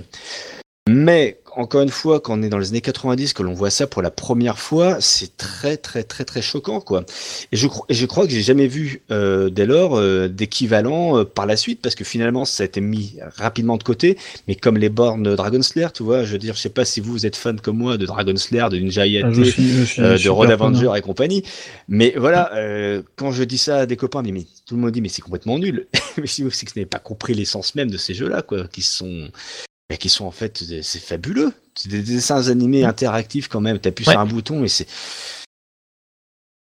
Mais 0.88 1.40
encore 1.56 1.82
une 1.82 1.90
fois, 1.90 2.20
quand 2.20 2.38
on 2.38 2.42
est 2.42 2.48
dans 2.48 2.58
les 2.58 2.70
années 2.70 2.80
90, 2.80 3.32
que 3.32 3.42
l'on 3.42 3.52
voit 3.52 3.70
ça 3.70 3.86
pour 3.86 4.02
la 4.02 4.10
première 4.10 4.58
fois, 4.58 5.00
c'est 5.00 5.36
très 5.36 5.76
très 5.76 6.02
très 6.02 6.24
très 6.24 6.42
choquant 6.42 6.80
quoi. 6.80 7.04
Et 7.52 7.56
je, 7.56 7.66
et 7.88 7.94
je 7.94 8.06
crois 8.06 8.26
que 8.26 8.32
j'ai 8.32 8.42
jamais 8.42 8.66
vu 8.66 9.02
euh, 9.10 9.50
dès 9.50 9.66
lors 9.66 9.96
euh, 9.96 10.28
d'équivalent 10.28 11.18
euh, 11.18 11.24
par 11.24 11.46
la 11.46 11.56
suite 11.56 11.80
parce 11.82 11.94
que 11.94 12.04
finalement 12.04 12.44
ça 12.44 12.62
a 12.62 12.66
été 12.66 12.80
mis 12.80 13.16
rapidement 13.36 13.76
de 13.76 13.82
côté. 13.82 14.18
Mais 14.48 14.54
comme 14.54 14.76
les 14.78 14.88
bornes 14.88 15.34
Dragon 15.34 15.62
Slayer, 15.62 15.88
tu 15.94 16.02
vois, 16.02 16.24
je 16.24 16.32
veux 16.32 16.38
dire, 16.38 16.54
je 16.54 16.60
sais 16.60 16.68
pas 16.70 16.84
si 16.84 17.00
vous, 17.00 17.12
vous 17.12 17.26
êtes 17.26 17.36
fan 17.36 17.60
comme 17.60 17.78
moi 17.78 17.96
de 17.96 18.06
Dragon 18.06 18.36
Slayer, 18.36 18.68
de 18.70 18.78
Ninja 18.78 19.02
Ah, 19.02 19.32
suis, 19.44 19.68
je 19.72 19.84
suis 19.84 20.02
euh, 20.02 20.18
de 20.18 20.28
Road 20.28 20.48
fan. 20.48 20.60
hein. 20.60 20.64
Avenger 20.66 20.92
et 20.96 21.00
compagnie. 21.02 21.42
Mais 21.88 22.14
voilà, 22.16 22.54
euh, 22.54 23.02
quand 23.16 23.32
je 23.32 23.44
dis 23.44 23.58
ça 23.58 23.80
à 23.80 23.86
des 23.86 23.96
copains, 23.96 24.22
mais, 24.22 24.32
mais 24.32 24.46
tout 24.66 24.74
le 24.74 24.80
monde 24.80 24.92
dit 24.92 25.00
mais 25.00 25.08
c'est 25.08 25.22
complètement 25.22 25.58
nul. 25.58 25.86
mais 26.18 26.26
si 26.26 26.42
vous 26.42 26.50
c'est 26.50 26.66
que 26.66 26.72
vous 26.72 26.80
n'avez 26.80 26.86
pas 26.86 26.98
compris 26.98 27.34
l'essence 27.34 27.74
même 27.74 27.90
de 27.90 27.98
ces 27.98 28.14
jeux-là, 28.14 28.42
quoi, 28.42 28.66
qui 28.68 28.82
sont 28.82 29.28
mais 29.92 29.98
qui 29.98 30.08
sont 30.08 30.24
en 30.24 30.30
fait 30.30 30.64
c'est 30.82 30.98
fabuleux. 31.02 31.52
C'est 31.74 31.90
des 31.90 32.00
dessins 32.02 32.48
animés 32.48 32.82
interactifs 32.84 33.48
quand 33.48 33.60
même. 33.60 33.78
T'appuies 33.78 34.06
Ouais. 34.06 34.12
sur 34.14 34.20
un 34.20 34.24
bouton 34.26 34.64
et 34.64 34.68
c'est 34.68 34.86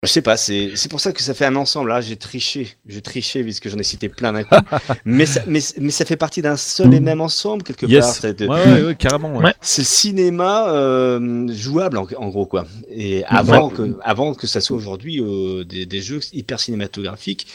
je 0.04 0.10
sais 0.10 0.22
pas, 0.22 0.38
c'est 0.38 0.72
c'est 0.76 0.88
pour 0.90 1.02
ça 1.02 1.12
que 1.12 1.22
ça 1.22 1.34
fait 1.34 1.44
un 1.46 1.56
ensemble. 1.58 1.90
Là, 1.90 2.00
j'ai 2.00 2.16
triché, 2.16 2.78
j'ai 2.86 3.02
triché 3.02 3.44
puisque 3.44 3.68
j'en 3.68 3.78
ai 3.80 3.84
cité 3.84 4.08
plein 4.08 4.32
d'un 4.32 4.44
coup. 4.46 4.56
mais, 5.06 5.26
ça, 5.26 5.42
mais, 5.46 5.60
mais 5.80 5.90
ça 5.90 6.06
fait 6.06 6.16
partie 6.16 6.42
d'un 6.42 6.56
seul 6.56 6.94
et 6.94 7.02
même 7.02 7.20
ensemble 7.20 7.64
quelque 7.64 7.82
part. 7.82 7.90
Yes. 7.90 8.22
De- 8.22 8.48
Ouais, 8.48 8.64
ouais, 8.64 8.84
ouais, 8.84 8.96
carrément. 8.96 9.42
c'est 9.60 9.82
le 9.82 9.86
cinéma 9.88 10.70
euh, 10.70 11.52
jouable 11.54 11.98
en, 11.98 12.08
en 12.16 12.30
gros 12.30 12.46
quoi. 12.46 12.66
Et 12.90 13.26
avant 13.26 13.70
que 13.70 13.98
avant 14.04 14.36
que 14.36 14.48
ça 14.48 14.62
soit 14.62 14.78
aujourd'hui 14.78 15.20
euh, 15.22 15.66
des, 15.66 15.86
des 15.86 16.02
jeux 16.02 16.22
hyper 16.32 16.62
cinématographiques, 16.62 17.48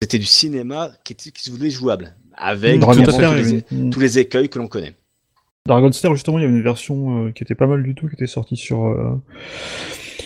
c'était 0.00 0.18
du 0.20 0.26
cinéma 0.26 0.92
qui, 1.04 1.14
était, 1.14 1.32
qui 1.32 1.42
se 1.42 1.50
voulait 1.50 1.70
jouable 1.70 2.14
avec 2.42 2.80
y 2.98 3.04
les, 3.34 3.64
une- 3.72 3.90
tous 3.90 4.00
les 4.00 4.18
écueils 4.18 4.48
que 4.48 4.58
l'on 4.58 4.68
connaît. 4.68 4.94
Dragon 5.66 5.92
Slayer, 5.92 6.14
justement, 6.16 6.38
il 6.38 6.42
y 6.42 6.44
avait 6.44 6.54
une 6.56 6.62
version 6.62 7.26
euh, 7.26 7.30
qui 7.30 7.44
était 7.44 7.54
pas 7.54 7.66
mal 7.68 7.82
du 7.84 7.94
tout, 7.94 8.08
qui 8.08 8.14
était 8.14 8.26
sortie 8.26 8.56
sur, 8.56 8.84
euh, 8.86 9.12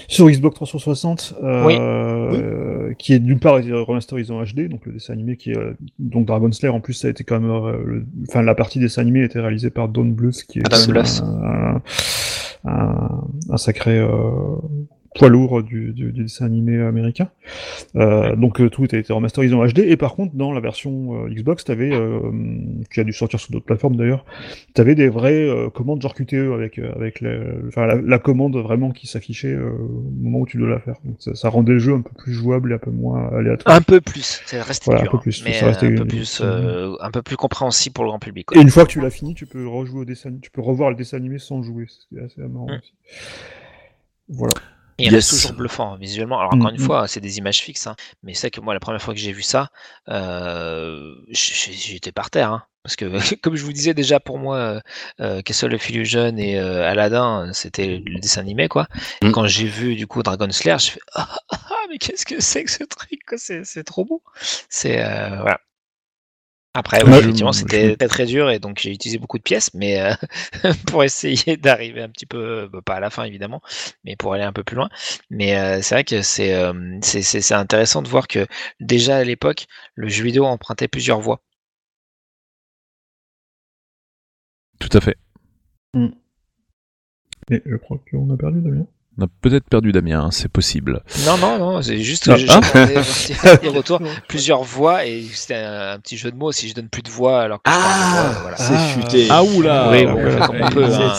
sur 0.09 0.31
Xbox 0.31 0.55
360, 0.57 1.35
euh, 1.43 2.95
qui 2.99 3.13
est 3.13 3.19
d'une 3.19 3.39
part 3.39 3.59
été 3.59 3.71
remasterisé 3.73 4.33
en 4.33 4.43
HD, 4.43 4.69
donc 4.69 4.87
le 4.87 4.93
dessin 4.93 5.13
animé 5.13 5.37
qui 5.37 5.51
est, 5.51 5.59
donc 5.99 6.25
Dragon 6.27 6.51
Slayer, 6.53 6.73
en 6.75 6.81
plus, 6.81 6.95
ça 6.95 7.09
a 7.09 7.11
été 7.11 7.23
quand 7.25 7.39
même, 7.39 7.51
euh, 7.51 7.77
le- 7.85 8.07
enfin, 8.29 8.41
la 8.43 8.55
partie 8.55 8.79
dessin 8.79 9.03
animé 9.03 9.23
a 9.23 9.25
été 9.27 9.39
réalisée 9.39 9.69
par 9.71 9.89
Don 9.89 10.07
Bluth, 10.07 10.43
qui 10.49 10.61
est 10.61 10.63
Bluth. 10.89 11.23
un, 11.23 11.83
un, 12.65 13.25
un 13.51 13.57
sacré, 13.59 13.99
euh, 13.99 14.09
poids 15.19 15.29
lourd 15.29 15.63
du, 15.63 15.93
du, 15.93 16.13
du 16.13 16.23
dessin 16.25 16.47
animé 16.47 16.81
américain. 16.81 17.29
Euh, 17.97 18.35
donc 18.37 18.61
euh, 18.61 18.69
tout 18.69 18.87
a 18.93 18.97
été 18.97 19.13
remasterisé 19.13 19.55
en 19.55 19.67
HD 19.67 19.79
et 19.81 19.97
par 19.97 20.15
contre 20.15 20.35
dans 20.35 20.53
la 20.53 20.61
version 20.61 21.25
euh, 21.25 21.29
Xbox 21.29 21.65
t'avais 21.65 21.91
euh, 21.93 22.21
qui 22.93 23.01
a 23.01 23.05
dû 23.05 23.13
sortir 23.13 23.39
sur 23.41 23.53
d'autres 23.53 23.65
plateformes 23.65 23.97
d'ailleurs 23.97 24.25
t'avais 24.75 24.95
des 24.95 25.09
vraies 25.09 25.49
commandes 25.75 26.03
genre 26.03 26.15
QTE 26.15 26.53
avec 26.55 26.79
avec 26.79 27.21
la, 27.21 27.95
la 27.97 28.19
commande 28.19 28.57
vraiment 28.57 28.91
qui 28.91 29.07
s'affichait 29.07 29.57
au 29.57 30.11
moment 30.21 30.41
où 30.41 30.47
tu 30.47 30.57
dois 30.59 30.69
la 30.69 30.81
faire. 30.81 30.97
Donc 31.05 31.17
ça, 31.21 31.35
ça 31.35 31.49
rendait 31.49 31.73
le 31.73 31.79
jeu 31.79 31.95
un 31.95 32.01
peu 32.03 32.11
plus 32.17 32.33
jouable 32.33 32.73
et 32.73 32.75
un 32.75 32.79
peu 32.79 32.91
moins 32.91 33.29
aléatoire. 33.29 33.75
Un 33.77 33.81
peu 33.83 34.01
plus, 34.01 34.43
ça 34.47 34.63
restait 34.63 34.85
Voilà, 34.87 35.03
dur, 35.03 35.09
un 35.09 35.13
peu 35.13 35.17
hein, 35.19 35.21
plus, 35.23 35.45
mais 35.45 35.53
ça 35.53 35.67
restait- 35.67 35.87
un 35.87 35.97
peu 35.97 36.05
plus, 36.07 36.43
un 36.43 37.11
peu 37.11 37.23
plus 37.23 37.37
compréhensible 37.37 37.93
pour 37.95 38.05
le 38.05 38.11
grand 38.11 38.19
public. 38.19 38.47
quoi. 38.47 38.59
et 38.59 38.61
une 38.63 38.71
fois 38.71 38.85
que 38.85 38.91
tu 38.91 39.01
l'as 39.01 39.11
fini 39.11 39.35
tu 39.35 39.47
peux 39.47 39.67
rejouer 39.67 40.01
au 40.01 40.05
dessin 40.05 40.31
tu 40.41 40.51
peux 40.51 40.61
revoir 40.61 40.91
le 40.91 40.97
dessin 40.97 41.17
animé 41.17 41.39
sans 41.39 41.63
jouer. 41.63 41.87
C'est 42.11 42.21
assez 42.23 42.41
marrant 42.43 42.67
Mm. 42.67 42.79
aussi. 42.79 42.93
Voilà 44.29 44.55
Et 44.98 45.06
il 45.06 45.12
Yes. 45.12 45.14
reste 45.14 45.28
toujours 45.31 45.52
bluffant 45.52 45.94
hein, 45.94 45.98
visuellement. 45.98 46.39
Alors 46.40 46.52
Mm, 46.52 46.55
encore 46.55 46.70
une 46.70 46.78
mm. 46.78 46.78
fois, 46.78 47.06
c'est 47.09 47.20
des 47.20 47.39
images 47.39 47.60
fixes, 47.60 47.86
hein, 47.86 47.97
mais 48.23 48.35
c'est 48.35 48.51
que 48.51 48.60
moi 48.60 48.74
la 48.74 48.81
première 48.81 49.02
fois 49.02 49.14
que 49.14 49.20
j'ai 49.20 49.32
vu 49.32 49.43
ça, 49.43 49.70
euh, 50.09 51.14
j'étais 51.31 52.12
par 52.12 52.31
terre. 52.31 52.52
hein, 52.52 52.62
parce 52.82 52.97
que 52.97 53.06
comme 53.43 53.56
je 53.56 53.64
vous 53.64 53.73
disais 53.73 53.94
déjà 53.94 54.20
pour 54.20 54.39
moi, 54.39 54.56
euh, 54.56 54.81
euh, 55.20 55.43
Castle 55.43 55.74
of 55.74 55.90
Illusion 55.90 56.36
et 56.39 56.59
euh, 56.59 56.85
Aladdin, 56.89 57.51
c'était 57.52 57.98
le 58.06 58.20
dessin 58.20 58.40
animé 58.40 58.68
quoi. 58.68 58.86
Et 59.23 59.28
Mm. 59.28 59.32
quand 59.32 59.47
j'ai 59.47 59.66
vu 59.66 59.97
du 59.97 60.06
coup 60.06 60.23
Dragon 60.23 60.51
Slayer, 60.51 60.78
je 60.78 60.90
fais 60.93 61.01
ah, 61.14 61.36
ah, 61.51 61.74
mais 61.90 61.98
qu'est-ce 61.98 62.24
que 62.27 62.40
c'est 62.40 62.64
que 62.64 62.70
ce 62.70 62.85
truc 62.85 63.20
c'est 63.36 63.85
trop 63.85 64.05
beau. 64.05 64.23
C'est 64.70 65.05
euh, 65.05 65.28
voilà. 65.40 65.60
Après, 66.77 67.03
oui, 67.05 67.11
Ouais, 67.11 67.19
effectivement, 67.20 67.53
je- 67.53 67.61
c'était 67.61 67.97
très 67.97 68.09
très 68.09 68.27
dur 68.27 68.51
et 68.51 68.59
donc 68.59 68.78
j'ai 68.78 68.90
utilisé 68.93 69.19
beaucoup 69.19 69.39
de 69.39 69.43
pièces, 69.43 69.73
mais 69.74 70.01
euh, 70.01 70.12
pour 70.86 71.03
essayer 71.05 71.57
d'arriver 71.57 72.03
un 72.03 72.09
petit 72.11 72.27
peu, 72.27 72.69
bah, 72.73 72.81
pas 72.85 72.94
à 72.97 73.01
la 73.01 73.11
fin 73.11 73.24
évidemment, 73.24 73.62
mais 74.05 74.15
pour 74.16 74.35
aller 74.35 74.44
un 74.44 74.53
peu 74.53 74.62
plus 74.65 74.77
loin. 74.77 74.89
Mais 75.31 75.57
euh, 75.59 75.81
c'est 75.82 75.94
vrai 75.94 76.05
que 76.05 76.23
c'est 76.23 76.55
euh, 76.55 76.98
c'est- 77.03 77.23
c'est 77.23 77.40
c'est 77.40 77.55
intéressant 77.55 78.03
de 78.03 78.09
voir 78.09 78.28
que 78.28 78.47
déjà 78.81 79.16
à 79.16 79.24
l'époque, 79.24 79.66
le 79.94 80.09
jeu 80.09 80.24
vidéo 80.24 80.44
empruntait 80.44 80.89
plusieurs 80.89 81.20
voies. 81.20 81.40
Tout 84.78 84.90
à 84.97 85.01
fait. 85.01 85.16
et 87.51 87.62
je 87.65 87.77
crois 87.77 87.98
qu'on 88.11 88.31
a 88.31 88.36
perdu 88.36 88.61
Damien 88.61 88.86
On 89.19 89.25
a 89.25 89.29
peut-être 89.41 89.65
perdu 89.71 89.93
Damien, 89.93 90.25
hein, 90.27 90.31
c'est 90.31 90.51
possible. 90.51 91.01
Non, 91.25 91.39
non, 91.39 91.59
non, 91.59 91.81
c'est 91.83 92.03
juste 92.03 92.29
Ah, 92.31 92.37
que 92.37 92.43
ah. 92.51 92.61
voir 93.43 93.59
des 93.61 93.69
retours, 93.69 94.01
plusieurs 94.29 94.63
voix 94.63 95.07
et 95.07 95.25
c'était 95.33 95.55
un, 95.55 95.93
un 95.93 95.99
petit 95.99 96.19
jeu 96.19 96.31
de 96.31 96.37
mots. 96.37 96.53
Si 96.53 96.69
je 96.69 96.75
donne 96.75 96.89
plus 96.89 97.01
de 97.03 97.09
voix 97.09 97.41
alors 97.41 97.63
que 97.63 97.71
je 97.71 97.77
parle 97.77 97.95
de 97.95 98.11
voix, 98.35 98.41
voilà. 98.43 98.57
c'est 98.59 98.75
Ah. 98.75 98.89
futé. 98.89 99.27
Ah 99.31 99.43
oula 99.43 99.91
Oui, 99.91 100.05
bon, 100.05 100.15
ouais, 100.17 100.25
ouais, 100.25 100.91
ça- 100.91 101.07
hein. 101.07 101.15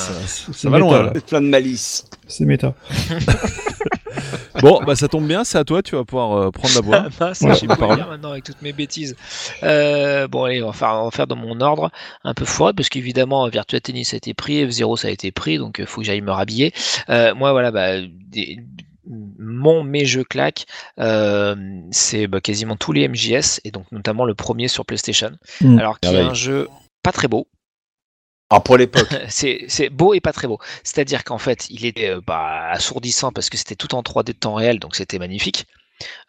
ça- 0.53 0.69
va 0.69 0.77
loin 0.77 1.03
là. 1.03 1.13
Plein 1.27 1.41
de 1.41 1.47
malice. 1.47 2.05
c'est 2.27 2.45
méta 2.45 2.75
Bon, 4.61 4.81
bah 4.85 4.95
ça 4.95 5.07
tombe 5.07 5.27
bien, 5.27 5.43
c'est 5.43 5.57
à 5.57 5.63
toi, 5.63 5.83
tu 5.83 5.95
vas 5.95 6.03
pouvoir 6.03 6.31
euh, 6.37 6.51
prendre 6.51 6.73
la 6.75 6.81
voix. 6.81 7.05
Mince, 7.19 7.41
Ouais, 7.41 7.51
dire 7.95 8.07
maintenant 8.09 8.31
avec 8.31 8.43
toutes 8.43 8.61
mes 8.61 8.73
bêtises. 8.73 9.15
Euh, 9.63 10.27
bon, 10.27 10.43
allez, 10.45 10.63
on 10.63 10.67
va, 10.67 10.73
faire, 10.73 10.89
on 10.95 11.05
va 11.05 11.11
faire 11.11 11.27
dans 11.27 11.35
mon 11.35 11.61
ordre 11.61 11.91
un 12.23 12.33
peu 12.33 12.45
froid 12.45 12.73
parce 12.73 12.89
qu'évidemment, 12.89 13.47
Virtua 13.49 13.79
Tennis 13.79 14.13
a 14.13 14.17
été 14.17 14.33
pris, 14.33 14.65
F0 14.65 14.97
ça 14.97 15.07
a 15.09 15.11
été 15.11 15.31
pris, 15.31 15.57
donc 15.57 15.77
il 15.79 15.85
faut 15.85 16.01
que 16.01 16.07
j'aille 16.07 16.21
me 16.21 16.31
rhabiller. 16.31 16.73
Euh, 17.09 17.35
moi, 17.35 17.51
voilà, 17.51 17.71
bah, 17.71 18.01
des- 18.01 18.59
mon 19.09 19.83
mes 19.83 20.05
jeux 20.05 20.23
claques, 20.25 20.65
euh, 20.99 21.55
c'est 21.91 22.27
bah, 22.27 22.41
quasiment 22.41 22.75
tous 22.75 22.91
les 22.91 23.07
MJS 23.07 23.61
et 23.63 23.71
donc 23.71 23.85
notamment 23.91 24.25
le 24.25 24.35
premier 24.35 24.67
sur 24.67 24.85
PlayStation. 24.85 25.31
Mm. 25.61 25.79
Alors 25.79 25.99
qui 25.99 26.09
est 26.09 26.11
Merveille. 26.11 26.31
un 26.31 26.33
jeu 26.33 26.67
pas 27.03 27.11
très 27.13 27.27
beau, 27.29 27.47
Alors 28.49 28.63
pour 28.63 28.77
l'époque, 28.77 29.09
c'est 29.29 29.89
beau 29.91 30.13
et 30.13 30.21
pas 30.21 30.33
très 30.33 30.47
beau. 30.47 30.59
C'est-à-dire 30.83 31.23
qu'en 31.23 31.37
fait, 31.37 31.69
il 31.69 31.85
était 31.85 32.09
euh, 32.09 32.21
bah, 32.25 32.69
assourdissant 32.71 33.31
parce 33.31 33.49
que 33.49 33.57
c'était 33.57 33.75
tout 33.75 33.93
en 33.95 34.01
3D 34.01 34.27
de 34.27 34.31
temps 34.33 34.53
réel, 34.55 34.79
donc 34.79 34.95
c'était 34.95 35.19
magnifique. 35.19 35.65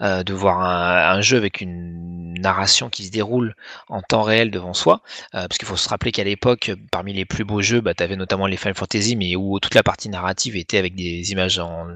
euh, 0.02 0.24
de 0.24 0.34
voir 0.34 0.60
un, 0.62 1.16
un, 1.18 1.20
jeu 1.20 1.36
avec 1.36 1.60
une 1.60 2.34
narration 2.40 2.90
qui 2.90 3.04
se 3.06 3.10
déroule 3.10 3.54
en 3.88 4.02
temps 4.02 4.22
réel 4.22 4.50
devant 4.50 4.74
soi, 4.74 5.02
euh, 5.34 5.48
parce 5.48 5.58
qu'il 5.58 5.68
faut 5.68 5.76
se 5.76 5.88
rappeler 5.88 6.12
qu'à 6.12 6.24
l'époque, 6.24 6.72
parmi 6.92 7.12
les 7.12 7.24
plus 7.26 7.44
beaux 7.44 7.62
jeux, 7.62 7.80
bah, 7.80 7.94
tu 7.94 8.02
avais 8.02 8.16
notamment 8.16 8.46
les 8.46 8.56
Final 8.56 8.74
Fantasy, 8.74 9.16
mais 9.16 9.36
où 9.36 9.60
toute 9.60 9.74
la 9.74 9.82
partie 9.82 10.08
narrative 10.08 10.56
était 10.56 10.78
avec 10.78 10.94
des 10.94 11.32
images 11.32 11.58
en 11.58 11.88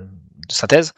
synthèse, 0.49 0.93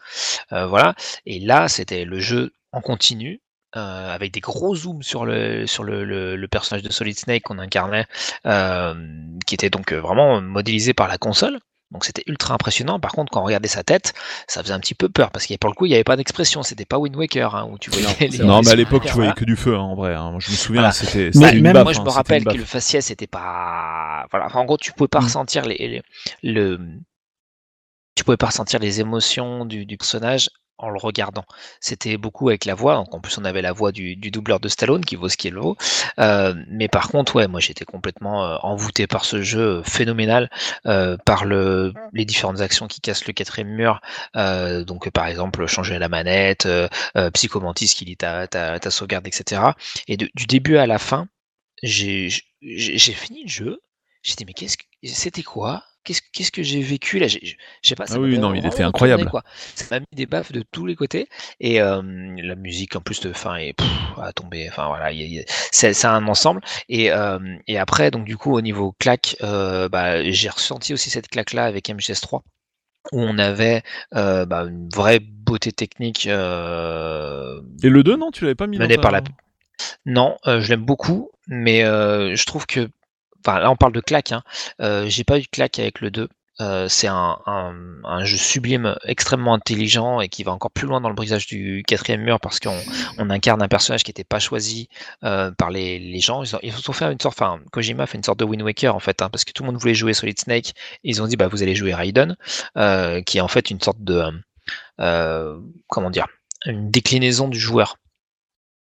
euh, 0.52 0.66
voilà. 0.66 0.94
Et 1.26 1.40
là, 1.40 1.68
c'était 1.68 2.04
le 2.04 2.18
jeu 2.20 2.52
en 2.72 2.80
continu, 2.80 3.40
euh, 3.76 4.14
avec 4.14 4.32
des 4.32 4.40
gros 4.40 4.74
zooms 4.74 5.02
sur 5.02 5.24
le 5.24 5.66
sur 5.66 5.84
le, 5.84 6.04
le, 6.04 6.36
le 6.36 6.48
personnage 6.48 6.82
de 6.82 6.92
Solid 6.92 7.18
Snake 7.18 7.42
qu'on 7.44 7.58
incarnait, 7.58 8.06
euh, 8.46 8.94
qui 9.46 9.54
était 9.54 9.70
donc 9.70 9.92
vraiment 9.92 10.40
modélisé 10.40 10.94
par 10.94 11.08
la 11.08 11.18
console. 11.18 11.58
Donc 11.90 12.04
c'était 12.04 12.24
ultra 12.26 12.54
impressionnant. 12.54 12.98
Par 12.98 13.12
contre, 13.12 13.30
quand 13.30 13.40
on 13.40 13.44
regardait 13.44 13.68
sa 13.68 13.84
tête, 13.84 14.14
ça 14.48 14.62
faisait 14.62 14.72
un 14.74 14.80
petit 14.80 14.94
peu 14.94 15.08
peur 15.08 15.30
parce 15.30 15.46
qu'il 15.46 15.56
pour 15.58 15.70
le 15.70 15.74
coup, 15.76 15.86
il 15.86 15.90
n'y 15.90 15.94
avait 15.94 16.02
pas 16.02 16.16
d'expression. 16.16 16.62
C'était 16.64 16.86
pas 16.86 16.98
Wind 16.98 17.14
Waker 17.14 17.54
hein, 17.54 17.68
où 17.70 17.78
tu 17.78 17.90
voyais. 17.90 18.06
Non, 18.06 18.14
les, 18.20 18.38
non 18.38 18.60
les 18.60 18.64
mais 18.66 18.72
à 18.72 18.74
l'époque, 18.74 19.04
tu 19.06 19.12
voyais 19.12 19.32
que 19.34 19.44
du 19.44 19.54
feu 19.54 19.76
hein, 19.76 19.80
en 19.80 19.94
vrai. 19.94 20.14
Hein. 20.14 20.36
Je 20.40 20.50
me 20.50 20.56
souviens, 20.56 20.80
Voilà. 20.80 20.92
c'était. 20.92 21.30
Même- 21.38 21.72
baffe, 21.72 21.84
Moi, 21.84 21.92
je 21.92 21.98
hein, 22.00 22.02
me 22.02 22.08
c'était 22.08 22.16
rappelle 22.16 22.44
que 22.44 22.56
le 22.56 22.64
faciès 22.64 23.04
c'était 23.04 23.28
pas. 23.28 24.26
Voilà. 24.32 24.46
Enfin, 24.46 24.60
en 24.60 24.64
gros, 24.64 24.76
tu 24.78 24.92
pouvais 24.92 25.08
pas 25.08 25.20
Mm. 25.20 25.24
ressentir 25.24 25.64
les, 25.66 25.76
les- 25.76 26.02
le. 26.42 26.80
Tu 28.16 28.24
pouvais 28.24 28.36
pas 28.36 28.46
ressentir 28.46 28.80
les 28.80 29.00
émotions 29.00 29.64
du, 29.64 29.86
du 29.86 29.96
personnage 29.96 30.48
en 30.78 30.90
le 30.90 30.98
regardant. 30.98 31.44
C'était 31.80 32.16
beaucoup 32.16 32.48
avec 32.48 32.64
la 32.64 32.74
voix. 32.74 32.96
Donc, 32.96 33.14
en 33.14 33.20
plus, 33.20 33.38
on 33.38 33.44
avait 33.44 33.62
la 33.62 33.72
voix 33.72 33.92
du, 33.92 34.16
doubleur 34.16 34.60
de 34.60 34.68
Stallone 34.68 35.04
qui 35.04 35.16
vaut 35.16 35.28
ce 35.28 35.36
qu'il 35.36 35.54
vaut. 35.54 35.76
Euh, 36.18 36.54
mais 36.68 36.88
par 36.88 37.08
contre, 37.08 37.36
ouais, 37.36 37.48
moi, 37.48 37.60
j'étais 37.60 37.84
complètement 37.84 38.44
euh, 38.44 38.56
envoûté 38.62 39.06
par 39.06 39.24
ce 39.24 39.42
jeu 39.42 39.78
euh, 39.78 39.82
phénoménal, 39.82 40.50
euh, 40.86 41.16
par 41.24 41.44
le, 41.44 41.92
les 42.12 42.24
différentes 42.24 42.60
actions 42.60 42.88
qui 42.88 43.00
cassent 43.00 43.26
le 43.26 43.32
quatrième 43.32 43.68
mur. 43.68 44.00
Donc, 44.34 45.10
par 45.10 45.26
exemple, 45.26 45.66
changer 45.66 45.98
la 45.98 46.08
manette, 46.08 46.68
Psychomantis 47.34 47.88
qui 47.88 48.04
lit 48.04 48.16
ta, 48.16 48.46
ta, 48.46 48.78
ta 48.78 48.90
sauvegarde, 48.90 49.26
etc. 49.26 49.62
Et 50.08 50.16
du 50.16 50.46
début 50.46 50.76
à 50.76 50.86
la 50.86 50.98
fin, 50.98 51.28
j'ai 51.82 52.30
fini 52.98 53.44
le 53.44 53.48
jeu. 53.48 53.80
J'ai 54.22 54.34
dit 54.36 54.44
mais 54.46 54.54
qu'est-ce 54.54 54.78
que 54.78 54.84
c'était 55.02 55.42
quoi? 55.42 55.84
Qu'est-ce 56.04 56.20
qu'est-ce 56.32 56.52
que 56.52 56.62
j'ai 56.62 56.80
vécu 56.82 57.18
là 57.18 57.26
Je 57.28 57.38
sais 57.82 57.94
pas. 57.94 58.06
ça 58.06 58.16
Ah 58.16 58.20
oui, 58.20 58.38
non, 58.38 58.54
il 58.54 58.64
était 58.66 58.82
incroyable. 58.82 59.26
quoi. 59.30 59.42
Ça 59.74 59.86
m'a 59.90 60.00
mis 60.00 60.06
des 60.12 60.26
baffes 60.26 60.52
de 60.52 60.62
tous 60.70 60.84
les 60.86 60.94
côtés 60.96 61.28
et 61.60 61.80
euh, 61.80 62.02
la 62.42 62.54
musique 62.54 62.94
en 62.94 63.00
plus 63.00 63.20
de 63.20 63.32
fin 63.32 63.56
est 63.56 63.72
pff, 63.72 63.88
à 64.20 64.32
tomber. 64.32 64.68
Enfin 64.68 64.86
voilà, 64.88 65.10
y 65.12 65.22
a- 65.22 65.26
il 65.26 65.32
y 65.32 65.40
a- 65.40 65.44
c'est 65.72 65.94
c'est 65.94 66.06
un 66.06 66.26
ensemble. 66.28 66.60
Et 66.88 67.10
euh, 67.10 67.38
et 67.66 67.78
après 67.78 68.10
donc 68.10 68.24
du 68.24 68.36
coup 68.36 68.52
au 68.54 68.60
niveau 68.60 68.92
claque, 68.98 69.36
euh, 69.42 69.88
bah, 69.88 70.22
j'ai 70.30 70.48
ressenti 70.50 70.92
aussi 70.92 71.08
cette 71.10 71.28
claque 71.28 71.52
là 71.54 71.64
avec 71.64 71.88
MGS3 71.88 72.42
où 73.12 73.20
on 73.20 73.38
avait 73.38 73.82
bah, 74.12 74.66
une 74.68 74.88
vraie 74.90 75.20
beauté 75.20 75.72
technique. 75.72 76.26
Et 76.26 77.88
le 77.88 78.02
2, 78.02 78.16
non, 78.16 78.30
tu 78.30 78.44
l'avais 78.44 78.54
pas 78.54 78.66
mis 78.66 78.78
dans 78.78 79.02
par 79.02 79.12
ta- 79.12 79.18
la 79.18 79.24
non, 80.06 80.36
je 80.46 80.68
l'aime 80.68 80.84
beaucoup, 80.84 81.30
mais 81.48 81.80
je 81.82 82.44
trouve 82.44 82.66
que, 82.66 82.88
enfin 83.44 83.60
là 83.60 83.70
on 83.70 83.76
parle 83.76 83.92
de 83.92 84.00
claque, 84.00 84.32
hein. 84.32 84.42
Euh, 84.80 85.06
j'ai 85.08 85.24
pas 85.24 85.38
eu 85.38 85.42
de 85.42 85.48
claque 85.48 85.78
avec 85.78 86.00
le 86.00 86.10
2. 86.10 86.28
Euh, 86.60 86.86
c'est 86.88 87.08
un, 87.08 87.36
un, 87.46 87.74
un 88.04 88.24
jeu 88.24 88.36
sublime, 88.36 88.94
extrêmement 89.04 89.54
intelligent 89.54 90.20
et 90.20 90.28
qui 90.28 90.44
va 90.44 90.52
encore 90.52 90.70
plus 90.70 90.86
loin 90.86 91.00
dans 91.00 91.08
le 91.08 91.14
brisage 91.14 91.46
du 91.48 91.82
quatrième 91.84 92.22
mur 92.22 92.38
parce 92.38 92.60
qu'on 92.60 92.78
on 93.18 93.28
incarne 93.30 93.60
un 93.60 93.66
personnage 93.66 94.04
qui 94.04 94.10
n'était 94.10 94.22
pas 94.22 94.38
choisi 94.38 94.88
euh, 95.24 95.50
par 95.50 95.70
les, 95.70 95.98
les 95.98 96.20
gens. 96.20 96.44
Ils 96.44 96.54
ont, 96.54 96.92
fait 96.92 97.10
une 97.10 97.18
sorte, 97.18 97.40
enfin 97.40 97.58
Kojima 97.72 98.06
fait 98.06 98.18
une 98.18 98.24
sorte 98.24 98.38
de 98.38 98.44
Wind 98.44 98.62
Waker 98.62 98.94
en 98.94 99.00
fait, 99.00 99.20
hein, 99.20 99.30
parce 99.30 99.44
que 99.44 99.52
tout 99.52 99.64
le 99.64 99.72
monde 99.72 99.80
voulait 99.80 99.94
jouer 99.94 100.14
Solid 100.14 100.38
Snake. 100.38 100.74
Et 101.02 101.10
ils 101.10 101.20
ont 101.22 101.26
dit 101.26 101.36
bah 101.36 101.48
vous 101.48 101.62
allez 101.64 101.74
jouer 101.74 101.92
Raiden, 101.92 102.36
euh, 102.76 103.20
qui 103.22 103.38
est 103.38 103.40
en 103.40 103.48
fait 103.48 103.70
une 103.70 103.80
sorte 103.80 104.02
de, 104.04 104.22
euh, 105.00 105.58
comment 105.88 106.10
dire, 106.10 106.28
une 106.66 106.90
déclinaison 106.90 107.48
du 107.48 107.58
joueur. 107.58 107.96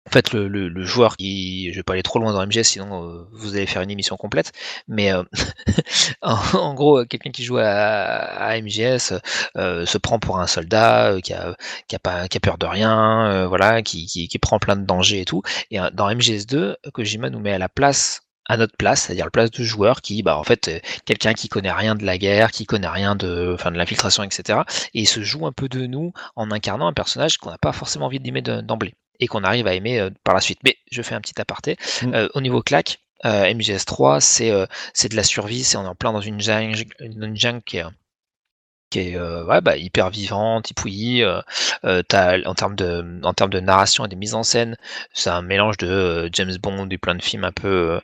En 0.10 0.12
fait, 0.12 0.34
le, 0.34 0.48
le, 0.48 0.70
le 0.70 0.84
joueur 0.84 1.16
qui, 1.18 1.72
je 1.72 1.78
vais 1.78 1.84
pas 1.84 1.94
aller 1.94 2.02
trop 2.04 2.18
loin 2.20 2.34
dans 2.34 2.46
MGS, 2.46 2.64
sinon 2.64 3.04
euh, 3.08 3.28
vous 3.32 3.56
allez 3.56 3.66
faire 3.68 3.82
une 3.84 3.92
émission 3.92 4.18
complète. 4.18 4.52
Mais 4.88 5.14
euh, 5.14 5.24
en, 6.22 6.36
en 6.54 6.74
gros, 6.74 7.06
quelqu'un 7.06 7.32
qui 7.32 7.44
joue 7.44 7.58
à, 7.60 7.66
à 7.66 8.60
MGS 8.60 9.14
euh, 9.58 9.86
se 9.86 9.98
prend 9.98 10.20
pour 10.20 10.40
un 10.40 10.48
soldat 10.48 11.12
euh, 11.14 11.20
qui 11.22 11.34
a, 11.34 11.56
qui 11.88 11.96
a 11.96 12.00
pas, 12.00 12.28
qui 12.28 12.38
a 12.38 12.40
peur 12.40 12.58
de 12.58 12.66
rien, 12.66 13.30
euh, 13.32 13.48
voilà, 13.48 13.82
qui, 13.84 14.06
qui, 14.08 14.28
qui 14.28 14.40
prend 14.40 14.60
plein 14.60 14.76
de 14.76 14.86
dangers 14.86 15.22
et 15.22 15.26
tout. 15.26 15.44
Et 15.72 15.80
euh, 15.80 15.90
dans 15.94 16.10
MGS2, 16.10 16.76
Kojima 16.94 17.30
nous 17.30 17.40
met 17.40 17.54
à 17.54 17.60
la 17.60 17.70
place 17.70 18.22
à 18.52 18.58
notre 18.58 18.76
place, 18.78 19.04
c'est-à-dire 19.04 19.26
la 19.26 19.32
place 19.32 19.52
de 19.52 19.64
joueur 19.64 20.02
qui, 20.02 20.24
bah, 20.24 20.36
en 20.38 20.44
fait, 20.44 20.68
euh, 20.70 20.80
quelqu'un 21.06 21.34
qui 21.36 21.50
connaît 21.50 21.72
rien 21.72 21.94
de 21.94 22.04
la 22.04 22.18
guerre, 22.18 22.50
qui 22.52 22.66
connaît 22.66 22.88
rien 22.88 23.16
de, 23.16 23.52
enfin, 23.54 23.70
de 23.72 23.78
l'infiltration, 23.78 24.24
etc. 24.24 24.66
Et 24.96 25.02
il 25.02 25.08
se 25.08 25.22
joue 25.22 25.46
un 25.46 25.52
peu 25.52 25.70
de 25.70 25.86
nous 25.86 26.14
en 26.36 26.50
incarnant 26.50 26.88
un 26.88 26.94
personnage 26.94 27.38
qu'on 27.38 27.52
n'a 27.52 27.60
pas 27.60 27.74
forcément 27.74 28.08
envie 28.08 28.20
d'aimer 28.20 28.42
de- 28.42 28.62
d'emblée 28.62 28.96
et 29.20 29.28
qu'on 29.28 29.44
arrive 29.44 29.68
à 29.68 29.74
aimer 29.74 30.00
euh, 30.00 30.10
par 30.24 30.34
la 30.34 30.42
suite. 30.42 30.60
Mais 30.64 30.78
je 30.92 31.02
fais 31.02 31.16
un 31.16 31.22
petit 31.22 31.40
aparté. 31.40 31.78
Mm. 32.02 32.14
Euh, 32.14 32.28
au 32.34 32.42
niveau 32.42 32.62
claque, 32.62 33.00
euh, 33.26 33.46
MGS3, 33.46 34.20
c'est 34.22 34.52
euh, 34.52 34.66
c'est 34.94 35.10
de 35.10 35.16
la 35.16 35.24
survie, 35.24 35.64
c'est 35.64 35.78
on 35.78 35.84
est 35.84 35.88
en 35.88 35.96
plein 35.96 36.14
dans 36.14 36.22
une 36.22 36.40
jungle, 36.40 36.86
une 37.00 37.36
jungle 37.36 37.62
qui 37.62 37.78
est 37.78 37.84
qui 38.90 39.00
est 39.00 39.16
euh, 39.18 39.46
ouais, 39.46 39.62
bah, 39.62 39.78
hyper 39.78 40.10
vivante, 40.10 40.72
épouillie. 40.72 41.24
Euh, 41.24 41.42
euh, 41.86 42.02
t'as- 42.08 42.40
en 42.46 42.54
termes 42.56 42.76
de 42.76 43.20
en 43.24 43.34
termes 43.34 43.50
de 43.52 43.60
narration 43.60 44.06
et 44.06 44.08
de 44.10 44.16
mise 44.16 44.34
en 44.36 44.44
scène, 44.44 44.76
c'est 45.14 45.30
un 45.30 45.42
mélange 45.42 45.78
de 45.78 45.88
euh, 45.88 46.30
James 46.34 46.56
Bond 46.62 46.88
et 46.90 46.98
plein 46.98 47.16
de 47.16 47.22
films 47.22 47.44
un 47.44 47.52
peu 47.52 48.00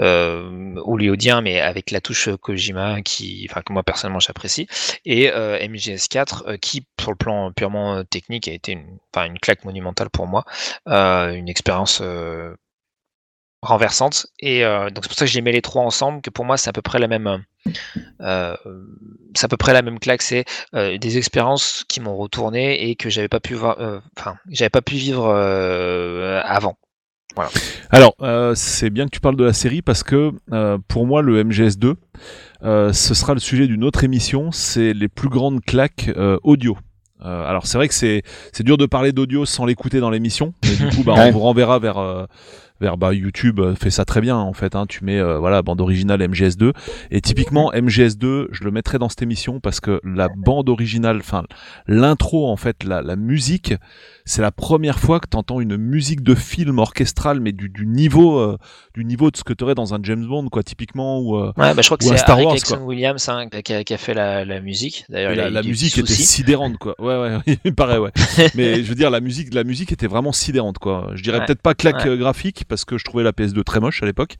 euh, 0.00 0.74
hollywoodiens, 0.84 1.40
mais 1.40 1.60
avec 1.60 1.90
la 1.90 2.00
touche 2.00 2.28
Kojima 2.40 3.02
qui, 3.02 3.46
que 3.48 3.72
moi 3.72 3.82
personnellement 3.82 4.20
j'apprécie. 4.20 4.66
Et 5.04 5.30
euh, 5.32 5.58
MGS4 5.60 6.44
euh, 6.46 6.56
qui, 6.56 6.86
sur 7.00 7.10
le 7.12 7.16
plan 7.16 7.52
purement 7.52 8.04
technique, 8.04 8.48
a 8.48 8.52
été 8.52 8.72
une, 8.72 8.98
une 9.16 9.38
claque 9.38 9.64
monumentale 9.64 10.10
pour 10.10 10.26
moi, 10.26 10.44
une 10.86 11.48
expérience 11.48 12.02
renversante. 13.64 14.26
Et 14.40 14.64
euh, 14.64 14.90
donc 14.90 15.04
c'est 15.04 15.08
pour 15.08 15.18
ça 15.18 15.24
que 15.24 15.30
j'ai 15.30 15.40
mis 15.40 15.52
les 15.52 15.62
trois 15.62 15.82
ensemble, 15.82 16.20
que 16.22 16.30
pour 16.30 16.44
moi 16.44 16.56
c'est 16.56 16.70
à 16.70 16.72
peu 16.72 16.82
près 16.82 16.98
la 16.98 17.08
même. 17.08 17.44
Euh, 18.20 18.56
c'est 19.34 19.46
à 19.46 19.48
peu 19.48 19.56
près 19.56 19.72
la 19.72 19.82
même 19.82 19.98
claque, 19.98 20.22
c'est 20.22 20.44
euh, 20.74 20.98
des 20.98 21.18
expériences 21.18 21.84
qui 21.88 22.00
m'ont 22.00 22.16
retourné 22.16 22.88
et 22.88 22.94
que 22.94 23.08
j'avais 23.10 23.28
pas 23.28 23.40
pu 23.40 23.54
voir, 23.54 23.80
euh, 23.80 24.00
enfin, 24.18 24.36
j'avais 24.50 24.70
pas 24.70 24.82
pu 24.82 24.96
vivre 24.96 25.26
euh, 25.26 26.40
avant. 26.44 26.76
Alors, 27.90 28.14
euh, 28.20 28.54
c'est 28.54 28.90
bien 28.90 29.06
que 29.06 29.10
tu 29.10 29.20
parles 29.20 29.36
de 29.36 29.44
la 29.44 29.52
série 29.52 29.82
parce 29.82 30.04
que 30.04 30.32
euh, 30.52 30.78
pour 30.86 31.04
moi, 31.06 31.20
le 31.20 31.42
MGS2, 31.42 31.94
euh, 32.62 32.92
ce 32.92 33.14
sera 33.14 33.34
le 33.34 33.40
sujet 33.40 33.66
d'une 33.66 33.82
autre 33.82 34.04
émission. 34.04 34.52
C'est 34.52 34.92
les 34.92 35.08
plus 35.08 35.28
grandes 35.28 35.60
claques 35.60 36.10
euh, 36.16 36.38
audio. 36.44 36.76
Euh, 37.24 37.46
alors 37.46 37.66
c'est 37.66 37.78
vrai 37.78 37.88
que 37.88 37.94
c'est 37.94 38.22
c'est 38.52 38.64
dur 38.64 38.76
de 38.76 38.84
parler 38.86 39.12
d'audio 39.12 39.46
sans 39.46 39.64
l'écouter 39.64 39.98
dans 39.98 40.10
l'émission, 40.10 40.52
mais 40.62 40.76
du 40.76 40.94
coup 40.94 41.04
bah, 41.04 41.14
on 41.16 41.30
vous 41.30 41.40
renverra 41.40 41.78
vers 41.78 41.96
euh, 41.96 42.26
vers 42.84 42.98
bah, 42.98 43.14
YouTube 43.14 43.60
euh, 43.60 43.74
fait 43.74 43.88
ça 43.90 44.04
très 44.04 44.20
bien 44.20 44.36
en 44.36 44.52
fait. 44.52 44.76
Hein, 44.76 44.84
tu 44.86 45.04
mets 45.04 45.18
euh, 45.18 45.38
voilà 45.38 45.62
bande 45.62 45.80
originale 45.80 46.20
MGS2 46.20 46.72
et 47.10 47.20
typiquement 47.22 47.72
MGS2 47.72 48.48
je 48.50 48.62
le 48.62 48.70
mettrai 48.70 48.98
dans 48.98 49.08
cette 49.08 49.22
émission 49.22 49.58
parce 49.58 49.80
que 49.80 50.00
la 50.04 50.28
bande 50.28 50.68
originale, 50.68 51.16
enfin 51.18 51.44
l'intro 51.86 52.48
en 52.48 52.56
fait, 52.56 52.84
la, 52.84 53.00
la 53.00 53.16
musique, 53.16 53.74
c'est 54.26 54.42
la 54.42 54.52
première 54.52 54.98
fois 54.98 55.18
que 55.18 55.26
t'entends 55.26 55.60
une 55.60 55.76
musique 55.78 56.22
de 56.22 56.34
film 56.34 56.78
orchestral 56.78 57.40
mais 57.40 57.52
du, 57.52 57.68
du 57.70 57.86
niveau 57.86 58.38
euh, 58.38 58.58
du 58.94 59.04
niveau 59.04 59.30
de 59.30 59.36
ce 59.36 59.44
que 59.44 59.52
t'aurais 59.54 59.74
dans 59.74 59.94
un 59.94 59.98
James 60.02 60.26
Bond 60.26 60.48
quoi 60.50 60.62
typiquement 60.62 61.20
ou 61.20 61.36
euh, 61.36 61.52
Ouais, 61.56 61.72
bah, 61.74 61.80
je 61.80 61.86
crois 61.88 61.96
que 61.96 62.04
c'est 62.04 62.16
Star 62.18 62.36
Harry 62.36 62.44
Wars, 62.44 62.56
Jackson 62.56 62.76
quoi. 62.76 62.84
Williams 62.86 63.28
hein, 63.30 63.48
qui, 63.48 63.72
a, 63.72 63.82
qui 63.84 63.94
a 63.94 63.98
fait 63.98 64.14
la, 64.14 64.44
la 64.44 64.60
musique. 64.60 65.06
D'ailleurs, 65.08 65.50
la, 65.50 65.62
musique 65.62 65.96
était 65.96 66.12
sidérante 66.12 66.76
quoi. 66.76 66.94
Ouais 67.00 67.16
ouais, 67.46 67.58
il 67.64 67.74
paraît 67.74 67.98
ouais. 67.98 68.10
Mais 68.54 68.82
je 68.82 68.88
veux 68.88 68.94
dire 68.94 69.10
la 69.10 69.20
musique 69.20 69.54
la 69.54 69.64
musique 69.64 69.90
était 69.92 70.06
vraiment 70.06 70.32
sidérante 70.32 70.78
quoi. 70.78 71.10
Je 71.14 71.22
dirais 71.22 71.38
Ouais. 71.38 71.46
peut-être 71.46 71.62
pas 71.62 71.74
claque 71.74 72.04
Ouais. 72.04 72.16
graphique 72.18 72.64
parce 72.74 72.84
que 72.84 72.98
je 72.98 73.04
trouvais 73.04 73.22
la 73.24 73.32
PS2 73.32 73.62
très 73.64 73.80
moche 73.80 74.02
à 74.02 74.06
l'époque. 74.06 74.36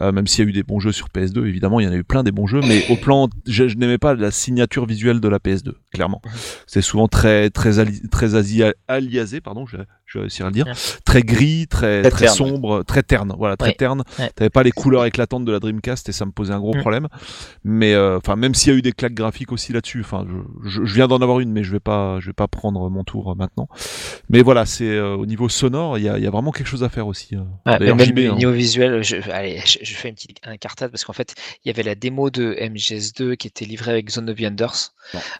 Euh, 0.00 0.10
même 0.12 0.26
s'il 0.26 0.44
y 0.44 0.46
a 0.46 0.50
eu 0.50 0.52
des 0.52 0.62
bons 0.62 0.80
jeux 0.80 0.92
sur 0.92 1.08
PS2 1.08 1.46
évidemment, 1.46 1.80
il 1.80 1.84
y 1.84 1.88
en 1.88 1.92
a 1.92 1.96
eu 1.96 2.04
plein 2.04 2.22
des 2.22 2.32
bons 2.32 2.46
jeux 2.46 2.60
mais 2.66 2.84
au 2.90 2.96
plan 2.96 3.28
je, 3.46 3.68
je 3.68 3.76
n'aimais 3.76 3.98
pas 3.98 4.14
la 4.14 4.30
signature 4.30 4.86
visuelle 4.86 5.20
de 5.20 5.28
la 5.28 5.38
PS2 5.38 5.72
clairement. 5.92 6.20
C'est 6.66 6.82
souvent 6.82 7.08
très 7.08 7.50
très 7.50 7.78
ali- 7.78 8.08
très 8.10 8.34
asi- 8.34 8.62
aliasé 8.88 9.40
pardon, 9.40 9.66
je, 9.66 9.76
je 10.06 10.18
vais 10.18 10.22
réussir 10.22 10.46
à 10.46 10.48
le 10.48 10.54
dire. 10.54 10.66
Ouais. 10.66 10.72
Très 11.04 11.22
gris, 11.22 11.66
très 11.68 12.02
Très 12.10 12.28
sombre, 12.28 12.82
très 12.84 13.02
terne, 13.02 13.34
voilà, 13.38 13.56
très 13.56 13.68
Ouais. 13.70 13.74
terne. 13.74 14.02
Ouais. 14.18 14.30
T'avais 14.34 14.50
pas 14.50 14.62
les 14.62 14.70
couleurs 14.72 15.04
éclatantes 15.04 15.44
de 15.44 15.52
la 15.52 15.60
Dreamcast 15.60 16.08
et 16.08 16.12
ça 16.12 16.24
me 16.26 16.30
posait 16.32 16.52
un 16.52 16.60
gros 16.60 16.74
Mm. 16.74 16.80
problème. 16.80 17.08
Mais 17.64 17.94
euh, 17.94 18.18
enfin, 18.18 18.36
même 18.36 18.54
s'il 18.54 18.72
y 18.72 18.74
a 18.74 18.78
eu 18.78 18.82
des 18.82 18.92
claques 18.92 19.14
graphiques 19.14 19.52
aussi 19.52 19.72
là-dessus, 19.72 20.00
enfin, 20.00 20.26
je, 20.62 20.68
je, 20.68 20.84
je 20.84 20.94
viens 20.94 21.08
d'en 21.08 21.18
avoir 21.18 21.40
une, 21.40 21.50
mais 21.52 21.64
je 21.64 21.72
vais 21.72 21.80
pas, 21.80 22.18
je 22.20 22.26
vais 22.26 22.32
pas 22.32 22.48
prendre 22.48 22.88
mon 22.90 23.04
tour 23.04 23.30
euh, 23.32 23.34
maintenant. 23.34 23.68
Mais 24.28 24.42
voilà, 24.42 24.66
c'est 24.66 24.88
euh, 24.88 25.14
au 25.16 25.26
niveau 25.26 25.48
sonore, 25.48 25.98
il 25.98 26.04
y 26.04 26.08
a, 26.08 26.18
il 26.18 26.24
y 26.24 26.26
a 26.26 26.30
vraiment 26.30 26.52
quelque 26.52 26.66
chose 26.68 26.84
à 26.84 26.88
faire 26.88 27.06
aussi. 27.06 27.34
euh. 27.36 27.40
Ouais, 27.66 27.72
mais 27.72 27.78
D'ailleurs, 27.78 27.96
même 27.96 28.06
JB, 28.06 28.18
au 28.18 28.32
hein. 28.32 28.36
niveau 28.36 28.52
visuel, 28.52 29.02
je, 29.02 29.16
allez, 29.30 29.60
je, 29.64 29.78
je 29.82 29.94
fais 29.94 30.08
une 30.08 30.14
petite 30.14 30.38
incartade 30.44 30.90
parce 30.90 31.04
qu'en 31.04 31.12
fait, 31.14 31.34
il 31.64 31.68
y 31.68 31.70
avait 31.70 31.82
la 31.82 31.94
démo 31.94 32.28
de 32.30 32.54
MGS2 32.60 33.36
qui 33.36 33.46
était 33.46 33.64
livrée 33.64 33.92
avec 33.92 34.10
Zone 34.10 34.28
of 34.28 34.38
Wonders. 34.38 34.92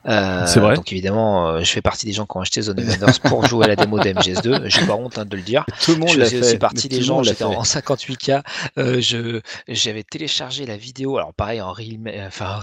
Euh, 0.07 0.47
C'est 0.47 0.61
vrai. 0.61 0.75
Donc 0.75 0.91
évidemment, 0.93 1.49
euh, 1.49 1.61
je 1.61 1.71
fais 1.71 1.83
partie 1.83 2.07
des 2.07 2.13
gens 2.13 2.25
qui 2.25 2.37
ont 2.37 2.41
acheté 2.41 2.63
Zone 2.63 2.81
of 2.81 2.87
Wonders 2.87 3.21
pour 3.21 3.47
jouer 3.49 3.67
à 3.67 3.69
la 3.69 3.77
démo 3.77 3.99
de 3.99 4.09
MGS2. 4.09 4.69
J'ai 4.69 4.87
pas 4.87 4.95
honte 4.95 5.19
hein, 5.19 5.25
de 5.27 5.37
le 5.37 5.43
dire. 5.43 5.67
Tout 5.83 5.93
le 5.93 5.99
monde 5.99 6.09
Je 6.11 6.19
l'a 6.19 6.27
fait. 6.27 6.59
partie 6.59 6.89
des 6.89 7.03
gens, 7.03 7.23
j'étais 7.23 7.45
en 7.45 7.63
58K. 7.63 8.43
Euh, 8.79 9.01
je, 9.01 9.41
j'avais 9.69 10.03
téléchargé 10.03 10.65
la 10.67 10.77
vidéo, 10.77 11.19
alors 11.19 11.35
pareil 11.35 11.61
en 11.61 11.73
real, 11.73 11.99
enfin, 12.27 12.61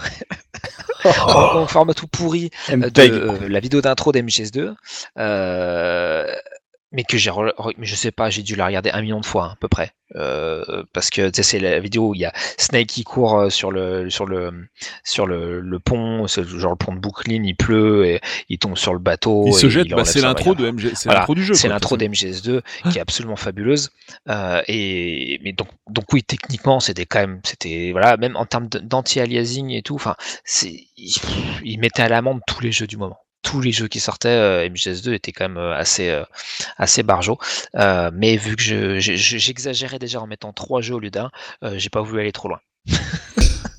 en, 1.06 1.60
en 1.62 1.68
format 1.68 1.94
tout 1.94 2.08
pourri 2.08 2.50
euh, 2.70 2.90
de 2.90 3.02
euh, 3.02 3.48
la 3.50 3.60
vidéo 3.60 3.82
d'intro 3.82 4.12
d'MGS2. 4.12 4.74
Euh, 5.18 6.36
mais 6.92 7.04
que 7.04 7.18
j'ai, 7.18 7.32
mais 7.78 7.86
je 7.86 7.96
sais 7.96 8.12
pas, 8.12 8.30
j'ai 8.30 8.44
dû 8.44 8.56
la 8.56 8.66
regarder 8.66 8.92
un 8.92 9.02
million 9.02 9.20
de 9.22 9.26
fois 9.26 9.46
hein, 9.46 9.52
à 9.54 9.56
peu 9.56 9.68
près, 9.68 9.94
Euh, 10.16 10.84
parce 10.94 11.10
que 11.10 11.32
c'est 11.34 11.60
la 11.60 11.80
vidéo 11.80 12.10
où 12.10 12.16
il 12.16 12.20
y 12.20 12.26
a 12.26 12.34
Snake 12.58 12.88
qui 12.88 13.04
court 13.06 13.40
euh, 13.40 13.50
sur 13.50 13.72
le 13.72 14.10
sur 14.10 14.26
le 14.26 14.68
sur 15.06 15.26
le, 15.26 15.62
le 15.62 15.80
pont, 15.80 16.28
genre 16.28 16.72
le 16.72 16.76
pont 16.76 16.94
de 16.94 17.00
Brooklyn, 17.00 17.44
il 17.44 17.56
pleut 17.56 18.06
et 18.06 18.20
il 18.50 18.58
tombe 18.60 18.76
sur 18.78 18.92
le 18.94 19.00
bateau. 19.00 19.46
Il 19.48 19.54
se 19.54 19.68
et 19.68 19.70
jette, 19.70 19.88
bah, 19.90 20.04
c'est 20.04 20.20
l'intro 20.22 20.54
de 20.54 20.70
MG, 20.70 20.92
c'est 20.96 21.06
Voilà, 21.06 21.22
l'intro 21.22 21.34
du 21.36 21.46
jeu. 21.46 21.54
C'est 21.54 21.70
l'intro 21.70 21.96
de 21.96 22.06
toute 22.06 22.14
d'MGS2 22.14 22.62
qui 22.92 22.98
est 22.98 23.02
absolument 23.02 23.38
fabuleuse. 23.38 23.92
Euh, 24.30 24.62
et 24.68 25.40
mais 25.44 25.54
donc 25.54 25.70
donc 25.90 26.12
oui, 26.12 26.24
techniquement, 26.24 26.82
c'était 26.82 27.06
quand 27.06 27.20
même 27.20 27.40
c'était 27.46 27.92
voilà, 27.94 28.18
même 28.18 28.36
en 28.36 28.46
termes 28.46 28.68
d'anti-aliasing 28.68 29.72
et 29.72 29.82
tout, 29.82 29.96
enfin, 29.96 30.16
c'est 30.44 30.88
il, 30.98 31.16
il 31.64 31.80
mettait 31.80 32.04
à 32.04 32.10
l'amende 32.10 32.42
tous 32.48 32.62
les 32.62 32.72
jeux 32.74 32.88
du 32.88 32.98
moment. 32.98 33.18
Tous 33.44 33.60
les 33.62 33.72
jeux 33.72 33.88
qui 33.88 34.00
sortaient, 34.00 34.30
euh, 34.30 34.68
MGS2 34.70 35.14
étaient 35.14 35.32
quand 35.32 35.46
même 35.50 35.58
euh, 35.58 35.74
assez 35.76 36.10
euh, 36.10 36.24
assez 36.78 37.04
barjots. 37.04 37.38
Euh, 37.76 38.12
mais 38.14 38.38
vu 38.38 38.56
que 38.56 38.62
je- 38.62 39.00
je- 39.00 39.16
je- 39.16 39.38
j'exagérais 39.38 40.00
déjà 40.00 40.22
en 40.22 40.28
mettant 40.28 40.54
trois 40.54 40.82
jeux 40.82 40.96
au 40.96 41.00
lieu 41.00 41.10
d'un, 41.12 41.32
euh, 41.64 41.74
j'ai 41.78 41.90
pas 41.90 42.02
voulu 42.02 42.20
aller 42.22 42.32
trop 42.32 42.48
loin. 42.50 42.60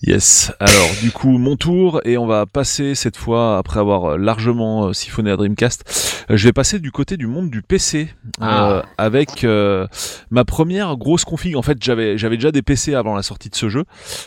Yes. 0.05 0.51
Alors, 0.59 0.89
du 1.01 1.13
coup, 1.13 1.39
mon 1.39 1.55
tour 1.57 2.01
et 2.05 2.19
on 2.19 2.27
va 2.27 2.45
passer 2.45 2.97
cette 2.97 3.17
fois 3.17 3.57
après 3.57 3.79
avoir 3.79 4.05
euh, 4.15 4.17
largement 4.19 4.87
euh, 4.89 4.93
siphonné 4.93 5.31
à 5.31 5.37
Dreamcast. 5.37 6.25
euh, 6.29 6.37
je 6.37 6.45
vais 6.49 6.53
passer 6.53 6.81
du 6.81 6.91
côté 6.91 7.17
du 7.17 7.29
monde 7.29 7.51
du 7.51 7.63
PC 7.63 8.09
euh, 8.41 8.41
Ah. 8.41 8.83
avec 8.99 9.45
euh, 9.45 9.87
ma 10.31 10.45
première 10.45 10.97
grosse 10.97 11.25
config. 11.25 11.55
En 11.55 11.63
fait, 11.63 11.79
j'avais 11.81 12.19
j'avais 12.19 12.37
déjà 12.37 12.51
des 12.51 12.63
PC 12.63 12.97
avant 12.97 13.15
la 13.15 13.23
sortie 13.23 13.49
de 13.49 13.55
ce 13.55 13.69
jeu, 13.69 13.85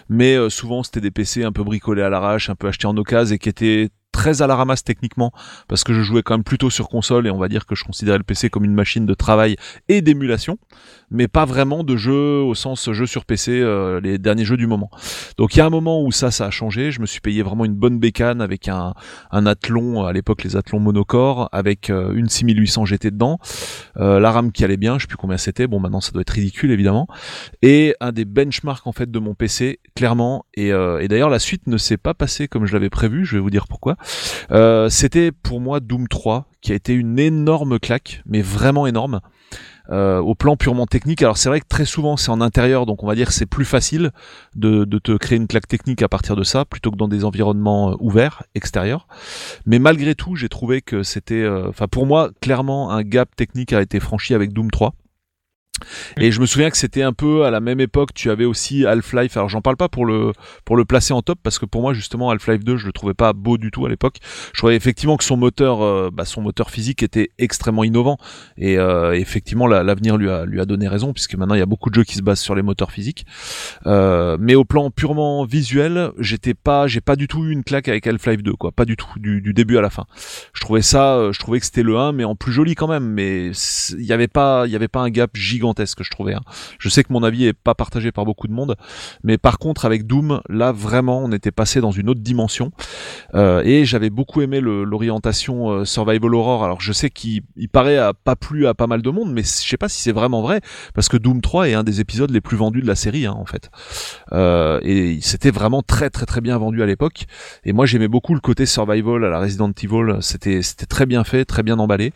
mais 0.08 0.36
euh, 0.36 0.50
souvent 0.50 0.82
c'était 0.82 1.02
des 1.02 1.12
PC 1.12 1.44
un 1.44 1.52
peu 1.52 1.66
bricolés 1.66 2.04
à 2.04 2.10
l'arrache, 2.10 2.50
un 2.50 2.56
peu 2.56 2.70
achetés 2.70 2.88
en 2.88 2.96
occasion 2.96 3.36
et 3.36 3.38
qui 3.38 3.50
étaient 3.50 3.90
très 4.16 4.42
à 4.42 4.48
la 4.48 4.56
ramasse 4.56 4.84
techniquement 4.84 5.34
parce 5.68 5.84
que 5.84 5.94
je 5.94 6.02
jouais 6.02 6.24
quand 6.24 6.36
même 6.36 6.46
plutôt 6.46 6.70
sur 6.70 6.88
console 6.88 7.28
et 7.28 7.32
on 7.32 7.38
va 7.38 7.50
dire 7.50 7.66
que 7.66 7.76
je 7.76 7.84
considérais 7.84 8.18
le 8.18 8.24
PC 8.24 8.50
comme 8.50 8.64
une 8.64 8.74
machine 8.74 9.06
de 9.06 9.14
travail 9.14 9.58
et 9.90 10.02
d'émulation 10.02 10.58
mais 11.12 11.28
pas 11.28 11.46
vraiment 11.46 11.84
de 11.84 11.96
jeu 11.96 12.42
au 12.42 12.56
sens 12.56 12.92
jeu 12.92 13.06
sur 13.06 13.26
PC 13.26 13.52
euh, 13.52 14.00
les 14.02 14.18
derniers 14.18 14.46
jeux 14.46 14.58
du 14.58 14.68
moment. 14.68 14.90
Donc 15.38 15.56
il 15.56 15.60
y 15.60 15.62
a 15.62 15.66
un 15.66 15.70
moment 15.70 16.02
où 16.04 16.12
ça, 16.12 16.32
ça 16.32 16.46
a 16.46 16.50
changé. 16.50 16.92
Je 16.92 17.02
me 17.02 17.06
suis 17.06 17.22
payé 17.22 17.44
vraiment 17.44 17.66
une 17.66 17.76
bonne 17.76 18.00
bécane 18.00 18.42
avec 18.42 18.68
un, 18.68 18.94
un 19.32 19.46
Athlon, 19.46 20.06
à 20.06 20.14
l'époque 20.14 20.44
les 20.44 20.56
Athlons 20.56 20.80
monocore, 20.80 21.50
avec 21.52 21.90
euh, 21.90 22.14
une 22.16 22.30
6800 22.30 22.86
GT 22.86 23.12
dedans, 23.12 23.40
euh, 23.98 24.20
la 24.20 24.32
RAM 24.32 24.52
qui 24.52 24.64
allait 24.64 24.78
bien, 24.78 24.98
je 24.98 25.04
sais 25.04 25.08
plus 25.08 25.18
combien 25.18 25.38
c'était. 25.38 25.68
Bon, 25.68 25.80
maintenant 25.80 26.02
ça 26.02 26.12
doit 26.12 26.22
être 26.22 26.32
ridicule 26.32 26.72
évidemment. 26.72 27.08
Et 27.62 27.96
un 28.00 28.12
des 28.12 28.26
benchmarks 28.26 28.88
en 28.88 28.92
fait 28.92 29.10
de 29.10 29.20
mon 29.20 29.36
PC, 29.36 29.80
clairement. 29.96 30.46
Et, 30.56 30.70
et 30.70 31.08
d'ailleurs 31.08 31.30
la 31.30 31.40
suite 31.40 31.68
ne 31.68 31.78
s'est 31.78 31.98
pas 31.98 32.14
passée 32.14 32.48
comme 32.48 32.66
je 32.66 32.74
l'avais 32.74 32.90
prévu. 32.90 33.26
Je 33.26 33.36
vais 33.36 33.42
vous 33.42 33.50
dire 33.50 33.68
pourquoi. 33.68 33.96
Euh, 34.52 34.90
c'était 34.90 35.32
pour 35.32 35.60
moi 35.60 35.80
Doom 35.80 36.08
3 36.08 36.46
qui 36.62 36.72
a 36.72 36.76
été 36.76 36.94
une 36.94 37.20
énorme 37.20 37.80
claque, 37.80 38.22
mais 38.26 38.42
vraiment 38.42 38.88
énorme. 38.88 39.22
Euh, 39.92 40.18
au 40.18 40.34
plan 40.34 40.58
purement 40.58 40.88
technique. 40.88 41.22
Alors 41.22 41.38
c'est 41.38 41.48
vrai 41.48 41.60
que 41.60 41.68
très 41.68 41.86
souvent 41.86 42.18
c'est 42.18 42.32
en 42.32 42.42
intérieur, 42.42 42.88
donc 42.88 43.04
on 43.04 43.08
va 43.08 43.14
dire 43.14 43.32
c'est 43.32 43.46
plus 43.46 43.66
facile 43.66 44.10
de, 44.56 44.84
te 44.98 45.16
créer 45.16 45.38
une 45.38 45.46
claque 45.46 45.68
technique 45.68 46.02
à 46.02 46.08
partir 46.08 46.36
de 46.36 46.44
ça, 46.44 46.66
plutôt 46.66 46.90
que 46.90 46.96
dans 46.96 47.08
des 47.08 47.24
environnements 47.24 47.92
euh, 47.92 47.96
ouverts, 48.00 48.42
extérieurs. 48.56 49.08
Mais 49.68 49.78
malgré 49.78 50.16
tout, 50.16 50.36
j'ai 50.36 50.50
trouvé 50.50 50.82
que 50.82 51.04
c'était, 51.04 51.48
enfin 51.48 51.88
pour 51.88 52.08
moi, 52.08 52.32
clairement 52.42 52.90
un 52.90 53.04
gap 53.04 53.36
technique 53.36 53.74
a 53.74 53.82
été 53.82 54.00
franchi 54.00 54.34
avec 54.34 54.54
Doom 54.54 54.72
3. 54.72 54.96
Et 56.18 56.32
je 56.32 56.40
me 56.42 56.46
souviens 56.46 56.70
que 56.70 56.78
c'était 56.78 57.02
un 57.04 57.14
peu 57.14 57.46
à 57.46 57.52
la 57.52 57.60
même 57.60 57.80
époque, 57.80 58.14
tu 58.14 58.30
avais 58.30 58.46
aussi 58.46 58.86
Half-Life. 58.86 59.36
Alors 59.38 59.50
j'en 59.50 59.62
parle 59.62 59.78
pas 59.78 59.90
pour 59.90 60.06
le 60.06 60.32
pour 60.64 60.78
le 60.78 60.86
placer 60.86 61.14
en 61.14 61.22
top 61.22 61.40
parce 61.44 61.60
que 61.60 61.66
pour 61.66 61.82
moi 61.82 61.94
justement 61.94 62.30
Half-Life 62.30 62.64
2, 62.64 62.78
je 62.78 62.86
le 62.88 62.94
trouvais 62.94 63.14
pas 63.14 63.34
beau 63.34 63.58
du 63.58 63.72
tout 63.72 63.86
à 63.86 63.90
l'époque. 63.90 64.18
Je 64.54 64.58
trouvais 64.60 64.76
effectivement 64.76 65.18
que 65.18 65.24
son 65.24 65.38
moteur 65.38 65.82
euh, 65.84 66.10
bah, 66.12 66.26
son 66.26 66.42
moteur 66.42 66.70
physique 66.72 67.04
était 67.04 67.30
extrêmement 67.38 67.84
innovant 67.84 68.18
et 68.58 68.78
euh, 68.78 69.14
effectivement 69.14 69.68
la- 69.68 69.84
l'avenir 69.84 70.18
lui 70.18 70.30
a 70.30 70.46
lui 70.46 70.60
a 70.62 70.66
donné 70.66 70.88
raison 70.88 71.14
puisque 71.14 71.36
maintenant 71.36 71.56
il 71.56 71.60
y 71.60 71.64
a 71.64 71.66
beaucoup 71.68 71.90
de 71.90 71.96
jeux 71.96 72.04
qui 72.04 72.16
se 72.16 72.22
basent 72.22 72.40
sur 72.40 72.56
les 72.56 72.62
moteurs 72.62 72.92
physiques. 72.92 73.26
Euh, 73.86 74.38
mais 74.40 74.56
au 74.56 74.66
plan 74.66 74.90
purement 74.92 75.46
visuel, 75.46 76.12
j'étais 76.20 76.54
pas 76.54 76.88
j'ai 76.88 77.02
pas 77.02 77.16
du 77.16 77.28
tout 77.28 77.44
eu 77.46 77.52
une 77.52 77.64
claque 77.64 77.88
avec 77.88 78.08
Half-Life 78.08 78.44
2 78.44 78.54
quoi, 78.54 78.72
pas 78.72 78.86
du 78.86 78.96
tout 78.96 79.08
du, 79.18 79.42
du 79.42 79.54
début 79.54 79.78
à 79.78 79.82
la 79.82 79.90
fin. 79.90 80.06
Je 80.54 80.62
trouvais 80.62 80.82
ça 80.82 81.16
euh, 81.18 81.34
je 81.34 81.40
trouvais 81.40 81.60
que 81.60 81.66
c'était 81.66 81.84
le 81.84 81.98
1 81.98 82.14
mais 82.14 82.24
en 82.24 82.36
plus 82.36 82.52
joli 82.52 82.76
quand 82.76 82.88
même 82.88 83.06
mais 83.06 83.52
il 83.98 84.06
y 84.06 84.14
avait 84.14 84.28
pas 84.28 84.64
il 84.66 84.72
y 84.72 84.76
avait 84.76 84.88
pas 84.88 85.02
un 85.02 85.10
gap 85.10 85.32
gigantesque 85.36 85.65
je 85.78 86.10
trouvais 86.12 86.34
hein. 86.34 86.42
Je 86.80 86.90
sais 86.90 87.04
que 87.04 87.12
mon 87.12 87.24
avis 87.24 87.46
est 87.46 87.54
pas 87.54 87.76
partagé 87.76 88.12
par 88.12 88.26
beaucoup 88.26 88.48
de 88.48 88.54
monde, 88.54 88.76
mais 89.24 89.38
par 89.38 89.58
contre 89.58 89.86
avec 89.86 90.06
Doom, 90.06 90.42
là 90.50 90.72
vraiment 90.72 91.24
on 91.24 91.32
était 91.32 91.52
passé 91.52 91.82
dans 91.82 91.92
une 91.92 92.10
autre 92.10 92.22
dimension 92.22 92.72
Euh, 93.34 93.62
et 93.66 93.86
j'avais 93.86 94.10
beaucoup 94.10 94.42
aimé 94.42 94.62
l'orientation 94.62 95.70
euh, 95.70 95.86
survival 95.86 96.34
horror. 96.34 96.64
Alors 96.64 96.82
je 96.82 96.94
sais 96.94 97.10
qu'il 97.10 97.42
il 97.56 97.70
paraît 97.70 98.00
pas 98.24 98.36
plu 98.36 98.68
à 98.68 98.74
pas 98.74 98.88
mal 98.88 99.02
de 99.02 99.10
monde, 99.10 99.32
mais 99.34 99.44
je 99.44 99.68
sais 99.68 99.78
pas 99.78 99.90
si 99.90 100.02
c'est 100.02 100.12
vraiment 100.12 100.42
vrai 100.42 100.62
parce 100.94 101.10
que 101.10 101.18
Doom 101.18 101.42
3 101.42 101.70
est 101.70 101.74
un 101.74 101.84
des 101.84 102.00
épisodes 102.02 102.32
les 102.32 102.42
plus 102.42 102.58
vendus 102.58 102.82
de 102.82 102.88
la 102.88 102.96
série 102.96 103.26
hein, 103.26 103.36
en 103.38 103.46
fait. 103.46 103.70
Euh, 104.32 104.80
et 104.84 105.20
c'était 105.22 105.52
vraiment 105.52 105.82
très 105.82 106.10
très 106.10 106.26
très 106.26 106.42
bien 106.42 106.58
vendu 106.58 106.82
à 106.82 106.86
l'époque. 106.86 107.26
Et 107.66 107.74
moi 107.74 107.86
j'aimais 107.86 108.08
beaucoup 108.08 108.34
le 108.34 108.40
côté 108.40 108.66
survival 108.66 109.26
à 109.26 109.30
la 109.30 109.40
Resident 109.40 109.72
Evil. 109.72 110.18
C'était 110.22 110.62
c'était 110.62 110.86
très 110.86 111.06
bien 111.06 111.24
fait, 111.24 111.46
très 111.46 111.64
bien 111.64 111.80
emballé. 111.80 112.14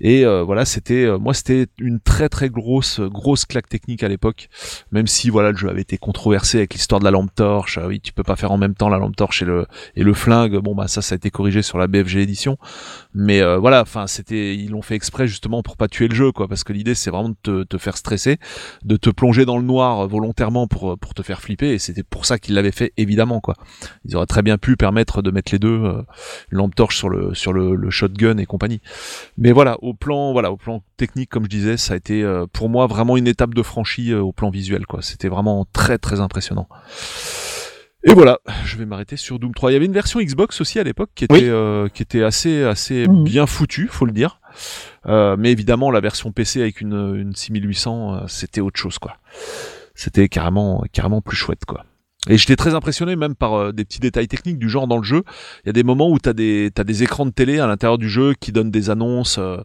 Et 0.00 0.24
voilà, 0.24 0.64
c'était 0.64 1.06
moi 1.18 1.34
c'était 1.34 1.66
une 1.78 2.00
très 2.00 2.28
très 2.28 2.48
grosse 2.48 2.83
grosse 3.00 3.44
claque 3.44 3.68
technique 3.68 4.02
à 4.02 4.08
l'époque. 4.08 4.48
Même 4.92 5.06
si 5.06 5.30
voilà 5.30 5.50
le 5.50 5.56
jeu 5.56 5.68
avait 5.68 5.82
été 5.82 5.98
controversé 5.98 6.58
avec 6.58 6.74
l'histoire 6.74 7.00
de 7.00 7.04
la 7.04 7.10
lampe 7.10 7.34
torche. 7.34 7.78
Ah 7.78 7.86
oui, 7.86 8.00
tu 8.00 8.12
peux 8.12 8.22
pas 8.22 8.36
faire 8.36 8.52
en 8.52 8.58
même 8.58 8.74
temps 8.74 8.88
la 8.88 8.98
lampe 8.98 9.16
torche 9.16 9.42
et 9.42 9.44
le 9.44 9.66
et 9.96 10.02
le 10.02 10.14
flingue. 10.14 10.56
Bon 10.58 10.74
bah 10.74 10.88
ça 10.88 11.02
ça 11.02 11.14
a 11.14 11.16
été 11.16 11.30
corrigé 11.30 11.62
sur 11.62 11.78
la 11.78 11.86
BFG 11.86 12.18
édition. 12.18 12.58
Mais 13.14 13.40
euh, 13.40 13.58
voilà, 13.58 13.82
enfin 13.82 14.06
c'était 14.06 14.54
ils 14.54 14.70
l'ont 14.70 14.82
fait 14.82 14.94
exprès 14.94 15.26
justement 15.26 15.62
pour 15.62 15.76
pas 15.76 15.88
tuer 15.88 16.08
le 16.08 16.14
jeu 16.14 16.32
quoi, 16.32 16.48
parce 16.48 16.64
que 16.64 16.72
l'idée 16.72 16.94
c'est 16.94 17.10
vraiment 17.10 17.30
de 17.30 17.36
te, 17.42 17.62
te 17.64 17.78
faire 17.78 17.96
stresser, 17.96 18.38
de 18.84 18.96
te 18.96 19.10
plonger 19.10 19.44
dans 19.44 19.58
le 19.58 19.64
noir 19.64 20.06
volontairement 20.08 20.66
pour 20.66 20.98
pour 20.98 21.14
te 21.14 21.22
faire 21.22 21.40
flipper. 21.40 21.72
Et 21.72 21.78
c'était 21.78 22.02
pour 22.02 22.26
ça 22.26 22.38
qu'ils 22.38 22.54
l'avaient 22.54 22.72
fait 22.72 22.92
évidemment 22.96 23.40
quoi. 23.40 23.54
Ils 24.04 24.16
auraient 24.16 24.26
très 24.26 24.42
bien 24.42 24.58
pu 24.58 24.76
permettre 24.76 25.22
de 25.22 25.30
mettre 25.30 25.52
les 25.52 25.58
deux 25.58 25.84
euh, 25.84 26.02
lampe 26.50 26.74
torche 26.74 26.96
sur 26.96 27.08
le 27.08 27.34
sur 27.34 27.52
le, 27.52 27.74
le 27.74 27.90
shotgun 27.90 28.38
et 28.38 28.46
compagnie. 28.46 28.80
Mais 29.38 29.52
voilà, 29.52 29.76
au 29.82 29.94
plan 29.94 30.32
voilà 30.32 30.50
au 30.50 30.56
plan 30.56 30.82
technique 30.96 31.30
comme 31.30 31.44
je 31.44 31.48
disais, 31.50 31.76
ça 31.76 31.94
a 31.94 31.96
été 31.96 32.22
euh, 32.22 32.46
pour 32.52 32.68
moi 32.68 32.86
vraiment 32.86 33.16
une 33.16 33.26
étape 33.26 33.54
de 33.54 33.62
franchie 33.62 34.12
euh, 34.12 34.20
au 34.20 34.32
plan 34.32 34.50
visuel 34.50 34.86
quoi. 34.86 35.02
C'était 35.02 35.28
vraiment 35.28 35.66
très 35.72 35.98
très 35.98 36.20
impressionnant. 36.20 36.68
Et 38.06 38.12
voilà, 38.12 38.38
je 38.66 38.76
vais 38.76 38.84
m'arrêter 38.84 39.16
sur 39.16 39.38
Doom 39.38 39.54
3. 39.54 39.70
Il 39.70 39.72
y 39.72 39.76
avait 39.76 39.86
une 39.86 39.92
version 39.94 40.20
Xbox 40.20 40.60
aussi 40.60 40.78
à 40.78 40.82
l'époque 40.84 41.08
qui 41.14 41.24
était 41.24 41.32
Oui. 41.34 41.40
euh, 41.48 41.88
qui 41.88 42.02
était 42.02 42.22
assez 42.22 42.62
assez 42.62 43.06
Mhm. 43.08 43.24
bien 43.24 43.46
foutue, 43.46 43.88
faut 43.88 44.04
le 44.04 44.12
dire. 44.12 44.40
Euh, 45.06 45.36
mais 45.38 45.50
évidemment 45.52 45.90
la 45.90 46.00
version 46.00 46.30
PC 46.30 46.60
avec 46.60 46.80
une 46.82 47.16
une 47.16 47.34
6800, 47.34 48.14
euh, 48.14 48.20
c'était 48.28 48.60
autre 48.60 48.78
chose 48.78 48.98
quoi. 48.98 49.16
C'était 49.94 50.28
carrément 50.28 50.84
carrément 50.92 51.22
plus 51.22 51.36
chouette 51.36 51.64
quoi. 51.66 51.84
Et 52.30 52.38
j'étais 52.38 52.56
très 52.56 52.74
impressionné 52.74 53.16
même 53.16 53.34
par 53.34 53.54
euh, 53.54 53.72
des 53.72 53.84
petits 53.84 54.00
détails 54.00 54.28
techniques 54.28 54.58
du 54.58 54.70
genre 54.70 54.86
dans 54.86 54.96
le 54.96 55.02
jeu. 55.02 55.22
Il 55.64 55.66
y 55.66 55.70
a 55.70 55.72
des 55.72 55.82
moments 55.82 56.10
où 56.10 56.18
t'as 56.18 56.32
des 56.32 56.70
t'as 56.74 56.84
des 56.84 57.02
écrans 57.02 57.26
de 57.26 57.30
télé 57.30 57.58
à 57.58 57.66
l'intérieur 57.66 57.98
du 57.98 58.08
jeu 58.08 58.34
qui 58.38 58.50
donnent 58.50 58.70
des 58.70 58.88
annonces, 58.88 59.36
euh, 59.38 59.58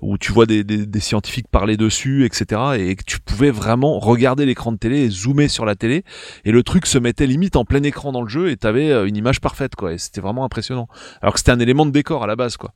où 0.00 0.16
tu 0.16 0.32
vois 0.32 0.46
des, 0.46 0.62
des, 0.62 0.86
des 0.86 1.00
scientifiques 1.00 1.48
parler 1.48 1.76
dessus, 1.76 2.24
etc. 2.24 2.60
Et 2.78 2.94
que 2.94 3.02
tu 3.04 3.18
pouvais 3.18 3.50
vraiment 3.50 3.98
regarder 3.98 4.46
l'écran 4.46 4.70
de 4.70 4.78
télé 4.78 5.00
et 5.00 5.10
zoomer 5.10 5.48
sur 5.48 5.64
la 5.64 5.74
télé. 5.74 6.04
Et 6.44 6.52
le 6.52 6.62
truc 6.62 6.86
se 6.86 6.98
mettait 6.98 7.26
limite 7.26 7.56
en 7.56 7.64
plein 7.64 7.82
écran 7.82 8.12
dans 8.12 8.22
le 8.22 8.28
jeu 8.28 8.50
et 8.50 8.56
t'avais 8.56 8.90
euh, 8.92 9.06
une 9.06 9.16
image 9.16 9.40
parfaite 9.40 9.74
quoi. 9.74 9.92
Et 9.92 9.98
c'était 9.98 10.20
vraiment 10.20 10.44
impressionnant. 10.44 10.88
Alors 11.22 11.34
que 11.34 11.40
c'était 11.40 11.52
un 11.52 11.60
élément 11.60 11.86
de 11.86 11.90
décor 11.90 12.22
à 12.22 12.28
la 12.28 12.36
base 12.36 12.56
quoi. 12.56 12.72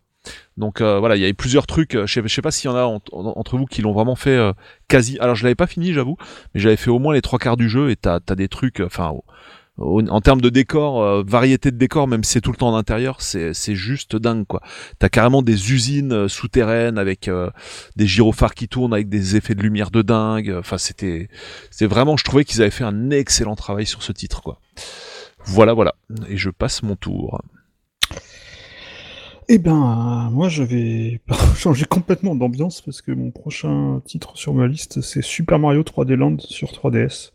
Donc 0.57 0.81
euh, 0.81 0.99
voilà, 0.99 1.17
il 1.17 1.21
y 1.21 1.25
avait 1.25 1.33
plusieurs 1.33 1.67
trucs. 1.67 1.95
euh, 1.95 2.07
Je 2.07 2.21
sais, 2.21 2.29
sais 2.29 2.43
pas 2.43 2.51
s'il 2.51 2.71
y 2.71 2.73
en 2.73 2.77
a 2.77 2.83
en- 2.85 3.01
en- 3.13 3.33
entre 3.37 3.57
vous 3.57 3.67
qui 3.67 3.83
l'ont 3.83 3.93
vraiment 3.93 4.17
fait 4.17 4.37
euh, 4.37 4.53
quasi. 4.89 5.19
Alors 5.19 5.35
je 5.35 5.43
l'avais 5.45 5.55
pas 5.55 5.67
fini, 5.67 5.93
j'avoue, 5.93 6.17
mais 6.55 6.61
j'avais 6.61 6.77
fait 6.77 6.91
au 6.91 6.99
moins 6.99 7.15
les 7.15 7.23
trois 7.23 7.39
quarts 7.39 7.57
du 7.57 7.69
jeu 7.69 7.91
et 7.91 7.97
t'as 7.97 8.19
as 8.29 8.35
des 8.35 8.49
trucs. 8.49 8.81
Enfin, 8.81 9.13
en 9.79 10.21
termes 10.21 10.43
de 10.43 10.51
décor, 10.51 11.03
euh, 11.03 11.23
variété 11.27 11.71
de 11.71 11.79
décor, 11.79 12.07
même 12.07 12.23
si 12.23 12.33
c'est 12.33 12.41
tout 12.43 12.51
le 12.51 12.59
temps 12.59 12.69
en 12.69 12.77
intérieur, 12.77 13.23
c'est 13.23 13.55
juste 13.75 14.15
dingue 14.15 14.45
quoi. 14.47 14.61
T'as 14.99 15.09
carrément 15.09 15.41
des 15.41 15.73
usines 15.73 16.29
souterraines 16.29 16.99
avec 16.99 17.31
des 17.97 18.07
gyrophares 18.07 18.55
qui 18.55 18.69
tournent 18.69 18.93
avec 18.93 19.09
des 19.09 19.37
effets 19.37 19.55
de 19.55 19.63
lumière 19.63 19.91
de 19.91 20.03
dingue. 20.03 20.55
Enfin, 20.59 20.77
c'était 20.77 21.31
c'est 21.71 21.87
vraiment. 21.87 22.19
Je 22.19 22.25
trouvais 22.25 22.45
qu'ils 22.45 22.61
avaient 22.61 22.71
fait 22.71 22.85
un 22.85 23.09
excellent 23.11 23.57
travail 23.57 23.87
sur 23.87 24.03
ce 24.03 24.13
titre 24.13 24.43
quoi. 24.43 24.61
Voilà, 25.47 25.73
voilà. 25.73 25.95
Et 26.29 26.37
je 26.37 26.51
passe 26.51 26.83
mon 26.83 26.97
tour. 26.97 27.41
Eh 29.53 29.59
ben, 29.59 30.31
moi, 30.33 30.49
je 30.49 30.63
vais 30.63 31.21
changer 31.57 31.85
complètement 31.85 32.37
d'ambiance 32.37 32.83
parce 32.83 33.03
que 33.03 33.11
mon 33.11 33.33
prochain 33.33 34.01
titre 34.05 34.31
sur 34.37 34.55
ma 34.55 34.69
liste, 34.69 35.01
c'est 35.01 35.25
Super 35.25 35.59
Mario 35.59 35.83
3D 35.83 36.15
Land 36.15 36.37
sur 36.39 36.69
3DS. 36.69 37.33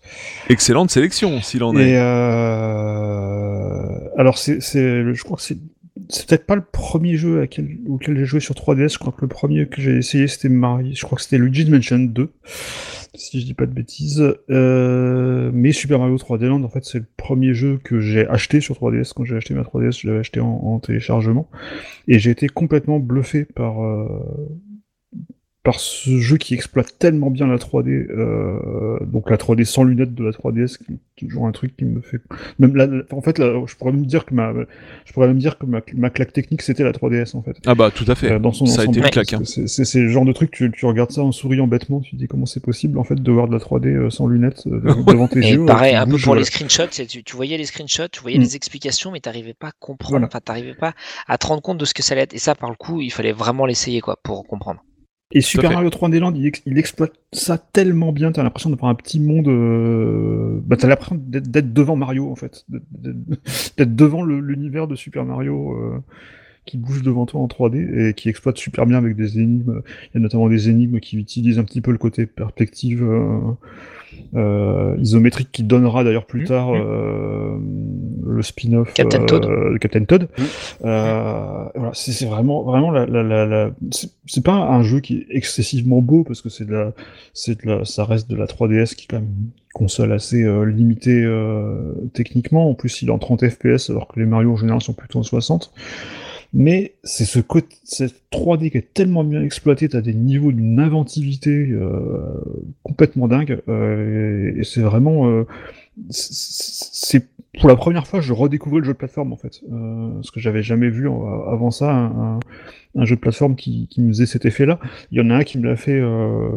Excellente 0.48 0.92
sélection, 0.92 1.42
s'il 1.42 1.62
en 1.62 1.76
Et 1.76 1.90
est. 1.90 1.98
euh... 1.98 4.00
alors, 4.18 4.38
c'est, 4.38 4.62
c'est, 4.62 5.14
je 5.14 5.24
crois 5.26 5.36
que 5.36 5.44
c'est, 5.44 5.58
c'est 6.10 6.28
peut-être 6.28 6.46
pas 6.46 6.56
le 6.56 6.64
premier 6.64 7.16
jeu 7.16 7.48
auquel 7.88 8.18
j'ai 8.18 8.26
joué 8.26 8.40
sur 8.40 8.54
3DS. 8.54 8.94
Je 8.94 9.00
crois 9.00 9.14
que 9.14 9.22
le 9.22 9.28
premier 9.28 9.68
que 9.68 9.82
j'ai 9.82 9.98
essayé, 9.98 10.28
c'était 10.28 10.50
Mario. 10.50 10.94
Je 10.94 11.02
crois 11.04 11.16
que 11.16 11.22
c'était 11.22 11.38
Luigi's 11.38 11.70
Mansion 11.70 12.00
2. 12.00 12.32
si 13.14 13.40
je 13.40 13.46
dis 13.46 13.54
pas 13.54 13.66
de 13.66 13.74
bêtises. 13.74 14.24
Euh, 14.50 15.52
mais 15.54 15.72
Super 15.72 16.00
Mario 16.00 16.18
3D 16.18 16.48
Land, 16.48 16.64
en 16.64 16.70
fait, 16.70 16.84
c'est 16.84 17.00
le 17.00 17.08
premier 17.18 17.54
jeu 17.54 17.80
que 17.84 18.00
j'ai 18.00 18.28
acheté 18.28 18.60
sur 18.60 18.76
3DS. 18.76 19.14
Quand 19.16 19.24
j'ai 19.24 19.38
acheté 19.38 19.54
ma 19.54 19.62
3DS, 19.62 20.02
je 20.02 20.08
l'avais 20.08 20.20
acheté 20.20 20.42
en, 20.42 20.48
en 20.48 20.80
téléchargement. 20.80 21.50
Et 22.08 22.20
j'ai 22.20 22.32
été 22.32 22.48
complètement 22.48 23.00
bluffé 23.00 23.46
par, 23.46 23.84
euh, 23.84 24.08
par 25.66 25.80
ce 25.80 26.20
jeu 26.20 26.38
qui 26.38 26.54
exploite 26.54 26.98
tellement 27.00 27.30
bien 27.32 27.48
la 27.48 27.58
3D, 27.58 27.90
euh, 27.90 29.00
donc 29.06 29.30
la 29.30 29.36
3D 29.38 29.66
sans 29.66 29.84
lunettes 29.84 30.14
de 30.14 30.24
la 30.24 30.32
3DS, 30.32 30.78
qui 30.78 30.94
est 30.94 31.26
toujours 31.28 31.48
un 31.48 31.52
truc 31.52 31.76
qui 31.76 31.86
me 31.86 32.02
fait. 32.02 32.22
Même 32.60 32.76
là, 32.76 32.88
en 33.12 33.22
fait, 33.22 33.40
là, 33.40 33.52
je 33.66 33.76
pourrais 33.76 33.92
même 33.92 34.06
dire 34.06 34.26
que 34.26 34.34
ma, 34.36 34.54
je 35.06 35.12
pourrais 35.12 35.28
même 35.28 35.40
dire 35.40 35.58
que 35.58 35.66
ma, 35.66 35.82
ma 35.96 36.10
claque 36.12 36.32
technique 36.34 36.62
c'était 36.62 36.84
la 36.84 36.92
3DS 36.92 37.36
en 37.36 37.42
fait. 37.42 37.58
Ah 37.66 37.74
bah 37.76 37.90
tout 37.90 38.06
à 38.08 38.14
fait. 38.16 38.32
Euh, 38.34 38.40
dans 38.40 38.52
son 38.54 38.68
ça 38.68 38.82
a 38.82 38.84
été 38.84 38.92
ensemble. 38.92 39.06
une 39.08 39.12
claque. 39.12 39.34
hein. 39.34 39.42
C'est 39.44 39.68
c'est- 39.68 39.86
c'est 39.86 40.00
le 40.02 40.10
genre 40.10 40.24
de 40.26 40.34
truc, 40.34 40.52
tu, 40.52 40.72
tu 40.72 40.86
regardes 40.86 41.12
ça 41.12 41.24
en 41.24 41.32
souriant 41.32 41.66
bêtement, 41.68 42.00
tu 42.00 42.12
te 42.12 42.16
dis 42.18 42.28
comment 42.28 42.46
c'est 42.46 42.64
possible 42.64 43.00
en 43.00 43.04
fait 43.04 43.16
de 43.16 43.32
voir 43.32 43.48
de 43.48 43.54
la 43.54 43.60
3D 43.60 43.88
euh, 43.88 44.10
sans 44.12 44.28
lunettes 44.28 44.64
euh, 44.68 44.80
devant 45.08 45.28
tes 45.28 45.40
Et 45.40 45.54
yeux. 45.54 45.66
pareil, 45.66 45.96
un 45.96 46.06
peu 46.06 46.18
pour 46.20 46.36
les 46.36 46.44
screenshots, 46.46 46.88
tu, 47.10 47.24
tu 47.24 47.36
voyais 47.36 47.58
les 47.58 47.66
screenshots, 47.66 48.08
tu 48.12 48.22
voyais 48.22 48.38
Mm. 48.38 48.42
les 48.42 48.56
explications, 48.56 49.12
mais 49.12 49.20
t'arrivais 49.20 49.56
pas 49.56 49.70
à 49.70 49.72
comprendre, 49.80 50.12
Voilà. 50.12 50.28
enfin 50.28 50.42
t'arrivais 50.42 50.76
pas 50.76 50.94
à 51.28 51.38
te 51.40 51.48
rendre 51.48 51.64
compte 51.64 51.80
de 51.80 51.86
ce 51.86 51.96
que 51.96 52.04
ça 52.04 52.14
allait 52.14 52.22
être. 52.24 52.36
Et 52.36 52.38
ça, 52.40 52.54
par 52.54 52.70
le 52.70 52.76
coup, 52.76 53.02
il 53.02 53.12
fallait 53.12 53.32
vraiment 53.32 53.66
l'essayer 53.66 54.00
quoi 54.00 54.18
pour 54.24 54.46
comprendre. 54.46 54.84
Et 55.32 55.42
Super. 55.42 55.72
Mario 55.72 55.90
3D 55.90 56.20
Land, 56.20 56.34
il, 56.36 56.46
ex- 56.46 56.62
il 56.66 56.78
exploite 56.78 57.14
ça 57.34 57.58
tellement 57.58 58.12
bien, 58.12 58.32
t'as 58.32 58.44
l'impression 58.44 58.70
d'avoir 58.70 58.92
un 58.92 58.96
petit 58.96 59.20
monde. 59.20 59.48
Euh... 59.48 60.60
Bah, 60.66 60.78
t'as 60.78 60.88
l'impression 60.88 61.16
d'être 61.20 61.74
devant 61.74 61.96
Mario 61.96 62.30
en 62.30 62.36
fait, 62.36 62.66
d'être- 62.70 63.96
devant 63.96 64.24
l'univers 64.24 64.88
de 64.88 64.96
Super 64.96 65.26
Mario 65.26 65.74
euh, 65.74 65.98
qui 66.66 66.78
bouge 66.78 67.02
devant 67.02 67.26
toi 67.26 67.42
en 67.42 67.48
3D 67.48 68.10
et 68.10 68.14
qui 68.14 68.30
exploite 68.30 68.58
super 68.58 68.86
bien 68.86 68.98
avec 69.00 69.16
des 69.16 69.40
énigmes. 69.40 69.82
Il 70.14 70.16
y 70.16 70.18
a 70.18 70.22
notamment 70.22 70.48
des 70.48 70.70
énigmes 70.70 71.00
qui 71.00 71.18
utilisent 71.18 71.60
un 71.60 71.64
petit 71.64 71.82
peu 71.82 71.92
le 71.92 71.98
côté 71.98 72.28
perspective 72.28 73.04
euh, 73.04 73.40
isométrique 75.00 75.50
qui 75.52 75.64
donnera 75.64 76.04
d'ailleurs 76.04 76.26
plus 76.26 76.42
Mhm. 76.42 76.48
tard 76.48 76.74
euh, 76.74 77.58
le 78.28 78.42
spin-off 78.42 78.94
Captain 78.94 79.22
euh, 79.22 79.26
Toad. 79.26 79.44
de 79.74 79.78
Captain 79.78 80.04
Todd. 80.06 80.28
Euh, 80.84 81.66
voilà, 81.76 81.92
c'est 81.94 82.26
vraiment, 82.26 82.64
vraiment 82.64 82.92
la, 82.92 83.06
la, 83.06 83.24
la, 83.24 83.46
la- 83.46 83.72
c'est- 83.92 84.44
pas 84.44 84.54
un 84.56 84.84
jeu 84.84 85.00
qui 85.00 85.18
est 85.20 85.26
excessivement 85.30 86.02
beau 86.02 86.24
parce 86.24 86.42
que 86.42 86.50
c'est 86.50 86.66
de 86.66 86.74
la, 86.74 86.92
c'est 87.34 87.64
de 87.64 87.70
la, 87.70 87.86
ça 87.86 88.04
reste 88.06 88.30
de 88.30 88.36
la 88.36 88.46
3DS 88.48 88.96
qui 88.96 89.04
est 89.06 89.08
quand 89.10 89.18
même 89.22 89.30
une 89.30 89.50
console 89.74 90.12
assez 90.12 90.44
euh, 90.44 90.64
limitée 90.66 91.24
euh, 91.24 91.94
techniquement. 92.14 92.70
En 92.70 92.74
plus, 92.74 93.02
il 93.02 93.08
est 93.10 93.12
en 93.12 93.20
30 93.20 93.48
FPS 93.50 93.90
alors 93.90 94.08
que 94.08 94.20
les 94.20 94.26
Mario 94.26 94.52
en 94.54 94.58
général 94.58 94.82
sont 94.82 94.94
plutôt 94.94 95.20
en 95.20 95.24
60. 95.24 95.72
Mais 96.54 96.94
c'est 97.04 97.26
ce 97.26 97.40
côté, 97.40 97.76
cette 97.84 98.16
3D 98.32 98.72
qui 98.72 98.78
est 98.78 98.94
tellement 98.94 99.24
bien 99.24 99.42
exploité, 99.42 99.90
t'as 99.90 100.02
des 100.02 100.14
niveaux 100.14 100.52
d'une 100.52 100.80
inventivité 100.80 101.50
euh, 101.72 102.42
complètement 102.84 103.28
dingue, 103.28 103.62
euh, 103.68 104.54
et, 104.58 104.64
c'est 104.64 104.82
vraiment, 104.82 105.28
euh, 105.30 105.44
c'est- 106.10 107.28
pour 107.60 107.70
la 107.70 107.76
première 107.76 108.08
fois, 108.08 108.22
je 108.22 108.34
redécouvrais 108.34 108.80
le 108.80 108.86
jeu 108.86 108.94
de 108.94 108.98
plateforme 108.98 109.34
en 109.34 109.38
fait, 109.38 109.62
euh, 109.72 110.14
parce 110.16 110.32
que 110.32 110.40
j'avais 110.40 110.64
jamais 110.64 110.90
vu 110.90 111.08
avant 111.08 111.72
ça 111.72 111.92
un, 111.92 112.40
jeu 113.06 113.16
de 113.16 113.22
plateforme 113.22 113.56
qui, 113.56 113.88
qui 113.90 114.02
me 114.02 114.10
faisait 114.10 114.26
cet 114.26 114.46
effet-là. 114.46 114.80
Il 115.12 115.18
y 115.18 115.22
en 115.22 115.30
a 115.30 115.36
un 115.36 115.44
qui 115.44 115.58
me 115.58 115.68
l'a 115.68 115.76
fait 115.76 116.00
euh, 116.00 116.50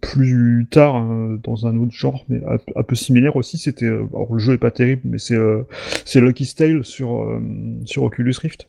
plus 0.00 0.66
tard 0.70 0.96
euh, 0.96 1.36
dans 1.42 1.66
un 1.66 1.76
autre 1.78 1.92
genre, 1.92 2.24
mais 2.28 2.40
un, 2.46 2.58
un 2.76 2.82
peu 2.82 2.94
similaire 2.94 3.36
aussi. 3.36 3.58
C'était, 3.58 3.86
euh, 3.86 4.06
alors 4.14 4.32
le 4.32 4.38
jeu 4.38 4.54
est 4.54 4.58
pas 4.58 4.70
terrible, 4.70 5.02
mais 5.04 5.18
c'est 5.18 5.36
euh, 5.36 5.62
c'est 6.04 6.20
Lucky's 6.20 6.54
Tale 6.54 6.84
sur 6.84 7.22
euh, 7.22 7.40
sur 7.84 8.02
Oculus 8.04 8.34
Rift. 8.40 8.68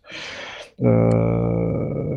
Euh, 0.81 2.08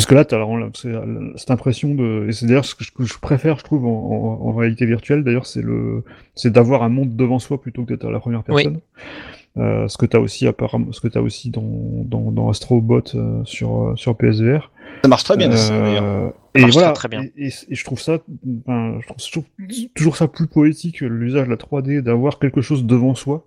parce 0.00 0.06
que 0.06 0.14
là, 0.14 0.24
la- 0.58 0.68
c'est- 0.74 1.38
cette 1.38 1.50
impression 1.50 1.94
de, 1.94 2.26
et 2.28 2.32
c'est 2.32 2.46
d'ailleurs 2.46 2.64
ce 2.64 2.74
que 2.74 2.84
je, 2.84 2.92
que 2.92 3.04
je 3.04 3.18
préfère, 3.18 3.58
je 3.58 3.64
trouve, 3.64 3.84
en, 3.86 3.90
en- 3.90 4.48
en 4.48 4.52
réalité 4.52 4.86
virtuelle. 4.86 5.24
D'ailleurs, 5.24 5.46
c'est 5.46 5.62
le, 5.62 6.04
c'est 6.34 6.50
d'avoir 6.52 6.82
un 6.82 6.88
monde 6.88 7.16
devant 7.16 7.38
soi 7.38 7.60
plutôt 7.60 7.84
que 7.84 7.90
d'être 7.94 8.06
à 8.06 8.10
la 8.10 8.20
première 8.20 8.42
Oui. 8.48 8.62
personne. 8.64 8.80
Euh, 9.56 9.88
ce 9.88 9.98
que 9.98 10.06
t'as 10.06 10.18
aussi 10.20 10.46
apparemment, 10.46 10.92
ce 10.92 11.00
que 11.00 11.08
t'as 11.08 11.20
aussi 11.20 11.50
dans 11.50 11.64
dans, 12.04 12.30
dans 12.30 12.48
Astro 12.50 12.80
Bot 12.80 13.02
euh, 13.16 13.42
sur 13.44 13.88
euh, 13.88 13.96
sur 13.96 14.16
PSVR. 14.16 14.70
Ça 15.02 15.08
marche 15.08 15.24
très 15.24 15.36
bien. 15.36 15.50
Euh, 15.50 15.56
Ça 15.56 16.32
et 16.54 16.64
voilà. 16.70 16.92
très, 16.92 17.08
très 17.08 17.08
bien. 17.08 17.22
Et, 17.36 17.46
et- 17.48 17.52
et 17.68 17.74
je 17.74 17.84
trouve 17.84 18.00
ça, 18.00 18.18
enfin, 18.66 18.98
je 19.00 19.06
trouve 19.06 19.16
toujours, 19.18 19.44
toujours 19.94 20.16
ça 20.16 20.28
plus 20.28 20.46
poétique 20.46 21.00
l'usage 21.00 21.46
de 21.46 21.50
la 21.50 21.56
3D, 21.56 22.00
d'avoir 22.00 22.38
quelque 22.38 22.60
chose 22.60 22.84
devant 22.84 23.14
soi, 23.16 23.44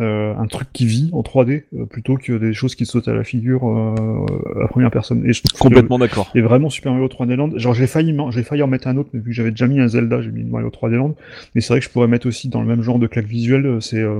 euh, 0.00 0.34
un 0.36 0.46
truc 0.46 0.68
qui 0.72 0.86
vit 0.86 1.10
en 1.12 1.20
3D, 1.20 1.64
euh, 1.74 1.84
plutôt 1.84 2.16
que 2.16 2.32
des 2.38 2.54
choses 2.54 2.74
qui 2.74 2.86
sautent 2.86 3.08
à 3.08 3.12
la 3.14 3.24
figure 3.24 3.68
euh, 3.68 4.24
à 4.64 4.68
première 4.68 4.90
personne. 4.90 5.22
Et 5.28 5.32
je 5.34 5.42
trouve 5.42 5.52
que- 5.52 5.58
Complètement 5.58 5.98
d'accord. 5.98 6.30
et 6.34 6.40
vraiment 6.40 6.70
Super 6.70 6.92
Mario 6.92 7.08
3D 7.08 7.34
Land. 7.36 7.50
Genre 7.58 7.74
j'ai 7.74 7.86
failli, 7.86 8.16
j'ai 8.30 8.42
failli 8.42 8.62
en 8.62 8.68
mettre 8.68 8.88
un 8.88 8.96
autre, 8.96 9.10
mais 9.12 9.20
vu 9.20 9.26
que 9.26 9.32
j'avais 9.32 9.50
déjà 9.50 9.66
mis 9.66 9.80
un 9.80 9.88
Zelda, 9.88 10.22
j'ai 10.22 10.30
mis 10.30 10.44
Mario 10.44 10.68
3D 10.70 10.96
Land. 10.96 11.14
Mais 11.54 11.60
c'est 11.60 11.74
vrai 11.74 11.80
que 11.80 11.84
je 11.86 11.90
pourrais 11.90 12.08
mettre 12.08 12.26
aussi 12.26 12.48
dans 12.48 12.62
le 12.62 12.66
même 12.66 12.82
genre 12.82 12.98
de 12.98 13.06
claque 13.06 13.26
visuelle, 13.26 13.66
euh, 13.66 13.80
c'est 13.80 14.00
euh, 14.00 14.18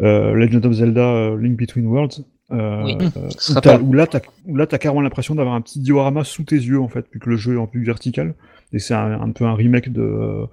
euh, 0.00 0.34
Legend 0.34 0.64
of 0.66 0.72
Zelda 0.72 1.00
euh, 1.00 1.36
Link 1.40 1.58
Between 1.58 1.86
Worlds. 1.86 2.24
Euh, 2.52 2.82
Oui. 2.84 2.94
euh, 3.16 3.28
où, 3.50 3.60
pas- 3.60 3.78
où 3.78 3.92
là, 3.92 4.06
t'as, 4.06 4.20
où 4.46 4.56
là, 4.56 4.66
t'as 4.66 4.78
carrément 4.78 5.00
l'impression 5.02 5.34
d'avoir 5.36 5.54
un 5.54 5.60
petit 5.60 5.78
diorama 5.80 6.24
sous 6.24 6.42
tes 6.42 6.56
yeux, 6.56 6.80
en 6.80 6.88
fait, 6.88 7.06
vu 7.12 7.18
que 7.20 7.30
le 7.30 7.36
jeu 7.36 7.54
est 7.54 7.58
en 7.58 7.68
vue 7.72 7.84
verticale. 7.84 8.34
Et 8.72 8.78
c'est 8.78 8.94
un, 8.94 9.20
un 9.20 9.30
peu 9.30 9.44
un 9.46 9.54
remake 9.54 9.92
de, 9.92 10.46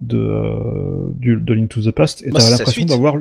de, 0.00 1.12
du- 1.18 1.36
de 1.40 1.54
Link 1.54 1.68
to 1.70 1.80
the 1.82 1.90
Past. 1.92 2.22
Et 2.22 2.30
Bah, 2.30 2.38
t'as 2.40 2.50
l'impression 2.50 2.84
d'avoir, 2.84 3.16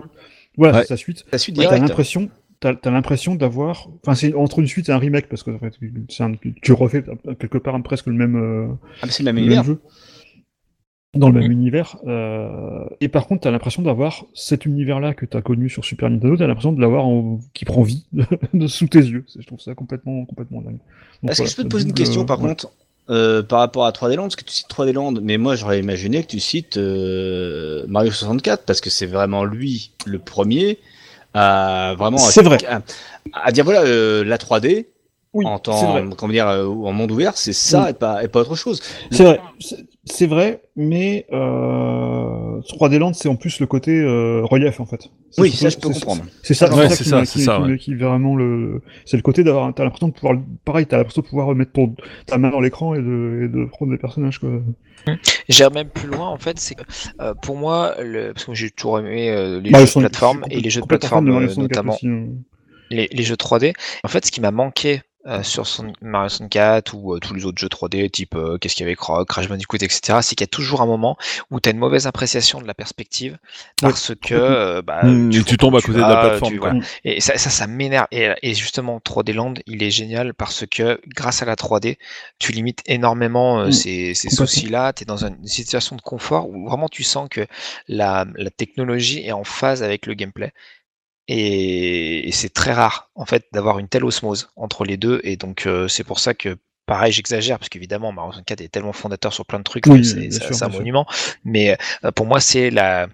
voilà, 0.59 0.73
Ouais. 0.77 0.81
c'est 0.83 0.89
sa 0.89 0.97
suite. 0.97 1.25
La 1.31 1.37
suite 1.39 1.57
Et 1.57 1.65
t'as 1.65 1.77
l'impression, 1.79 2.29
t'as, 2.59 2.75
t'as 2.75 2.91
l'impression 2.91 3.33
d'avoir, 3.35 3.87
enfin 4.03 4.13
c'est 4.15 4.33
entre 4.35 4.59
une 4.59 4.67
suite 4.67 4.89
et 4.89 4.91
un 4.91 4.97
remake 4.99 5.27
parce 5.29 5.41
que 5.43 5.51
en 5.51 5.59
fait, 5.59 5.73
c'est 6.09 6.23
un- 6.23 6.33
tu 6.61 6.73
refais 6.73 7.03
quelque 7.39 7.57
part 7.57 7.81
presque 7.81 8.05
le 8.07 8.13
même, 8.13 8.35
euh, 8.35 8.67
Ah, 9.01 9.05
mais 9.07 9.11
c'est 9.11 9.23
le 9.23 9.27
même 9.31 9.35
le 9.37 9.41
univers. 9.41 9.63
même 9.63 9.73
jeu 9.73 9.81
dans 11.15 11.29
le 11.29 11.39
même 11.39 11.49
Mm. 11.49 11.53
univers. 11.53 11.97
euh, 12.05 12.85
et 13.01 13.07
par 13.07 13.25
contre, 13.25 13.41
t'as 13.41 13.51
l'impression 13.51 13.81
d'avoir 13.81 14.25
cet 14.35 14.65
univers-là 14.67 15.15
que 15.15 15.25
t'as 15.25 15.41
connu 15.41 15.67
sur 15.67 15.83
Super 15.83 16.07
Nintendo, 16.09 16.37
t'as 16.37 16.45
l'impression 16.45 16.71
de 16.71 16.79
l'avoir 16.79 17.05
en... 17.07 17.39
qui 17.55 17.65
prend 17.65 17.81
vie 17.81 18.05
de 18.53 18.67
sous 18.67 18.87
tes 18.87 18.99
yeux. 18.99 19.25
Je 19.39 19.45
trouve 19.47 19.59
ça 19.59 19.73
complètement, 19.73 20.23
complètement 20.25 20.61
dingue. 20.61 20.77
Donc, 21.23 21.31
Est-ce 21.31 21.41
que 21.41 21.49
je 21.49 21.55
peux 21.55 21.63
te 21.63 21.69
poser 21.69 21.87
une 21.87 21.95
question 21.95 22.21
euh, 22.21 22.25
par 22.25 22.39
ouais. 22.41 22.49
contre? 22.49 22.71
Euh, 23.09 23.41
par 23.43 23.59
rapport 23.59 23.85
à 23.85 23.91
3D 23.91 24.15
Land 24.15 24.23
Parce 24.23 24.35
que 24.35 24.43
tu 24.43 24.53
cites 24.53 24.69
3D 24.69 24.93
Land, 24.93 25.13
mais 25.21 25.37
moi 25.37 25.55
j'aurais 25.55 25.79
imaginé 25.79 26.23
que 26.23 26.27
tu 26.29 26.39
cites 26.39 26.77
euh, 26.77 27.83
Mario 27.87 28.11
64 28.11 28.63
parce 28.65 28.81
que 28.81 28.89
c'est 28.89 29.05
vraiment 29.07 29.43
lui 29.43 29.91
le 30.05 30.19
premier 30.19 30.77
à 31.33 31.95
vraiment 31.97 32.17
à- 32.17 32.31
C'est 32.31 32.43
vrai. 32.43 32.57
à, 32.65 32.81
à 33.33 33.51
dire 33.51 33.63
voilà 33.63 33.81
euh, 33.81 34.23
la 34.23 34.37
3D 34.37 34.85
Oui, 35.33 35.45
en 35.45 35.51
vrai. 35.51 35.59
temps 35.61 36.09
comment 36.17 36.33
dire 36.33 36.47
euh, 36.47 36.65
en 36.65 36.91
monde 36.91 37.11
ouvert 37.11 37.37
c'est 37.37 37.53
ça 37.53 37.83
Oui. 37.83 37.89
et 37.91 37.93
pas 37.93 38.23
et 38.23 38.27
pas 38.27 38.39
autre 38.41 38.55
chose. 38.55 38.81
C'est 39.11 39.23
vrai, 39.23 39.39
c'est- 40.05 40.25
vrai, 40.25 40.63
mais 40.75 41.27
euh, 41.31 42.59
3D 42.61 42.97
Land, 42.97 43.13
c'est 43.13 43.29
en 43.29 43.35
plus 43.35 43.59
le 43.59 43.67
côté 43.67 43.91
euh, 44.01 44.41
relief 44.43 44.79
en 44.79 44.85
fait. 44.87 45.09
Oui, 45.37 45.51
ça 45.51 45.69
je 45.69 45.77
peux 45.77 45.89
comprendre. 45.89 46.23
C'est 46.41 46.55
ça, 46.55 46.73
Ouais, 46.73 46.89
c'est 46.89 47.03
ça, 47.03 47.23
c'est 47.25 47.39
qui- 47.39 47.45
ça, 47.45 47.57
qui 47.57 47.71
ouais. 47.71 47.77
qui 47.77 47.93
vraiment 47.95 48.35
le. 48.35 48.81
C'est 49.05 49.17
le 49.17 49.23
côté 49.23 49.43
d'avoir. 49.43 49.71
T'as 49.73 49.83
l'impression 49.83 50.07
de 50.07 50.13
pouvoir. 50.13 50.35
Pareil, 50.65 50.87
t'as 50.87 50.97
l'impression 50.97 51.21
de 51.21 51.27
pouvoir 51.27 51.53
mettre 51.53 51.73
ton, 51.73 51.95
ta 52.25 52.37
main 52.39 52.49
dans 52.49 52.59
l'écran 52.59 52.95
et 52.95 52.99
de, 52.99 53.41
et 53.45 53.47
de 53.49 53.65
prendre 53.69 53.91
des 53.91 53.97
personnages 53.99 54.39
quoi. 54.39 54.49
J'irais 55.47 55.69
même 55.69 55.89
plus 55.89 56.07
loin 56.09 56.27
en 56.27 56.37
fait, 56.37 56.59
c'est 56.59 56.75
que 56.75 56.83
euh, 57.21 57.33
pour 57.41 57.55
moi, 57.55 57.93
le... 58.01 58.33
parce 58.33 58.45
que 58.45 58.53
j'ai 58.53 58.69
toujours 58.71 58.99
aimé 58.99 59.29
euh, 59.29 59.59
les 59.61 59.69
Mario 59.69 59.85
jeux 59.85 59.89
de 59.89 59.91
64, 59.91 60.09
plateforme 60.11 60.43
et 60.49 60.59
les 60.59 60.69
jeux 60.69 60.81
de 60.81 60.85
plateforme 60.87 61.27
euh, 61.29 61.47
64 61.47 61.57
notamment 61.59 61.93
aussi, 61.93 62.07
hein. 62.07 62.27
les, 62.89 63.07
les 63.11 63.23
jeux 63.23 63.35
3D. 63.35 63.73
En 64.03 64.07
fait, 64.07 64.25
ce 64.25 64.31
qui 64.31 64.41
m'a 64.41 64.51
manqué 64.51 65.01
euh, 65.29 65.43
sur 65.43 65.67
son 65.67 65.93
Mario 66.01 66.29
64 66.29 66.93
ou 66.95 67.15
euh, 67.15 67.19
tous 67.19 67.33
les 67.33 67.45
autres 67.45 67.59
jeux 67.59 67.69
3D, 67.69 68.09
type 68.09 68.35
euh, 68.35 68.57
qu'est-ce 68.57 68.75
qu'il 68.75 68.85
y 68.85 68.87
avait 68.89 68.95
Cra- 68.95 69.25
Crash 69.25 69.47
Bandicoot, 69.47 69.77
etc., 69.77 70.21
c'est 70.21 70.35
qu'il 70.35 70.43
y 70.43 70.45
a 70.45 70.47
toujours 70.47 70.81
un 70.81 70.85
moment 70.85 71.17
où 71.51 71.59
tu 71.59 71.69
as 71.69 71.71
une 71.71 71.77
mauvaise 71.79 72.07
appréciation 72.07 72.61
de 72.61 72.67
la 72.67 72.73
perspective 72.73 73.37
parce 73.79 74.13
que 74.21 74.33
euh, 74.35 74.81
bah, 74.81 75.05
Mmh, 75.05 75.31
et 75.31 75.43
tu 75.43 75.57
tombes 75.57 75.75
à 75.77 75.81
côté 75.81 76.03
de 76.03 76.09
la 76.09 76.17
plateforme, 76.17 76.53
tu- 76.53 76.59
voilà. 76.59 76.75
Et 77.05 77.21
ça, 77.21 77.37
ça, 77.37 77.49
ça 77.49 77.67
m'énerve. 77.67 78.07
Et, 78.11 78.29
et 78.43 78.53
justement, 78.53 78.99
3D 78.99 79.33
Land, 79.33 79.53
il 79.65 79.83
est 79.83 79.91
génial 79.91 80.33
parce 80.33 80.65
que 80.65 80.99
grâce 81.15 81.41
à 81.41 81.45
la 81.45 81.55
3D, 81.55 81.97
tu 82.39 82.51
limites 82.51 82.81
énormément 82.85 83.59
euh, 83.61 83.67
Mm. 83.67 83.71
ces, 83.71 84.13
ces 84.13 84.29
soucis-là. 84.29 84.93
Tu 84.93 85.03
es 85.03 85.05
dans 85.05 85.25
une 85.25 85.45
situation 85.47 85.95
de 85.95 86.01
confort 86.01 86.49
où 86.49 86.67
vraiment 86.67 86.89
tu 86.89 87.03
sens 87.03 87.27
que 87.29 87.45
la, 87.87 88.25
la 88.35 88.49
technologie 88.49 89.25
est 89.25 89.31
en 89.31 89.43
phase 89.43 89.83
avec 89.83 90.05
le 90.05 90.13
gameplay. 90.13 90.51
Et, 91.31 92.27
et 92.27 92.31
c'est 92.31 92.49
très 92.49 92.73
rare, 92.73 93.11
en 93.13 93.25
fait, 93.27 93.45
d'avoir 93.53 93.77
une 93.77 93.87
telle 93.87 94.03
osmose 94.03 94.49
entre 94.55 94.83
les 94.83 94.97
deux. 94.97 95.21
Et 95.23 95.37
donc, 95.37 95.67
euh, 95.67 95.87
c'est 95.87 96.03
pour 96.03 96.19
ça 96.19 96.33
que, 96.33 96.57
pareil, 96.87 97.11
j'exagère, 97.11 97.59
parce 97.59 97.69
qu'évidemment, 97.69 98.11
Mario 98.11 98.31
64 98.31 98.61
est 98.61 98.69
tellement 98.69 98.93
fondateur 98.93 99.31
sur 99.31 99.45
plein 99.45 99.59
de 99.59 99.63
trucs, 99.63 99.85
Oui, 99.85 100.03
c'est 100.03 100.63
un 100.63 100.69
monument. 100.69 101.05
Mais 101.45 101.77
euh, 102.03 102.11
pour 102.11 102.25
moi, 102.25 102.39
c'est 102.39 102.71
la, 102.71 103.07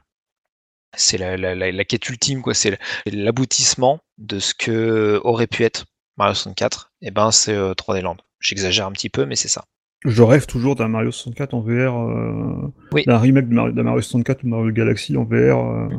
c'est 0.95 1.17
la, 1.17 1.35
la, 1.35 1.55
la, 1.55 1.71
la 1.73 1.83
quête 1.83 2.07
ultime, 2.07 2.41
quoi. 2.41 2.53
C'est 2.53 2.79
l'aboutissement 3.05 3.99
de 4.17 4.39
ce 4.39 4.53
que 4.53 5.19
aurait 5.25 5.47
pu 5.47 5.63
être 5.63 5.85
Mario 6.17 6.33
64. 6.35 6.93
Et 7.01 7.11
ben, 7.11 7.31
c'est 7.31 7.53
euh, 7.53 7.73
3D 7.73 8.01
Land. 8.01 8.17
J'exagère 8.39 8.87
un 8.87 8.93
petit 8.93 9.09
peu, 9.09 9.25
mais 9.25 9.35
c'est 9.35 9.49
ça. 9.49 9.65
Je 10.05 10.21
rêve 10.21 10.45
toujours 10.45 10.75
d'un 10.75 10.87
Mario 10.87 11.11
64 11.11 11.53
en 11.53 11.59
VR, 11.61 11.99
euh, 11.99 12.71
Oui. 12.93 13.03
d'un 13.05 13.17
remake 13.17 13.49
de 13.49 13.53
Mario, 13.55 13.71
d'un 13.73 13.83
Mario 13.83 14.01
64 14.01 14.43
ou 14.43 14.47
Mario 14.47 14.71
Galaxy 14.71 15.17
en 15.17 15.23
VR, 15.25 15.57
euh, 15.59 15.89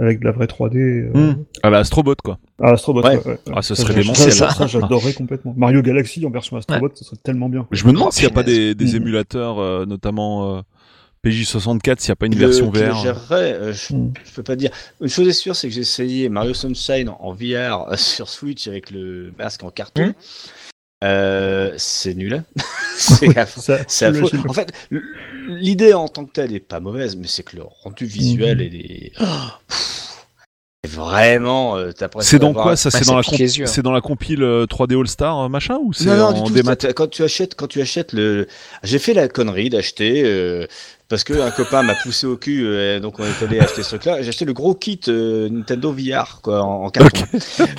avec 0.00 0.18
de 0.20 0.24
la 0.24 0.32
vraie 0.32 0.46
3D. 0.46 0.76
euh, 0.78 1.10
Mm. 1.32 1.44
À 1.62 1.70
la 1.70 1.78
Astrobot, 1.78 2.14
quoi. 2.24 2.38
Ah, 2.62 2.72
Astrobot, 2.72 3.02
Ouais. 3.02 3.16
ouais, 3.16 3.24
ouais, 3.24 3.30
ouais. 3.32 3.38
Ah, 3.54 3.62
ce 3.62 3.74
Ça, 3.74 3.82
serait 3.82 3.94
démentiel. 3.94 4.32
Ça, 4.32 4.50
ça, 4.50 4.66
j'adorerais 4.66 5.12
complètement. 5.12 5.54
Mario 5.56 5.82
Galaxy 5.82 6.24
en 6.26 6.30
version 6.30 6.56
Astrobot, 6.56 6.90
ça 6.94 7.04
serait 7.04 7.16
tellement 7.22 7.48
bien. 7.48 7.66
Je 7.70 7.86
me 7.86 7.92
demande 7.92 8.08
Oh, 8.08 8.12
s'il 8.12 8.24
n'y 8.26 8.32
a 8.32 8.34
pas 8.34 8.42
des, 8.42 8.96
émulateurs, 8.96 9.58
euh, 9.60 9.84
notamment 9.86 10.56
euh, 10.56 10.60
PJ64, 11.24 12.00
s'il 12.00 12.08
n'y 12.10 12.12
a 12.12 12.16
pas 12.16 12.26
une 12.26 12.34
le- 12.34 12.38
version 12.46 12.70
le 12.72 12.78
VR. 12.80 13.04
euh, 13.32 13.72
je, 13.72 13.94
Mm. 13.94 14.12
je 14.24 14.32
peux 14.34 14.42
pas 14.42 14.56
dire. 14.56 14.70
Une 15.00 15.08
chose 15.08 15.28
est 15.28 15.32
sûre, 15.32 15.54
c'est 15.54 15.68
que 15.68 15.74
j'ai 15.74 15.82
essayé 15.82 16.28
Mario 16.28 16.54
Sunshine 16.54 17.10
en 17.20 17.32
VR 17.32 17.88
euh, 17.90 17.96
sur 17.96 18.28
Switch 18.28 18.66
avec 18.68 18.90
le 18.90 19.32
masque 19.38 19.62
en 19.64 19.70
carton. 19.70 20.06
Mm. 20.06 20.12
Euh, 21.02 21.72
c'est 21.78 22.14
nul. 22.14 22.42
c'est. 22.96 23.32
Ça, 23.48 23.78
C'est 23.88 24.14
j'imagine. 24.14 24.42
En 24.48 24.52
fait, 24.52 24.72
l'idée 25.48 25.94
en 25.94 26.08
tant 26.08 26.24
que 26.26 26.32
telle 26.32 26.54
est 26.54 26.60
pas 26.60 26.80
mauvaise, 26.80 27.16
mais 27.16 27.26
c'est 27.26 27.42
que 27.42 27.56
le 27.56 27.62
rendu 27.62 28.04
visuel 28.04 28.58
Mhm. 28.58 28.64
les. 28.64 29.12
Oh, 29.20 29.24
pff, 29.68 30.26
vraiment. 30.88 31.76
euh, 31.76 31.92
C'est 32.20 32.38
dans 32.38 32.52
quoi 32.52 32.76
ça 32.76 32.90
C'est 32.90 33.06
dans 33.06 33.14
la 33.16 33.20
hein. 33.20 33.66
c'est 33.66 33.82
dans 33.82 33.92
la 33.92 34.00
compile 34.00 34.42
euh, 34.42 34.66
3D 34.66 34.98
All 35.00 35.06
Star 35.08 35.38
euh, 35.40 35.48
machin 35.48 35.78
ou 35.82 35.92
c'est 35.92 36.06
Non, 36.06 36.16
non, 36.16 36.26
en 36.44 36.50
démat 36.50 36.76
Quand 36.94 37.08
tu 37.08 37.22
achètes, 37.22 37.54
quand 37.54 37.66
tu 37.68 37.80
achètes 37.80 38.12
le, 38.12 38.46
j'ai 38.82 38.98
fait 38.98 39.14
la 39.14 39.28
connerie 39.28 39.70
d'acheter 39.70 40.22
euh, 40.24 40.66
parce 41.08 41.24
que 41.24 41.32
un 41.34 41.50
copain 41.50 41.82
m'a 41.82 41.94
poussé 41.96 42.26
au 42.26 42.36
cul, 42.36 42.64
euh, 42.66 43.00
donc 43.00 43.18
on 43.18 43.24
est 43.24 43.42
allé 43.44 43.58
acheter 43.60 43.82
ce 43.82 43.88
truc-là. 43.90 44.22
J'ai 44.22 44.28
acheté 44.28 44.44
le 44.44 44.52
gros 44.52 44.74
kit 44.74 45.00
euh, 45.08 45.48
Nintendo 45.48 45.92
VR 45.92 46.40
quoi 46.42 46.62
en, 46.62 46.84
en 46.84 46.90
carton. 46.90 47.24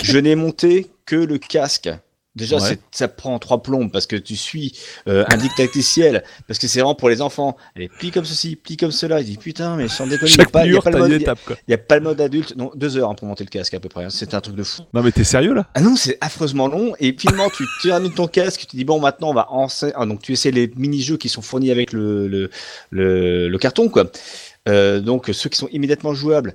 Je 0.03 0.18
n'ai 0.18 0.35
monté 0.35 0.88
que 1.06 1.15
le 1.15 1.38
casque. 1.38 1.89
Déjà, 2.33 2.57
Ouais. 2.59 2.77
ça 2.91 3.09
prend 3.09 3.37
trois 3.39 3.61
plombes 3.61 3.91
parce 3.91 4.05
que 4.05 4.15
tu 4.15 4.37
suis 4.37 4.79
euh, 5.09 5.25
un 5.29 5.35
dictaticiel, 5.35 6.23
parce 6.47 6.59
que 6.59 6.67
c'est 6.69 6.79
vraiment 6.79 6.95
pour 6.95 7.09
les 7.09 7.21
enfants. 7.21 7.57
Elle 7.75 7.81
est 7.83 7.89
plie 7.89 8.09
comme 8.11 8.23
ceci, 8.23 8.55
plie 8.55 8.77
comme 8.77 8.91
cela. 8.91 9.19
Il 9.19 9.25
dit 9.25 9.35
putain, 9.37 9.75
mais 9.75 9.89
sans 9.89 10.07
déconner, 10.07 10.31
il 10.31 10.37
n'y 10.37 10.43
a, 10.43 10.45
pas- 10.45 10.65
y 10.65 10.69
a 10.77 10.89
le 10.91 10.97
mode- 10.97 11.11
étape 11.11 11.39
y 11.67 11.73
a 11.73 11.77
pas 11.77 11.95
le 11.97 12.01
mode 12.03 12.21
adulte. 12.21 12.55
Non, 12.55 12.71
deux 12.73 12.95
heures 12.97 13.09
hein, 13.09 13.15
pour 13.15 13.27
monter 13.27 13.43
le 13.43 13.49
casque 13.49 13.73
à 13.73 13.81
peu 13.81 13.89
près. 13.89 14.05
hein. 14.05 14.09
C'est 14.09 14.33
un 14.33 14.39
truc 14.39 14.55
de 14.55 14.63
fou. 14.63 14.83
Non 14.93 15.03
mais 15.03 15.11
t'es 15.11 15.25
sérieux 15.25 15.53
là? 15.53 15.67
Ah 15.73 15.81
non, 15.81 15.97
c'est 15.97 16.17
affreusement 16.21 16.69
long. 16.69 16.93
Et 16.99 17.13
finalement, 17.19 17.49
tu 17.49 17.65
termines 17.83 18.13
ton 18.13 18.27
casque, 18.27 18.61
tu 18.61 18.65
te 18.67 18.77
dis 18.77 18.85
bon, 18.85 19.01
maintenant 19.01 19.31
on 19.31 19.33
va 19.33 19.51
en... 19.51 19.67
ah, 19.95 20.05
donc 20.05 20.21
tu 20.21 20.31
essaies 20.31 20.51
les 20.51 20.71
mini-jeux 20.77 21.17
qui 21.17 21.27
sont 21.27 21.41
fournis 21.41 21.69
avec 21.69 21.91
le, 21.91 22.29
le, 22.29 22.49
le, 22.91 23.49
le 23.49 23.57
carton, 23.57 23.89
quoi. 23.89 24.09
Euh, 24.69 25.01
donc 25.01 25.29
ceux 25.33 25.49
qui 25.49 25.57
sont 25.57 25.67
immédiatement 25.73 26.13
jouables. 26.13 26.53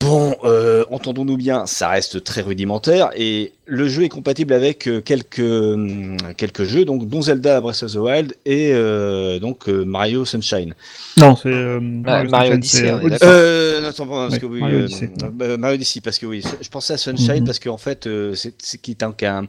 Bon, 0.00 0.36
euh, 0.44 0.84
entendons-nous 0.92 1.36
bien, 1.36 1.66
ça 1.66 1.88
reste 1.88 2.22
très 2.22 2.40
rudimentaire 2.40 3.10
et 3.16 3.52
le 3.66 3.88
jeu 3.88 4.04
est 4.04 4.08
compatible 4.08 4.52
avec 4.54 4.86
euh, 4.86 5.00
quelques 5.00 5.40
hum, 5.40 6.16
quelques 6.36 6.62
jeux, 6.62 6.84
donc 6.84 7.08
dont 7.08 7.20
Zelda 7.20 7.60
Breath 7.60 7.82
of 7.82 7.92
the 7.92 7.96
Wild 7.96 8.34
et 8.46 8.70
euh, 8.72 9.40
donc 9.40 9.68
euh, 9.68 9.84
Mario 9.84 10.24
Sunshine. 10.24 10.74
Non, 11.16 11.34
c'est 11.34 11.48
euh, 11.48 11.80
Mario 11.80 12.28
Sunshine, 12.30 12.52
Odyssey, 12.54 12.78
c'est, 12.78 13.24
euh, 13.24 13.88
attends, 13.88 14.06
parce 14.06 14.34
Ouais, 14.34 14.38
que 14.38 14.46
oui, 14.46 14.60
Mario 14.60 14.78
euh, 14.78 14.84
Odyssey. 14.84 15.10
euh, 15.42 15.56
Mario 15.58 15.74
Odyssey, 15.74 16.00
parce 16.00 16.18
que 16.18 16.26
oui, 16.26 16.44
je 16.60 16.68
pensais 16.68 16.92
à 16.92 16.96
Sunshine 16.96 17.40
Mhm. 17.40 17.44
parce 17.44 17.58
qu'en 17.58 17.76
fait, 17.78 18.06
euh, 18.06 18.34
c'est 18.36 18.54
c'est 18.62 18.78
qui 18.80 18.92
est 18.92 19.02
un, 19.02 19.10
qu'un- 19.12 19.48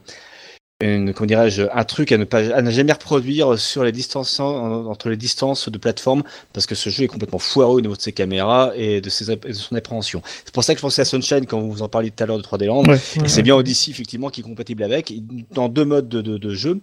une, 0.80 1.12
comment 1.12 1.26
dirais-je, 1.26 1.62
un 1.72 1.84
truc 1.84 2.10
à 2.12 2.18
ne 2.18 2.24
pas, 2.24 2.38
à 2.54 2.62
ne 2.62 2.70
jamais 2.70 2.92
reproduire 2.92 3.58
sur 3.58 3.84
les 3.84 3.92
distances, 3.92 4.40
en- 4.40 4.86
entre 4.86 5.08
les 5.10 5.16
distances 5.16 5.68
de 5.68 5.76
plateforme, 5.78 6.22
parce 6.52 6.66
que 6.66 6.74
ce 6.74 6.88
jeu 6.90 7.04
est 7.04 7.08
complètement 7.08 7.38
foireux 7.38 7.76
au 7.76 7.80
niveau 7.80 7.96
de 7.96 8.00
ses 8.00 8.12
caméras 8.12 8.72
et 8.76 9.00
de, 9.00 9.10
ses, 9.10 9.36
de 9.36 9.52
son 9.52 9.76
appréhension. 9.76 10.22
C'est 10.44 10.54
pour 10.54 10.64
ça 10.64 10.72
que 10.74 10.78
je 10.78 10.82
pensais 10.82 11.02
à 11.02 11.04
Sunshine 11.04 11.46
quand 11.46 11.60
vous 11.60 11.82
en 11.82 11.88
parliez 11.88 12.10
tout 12.10 12.22
à 12.22 12.26
l'heure 12.26 12.38
de 12.38 12.42
3D 12.42 12.66
Land. 12.66 12.84
Ouais, 12.84 12.98
Et 13.16 13.20
ouais, 13.20 13.28
c'est 13.28 13.42
bien 13.42 13.54
Odyssey 13.56 13.90
effectivement 13.90 14.30
qui 14.30 14.40
est 14.40 14.44
compatible 14.44 14.82
avec, 14.82 15.12
dans 15.52 15.68
deux 15.68 15.84
modes 15.84 16.08
de, 16.08 16.22
de, 16.22 16.38
de 16.38 16.54
jeu. 16.54 16.80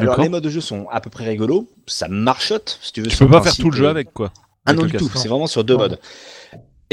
Alors 0.00 0.14
les 0.22 0.28
modes 0.30 0.44
de 0.44 0.50
jeu 0.50 0.60
sont 0.62 0.86
à 0.90 1.00
peu 1.00 1.10
près 1.10 1.24
rigolos, 1.24 1.68
ça 1.86 2.08
marchote 2.08 2.78
si 2.82 2.92
tu 2.92 3.02
veux. 3.02 3.08
Tu 3.08 3.16
peux 3.18 3.28
pas 3.28 3.42
faire 3.42 3.52
tout 3.56 3.70
le 3.70 3.76
jeu 3.76 3.88
avec 3.88 4.12
quoi. 4.14 4.32
ah 4.66 4.72
non 4.72 4.82
du 4.86 4.92
tout, 4.98 5.04
c'est 5.22 5.28
vraiment 5.28 5.46
sur 5.46 5.62
deux 5.64 5.76
modes. 5.76 5.98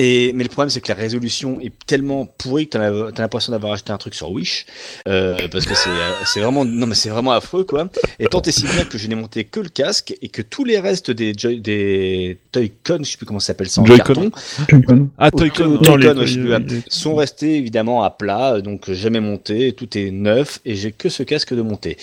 Et, 0.03 0.33
mais 0.33 0.43
le 0.43 0.49
problème, 0.49 0.71
c'est 0.71 0.81
que 0.81 0.87
la 0.91 0.95
résolution 0.95 1.59
est 1.61 1.71
tellement 1.85 2.25
pourrie 2.25 2.65
que 2.67 2.71
t'as 2.71 2.87
as, 2.87 3.19
l'impression 3.21 3.51
d'avoir 3.51 3.73
acheté 3.73 3.91
un 3.91 3.99
truc 3.99 4.15
sur 4.15 4.31
Wish. 4.31 4.65
Euh, 5.07 5.37
parce 5.51 5.67
que 5.67 5.75
c'est 5.75 5.89
euh, 5.89 6.11
c'est 6.25 6.39
vraiment, 6.39 6.65
non, 6.65 6.87
mais 6.87 6.95
c'est 6.95 7.09
vraiment 7.09 7.33
affreux, 7.33 7.65
quoi. 7.65 7.87
Et 8.17 8.25
tant 8.25 8.41
et 8.41 8.51
si 8.51 8.63
bien 8.63 8.83
que 8.83 8.97
je 8.97 9.07
n'ai 9.07 9.13
monté 9.13 9.43
que 9.43 9.59
le 9.59 9.69
casque 9.69 10.15
et 10.23 10.29
que 10.29 10.41
tous 10.41 10.65
les 10.65 10.79
restes 10.79 11.11
des, 11.11 11.33
Joy- 11.37 11.61
des 11.61 12.39
Toy-Con, 12.51 13.03
je 13.03 13.11
sais 13.11 13.17
plus 13.17 13.27
comment 13.27 13.39
ça 13.39 13.47
s'appelle 13.47 13.69
ça 13.69 13.81
en 13.81 13.83
carton. 13.83 14.31
Ah 15.19 15.29
Toy-Con. 15.29 15.77
sont 16.87 17.13
restés 17.13 17.57
évidemment 17.57 18.03
à 18.03 18.09
plat, 18.09 18.55
euh, 18.55 18.61
donc 18.61 18.89
jamais 18.91 19.19
monté, 19.19 19.73
tout 19.73 19.95
est 19.99 20.09
neuf 20.09 20.61
et 20.65 20.75
j'ai 20.75 20.91
que 20.91 21.09
ce 21.09 21.21
casque 21.21 21.53
de 21.53 21.61
monter. 21.61 21.97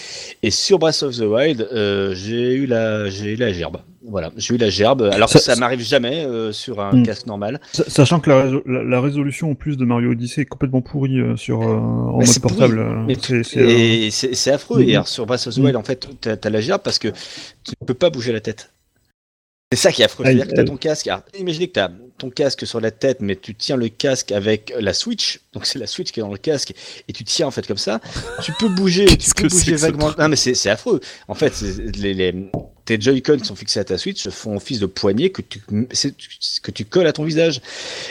Et 0.44 0.52
sur 0.52 0.78
Breath 0.78 1.02
of 1.02 1.16
the 1.16 1.22
Wild, 1.22 1.68
euh, 1.72 2.14
j'ai 2.14 2.52
eu 2.52 2.66
la, 2.66 3.10
j'ai 3.10 3.32
eu 3.32 3.36
la 3.36 3.52
gerbe. 3.52 3.78
Voilà, 4.10 4.30
j'ai 4.36 4.54
eu 4.54 4.56
la 4.58 4.70
gerbe. 4.70 5.02
Alors 5.12 5.28
que 5.30 5.38
Ça- 5.38 5.54
ça, 5.54 5.60
m'arrive 5.60 5.80
jamais 5.80 6.24
euh, 6.24 6.50
sur 6.52 6.80
un 6.80 6.92
Hmm. 6.92 7.02
casque 7.04 7.26
normal. 7.26 7.60
Sa- 7.72 7.88
Sachant 7.90 8.20
que 8.20 8.30
la, 8.30 8.44
réso- 8.46 8.62
la, 8.66 8.82
la 8.82 9.00
résolution 9.00 9.50
en 9.50 9.54
plus 9.54 9.76
de 9.76 9.84
Mario 9.84 10.12
Odyssey 10.12 10.42
est 10.42 10.46
complètement 10.46 10.80
pourrie 10.80 11.20
euh, 11.20 11.36
sur, 11.36 11.62
euh, 11.62 11.76
en 11.76 12.18
Mais 12.18 12.24
mode 12.26 12.38
portable. 12.40 12.78
euh, 12.78 13.14
c'est- 14.10 14.50
affreux. 14.50 14.80
Et 14.82 14.94
alors, 14.94 15.08
sur 15.08 15.26
Breath 15.26 15.46
of 15.46 15.54
the 15.54 15.58
Wild, 15.58 15.76
en 15.76 15.82
fait, 15.82 16.08
t'as 16.20 16.36
as 16.42 16.50
la 16.50 16.60
gerbe 16.60 16.80
parce 16.82 16.98
que 16.98 17.08
tu 17.08 17.72
ne 17.80 17.86
peux 17.86 17.94
pas 17.94 18.08
bouger 18.10 18.32
la 18.32 18.40
tête. 18.40 18.72
C'est 19.72 19.78
ça 19.78 19.92
qui 19.92 20.00
est 20.00 20.06
affreux. 20.06 20.24
C'est-à-dire 20.24 20.48
que 20.48 20.54
t'as 20.54 20.64
ton 20.64 20.76
casque. 20.78 21.06
Alors, 21.08 21.20
imaginez 21.38 21.68
que 21.68 21.74
tu 21.74 21.80
as 21.80 21.90
ton 22.18 22.30
casque 22.30 22.66
sur 22.66 22.80
la 22.80 22.90
tête, 22.90 23.18
mais 23.20 23.36
tu 23.36 23.54
tiens 23.54 23.76
le 23.76 23.88
casque 23.88 24.32
avec 24.32 24.72
la 24.78 24.92
Switch. 24.92 25.40
Donc, 25.52 25.66
c'est 25.66 25.78
la 25.78 25.86
Switch 25.86 26.12
qui 26.12 26.20
est 26.20 26.22
dans 26.22 26.30
le 26.32 26.38
casque. 26.38 26.74
Et 27.08 27.12
tu 27.12 27.24
tiens, 27.24 27.46
en 27.46 27.50
fait, 27.50 27.66
comme 27.66 27.78
ça. 27.78 28.00
Tu 28.42 28.52
peux 28.58 28.68
bouger. 28.68 29.06
tu 29.06 29.30
peux 29.36 29.48
bouger 29.48 29.76
vaguement. 29.76 30.12
Non, 30.18 30.28
mais 30.28 30.36
c'est 30.36 30.68
affreux. 30.70 31.00
En 31.28 31.34
fait, 31.34 31.60
les, 31.96 32.14
les- 32.14 32.34
tes 32.84 32.98
Joy-Con 32.98 33.36
qui 33.36 33.44
sont 33.44 33.54
fixés 33.54 33.80
à 33.80 33.84
ta 33.84 33.98
Switch 33.98 34.26
font 34.30 34.56
office 34.56 34.80
de 34.80 34.86
poignée 34.86 35.30
que 35.30 35.42
tu, 35.42 35.60
que 35.60 36.70
tu 36.70 36.84
colles 36.86 37.06
à 37.06 37.12
ton 37.12 37.22
visage. 37.24 37.60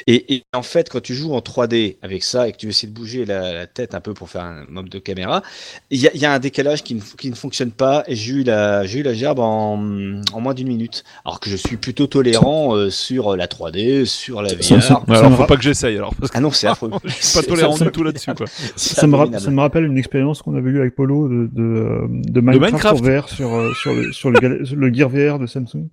Et, 0.05 0.35
et 0.35 0.43
en 0.53 0.61
fait, 0.61 0.89
quand 0.89 1.01
tu 1.01 1.15
joues 1.15 1.33
en 1.33 1.39
3D 1.39 1.97
avec 2.03 2.23
ça 2.23 2.47
et 2.47 2.51
que 2.51 2.57
tu 2.57 2.69
essaies 2.69 2.85
de 2.85 2.91
bouger 2.91 3.25
la, 3.25 3.53
la 3.53 3.65
tête 3.65 3.95
un 3.95 4.01
peu 4.01 4.13
pour 4.13 4.29
faire 4.29 4.43
un 4.43 4.65
mob 4.69 4.87
de 4.87 4.99
caméra, 4.99 5.41
il 5.89 5.99
y 5.99 6.07
a, 6.07 6.11
il 6.13 6.21
y 6.21 6.25
a 6.25 6.31
un 6.31 6.37
décalage 6.37 6.83
qui 6.83 6.93
ne, 6.93 7.01
qui 7.17 7.31
ne 7.31 7.35
fonctionne 7.35 7.71
pas 7.71 8.03
et 8.07 8.15
j'ai 8.15 8.33
eu 8.33 8.43
la, 8.43 8.85
j'ai 8.85 8.99
eu 8.99 9.03
la 9.03 9.15
gerbe 9.15 9.39
en, 9.39 10.21
en 10.31 10.41
moins 10.41 10.53
d'une 10.53 10.67
minute. 10.67 11.03
Alors 11.25 11.39
que 11.39 11.49
je 11.49 11.55
suis 11.55 11.77
plutôt 11.77 12.05
tolérant 12.05 12.75
euh, 12.75 12.91
sur 12.91 13.35
la 13.35 13.47
3D, 13.47 13.96
sur 14.05 14.41
la 14.41 14.53
VR. 14.53 14.63
Ça- 14.63 14.81
ça- 14.81 15.01
Ça 15.07 15.13
alors 15.13 15.29
me 15.31 15.35
faut 15.35 15.41
ra- 15.41 15.47
pas 15.47 15.55
que 15.57 15.63
j'essaye 15.63 15.97
alors 15.97 16.13
parce 16.15 16.31
que 16.31 16.37
Ah 16.37 16.41
non, 16.41 16.51
c'est 16.51 16.67
affreux. 16.67 16.91
je 17.03 17.09
suis 17.11 17.39
pas 17.39 17.43
tolérant 17.47 17.75
ça- 17.75 17.85
du 17.85 17.91
tout 17.91 18.03
là-dessus 18.03 18.33
quoi. 18.33 18.45
Ça 18.75 19.07
me, 19.07 19.15
ra- 19.15 19.23
abominable. 19.23 19.43
ça 19.45 19.51
me 19.51 19.59
rappelle 19.61 19.83
une 19.85 19.97
expérience 19.97 20.41
qu'on 20.41 20.55
avait 20.55 20.69
eue 20.69 20.79
avec 20.79 20.95
Polo 20.95 21.27
de, 21.27 21.49
de, 21.51 21.99
de 22.09 22.41
Minecraft, 22.41 23.03
VR 23.03 23.29
sur, 23.29 23.53
euh, 23.53 23.71
sur, 23.73 23.93
le, 23.93 24.11
sur 24.13 24.31
le, 24.31 24.39
gal- 24.39 24.63
le 24.71 24.93
Gear 24.93 25.09
VR 25.09 25.39
de 25.39 25.45
Samsung. 25.47 25.87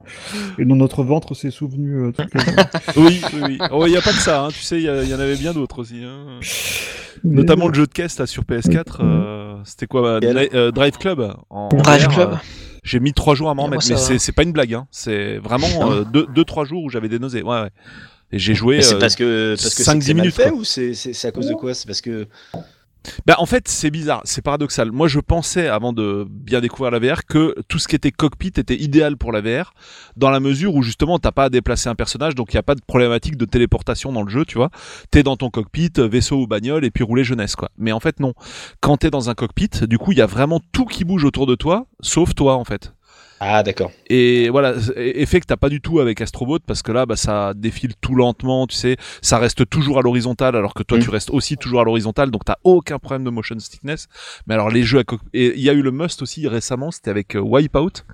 Et 0.58 0.64
dont 0.64 0.76
notre 0.76 1.02
ventre 1.04 1.34
s'est 1.34 1.50
souvenu 1.50 2.06
euh. 2.06 2.12
Oui, 2.96 3.20
oui, 3.34 3.40
oui. 3.46 3.58
Oh, 3.70 3.84
il 3.86 3.92
y 3.92 3.96
a 3.96 4.02
pas 4.02 4.10
que 4.12 4.18
ça, 4.20 4.44
hein. 4.44 4.48
tu 4.48 4.60
sais, 4.60 4.76
il 4.80 4.84
y, 5.08 5.14
en 5.14 5.18
avait 5.20 5.36
bien 5.36 5.52
d'autres 5.52 5.80
aussi. 5.80 6.02
Hein. 6.04 6.40
Notamment 7.24 7.68
le 7.68 7.74
jeu 7.74 7.86
de 7.86 7.92
caisse 7.92 8.18
là 8.18 8.26
sur 8.26 8.42
PS4, 8.42 8.98
euh, 9.00 9.54
c'était 9.64 9.86
quoi 9.86 10.20
bah, 10.20 10.26
euh, 10.26 10.70
Drive 10.72 10.98
Club 10.98 11.34
en 11.50 11.68
Drive 11.68 12.02
VR, 12.04 12.08
Club. 12.14 12.36
J'ai 12.84 13.00
mis 13.00 13.14
trois 13.14 13.34
jours 13.34 13.48
à 13.48 13.54
m'en 13.54 13.62
moi, 13.62 13.78
remettre, 13.78 13.86
mais 13.88 13.96
c'est 13.96 14.18
c'est 14.18 14.32
pas 14.32 14.42
une 14.42 14.52
blague, 14.52 14.74
hein. 14.74 14.86
c'est 14.90 15.38
vraiment 15.38 15.90
euh, 15.90 16.04
deux, 16.04 16.26
deux 16.34 16.44
trois 16.44 16.66
jours 16.66 16.84
où 16.84 16.90
j'avais 16.90 17.08
des 17.08 17.18
nausées. 17.18 17.42
Ouais, 17.42 17.62
ouais. 17.62 17.70
Et 18.30 18.38
j'ai 18.38 18.54
joué. 18.54 18.82
C'est 18.82 18.96
euh, 18.96 18.98
parce 18.98 19.16
que 19.16 19.56
parce 19.58 19.74
que 19.74 19.82
5-10 19.82 19.84
c'est 19.84 19.98
que 19.98 20.04
c'est 20.04 20.14
mal 20.14 20.22
minutes, 20.22 20.34
fait 20.34 20.50
ou 20.50 20.64
c'est 20.64 21.24
à 21.24 21.32
cause 21.32 21.48
de 21.48 21.54
quoi? 21.54 21.72
C'est 21.72 21.86
parce 21.86 22.02
que 22.02 22.28
Bah 23.26 23.36
en 23.38 23.46
fait 23.46 23.68
c'est 23.68 23.90
bizarre, 23.90 24.22
c'est 24.24 24.42
paradoxal. 24.42 24.92
Moi 24.92 25.08
je 25.08 25.20
pensais 25.20 25.68
avant 25.68 25.92
de 25.92 26.26
bien 26.28 26.60
découvrir 26.60 26.90
la 26.90 26.98
VR 26.98 27.24
que 27.26 27.54
tout 27.68 27.78
ce 27.78 27.88
qui 27.88 27.96
était 27.96 28.10
cockpit 28.10 28.52
était 28.56 28.76
idéal 28.76 29.16
pour 29.16 29.32
la 29.32 29.40
VR 29.40 29.74
dans 30.16 30.30
la 30.30 30.40
mesure 30.40 30.74
où 30.74 30.82
justement 30.82 31.18
t'as 31.18 31.32
pas 31.32 31.44
à 31.44 31.48
déplacer 31.50 31.88
un 31.88 31.94
personnage 31.94 32.34
donc 32.34 32.52
il 32.52 32.56
y 32.56 32.58
a 32.58 32.62
pas 32.62 32.74
de 32.74 32.80
problématique 32.86 33.36
de 33.36 33.44
téléportation 33.44 34.12
dans 34.12 34.22
le 34.22 34.30
jeu, 34.30 34.44
tu 34.44 34.56
vois. 34.56 34.70
T'es 35.10 35.22
dans 35.22 35.36
ton 35.36 35.50
cockpit, 35.50 35.92
vaisseau 35.96 36.36
ou 36.42 36.46
bagnole 36.46 36.84
et 36.84 36.90
puis 36.90 37.04
rouler 37.04 37.24
jeunesse 37.24 37.56
quoi. 37.56 37.70
Mais 37.76 37.92
en 37.92 38.00
fait 38.00 38.20
non. 38.20 38.34
Quand 38.80 38.96
t'es 38.96 39.10
dans 39.10 39.30
un 39.30 39.34
cockpit, 39.34 39.70
du 39.82 39.98
coup 39.98 40.12
il 40.12 40.18
y 40.18 40.22
a 40.22 40.26
vraiment 40.26 40.60
tout 40.72 40.86
qui 40.86 41.04
bouge 41.04 41.24
autour 41.24 41.46
de 41.46 41.54
toi 41.54 41.86
sauf 42.00 42.34
toi 42.34 42.56
en 42.56 42.64
fait. 42.64 42.93
Ah 43.46 43.62
d'accord. 43.62 43.90
Et 44.08 44.48
voilà, 44.48 44.74
effet 44.96 45.40
que 45.40 45.46
t'as 45.46 45.56
pas 45.56 45.68
du 45.68 45.80
tout 45.80 46.00
avec 46.00 46.20
Astrobot 46.20 46.58
parce 46.66 46.82
que 46.82 46.92
là, 46.92 47.04
bah, 47.06 47.16
ça 47.16 47.52
défile 47.54 47.92
tout 48.00 48.14
lentement, 48.14 48.66
tu 48.66 48.76
sais, 48.76 48.96
ça 49.22 49.38
reste 49.38 49.68
toujours 49.68 49.98
à 49.98 50.02
l'horizontale 50.02 50.56
alors 50.56 50.72
que 50.74 50.82
toi 50.82 50.98
Mm. 50.98 51.02
tu 51.02 51.10
restes 51.10 51.30
aussi 51.30 51.56
toujours 51.56 51.80
à 51.80 51.84
l'horizontale, 51.84 52.30
donc 52.30 52.44
t'as 52.44 52.56
aucun 52.64 52.98
problème 52.98 53.24
de 53.24 53.30
motion 53.30 53.58
sickness. 53.58 54.08
Mais 54.46 54.54
alors 54.54 54.70
les 54.70 54.82
jeux 54.82 55.00
à 55.00 55.04
co- 55.04 55.18
et 55.32 55.52
il 55.56 55.62
y 55.62 55.68
a 55.70 55.72
eu 55.72 55.82
le 55.82 55.90
must 55.90 56.22
aussi 56.22 56.46
récemment, 56.48 56.90
c'était 56.90 57.10
avec 57.10 57.36
euh, 57.36 57.40
Wipeout 57.40 58.04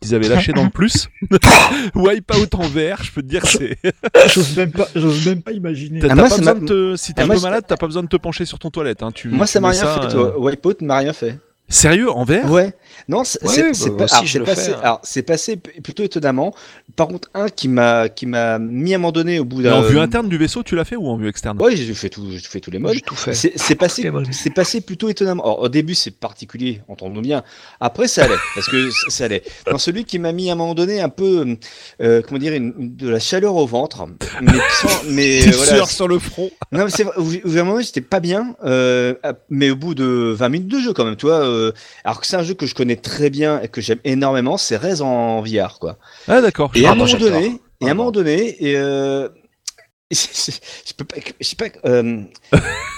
qu'ils 0.00 0.14
avaient 0.16 0.28
lâché 0.28 0.52
dans 0.52 0.64
le 0.64 0.70
plus. 0.70 1.08
Wipeout 1.94 2.54
en 2.54 2.62
VR, 2.62 3.02
je 3.02 3.12
peux 3.12 3.22
te 3.22 3.26
dire, 3.28 3.46
c'est 3.46 3.76
J'ose 4.34 4.56
même 4.56 4.72
pas, 4.72 4.88
j'ose 4.96 5.26
même 5.26 5.42
pas 5.42 5.52
imaginer. 5.52 6.00
t'as 6.00 6.06
Ah, 6.06 6.08
t'as 6.10 6.14
moi, 6.16 6.24
pas 6.24 6.30
ça 6.30 6.36
besoin 6.38 6.54
m'a- 6.54 6.60
de 6.60 6.66
te, 6.66 6.96
si 6.96 7.14
t'es 7.14 7.22
Ah, 7.22 7.24
un 7.24 7.28
peu 7.28 7.40
malade, 7.40 7.64
t'as 7.66 7.76
pas 7.76 7.86
besoin 7.86 8.02
de 8.02 8.08
te 8.08 8.16
pencher 8.16 8.44
sur 8.44 8.58
ton 8.58 8.70
toilette. 8.70 9.02
Hein. 9.02 9.10
Tu, 9.12 9.28
Moi 9.28 9.46
tu 9.46 9.52
ça 9.52 9.60
m'a 9.60 9.70
rien 9.70 9.80
fait. 9.86 10.06
euh, 10.06 10.10
toi. 10.10 10.40
Wipeout 10.40 10.74
m'a 10.82 10.98
rien 10.98 11.12
fait. 11.12 11.38
Sérieux, 11.72 12.10
en 12.10 12.24
VR 12.24 12.50
Ouais. 12.50 12.72
Non, 13.08 13.24
c'est 13.24 13.42
Ouais, 13.42 13.72
bah, 13.72 14.06
pas- 14.06 14.22
le 14.22 14.44
passé, 14.44 14.70
hein. 14.72 14.80
alors, 14.82 15.00
c'est 15.02 15.22
passé 15.22 15.56
plutôt 15.56 16.04
étonnamment. 16.04 16.54
Par 16.94 17.08
contre, 17.08 17.28
un 17.34 17.48
qui 17.48 17.66
m'a 17.68 18.08
qui 18.08 18.26
m'a 18.26 18.58
mis 18.60 18.92
à 18.92 18.96
un 18.96 18.98
moment 18.98 19.10
donné 19.12 19.40
au 19.40 19.44
bout 19.44 19.62
d'un. 19.62 19.74
en 19.74 19.82
vue 19.82 19.98
interne 19.98 20.28
du 20.28 20.36
vaisseau, 20.36 20.62
tu 20.62 20.76
l'as 20.76 20.84
fait 20.84 20.94
ou 20.96 21.06
en 21.08 21.16
vue 21.16 21.26
externe? 21.28 21.60
Ouais, 21.60 21.74
j'ai 21.74 21.92
fait 21.94 22.10
tout, 22.10 22.24
fait 22.42 22.60
tous 22.60 22.70
les 22.70 22.78
modes. 22.78 22.94
J'ai 22.94 23.00
tout 23.00 23.16
fait. 23.16 23.32
C'est 23.34 23.74
passé, 23.74 24.08
c'est 24.30 24.50
passé 24.54 24.80
plutôt 24.82 25.08
étonnamment. 25.08 25.42
Alors, 25.42 25.60
au 25.62 25.68
début, 25.68 25.94
c'est 25.94 26.10
particulier, 26.12 26.82
entendons 26.88 27.20
bien. 27.22 27.42
Après, 27.80 28.06
ça 28.06 28.24
allait, 28.24 28.36
parce 28.54 28.68
que 28.68 28.88
ça 29.08 29.24
allait. 29.24 29.42
Dans 29.70 29.78
celui 29.78 30.04
qui 30.04 30.18
m'a 30.18 30.32
mis 30.32 30.50
à 30.50 30.52
un 30.52 30.56
moment 30.56 30.74
donné 30.74 31.00
un 31.00 31.08
peu, 31.08 31.56
euh, 32.02 32.22
comment 32.28 32.38
dire, 32.38 32.52
une- 32.52 32.74
une- 32.78 32.94
de 32.96 33.08
la 33.08 33.18
chaleur 33.18 33.56
au 33.56 33.66
ventre, 33.66 34.04
mais 34.42 34.52
sans, 34.80 35.02
mais 35.08 35.40
voilà. 35.50 35.86
sur 35.86 36.06
le 36.08 36.18
front. 36.18 36.50
Non, 36.70 36.84
mais 36.84 36.90
c'est 36.90 37.04
vrai, 37.04 37.14
au 37.16 37.22
au 37.22 37.24
bout 37.24 37.54
d'un 37.54 37.64
moment, 37.64 37.80
j'étais 37.80 38.00
pas 38.02 38.20
bien, 38.20 38.54
euh, 38.64 39.14
mais 39.50 39.70
au 39.70 39.76
bout 39.76 39.94
de 39.94 40.34
20 40.36 40.48
minutes 40.50 40.68
de 40.68 40.78
jeu 40.78 40.92
quand 40.92 41.04
même, 41.04 41.16
tu 41.16 41.26
vois. 41.26 41.40
euh, 41.44 41.61
alors 42.04 42.20
que 42.20 42.26
c'est 42.26 42.36
un 42.36 42.42
jeu 42.42 42.54
que 42.54 42.66
je 42.66 42.74
connais 42.74 42.96
très 42.96 43.30
bien 43.30 43.60
et 43.60 43.68
que 43.68 43.80
j'aime 43.80 44.00
énormément, 44.04 44.56
c'est 44.56 44.76
Rez 44.76 45.00
en 45.00 45.40
VR, 45.42 45.78
quoi. 45.80 45.98
Ah 46.28 46.40
d'accord. 46.40 46.70
Et 46.74 46.84
à 46.86 46.90
Ah, 46.90 46.92
un 46.92 46.94
moi, 46.96 47.06
moment 47.06 47.18
j'adore. 47.18 47.40
donné, 47.40 47.60
et 47.80 47.86
à 47.88 47.90
un 47.90 47.94
moment 47.94 48.10
donné, 48.10 48.56
et 48.64 48.76
euh, 48.76 49.28
je 50.12 50.92
peux 50.96 51.04
pas, 51.04 51.16
je 51.40 51.46
sais 51.46 51.56
pas, 51.56 51.66
euh, 51.88 52.20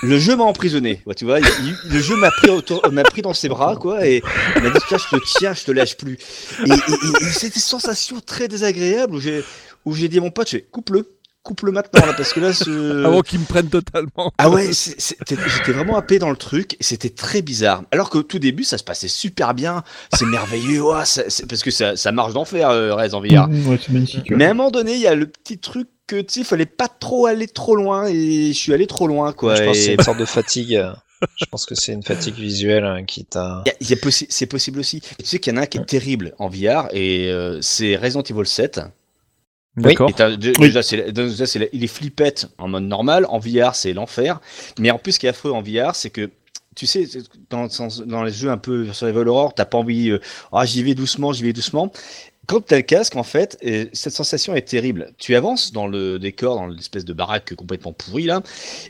le 0.02 0.18
jeu 0.18 0.34
m'a 0.36 0.44
emprisonné, 0.44 1.00
quoi, 1.04 1.14
tu 1.14 1.24
vois. 1.24 1.38
il- 1.38 1.46
il- 1.84 1.92
le 1.92 2.00
jeu 2.00 2.16
m'a 2.16 2.30
pris, 2.32 2.50
autour- 2.50 2.90
m'a 2.90 3.04
pris 3.04 3.22
dans 3.22 3.32
ses 3.34 3.48
bras, 3.48 3.76
quoi, 3.76 4.06
et 4.06 4.22
il 4.56 4.62
m'a 4.62 4.70
dit 4.70 4.78
tiens, 4.88 4.98
je 4.98 5.16
te 5.16 5.22
tiens, 5.38 5.54
je 5.54 5.64
te 5.64 5.70
lâche 5.70 5.96
plus. 5.96 6.18
Et, 6.66 6.70
et, 6.70 6.72
et- 6.72 7.24
et 7.26 7.30
c'était 7.30 7.54
une 7.54 7.60
sensation 7.60 8.20
très 8.20 8.48
désagréable 8.48 9.14
où 9.14 9.20
j'ai, 9.20 9.44
où 9.84 9.94
j'ai 9.94 10.08
dit 10.08 10.18
à 10.18 10.22
mon 10.22 10.30
pote, 10.32 10.54
coupe-le, 10.72 11.13
coupe-le 11.44 11.70
maintenant 11.70 12.04
là, 12.06 12.12
parce 12.14 12.32
que 12.32 12.40
là, 12.40 12.52
ce... 12.52 13.04
Avant 13.06 13.20
qu'ils 13.20 13.38
me 13.38 13.44
prennent 13.44 13.68
totalement. 13.68 14.32
Ah 14.38 14.50
ouais, 14.50 14.70
j'étais 14.72 15.72
vraiment 15.72 15.96
happé 15.96 16.18
dans 16.18 16.30
le 16.30 16.36
truc, 16.36 16.74
et 16.74 16.82
c'était 16.82 17.10
très 17.10 17.42
bizarre. 17.42 17.84
Alors 17.92 18.10
qu'au 18.10 18.22
tout 18.24 18.38
début, 18.40 18.64
ça 18.64 18.78
se 18.78 18.82
passait 18.84 19.08
super 19.08 19.54
bien, 19.54 19.84
c'est 20.14 20.26
merveilleux, 20.26 20.82
ça- 21.04 21.22
parce 21.48 21.62
que 21.62 21.70
ça, 21.70 21.96
ça 21.96 22.10
marche 22.12 22.32
d'enfer, 22.32 22.68
euh, 22.70 22.94
Rez 22.94 23.14
en 23.14 23.20
VR. 23.20 23.46
Mm, 23.48 23.68
ouais, 23.68 23.78
c'est 23.80 23.92
magnifique. 23.92 24.30
ouais. 24.30 24.36
Mais 24.36 24.46
à 24.46 24.50
un 24.50 24.54
moment 24.54 24.70
donné, 24.72 24.94
il 24.94 25.00
y 25.00 25.06
a 25.06 25.14
le 25.14 25.26
petit 25.26 25.58
truc 25.58 25.88
que 26.06 26.16
tu 26.20 26.24
sais, 26.34 26.40
il 26.40 26.46
fallait 26.46 26.66
pas 26.66 26.88
trop 26.88 27.26
aller 27.26 27.46
trop 27.46 27.76
loin, 27.76 28.06
et 28.08 28.48
je 28.48 28.58
suis 28.58 28.72
allé 28.74 28.86
trop 28.86 29.06
loin, 29.06 29.32
quoi. 29.32 29.54
je 29.54 29.62
pense 29.64 29.76
c'est 29.78 29.94
une 29.94 30.02
sorte 30.02 30.18
de 30.18 30.24
fatigue. 30.26 30.74
euh, 30.76 30.92
Je 31.36 31.44
pense 31.46 31.64
que 31.64 31.74
c'est 31.74 31.92
une 31.92 32.02
fatigue 32.02 32.34
visuelle 32.34 32.84
hein, 32.84 33.04
qui 33.04 33.24
t'a. 33.24 33.62
possi- 34.02 34.26
c'est 34.28 34.46
possible 34.46 34.78
aussi. 34.80 34.98
Et 35.18 35.22
tu 35.22 35.28
sais 35.28 35.38
qu'il 35.38 35.52
y 35.52 35.56
en 35.56 35.60
a 35.60 35.62
un 35.62 35.66
qui 35.66 35.78
est 35.78 35.84
terrible 35.86 36.34
en 36.38 36.48
VR, 36.48 36.88
et 36.92 37.30
euh, 37.30 37.58
c'est 37.62 37.96
Resident 37.96 38.22
Evil 38.22 38.46
7. 38.46 38.80
D'accord. 39.76 40.10
Oui. 40.60 40.72
c'est 40.82 41.12
déjà, 41.12 41.46
c'est 41.46 41.68
il 41.72 41.82
est 41.82 41.88
flippette 41.88 42.48
en 42.58 42.68
mode 42.68 42.84
normal. 42.84 43.26
En 43.28 43.38
VR, 43.38 43.74
c'est 43.74 43.92
l'enfer. 43.92 44.40
Mais 44.78 44.90
en 44.90 44.98
plus, 44.98 45.12
ce 45.12 45.18
qui 45.18 45.26
est 45.26 45.30
affreux 45.30 45.52
en 45.52 45.62
VR, 45.62 45.94
c'est 45.94 46.10
que 46.10 46.30
tu 46.74 46.86
sais, 46.86 47.08
dans, 47.50 48.24
les 48.24 48.32
jeux 48.32 48.50
un 48.50 48.58
peu 48.58 48.92
sur 48.92 49.06
les 49.06 49.16
Horror, 49.16 49.54
t'as 49.54 49.64
pas 49.64 49.78
envie, 49.78 50.10
euh, 50.10 50.18
ah, 50.52 50.64
j'y 50.66 50.82
vais 50.82 50.94
doucement, 50.94 51.32
j'y 51.32 51.44
vais 51.44 51.52
doucement. 51.52 51.92
Quand 52.46 52.60
t'as 52.60 52.76
le 52.76 52.82
casque, 52.82 53.16
en 53.16 53.22
fait, 53.22 53.56
et 53.62 53.88
cette 53.92 54.12
sensation 54.12 54.54
est 54.54 54.68
terrible. 54.68 55.12
Tu 55.18 55.34
avances 55.34 55.72
dans 55.72 55.86
le 55.86 56.18
décor, 56.18 56.56
dans 56.56 56.66
l'espèce 56.66 57.04
de 57.04 57.12
baraque 57.12 57.54
complètement 57.54 57.92
pourrie 57.92 58.24
là, 58.24 58.42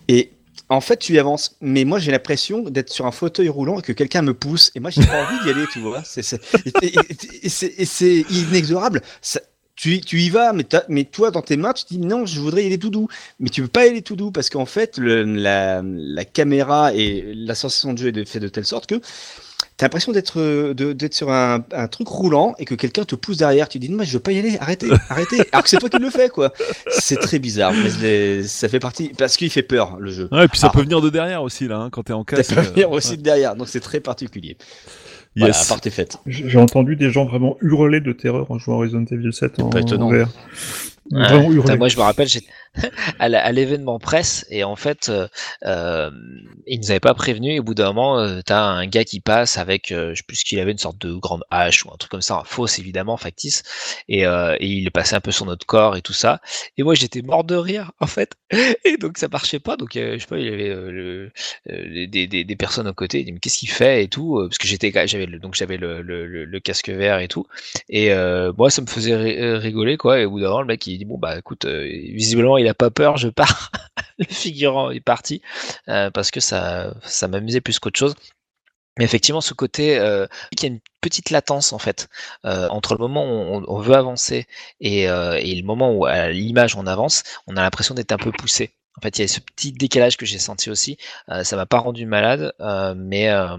et 0.09 0.33
en 0.71 0.81
fait, 0.81 0.97
tu 0.97 1.19
avances. 1.19 1.57
Mais 1.61 1.85
moi, 1.85 1.99
j'ai 1.99 2.11
l'impression 2.11 2.63
d'être 2.63 2.91
sur 2.91 3.07
un 3.07 3.13
fauteuil 3.13 3.49
roulant 3.49 3.79
et 3.79 3.83
que 3.83 3.93
quelqu'un 3.93 4.23
me 4.23 4.33
pousse. 4.33 4.71
Et 4.75 4.81
moi, 4.81 4.91
j'ai 4.91 5.05
pas 5.05 5.27
envie 5.27 5.45
d'y 5.45 5.51
aller, 5.51 5.67
tu 5.71 5.81
vois. 5.81 6.03
C'est, 6.05 6.23
c'est, 6.23 6.41
et, 6.83 7.49
c'est, 7.49 7.75
et 7.77 7.85
c'est 7.85 8.25
inexorable. 8.31 9.03
Ça- 9.21 9.41
tu, 9.85 10.01
tu 10.01 10.21
y 10.21 10.31
vas, 10.31 10.55
mais, 10.55 10.65
mais 10.89 11.05
toi, 11.05 11.31
dans 11.31 11.43
tes 11.43 11.59
mains, 11.59 11.75
tu 11.75 11.85
te 11.85 11.89
dis 11.91 11.99
non, 11.99 12.25
je 12.25 12.41
voudrais 12.41 12.63
y 12.63 12.67
aller 12.67 12.79
tout 12.79 12.89
doux. 12.91 13.09
Mais 13.39 13.51
tu 13.51 13.61
peux 13.61 13.69
pas 13.69 13.85
y 13.87 13.91
aller 13.91 14.01
tout 14.03 14.17
doux 14.17 14.31
parce 14.31 14.49
qu'en 14.49 14.65
fait, 14.65 14.97
le- 14.97 15.25
la, 15.25 15.83
la 15.85 16.25
caméra 16.25 16.95
et 16.95 17.35
la 17.37 17.55
sensation 17.55 17.93
de 17.93 17.99
jeu 17.99 18.09
est 18.09 18.13
de- 18.13 18.25
fait 18.25 18.41
de 18.41 18.49
telle 18.49 18.65
sorte 18.65 18.87
que 18.87 18.95
T'as 19.77 19.87
l'impression 19.87 20.13
d'être 20.13 20.39
sur 21.11 21.33
un, 21.33 21.65
un 21.73 21.89
truc 21.89 22.07
roulant 22.07 22.55
et 22.61 22.65
que 22.65 22.77
quelqu'un 22.77 23.05
te 23.05 23.17
pousse 23.17 23.39
derrière. 23.39 23.69
Tu 23.69 23.81
dis 23.81 23.89
non, 23.91 23.97
mais 23.99 24.05
je 24.05 24.13
veux 24.13 24.21
pas 24.21 24.31
y 24.31 24.39
aller. 24.39 24.57
Arrêtez, 24.61 24.87
arrêtez. 25.09 25.43
Alors 25.51 25.65
que 25.65 25.69
c'est 25.69 25.79
toi 25.79 25.89
qui 25.89 25.99
le 25.99 26.11
fais, 26.11 26.29
quoi. 26.29 26.53
C'est 26.91 27.17
très 27.17 27.41
bizarre, 27.41 27.73
mais 27.73 27.91
les- 28.01 28.47
ça 28.47 28.69
fait 28.69 28.79
partie 28.79 29.09
parce 29.19 29.37
qu'il 29.37 29.51
fait 29.51 29.65
peur 29.65 29.97
le 29.99 30.13
jeu. 30.13 30.29
Ouais, 30.31 30.45
et 30.45 30.49
puis 30.49 30.61
ça 30.61 30.69
Ah. 30.71 30.73
peut 30.77 30.83
venir 30.83 31.01
de 31.01 31.11
derrière 31.11 31.43
aussi 31.43 31.67
là, 31.67 31.79
hein, 31.79 31.91
quand 31.91 32.05
t'es 32.05 32.13
en 32.13 32.25
Ça 32.31 32.37
casque. 32.37 32.55
peut 32.55 32.61
venir 32.61 32.89
euh, 32.89 32.97
aussi 32.97 33.17
de 33.17 33.23
derrière, 33.23 33.57
donc 33.57 33.67
c'est 33.69 33.81
très 33.81 33.99
particulier. 33.99 34.57
Voilà, 35.37 35.53
Yes. 35.55 35.65
à 35.65 35.75
part 35.75 35.81
tes 35.81 35.91
fêtes. 35.91 36.19
J'ai 36.27 36.59
entendu 36.59 36.95
des 36.97 37.11
gens 37.11 37.25
vraiment 37.25 37.57
hurler 37.61 38.01
de 38.01 38.13
terreur 38.13 38.51
en 38.51 38.59
jouant 38.59 38.77
à 38.77 38.83
Resident 38.83 39.05
Evil 39.11 39.33
7 39.33 39.59
en, 39.61 39.69
Pas 39.71 39.81
étonnant. 39.81 40.07
en 40.07 40.11
VR. 40.13 40.29
Ouais. 41.11 41.47
Putain, 41.59 41.77
moi, 41.77 41.89
je 41.89 41.97
me 41.97 42.03
rappelle, 42.03 42.27
j'étais 42.29 42.49
à 43.19 43.53
l'événement 43.53 43.99
presse 43.99 44.47
et 44.51 44.65
en 44.65 44.75
fait, 44.75 45.09
euh, 45.11 45.29
euh, 45.65 46.11
ils 46.67 46.81
nous 46.81 46.91
avaient 46.91 46.99
pas 47.01 47.15
prévenu. 47.15 47.53
Et 47.55 47.61
au 47.61 47.63
bout 47.63 47.75
d'un 47.75 47.87
moment, 47.93 48.19
euh, 48.19 48.41
t'as 48.45 48.61
un 48.63 48.87
gars 48.87 49.05
qui 49.05 49.21
passe 49.21 49.59
avec, 49.59 49.93
euh, 49.93 50.11
je 50.11 50.17
sais 50.17 50.23
plus 50.27 50.37
ce 50.39 50.45
qu'il 50.45 50.59
avait, 50.61 50.73
une 50.73 50.79
sorte 50.79 50.99
de 50.99 51.13
grande 51.15 51.45
hache 51.51 51.85
ou 51.85 51.91
un 51.93 51.97
truc 51.99 52.11
comme 52.11 52.23
ça, 52.23 52.43
fausse 52.47 52.79
évidemment, 52.79 53.17
factice. 53.19 53.63
Et, 54.09 54.27
euh, 54.27 54.57
et 54.61 54.67
il 54.67 54.91
passait 54.91 55.15
un 55.15 55.21
peu 55.21 55.31
sur 55.31 55.45
notre 55.47 55.67
corps 55.67 55.97
et 55.97 56.03
tout 56.03 56.15
ça. 56.15 56.41
Et 56.79 56.83
moi, 56.83 56.95
j'étais 56.95 57.23
mort 57.23 57.45
de 57.45 57.55
rire 57.55 57.93
en 58.01 58.07
fait. 58.07 58.33
Et 58.85 58.97
donc 58.97 59.19
ça 59.19 59.29
marchait 59.29 59.61
pas. 59.61 59.77
Donc 59.77 59.97
euh, 59.97 60.15
je 60.15 60.19
sais 60.21 60.27
pas, 60.27 60.39
il 60.39 60.47
y 60.47 60.49
avait 60.49 60.69
le- 60.75 61.31
des, 61.67 62.27
des, 62.27 62.45
des 62.45 62.57
personnes 62.57 62.87
à 62.87 62.93
côté. 62.93 63.21
Il 63.21 63.25
dit 63.27 63.33
mais 63.33 63.39
qu'est-ce 63.41 63.59
qu'il 63.59 63.71
fait 63.71 64.05
et 64.05 64.09
tout, 64.09 64.39
parce 64.49 64.59
que 64.59 64.67
j'étais, 64.67 64.93
j'avais 65.07 65.27
le, 65.27 65.39
donc 65.39 65.55
j'avais 65.55 65.77
le, 65.77 66.03
le, 66.03 66.61
casque 66.61 66.89
vert 66.89 67.19
et 67.21 67.29
tout. 67.29 67.47
Et 67.89 68.11
moi, 68.57 68.71
ça 68.71 68.83
me 68.83 68.87
faisait 68.87 69.17
ri- 69.17 69.57
rigoler, 69.57 69.97
quoi. 69.97 70.21
Et 70.21 70.25
au 70.25 70.31
bout 70.31 70.41
d'un 70.41 70.49
moment, 70.49 70.61
le 70.63 70.67
mec, 70.67 70.87
il 70.87 70.94
dit 70.99 71.05
Bon, 71.05 71.19
bah 71.19 71.39
écoute, 71.39 71.65
euh, 71.65 71.83
visiblement, 71.85 72.59
il 72.59 72.69
a 72.69 72.75
pas 72.75 72.91
peur, 72.91 73.17
je 73.17 73.29
pars. 73.29 73.71
le 74.19 74.25
figurant 74.27 74.91
est 74.91 75.01
parti. 75.01 75.43
euh, 75.89 76.11
parce 76.11 76.31
que 76.31 76.41
ça, 76.41 76.95
m'amusait 77.29 77.61
plus 77.61 77.79
qu'autre 77.79 77.99
chose. 77.99 78.15
Mais 78.99 79.05
effectivement, 79.05 79.41
ce 79.41 79.55
côté, 79.55 79.99
euh, 79.99 80.27
il 80.53 80.63
y 80.63 80.67
a 80.67 80.69
une 80.69 80.81
petite 81.01 81.31
latence 81.31 81.73
en 81.73 81.79
fait 81.79 82.09
entre 82.45 82.95
le 82.95 82.99
moment 82.99 83.25
où 83.27 83.65
on, 83.69 83.81
veut 83.81 83.95
avancer 83.95 84.47
et, 84.81 85.03
et 85.03 85.55
le 85.57 85.63
moment 85.65 85.93
où 85.93 86.07
à 86.07 86.31
l'image 86.31 86.77
on 86.77 86.87
avance, 86.87 87.25
on 87.47 87.57
a 87.57 87.63
l'impression 87.63 87.95
d'être 87.95 88.13
un 88.13 88.19
peu 88.19 88.33
poussé. 88.33 88.73
En 88.97 89.01
fait, 89.03 89.19
il 89.19 89.23
y 89.23 89.25
a 89.25 89.29
ce 89.29 89.41
petit 89.41 89.73
décalage 89.73 90.17
que 90.17 90.25
j'ai 90.25 90.39
senti 90.39 90.71
aussi. 90.71 90.97
Euh, 91.29 91.43
ça 91.45 91.57
m'a 91.57 91.67
pas 91.67 91.79
rendu 91.79 92.07
malade, 92.07 92.53
euh, 92.61 92.95
mais 92.97 93.29
euh, 93.29 93.57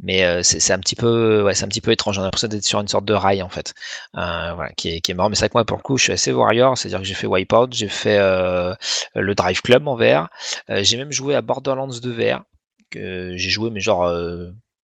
mais 0.00 0.24
euh, 0.24 0.42
c'est 0.42 0.72
un 0.72 0.78
petit 0.80 0.96
peu 0.96 1.42
ouais, 1.44 1.54
c'est 1.54 1.64
un 1.64 1.68
petit 1.68 1.80
peu 1.80 1.92
étrange. 1.92 2.18
A 2.18 2.22
l'impression 2.22 2.48
d'être 2.48 2.64
sur 2.64 2.80
une 2.80 2.88
sorte 2.88 3.04
de 3.04 3.14
rail 3.14 3.42
en 3.42 3.48
fait, 3.48 3.74
euh, 4.16 4.52
voilà, 4.54 4.70
qui 4.76 4.88
est, 4.96 5.00
qui 5.00 5.12
est 5.12 5.14
marrant. 5.14 5.28
Mais 5.28 5.36
c'est 5.36 5.48
que 5.48 5.54
moi 5.54 5.64
pour 5.64 5.76
le 5.76 5.82
coup, 5.82 5.98
je 5.98 6.04
suis 6.04 6.12
assez 6.12 6.32
warrior, 6.32 6.76
c'est-à-dire 6.76 6.98
que 6.98 7.04
j'ai 7.04 7.14
fait 7.14 7.26
Wipeout, 7.28 7.68
j'ai 7.72 7.88
fait 7.88 8.18
euh, 8.18 8.74
le 9.14 9.34
Drive 9.34 9.62
Club 9.62 9.86
en 9.86 9.96
VR, 9.96 10.28
j'ai 10.68 10.96
même 10.96 11.12
joué 11.12 11.34
à 11.36 11.42
Borderlands 11.42 11.88
2 11.88 12.10
VR. 12.12 12.42
que 12.90 13.36
J'ai 13.36 13.50
joué 13.50 13.70
mais 13.70 13.80
genre 13.80 14.06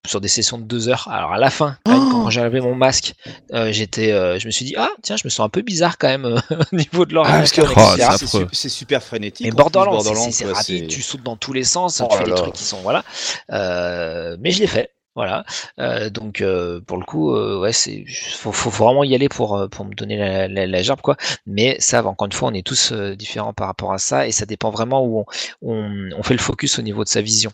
sur 0.09 0.21
des 0.21 0.29
sessions 0.29 0.59
de 0.59 0.65
deux 0.65 0.89
heures. 0.89 1.09
Alors 1.11 1.33
à 1.33 1.39
la 1.39 1.51
fin, 1.51 1.77
quand, 1.85 1.93
même, 1.93 2.11
quand 2.11 2.31
j'avais 2.31 2.61
mon 2.61 2.75
masque, 2.75 3.15
euh, 3.53 3.71
j'étais, 3.73 4.11
euh, 4.13 4.39
je 4.39 4.47
me 4.47 4.51
suis 4.51 4.65
dit 4.65 4.75
ah 4.77 4.91
tiens, 5.03 5.17
je 5.17 5.23
me 5.25 5.31
sens 5.31 5.45
un 5.45 5.49
peu 5.49 5.63
bizarre 5.63 5.99
quand 5.99 6.09
même 6.09 6.25
euh, 6.25 6.39
au 6.73 6.77
niveau 6.77 7.05
de 7.07 7.15
Ah, 7.19 7.43
que 7.43 7.61
Oh, 7.61 8.49
c'est 8.53 8.69
super 8.69 9.03
frénétique. 9.03 9.47
Mais 9.47 9.53
Borderlands, 9.53 10.01
c'est- 10.31 10.45
rapide, 10.47 10.89
tu 10.89 11.03
sautes 11.03 11.23
dans 11.23 11.37
tous 11.37 11.53
les 11.53 11.65
sens, 11.65 12.01
Oh 12.05 12.09
tu 12.11 12.17
fais 12.19 12.25
là 12.25 12.31
des 12.31 12.35
trucs 12.43 12.55
qui 12.55 12.65
sont 12.65 12.79
voilà. 12.79 13.05
Euh, 13.53 14.37
mais 14.41 14.51
je 14.51 14.61
l'ai 14.61 14.67
fait, 14.67 14.91
voilà. 15.15 15.45
Euh, 15.79 16.11
donc 16.11 16.41
euh, 16.41 16.81
pour 16.81 16.97
le 16.99 17.05
coup, 17.05 17.35
euh, 17.35 17.59
ouais, 17.61 17.73
c'est 17.73 18.05
faut, 18.35 18.53
faut, 18.53 18.71
faut 18.71 18.85
vraiment 18.85 19.05
y 19.05 19.15
aller 19.15 19.29
pour 19.29 19.69
pour 19.71 19.85
me 19.85 19.95
donner 19.95 20.17
la, 20.17 20.49
la, 20.49 20.67
la 20.67 20.83
gerbe 20.83 21.01
quoi. 21.01 21.17
Mais 21.47 21.77
ça, 21.81 22.05
encore 22.05 22.27
une 22.27 22.33
fois, 22.33 22.49
on 22.51 22.55
est 22.55 22.67
tous 22.67 22.93
différents 22.93 23.53
par 23.53 23.67
rapport 23.67 23.93
à 23.93 23.99
ça 23.99 24.27
et 24.27 24.33
ça 24.33 24.47
dépend 24.47 24.71
vraiment 24.71 25.05
où 25.05 25.21
on, 25.21 25.73
on, 25.73 26.11
on 26.19 26.23
fait 26.23 26.35
le 26.35 26.41
focus 26.41 26.79
au 26.79 26.83
niveau 26.83 27.05
de 27.05 27.09
sa 27.09 27.21
vision. 27.21 27.51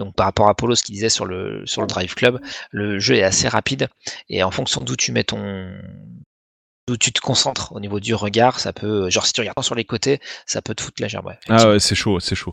Donc 0.00 0.14
par 0.14 0.24
rapport 0.24 0.48
à 0.48 0.54
Polo, 0.54 0.74
ce 0.74 0.82
qu'il 0.82 0.94
disait 0.94 1.10
sur 1.10 1.26
le 1.26 1.62
sur 1.66 1.82
le 1.82 1.86
Drive 1.86 2.14
Club, 2.14 2.40
le 2.70 2.98
jeu 2.98 3.16
est 3.16 3.22
assez 3.22 3.48
rapide 3.48 3.88
et 4.30 4.42
en 4.42 4.50
fonction 4.50 4.80
d'où 4.80 4.96
tu 4.96 5.12
mets 5.12 5.24
ton 5.24 5.70
d'où 6.90 6.96
tu 6.96 7.12
te 7.12 7.20
concentres 7.20 7.72
au 7.72 7.78
niveau 7.80 8.00
du 8.00 8.14
regard, 8.14 8.58
ça 8.58 8.72
peut 8.72 9.08
genre 9.10 9.24
si 9.26 9.32
tu 9.32 9.40
regardes 9.40 9.62
sur 9.62 9.74
les 9.76 9.84
côtés, 9.84 10.20
ça 10.46 10.60
peut 10.60 10.74
te 10.74 10.82
foutre 10.82 11.00
la 11.00 11.06
gerbe. 11.08 11.26
Ouais, 11.26 11.38
Ah 11.48 11.68
ouais, 11.70 11.78
c'est 11.80 11.94
chaud, 11.94 12.18
c'est 12.20 12.34
chaud. 12.34 12.52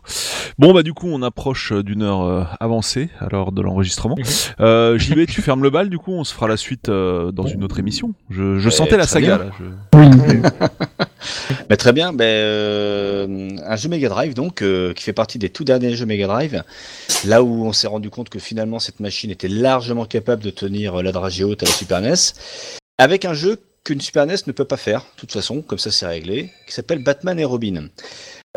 Bon 0.58 0.72
bah 0.72 0.82
du 0.84 0.92
coup, 0.94 1.08
on 1.08 1.22
approche 1.22 1.72
euh, 1.72 1.82
d'une 1.82 2.02
heure 2.02 2.22
euh, 2.22 2.44
avancée 2.60 3.10
à 3.18 3.26
l'heure 3.30 3.50
de 3.50 3.60
l'enregistrement. 3.62 4.14
Mhm. 4.16 4.24
Euh, 4.60 4.96
JB, 4.98 5.26
tu 5.26 5.42
fermes 5.42 5.62
le 5.64 5.70
bal, 5.70 5.90
du 5.90 5.98
coup, 5.98 6.12
on 6.12 6.22
se 6.24 6.32
fera 6.32 6.46
la 6.46 6.56
suite 6.56 6.88
euh, 6.88 7.32
dans 7.32 7.46
une 7.46 7.64
autre 7.64 7.78
émission. 7.80 8.14
Je, 8.30 8.58
je 8.58 8.64
Ouais, 8.66 8.70
sentais 8.70 8.96
la 8.96 9.06
saga 9.08 9.36
bien. 9.38 9.44
là. 9.46 9.50
je- 9.58 9.98
Oui, 9.98 10.40
Bah, 11.68 11.76
très 11.76 11.92
bien. 11.92 12.12
Euh, 12.20 13.50
un 13.66 13.76
jeu 13.76 13.88
Mega 13.88 14.08
Drive 14.08 14.34
donc 14.34 14.62
euh, 14.62 14.92
qui 14.94 15.02
fait 15.02 15.12
partie 15.12 15.38
des 15.38 15.50
tout 15.50 15.64
derniers 15.64 15.94
jeux 15.94 16.06
Mega 16.06 16.26
Drive. 16.26 16.62
Là 17.24 17.42
où 17.42 17.66
on 17.66 17.72
s'est 17.72 17.86
rendu 17.88 18.10
compte 18.10 18.28
que 18.28 18.38
finalement 18.38 18.78
cette 18.78 19.00
machine 19.00 19.30
était 19.30 19.48
largement 19.48 20.04
capable 20.04 20.42
de 20.42 20.50
tenir 20.50 20.98
euh, 21.00 21.02
la 21.02 21.12
dragée 21.12 21.44
haute 21.44 21.62
à 21.62 21.66
la 21.66 21.72
Super 21.72 22.00
NES, 22.00 22.14
avec 22.98 23.24
un 23.24 23.34
jeu 23.34 23.58
qu'une 23.88 24.02
Super 24.02 24.26
NES 24.26 24.36
ne 24.46 24.52
peut 24.52 24.66
pas 24.66 24.76
faire. 24.76 25.00
De 25.00 25.20
toute 25.20 25.32
façon, 25.32 25.62
comme 25.62 25.78
ça 25.78 25.90
c'est 25.90 26.06
réglé, 26.06 26.50
qui 26.66 26.74
s'appelle 26.74 27.02
Batman 27.02 27.38
et 27.40 27.44
Robin. 27.46 27.88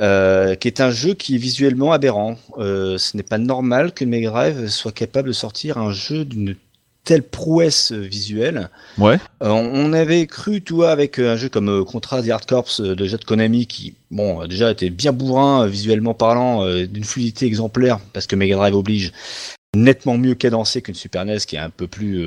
Euh, 0.01 0.55
qui 0.55 0.67
est 0.67 0.81
un 0.81 0.91
jeu 0.91 1.13
qui 1.13 1.35
est 1.35 1.37
visuellement 1.37 1.93
aberrant. 1.93 2.37
Euh, 2.57 2.97
ce 2.97 3.15
n'est 3.15 3.23
pas 3.23 3.37
normal 3.37 3.93
que 3.93 4.03
Mega 4.03 4.29
Drive 4.29 4.67
soit 4.67 4.91
capable 4.91 5.29
de 5.29 5.33
sortir 5.33 5.77
un 5.77 5.93
jeu 5.93 6.25
d'une 6.25 6.57
telle 7.05 7.23
prouesse 7.23 7.93
visuelle. 7.93 8.69
Ouais. 8.97 9.19
Euh, 9.41 9.49
on 9.49 9.93
avait 9.93 10.27
cru, 10.27 10.61
toi, 10.61 10.91
avec 10.91 11.17
euh, 11.17 11.33
un 11.33 11.37
jeu 11.37 11.47
comme 11.47 11.85
Contra 11.85 12.21
The 12.21 12.29
Hard 12.29 12.45
Corps 12.45 12.67
de 12.79 13.05
Jet 13.05 13.23
Konami, 13.23 13.67
qui, 13.67 13.93
bon, 14.11 14.45
déjà 14.47 14.69
était 14.69 14.89
bien 14.89 15.13
bourrin, 15.13 15.65
visuellement 15.65 16.13
parlant, 16.13 16.65
d'une 16.85 17.05
fluidité 17.05 17.45
exemplaire, 17.45 17.99
parce 18.11 18.27
que 18.27 18.35
Mega 18.35 18.57
Drive 18.57 18.75
oblige. 18.75 19.13
nettement 19.73 20.17
mieux 20.17 20.35
cadencée 20.35 20.81
qu'une 20.81 20.95
Super 20.95 21.23
NES 21.23 21.39
qui 21.47 21.55
est 21.55 21.59
un 21.59 21.69
peu 21.69 21.87
plus 21.87 22.21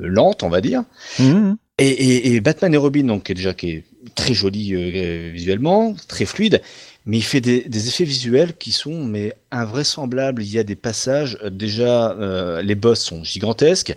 lente, 0.00 0.42
on 0.42 0.48
va 0.48 0.62
dire. 0.62 0.84
Mhm. 1.18 1.58
Et, 1.78 1.88
et, 1.88 2.34
et 2.34 2.40
Batman 2.40 2.72
et 2.72 2.78
Robin, 2.78 3.04
donc 3.04 3.24
qui 3.24 3.32
est 3.32 3.34
déjà 3.34 3.52
qui 3.52 3.70
est 3.70 3.84
très 4.14 4.32
joli 4.32 4.74
euh, 4.74 5.30
visuellement, 5.30 5.94
très 6.08 6.24
fluide, 6.24 6.62
mais 7.04 7.18
il 7.18 7.22
fait 7.22 7.42
des, 7.42 7.64
des 7.68 7.88
effets 7.88 8.04
visuels 8.04 8.56
qui 8.56 8.72
sont 8.72 9.04
mais 9.04 9.34
invraisemblables. 9.50 10.42
Il 10.42 10.50
y 10.50 10.58
a 10.58 10.64
des 10.64 10.74
passages 10.74 11.36
euh, 11.42 11.50
déjà, 11.50 12.12
euh, 12.12 12.62
les 12.62 12.74
boss 12.74 13.00
sont 13.00 13.22
gigantesques. 13.24 13.94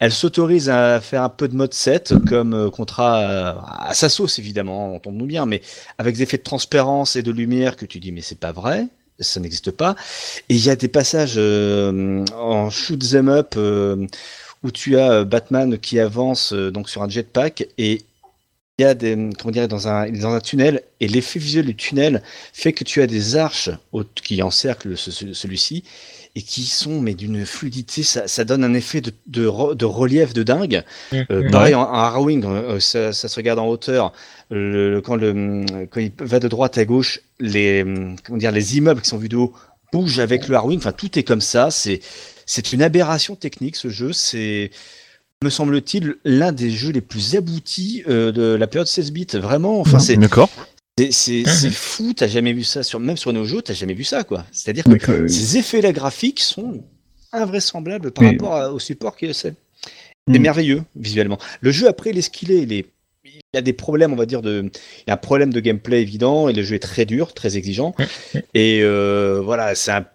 Elle 0.00 0.12
s'autorise 0.12 0.70
à 0.70 1.00
faire 1.00 1.22
un 1.22 1.28
peu 1.28 1.48
de 1.48 1.54
mode 1.54 1.74
7, 1.74 2.14
comme 2.26 2.54
euh, 2.54 2.70
contrat 2.70 3.88
à 3.88 3.94
sa 3.94 4.08
sauce 4.08 4.38
évidemment, 4.38 4.94
entendons-nous 4.94 5.26
bien, 5.26 5.44
mais 5.44 5.60
avec 5.98 6.16
des 6.16 6.22
effets 6.22 6.38
de 6.38 6.42
transparence 6.42 7.14
et 7.16 7.22
de 7.22 7.30
lumière 7.30 7.76
que 7.76 7.84
tu 7.84 8.00
dis 8.00 8.10
mais 8.10 8.22
c'est 8.22 8.40
pas 8.40 8.52
vrai. 8.52 8.86
Ça 9.20 9.40
n'existe 9.40 9.72
pas. 9.72 9.96
Et 10.48 10.54
il 10.54 10.64
y 10.64 10.70
a 10.70 10.76
des 10.76 10.86
passages 10.86 11.34
euh, 11.36 12.24
en 12.36 12.70
shoot 12.70 13.00
them 13.10 13.28
up 13.28 13.54
euh, 13.56 14.06
où 14.64 14.70
tu 14.70 14.96
as 14.98 15.10
euh, 15.12 15.24
Batman 15.24 15.78
qui 15.78 15.98
avance 16.00 16.52
euh, 16.52 16.70
donc 16.70 16.88
sur 16.88 17.02
un 17.02 17.08
jetpack 17.08 17.66
et 17.78 18.02
il 18.78 18.82
y 18.82 18.84
a 18.84 18.94
des 18.94 19.16
comment 19.38 19.50
dire 19.52 19.66
dans 19.68 19.88
un 19.88 20.08
dans 20.10 20.32
un 20.34 20.40
tunnel 20.40 20.82
et 21.00 21.08
l'effet 21.08 21.38
visuel 21.40 21.66
du 21.66 21.74
tunnel 21.74 22.22
fait 22.52 22.72
que 22.72 22.84
tu 22.84 23.02
as 23.02 23.06
des 23.08 23.36
arches 23.36 23.70
au- 23.92 24.04
qui 24.04 24.40
encerclent 24.42 24.96
ce- 24.96 25.10
ce- 25.10 25.32
celui-ci 25.32 25.82
et 26.36 26.42
qui 26.42 26.62
sont 26.62 27.00
mais 27.00 27.14
d'une 27.14 27.44
fluidité 27.44 28.04
ça, 28.04 28.28
ça 28.28 28.44
donne 28.44 28.62
un 28.62 28.74
effet 28.74 29.00
de, 29.00 29.12
de, 29.26 29.46
re- 29.48 29.74
de 29.74 29.84
relief 29.84 30.32
de 30.32 30.44
dingue. 30.44 30.84
Euh, 31.12 31.24
Mhm. 31.42 31.50
pareil 31.50 31.74
en, 31.74 31.80
en 31.82 31.92
harrowing 31.94 32.44
euh, 32.44 32.78
ça, 32.78 33.12
ça 33.12 33.26
se 33.28 33.34
regarde 33.36 33.58
en 33.58 33.66
hauteur. 33.66 34.12
Le, 34.50 34.92
le- 34.94 35.00
quand 35.00 35.16
le 35.16 35.64
quand 35.90 36.00
il 36.00 36.12
va 36.20 36.38
de 36.38 36.46
droite 36.48 36.78
à 36.78 36.84
gauche 36.84 37.20
les 37.40 37.84
comment 38.24 38.38
dire 38.38 38.52
les 38.52 38.76
immeubles 38.78 39.00
qui 39.02 39.08
sont 39.08 39.18
vus 39.18 39.28
de 39.28 39.36
haut 39.36 39.52
bougent 39.92 40.18
avec 40.20 40.48
le 40.48 40.56
harrowing 40.56 40.78
enfin 40.78 40.92
tout 40.92 41.18
est 41.18 41.22
comme 41.22 41.40
ça. 41.40 41.70
C'est 41.70 42.00
c'est 42.46 42.72
une 42.72 42.82
aberration 42.82 43.36
technique 43.36 43.76
ce 43.76 43.88
jeu. 43.88 44.12
C'est 44.12 44.70
me 45.44 45.50
semble-t-il 45.50 46.16
l'un 46.24 46.50
des 46.52 46.70
jeux 46.70 46.90
les 46.90 47.00
plus 47.00 47.36
aboutis 47.36 48.02
euh, 48.08 48.32
de 48.32 48.42
la 48.54 48.66
période 48.66 48.88
16 48.88 49.12
bits. 49.12 49.26
Vraiment 49.34 49.80
enfin 49.80 49.98
c'est 49.98 50.16
D'accord. 50.16 50.50
c'est 50.98 51.12
c'est 51.12 51.44
c'est 51.46 51.70
fou. 51.70 52.12
T'as 52.14 52.26
jamais 52.28 52.52
vu 52.52 52.64
ça 52.64 52.82
sur 52.82 52.98
même 53.00 53.16
sur 53.16 53.32
nos 53.32 53.44
jeux 53.44 53.62
t'as 53.62 53.74
jamais 53.74 53.94
vu 53.94 54.04
ça 54.04 54.24
quoi. 54.24 54.44
C'est 54.52 54.70
à 54.70 54.72
dire 54.72 54.84
que 54.84 55.12
euh, 55.12 55.28
ces 55.28 55.56
effets 55.58 55.80
là 55.80 55.92
graphiques 55.92 56.40
sont 56.40 56.82
invraisemblables 57.32 58.10
par 58.10 58.24
rapport 58.24 58.54
à- 58.54 58.72
au 58.72 58.78
support 58.78 59.16
que 59.16 59.32
c'est 59.32 59.54
c'est 60.30 60.38
Mm. 60.38 60.42
merveilleux 60.42 60.82
visuellement. 60.96 61.38
Le 61.60 61.70
jeu 61.70 61.88
après 61.88 62.10
il 62.10 62.18
est 62.18 62.22
ce 62.22 62.30
qu'il 62.30 62.50
est. 62.52 62.62
Il 62.62 62.72
est 62.72 62.86
il 63.54 63.56
y 63.56 63.58
a 63.58 63.62
des 63.62 63.72
problèmes, 63.72 64.12
on 64.12 64.16
va 64.16 64.26
dire, 64.26 64.42
de, 64.42 64.70
il 64.70 65.04
y 65.08 65.10
a 65.10 65.14
un 65.14 65.18
problème 65.18 65.52
de 65.52 65.60
gameplay 65.60 66.02
évident 66.02 66.48
et 66.48 66.52
le 66.52 66.62
jeu 66.62 66.76
est 66.76 66.80
très 66.80 67.06
dur, 67.06 67.32
très 67.32 67.56
exigeant. 67.56 67.94
Et 68.54 68.80
euh, 68.82 69.40
voilà, 69.42 69.74
c'est 69.74 69.90
un, 69.90 70.06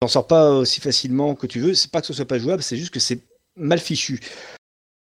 t'en 0.00 0.08
sors 0.08 0.26
pas 0.26 0.50
aussi 0.50 0.80
facilement 0.80 1.34
que 1.34 1.46
tu 1.46 1.60
veux. 1.60 1.74
C'est 1.74 1.90
pas 1.90 2.00
que 2.00 2.06
ce 2.06 2.12
soit 2.12 2.24
pas 2.24 2.38
jouable, 2.38 2.62
c'est 2.62 2.76
juste 2.76 2.92
que 2.92 3.00
c'est 3.00 3.20
mal 3.56 3.78
fichu. 3.78 4.20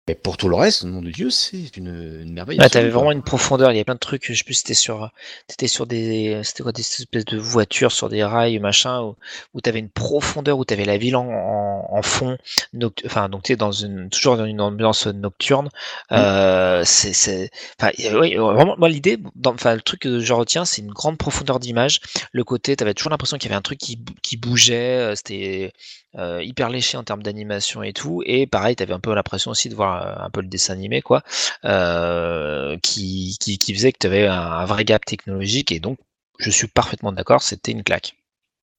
Mais 0.08 0.14
pour 0.14 0.36
tout 0.36 0.48
le 0.48 0.54
reste, 0.54 0.84
nom 0.84 1.02
de 1.02 1.10
Dieu, 1.10 1.30
c'est 1.30 1.76
une, 1.76 2.20
une 2.22 2.32
merveille. 2.32 2.60
Ouais, 2.60 2.68
t'avais 2.68 2.90
vraiment 2.90 3.10
une 3.10 3.22
profondeur. 3.24 3.72
Il 3.72 3.76
y 3.76 3.80
a 3.80 3.84
plein 3.84 3.94
de 3.94 3.98
trucs. 3.98 4.26
Je 4.30 4.34
sais 4.38 4.44
plus, 4.44 4.54
si 4.54 4.60
c'était 4.60 4.74
sur, 4.74 5.10
t'étais 5.48 5.66
sur 5.66 5.84
des, 5.86 6.40
c'était 6.44 6.62
quoi, 6.62 6.70
des 6.70 6.82
espèces 6.82 7.24
de 7.24 7.36
voitures 7.36 7.90
sur 7.90 8.08
des 8.08 8.22
rails, 8.22 8.60
machin, 8.60 9.02
où, 9.02 9.16
où 9.54 9.60
t'avais 9.60 9.80
une 9.80 9.90
profondeur, 9.90 10.58
où 10.58 10.64
t'avais 10.64 10.84
la 10.84 10.96
ville 10.96 11.16
en, 11.16 11.26
en, 11.28 11.88
en 11.90 12.02
fond, 12.02 12.38
noct- 12.72 13.02
enfin, 13.04 13.28
donc 13.28 13.42
tu 13.42 13.52
es 13.52 13.56
dans 13.56 13.72
une, 13.72 14.08
toujours 14.08 14.36
dans 14.36 14.44
une 14.44 14.60
ambiance 14.60 15.08
nocturne. 15.08 15.70
Euh, 16.12 16.82
c'est, 16.84 17.12
c'est, 17.12 17.50
enfin, 17.80 17.90
oui, 18.20 18.36
vraiment, 18.36 18.76
moi, 18.78 18.88
l'idée, 18.88 19.18
dans- 19.34 19.54
enfin, 19.54 19.74
le 19.74 19.80
truc 19.82 20.00
que 20.02 20.20
je 20.20 20.32
retiens, 20.32 20.64
c'est 20.64 20.82
une 20.82 20.92
grande 20.92 21.18
profondeur 21.18 21.58
d'image. 21.58 22.00
Le 22.30 22.44
côté, 22.44 22.76
t'avais 22.76 22.94
toujours 22.94 23.10
l'impression 23.10 23.38
qu'il 23.38 23.48
y 23.50 23.52
avait 23.52 23.58
un 23.58 23.62
truc 23.62 23.78
qui, 23.80 23.98
qui 24.22 24.36
bougeait. 24.36 24.98
euh, 24.98 25.14
C'était, 25.16 25.72
euh, 26.16 26.42
hyper 26.42 26.70
léché 26.70 26.96
en 26.96 27.04
termes 27.04 27.22
d'animation 27.22 27.82
et 27.82 27.92
tout. 27.92 28.22
Et 28.26 28.46
pareil, 28.46 28.76
tu 28.76 28.82
avais 28.82 28.92
un 28.94 29.00
peu 29.00 29.14
l'impression 29.14 29.50
aussi 29.50 29.68
de 29.68 29.74
voir 29.74 30.02
euh, 30.02 30.24
un 30.26 30.30
peu 30.30 30.40
le 30.40 30.48
dessin 30.48 30.72
animé, 30.74 31.02
quoi, 31.02 31.22
euh, 31.64 32.76
qui, 32.82 33.36
qui, 33.40 33.58
qui 33.58 33.74
faisait 33.74 33.92
que 33.92 33.98
tu 34.00 34.06
avais 34.06 34.26
un, 34.26 34.40
un 34.40 34.64
vrai 34.64 34.84
gap 34.84 35.04
technologique. 35.04 35.72
Et 35.72 35.80
donc, 35.80 35.98
je 36.38 36.50
suis 36.50 36.68
parfaitement 36.68 37.12
d'accord, 37.12 37.42
c'était 37.42 37.72
une 37.72 37.82
claque. 37.84 38.14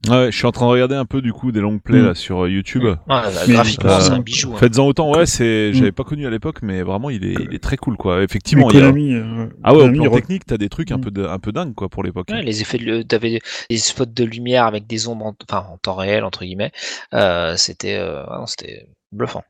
Ouais, 0.07 0.31
je 0.31 0.37
suis 0.37 0.45
en 0.45 0.51
train 0.51 0.67
de 0.67 0.71
regarder 0.71 0.95
un 0.95 1.05
peu 1.05 1.21
du 1.21 1.33
coup 1.33 1.51
des 1.51 1.59
longs 1.59 1.79
plays 1.79 1.99
Mm. 1.99 2.05
là 2.05 2.15
sur 2.15 2.43
euh, 2.45 2.49
YouTube. 2.49 2.83
Ah, 3.09 3.29
Mais, 3.47 3.53
graphiquement, 3.55 3.89
euh, 3.91 3.99
c'est 3.99 4.11
un 4.11 4.19
bijou. 4.19 4.53
hein. 4.53 4.57
Faites-en 4.57 4.85
autant, 4.85 5.11
ouais, 5.11 5.25
c'est, 5.25 5.71
Mm. 5.71 5.73
j'avais 5.73 5.91
pas 5.91 6.03
connu 6.03 6.25
à 6.27 6.29
l'époque, 6.29 6.59
mais 6.61 6.81
vraiment 6.83 7.09
il 7.09 7.25
est, 7.25 7.33
il 7.33 7.53
est 7.53 7.61
très 7.61 7.77
cool 7.77 7.97
quoi. 7.97 8.21
Effectivement, 8.23 8.69
il 8.69 8.77
y 8.79 8.81
a... 8.81 8.85
Euh, 8.85 9.47
ah 9.63 9.75
ouais, 9.75 9.83
au 9.83 9.91
plan 9.91 10.09
technique, 10.11 10.45
t'as 10.45 10.57
des 10.57 10.69
trucs 10.69 10.91
un 10.91 10.97
Mm. 10.97 11.01
peu, 11.01 11.11
de, 11.11 11.25
un 11.25 11.39
peu 11.39 11.51
dingue 11.51 11.73
quoi 11.73 11.89
pour 11.89 12.03
l'époque. 12.03 12.27
Ouais, 12.31 12.43
les 12.43 12.61
effets, 12.61 12.77
de, 12.77 13.01
t'avais 13.01 13.39
des 13.69 13.77
spots 13.77 14.05
de 14.05 14.23
lumière 14.23 14.65
avec 14.65 14.85
des 14.87 15.07
ombres, 15.07 15.25
en, 15.25 15.35
enfin 15.49 15.65
en 15.73 15.77
temps 15.77 15.95
réel 15.95 16.23
entre 16.23 16.45
guillemets. 16.45 16.71
Euh, 17.13 17.55
c'était, 17.57 17.95
euh, 17.97 18.23
ah 18.27 18.43
c'était 18.45 18.87
bluffant. 19.11 19.43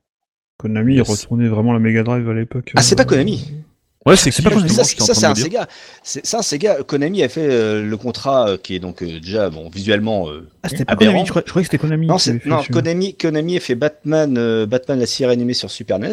Konami 0.57 0.95
Yes. 0.95 1.07
retournait 1.09 1.49
vraiment 1.49 1.73
la 1.73 1.79
Mega 1.79 2.01
Drive 2.03 2.27
à 2.27 2.33
l'époque. 2.33 2.71
Ah, 2.75 2.81
c'est 2.81 2.95
euh, 2.95 2.97
pas 2.97 3.05
Konami. 3.05 3.43
Ouais, 4.07 4.15
c'est 4.15 4.31
pas 4.43 4.49
Konami. 4.49 4.67
justement, 4.69 4.83
Ça, 4.85 5.13
ça, 5.13 5.19
c'est 5.19 5.25
un. 5.27 5.35
Sega. 5.35 5.67
C'est 6.03 6.25
ça, 6.25 6.39
un 6.39 6.41
Sega. 6.41 6.77
Konami 6.83 7.23
a 7.23 7.29
fait 7.29 7.47
euh, 7.49 7.83
le 7.87 7.97
contrat 7.97 8.49
euh, 8.49 8.57
qui 8.57 8.75
est 8.75 8.79
donc 8.79 9.01
euh, 9.03 9.19
déjà 9.19 9.49
bon 9.49 9.69
visuellement. 9.69 10.29
euh, 10.29 10.47
Ah, 10.63 10.69
c'était 10.69 10.85
pas 10.85 10.93
Aberrant. 10.93 11.11
Konami, 11.11 11.25
je 11.25 11.29
croyais, 11.31 11.43
je 11.45 11.49
croyais 11.51 11.65
que 11.65 11.71
c'était 11.71 11.81
Konami. 11.81 12.07
non, 12.07 12.17
fait 12.17 12.45
non. 12.45 12.61
Konami. 12.71 13.15
Konami 13.15 13.57
a 13.57 13.59
fait 13.59 13.75
Batman, 13.75 14.35
euh, 14.37 14.65
Batman 14.65 14.99
la 14.99 15.05
série 15.05 15.31
animée 15.33 15.53
sur 15.53 15.69
Super 15.71 15.99
NES, 15.99 16.11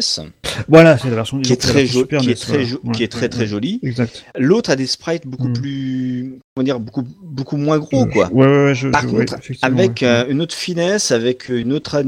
Voilà, 0.67 0.97
c'est 0.97 1.09
la 1.09 1.15
version 1.15 1.39
qui 1.41 1.53
est 1.53 1.55
très 1.61 1.85
jolie, 1.85 2.07
qui 2.19 2.29
est 2.31 2.35
très, 2.35 2.51
voilà. 2.53 2.63
jo- 2.65 2.79
Ouais, 2.83 2.91
qui 2.93 3.03
est 3.03 3.07
très 3.11 3.21
ouais, 3.23 3.29
très 3.29 3.47
jolie. 3.47 3.79
Exact. 3.83 4.23
L'autre 4.37 4.69
a 4.69 4.75
des 4.75 4.87
sprites 4.87 5.25
beaucoup 5.27 5.47
Mm. 5.49 5.53
plus, 5.53 6.39
comment 6.55 6.63
dire, 6.65 6.79
beaucoup 6.79 7.03
beaucoup 7.21 7.57
moins 7.57 7.77
gros 7.79 8.05
quoi. 8.07 8.29
Ouais, 8.31 8.45
ouais, 8.47 8.65
ouais, 8.65 8.75
je, 8.75 8.87
Par 8.89 9.01
je- 9.03 9.07
contre, 9.07 9.35
avec 9.61 10.01
ouais. 10.01 10.07
euh, 10.07 10.25
une 10.29 10.41
autre 10.41 10.55
finesse, 10.55 11.11
avec 11.11 11.49
une 11.49 11.71
autre 11.73 12.01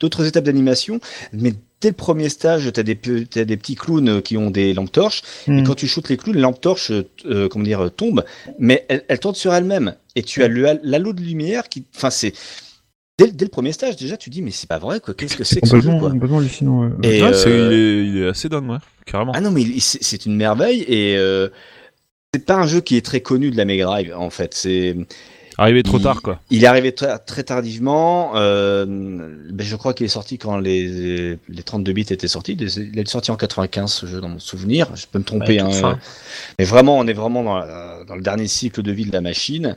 d'autres 0.00 0.26
étapes 0.26 0.44
d'animation, 0.44 1.00
mais 1.32 1.54
dès 1.84 1.90
le 1.90 1.94
premier 1.94 2.30
stage, 2.30 2.72
tu 2.72 2.80
as 2.80 2.82
des, 2.82 2.94
pe- 2.94 3.24
t'as 3.28 3.44
des 3.44 3.58
petits 3.58 3.74
clowns 3.74 4.08
euh, 4.08 4.20
qui 4.22 4.38
ont 4.38 4.50
des 4.50 4.72
lampes 4.72 4.90
torches, 4.90 5.22
et 5.46 5.50
Hmm. 5.50 5.64
quand 5.64 5.74
tu 5.74 5.86
shootes 5.86 6.08
les 6.08 6.16
clowns, 6.16 6.34
les 6.34 6.40
lampes 6.40 6.60
torches, 6.60 6.90
euh, 6.90 7.06
euh, 7.26 7.46
comment 7.48 7.64
dire, 7.64 7.80
euh, 7.82 7.90
tombent, 7.90 8.24
mais 8.58 8.86
elles, 8.88 9.04
elles 9.08 9.18
tournent 9.18 9.34
sur 9.34 9.52
elles-mêmes, 9.52 9.94
et 10.16 10.22
tu 10.22 10.42
as 10.42 10.48
le 10.48 10.66
hal- 10.66 10.80
l'halo 10.82 11.12
de 11.12 11.20
lumière 11.20 11.68
qui, 11.68 11.84
enfin 11.94 12.08
c'est, 12.08 12.32
dès, 13.18 13.30
dès 13.30 13.44
le 13.44 13.50
premier 13.50 13.72
stage 13.72 13.96
déjà, 13.96 14.16
tu 14.16 14.30
dis 14.30 14.40
mais 14.40 14.50
c'est 14.50 14.66
pas 14.68 14.78
vrai 14.78 15.00
quoi, 15.00 15.12
qu'est-ce 15.12 15.36
que 15.36 15.44
c'est 15.44 15.60
que 15.60 15.68
ce 15.68 15.74
jeu 15.76 15.82
complètement, 15.82 16.00
quoi? 16.00 16.10
complètement 16.10 16.38
hallucinant. 16.38 16.80
ouais. 16.84 17.16
Et, 17.18 17.22
Ouais, 17.22 17.30
euh, 17.34 17.68
il, 17.70 17.72
est, 17.74 18.06
il 18.08 18.22
est 18.22 18.28
assez 18.28 18.48
dingue, 18.48 18.70
ouais, 18.70 18.78
carrément. 19.04 19.32
Ah 19.34 19.42
non, 19.42 19.50
mais 19.50 19.64
c'est 19.78 20.24
une 20.24 20.36
merveille 20.36 20.82
et 20.88 21.18
euh, 21.18 21.48
c'est 22.32 22.46
pas 22.46 22.54
un 22.56 22.66
jeu 22.66 22.80
qui 22.80 22.96
est 22.96 23.04
très 23.04 23.20
connu 23.20 23.50
de 23.50 23.56
la 23.58 23.66
Mega 23.66 23.84
Drive 23.84 24.14
en 24.16 24.30
fait. 24.30 24.54
C'est 24.54 24.96
Arrivé 25.58 25.82
trop 25.82 25.98
il- 25.98 26.02
tard, 26.02 26.20
quoi. 26.22 26.40
il 26.50 26.64
est 26.64 26.66
arrivé 26.66 26.92
très, 26.92 27.18
très 27.18 27.42
tardivement. 27.44 28.32
Euh, 28.36 28.84
ben, 28.86 29.64
je 29.66 29.76
crois 29.76 29.94
qu'il 29.94 30.06
est 30.06 30.08
sorti 30.08 30.38
quand 30.38 30.58
les, 30.58 31.38
les 31.48 31.62
32 31.62 31.92
bits 31.92 32.06
étaient 32.10 32.28
sortis. 32.28 32.52
Il 32.60 32.98
est 32.98 33.08
sorti 33.08 33.30
en 33.30 33.36
95 33.36 33.92
ce 33.92 34.06
jeu 34.06 34.20
dans 34.20 34.28
mon 34.28 34.38
souvenir. 34.40 34.88
Je 34.94 35.06
peux 35.10 35.18
me 35.18 35.24
tromper. 35.24 35.62
Ouais, 35.62 35.80
hein. 35.82 35.98
Mais 36.58 36.64
vraiment, 36.64 36.98
on 36.98 37.06
est 37.06 37.12
vraiment 37.12 37.42
dans, 37.44 37.58
la- 37.58 38.02
dans 38.06 38.16
le 38.16 38.22
dernier 38.22 38.48
cycle 38.48 38.82
de 38.82 38.92
vie 38.92 39.04
de 39.06 39.12
la 39.12 39.20
machine. 39.20 39.76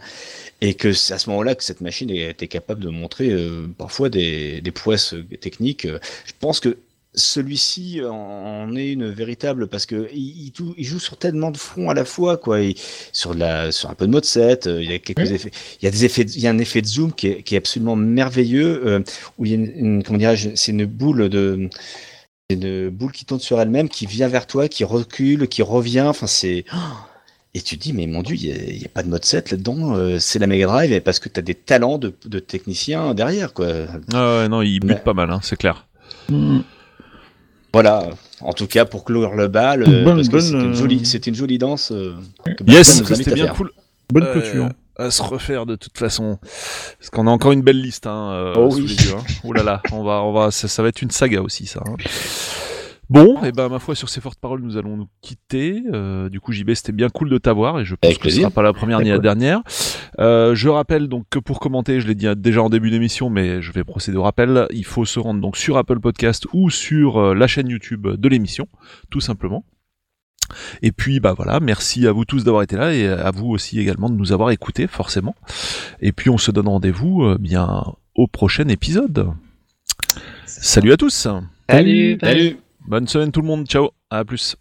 Et 0.59 0.73
que 0.73 0.91
c'est 0.91 1.13
à 1.13 1.19
ce 1.19 1.29
moment-là 1.29 1.53
que 1.53 1.63
cette 1.63 1.81
machine 1.81 2.09
était 2.09 2.47
capable 2.47 2.83
de 2.83 2.89
montrer 2.89 3.29
euh, 3.29 3.67
parfois 3.77 4.09
des, 4.09 4.59
des 4.61 4.71
prouesses 4.71 5.13
techniques. 5.39 5.85
Je 5.87 6.31
pense 6.39 6.59
que 6.59 6.77
celui-ci 7.17 8.01
en- 8.09 8.73
est 8.75 8.91
une 8.93 9.09
véritable 9.09 9.67
parce 9.67 9.85
que 9.85 10.07
il, 10.13 10.53
joue 10.77 10.99
sur 10.99 11.17
tellement 11.17 11.51
de 11.51 11.57
fronts 11.57 11.89
à 11.89 11.93
la 11.93 12.05
fois 12.05 12.37
quoi 12.37 12.61
Il- 12.61 12.75
sur 13.11 13.33
de 13.35 13.39
la 13.39 13.71
sur 13.71 13.89
un 13.89 13.95
peu 13.95 14.05
de 14.05 14.11
mode 14.11 14.23
7 14.25 14.67
euh, 14.67 14.81
il 14.81 14.89
y 14.89 14.93
a 14.93 14.99
quelques 14.99 15.31
effets 15.31 15.51
il 15.81 15.85
y 15.85 15.87
a 15.87 15.91
des 15.91 16.05
effets 16.05 16.21
il 16.21 16.39
y 16.39 16.47
a 16.47 16.51
un 16.51 16.57
effet 16.59 16.81
de 16.81 16.87
zoom 16.87 17.11
qui 17.11 17.27
est, 17.27 17.43
qui 17.43 17.55
est 17.55 17.57
absolument 17.57 17.95
merveilleux 17.95 18.81
euh, 18.85 18.99
où 19.37 19.45
il 19.45 19.51
y 19.51 19.53
a 19.53 19.57
une, 19.57 19.71
une- 19.75 20.03
comment 20.03 20.19
dirais-je 20.19 20.49
c'est 20.55 20.71
une 20.71 20.85
boule 20.85 21.27
de 21.29 21.69
une 22.49 22.89
boule 22.89 23.11
qui 23.11 23.25
tourne 23.25 23.41
sur 23.41 23.59
elle-même 23.59 23.89
qui 23.89 24.05
vient 24.05 24.27
vers 24.29 24.47
toi 24.47 24.67
qui 24.67 24.83
recule 24.83 25.47
qui 25.47 25.61
revient 25.63 26.01
enfin 26.07 26.27
c'est 26.27 26.63
et 27.53 27.61
tu 27.61 27.75
te 27.77 27.81
dis, 27.81 27.93
mais 27.93 28.05
mon 28.05 28.21
dieu, 28.21 28.35
il 28.35 28.77
n'y 28.77 28.85
a, 28.85 28.89
pas 28.89 29.01
de 29.01 29.07
mode 29.09 29.25
7 29.25 29.49
là-dedans, 29.49 29.95
euh, 29.95 30.19
c'est 30.19 30.37
la 30.37 30.45
Mega 30.45 30.67
Drive, 30.67 30.91
et 30.91 30.99
parce 31.01 31.17
que 31.17 31.27
tu 31.27 31.39
as 31.39 31.41
des 31.41 31.55
talents 31.55 31.97
de, 31.97 32.13
de 32.25 32.37
techniciens 32.37 33.15
derrière, 33.15 33.51
quoi. 33.53 33.67
Ah 34.13 34.41
ouais, 34.41 34.47
non, 34.49 34.61
il 34.61 34.79
bute 34.79 34.89
Mais- 34.89 34.95
pas 34.99 35.15
mal, 35.15 35.31
hein, 35.31 35.39
c'est 35.41 35.55
clair. 35.55 35.87
Hmm. 36.29 36.59
Voilà, 37.73 38.07
en 38.41 38.53
tout 38.53 38.65
cas, 38.67 38.85
pour 38.85 39.03
clore 39.03 39.35
le 39.35 39.47
bal, 39.47 39.83
euh, 39.83 40.03
une, 40.23 40.35
euh, 40.55 40.73
jolie- 40.73 41.05
c'est 41.05 41.27
une 41.27 41.35
jolie 41.35 41.57
danse. 41.57 41.91
euh, 41.91 42.13
Yes, 42.67 43.03
c'était 43.03 43.33
bien 43.33 43.47
cool. 43.47 43.71
Bonne 44.11 44.23
Euh, 44.23 44.31
clôture. 44.31 44.69
à 44.97 45.11
se 45.11 45.21
refaire 45.21 45.65
de 45.65 45.75
toute 45.75 45.95
façon. 45.97 46.39
Parce 46.97 47.09
qu'on 47.11 47.27
a 47.27 47.29
encore 47.29 47.51
une 47.51 47.61
belle 47.61 47.79
liste 47.81 48.07
hein, 48.07 48.31
euh, 48.31 48.53
Oh 48.57 48.71
sous 48.71 48.77
oui. 48.77 48.87
les 48.87 49.05
yeux. 49.05 49.13
Hein. 49.17 49.23
Oh 49.43 49.53
là 49.53 49.61
là, 49.63 49.81
on 49.91 50.03
va, 50.03 50.23
on 50.23 50.31
va, 50.33 50.49
ça, 50.49 50.67
ça 50.67 50.81
va 50.81 50.89
être 50.89 51.01
une 51.01 51.11
saga 51.11 51.41
aussi 51.41 51.65
ça. 51.67 51.81
hein. 51.85 51.95
Bon, 53.09 53.41
et 53.43 53.53
ben 53.53 53.69
ma 53.69 53.79
foi 53.79 53.95
sur 53.95 54.09
ces 54.09 54.19
fortes 54.19 54.39
paroles, 54.39 54.61
nous 54.61 54.75
allons 54.75 54.97
nous 54.97 55.07
quitter. 55.21 55.81
Euh, 55.93 56.27
du 56.27 56.41
coup, 56.41 56.51
JB, 56.51 56.73
c'était 56.73 56.91
bien 56.91 57.07
cool 57.07 57.29
de 57.29 57.37
t'avoir 57.37 57.79
et 57.79 57.85
je 57.85 57.95
pense 57.95 58.07
Avec 58.09 58.17
que 58.17 58.23
ce 58.23 58.27
plaisir. 58.27 58.41
sera 58.43 58.51
pas 58.51 58.61
la 58.63 58.73
première 58.73 58.99
ni 58.99 59.09
la 59.09 59.19
dernière. 59.19 59.61
Euh, 60.19 60.55
je 60.55 60.67
rappelle 60.67 61.07
donc 61.07 61.25
que 61.29 61.39
pour 61.39 61.59
commenter, 61.61 62.01
je 62.01 62.07
l'ai 62.07 62.15
dit 62.15 62.27
déjà 62.35 62.61
en 62.61 62.69
début 62.69 62.89
d'émission, 62.91 63.29
mais 63.29 63.61
je 63.61 63.71
vais 63.71 63.85
procéder 63.85 64.17
au 64.17 64.23
rappel. 64.23 64.67
Il 64.71 64.83
faut 64.85 65.05
se 65.05 65.19
rendre 65.19 65.39
donc 65.39 65.55
sur 65.55 65.77
Apple 65.77 65.99
Podcast 65.99 66.47
ou 66.51 66.69
sur 66.69 67.17
euh, 67.17 67.33
la 67.33 67.47
chaîne 67.47 67.69
YouTube 67.69 68.07
de 68.07 68.29
l'émission, 68.29 68.67
tout 69.09 69.21
simplement. 69.21 69.63
Et 70.81 70.91
puis 70.91 71.19
bah 71.19 71.33
voilà, 71.33 71.59
merci 71.59 72.07
à 72.07 72.11
vous 72.11 72.23
tous 72.25 72.43
d'avoir 72.45 72.63
été 72.63 72.77
là 72.77 72.93
et 72.93 73.07
à 73.07 73.31
vous 73.31 73.47
aussi 73.47 73.79
également 73.79 74.09
de 74.09 74.15
nous 74.15 74.31
avoir 74.31 74.51
écoutés 74.51 74.87
forcément. 74.87 75.35
Et 76.01 76.11
puis 76.11 76.29
on 76.29 76.37
se 76.37 76.51
donne 76.51 76.67
rendez-vous 76.67 77.23
euh, 77.23 77.37
bien 77.39 77.83
au 78.15 78.27
prochain 78.27 78.67
épisode. 78.69 79.31
Salut 80.45 80.91
à 80.91 80.97
tous. 80.97 81.27
Salut. 81.69 82.17
Salut. 82.21 82.57
Bonne 82.87 83.07
semaine 83.07 83.31
tout 83.31 83.41
le 83.41 83.47
monde. 83.47 83.67
Ciao. 83.67 83.89
À 84.09 84.23
plus. 84.23 84.55